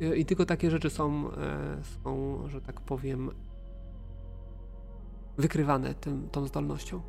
Y, 0.02 0.18
I 0.18 0.26
tylko 0.26 0.46
takie 0.46 0.72
rzeczy 0.72 0.90
są, 0.90 1.12
e, 1.12 1.84
są 2.04 2.38
że 2.48 2.62
tak 2.62 2.82
powiem, 2.82 3.30
wykrywane 5.38 5.94
tym, 5.94 6.28
tą 6.32 6.48
zdolnością. 6.48 7.02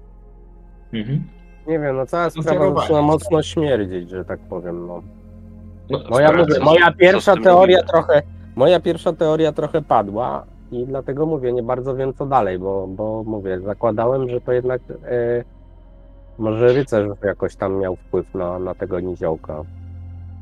Mhm. 0.93 1.25
Nie 1.67 1.79
wiem, 1.79 1.97
no 1.97 2.07
cała 2.07 2.31
sprawa 2.31 2.51
Oczarowanie. 2.51 2.81
zaczyna 2.81 3.03
mocno 3.03 3.43
śmierdzić, 3.43 4.11
że 4.11 4.25
tak 4.25 4.41
powiem, 4.41 4.87
no. 4.87 5.03
No, 5.91 5.99
Moja, 6.11 6.33
mówię, 6.33 6.61
moja 6.61 6.93
pierwsza 6.93 7.37
teoria 7.37 7.83
trochę, 7.83 8.23
moja 8.57 8.81
pierwsza 8.81 9.13
teoria 9.13 9.53
trochę 9.53 9.83
padła 9.83 10.47
i 10.73 10.87
dlatego 10.87 11.27
mówię, 11.27 11.53
nie 11.53 11.63
bardzo 11.63 11.97
wiem 11.97 12.15
co 12.15 12.27
dalej, 12.27 12.59
bo, 12.59 12.87
bo 12.87 13.25
mówię, 13.27 13.61
zakładałem, 13.61 14.29
że 14.29 14.41
to 14.41 14.53
jednak 14.53 14.81
e, 14.91 15.45
może 16.39 16.73
rycerz 16.73 17.09
jakoś 17.25 17.57
tam 17.57 17.79
miał 17.79 17.97
wpływ 17.97 18.35
na, 18.35 18.59
na 18.59 18.75
tego 18.75 19.01
niziołka. 19.01 19.65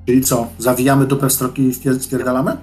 Czyli 0.07 0.21
co? 0.21 0.47
Zawijamy 0.59 1.07
dupę 1.07 1.27
w 1.29 1.33
stroki 1.33 1.63
i 1.63 1.75
spierdalamy? 2.01 2.57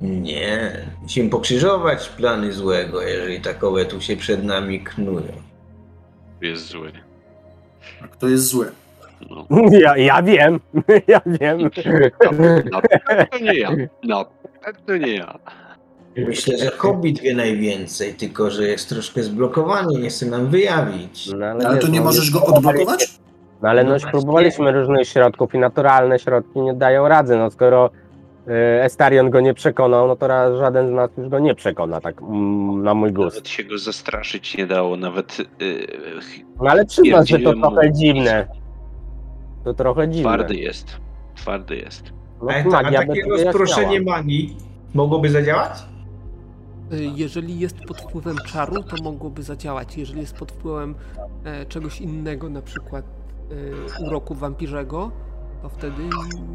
Nie. 0.00 0.72
Musimy 1.02 1.30
pokrzyżować 1.30 2.08
plany 2.08 2.52
złego, 2.52 3.02
jeżeli 3.02 3.40
takowe 3.40 3.84
tu 3.84 4.00
się 4.00 4.16
przed 4.16 4.44
nami 4.44 4.80
knują. 4.80 5.32
Jest 6.40 6.66
zły. 6.66 6.92
A 8.02 8.08
kto 8.08 8.28
jest 8.28 8.46
zły? 8.46 8.72
No. 9.30 9.46
Ja, 9.70 9.96
ja 9.96 10.22
wiem, 10.22 10.60
ja 11.08 11.20
wiem. 11.26 11.58
Na 12.70 12.80
pewno 12.80 13.38
nie 13.52 13.58
ja. 13.58 13.70
Na 14.04 14.24
pewno 14.64 15.06
nie 15.06 15.14
ja. 15.14 15.38
Myślę, 16.16 16.58
że 16.58 16.70
Hobbit 16.70 17.20
wie 17.20 17.34
najwięcej, 17.34 18.14
tylko 18.14 18.50
że 18.50 18.68
jest 18.68 18.88
troszkę 18.88 19.22
zblokowany, 19.22 20.00
nie 20.00 20.08
chce 20.08 20.26
nam 20.26 20.46
wyjawić. 20.50 21.30
No, 21.38 21.46
Ale 21.46 21.64
to 21.64 21.74
wiesz, 21.86 21.90
nie 21.90 21.98
no, 21.98 22.04
możesz 22.04 22.30
go 22.30 22.38
jest- 22.40 22.52
odblokować? 22.52 23.18
No 23.64 23.70
ale 23.70 23.84
No 23.84 23.90
no, 23.90 24.10
próbowaliśmy 24.10 24.72
różnych 24.72 25.08
środków 25.08 25.54
i 25.54 25.58
naturalne 25.58 26.18
środki 26.18 26.60
nie 26.60 26.74
dają 26.74 27.08
rady. 27.08 27.36
No 27.36 27.50
skoro 27.50 27.90
y, 28.48 28.82
Estarion 28.82 29.30
go 29.30 29.40
nie 29.40 29.54
przekonał, 29.54 30.08
no 30.08 30.16
to 30.16 30.56
żaden 30.58 30.88
z 30.88 30.92
nas 30.92 31.10
już 31.18 31.28
go 31.28 31.38
nie 31.38 31.54
przekona, 31.54 32.00
tak 32.00 32.22
mm, 32.22 32.82
na 32.82 32.94
mój 32.94 33.12
gust. 33.12 33.36
Nawet 33.36 33.48
się 33.48 33.64
go 33.64 33.78
zastraszyć 33.78 34.56
nie 34.56 34.66
dało, 34.66 34.96
nawet 34.96 35.38
yy, 35.38 35.86
No 36.62 36.70
ale 36.70 36.86
przyznam, 36.86 37.26
że 37.26 37.38
to 37.38 37.52
trochę 37.52 37.92
dziwne. 37.92 38.46
To 39.64 39.74
trochę 39.74 40.08
dziwne. 40.08 40.22
twardy 40.22 40.54
jest. 40.54 40.96
Twardy 41.36 41.76
jest. 41.76 42.12
No, 42.42 42.48
A, 42.50 42.78
a 42.78 42.82
magia 42.82 43.06
takie 43.06 43.22
rozproszenie 43.28 44.00
magii 44.00 44.56
mogłoby 44.94 45.30
zadziałać? 45.30 45.72
Y, 46.92 47.04
Jeżeli 47.14 47.58
jest 47.58 47.80
pod 47.80 48.00
wpływem 48.00 48.36
czaru, 48.46 48.82
to 48.82 49.02
mogłoby 49.02 49.42
zadziałać. 49.42 49.96
Jeżeli 49.96 50.20
jest 50.20 50.36
pod 50.36 50.52
wpływem 50.52 50.94
e, 51.44 51.66
czegoś 51.66 52.00
innego, 52.00 52.48
na 52.48 52.62
przykład 52.62 53.23
e, 53.50 54.04
uroku 54.06 54.34
wampirzego, 54.34 55.10
to 55.62 55.68
wtedy 55.68 56.02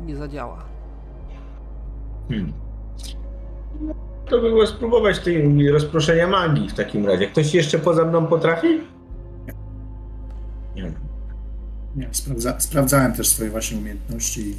nie 0.05 0.15
zadziała. 0.15 0.65
Hmm. 2.29 2.53
To 4.25 4.41
by 4.41 4.49
było 4.49 4.67
spróbować 4.67 5.19
tej 5.19 5.71
rozproszenia 5.71 6.27
magii 6.27 6.69
w 6.69 6.73
takim 6.73 7.05
razie. 7.05 7.27
Ktoś 7.27 7.53
jeszcze 7.53 7.79
poza 7.79 8.05
mną 8.05 8.27
potrafi? 8.27 8.67
Nie. 10.75 10.93
Nie, 11.95 12.09
sprawdza, 12.11 12.59
sprawdzałem 12.59 13.13
też 13.13 13.27
swoje 13.27 13.49
właśnie 13.49 13.77
umiejętności 13.77 14.55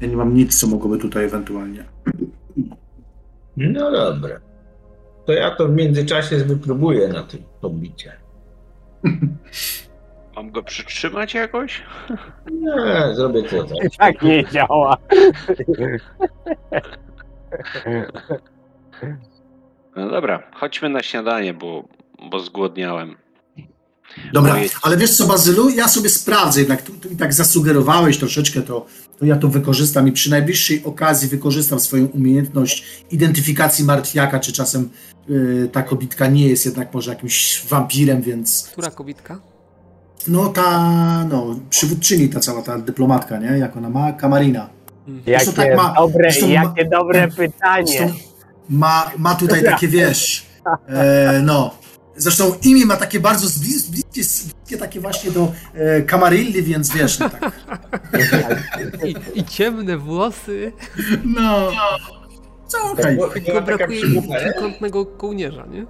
ja 0.00 0.06
nie 0.06 0.16
mam 0.16 0.34
nic, 0.34 0.60
co 0.60 0.66
mogłoby 0.66 0.98
tutaj 0.98 1.24
ewentualnie. 1.24 1.84
No 3.56 3.92
dobra. 3.92 4.40
To 5.26 5.32
ja 5.32 5.50
to 5.56 5.68
w 5.68 5.70
międzyczasie 5.70 6.36
wypróbuję 6.36 7.08
na 7.08 7.22
tym 7.22 7.42
hobbicie. 7.60 8.12
Mam 10.40 10.50
go 10.50 10.62
przytrzymać 10.62 11.34
jakoś? 11.34 11.82
Nie, 12.50 13.14
zrobię 13.14 13.42
to 13.42 13.64
tak. 13.64 13.76
Tak 13.98 14.22
nie 14.22 14.44
działa. 14.44 14.96
No 19.96 20.10
dobra, 20.10 20.42
chodźmy 20.54 20.88
na 20.88 21.02
śniadanie, 21.02 21.54
bo, 21.54 21.84
bo 22.30 22.40
zgłodniałem. 22.40 23.16
Dobra, 24.32 24.56
ale 24.82 24.96
wiesz 24.96 25.16
co, 25.16 25.26
Bazylu, 25.26 25.70
ja 25.70 25.88
sobie 25.88 26.08
sprawdzę, 26.08 26.60
jednak 26.60 26.82
tu, 26.82 26.92
tu 26.92 27.10
mi 27.10 27.16
tak 27.16 27.34
zasugerowałeś 27.34 28.18
troszeczkę, 28.18 28.62
to, 28.62 28.86
to 29.18 29.24
ja 29.24 29.36
to 29.36 29.48
wykorzystam 29.48 30.08
i 30.08 30.12
przy 30.12 30.30
najbliższej 30.30 30.84
okazji 30.84 31.28
wykorzystam 31.28 31.80
swoją 31.80 32.06
umiejętność 32.06 33.04
identyfikacji 33.10 33.84
martwiaka, 33.84 34.40
czy 34.40 34.52
czasem 34.52 34.90
y, 35.30 35.68
ta 35.72 35.82
kobitka 35.82 36.26
nie 36.26 36.48
jest 36.48 36.66
jednak 36.66 36.94
może 36.94 37.10
jakimś 37.10 37.64
wampirem, 37.68 38.22
więc 38.22 38.68
Która 38.72 38.90
kobitka? 38.90 39.49
No 40.28 40.48
ta, 40.48 40.80
no, 41.30 41.56
przywódczyni 41.70 42.28
ta 42.28 42.40
cała 42.40 42.62
ta 42.62 42.78
dyplomatka, 42.78 43.38
nie, 43.38 43.58
jak 43.58 43.76
ona 43.76 43.90
ma, 43.90 44.12
Kamarina. 44.12 44.68
Jakie 45.26 45.44
Zresztą 45.44 45.52
tak 45.62 45.76
ma- 45.76 45.94
dobre, 45.94 46.30
zresztą 46.30 46.46
ma- 46.46 46.52
jakie 46.52 46.84
dobre 46.84 47.20
Zresztą 47.20 47.36
pytanie. 47.36 48.12
ma, 48.68 49.10
ma 49.18 49.34
tutaj 49.34 49.64
takie, 49.64 49.88
wiesz, 49.88 50.46
e, 50.88 51.40
no, 51.42 51.74
zresztą 52.16 52.52
imię 52.62 52.86
ma 52.86 52.96
takie 52.96 53.20
bardzo 53.20 53.46
bliskie, 53.60 53.92
bliskie 54.14 54.76
takie 54.78 55.00
właśnie 55.00 55.30
do 55.30 55.52
e, 55.74 56.02
Kamarilli, 56.02 56.62
więc 56.62 56.90
wiesz, 56.94 57.18
no 57.18 57.30
tak. 57.30 57.52
I, 59.34 59.38
I 59.40 59.44
ciemne 59.44 59.98
włosy. 59.98 60.72
No. 61.24 61.68
Słuchaj, 62.68 63.16
Bo- 63.16 63.28
Tylko 63.28 63.50
była 63.50 63.60
taka 63.62 63.76
brakuje 63.76 64.00
trójkątnego 64.40 65.06
kołnierza, 65.06 65.66
nie? 65.66 65.86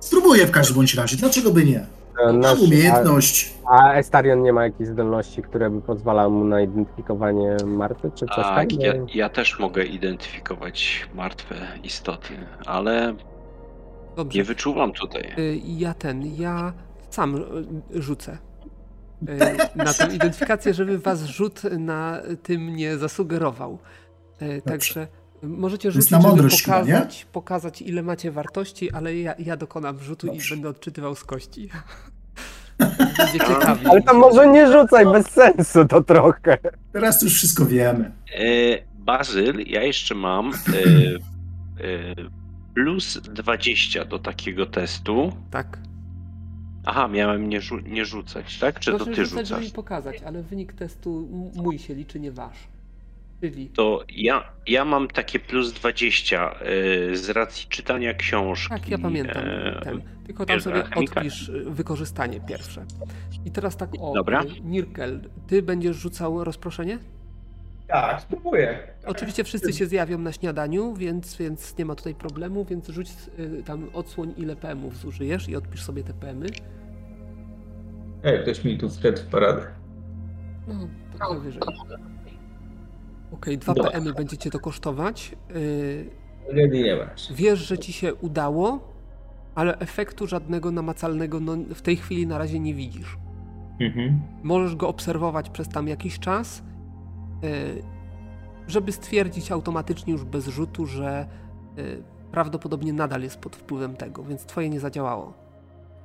spróbuję 0.00 0.46
w 0.46 0.50
każdym 0.50 0.76
bądź 0.76 0.94
razie. 0.94 1.16
Dlaczego 1.16 1.50
by 1.50 1.64
nie? 1.64 1.86
No, 2.24 2.32
nasz- 2.32 2.60
umiejętność. 2.62 3.54
A, 3.70 3.82
a 3.84 3.94
Estarion 3.94 4.42
nie 4.42 4.52
ma 4.52 4.64
jakichś 4.64 4.90
zdolności, 4.90 5.42
które 5.42 5.70
by 5.70 5.82
pozwalały 5.82 6.32
mu 6.34 6.44
na 6.44 6.60
identyfikowanie 6.60 7.56
martwych, 7.66 8.14
czy 8.14 8.26
coś 8.26 8.38
A 8.46 8.54
tak? 8.56 8.72
ja, 8.72 8.92
ja 9.14 9.28
też 9.28 9.58
mogę 9.58 9.84
identyfikować 9.84 11.08
martwe 11.14 11.54
istoty, 11.84 12.28
ale 12.66 13.14
Dobrze. 14.16 14.38
nie 14.38 14.44
wyczuwam 14.44 14.92
tutaj. 14.92 15.22
Y, 15.38 15.60
Ja 15.64 15.94
ten, 15.94 16.22
ja 16.36 16.72
sam 17.10 17.44
rzucę. 17.94 18.38
y, 19.28 19.76
Na 19.76 19.92
tę 19.94 20.14
identyfikację, 20.14 20.74
żeby 20.74 20.98
was 20.98 21.24
rzut 21.24 21.62
na 21.78 22.18
tym 22.42 22.76
nie 22.76 22.96
zasugerował. 22.96 23.78
Y, 24.42 24.62
Także 24.62 25.06
możecie 25.46 25.90
rzucić, 25.90 26.10
na 26.10 26.18
żeby 26.20 26.28
mądrość 26.28 26.62
pokazać, 26.62 27.26
pokazać, 27.32 27.82
ile 27.82 28.02
macie 28.02 28.30
wartości, 28.30 28.90
ale 28.90 29.16
ja, 29.16 29.34
ja 29.38 29.56
dokonam 29.56 30.00
rzutu 30.00 30.26
Dobrze. 30.26 30.46
i 30.46 30.50
będę 30.50 30.68
odczytywał 30.68 31.14
z 31.14 31.24
kości. 31.24 31.68
Będzie 33.18 33.38
ciekawie. 33.38 33.90
Ale 33.90 34.02
to 34.02 34.14
może 34.14 34.46
nie 34.48 34.72
rzucaj, 34.72 35.06
bez 35.06 35.26
sensu 35.26 35.84
to 35.84 36.02
trochę. 36.02 36.58
Teraz 36.92 37.22
już 37.22 37.34
wszystko 37.34 37.66
wiemy. 37.66 38.12
E, 38.34 38.42
Bazyl, 38.98 39.64
ja 39.66 39.82
jeszcze 39.82 40.14
mam 40.14 40.50
e, 40.50 40.54
e, 41.84 42.14
plus 42.74 43.18
20 43.22 44.04
do 44.04 44.18
takiego 44.18 44.66
testu. 44.66 45.32
Tak. 45.50 45.78
Aha, 46.84 47.08
miałem 47.08 47.48
nie, 47.48 47.60
rzu- 47.60 47.88
nie 47.88 48.04
rzucać, 48.04 48.58
tak? 48.58 48.80
Czy 48.80 48.90
to 48.90 48.96
Proszę 48.96 49.12
ty 49.14 49.24
rzucać, 49.26 49.46
żeby 49.48 49.60
rzucasz? 49.60 49.64
mi 49.64 49.70
pokazać, 49.76 50.22
ale 50.26 50.42
wynik 50.42 50.72
testu 50.72 51.28
m- 51.32 51.62
mój 51.62 51.78
się 51.78 51.94
liczy, 51.94 52.20
nie 52.20 52.32
wasz. 52.32 52.58
Czyli 53.40 53.68
To 53.68 54.04
ja, 54.08 54.52
ja 54.66 54.84
mam 54.84 55.08
takie 55.08 55.38
plus 55.38 55.72
20 55.72 56.50
e, 56.50 57.16
z 57.16 57.30
racji 57.30 57.68
czytania 57.68 58.14
książki. 58.14 58.68
Tak, 58.68 58.88
ja 58.88 58.98
pamiętam 58.98 59.44
e, 59.44 59.80
ten. 59.82 60.02
Tylko 60.26 60.46
tam 60.46 60.60
sobie 60.60 60.82
odpisz 60.96 61.48
y, 61.48 61.64
wykorzystanie 61.70 62.40
pierwsze. 62.40 62.84
I 63.44 63.50
teraz 63.50 63.76
tak 63.76 63.90
o, 64.00 64.12
Dobra. 64.14 64.42
y, 64.42 64.60
Nirkel, 64.60 65.20
ty 65.46 65.62
będziesz 65.62 65.96
rzucał 65.96 66.44
rozproszenie? 66.44 66.98
Tak, 67.86 68.20
spróbuję. 68.20 68.78
Oczywiście 69.06 69.44
wszyscy 69.44 69.72
się 69.72 69.86
zjawią 69.86 70.18
na 70.18 70.32
śniadaniu, 70.32 70.94
więc, 70.94 71.36
więc 71.36 71.78
nie 71.78 71.84
ma 71.84 71.94
tutaj 71.94 72.14
problemu, 72.14 72.64
więc 72.64 72.88
rzuć 72.88 73.08
y, 73.38 73.62
tam 73.62 73.90
odsłoń 73.92 74.34
ile 74.36 74.56
PM-ów 74.56 74.96
zużyjesz 74.96 75.48
i 75.48 75.56
odpisz 75.56 75.82
sobie 75.82 76.04
te 76.04 76.12
PM-y. 76.12 76.46
Ej, 78.24 78.42
ktoś 78.42 78.64
mi 78.64 78.78
tu 78.78 78.90
wszedł 78.90 79.18
w 79.18 79.26
paradę. 79.26 79.66
No, 80.68 80.88
trochę 81.18 81.40
wyżej. 81.40 81.62
Okej, 83.32 83.58
dwa 83.58 83.74
Dobra. 83.74 83.90
PM-y 83.90 84.12
będziecie 84.12 84.50
to 84.50 84.60
kosztować. 84.60 85.36
Y, 85.56 86.10
nie 86.70 86.96
masz. 86.96 87.32
Wiesz, 87.32 87.58
że 87.58 87.78
ci 87.78 87.92
się 87.92 88.14
udało, 88.14 88.92
ale 89.54 89.78
efektu 89.78 90.26
żadnego 90.26 90.70
namacalnego 90.70 91.40
no, 91.40 91.56
w 91.74 91.82
tej 91.82 91.96
chwili 91.96 92.26
na 92.26 92.38
razie 92.38 92.60
nie 92.60 92.74
widzisz. 92.74 93.16
Mhm. 93.80 94.20
Możesz 94.42 94.76
go 94.76 94.88
obserwować 94.88 95.50
przez 95.50 95.68
tam 95.68 95.88
jakiś 95.88 96.18
czas, 96.18 96.62
y, 97.44 97.82
żeby 98.68 98.92
stwierdzić 98.92 99.52
automatycznie 99.52 100.12
już 100.12 100.24
bez 100.24 100.46
rzutu, 100.46 100.86
że 100.86 101.26
y, 101.78 102.02
prawdopodobnie 102.32 102.92
nadal 102.92 103.22
jest 103.22 103.38
pod 103.38 103.56
wpływem 103.56 103.96
tego, 103.96 104.24
więc 104.24 104.44
twoje 104.44 104.70
nie 104.70 104.80
zadziałało. 104.80 105.45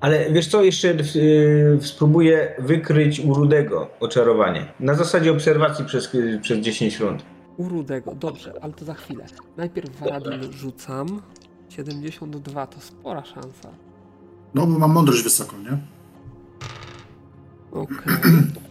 Ale 0.02 0.32
wiesz 0.32 0.48
co, 0.48 0.64
jeszcze 0.64 0.88
yy, 1.16 1.80
spróbuję 1.82 2.56
wykryć 2.60 3.20
u 3.20 3.34
Rudego 3.34 3.90
oczarowanie. 4.00 4.74
Na 4.80 4.96
zasadzie 4.96 5.32
obserwacji 5.32 5.86
przez, 5.86 6.12
przez 6.42 6.60
10 6.60 7.00
rund. 7.00 7.24
U 7.58 7.70
Rudego, 7.70 8.16
dobrze, 8.16 8.54
ale 8.62 8.74
to 8.74 8.86
za 8.86 8.94
chwilę. 8.94 9.26
Najpierw 9.58 10.00
Varadil 10.00 10.52
rzucam. 10.52 11.22
72 11.70 12.68
to 12.68 12.82
spora 12.82 13.26
szansa. 13.26 13.70
No, 14.54 14.68
bo 14.68 14.80
mam 14.80 14.92
mądrość 14.92 15.24
wysoką, 15.24 15.58
nie? 15.58 15.78
Okej. 17.72 17.98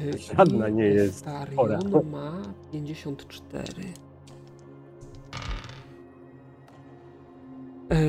Y, 0.00 0.18
Żadna 0.36 0.68
nie 0.68 0.84
jest. 0.84 1.18
Starion 1.18 2.10
ma 2.10 2.42
54. 2.72 3.72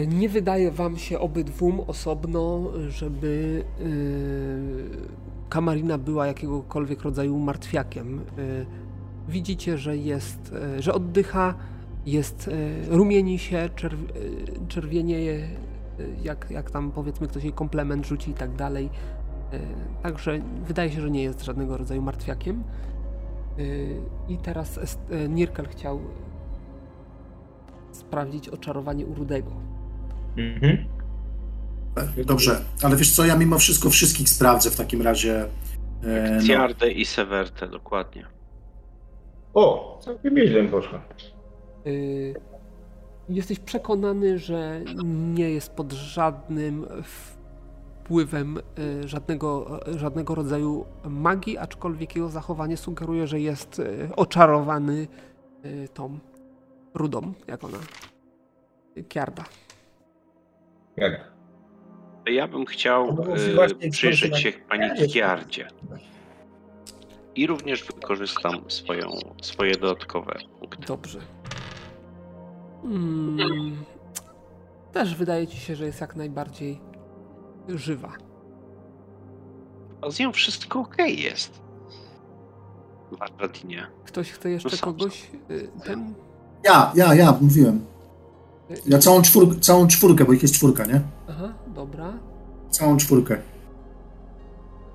Nie 0.07 0.29
wydaje 0.29 0.71
wam 0.71 0.97
się 0.97 1.19
obydwum 1.19 1.79
osobno, 1.79 2.71
żeby 2.89 3.63
y, 3.81 5.47
Kamarina 5.49 5.97
była 5.97 6.27
jakiegokolwiek 6.27 7.01
rodzaju 7.01 7.39
martwiakiem. 7.39 8.21
Y, 8.39 8.65
Widzicie, 9.29 9.77
że 9.77 9.97
jest, 9.97 10.55
że 10.79 10.93
oddycha, 10.93 11.53
jest, 12.05 12.49
rumieni 12.89 13.39
się, 13.39 13.69
czerw, 13.75 13.99
czerwienieje, 14.67 15.47
jak, 16.23 16.47
jak 16.51 16.71
tam 16.71 16.91
powiedzmy 16.91 17.27
ktoś 17.27 17.43
jej 17.43 17.53
komplement 17.53 18.05
rzuci 18.05 18.31
i 18.31 18.33
tak 18.33 18.55
dalej. 18.55 18.89
Także 20.03 20.39
wydaje 20.67 20.91
się, 20.91 21.01
że 21.01 21.11
nie 21.11 21.23
jest 21.23 21.43
żadnego 21.45 21.77
rodzaju 21.77 22.01
martwiakiem. 22.01 22.63
I 24.29 24.37
teraz 24.37 24.79
Nirkel 25.29 25.67
chciał 25.67 25.99
sprawdzić 27.91 28.49
oczarowanie 28.49 29.05
u 29.05 29.13
Rudego. 29.13 29.70
Mhm. 30.37 30.85
Dobrze, 32.25 32.61
ale 32.83 32.95
wiesz 32.95 33.15
co, 33.15 33.25
ja 33.25 33.35
mimo 33.35 33.57
wszystko 33.57 33.89
wszystkich 33.89 34.29
sprawdzę 34.29 34.71
w 34.71 34.75
takim 34.75 35.01
razie. 35.01 35.45
E, 36.03 36.31
no, 36.31 36.47
Ciardę 36.47 36.91
i 36.91 37.05
Sewertę, 37.05 37.67
dokładnie. 37.67 38.25
O, 39.53 39.99
całkiem 40.03 40.35
nieźle 40.35 40.63
poszło. 40.63 40.99
Y, 41.87 42.33
Jesteś 43.29 43.59
przekonany, 43.59 44.39
że 44.39 44.81
nie 45.03 45.49
jest 45.49 45.71
pod 45.71 45.93
żadnym 45.93 46.85
wpływem 47.03 48.57
y, 49.03 49.07
żadnego, 49.07 49.79
żadnego 49.97 50.35
rodzaju 50.35 50.85
magii, 51.03 51.57
aczkolwiek 51.57 52.15
jego 52.15 52.29
zachowanie 52.29 52.77
sugeruje, 52.77 53.27
że 53.27 53.39
jest 53.39 53.79
y, 53.79 54.09
oczarowany 54.15 55.07
y, 55.65 55.87
tą 55.93 56.19
rudą, 56.93 57.33
jak 57.47 57.63
ona, 57.63 57.77
Kiarda. 59.09 59.43
Jak? 60.97 61.31
Ja 62.25 62.47
bym 62.47 62.65
chciał 62.65 63.13
No 63.13 63.23
e, 63.85 63.89
przyjrzeć 63.89 64.37
się 64.37 64.51
pani 64.51 65.09
Kiardzie. 65.13 65.67
I 67.35 67.47
również 67.47 67.83
wykorzystam 67.83 68.63
swoją, 68.67 69.09
swoje 69.41 69.75
dodatkowe 69.75 70.39
punkty. 70.59 70.85
Dobrze. 70.85 71.19
Mm, 72.83 73.85
też 74.91 75.15
wydaje 75.15 75.47
ci 75.47 75.57
się, 75.57 75.75
że 75.75 75.85
jest 75.85 76.01
jak 76.01 76.15
najbardziej 76.15 76.81
żywa. 77.67 78.11
A 80.01 80.09
z 80.11 80.19
nią 80.19 80.31
wszystko 80.31 80.79
okej 80.79 81.21
jest. 81.21 81.61
W 83.11 83.21
Arladinie. 83.21 83.87
Ktoś 84.05 84.31
chce 84.31 84.49
jeszcze 84.49 84.69
No 84.71 84.77
kogoś 84.81 85.31
y, 85.51 85.69
ten? 85.83 86.13
Ja, 86.63 86.91
ja, 86.95 87.15
ja, 87.15 87.37
mówiłem. 87.41 87.85
Ja 88.85 88.99
całą, 88.99 89.21
czwór, 89.21 89.59
całą 89.59 89.87
czwórkę, 89.87 90.25
bo 90.25 90.33
ich 90.33 90.41
jest 90.41 90.53
czwórka, 90.53 90.85
nie? 90.85 91.01
Aha, 91.29 91.53
dobra. 91.67 92.13
Całą 92.69 92.97
czwórkę. 92.97 93.37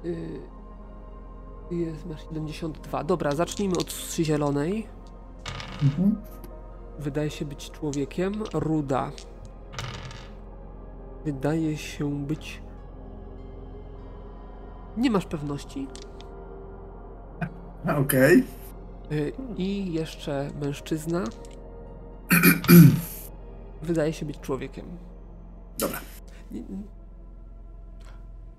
Y, 0.05 0.41
jest, 1.71 2.07
masz 2.07 2.23
72. 2.23 3.05
Dobra, 3.05 3.35
zacznijmy 3.35 3.77
od 3.77 3.93
zielonej. 4.21 4.87
Mhm. 5.83 6.17
Wydaje 6.99 7.31
się 7.31 7.45
być 7.45 7.71
człowiekiem. 7.71 8.35
Ruda. 8.53 9.11
Wydaje 11.25 11.77
się 11.77 12.27
być. 12.27 12.61
Nie 14.97 15.11
masz 15.11 15.27
pewności. 15.27 15.87
Okej. 18.01 18.45
Y, 19.13 19.33
I 19.57 19.93
jeszcze 19.93 20.51
mężczyzna. 20.61 21.25
Wydaje 23.87 24.13
się 24.13 24.27
być 24.27 24.41
człowiekiem. 24.41 24.99
Dobra. 25.79 26.01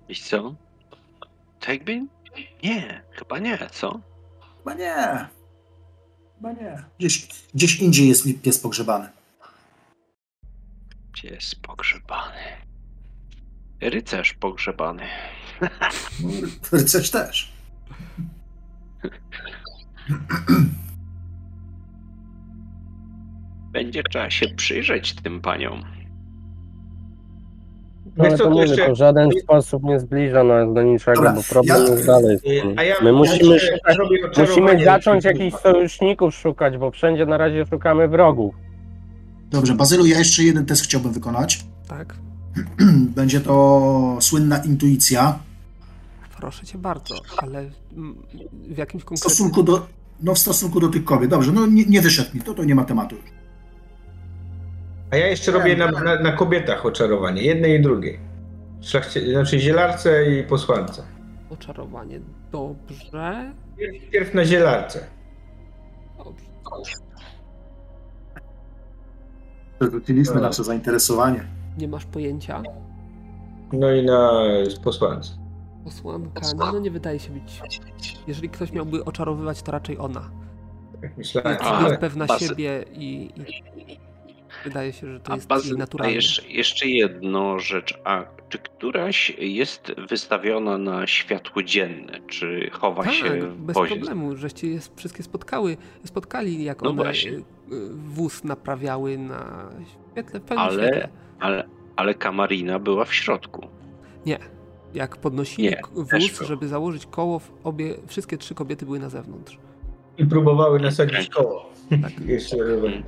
Wiesz 0.10 0.22
co? 0.22 0.56
Jakby... 1.68 2.08
Nie, 2.64 3.04
chyba 3.12 3.40
nie, 3.40 3.70
co? 3.72 4.00
Chyba 4.58 4.74
nie. 4.74 5.28
Chyba 6.36 6.52
nie. 6.52 6.84
Gdzieś, 7.00 7.28
gdzieś 7.54 7.80
indziej 7.80 8.08
jest 8.08 8.26
mi 8.26 8.34
pies 8.34 8.60
pogrzebany. 8.60 9.10
Jest 11.24 11.62
pogrzebany? 11.62 12.38
Rycerz 13.82 14.34
pogrzebany. 14.34 15.04
Rycerz 16.72 17.12
też. 17.12 17.54
Będzie 23.84 24.04
trzeba 24.04 24.30
się 24.30 24.48
przyjrzeć 24.56 25.14
tym 25.16 25.42
paniom. 25.42 25.84
No, 28.18 28.24
ale 28.24 28.30
Wiesz 28.30 28.38
co, 28.38 28.44
to 28.44 28.50
mówię, 28.50 28.62
jeszcze- 28.62 28.86
to 28.88 28.94
w 28.94 28.98
żaden 28.98 29.30
sposób 29.44 29.84
nie 29.84 30.00
zbliża 30.00 30.44
nas 30.44 30.74
do 30.74 30.84
niczego, 30.84 31.16
Dobra, 31.16 31.34
bo 31.34 31.42
problem 31.50 31.78
ja- 31.86 31.92
jest 31.92 32.06
dalej. 32.08 32.38
z 32.38 32.44
Y, 32.46 32.86
ja 32.86 32.96
My 33.04 33.14
musimy, 33.14 33.60
szukać, 33.60 33.96
zrobię 33.96 34.18
musimy 34.38 34.84
zacząć 34.86 35.26
jakichś 35.26 35.58
sojuszników 35.58 36.36
szukać, 36.36 36.78
bo 36.78 36.92
wszędzie 36.92 37.26
na 37.26 37.38
razie 37.38 37.66
szukamy 37.66 38.08
wrogów. 38.08 38.56
Dobrze, 39.52 39.74
Bazylu, 39.74 40.06
ja 40.06 40.18
jeszcze 40.20 40.44
jeden 40.44 40.66
test 40.66 40.84
chciałbym 40.84 41.12
wykonać. 41.14 41.66
Tak, 41.88 42.16
Będzie 43.18 43.40
to 43.42 44.18
słynna 44.20 44.58
intuicja. 44.58 45.40
proszę 46.40 46.66
cię 46.66 46.78
bardzo, 46.78 47.16
ale 47.38 47.70
w 48.70 48.78
jakimś 48.78 49.04
W 49.04 49.06
konkretnym. 49.06 49.18
stosunku 49.18 49.64
do, 49.64 49.88
no 50.24 50.34
w 50.36 50.40
stosunku 50.40 50.80
do 50.80 50.88
tych 50.88 51.04
kobiet. 51.04 51.30
Dobrze, 51.30 51.52
no 51.52 51.66
nie, 51.68 51.86
nie 51.86 52.02
wyszedł 52.02 52.30
mi, 52.36 52.42
to 52.42 52.54
to 52.54 52.64
nie 52.64 52.76
ma 52.76 52.84
tematu. 52.86 53.16
A 55.12 55.16
ja 55.16 55.28
jeszcze 55.28 55.52
robię 55.52 55.76
na, 55.76 55.92
na, 55.92 56.20
na 56.20 56.32
kobietach 56.32 56.86
oczarowanie, 56.86 57.42
jednej 57.42 57.80
i 57.80 57.82
drugiej. 57.82 58.20
Szlachcie, 58.82 59.32
znaczy 59.32 59.60
zielarce 59.60 60.32
i 60.32 60.44
posłance. 60.44 61.04
Oczarowanie. 61.50 62.20
Dobrze. 62.52 63.54
Pierw 64.12 64.34
na 64.34 64.46
zielarce. 64.46 65.08
Dobrze. 66.18 66.94
Zwróciliśmy 69.82 70.42
nasze 70.42 70.64
zainteresowanie. 70.64 71.48
Nie 71.78 71.88
masz 71.88 72.06
pojęcia. 72.06 72.64
No 73.74 73.92
i 73.92 74.06
na 74.06 74.32
posłance. 74.84 75.32
Posłanka, 75.84 76.42
no, 76.58 76.72
no 76.72 76.80
nie 76.80 76.92
wydaje 76.92 77.20
się 77.20 77.32
być. 77.32 77.62
Jeżeli 78.28 78.50
ktoś 78.50 78.72
miałby 78.72 79.06
oczarowywać, 79.06 79.62
to 79.62 79.72
raczej 79.72 79.98
ona. 79.98 80.30
Tak 81.02 81.18
myślałem. 81.18 81.58
Jest, 81.86 82.00
pewna 82.00 82.28
siebie 82.28 82.86
i, 82.92 83.32
i 83.36 83.98
wydaje 84.68 84.94
się, 84.94 85.08
że 85.14 85.20
to 85.20 85.32
A, 85.32 85.36
jest 85.36 85.52
a 85.52 85.78
naturalne. 85.78 86.14
jeszcze, 86.14 86.48
jeszcze 86.48 86.88
jedną 86.88 87.60
rzecz. 87.60 88.00
A 88.04 88.24
czy 88.50 88.58
któraś 88.58 89.30
jest 89.40 89.92
wystawiona 90.10 90.78
na 90.78 91.08
światło 91.08 91.64
dzienne? 91.64 92.20
Czy 92.28 92.70
chowa 92.74 93.04
Tak, 93.04 93.14
się 93.14 93.30
w 93.42 93.58
bez 93.62 93.74
wozie? 93.76 93.96
problemu, 93.96 94.36
żeście 94.36 94.68
je 94.68 94.80
wszystkie 94.96 95.24
spotkały, 95.24 95.78
spotkali, 96.06 96.64
jak 96.64 96.82
No 96.82 96.90
one 96.90 97.04
właśnie. 97.04 97.32
y, 97.32 97.36
y, 97.36 97.42
wóz 97.94 98.44
naprawiały 98.44 99.18
na 99.18 99.70
świetle, 100.12 100.40
pełnym 100.40 100.66
Ale- 100.68 100.84
świetle. 100.88 101.10
Ale, 101.40 101.64
ale 101.96 102.14
Kamarina 102.14 102.80
była 102.80 103.06
w 103.06 103.14
środku. 103.14 103.68
Nie. 104.26 104.40
Jak 104.94 105.18
podnosili 105.18 105.64
Nie, 105.70 105.82
wóz, 105.94 106.42
żeby 106.48 106.68
założyć 106.68 107.06
koło, 107.06 107.42
obie, 107.64 107.96
wszystkie 108.08 108.38
trzy 108.38 108.56
kobiety 108.56 108.86
były 108.86 109.00
na 109.00 109.10
zewnątrz. 109.10 109.58
I 110.18 110.26
próbowały 110.26 110.80
nasadzić 110.80 111.30
koło. 111.30 111.70
Tak. 112.02 112.20
Jeszcze 112.26 112.58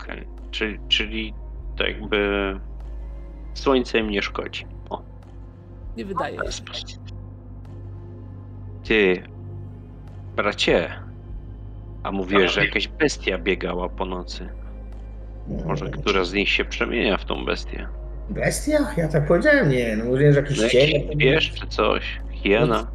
Okej. 0.01 0.27
Czyli, 0.51 0.79
czyli 0.87 1.33
to 1.79 1.87
jakby 1.87 2.59
słońce 3.53 3.99
im 3.99 4.09
nie 4.09 4.21
szkodzi. 4.21 4.65
O, 4.89 5.01
Nie 5.97 6.05
wydaje 6.05 6.37
się. 6.45 6.51
sposób. 6.51 6.99
Ty, 8.83 9.23
bracie, 10.35 10.89
a 12.03 12.11
mówiłeś, 12.11 12.51
że 12.51 12.65
jakaś 12.65 12.87
bestia 12.87 13.37
biegała 13.37 13.89
po 13.89 14.05
nocy. 14.05 14.49
Może 15.65 15.89
która 15.89 16.23
z 16.23 16.33
nich 16.33 16.49
się 16.49 16.65
przemienia 16.65 17.17
w 17.17 17.25
tą 17.25 17.45
bestię? 17.45 17.87
Bestia? 18.29 18.77
Ja 18.97 19.07
tak 19.07 19.27
powiedziałem, 19.27 19.69
nie. 19.69 19.95
No 19.97 20.05
mówiłem, 20.05 20.33
że 20.33 20.39
jakiś 20.39 20.61
No, 20.61 20.69
cień. 20.69 21.09
Wiesz, 21.15 21.51
czy 21.53 21.67
coś? 21.67 22.19
Hiena? 22.31 22.91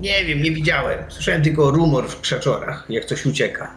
Nie 0.00 0.24
wiem, 0.24 0.42
nie 0.42 0.50
widziałem. 0.50 0.98
Słyszałem 1.08 1.42
tylko 1.42 1.70
rumor 1.70 2.08
w 2.08 2.20
krzaczorach, 2.20 2.86
jak 2.88 3.04
coś 3.04 3.26
ucieka. 3.26 3.74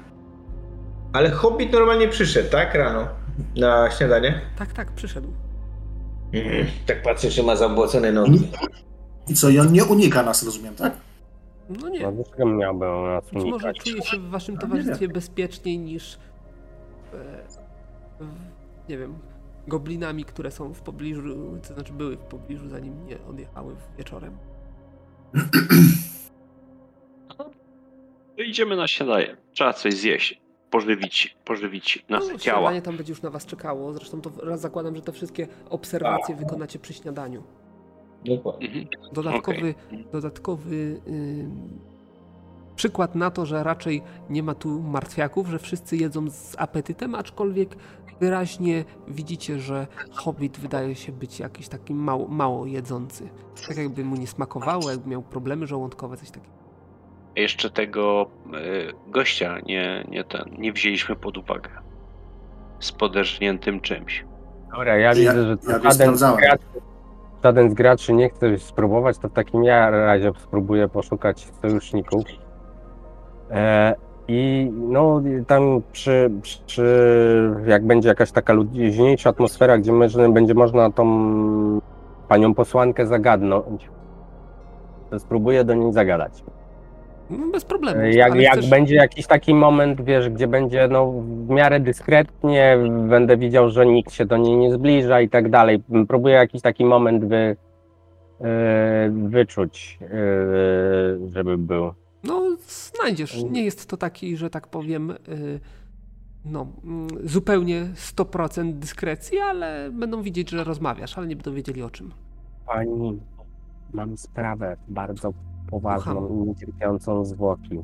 Ale 1.13 1.29
Hobbit 1.29 1.71
normalnie 1.73 2.07
przyszedł, 2.07 2.49
tak? 2.49 2.75
Rano. 2.75 3.07
Na 3.55 3.91
śniadanie. 3.91 4.41
Tak, 4.57 4.73
tak, 4.73 4.91
przyszedł. 4.91 5.27
Mhm. 6.33 6.65
Tak 6.87 7.01
patrzę, 7.01 7.29
czy 7.29 7.43
ma 7.43 7.55
zabłocone 7.55 8.11
nogi. 8.11 8.47
I 9.27 9.33
co, 9.33 9.49
i 9.49 9.59
on 9.59 9.71
nie 9.71 9.85
unika 9.85 10.23
nas, 10.23 10.43
rozumiem, 10.43 10.75
tak? 10.75 10.93
No 11.69 11.89
nie, 11.89 11.99
No 11.99 12.11
dlaczego 12.11 12.45
miałby 12.45 12.87
on 12.87 13.05
nas 13.07 13.23
być 13.33 13.43
może 13.43 13.73
czuje 13.73 14.01
się 14.01 14.17
w 14.17 14.29
waszym 14.29 14.55
No 14.55 14.61
towarzystwie 14.61 15.07
bezpieczniej 15.07 15.79
niż 15.79 16.19
e, 17.13 17.17
w, 18.19 18.89
nie 18.89 18.97
wiem, 18.97 19.19
goblinami, 19.67 20.25
które 20.25 20.51
są 20.51 20.73
w 20.73 20.81
pobliżu, 20.81 21.21
to 21.67 21.73
znaczy 21.73 21.93
były 21.93 22.17
w 22.17 22.19
pobliżu, 22.23 22.69
zanim 22.69 23.05
nie 23.05 23.17
odjechały 23.29 23.75
wieczorem. 23.97 24.37
Idziemy 28.37 28.75
na 28.75 28.87
śniadanie. 28.87 29.37
Trzeba 29.53 29.73
coś 29.73 29.93
zjeść. 29.93 30.40
Pożywić, 30.71 31.37
pożywić 31.45 32.05
nasze 32.09 32.31
No, 32.33 32.39
ciała. 32.39 32.59
śniadanie 32.59 32.81
tam 32.81 32.97
będzie 32.97 33.11
już 33.11 33.21
na 33.21 33.29
was 33.29 33.45
czekało. 33.45 33.93
Zresztą 33.93 34.21
to 34.21 34.31
raz 34.43 34.61
zakładam, 34.61 34.95
że 34.95 35.01
te 35.01 35.11
wszystkie 35.11 35.47
obserwacje 35.69 36.35
wykonacie 36.35 36.79
przy 36.79 36.93
śniadaniu. 36.93 37.43
Dokładnie. 38.25 38.67
Mhm. 38.67 38.87
Dodatkowy, 39.13 39.73
dodatkowy 40.11 41.01
ym, 41.07 41.79
przykład 42.75 43.15
na 43.15 43.31
to, 43.31 43.45
że 43.45 43.63
raczej 43.63 44.01
nie 44.29 44.43
ma 44.43 44.55
tu 44.55 44.81
martwiaków, 44.81 45.47
że 45.49 45.59
wszyscy 45.59 45.97
jedzą 45.97 46.29
z 46.29 46.55
apetytem, 46.57 47.15
aczkolwiek 47.15 47.75
wyraźnie 48.19 48.85
widzicie, 49.07 49.59
że 49.59 49.87
hobbit 50.11 50.59
wydaje 50.59 50.95
się 50.95 51.11
być 51.11 51.39
jakiś 51.39 51.67
taki 51.67 51.93
mało, 51.93 52.27
mało 52.27 52.65
jedzący. 52.65 53.29
Tak 53.67 53.77
jakby 53.77 54.05
mu 54.05 54.15
nie 54.15 54.27
smakowało, 54.27 54.91
jakby 54.91 55.09
miał 55.09 55.21
problemy 55.21 55.67
żołądkowe, 55.67 56.17
coś 56.17 56.31
takiego. 56.31 56.60
Jeszcze 57.35 57.69
tego 57.69 58.27
y, 58.55 58.93
gościa 59.07 59.59
nie, 59.65 60.05
nie, 60.09 60.23
ten, 60.23 60.41
nie 60.57 60.73
wzięliśmy 60.73 61.15
pod 61.15 61.37
uwagę. 61.37 61.69
Z 62.79 62.91
poderżniętym 62.91 63.81
czymś. 63.81 64.25
Dobra, 64.71 64.97
ja 64.97 65.07
Ja- 65.07 65.13
widzę, 65.15 65.43
że 65.43 65.57
ja 65.71 65.91
żaden, 65.91 66.17
z 66.17 66.19
graczy, 66.37 66.65
żaden 67.43 67.69
z 67.71 67.73
graczy 67.73 68.13
nie 68.13 68.29
chce 68.29 68.57
spróbować, 68.57 69.17
to 69.17 69.29
w 69.29 69.33
takim 69.33 69.63
ja 69.63 69.89
razie 69.89 70.31
spróbuję 70.37 70.87
poszukać 70.87 71.47
sojuszników. 71.61 72.23
E, 73.51 73.95
I 74.27 74.71
no 74.73 75.21
tam 75.47 75.81
przy, 75.91 76.31
przy, 76.65 77.53
jak 77.65 77.85
będzie 77.85 78.09
jakaś 78.09 78.31
taka 78.31 78.53
luźniejsza 78.53 79.29
atmosfera, 79.29 79.77
gdzie 79.77 79.91
może, 79.91 80.29
będzie 80.29 80.53
można 80.53 80.91
tą 80.91 81.05
panią 82.27 82.53
posłankę 82.53 83.05
zagadnąć, 83.07 83.89
to 85.09 85.19
spróbuję 85.19 85.63
do 85.63 85.73
niej 85.73 85.93
zagadać. 85.93 86.43
No, 87.31 87.47
bez 87.51 87.65
problemu. 87.65 88.01
Jak, 88.01 88.31
ale 88.31 88.41
jak 88.41 88.53
chcesz- 88.53 88.69
będzie 88.69 88.95
jakiś 88.95 89.27
taki 89.27 89.53
moment, 89.53 90.01
wiesz, 90.01 90.29
gdzie 90.29 90.47
będzie 90.47 90.87
no, 90.87 91.11
w 91.11 91.49
miarę 91.49 91.79
dyskretnie, 91.79 92.77
będę 93.09 93.37
widział, 93.37 93.69
że 93.69 93.85
nikt 93.85 94.13
się 94.13 94.25
do 94.25 94.37
niej 94.37 94.57
nie 94.57 94.73
zbliża 94.73 95.21
i 95.21 95.29
tak 95.29 95.49
dalej. 95.49 95.83
Próbuję 96.07 96.35
jakiś 96.35 96.61
taki 96.61 96.85
moment 96.85 97.25
wy, 97.25 97.55
yy, 98.39 98.47
wyczuć, 99.29 99.99
yy, 100.01 101.29
żeby 101.29 101.57
był. 101.57 101.93
No, 102.23 102.57
znajdziesz. 102.67 103.43
Nie 103.43 103.63
jest 103.63 103.89
to 103.89 103.97
taki, 103.97 104.37
że 104.37 104.49
tak 104.49 104.67
powiem, 104.67 105.11
y, 105.11 105.59
no, 106.45 106.67
mm, 106.83 107.07
zupełnie 107.23 107.87
100% 107.95 108.73
dyskrecji, 108.73 109.39
ale 109.39 109.89
będą 109.91 110.21
widzieć, 110.21 110.49
że 110.49 110.63
rozmawiasz, 110.63 111.17
ale 111.17 111.27
nie 111.27 111.35
będą 111.35 111.53
wiedzieli 111.53 111.81
o 111.81 111.89
czym. 111.89 112.11
Pani, 112.67 113.19
mam 113.93 114.17
sprawę 114.17 114.77
bardzo 114.87 115.33
poważną 115.71 116.45
niecierpiącą 116.45 117.25
zwłoki. 117.25 117.79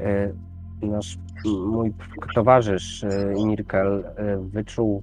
E, 0.00 0.32
Nasz, 0.82 1.18
mój 1.66 1.92
towarzysz 2.34 3.04
e, 3.04 3.34
Mirkel 3.46 4.04
e, 4.16 4.36
wyczuł 4.36 5.02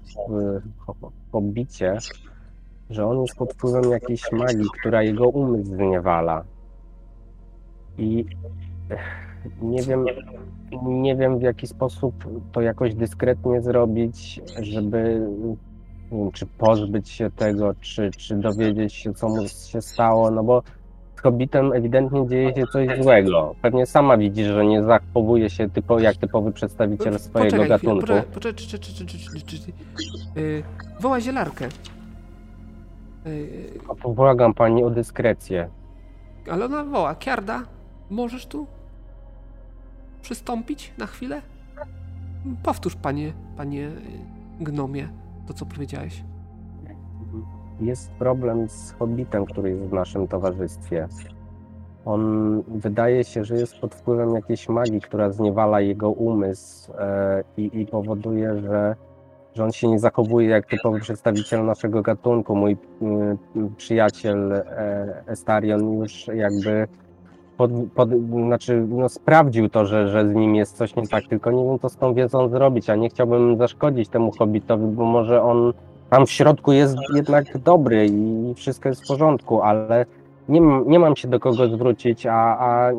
w 1.01 1.32
hobbicie, 1.32 1.98
że 2.90 3.06
on 3.06 3.22
jest 3.22 3.35
pod 3.35 3.53
wpływem 3.53 3.91
jakiejś 3.91 4.32
magii, 4.32 4.67
która 4.80 5.03
jego 5.03 5.27
umysł 5.27 5.75
zniewala. 5.75 6.43
I 7.98 8.25
nie 9.61 9.82
wiem, 9.82 10.06
nie 10.83 11.16
wiem 11.16 11.40
w 11.40 11.41
jaki 11.41 11.67
sposób 11.67 12.16
to 12.51 12.61
jakoś 12.61 12.95
dyskretnie 12.95 13.61
zrobić, 13.61 14.41
żeby 14.61 15.30
nie 16.11 16.17
wiem, 16.17 16.32
czy 16.32 16.45
pozbyć 16.45 17.09
się 17.09 17.32
tego, 17.32 17.74
czy, 17.82 18.11
czy 18.11 18.35
dowiedzieć 18.35 18.93
się, 18.93 19.14
co 19.14 19.30
mu 19.30 19.48
się 19.48 19.82
stało, 19.82 20.32
no 20.32 20.43
bo 20.43 20.64
Hobbitem 21.31 21.73
ewidentnie 21.73 22.27
dzieje 22.27 22.53
się 22.56 22.64
coś 22.73 23.03
złego. 23.03 23.56
Pewnie 23.61 23.85
sama 23.85 24.17
widzisz, 24.17 24.47
że 24.47 24.65
nie 24.65 24.83
zachowuje 24.83 25.49
się 25.49 25.69
typo, 25.69 25.99
jak 25.99 26.15
typowy 26.17 26.51
przedstawiciel 26.51 27.19
swojego 27.19 27.57
Poczekaj 27.57 27.77
chwilę, 27.77 27.97
gatunku. 27.97 28.07
poczekaj, 28.33 28.33
poczekaj, 28.33 29.41
czy, 29.45 29.57
y, 30.41 30.64
woła 30.99 31.22
zielarkę. 31.22 31.65
Y, 33.27 33.80
A 33.89 33.95
to 34.03 34.09
błagam 34.09 34.53
pani 34.53 34.83
o 34.83 34.89
dyskrecję. 34.89 35.69
ale 36.51 36.65
ona 36.65 36.83
woła, 36.83 37.15
Kiarda, 37.15 37.64
możesz 38.09 38.45
tu 38.45 38.67
przystąpić 40.22 40.93
na 40.97 41.06
chwilę? 41.06 41.41
Powtórz, 42.64 42.95
panie, 42.95 43.33
panie 43.57 43.88
y, 43.88 43.91
gnomie, 44.64 45.09
to 45.47 45.53
co 45.53 45.65
powiedziałeś. 45.65 46.23
Jest 47.81 48.11
problem 48.11 48.69
z 48.69 48.91
Hobbitem, 48.91 49.45
który 49.45 49.69
jest 49.69 49.83
w 49.83 49.93
naszym 49.93 50.27
towarzystwie. 50.27 51.07
On 52.06 52.64
wydaje 52.67 53.23
się, 53.23 53.43
że 53.43 53.56
jest 53.56 53.80
pod 53.80 53.95
wpływem 53.95 54.35
jakiejś 54.35 54.69
magii, 54.69 55.01
która 55.01 55.31
zniewala 55.31 55.81
jego 55.81 56.09
umysł 56.09 56.93
e, 56.99 57.43
i, 57.57 57.81
i 57.81 57.85
powoduje, 57.85 58.57
że, 58.57 58.95
że 59.53 59.64
on 59.64 59.72
się 59.72 59.88
nie 59.88 59.99
zachowuje 59.99 60.49
jak 60.49 60.65
typowy 60.65 60.99
przedstawiciel 60.99 61.65
naszego 61.65 62.01
gatunku. 62.01 62.56
Mój 62.56 62.77
mm, 63.01 63.38
przyjaciel 63.77 64.51
e, 64.53 65.23
Estarion 65.27 65.93
już 65.93 66.27
jakby 66.27 66.88
pod, 67.57 67.72
pod, 67.95 68.09
znaczy, 68.45 68.85
no, 68.89 69.09
sprawdził 69.09 69.69
to, 69.69 69.85
że, 69.85 70.07
że 70.07 70.30
z 70.30 70.35
nim 70.35 70.56
jest 70.56 70.77
coś 70.77 70.95
nie 70.95 71.07
tak, 71.07 71.23
tylko 71.30 71.51
nie 71.51 71.65
wiem, 71.65 71.80
co 71.80 71.89
z 71.89 71.97
tą 71.97 72.14
wiedzą 72.14 72.49
zrobić, 72.49 72.89
a 72.89 72.95
nie 72.95 73.09
chciałbym 73.09 73.57
zaszkodzić 73.57 74.09
temu 74.09 74.31
Hobbitowi, 74.31 74.85
bo 74.85 75.06
może 75.06 75.41
on 75.43 75.73
tam 76.09 76.25
w 76.25 76.31
środku 76.31 76.71
jest 76.71 76.97
jednak 77.15 77.57
dobry 77.57 78.07
i 78.07 78.53
wszystko 78.55 78.89
jest 78.89 79.03
w 79.03 79.07
porządku, 79.07 79.61
ale 79.61 80.05
nie, 80.49 80.61
nie 80.85 80.99
mam 80.99 81.15
się 81.15 81.27
do 81.27 81.39
kogo 81.39 81.67
zwrócić, 81.67 82.25
a, 82.25 82.57
a 82.59 82.91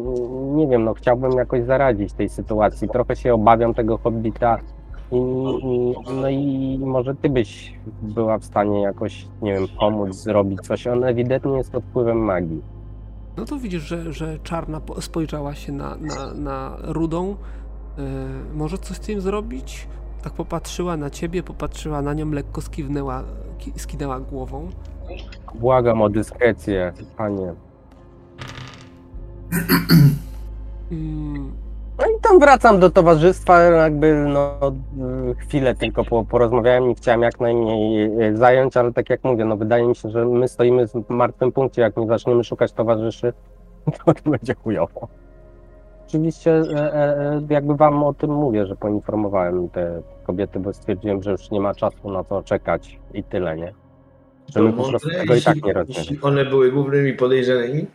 nie 0.54 0.66
wiem, 0.66 0.84
no 0.84 0.94
chciałbym 0.94 1.32
jakoś 1.32 1.64
zaradzić 1.64 2.12
tej 2.12 2.28
sytuacji. 2.28 2.88
Trochę 2.88 3.16
się 3.16 3.34
obawiam 3.34 3.74
tego 3.74 3.98
hobbita 3.98 4.58
i, 5.12 5.20
no 6.20 6.28
i 6.28 6.78
może 6.84 7.14
ty 7.14 7.28
byś 7.28 7.74
była 8.02 8.38
w 8.38 8.44
stanie 8.44 8.82
jakoś, 8.82 9.26
nie 9.42 9.52
wiem, 9.54 9.66
pomóc, 9.80 10.14
zrobić 10.14 10.60
coś. 10.60 10.86
On 10.86 11.04
ewidentnie 11.04 11.52
jest 11.56 11.72
pod 11.72 11.84
wpływem 11.84 12.18
magii. 12.18 12.62
No 13.36 13.44
to 13.44 13.56
widzisz, 13.58 13.82
że, 13.82 14.12
że 14.12 14.38
czarna 14.42 14.80
po- 14.80 15.00
spojrzała 15.00 15.54
się 15.54 15.72
na, 15.72 15.96
na, 15.96 16.34
na 16.34 16.76
rudą. 16.82 17.36
Yy, 17.98 18.04
może 18.54 18.78
coś 18.78 18.96
z 18.96 19.00
tym 19.00 19.20
zrobić? 19.20 19.88
Tak 20.22 20.32
popatrzyła 20.32 20.96
na 20.96 21.10
ciebie, 21.10 21.42
popatrzyła 21.42 22.02
na 22.02 22.14
nią, 22.14 22.30
lekko 22.30 22.60
skiwnęła, 22.60 23.22
ki, 23.58 23.72
skinęła 23.76 24.20
głową. 24.20 24.68
Błagam 25.54 26.02
o 26.02 26.08
dyskrecję, 26.10 26.92
panie. 27.16 27.54
Mm, 30.92 31.52
No 31.98 32.04
i 32.06 32.20
tam 32.20 32.38
wracam 32.38 32.80
do 32.80 32.90
towarzystwa, 32.90 33.62
jakby 33.62 34.14
no 34.14 34.58
chwilę 35.38 35.74
tylko 35.74 36.04
po, 36.04 36.24
porozmawiałem 36.24 36.90
i 36.90 36.94
chciałem 36.94 37.22
jak 37.22 37.40
najmniej 37.40 38.04
y, 38.22 38.36
zająć, 38.36 38.76
ale 38.76 38.92
tak 38.92 39.10
jak 39.10 39.24
mówię, 39.24 39.44
no 39.44 39.56
wydaje 39.56 39.86
mi 39.86 39.96
się, 39.96 40.10
że 40.10 40.24
my 40.26 40.48
stoimy 40.48 40.86
w 40.86 41.08
martwym 41.08 41.52
punkcie, 41.52 41.82
jak 41.82 41.96
nie 41.96 42.06
zaczniemy 42.06 42.44
szukać 42.44 42.72
towarzyszy, 42.72 43.32
to, 43.84 44.14
to 44.24 44.30
będzie 44.30 44.54
chujowo. 44.54 45.08
Oczywiście 46.08 46.50
e, 46.52 46.94
e, 46.94 47.42
jakby 47.50 47.76
wam 47.76 48.02
o 48.02 48.14
tym 48.14 48.30
mówię, 48.30 48.66
że 48.66 48.76
poinformowałem 48.76 49.68
te 49.68 50.02
kobiety, 50.24 50.60
bo 50.60 50.72
stwierdziłem, 50.72 51.22
że 51.22 51.30
już 51.30 51.50
nie 51.50 51.60
ma 51.60 51.74
czasu 51.74 52.10
na 52.10 52.24
to 52.24 52.42
czekać 52.42 52.98
i 53.14 53.24
tyle, 53.24 53.56
nie? 53.56 53.74
Że 54.54 54.62
my 54.62 54.72
po 54.72 54.88
prostu 54.88 55.10
tego 55.10 55.34
i 55.34 55.42
tak 55.42 55.62
nie 55.62 55.72
rozwiążemy. 55.72 56.04
Jeśli 56.04 56.20
one 56.22 56.44
były 56.44 56.72
głównymi 56.72 57.12
podejrzanymi, 57.12 57.86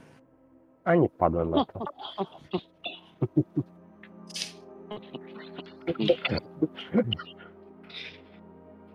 A 0.83 0.95
nie 0.95 1.09
wpadłem 1.09 1.50
na 1.50 1.66
to. 1.66 1.80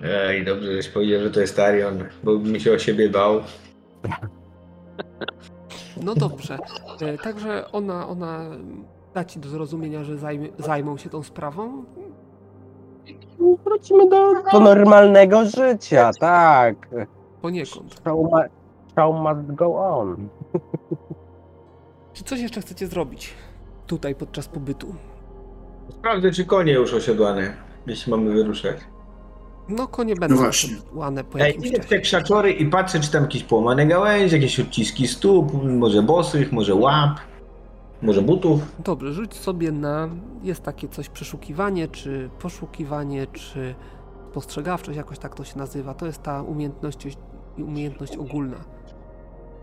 Ej, 0.02 0.44
dobrze, 0.44 0.72
żeś 0.72 0.88
powiedział, 0.88 1.20
że 1.20 1.30
to 1.30 1.40
jest 1.40 1.58
Arion, 1.58 2.04
bo 2.24 2.38
bym 2.38 2.60
się 2.60 2.72
o 2.72 2.78
siebie 2.78 3.08
bał. 3.08 3.40
no 6.02 6.14
dobrze. 6.14 6.58
Także 7.22 7.72
ona, 7.72 8.08
ona 8.08 8.50
da 9.14 9.24
ci 9.24 9.38
do 9.40 9.48
zrozumienia, 9.48 10.04
że 10.04 10.16
zajmie, 10.18 10.48
zajmą 10.58 10.96
się 10.96 11.10
tą 11.10 11.22
sprawą. 11.22 11.84
Wrócimy 13.64 14.08
do, 14.08 14.34
do 14.52 14.60
normalnego 14.60 15.44
życia, 15.44 16.10
tak. 16.20 16.88
Poniekąd. 17.42 17.94
Show, 17.94 18.04
mu, 18.16 18.30
show 18.96 19.14
must 19.22 19.54
go 19.54 19.74
on. 19.98 20.28
Czy 22.12 22.24
coś 22.24 22.40
jeszcze 22.40 22.60
chcecie 22.60 22.86
zrobić 22.86 23.34
tutaj 23.86 24.14
podczas 24.14 24.48
pobytu? 24.48 24.94
Sprawdzę, 25.90 26.30
czy 26.30 26.44
konie 26.44 26.72
już 26.72 26.94
osiodłane, 26.94 27.52
jeśli 27.86 28.10
mamy 28.10 28.30
wyruszać. 28.32 28.76
No 29.68 29.88
konie 29.88 30.14
będą 30.16 30.34
No 30.36 30.42
właśnie. 30.42 30.76
łane 30.94 31.24
po 31.24 31.38
Ej, 31.40 31.46
jakimś 31.46 31.66
idę 31.66 31.76
w 31.76 31.80
czasie. 31.80 31.88
te 31.88 32.00
krzaczory 32.00 32.50
i 32.52 32.66
patrzę, 32.66 33.00
czy 33.00 33.12
tam 33.12 33.22
jakieś 33.22 33.42
połamane 33.44 33.86
gałęzie, 33.86 34.36
jakieś 34.36 34.60
odciski 34.60 35.08
stóp, 35.08 35.52
może 35.64 36.02
bosych, 36.02 36.52
może 36.52 36.74
łap, 36.74 37.10
może 38.02 38.22
butów. 38.22 38.60
Dobrze, 38.84 39.12
rzuć 39.12 39.34
sobie 39.34 39.72
na. 39.72 40.08
Jest 40.42 40.62
takie 40.62 40.88
coś 40.88 41.08
przeszukiwanie, 41.08 41.88
czy 41.88 42.30
poszukiwanie, 42.40 43.26
czy 43.26 43.74
spostrzegawczość, 44.30 44.96
jakoś 44.96 45.18
tak 45.18 45.34
to 45.34 45.44
się 45.44 45.58
nazywa. 45.58 45.94
To 45.94 46.06
jest 46.06 46.22
ta 46.22 46.42
umiejętność, 46.42 46.98
umiejętność 47.58 48.16
ogólna. 48.16 48.56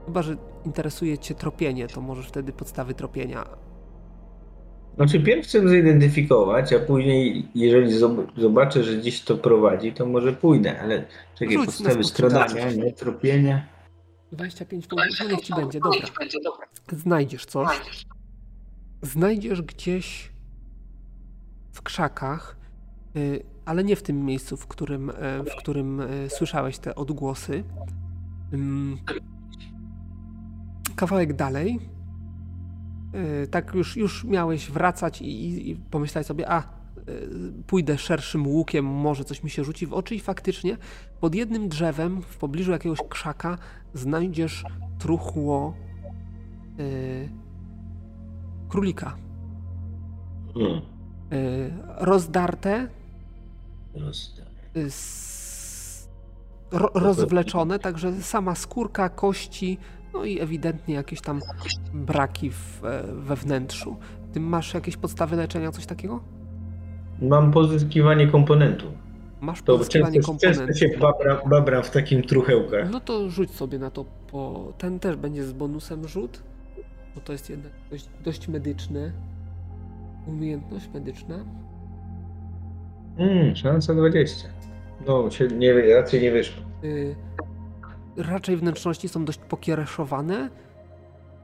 Chyba, 0.06 0.22
że 0.22 0.36
interesuje 0.66 1.18
Cię 1.18 1.36
tropienie, 1.36 1.88
to 1.88 2.02
możesz 2.02 2.28
wtedy 2.28 2.52
podstawy 2.54 2.94
tropienia. 2.94 3.46
Znaczy, 4.96 5.20
pierw 5.20 5.48
chcę 5.48 5.70
zidentyfikować, 5.70 6.74
a 6.74 6.80
później, 6.80 7.48
jeżeli 7.56 8.00
zob- 8.00 8.28
zobaczę, 8.38 8.84
że 8.84 8.98
gdzieś 8.98 9.22
to 9.22 9.38
prowadzi, 9.38 9.94
to 9.94 10.06
może 10.06 10.34
pójdę, 10.34 10.80
ale 10.82 11.06
czekaj, 11.40 11.56
Rzuć 11.56 11.66
podstawy 11.66 12.04
skradania, 12.04 12.72
nie 12.72 12.94
tropienie. 12.94 13.68
25 14.32 14.88
punktów, 14.88 15.30
niech 15.32 15.42
Ci 15.42 15.54
będzie, 15.54 15.80
dobra. 15.80 16.08
Znajdziesz 16.92 17.46
coś. 17.46 18.06
Znajdziesz 19.06 19.62
gdzieś 19.62 20.32
w 21.72 21.82
krzakach, 21.82 22.58
y, 23.16 23.44
ale 23.66 23.84
nie 23.84 23.96
w 23.96 24.04
tym 24.04 24.26
miejscu, 24.26 24.58
w 24.58 24.68
którym, 24.68 25.10
e, 25.10 25.14
w 25.44 25.56
którym 25.58 26.02
e, 26.02 26.06
słyszałeś 26.30 26.78
te 26.78 26.96
odgłosy. 26.96 27.64
Kawałek 30.96 31.34
dalej. 31.34 31.80
y, 33.44 33.48
Tak 33.48 33.74
już, 33.74 33.98
już 33.98 34.24
miałeś 34.24 34.72
wracać 34.72 35.22
i, 35.22 35.70
i- 35.72 35.76
sobie, 36.24 36.52
a 36.52 36.64
pójdę 37.68 37.98
szerszym 37.98 38.48
łukiem, 38.48 38.86
może 38.86 39.24
coś 39.26 39.44
mi 39.44 39.50
się 39.50 39.64
rzuci 39.64 39.88
w 39.88 39.94
oczy 39.94 40.16
i 40.16 40.20
faktycznie 40.20 40.78
pod 41.20 41.36
jednym 41.36 41.70
drzewem 41.70 42.22
w 42.22 42.38
pobliżu 42.38 42.72
jakiegoś 42.72 43.00
krzaka 43.10 43.58
znajdziesz 43.94 44.64
truchło 45.00 45.74
królika. 48.76 49.16
Hmm. 50.54 50.82
Y, 51.34 51.74
rozdarte, 51.98 52.88
Rozda- 53.96 54.44
y, 54.78 54.90
ro, 56.72 56.92
rozwleczone, 56.94 57.80
także 57.80 58.14
sama 58.14 58.56
skórka, 58.56 59.10
kości, 59.10 59.78
no 60.14 60.26
i 60.26 60.40
ewidentnie 60.40 60.96
jakieś 60.96 61.22
tam 61.22 61.40
braki 61.94 62.50
w, 62.50 62.86
e, 62.86 63.04
we 63.14 63.36
wnętrzu. 63.36 63.96
Ty 64.34 64.40
masz 64.40 64.74
jakieś 64.74 64.98
podstawy 64.98 65.36
leczenia, 65.36 65.72
coś 65.72 65.86
takiego? 65.86 66.20
Mam 67.22 67.52
pozyskiwanie 67.52 68.28
komponentów. 68.28 68.92
Masz 69.42 69.62
To 69.62 69.78
pozyskiwanie 69.78 70.22
często, 70.22 70.38
często 70.40 70.74
się 70.74 70.88
babram, 71.00 71.38
babram 71.50 71.84
w 71.84 71.92
takim 71.92 72.24
truchełkach. 72.24 72.90
No 72.92 73.00
to 73.00 73.30
rzuć 73.30 73.52
sobie 73.52 73.80
na 73.80 73.92
to, 73.92 74.06
po... 74.32 74.74
ten 74.78 75.00
też 75.00 75.16
będzie 75.16 75.44
z 75.44 75.54
bonusem 75.54 76.08
rzut, 76.08 76.44
bo 77.16 77.22
to 77.22 77.32
jest 77.32 77.50
jednak 77.50 77.72
dość, 77.92 78.10
dość 78.24 78.48
medyczne. 78.48 79.12
Umiejętność 80.28 80.90
medyczna. 80.94 81.46
Mm, 83.18 83.56
szansa 83.56 83.94
20. 83.94 84.50
No, 85.08 85.32
się 85.32 85.48
nie, 85.48 85.96
raczej 85.96 86.22
nie 86.22 86.32
wyszło. 86.32 86.64
Y, 86.84 87.16
raczej 88.18 88.58
wnętrzności 88.58 89.10
są 89.10 89.26
dość 89.26 89.40
pokiereszowane, 89.40 90.50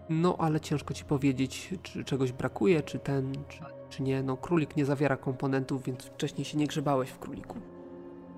no 0.09 0.35
ale 0.39 0.59
ciężko 0.59 0.93
ci 0.93 1.05
powiedzieć, 1.05 1.73
czy 1.83 2.03
czegoś 2.03 2.31
brakuje, 2.31 2.81
czy 2.81 2.99
ten, 2.99 3.33
czy, 3.49 3.59
czy 3.89 4.03
nie. 4.03 4.23
No 4.23 4.37
królik 4.37 4.75
nie 4.75 4.85
zawiera 4.85 5.17
komponentów, 5.17 5.83
więc 5.83 6.03
wcześniej 6.03 6.45
się 6.45 6.57
nie 6.57 6.67
grzebałeś 6.67 7.09
w 7.09 7.19
króliku. 7.19 7.57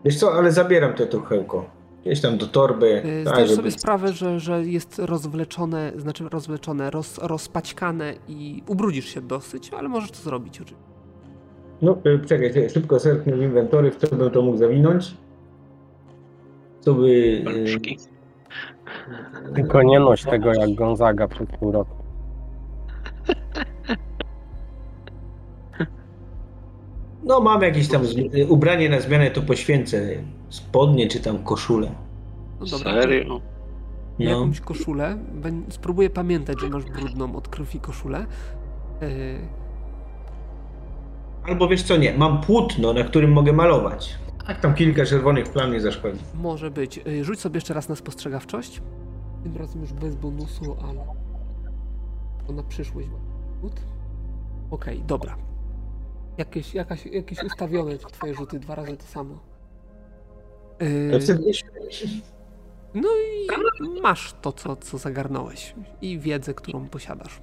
Wiesz 0.05 0.19
co, 0.19 0.33
ale 0.33 0.51
zabieram 0.51 0.93
to 0.93 1.05
truchełko. 1.05 1.69
Gdzieś 2.05 2.21
tam 2.21 2.37
do 2.37 2.47
torby. 2.47 2.87
Y, 2.87 3.01
tak, 3.23 3.33
Zdajesz 3.33 3.49
żeby- 3.49 3.55
sobie 3.55 3.71
sprawę, 3.71 4.13
że, 4.13 4.39
że 4.39 4.65
jest 4.65 4.99
rozwleczone, 4.99 5.91
znaczy 5.95 6.29
rozwleczone, 6.29 6.89
roz, 6.89 7.17
rozpaćkane 7.17 8.13
i 8.27 8.63
ubrudzisz 8.67 9.05
się 9.05 9.21
dosyć, 9.21 9.71
ale 9.73 9.89
możesz 9.89 10.11
to 10.11 10.17
zrobić 10.17 10.61
oczywiście. 10.61 10.83
No, 11.81 11.97
y, 12.05 12.19
czekaj, 12.27 12.53
czekaj, 12.53 12.69
szybko 12.69 12.99
zerknę 12.99 13.35
w 13.35 13.41
inwentory, 13.41 13.91
w 13.91 13.95
co 13.95 14.15
bym 14.15 14.31
to 14.31 14.41
mógł 14.41 14.57
zawinąć. 14.57 15.17
Co 16.79 16.93
by... 16.93 17.07
y, 17.07 17.41
Paluszki. 17.45 17.97
Tylko 19.55 19.83
nie 19.83 19.99
noś 19.99 20.23
tego 20.23 20.53
jak 20.53 20.75
Gonzaga 20.75 21.27
przed 21.27 21.57
pół 21.57 21.71
roku. 21.71 21.95
No, 27.23 27.39
mam 27.39 27.61
jakieś 27.61 27.87
tam 27.87 28.01
ubranie 28.49 28.89
na 28.89 28.99
zmianę, 28.99 29.31
to 29.31 29.41
poświęcę. 29.41 30.01
Spodnie 30.53 31.07
czy 31.07 31.19
tam 31.19 31.43
koszulę. 31.43 31.91
No 32.59 32.65
dobra, 32.65 32.93
Serio? 33.01 33.41
No. 34.19 34.25
jakąś 34.25 34.61
koszulę. 34.61 35.17
Spróbuję 35.69 36.09
pamiętać, 36.09 36.61
że 36.61 36.69
masz 36.69 36.85
brudną 36.85 37.35
od 37.35 37.47
krwi 37.47 37.79
koszulę. 37.79 38.25
Y, 39.03 39.39
Albo 41.47 41.67
wiesz 41.67 41.83
co, 41.83 41.97
nie, 41.97 42.17
mam 42.17 42.41
płótno, 42.41 42.93
na 42.93 43.03
którym 43.03 43.31
mogę 43.31 43.53
malować. 43.53 44.15
Tak, 44.47 44.59
tam 44.61 44.73
kilka 44.73 45.05
czerwonych 45.05 45.49
plam 45.49 45.71
nie 45.71 45.81
zaszkodzi. 45.81 46.19
Może 46.35 46.71
być. 46.71 46.97
Y, 47.07 47.23
Rzuć 47.25 47.39
sobie 47.39 47.57
jeszcze 47.57 47.73
raz 47.73 47.89
na 47.89 47.95
spostrzegawczość. 47.95 48.81
Tym 49.43 49.57
razem 49.57 49.81
już 49.81 49.93
bez 49.93 50.15
bonusu, 50.15 50.75
ale 50.89 51.05
to 52.47 52.53
na 52.53 52.63
przyszłość. 52.63 53.07
Okej, 54.71 55.03
dobra. 55.07 55.35
Jakieś, 56.37 56.73
jakaś, 56.73 57.05
jakieś 57.05 57.43
ustawione 57.43 57.97
twoje 57.97 58.33
rzuty, 58.35 58.59
dwa 58.59 58.75
razy 58.75 58.97
to 58.97 59.03
samo. 59.03 59.52
Y, 60.81 61.19
wtedy 61.19 61.43
No 62.93 63.09
i 63.81 64.01
masz 64.01 64.33
to, 64.41 64.51
co, 64.51 64.75
co 64.75 64.97
zagarnąłeś 64.97 65.75
i 66.01 66.19
wiedzę, 66.19 66.53
którą 66.53 66.87
posiadasz. 66.87 67.41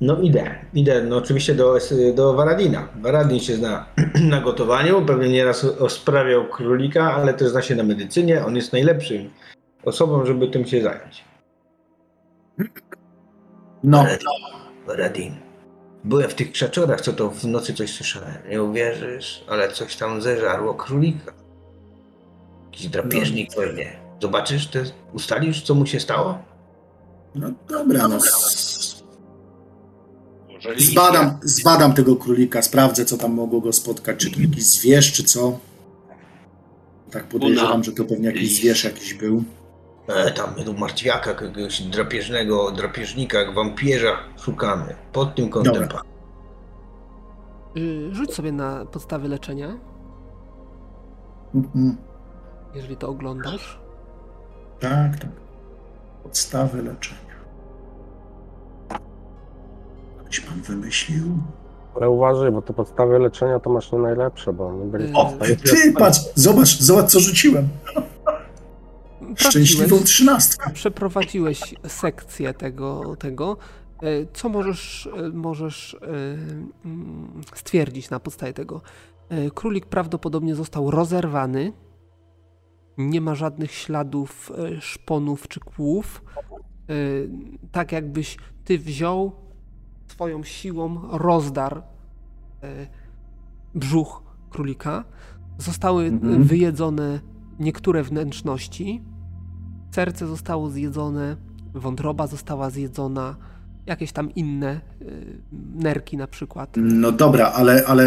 No 0.00 0.20
idę, 0.20 0.54
idę, 0.74 1.02
no 1.02 1.16
oczywiście 1.16 1.54
do, 1.54 1.78
do 2.14 2.34
Waradina. 2.34 2.88
Waradin 3.00 3.40
się 3.40 3.56
zna 3.56 3.86
na 4.30 4.40
gotowaniu, 4.40 5.02
pewnie 5.06 5.28
nieraz 5.28 5.64
osprawiał 5.64 6.48
królika, 6.48 7.14
ale 7.14 7.34
też 7.34 7.48
zna 7.48 7.62
się 7.62 7.74
na 7.74 7.82
medycynie. 7.82 8.44
On 8.44 8.56
jest 8.56 8.72
najlepszym 8.72 9.30
osobą, 9.84 10.26
żeby 10.26 10.48
tym 10.48 10.66
się 10.66 10.82
zająć. 10.82 11.24
No, 13.84 14.04
Waradin, 14.86 15.34
byłem 16.04 16.30
w 16.30 16.34
tych 16.34 16.52
krzaczorach, 16.52 17.00
co 17.00 17.12
to 17.12 17.30
w 17.30 17.44
nocy 17.44 17.74
coś 17.74 17.90
słyszałem. 17.90 18.34
Nie 18.50 18.62
uwierzysz, 18.62 19.44
ale 19.48 19.68
coś 19.68 19.96
tam 19.96 20.22
zeżarło 20.22 20.74
królika. 20.74 21.32
Jakiś 22.72 22.88
drapieżnik 22.88 23.54
pewnie. 23.54 23.96
Zobaczysz, 24.22 24.66
te, 24.66 24.84
ustalisz, 25.12 25.62
co 25.62 25.74
mu 25.74 25.86
się 25.86 26.00
stało? 26.00 26.38
no 27.34 27.50
dobra, 27.68 28.08
no. 28.08 28.18
Zbadam, 30.78 31.38
zbadam 31.42 31.92
tego 31.92 32.16
królika, 32.16 32.62
sprawdzę, 32.62 33.04
co 33.04 33.18
tam 33.18 33.32
mogło 33.32 33.60
go 33.60 33.72
spotkać, 33.72 34.16
czy 34.20 34.30
to 34.30 34.40
jakiś 34.40 34.64
zwierz, 34.64 35.12
czy 35.12 35.24
co. 35.24 35.58
Tak 37.10 37.28
podejrzewam, 37.28 37.84
że 37.84 37.92
to 37.92 38.04
pewnie 38.04 38.26
jakiś 38.26 38.56
zwierz 38.56 38.84
jakiś 38.84 39.14
był. 39.14 39.44
E, 40.08 40.30
tam 40.30 40.54
tu 40.54 40.74
martwiaka, 40.74 41.30
jakiegoś 41.30 41.82
drapieżnego, 41.82 42.70
drapieżnika, 42.70 43.52
wampierza 43.52 44.16
szukamy. 44.44 44.94
Pod 45.12 45.34
tym 45.34 45.48
kątem. 45.48 45.72
Dobra. 45.72 45.88
pan. 45.88 46.02
Y, 47.76 48.14
Rzuć 48.14 48.34
sobie 48.34 48.52
na 48.52 48.84
podstawy 48.84 49.28
leczenia, 49.28 49.78
Mhm. 51.54 51.96
Jeżeli 52.74 52.96
to 52.96 53.08
oglądasz. 53.08 53.78
Tak, 54.80 55.18
tak. 55.18 55.30
Podstawy 56.22 56.82
leczenia. 56.82 57.20
Ktoś 60.24 60.40
pan 60.40 60.60
wymyślił? 60.62 61.24
Ale 61.96 62.10
uważaj, 62.10 62.52
bo 62.52 62.62
te 62.62 62.72
podstawy 62.72 63.18
leczenia 63.18 63.60
to 63.60 63.70
masz 63.70 63.92
nie 63.92 63.98
najlepsze, 63.98 64.52
bo 64.52 64.72
nie 64.72 64.84
byli 64.84 65.12
O, 65.14 65.20
O, 65.20 65.32
ty 65.64 65.92
patrz, 65.98 66.20
zobacz, 66.34 66.78
zobacz 66.80 67.10
co 67.10 67.20
rzuciłem. 67.20 67.68
Szczęśliwą 69.36 69.98
trzynastkę. 69.98 70.70
przeprowadziłeś 70.70 71.74
sekcję 71.86 72.54
tego, 72.54 73.16
tego. 73.16 73.56
Y, 74.02 74.26
Co 74.32 74.48
możesz, 74.48 75.06
y, 75.06 75.32
możesz 75.32 75.94
y, 75.94 75.98
mm, 76.84 77.42
stwierdzić 77.54 78.10
na 78.10 78.20
podstawie 78.20 78.52
tego? 78.52 78.80
Królik 79.54 79.86
prawdopodobnie 79.86 80.54
został 80.54 80.90
rozerwany. 80.90 81.72
Nie 83.08 83.20
ma 83.20 83.34
żadnych 83.34 83.70
śladów 83.72 84.52
y, 84.76 84.80
szponów 84.80 85.48
czy 85.48 85.60
kłów. 85.60 86.22
Y, 86.90 87.30
Tak 87.72 87.92
jakbyś 87.92 88.36
ty 88.64 88.78
wziął 88.78 89.32
swoją 90.08 90.44
siłą 90.44 91.00
rozdarł 91.18 91.78
y, 91.78 91.82
brzuch 93.74 94.22
królika. 94.50 95.04
Zostały 95.58 96.04
Mhm. 96.04 96.44
wyjedzone 96.44 97.20
niektóre 97.58 98.02
wnętrzności. 98.02 99.02
Serce 99.94 100.26
zostało 100.26 100.70
zjedzone, 100.70 101.36
wątroba 101.74 102.26
została 102.26 102.70
zjedzona, 102.70 103.36
jakieś 103.86 104.12
tam 104.12 104.34
inne 104.34 104.80
nerki 105.74 106.16
na 106.16 106.26
przykład. 106.26 106.70
No 106.76 107.12
dobra, 107.12 107.46
ale, 107.52 107.84
ale 107.86 108.06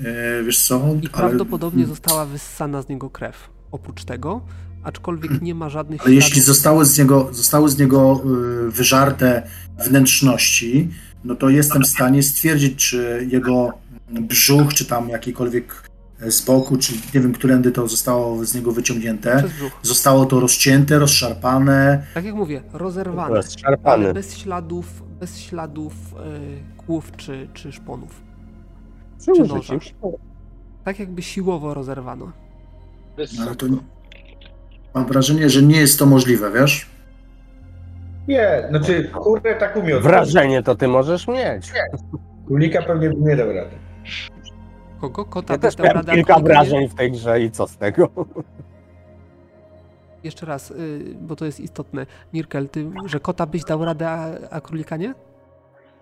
e, 0.00 0.42
wiesz 0.44 0.66
co? 0.66 0.76
I 0.78 0.80
ale, 0.90 1.08
prawdopodobnie 1.08 1.86
została 1.86 2.26
wyssana 2.26 2.82
z 2.82 2.88
niego 2.88 3.10
krew. 3.10 3.50
Oprócz 3.72 4.04
tego, 4.04 4.40
aczkolwiek 4.82 5.42
nie 5.42 5.54
ma 5.54 5.68
żadnych 5.68 6.00
ale 6.02 6.14
jeśli 6.14 6.30
śladów. 6.30 6.46
zostały 6.46 6.84
z 6.84 6.98
niego, 6.98 7.28
zostały 7.32 7.68
z 7.68 7.78
niego 7.78 8.22
y, 8.66 8.70
wyżarte 8.70 9.42
wnętrzności, 9.78 10.88
no 11.24 11.34
to 11.34 11.48
jestem 11.48 11.82
w 11.82 11.86
stanie 11.86 12.22
stwierdzić, 12.22 12.90
czy 12.90 13.28
jego 13.30 13.72
brzuch, 14.10 14.74
czy 14.74 14.84
tam 14.84 15.08
jakikolwiek 15.08 15.90
z 16.28 16.42
boku, 16.42 16.76
czy 16.76 16.92
nie 17.14 17.20
wiem, 17.20 17.32
którędy 17.32 17.72
to 17.72 17.88
zostało 17.88 18.44
z 18.44 18.54
niego 18.54 18.72
wyciągnięte, 18.72 19.44
zostało 19.82 20.26
to 20.26 20.40
rozcięte, 20.40 20.98
rozszarpane. 20.98 22.06
Tak 22.14 22.24
jak 22.24 22.34
mówię, 22.34 22.62
rozerwane. 22.72 23.36
jest 23.36 23.60
szarpany. 23.60 24.04
Ale 24.04 24.14
bez 24.14 24.36
śladów, 24.36 25.02
bez 25.20 25.38
śladów 25.38 25.92
y, 25.94 26.76
kłów 26.76 27.12
czy, 27.16 27.48
czy 27.54 27.72
szponów. 27.72 28.22
Czy 29.24 29.42
noża. 29.42 29.74
Tak 30.84 30.98
jakby 30.98 31.22
siłowo 31.22 31.74
rozerwano. 31.74 32.32
No, 33.18 33.44
ale 33.46 33.54
to 33.56 33.68
nie... 33.68 33.76
Mam 34.94 35.06
wrażenie, 35.06 35.50
że 35.50 35.62
nie 35.62 35.80
jest 35.80 35.98
to 35.98 36.06
możliwe, 36.06 36.50
wiesz? 36.50 36.86
Nie, 38.28 38.66
znaczy 38.70 39.08
kurde 39.14 39.54
tak 39.54 39.76
umiał. 39.76 40.00
Wrażenie 40.00 40.62
to 40.62 40.74
ty 40.74 40.88
możesz 40.88 41.28
mieć. 41.28 41.72
Królika 42.46 42.82
pewnie 42.82 43.08
by 43.10 43.16
nie 43.16 43.36
dał 43.36 43.52
rady. 43.52 43.70
Kogo? 45.00 45.24
Kota 45.24 45.54
Ja 45.54 45.58
byś 45.58 45.62
też 45.68 45.76
dał 45.76 45.94
radę 45.94 46.12
kilka 46.12 46.38
wrażeń 46.40 46.88
w 46.88 46.94
tej 46.94 47.12
grze 47.12 47.40
i 47.40 47.50
co 47.50 47.66
z 47.66 47.76
tego? 47.76 48.08
Jeszcze 50.24 50.46
raz, 50.46 50.70
y, 50.70 51.00
bo 51.20 51.36
to 51.36 51.44
jest 51.44 51.60
istotne. 51.60 52.06
Nirkel, 52.32 52.68
ty, 52.68 52.90
że 53.06 53.20
kota 53.20 53.46
byś 53.46 53.64
dał 53.64 53.84
radę, 53.84 54.08
a, 54.08 54.28
a 54.50 54.60
królika 54.60 54.96
nie? 54.96 55.14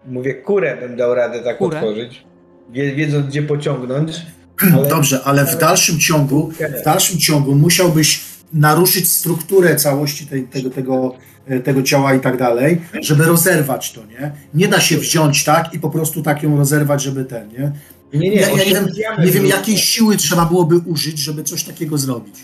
Mówię, 0.06 0.34
kurę 0.34 0.76
bym 0.76 0.96
dał 0.96 1.14
radę 1.14 1.40
tak 1.42 1.58
Kurę? 1.58 1.78
otworzyć, 1.78 2.24
wie- 2.70 2.94
wiedząc 2.94 3.26
gdzie 3.26 3.42
pociągnąć. 3.42 4.26
Ale... 4.62 4.88
Dobrze, 4.96 5.20
ale 5.24 5.46
w 5.46 5.58
dalszym 5.58 5.98
ciągu, 5.98 6.50
w 6.80 6.84
dalszym 6.84 7.18
ciągu 7.18 7.54
musiałbyś 7.54 8.20
naruszyć 8.52 9.12
strukturę 9.12 9.76
całości 9.76 10.26
tej, 10.26 10.44
tego, 10.44 10.70
tego, 10.70 11.14
e, 11.46 11.60
tego 11.60 11.82
ciała 11.82 12.14
i 12.14 12.20
tak 12.20 12.38
dalej, 12.38 12.80
żeby 13.02 13.24
rozerwać 13.24 13.92
to, 13.92 14.06
nie? 14.06 14.32
Nie 14.54 14.68
da 14.68 14.80
się 14.80 14.98
wziąć 14.98 15.44
tak 15.44 15.74
i 15.74 15.78
po 15.80 15.90
prostu 15.90 16.22
tak 16.22 16.42
ją 16.42 16.56
rozerwać, 16.56 17.02
żeby 17.02 17.24
ten, 17.24 17.48
nie? 17.48 17.72
Nie, 18.14 18.30
nie, 18.30 18.36
Ja, 18.36 18.48
ja 18.50 18.56
nie, 18.56 18.64
wiem, 18.64 18.86
nie 19.24 19.30
wiem, 19.30 19.46
jakiej 19.46 19.76
siły 19.78 20.16
trzeba 20.16 20.44
byłoby 20.46 20.78
użyć, 20.78 21.18
żeby 21.18 21.44
coś 21.44 21.64
takiego 21.64 21.98
zrobić. 21.98 22.34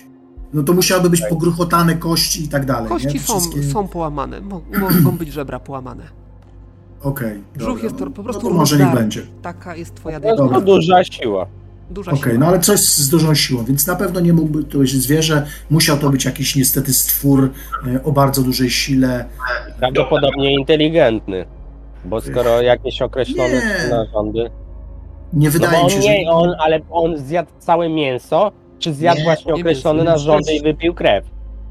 No 0.52 0.62
to 0.62 0.72
musiałyby 0.72 1.10
być 1.10 1.22
pogruchotane 1.28 1.94
kości 1.94 2.44
i 2.44 2.48
tak 2.48 2.64
dalej. 2.66 2.88
Kości 2.88 3.08
nie? 3.14 3.20
są, 3.20 3.40
Wszystkie- 3.40 3.62
są 3.62 3.88
połamane, 3.88 4.40
Mo- 4.40 4.62
mogą 4.80 5.10
być 5.16 5.32
żebra 5.32 5.60
połamane. 5.60 6.04
Okej. 7.02 7.40
Brzuch 7.56 7.68
dobra. 7.68 7.84
jest 7.84 7.96
to 7.96 8.10
po 8.10 8.22
prostu 8.22 8.42
no 8.42 8.48
to 8.48 8.54
może 8.54 8.76
niech 8.76 8.84
rozdarty. 8.86 9.02
będzie. 9.02 9.22
Taka 9.42 9.76
jest 9.76 9.94
twoja 9.94 10.20
Dobra. 10.20 10.54
to 10.54 10.60
duża 10.60 11.04
siła. 11.04 11.46
Duża 11.90 12.10
Okej, 12.12 12.22
siła. 12.22 12.34
no 12.38 12.46
ale 12.46 12.60
coś 12.60 12.80
z 12.80 13.08
dużą 13.08 13.34
siłą, 13.34 13.64
więc 13.64 13.86
na 13.86 13.96
pewno 13.96 14.20
nie 14.20 14.32
mógłby 14.32 14.64
to 14.64 14.78
być 14.78 14.90
zwierzę. 14.90 15.46
Musiał 15.70 15.96
to 15.98 16.10
być 16.10 16.24
jakiś 16.24 16.56
niestety 16.56 16.92
stwór 16.92 17.50
e, 17.96 18.02
o 18.02 18.12
bardzo 18.12 18.42
dużej 18.42 18.70
sile. 18.70 19.24
Prawdopodobnie 19.78 20.54
inteligentny. 20.54 21.46
Bo 22.04 22.20
skoro 22.20 22.62
jakieś 22.62 23.02
określone 23.02 23.54
Nie. 23.54 23.60
są 23.60 23.96
narządy. 23.96 24.50
Nie 25.32 25.46
No 25.46 25.52
wydaje 25.52 25.72
bo 25.72 25.78
mi 25.78 25.84
on 25.84 25.90
się, 25.90 26.02
że... 26.02 26.08
nie, 26.08 26.30
on, 26.30 26.50
ale 26.58 26.80
on 26.90 27.18
zjadł 27.18 27.50
całe 27.58 27.88
mięso, 27.88 28.52
czy 28.78 28.94
zjadł 28.94 29.18
Nie, 29.18 29.24
właśnie 29.24 29.52
nie 29.52 29.60
określone 29.60 30.04
narządy 30.04 30.54
i 30.54 30.62
wypił 30.62 30.94
krew? 30.94 31.24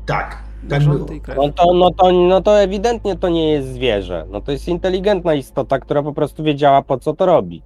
Tak, 0.05 0.37
tak 0.69 0.83
było. 0.83 1.07
No 1.35 1.49
to, 1.49 1.73
no, 1.73 1.91
to, 1.91 2.11
no 2.11 2.41
to 2.41 2.61
ewidentnie 2.61 3.15
to 3.15 3.29
nie 3.29 3.51
jest 3.51 3.67
zwierzę. 3.67 4.25
No 4.31 4.41
to 4.41 4.51
jest 4.51 4.67
inteligentna 4.67 5.33
istota, 5.33 5.79
która 5.79 6.03
po 6.03 6.13
prostu 6.13 6.43
wiedziała 6.43 6.81
po 6.81 6.97
co 6.97 7.13
to 7.13 7.25
robi. 7.25 7.61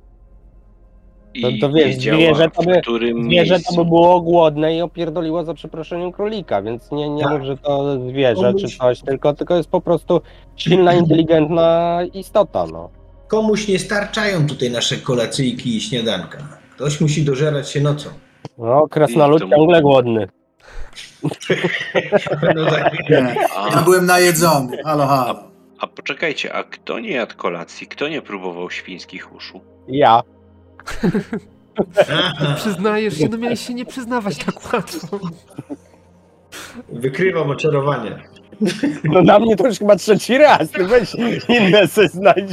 To- 1.62 1.72
wiesz, 1.72 1.86
wiedziała, 1.88 2.18
zwierzę 2.18 2.50
to 2.56 2.64
by- 2.64 2.82
Zwierzę 3.24 3.60
to 3.60 3.76
by 3.76 3.86
było 3.86 4.22
głodne 4.22 4.76
i 4.76 4.82
opierdoliło 4.82 5.44
za 5.44 5.54
przeproszeniem 5.54 6.12
królika, 6.12 6.62
więc 6.62 6.92
nie, 6.92 7.10
nie 7.10 7.24
Tak. 7.24 7.34
mów, 7.34 7.44
że 7.44 7.58
to 7.58 8.00
zwierzę 8.10 8.42
Komuś- 8.54 8.62
czy 8.72 8.78
coś, 8.78 9.02
tylko, 9.02 9.34
tylko 9.34 9.56
jest 9.56 9.70
po 9.70 9.82
prostu 9.82 10.22
silna, 10.56 10.94
inteligentna 10.94 12.00
istota, 12.14 12.66
no. 12.72 12.90
Komuś 13.28 13.68
nie 13.68 13.80
starczają 13.80 14.48
tutaj 14.48 14.72
nasze 14.72 14.98
kolacyjki 14.98 15.78
i 15.78 15.82
śniadanka. 15.82 16.38
Ktoś 16.76 17.02
musi 17.02 17.24
dożerać 17.26 17.70
się 17.70 17.82
nocą. 17.82 18.10
No, 18.58 18.88
krasnolud 18.88 19.42
to- 19.42 19.50
ciągle 19.50 19.82
głodny. 19.82 20.28
No 22.56 22.66
tak. 22.66 22.94
A, 23.56 23.70
ja 23.76 23.82
byłem 23.82 24.06
najedzony. 24.06 24.78
Halo, 24.84 25.08
halo. 25.08 25.40
a 25.80 25.88
poczekajcie, 25.88 26.54
a 26.54 26.64
kto 26.64 27.00
nie 27.00 27.12
jadł 27.12 27.36
kolacji? 27.38 27.88
Kto 27.88 28.08
nie 28.08 28.22
próbował 28.22 28.70
świńskich 28.72 29.36
uszu? 29.36 29.62
Ja. 29.88 30.22
Przyznajesz 32.56 33.18
się, 33.18 33.30
no 33.30 33.38
miałeś 33.38 33.68
się 33.68 33.74
nie 33.74 33.86
przyznawać 33.86 34.38
tak 34.46 34.74
łatwo. 34.74 35.20
wykrywam 36.90 37.50
oczarowanie. 37.50 38.24
No 39.04 39.22
na 39.22 39.40
mnie 39.40 39.56
to 39.56 39.68
już 39.68 39.80
chyba 39.80 39.96
trzeci 39.96 40.38
raz. 40.38 40.72
Ty 40.72 40.86
weź 40.86 41.16
inne 41.50 41.88
se 41.88 42.08
znajdź. 42.08 42.52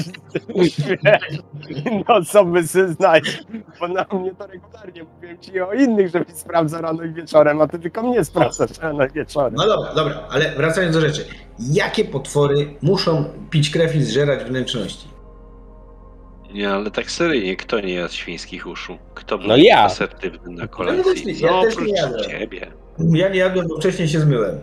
Inne 1.87 2.05
osoby 2.07 2.67
se 2.67 2.89
znajdź. 2.93 3.43
Bo 3.81 3.89
na 3.89 4.07
mnie 4.13 4.35
to 4.35 4.47
regularnie 4.47 5.05
mówiłem 5.15 5.39
ci 5.39 5.61
o 5.61 5.73
innych, 5.73 6.09
że 6.11 6.21
mi 6.21 6.27
sprawdza 6.35 6.81
rano 6.81 7.03
i 7.03 7.13
wieczorem, 7.13 7.61
a 7.61 7.69
ty 7.69 7.79
tylko 7.79 8.03
mnie 8.03 8.25
sprawdzasz 8.25 8.79
rano 8.79 9.07
i 9.07 9.11
wieczorem. 9.11 9.55
No 9.55 9.67
dobra, 9.67 9.95
dobra, 9.95 10.29
ale 10.31 10.51
wracając 10.57 10.95
do 10.95 11.01
rzeczy. 11.01 11.25
Jakie 11.59 12.05
potwory 12.05 12.75
muszą 12.83 13.25
pić 13.51 13.71
krew 13.71 13.97
i 13.97 14.03
zżerać 14.03 14.45
wnętrzności? 14.45 15.14
Nie, 16.55 16.70
ale 16.73 16.91
tak 16.91 17.10
seryjnie, 17.10 17.57
kto 17.57 17.81
nie 17.81 17.94
jadł 17.94 18.12
świńskich 18.15 18.66
uszu? 18.66 18.99
Kto 19.15 19.39
był 19.39 19.49
No 19.49 19.57
ja. 19.57 19.83
asertywny 19.84 20.52
na 20.55 20.62
No 20.62 20.68
kolacji? 20.68 21.02
właśnie, 21.02 21.33
ja 21.33 21.50
no 21.50 21.62
też 21.62 21.74
oprócz 21.74 21.89
nie 21.89 21.94
jadłem. 21.97 22.24
ciebie. 22.24 22.66
Ja 23.12 23.28
nie 23.28 23.39
jadłem, 23.39 23.68
bo 23.68 23.76
wcześniej 23.76 24.08
się 24.08 24.20
zmyłem. 24.20 24.58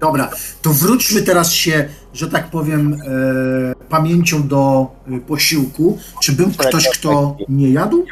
Dobra, 0.00 0.30
to 0.62 0.70
wróćmy 0.70 1.22
teraz 1.22 1.52
się, 1.52 1.88
że 2.12 2.28
tak 2.30 2.50
powiem, 2.50 2.94
e, 2.94 3.74
pamięcią 3.88 4.48
do 4.48 4.86
e, 5.16 5.20
posiłku. 5.20 5.98
Czy 6.22 6.32
był 6.32 6.46
ktoś, 6.58 6.88
kto 6.88 7.36
nie 7.48 7.70
jadł? 7.70 8.04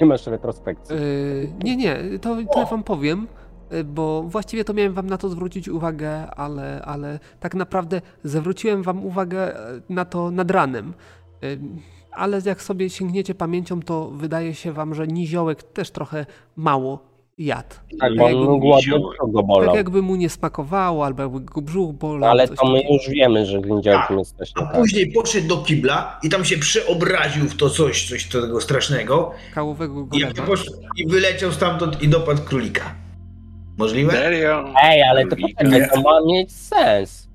Nie 0.00 0.06
masz 0.06 0.26
retrospekcji. 0.26 0.96
Yy, 0.96 1.52
nie, 1.64 1.76
nie, 1.76 1.98
to, 2.20 2.36
to 2.52 2.60
ja 2.60 2.66
wam 2.66 2.82
powiem, 2.82 3.26
yy, 3.70 3.84
bo 3.84 4.22
właściwie 4.22 4.64
to 4.64 4.74
miałem 4.74 4.92
wam 4.92 5.06
na 5.06 5.18
to 5.18 5.28
zwrócić 5.28 5.68
uwagę, 5.68 6.26
ale, 6.30 6.82
ale 6.84 7.18
tak 7.40 7.54
naprawdę 7.54 8.00
zwróciłem 8.24 8.82
wam 8.82 9.06
uwagę 9.06 9.56
e, 9.58 9.80
na 9.88 10.04
to 10.04 10.30
nad 10.30 10.50
ranem. 10.50 10.92
Ale 12.12 12.40
jak 12.44 12.62
sobie 12.62 12.90
sięgniecie 12.90 13.34
pamięcią, 13.34 13.82
to 13.82 14.10
wydaje 14.10 14.54
się 14.54 14.72
wam, 14.72 14.94
że 14.94 15.06
niziołek 15.06 15.62
też 15.62 15.90
trochę 15.90 16.26
mało 16.56 17.14
jadł. 17.38 17.68
Tak, 17.68 18.00
tak 18.00 18.16
bo 18.16 18.28
jakby- 18.28 18.44
go 19.32 19.66
Tak 19.66 19.74
jakby 19.74 20.02
mu 20.02 20.16
nie 20.16 20.30
smakowało, 20.30 21.04
albo 21.04 21.22
jakby 21.22 21.40
go 21.40 21.62
brzuch 21.62 21.94
bolał. 21.94 22.30
Ale 22.30 22.48
to 22.48 22.68
my 22.68 22.82
już 22.90 23.08
wiemy, 23.08 23.46
że 23.46 23.60
ględziarkiem 23.60 24.18
jesteś. 24.18 24.52
A 24.54 24.60
tak. 24.60 24.74
później 24.74 25.12
poszedł 25.12 25.48
do 25.48 25.56
kibla 25.56 26.20
i 26.22 26.28
tam 26.28 26.44
się 26.44 26.58
przeobraził 26.58 27.44
w 27.48 27.56
to 27.56 27.70
coś, 27.70 28.08
coś 28.08 28.26
tego 28.26 28.60
strasznego 28.60 29.32
Kałowego 29.54 30.08
i, 30.12 30.34
poszedł, 30.46 30.76
i 30.96 31.06
wyleciał 31.06 31.52
stamtąd 31.52 32.02
i 32.02 32.08
dopadł 32.08 32.42
królika. 32.42 32.94
Możliwe? 33.78 34.12
Serio? 34.12 34.64
Ej, 34.82 35.02
ale 35.02 35.26
to 35.26 35.36
poczekaj, 35.36 35.88
to 35.94 36.00
ma 36.00 36.20
mieć 36.26 36.52
sens. 36.52 37.28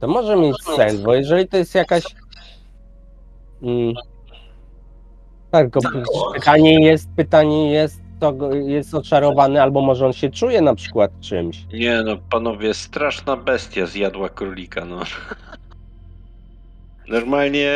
To 0.00 0.08
może 0.08 0.36
mieć 0.36 0.56
sens, 0.76 1.00
bo 1.00 1.14
jeżeli 1.14 1.48
to 1.48 1.56
jest 1.56 1.74
jakaś. 1.74 2.04
Mm, 3.62 3.94
tak, 5.50 5.70
tylko 5.72 5.80
pytanie 6.34 6.84
jest, 6.86 7.08
pytanie 7.16 7.72
jest, 7.72 8.00
to 8.20 8.34
jest 8.52 8.94
oczarowany, 8.94 9.62
albo 9.62 9.80
może 9.80 10.06
on 10.06 10.12
się 10.12 10.30
czuje 10.30 10.60
na 10.60 10.74
przykład 10.74 11.10
czymś. 11.20 11.66
Nie 11.72 12.02
no, 12.02 12.16
panowie, 12.30 12.74
straszna 12.74 13.36
bestia 13.36 13.86
zjadła 13.86 14.28
królika, 14.28 14.84
no. 14.84 15.00
Normalnie... 17.08 17.70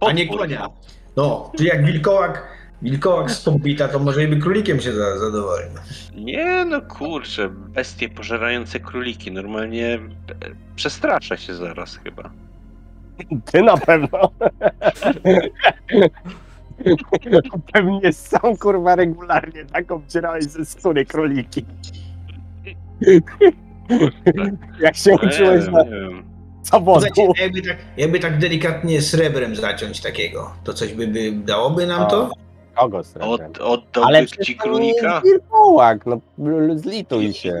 A 0.00 0.12
nie 0.12 0.28
konia. 0.28 0.68
No, 1.16 1.52
czy 1.58 1.64
jak 1.64 1.84
wilkołak, 1.86 2.48
wilkołak 2.82 3.30
z 3.30 3.44
pompita, 3.44 3.88
to 3.88 3.98
może 3.98 4.24
i 4.24 4.28
by 4.28 4.36
królikiem 4.36 4.80
się 4.80 4.92
za- 4.92 5.18
zadowolił. 5.18 5.68
Nie 6.14 6.64
no 6.64 6.82
kurczę, 6.82 7.48
bestie 7.48 8.08
pożerające 8.08 8.80
króliki, 8.80 9.32
normalnie 9.32 9.94
e, 9.94 10.00
przestrasza 10.76 11.36
się 11.36 11.54
zaraz 11.54 11.96
chyba. 11.96 12.30
Ty 13.44 13.62
na 13.62 13.76
pewno. 13.76 14.30
Pewnie 17.72 18.12
sam 18.12 18.56
kurwa 18.56 18.96
regularnie 18.96 19.64
tak 19.64 19.90
obcierałeś 19.92 20.44
ze 20.44 20.64
skóry 20.64 21.06
króliki. 21.06 21.64
Jak 24.80 24.96
się 24.96 25.14
uczyłeś 25.14 25.66
na 25.66 25.84
zawodu. 26.62 27.06
Słuchajcie, 27.14 27.42
jakby 27.42 27.62
tak, 27.62 27.76
jakby 27.96 28.18
tak 28.20 28.38
delikatnie 28.38 29.02
srebrem 29.02 29.56
zaciąć 29.56 30.00
takiego, 30.00 30.50
to 30.64 30.74
coś 30.74 30.92
by, 30.94 31.06
by 31.06 31.32
dałoby 31.32 31.86
nam 31.86 32.10
to? 32.10 32.30
Kogo 32.74 33.04
srebrem? 33.04 33.52
Od, 33.60 33.98
Ale 33.98 34.26
ci 34.26 34.36
to 34.36 34.42
jest 34.48 34.60
królika? 34.60 35.20
wilkołak, 35.24 36.06
no 36.06 36.20
zlituj 36.76 37.32
się. 37.32 37.60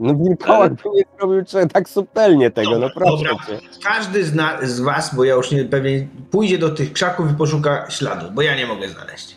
No 0.00 0.14
wilkołak 0.14 0.74
by 0.74 0.82
nie 0.94 1.02
zrobił 1.18 1.68
tak 1.72 1.88
subtelnie 1.88 2.50
tego, 2.50 2.78
no 2.78 2.90
proszę 2.94 3.16
Dobra. 3.28 3.46
cię. 3.46 3.60
Każdy 3.82 4.24
z, 4.24 4.34
na, 4.34 4.58
z 4.66 4.80
was, 4.80 5.14
bo 5.14 5.24
ja 5.24 5.34
już 5.34 5.50
nie 5.50 5.64
pewnie, 5.64 6.06
pójdzie 6.30 6.58
do 6.58 6.68
tych 6.70 6.92
krzaków 6.92 7.30
i 7.30 7.34
poszuka 7.34 7.90
śladów, 7.90 8.34
bo 8.34 8.42
ja 8.42 8.56
nie 8.56 8.66
mogę 8.66 8.88
znaleźć. 8.88 9.36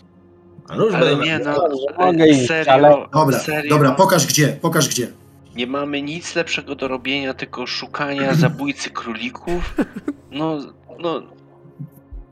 A 0.70 0.76
nuż 0.76 0.94
Ale 0.94 1.06
będą- 1.06 1.26
nie 1.26 1.40
no, 1.40 1.68
Mogę 2.06 2.28
iść, 2.28 2.48
serio, 2.48 2.74
ale- 2.74 2.96
Dobra, 3.14 3.40
serio, 3.40 3.70
dobra, 3.70 3.92
pokaż 3.92 4.28
gdzie, 4.28 4.48
pokaż 4.62 4.88
gdzie. 4.90 5.08
nie 5.56 5.68
mamy 5.68 6.02
nic 6.02 6.36
lepszego 6.36 6.76
do 6.76 6.88
robienia, 6.88 7.34
tylko 7.34 7.68
szukania 7.68 8.34
zabójcy 8.46 8.90
królików? 8.90 9.76
No, 10.32 10.58
no, 11.00 11.22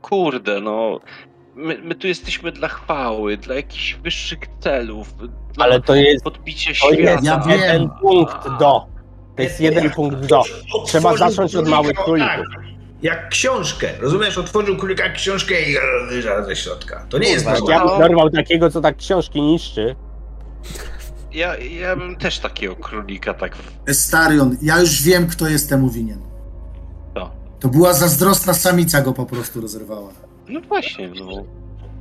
kurde, 0.02 0.60
no. 0.60 1.00
My, 1.54 1.78
my 1.84 1.94
tu 1.94 2.06
jesteśmy 2.06 2.52
dla 2.52 2.68
chwały, 2.68 3.36
dla 3.36 3.54
jakichś 3.54 3.94
wyższych 3.94 4.38
celów, 4.60 5.14
dla 5.54 5.64
Ale 5.64 5.80
to 5.80 5.94
jest, 5.94 6.24
podbicia 6.24 6.70
to 6.70 6.74
świata. 6.74 6.94
jest 6.96 7.24
Ja 7.24 7.40
wiem. 7.40 7.60
jeden 7.60 7.88
punkt 8.00 8.44
do. 8.58 8.86
To 9.36 9.42
jest 9.42 9.60
jeden 9.60 9.90
punkt 9.90 10.26
do. 10.26 10.42
Trzeba 10.86 11.16
zacząć 11.16 11.54
od 11.56 11.68
małych 11.68 11.96
królików. 11.96 12.30
tak, 12.54 12.62
Jak 13.02 13.28
książkę, 13.28 13.88
rozumiesz? 14.00 14.38
Otworzył 14.38 14.76
królika 14.76 15.04
jak 15.04 15.14
książkę 15.14 15.54
i 15.62 15.76
wyżarł 16.08 16.44
ze 16.44 16.56
środka. 16.56 17.06
To 17.08 17.18
nie 17.18 17.28
jest 17.28 17.46
nasze. 17.46 17.62
Ja 17.68 17.86
bym 17.86 17.98
dorwał 17.98 18.30
takiego, 18.30 18.70
co 18.70 18.80
tak 18.80 18.96
książki 18.96 19.42
niszczy. 19.42 19.96
Ja, 21.32 21.56
ja 21.58 21.96
bym 21.96 22.16
też 22.16 22.38
takiego 22.38 22.76
królika 22.76 23.34
tak 23.34 23.56
w... 23.56 23.94
Starion, 23.94 24.56
ja 24.62 24.80
już 24.80 25.02
wiem, 25.02 25.26
kto 25.26 25.48
jest 25.48 25.68
temu 25.68 25.90
winien. 25.90 26.18
To. 27.14 27.30
To 27.60 27.68
była 27.68 27.92
zazdrosna 27.92 28.54
samica 28.54 29.00
go 29.02 29.12
po 29.12 29.26
prostu 29.26 29.60
rozerwała. 29.60 30.08
No 30.48 30.60
właśnie, 30.60 31.08
no. 31.08 31.44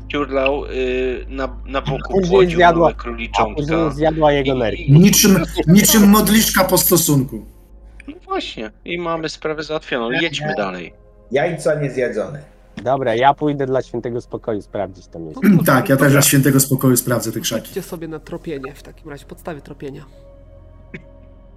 Ciurlał 0.07 0.65
y, 0.65 1.25
na, 1.29 1.55
na 1.65 1.81
boku 1.81 2.13
Później 2.13 2.47
zjadła- 2.47 2.75
małe 2.79 2.91
A 2.91 2.93
króliczątka. 2.93 3.89
zjadła 3.89 4.31
jego 4.31 4.55
nerki. 4.55 4.91
Niczym, 4.91 5.43
niczym 5.67 6.09
modliszka 6.09 6.63
po 6.63 6.77
stosunku. 6.77 7.45
No 8.07 8.13
właśnie, 8.25 8.71
i 8.85 8.97
mamy 8.97 9.29
sprawę 9.29 9.63
załatwioną. 9.63 10.11
Jedźmy 10.11 10.53
dalej. 10.57 10.93
Jajca 11.31 11.81
niezjadzone. 11.81 12.43
Dobra, 12.83 13.15
ja 13.15 13.33
pójdę 13.33 13.65
dla 13.65 13.81
świętego 13.81 14.21
spokoju 14.21 14.61
sprawdzić 14.61 15.07
to 15.07 15.19
miejsce. 15.19 15.41
Tak, 15.65 15.89
ja 15.89 15.97
też 15.97 16.11
dla 16.11 16.21
świętego 16.21 16.59
spokoju 16.59 16.97
sprawdzę 16.97 17.31
te 17.31 17.39
krzaki. 17.39 17.65
Idźcie 17.67 17.81
sobie 17.81 18.07
na 18.07 18.19
tropienie 18.19 18.73
w 18.75 18.83
takim 18.83 19.09
razie, 19.09 19.25
podstawie 19.25 19.61
tropienia. 19.61 20.05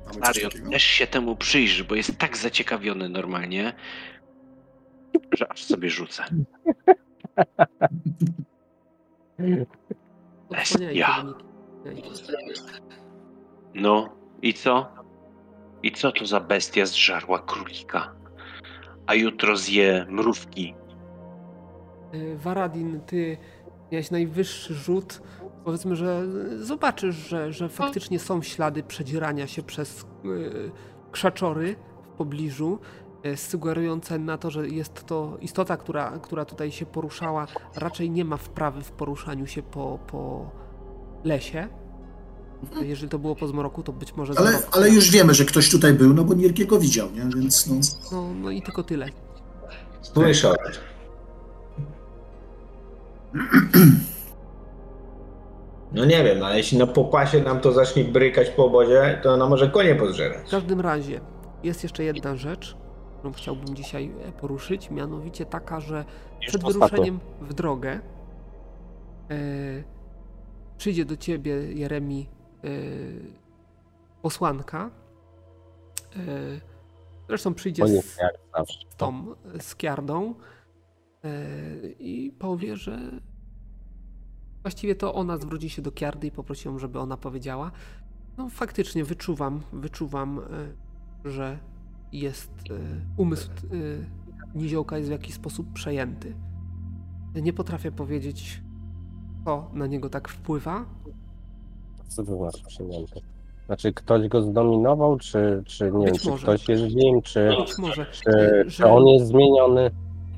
Mamy 0.06 0.20
coś 0.20 0.36
Arion, 0.36 0.50
takiego? 0.50 0.70
też 0.70 0.82
się 0.82 1.06
temu 1.06 1.36
przyjrzyj, 1.36 1.84
bo 1.86 1.94
jest 1.94 2.18
tak 2.18 2.36
zaciekawiony 2.36 3.08
normalnie, 3.08 3.72
że 5.33 5.52
aż 5.52 5.65
sobie 5.65 5.91
rzucę. 5.91 6.25
Wyniki. 11.84 12.12
No, 13.75 14.09
i 14.43 14.55
co? 14.55 14.89
I 15.83 15.93
co 15.93 16.12
to 16.12 16.26
za 16.26 16.41
bestia 16.41 16.86
zżarła 16.86 17.39
królika? 17.39 18.15
A 19.07 19.15
jutro 19.15 19.57
zje 19.57 20.07
mrówki. 20.09 20.75
Waradin, 22.36 23.01
ty 23.01 23.36
miałeś 23.93 24.10
najwyższy 24.10 24.75
rzut. 24.75 25.23
Powiedzmy, 25.65 25.97
że 25.97 26.23
zobaczysz, 26.59 27.17
że, 27.17 27.52
że 27.52 27.68
faktycznie 27.68 28.18
są 28.18 28.43
ślady 28.43 28.83
przedzierania 28.83 29.47
się 29.47 29.62
przez 29.62 30.07
y, 30.25 30.70
krzaczory 31.12 31.76
w 32.02 32.09
pobliżu, 32.09 32.78
sugerujące 33.36 34.18
na 34.18 34.38
to, 34.38 34.50
że 34.50 34.68
jest 34.68 35.06
to 35.06 35.36
istota, 35.40 35.76
która, 35.76 36.18
która 36.22 36.44
tutaj 36.44 36.72
się 36.72 36.86
poruszała, 36.86 37.46
raczej 37.76 38.10
nie 38.10 38.24
ma 38.24 38.36
wprawy 38.36 38.82
w 38.82 38.90
poruszaniu 38.90 39.46
się 39.46 39.62
po, 39.62 39.98
po 40.06 40.50
lesie. 41.24 41.68
Jeżeli 42.82 43.08
to 43.08 43.18
było 43.18 43.36
po 43.36 43.46
zmroku, 43.48 43.82
to 43.82 43.92
być 43.92 44.14
może 44.16 44.32
Ale, 44.36 44.50
zmrok. 44.52 44.76
ale 44.76 44.90
już 44.90 45.10
wiemy, 45.10 45.34
że 45.34 45.44
ktoś 45.44 45.70
tutaj 45.70 45.92
był, 45.94 46.14
no 46.14 46.24
bo 46.24 46.34
Nierkie 46.34 46.66
go 46.66 46.78
widział, 46.78 47.10
nie? 47.10 47.22
Więc 47.36 47.66
no, 47.66 47.74
No, 48.12 48.34
no 48.34 48.50
i 48.50 48.62
tylko 48.62 48.82
tyle. 48.82 49.08
Słyszał. 50.02 50.54
No 55.92 56.04
nie 56.04 56.24
wiem, 56.24 56.42
ale 56.44 56.56
jeśli 56.56 56.78
na 56.78 56.86
popasie 56.86 57.40
nam 57.42 57.60
to 57.60 57.72
zacznie 57.72 58.04
brykać 58.04 58.50
po 58.50 58.64
obozie, 58.66 59.20
to 59.22 59.32
ona 59.32 59.48
może 59.48 59.68
konie 59.70 59.94
W 59.94 59.98
pozżerać. 59.98 60.50
każdym 60.50 60.80
razie 60.80 61.20
jest 61.62 61.82
jeszcze 61.82 62.04
jedna 62.04 62.36
rzecz, 62.36 62.76
którą 63.24 63.32
chciałbym 63.32 63.76
dzisiaj 63.76 64.12
e, 64.22 64.32
poruszyć, 64.32 64.90
mianowicie 64.90 65.46
taka, 65.46 65.80
że 65.80 66.04
przed 66.40 66.62
wyruszeniem 66.62 67.20
w 67.40 67.54
drogę 67.54 68.00
e, 69.30 69.84
przyjdzie 70.78 71.04
do 71.04 71.16
ciebie, 71.16 71.52
Jeremi, 71.72 72.28
e, 72.64 72.68
posłanka. 74.22 74.90
E, 76.16 76.20
zresztą 77.28 77.54
przyjdzie 77.54 77.88
z, 77.88 78.04
z 78.04 78.96
tą, 78.96 79.34
z 79.60 79.76
Kiardą 79.76 80.34
e, 81.24 81.30
i 81.98 82.32
powie, 82.38 82.76
że 82.76 82.98
właściwie 84.62 84.94
to 84.94 85.14
ona 85.14 85.36
zwróci 85.36 85.70
się 85.70 85.82
do 85.82 85.92
Kiardy 85.92 86.26
i 86.26 86.30
poprosi 86.30 86.68
ją, 86.68 86.78
żeby 86.78 86.98
ona 86.98 87.16
powiedziała. 87.16 87.70
No 88.36 88.48
faktycznie 88.48 89.04
wyczuwam, 89.04 89.62
wyczuwam, 89.72 90.38
e, 91.24 91.30
że 91.30 91.58
jest 92.20 92.51
e, 92.70 92.75
umysł 93.17 93.51
e, 93.51 94.55
Niziołka 94.59 94.97
jest 94.99 95.09
w 95.09 95.12
jakiś 95.12 95.34
sposób 95.34 95.73
przejęty. 95.73 96.34
Nie 97.34 97.52
potrafię 97.52 97.93
powiedzieć, 97.93 98.62
co 99.44 99.70
na 99.73 99.86
niego 99.86 100.09
tak 100.09 100.28
wpływa. 100.28 100.84
Co 102.09 102.25
to 102.25 102.36
znaczy 102.36 102.65
przyjęty? 102.67 103.20
Znaczy 103.67 103.93
ktoś 103.93 104.28
go 104.28 104.43
zdominował, 104.43 105.17
czy, 105.18 105.62
czy 105.67 105.84
nie 105.84 105.91
Być 105.91 106.07
wiem, 106.07 106.15
czy 106.15 106.28
może. 106.28 106.43
ktoś 106.43 106.68
jest 106.68 106.83
w 106.84 106.94
nim, 106.94 107.23
czy, 107.23 107.49
Być 107.60 107.78
może, 107.78 108.07
czy, 108.07 108.31
e, 108.31 108.65
czy 108.65 108.86
on 108.86 109.07
jest 109.07 109.26
zmieniony? 109.26 109.91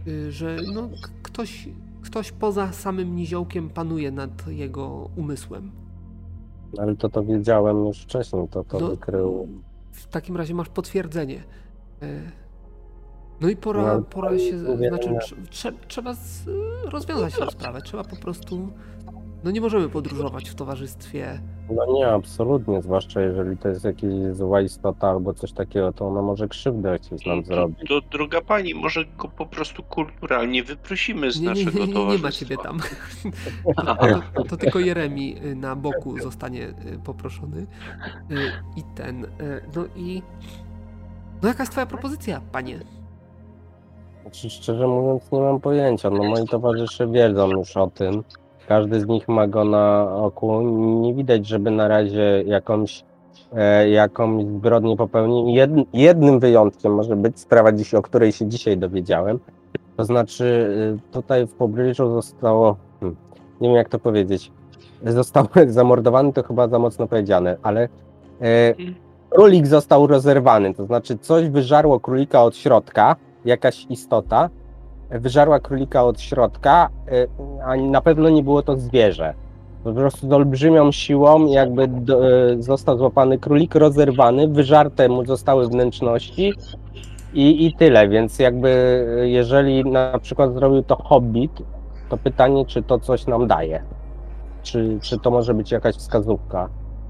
y, 0.07 0.33
że 0.33 0.57
no, 0.75 0.89
ktoś, 1.23 1.69
ktoś 2.03 2.33
poza 2.33 2.73
samym 2.73 3.17
Niziołkiem 3.17 3.71
panuje 3.71 4.11
nad 4.11 4.47
jego 4.49 5.11
umysłem. 5.17 5.71
Ale 6.79 6.97
to 6.97 7.09
to 7.09 7.23
wiedziałem 7.25 7.85
już 7.87 7.99
wcześniej, 8.03 8.49
to 8.49 8.65
to 8.65 8.81
No, 8.81 8.89
wykrył. 8.89 9.49
W 9.93 10.07
takim 10.07 10.37
razie 10.37 10.55
masz 10.55 10.69
potwierdzenie. 10.69 11.43
E, 12.03 12.07
No 13.41 13.49
i 13.49 13.57
pora, 13.57 13.83
No, 13.97 14.03
pora 14.03 14.39
się, 14.39 14.53
mówię, 14.57 14.89
znaczy 14.89 15.09
trze- 15.51 15.73
trzeba 15.89 16.15
z, 16.15 16.45
rozwiązać 16.93 17.35
tę 17.39 17.51
sprawę. 17.51 17.83
Trzeba 17.83 18.05
po 18.05 18.17
prostu, 18.17 18.69
no 19.45 19.51
nie 19.51 19.61
możemy 19.61 19.89
podróżować 19.89 20.51
w 20.51 20.55
towarzystwie. 20.55 21.41
No 21.71 21.87
nie, 21.95 22.09
absolutnie, 22.09 22.83
zwłaszcza 22.83 23.21
jeżeli 23.21 23.57
to 23.57 23.69
jest 23.69 23.85
jakaś 23.85 24.11
zła 24.33 24.61
istota 24.61 25.09
albo 25.09 25.35
coś 25.35 25.53
takiego, 25.53 25.93
to 25.93 26.09
ona 26.09 26.23
może 26.23 26.49
krzywdę 26.49 26.99
chcieć 26.99 27.27
nam 27.27 27.43
To, 27.43 27.47
zrobić. 27.47 27.89
to 27.89 28.01
droga 28.01 28.41
pani, 28.41 28.75
może 28.75 29.05
go 29.19 29.29
po 29.29 29.47
prostu 29.47 29.83
kulturalnie 29.83 30.63
wyprosimy 30.65 31.33
z 31.33 31.41
Nie, 31.41 31.49
naszego 31.49 31.71
nie, 31.71 31.87
nie, 31.87 31.87
nie 31.87 31.95
ma 31.95 32.01
towarzystwa. 32.07 32.31
ciebie 32.45 32.57
tam. 32.63 32.79
To, 33.87 34.43
to, 34.43 34.49
to 34.49 34.57
tylko 34.57 34.79
Jeremi 34.79 35.37
y, 35.45 35.55
na 35.57 35.77
boku 35.77 36.19
zostanie 36.21 36.69
y, 36.69 36.99
poproszony. 37.05 37.61
Y, 37.61 38.37
I 38.77 38.83
ten, 38.95 39.27
no 39.77 39.85
i... 39.97 40.23
No 41.47 41.51
jaka 41.51 41.63
jest 41.63 41.73
twoja 41.73 41.87
propozycja, 41.87 42.41
panie? 42.53 42.79
Znaczy, 44.23 44.51
szczerze 44.51 44.87
mówiąc, 44.87 45.33
nie 45.33 45.41
mam 45.41 45.61
pojęcia. 45.61 46.11
No 46.11 46.25
moi 46.25 46.49
towarzysze 46.49 47.07
wiedzą 47.07 47.51
już 47.51 47.77
o 47.77 47.87
tym. 47.87 48.25
Każdy 48.69 49.01
z 49.01 49.07
nich 49.07 49.29
ma 49.29 49.47
go 49.47 49.65
na 49.65 50.15
oku. 50.17 50.63
Nie 51.01 51.15
widać, 51.15 51.47
żeby 51.47 51.71
na 51.71 51.89
razie 51.89 52.43
jakąś, 52.47 53.05
e, 53.53 53.89
jakąś 53.89 54.45
zbrodnię 54.45 54.97
popełnił. 54.97 55.49
Jed, 55.49 55.71
jednym 55.93 56.41
wyjątkiem 56.41 56.95
może 56.95 57.17
być 57.17 57.41
sprawa, 57.41 57.73
dziś, 57.73 57.95
o 57.95 58.03
której 58.03 58.33
się 58.33 58.47
dzisiaj 58.47 58.79
dowiedziałem. 58.79 59.39
To 59.97 60.05
znaczy, 60.05 60.45
y, 60.45 61.13
tutaj 61.13 61.47
w 61.47 61.53
pobliżu 61.53 62.15
zostało, 62.15 62.77
hmm, 63.01 63.17
nie 63.61 63.69
wiem 63.69 63.77
jak 63.77 63.89
to 63.89 63.99
powiedzieć, 63.99 64.53
został 65.05 65.47
zamordowany, 65.67 66.33
to 66.33 66.43
chyba 66.43 66.69
za 66.69 66.79
mocno 66.79 67.07
powiedziane, 67.07 67.57
ale 67.63 67.89
e, 68.43 68.75
królik 69.37 69.67
został 69.67 70.07
rozerwany. 70.07 70.75
To 70.75 70.87
znaczy, 70.87 71.19
coś 71.19 71.49
wyżarło 71.49 72.01
królika 72.01 72.43
od 72.43 72.57
środka 72.57 73.17
jakaś 73.45 73.87
istota 73.91 74.51
wyżarła 75.11 75.61
królika 75.61 76.05
od 76.05 76.21
środka, 76.21 76.89
y, 77.13 77.29
a 77.65 77.77
na 77.77 78.01
pewno 78.01 78.29
nie 78.29 78.43
było 78.43 78.63
to 78.63 78.77
zwierzę. 78.77 79.35
Po 79.85 79.93
prostu 79.93 80.29
z 80.29 80.33
olbrzymią 80.33 80.93
siłą 80.93 81.47
jakby 81.47 81.89
do, 81.89 82.31
y, 82.51 82.63
został 82.63 82.99
złapany 82.99 83.39
królik, 83.39 83.75
rozerwany, 83.75 84.49
wyżarte 84.49 85.09
mu 85.09 85.25
zostały 85.25 85.69
wnętrzności 85.69 86.53
i, 87.35 87.67
i 87.67 87.73
tyle, 87.73 88.09
więc 88.09 88.39
jakby 88.39 88.69
y, 89.23 89.29
jeżeli 89.29 89.85
na 89.85 90.19
przykład 90.19 90.55
zrobił 90.55 90.83
to 90.83 90.97
hobbit, 90.97 91.63
to 92.09 92.17
pytanie, 92.17 92.67
czy 92.67 92.83
to 92.83 92.99
coś 92.99 93.27
nam 93.27 93.47
daje? 93.47 93.83
Czy, 94.63 94.99
czy 95.03 95.19
to 95.19 95.31
może 95.31 95.55
być 95.55 95.73
jakaś 95.73 95.97
wskazówka, 95.97 96.69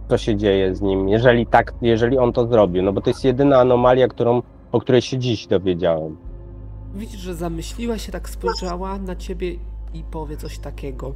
co 0.08 0.18
się 0.18 0.36
dzieje 0.36 0.74
z 0.74 0.80
nim, 0.80 1.08
jeżeli 1.08 1.46
tak, 1.46 1.74
jeżeli 1.82 2.18
on 2.18 2.32
to 2.32 2.46
zrobił, 2.46 2.82
no 2.82 2.92
bo 2.92 3.00
to 3.00 3.10
jest 3.10 3.24
jedyna 3.24 3.60
anomalia, 3.60 4.08
którą, 4.08 4.42
o 4.72 4.80
której 4.80 5.02
się 5.02 5.18
dziś 5.18 5.46
dowiedziałem. 5.46 6.16
Widzisz, 6.94 7.20
że 7.20 7.34
zamyśliła 7.34 7.98
się, 7.98 8.12
tak 8.12 8.28
spojrzała 8.28 8.98
na 8.98 9.16
ciebie 9.16 9.52
i 9.94 10.04
powie 10.10 10.36
coś 10.36 10.58
takiego. 10.58 11.14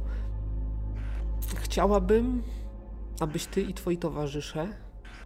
Chciałabym, 1.55 2.41
abyś 3.19 3.45
ty 3.45 3.61
i 3.61 3.73
twoi 3.73 3.97
towarzysze 3.97 4.67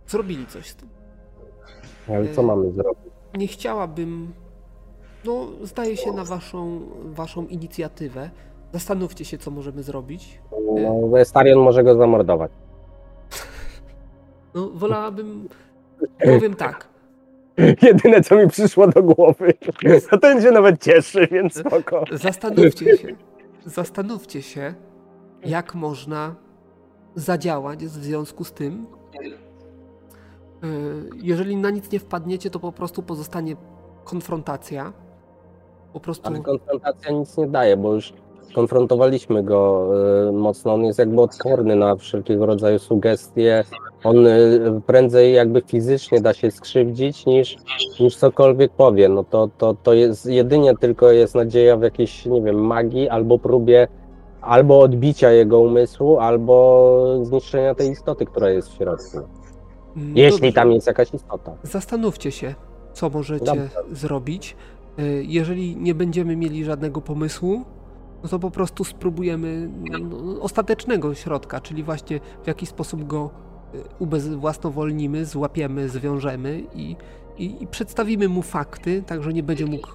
zrobili 0.07 0.45
coś 0.45 0.67
z 0.69 0.75
tym. 0.75 0.89
Ale 2.09 2.33
co 2.33 2.41
Y, 2.41 2.45
mamy 2.45 2.71
zrobić? 2.71 3.13
Nie 3.37 3.47
chciałabym. 3.47 4.33
No, 5.25 5.47
zdaje 5.63 5.97
się 5.97 6.11
na 6.11 6.23
waszą, 6.23 6.79
waszą 7.05 7.45
inicjatywę. 7.47 8.29
Zastanówcie 8.73 9.25
się, 9.25 9.37
co 9.37 9.51
możemy 9.51 9.83
zrobić. 9.83 10.39
No, 10.75 11.25
Starion 11.25 11.59
może 11.59 11.83
go 11.83 11.95
zamordować. 11.95 12.51
No, 14.55 14.69
wolałabym. 14.69 15.49
Powiem 16.23 16.55
tak. 16.55 16.87
Jedyne, 17.81 18.21
co 18.21 18.35
mi 18.35 18.47
przyszło 18.47 18.87
do 18.87 19.03
głowy. 19.03 19.53
To 20.09 20.17
ten 20.17 20.41
się 20.41 20.51
nawet 20.51 20.83
cieszy, 20.83 21.27
więc 21.31 21.59
spoko. 21.59 22.03
Zastanówcie 22.11 22.97
się. 22.97 23.07
Zastanówcie 23.65 24.41
się, 24.41 24.73
jak 25.45 25.75
można 25.75 26.35
zadziałać 27.15 27.85
w 27.85 27.89
związku 27.89 28.43
z 28.43 28.53
tym. 28.53 28.87
Yy, 30.63 31.09
Jeżeli 31.15 31.55
na 31.57 31.69
nic 31.69 31.91
nie 31.91 31.99
wpadniecie, 31.99 32.49
to 32.49 32.59
po 32.59 32.71
prostu 32.71 33.03
pozostanie 33.03 33.55
konfrontacja. 34.03 34.93
Po 35.93 35.99
prostu. 35.99 36.27
Ale 36.27 36.39
konfrontacja 36.39 37.11
nic 37.11 37.37
nie 37.37 37.47
daje, 37.47 37.77
bo 37.77 37.93
już 37.93 38.13
konfrontowaliśmy 38.55 39.43
go 39.43 39.89
y, 40.29 40.31
mocno. 40.31 40.73
On 40.73 40.83
jest 40.85 40.99
jakby 40.99 41.21
odporny 41.21 41.75
na 41.75 41.95
wszelkiego 41.95 42.45
rodzaju 42.45 42.79
sugestie. 42.79 43.63
On 44.03 44.27
y, 44.27 44.81
prędzej 44.87 45.33
jakby 45.33 45.61
fizycznie 45.61 46.21
da 46.21 46.33
się 46.33 46.51
skrzywdzić 46.51 47.25
niż, 47.25 47.57
niż 47.99 48.15
cokolwiek 48.17 48.71
powie. 48.71 49.09
No 49.09 49.23
to, 49.23 49.49
to, 49.57 49.75
to 49.83 49.93
jest 49.93 50.25
jedynie 50.25 50.77
tylko 50.77 51.11
jest 51.11 51.35
nadzieja 51.35 51.77
w 51.77 51.81
jakiejś, 51.81 52.25
nie 52.25 52.41
wiem, 52.41 52.55
magii 52.65 53.09
albo 53.09 53.39
próbie 53.39 53.87
albo 54.41 54.79
odbicia 54.79 55.31
jego 55.31 55.59
umysłu, 55.59 56.19
albo 56.19 57.19
zniszczenia 57.23 57.75
tej 57.75 57.89
istoty, 57.89 58.25
która 58.25 58.49
jest 58.49 58.69
w 58.69 58.77
środku. 58.77 59.17
Mm, 59.97 60.17
Jeśli 60.17 60.39
dobrze. 60.39 60.53
tam 60.53 60.71
jest 60.71 60.87
jakaś 60.87 61.13
istota. 61.13 61.51
Zastanówcie 61.63 62.31
się, 62.31 62.55
co 62.93 63.09
możecie 63.09 63.45
Dobrze. 63.45 63.69
zrobić. 63.91 64.55
Y, 64.99 65.23
Jeżeli 65.27 65.77
nie 65.77 65.95
będziemy 65.95 66.35
mieli 66.35 66.65
żadnego 66.65 67.01
pomysłu, 67.01 67.61
no 68.25 68.29
to 68.29 68.39
po 68.39 68.51
prostu 68.51 68.83
spróbujemy 68.83 69.69
no, 69.99 70.41
ostatecznego 70.41 71.15
środka, 71.15 71.61
czyli 71.61 71.83
właśnie 71.83 72.19
w 72.43 72.47
jaki 72.47 72.65
sposób 72.65 73.07
go 73.07 73.29
y, 73.75 73.83
ubezwłasnowolnimy, 73.99 75.25
złapiemy, 75.25 75.89
zwiążemy 75.89 76.63
i, 76.73 76.95
i, 77.37 77.63
i 77.63 77.67
przedstawimy 77.67 78.29
mu 78.29 78.41
fakty, 78.41 79.03
tak 79.03 79.23
że 79.23 79.33
nie 79.33 79.43
będzie 79.43 79.65
mógł 79.65 79.87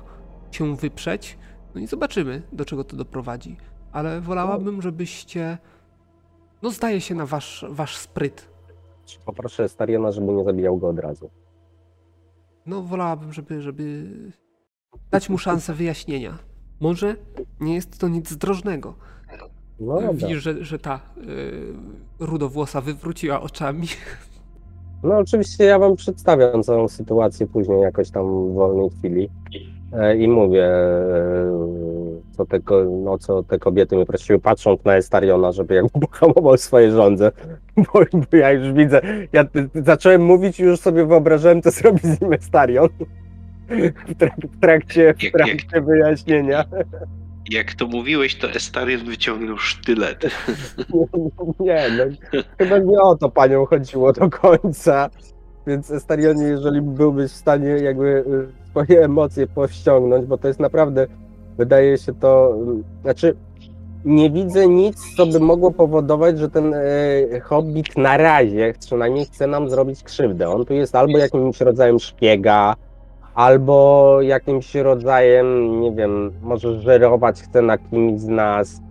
się 0.51 0.77
wyprzeć. 0.77 1.39
No 1.75 1.81
i 1.81 1.87
zobaczymy, 1.87 2.43
do 2.53 2.65
czego 2.65 2.85
to 2.85 2.97
doprowadzi. 2.97 3.57
Ale 3.93 4.21
wolałabym, 4.21 4.83
żebyście 4.83 5.59
No 6.63 6.71
zdaje 6.71 7.01
się 7.01 7.15
na 7.15 7.27
wasz, 7.27 7.65
wasz 7.69 7.97
spryt. 7.97 8.51
Poproszę 9.25 9.69
Stariona, 9.69 10.13
żeby 10.13 10.33
nie 10.33 10.45
zabijał 10.45 10.79
go 10.79 10.89
od 10.89 10.99
razu. 10.99 11.31
No 12.67 12.83
wolałabym, 12.83 13.33
żeby, 13.33 13.63
żeby 13.63 14.07
dać 15.11 15.29
mu 15.29 15.39
szansę 15.39 15.75
wyjaśnienia. 15.75 16.50
Może 16.81 17.17
nie 17.61 17.75
jest 17.75 17.99
to 17.99 18.09
nic 18.09 18.31
zdrożnego. 18.31 18.95
No. 19.81 20.15
Widzisz, 20.15 20.43
że, 20.43 20.65
że 20.65 20.79
ta 20.79 21.01
y, 21.19 21.73
rudowłosa 22.21 22.81
wywróciła 22.81 23.41
oczami. 23.41 23.87
No 25.03 25.19
oczywiście 25.19 25.65
ja 25.65 25.79
wam 25.79 25.97
przedstawiam 25.97 26.63
całą 26.63 26.89
sytuację 26.89 27.47
później 27.47 27.81
jakoś 27.81 28.11
tam 28.11 28.51
w 28.51 28.55
wolnej 28.55 28.91
chwili 28.91 29.29
e, 29.93 30.17
i 30.17 30.29
mówię, 30.29 30.65
e, 30.65 31.53
co 32.33 32.47
te, 32.47 32.61
no, 33.05 33.19
co 33.19 33.43
te 33.43 33.59
kobiety 33.59 33.97
mnie 33.97 34.07
prosiły, 34.07 34.39
patrząc 34.39 34.85
na 34.85 34.97
Estariona, 34.97 35.53
żeby 35.53 35.75
jakby 35.75 36.01
pohamował 36.07 36.57
swoje 36.57 36.91
żądze, 36.91 37.33
bo, 37.77 38.01
bo 38.31 38.37
ja 38.37 38.53
już 38.53 38.73
widzę, 38.73 39.01
ja 39.33 39.45
zacząłem 39.75 40.25
mówić 40.25 40.61
i 40.61 40.63
już 40.63 40.81
sobie 40.81 41.07
wyobrażałem, 41.07 41.63
co 41.63 41.71
zrobi 41.71 42.01
z 42.03 42.21
nim 42.21 42.33
Estarion 42.33 42.89
w, 43.71 44.15
trak- 44.15 44.49
w 44.53 44.61
trakcie, 44.61 45.15
w 45.15 45.23
Jak- 45.23 45.33
trakcie 45.33 45.81
wyjaśnienia. 45.81 46.65
Jak 47.51 47.75
to 47.75 47.87
mówiłeś, 47.87 48.37
to 48.39 48.51
Estarion 48.51 49.05
wyciągnął 49.05 49.59
sztylet. 49.59 50.25
Nie, 51.61 51.83
no, 51.99 52.05
chyba 52.59 52.79
nie 52.79 53.01
o 53.01 53.17
to 53.17 53.29
panią 53.31 53.67
chodziło 53.67 54.13
do 54.13 54.31
końca. 54.31 55.11
Więc 55.67 55.91
Estarionie, 55.91 56.45
jeżeli 56.45 56.83
byłbyś 56.83 57.31
w 57.33 57.37
stanie 57.37 57.69
jakby 57.69 58.25
y, 58.67 58.71
swoje 58.71 59.05
emocje 59.05 59.47
powściągnąć, 59.47 60.27
bo 60.27 60.39
to 60.39 60.49
jest 60.49 60.61
naprawdę, 60.61 61.07
wydaje 61.59 61.99
się 61.99 62.15
to, 62.15 62.57
y, 62.79 63.03
znaczy 63.03 63.37
nie 64.05 64.31
widzę 64.31 64.69
nic, 64.69 64.97
co 65.17 65.27
by 65.27 65.41
mogło 65.41 65.71
powodować, 65.71 66.39
że 66.39 66.49
ten 66.51 66.75
e, 66.75 67.41
hobbit 67.41 67.97
na 67.97 68.17
razie 68.17 68.75
przynajmniej 68.81 69.25
chce 69.25 69.47
nam 69.47 69.71
zrobić 69.71 70.03
krzywdę. 70.03 70.49
On 70.49 70.65
tu 70.65 70.75
jest 70.75 70.95
albo 70.97 71.19
jakimś 71.19 71.61
rodzajem 71.61 71.99
szpiega, 71.99 72.77
albo 73.41 74.19
jakimś 74.23 74.75
rodzajem, 74.75 75.81
nie 75.81 75.93
wiem, 75.93 76.33
może 76.43 76.81
żerować 76.81 77.43
chce 77.43 77.63
na 77.63 77.79
kimś 77.79 78.21
z 78.21 78.29
nas. 78.29 78.83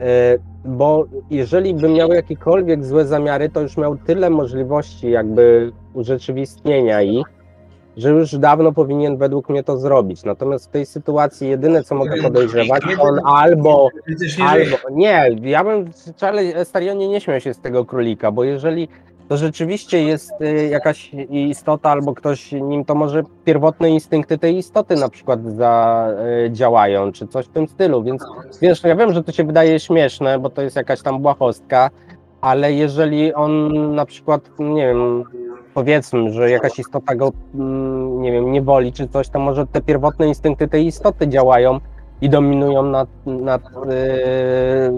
E, 0.00 0.38
bo 0.64 1.04
jeżeli 1.30 1.74
by 1.74 1.88
miał 1.88 2.12
jakiekolwiek 2.12 2.84
złe 2.84 3.06
zamiary, 3.06 3.48
to 3.48 3.60
już 3.60 3.76
miał 3.76 3.96
tyle 3.96 4.30
możliwości 4.30 5.10
jakby 5.10 5.72
urzeczywistnienia 5.94 7.02
ich, 7.02 7.26
że 7.96 8.10
już 8.10 8.38
dawno 8.38 8.72
powinien 8.72 9.16
według 9.16 9.48
mnie 9.48 9.62
to 9.62 9.78
zrobić. 9.78 10.24
Natomiast 10.24 10.66
w 10.66 10.70
tej 10.70 10.86
sytuacji 10.86 11.48
jedyne 11.48 11.82
co 11.82 11.94
mogę 11.94 12.22
podejrzewać, 12.22 12.82
to 12.96 13.02
on 13.02 13.20
albo. 13.24 13.88
Albo 14.46 14.76
nie, 14.90 15.36
ja 15.42 15.64
bym 15.64 15.92
w 15.92 16.20
Charlie 16.20 16.64
Starionie 16.64 17.08
nie 17.08 17.20
śmiał 17.20 17.40
się 17.40 17.54
z 17.54 17.60
tego 17.60 17.84
królika, 17.84 18.32
bo 18.32 18.44
jeżeli 18.44 18.88
to 19.28 19.36
rzeczywiście 19.36 20.02
jest 20.02 20.32
y, 20.40 20.68
jakaś 20.68 21.10
istota 21.30 21.90
albo 21.90 22.14
ktoś 22.14 22.52
nim, 22.52 22.84
to 22.84 22.94
może 22.94 23.22
pierwotne 23.44 23.90
instynkty 23.90 24.38
tej 24.38 24.56
istoty 24.56 24.96
na 24.96 25.08
przykład 25.08 25.40
zadziałają, 25.44 27.12
czy 27.12 27.26
coś 27.26 27.46
w 27.46 27.48
tym 27.48 27.68
stylu, 27.68 28.02
więc 28.02 28.24
wiesz, 28.62 28.84
ja 28.84 28.96
wiem, 28.96 29.12
że 29.12 29.22
to 29.22 29.32
się 29.32 29.44
wydaje 29.44 29.80
śmieszne, 29.80 30.38
bo 30.38 30.50
to 30.50 30.62
jest 30.62 30.76
jakaś 30.76 31.02
tam 31.02 31.18
błahostka, 31.22 31.90
ale 32.40 32.72
jeżeli 32.72 33.34
on 33.34 33.94
na 33.94 34.06
przykład, 34.06 34.50
nie 34.58 34.86
wiem, 34.86 35.24
powiedzmy, 35.74 36.32
że 36.32 36.50
jakaś 36.50 36.78
istota 36.78 37.14
go, 37.14 37.32
mm, 37.54 38.22
nie 38.22 38.32
wiem, 38.32 38.52
nie 38.52 38.62
woli 38.62 38.92
czy 38.92 39.08
coś, 39.08 39.28
to 39.28 39.38
może 39.38 39.66
te 39.66 39.80
pierwotne 39.80 40.28
instynkty 40.28 40.68
tej 40.68 40.86
istoty 40.86 41.28
działają 41.28 41.80
i 42.20 42.30
dominują 42.30 42.82
nad, 42.82 43.08
nad 43.26 43.62
yy, 43.62 44.92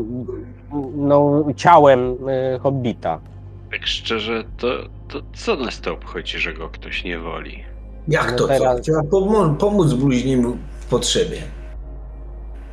no, 0.96 1.44
ciałem 1.56 2.16
hobbita. 2.60 3.20
Tak 3.70 3.86
szczerze, 3.86 4.44
to, 4.58 4.68
to 5.08 5.18
co 5.36 5.56
nas 5.56 5.80
to 5.80 5.92
obchodzi, 5.92 6.38
że 6.38 6.54
go 6.54 6.68
ktoś 6.68 7.04
nie 7.04 7.18
woli? 7.18 7.64
Jak 8.08 8.30
No 8.32 8.36
to? 8.38 8.48
teraz- 8.48 8.76
co? 8.76 8.82
Trzeba 8.82 9.02
pomóc 9.58 9.92
bluźniemu 9.92 10.56
w 10.80 10.86
potrzebie. 10.86 11.36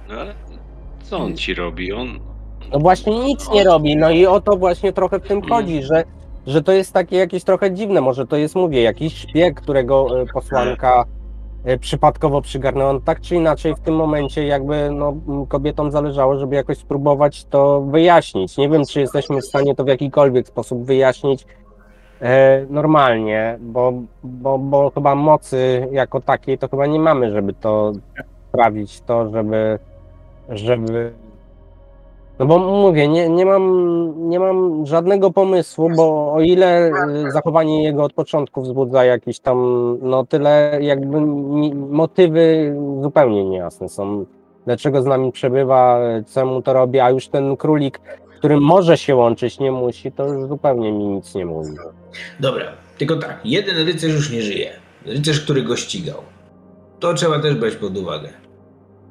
No 0.09 0.15
ale 0.15 0.35
co 1.03 1.17
on 1.17 1.37
ci 1.37 1.53
robi? 1.53 1.93
On, 1.93 2.19
No 2.71 2.79
właśnie 2.79 3.19
nic 3.19 3.49
nie 3.51 3.63
robi, 3.63 3.95
no 3.97 4.11
i 4.11 4.25
o 4.25 4.41
to 4.41 4.57
właśnie 4.57 4.93
trochę 4.93 5.19
w 5.19 5.27
tym 5.27 5.41
chodzi, 5.41 5.83
że, 5.83 6.03
że 6.47 6.63
to 6.63 6.71
jest 6.71 6.93
takie 6.93 7.17
jakieś 7.17 7.43
trochę 7.43 7.73
dziwne, 7.73 8.01
może 8.01 8.27
to 8.27 8.35
jest, 8.37 8.55
mówię, 8.55 8.81
jakiś 8.81 9.17
szpieg, 9.17 9.61
którego 9.61 10.21
e, 10.21 10.25
posłanka 10.33 11.03
przypadkowo 11.79 12.41
przygarnęła, 12.41 12.93
no 12.93 12.99
tak 12.99 13.21
czy 13.21 13.35
inaczej 13.35 13.75
w 13.75 13.79
tym 13.79 13.95
momencie 13.95 14.47
jakby 14.47 14.89
no, 14.91 15.15
kobietom 15.47 15.91
zależało, 15.91 16.39
żeby 16.39 16.55
jakoś 16.55 16.77
spróbować 16.77 17.45
to 17.45 17.81
wyjaśnić. 17.81 18.57
Nie 18.57 18.69
wiem, 18.69 18.85
czy 18.85 18.99
jesteśmy 18.99 19.41
w 19.41 19.45
stanie 19.45 19.75
to 19.75 19.83
w 19.83 19.87
jakikolwiek 19.87 20.47
sposób 20.47 20.85
wyjaśnić 20.85 21.45
e, 22.21 22.65
normalnie, 22.69 23.57
bo, 23.61 23.93
bo, 24.23 24.57
bo 24.57 24.89
chyba 24.89 25.15
mocy 25.15 25.87
jako 25.91 26.21
takiej 26.21 26.57
to 26.57 26.67
chyba 26.67 26.85
nie 26.85 26.99
mamy, 26.99 27.31
żeby 27.31 27.53
to 27.53 27.93
sprawić 28.49 29.01
to, 29.01 29.29
żeby 29.29 29.79
żeby 30.49 31.13
no 32.39 32.45
bo 32.45 32.59
mówię, 32.59 33.07
nie, 33.07 33.29
nie, 33.29 33.45
mam, 33.45 34.13
nie 34.29 34.39
mam 34.39 34.85
żadnego 34.85 35.31
pomysłu, 35.31 35.89
bo 35.95 36.33
o 36.33 36.41
ile 36.41 36.91
y, 37.27 37.31
zachowanie 37.31 37.83
jego 37.83 38.03
od 38.03 38.13
początku 38.13 38.61
wzbudza 38.61 39.05
jakieś 39.05 39.39
tam, 39.39 39.57
no 40.01 40.25
tyle 40.25 40.77
jakby 40.81 41.21
motywy 41.89 42.75
zupełnie 43.01 43.45
niejasne 43.45 43.89
są. 43.89 44.25
Dlaczego 44.65 45.01
z 45.01 45.05
nami 45.05 45.31
przebywa, 45.31 45.99
co 46.25 46.45
mu 46.45 46.61
to 46.61 46.73
robi, 46.73 46.99
a 46.99 47.09
już 47.09 47.27
ten 47.27 47.57
królik, 47.57 47.99
który 48.37 48.59
może 48.59 48.97
się 48.97 49.15
łączyć, 49.15 49.59
nie 49.59 49.71
musi, 49.71 50.11
to 50.11 50.25
już 50.27 50.47
zupełnie 50.47 50.91
mi 50.91 51.05
nic 51.07 51.35
nie 51.35 51.45
mówi. 51.45 51.71
Dobra, 52.39 52.65
tylko 52.97 53.15
tak, 53.15 53.39
jeden 53.45 53.85
rycerz 53.87 54.13
już 54.13 54.31
nie 54.31 54.41
żyje. 54.41 54.69
Rycerz, 55.05 55.41
który 55.43 55.63
go 55.63 55.75
ścigał. 55.75 56.17
To 56.99 57.13
trzeba 57.13 57.39
też 57.39 57.55
brać 57.55 57.75
pod 57.75 57.97
uwagę. 57.97 58.29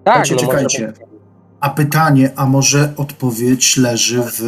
Tak, 0.04 0.24
Czekajcie, 0.24 0.46
no 0.46 0.52
może- 0.52 0.66
czekajcie. 0.68 1.13
A 1.64 1.70
pytanie, 1.70 2.30
a 2.36 2.46
może 2.46 2.92
odpowiedź 2.96 3.76
leży 3.76 4.22
w, 4.22 4.40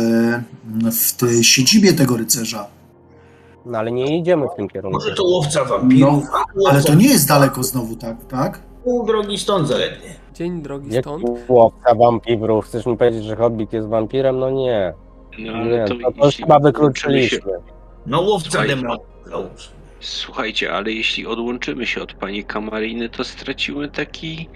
w 0.92 1.12
tej 1.16 1.44
siedzibie 1.44 1.92
tego 1.92 2.16
rycerza? 2.16 2.66
No 3.66 3.78
ale 3.78 3.92
nie 3.92 4.18
idziemy 4.18 4.46
w 4.52 4.56
tym 4.56 4.68
kierunku. 4.68 4.98
Może 4.98 5.14
to 5.14 5.24
łowca 5.24 5.64
wampirów, 5.64 6.24
No, 6.56 6.70
Ale 6.70 6.82
to 6.82 6.94
nie 6.94 7.08
jest 7.08 7.28
daleko 7.28 7.62
znowu, 7.62 7.96
tak? 7.96 8.16
tak? 8.28 8.60
pół 8.84 9.06
drogi 9.06 9.38
stąd 9.38 9.68
zaledwie. 9.68 10.08
Dzień 10.34 10.62
drogi 10.62 10.94
Jak 10.94 11.04
stąd. 11.04 11.24
łowca 11.48 11.94
wampirów? 11.94 12.64
Chcesz 12.64 12.86
mi 12.86 12.96
powiedzieć, 12.96 13.24
że 13.24 13.36
Hobbit 13.36 13.72
jest 13.72 13.88
wampirem? 13.88 14.38
No 14.38 14.50
nie. 14.50 14.92
no, 15.38 15.64
Nie, 15.64 15.82
ale 15.82 15.88
to, 15.88 15.94
to, 15.94 16.12
to 16.22 16.30
chyba 16.36 16.58
wykluczyliśmy. 16.58 17.52
No 18.06 18.20
łowca 18.20 18.62
demonów. 18.66 19.00
Słuchajcie, 20.00 20.72
ale 20.72 20.92
jeśli 20.92 21.26
odłączymy 21.26 21.86
się 21.86 22.02
od 22.02 22.12
pani 22.14 22.44
Kamariny, 22.44 23.08
to 23.08 23.24
stracimy 23.24 23.88
taki 23.88 24.48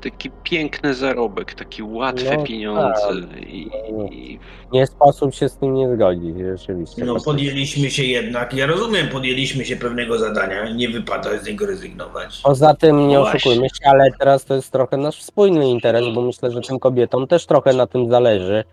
taki 0.00 0.30
piękny 0.42 0.94
zarobek, 0.94 1.54
takie 1.54 1.84
łatwe 1.84 2.36
No 2.36 2.42
pieniądze. 2.44 2.92
tak. 3.32 3.42
I, 3.42 3.70
i 4.10 4.38
Nie 4.72 4.86
sposób 4.86 5.34
się 5.34 5.48
z 5.48 5.56
tym 5.56 5.74
nie 5.74 5.94
zgodzić, 5.94 6.36
rzeczywiście. 6.38 7.04
No 7.04 7.20
podjęliśmy 7.20 7.90
się 7.90 8.04
jednak, 8.04 8.54
ja 8.54 8.66
rozumiem, 8.66 9.08
podjęliśmy 9.08 9.64
się 9.64 9.76
pewnego 9.76 10.18
zadania, 10.18 10.70
nie 10.70 10.88
wypada 10.88 11.38
z 11.38 11.46
niego 11.46 11.66
rezygnować. 11.66 12.40
Poza 12.44 12.74
tym 12.74 13.08
nie 13.08 13.14
No 13.14 13.22
oszukujmy 13.22 13.68
się, 13.68 13.90
ale 13.90 14.10
teraz 14.18 14.44
to 14.44 14.54
jest 14.54 14.72
trochę 14.72 14.96
nasz 14.96 15.20
wspólny 15.20 15.68
interes, 15.68 16.04
bo 16.14 16.22
myślę, 16.22 16.50
że 16.50 16.60
tym 16.60 16.78
kobietom 16.78 17.26
też 17.26 17.46
trochę 17.46 17.72
na 17.72 17.86
tym 17.86 18.10
zależy. 18.10 18.64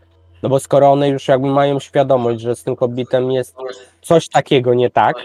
No 0.43 0.49
bo 0.49 0.59
skoro 0.59 0.91
one 0.91 1.09
już 1.09 1.27
jakby 1.27 1.47
mają 1.47 1.79
świadomość, 1.79 2.41
że 2.41 2.55
z 2.55 2.63
tym 2.63 2.75
kobietem 2.75 3.31
jest 3.31 3.55
coś 4.01 4.29
takiego 4.29 4.73
nie 4.73 4.89
tak, 4.89 5.15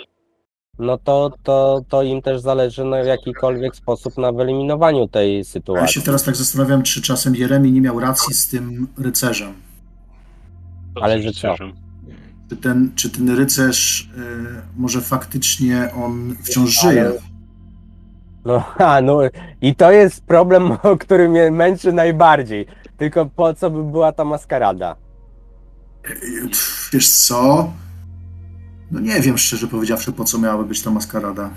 no 0.80 0.98
to, 0.98 1.32
to, 1.42 1.80
to 1.88 2.02
im 2.02 2.22
też 2.22 2.40
zależy 2.40 2.84
na 2.84 3.02
w 3.02 3.06
jakikolwiek 3.06 3.76
sposób 3.76 4.18
na 4.18 4.32
wyeliminowaniu 4.32 5.08
tej 5.08 5.36
Ja 5.36 5.44
się 5.44 5.50
sytuacji. 5.50 6.02
teraz 6.02 6.22
tak 6.24 6.36
zastanawiam, 6.36 6.82
czy 6.82 7.02
czasem 7.02 7.36
Jeremi 7.36 7.72
nie 7.72 7.80
miał 7.80 8.00
racji 8.00 8.34
z 8.34 8.48
tym 8.48 8.88
rycerzem. 8.98 9.52
Ale 10.94 11.22
że 11.22 11.32
co? 11.32 11.54
Czy 12.48 12.56
ten, 12.56 12.92
czy 12.94 13.10
ten 13.10 13.36
rycerz 13.36 14.00
y, 14.00 14.62
może 14.76 15.00
faktycznie 15.00 15.90
on 16.04 16.36
wciąż 16.42 16.80
żyje? 16.80 17.12
No, 18.44 18.64
a, 18.78 19.00
no 19.00 19.18
i 19.62 19.74
to 19.74 19.92
jest 19.92 20.24
problem, 20.24 20.72
o 20.82 20.96
który 20.96 21.28
mnie 21.28 21.50
męczy 21.50 21.92
najbardziej. 21.92 22.66
Tylko 22.96 23.26
po 23.26 23.54
co 23.54 23.70
by 23.70 23.84
była 23.84 24.12
ta 24.12 24.24
maskarada? 24.24 24.96
Y, 26.10 26.48
pff, 26.48 26.90
Wiesz 26.92 27.08
co? 27.10 27.72
No 28.90 29.00
nie 29.00 29.20
wiem 29.20 29.38
szczerze 29.38 29.66
powiedziawszy, 29.66 30.12
po 30.12 30.24
co 30.24 30.38
miałaby 30.38 30.64
być 30.64 30.82
ta 30.82 30.90
maskarada. 30.90 31.50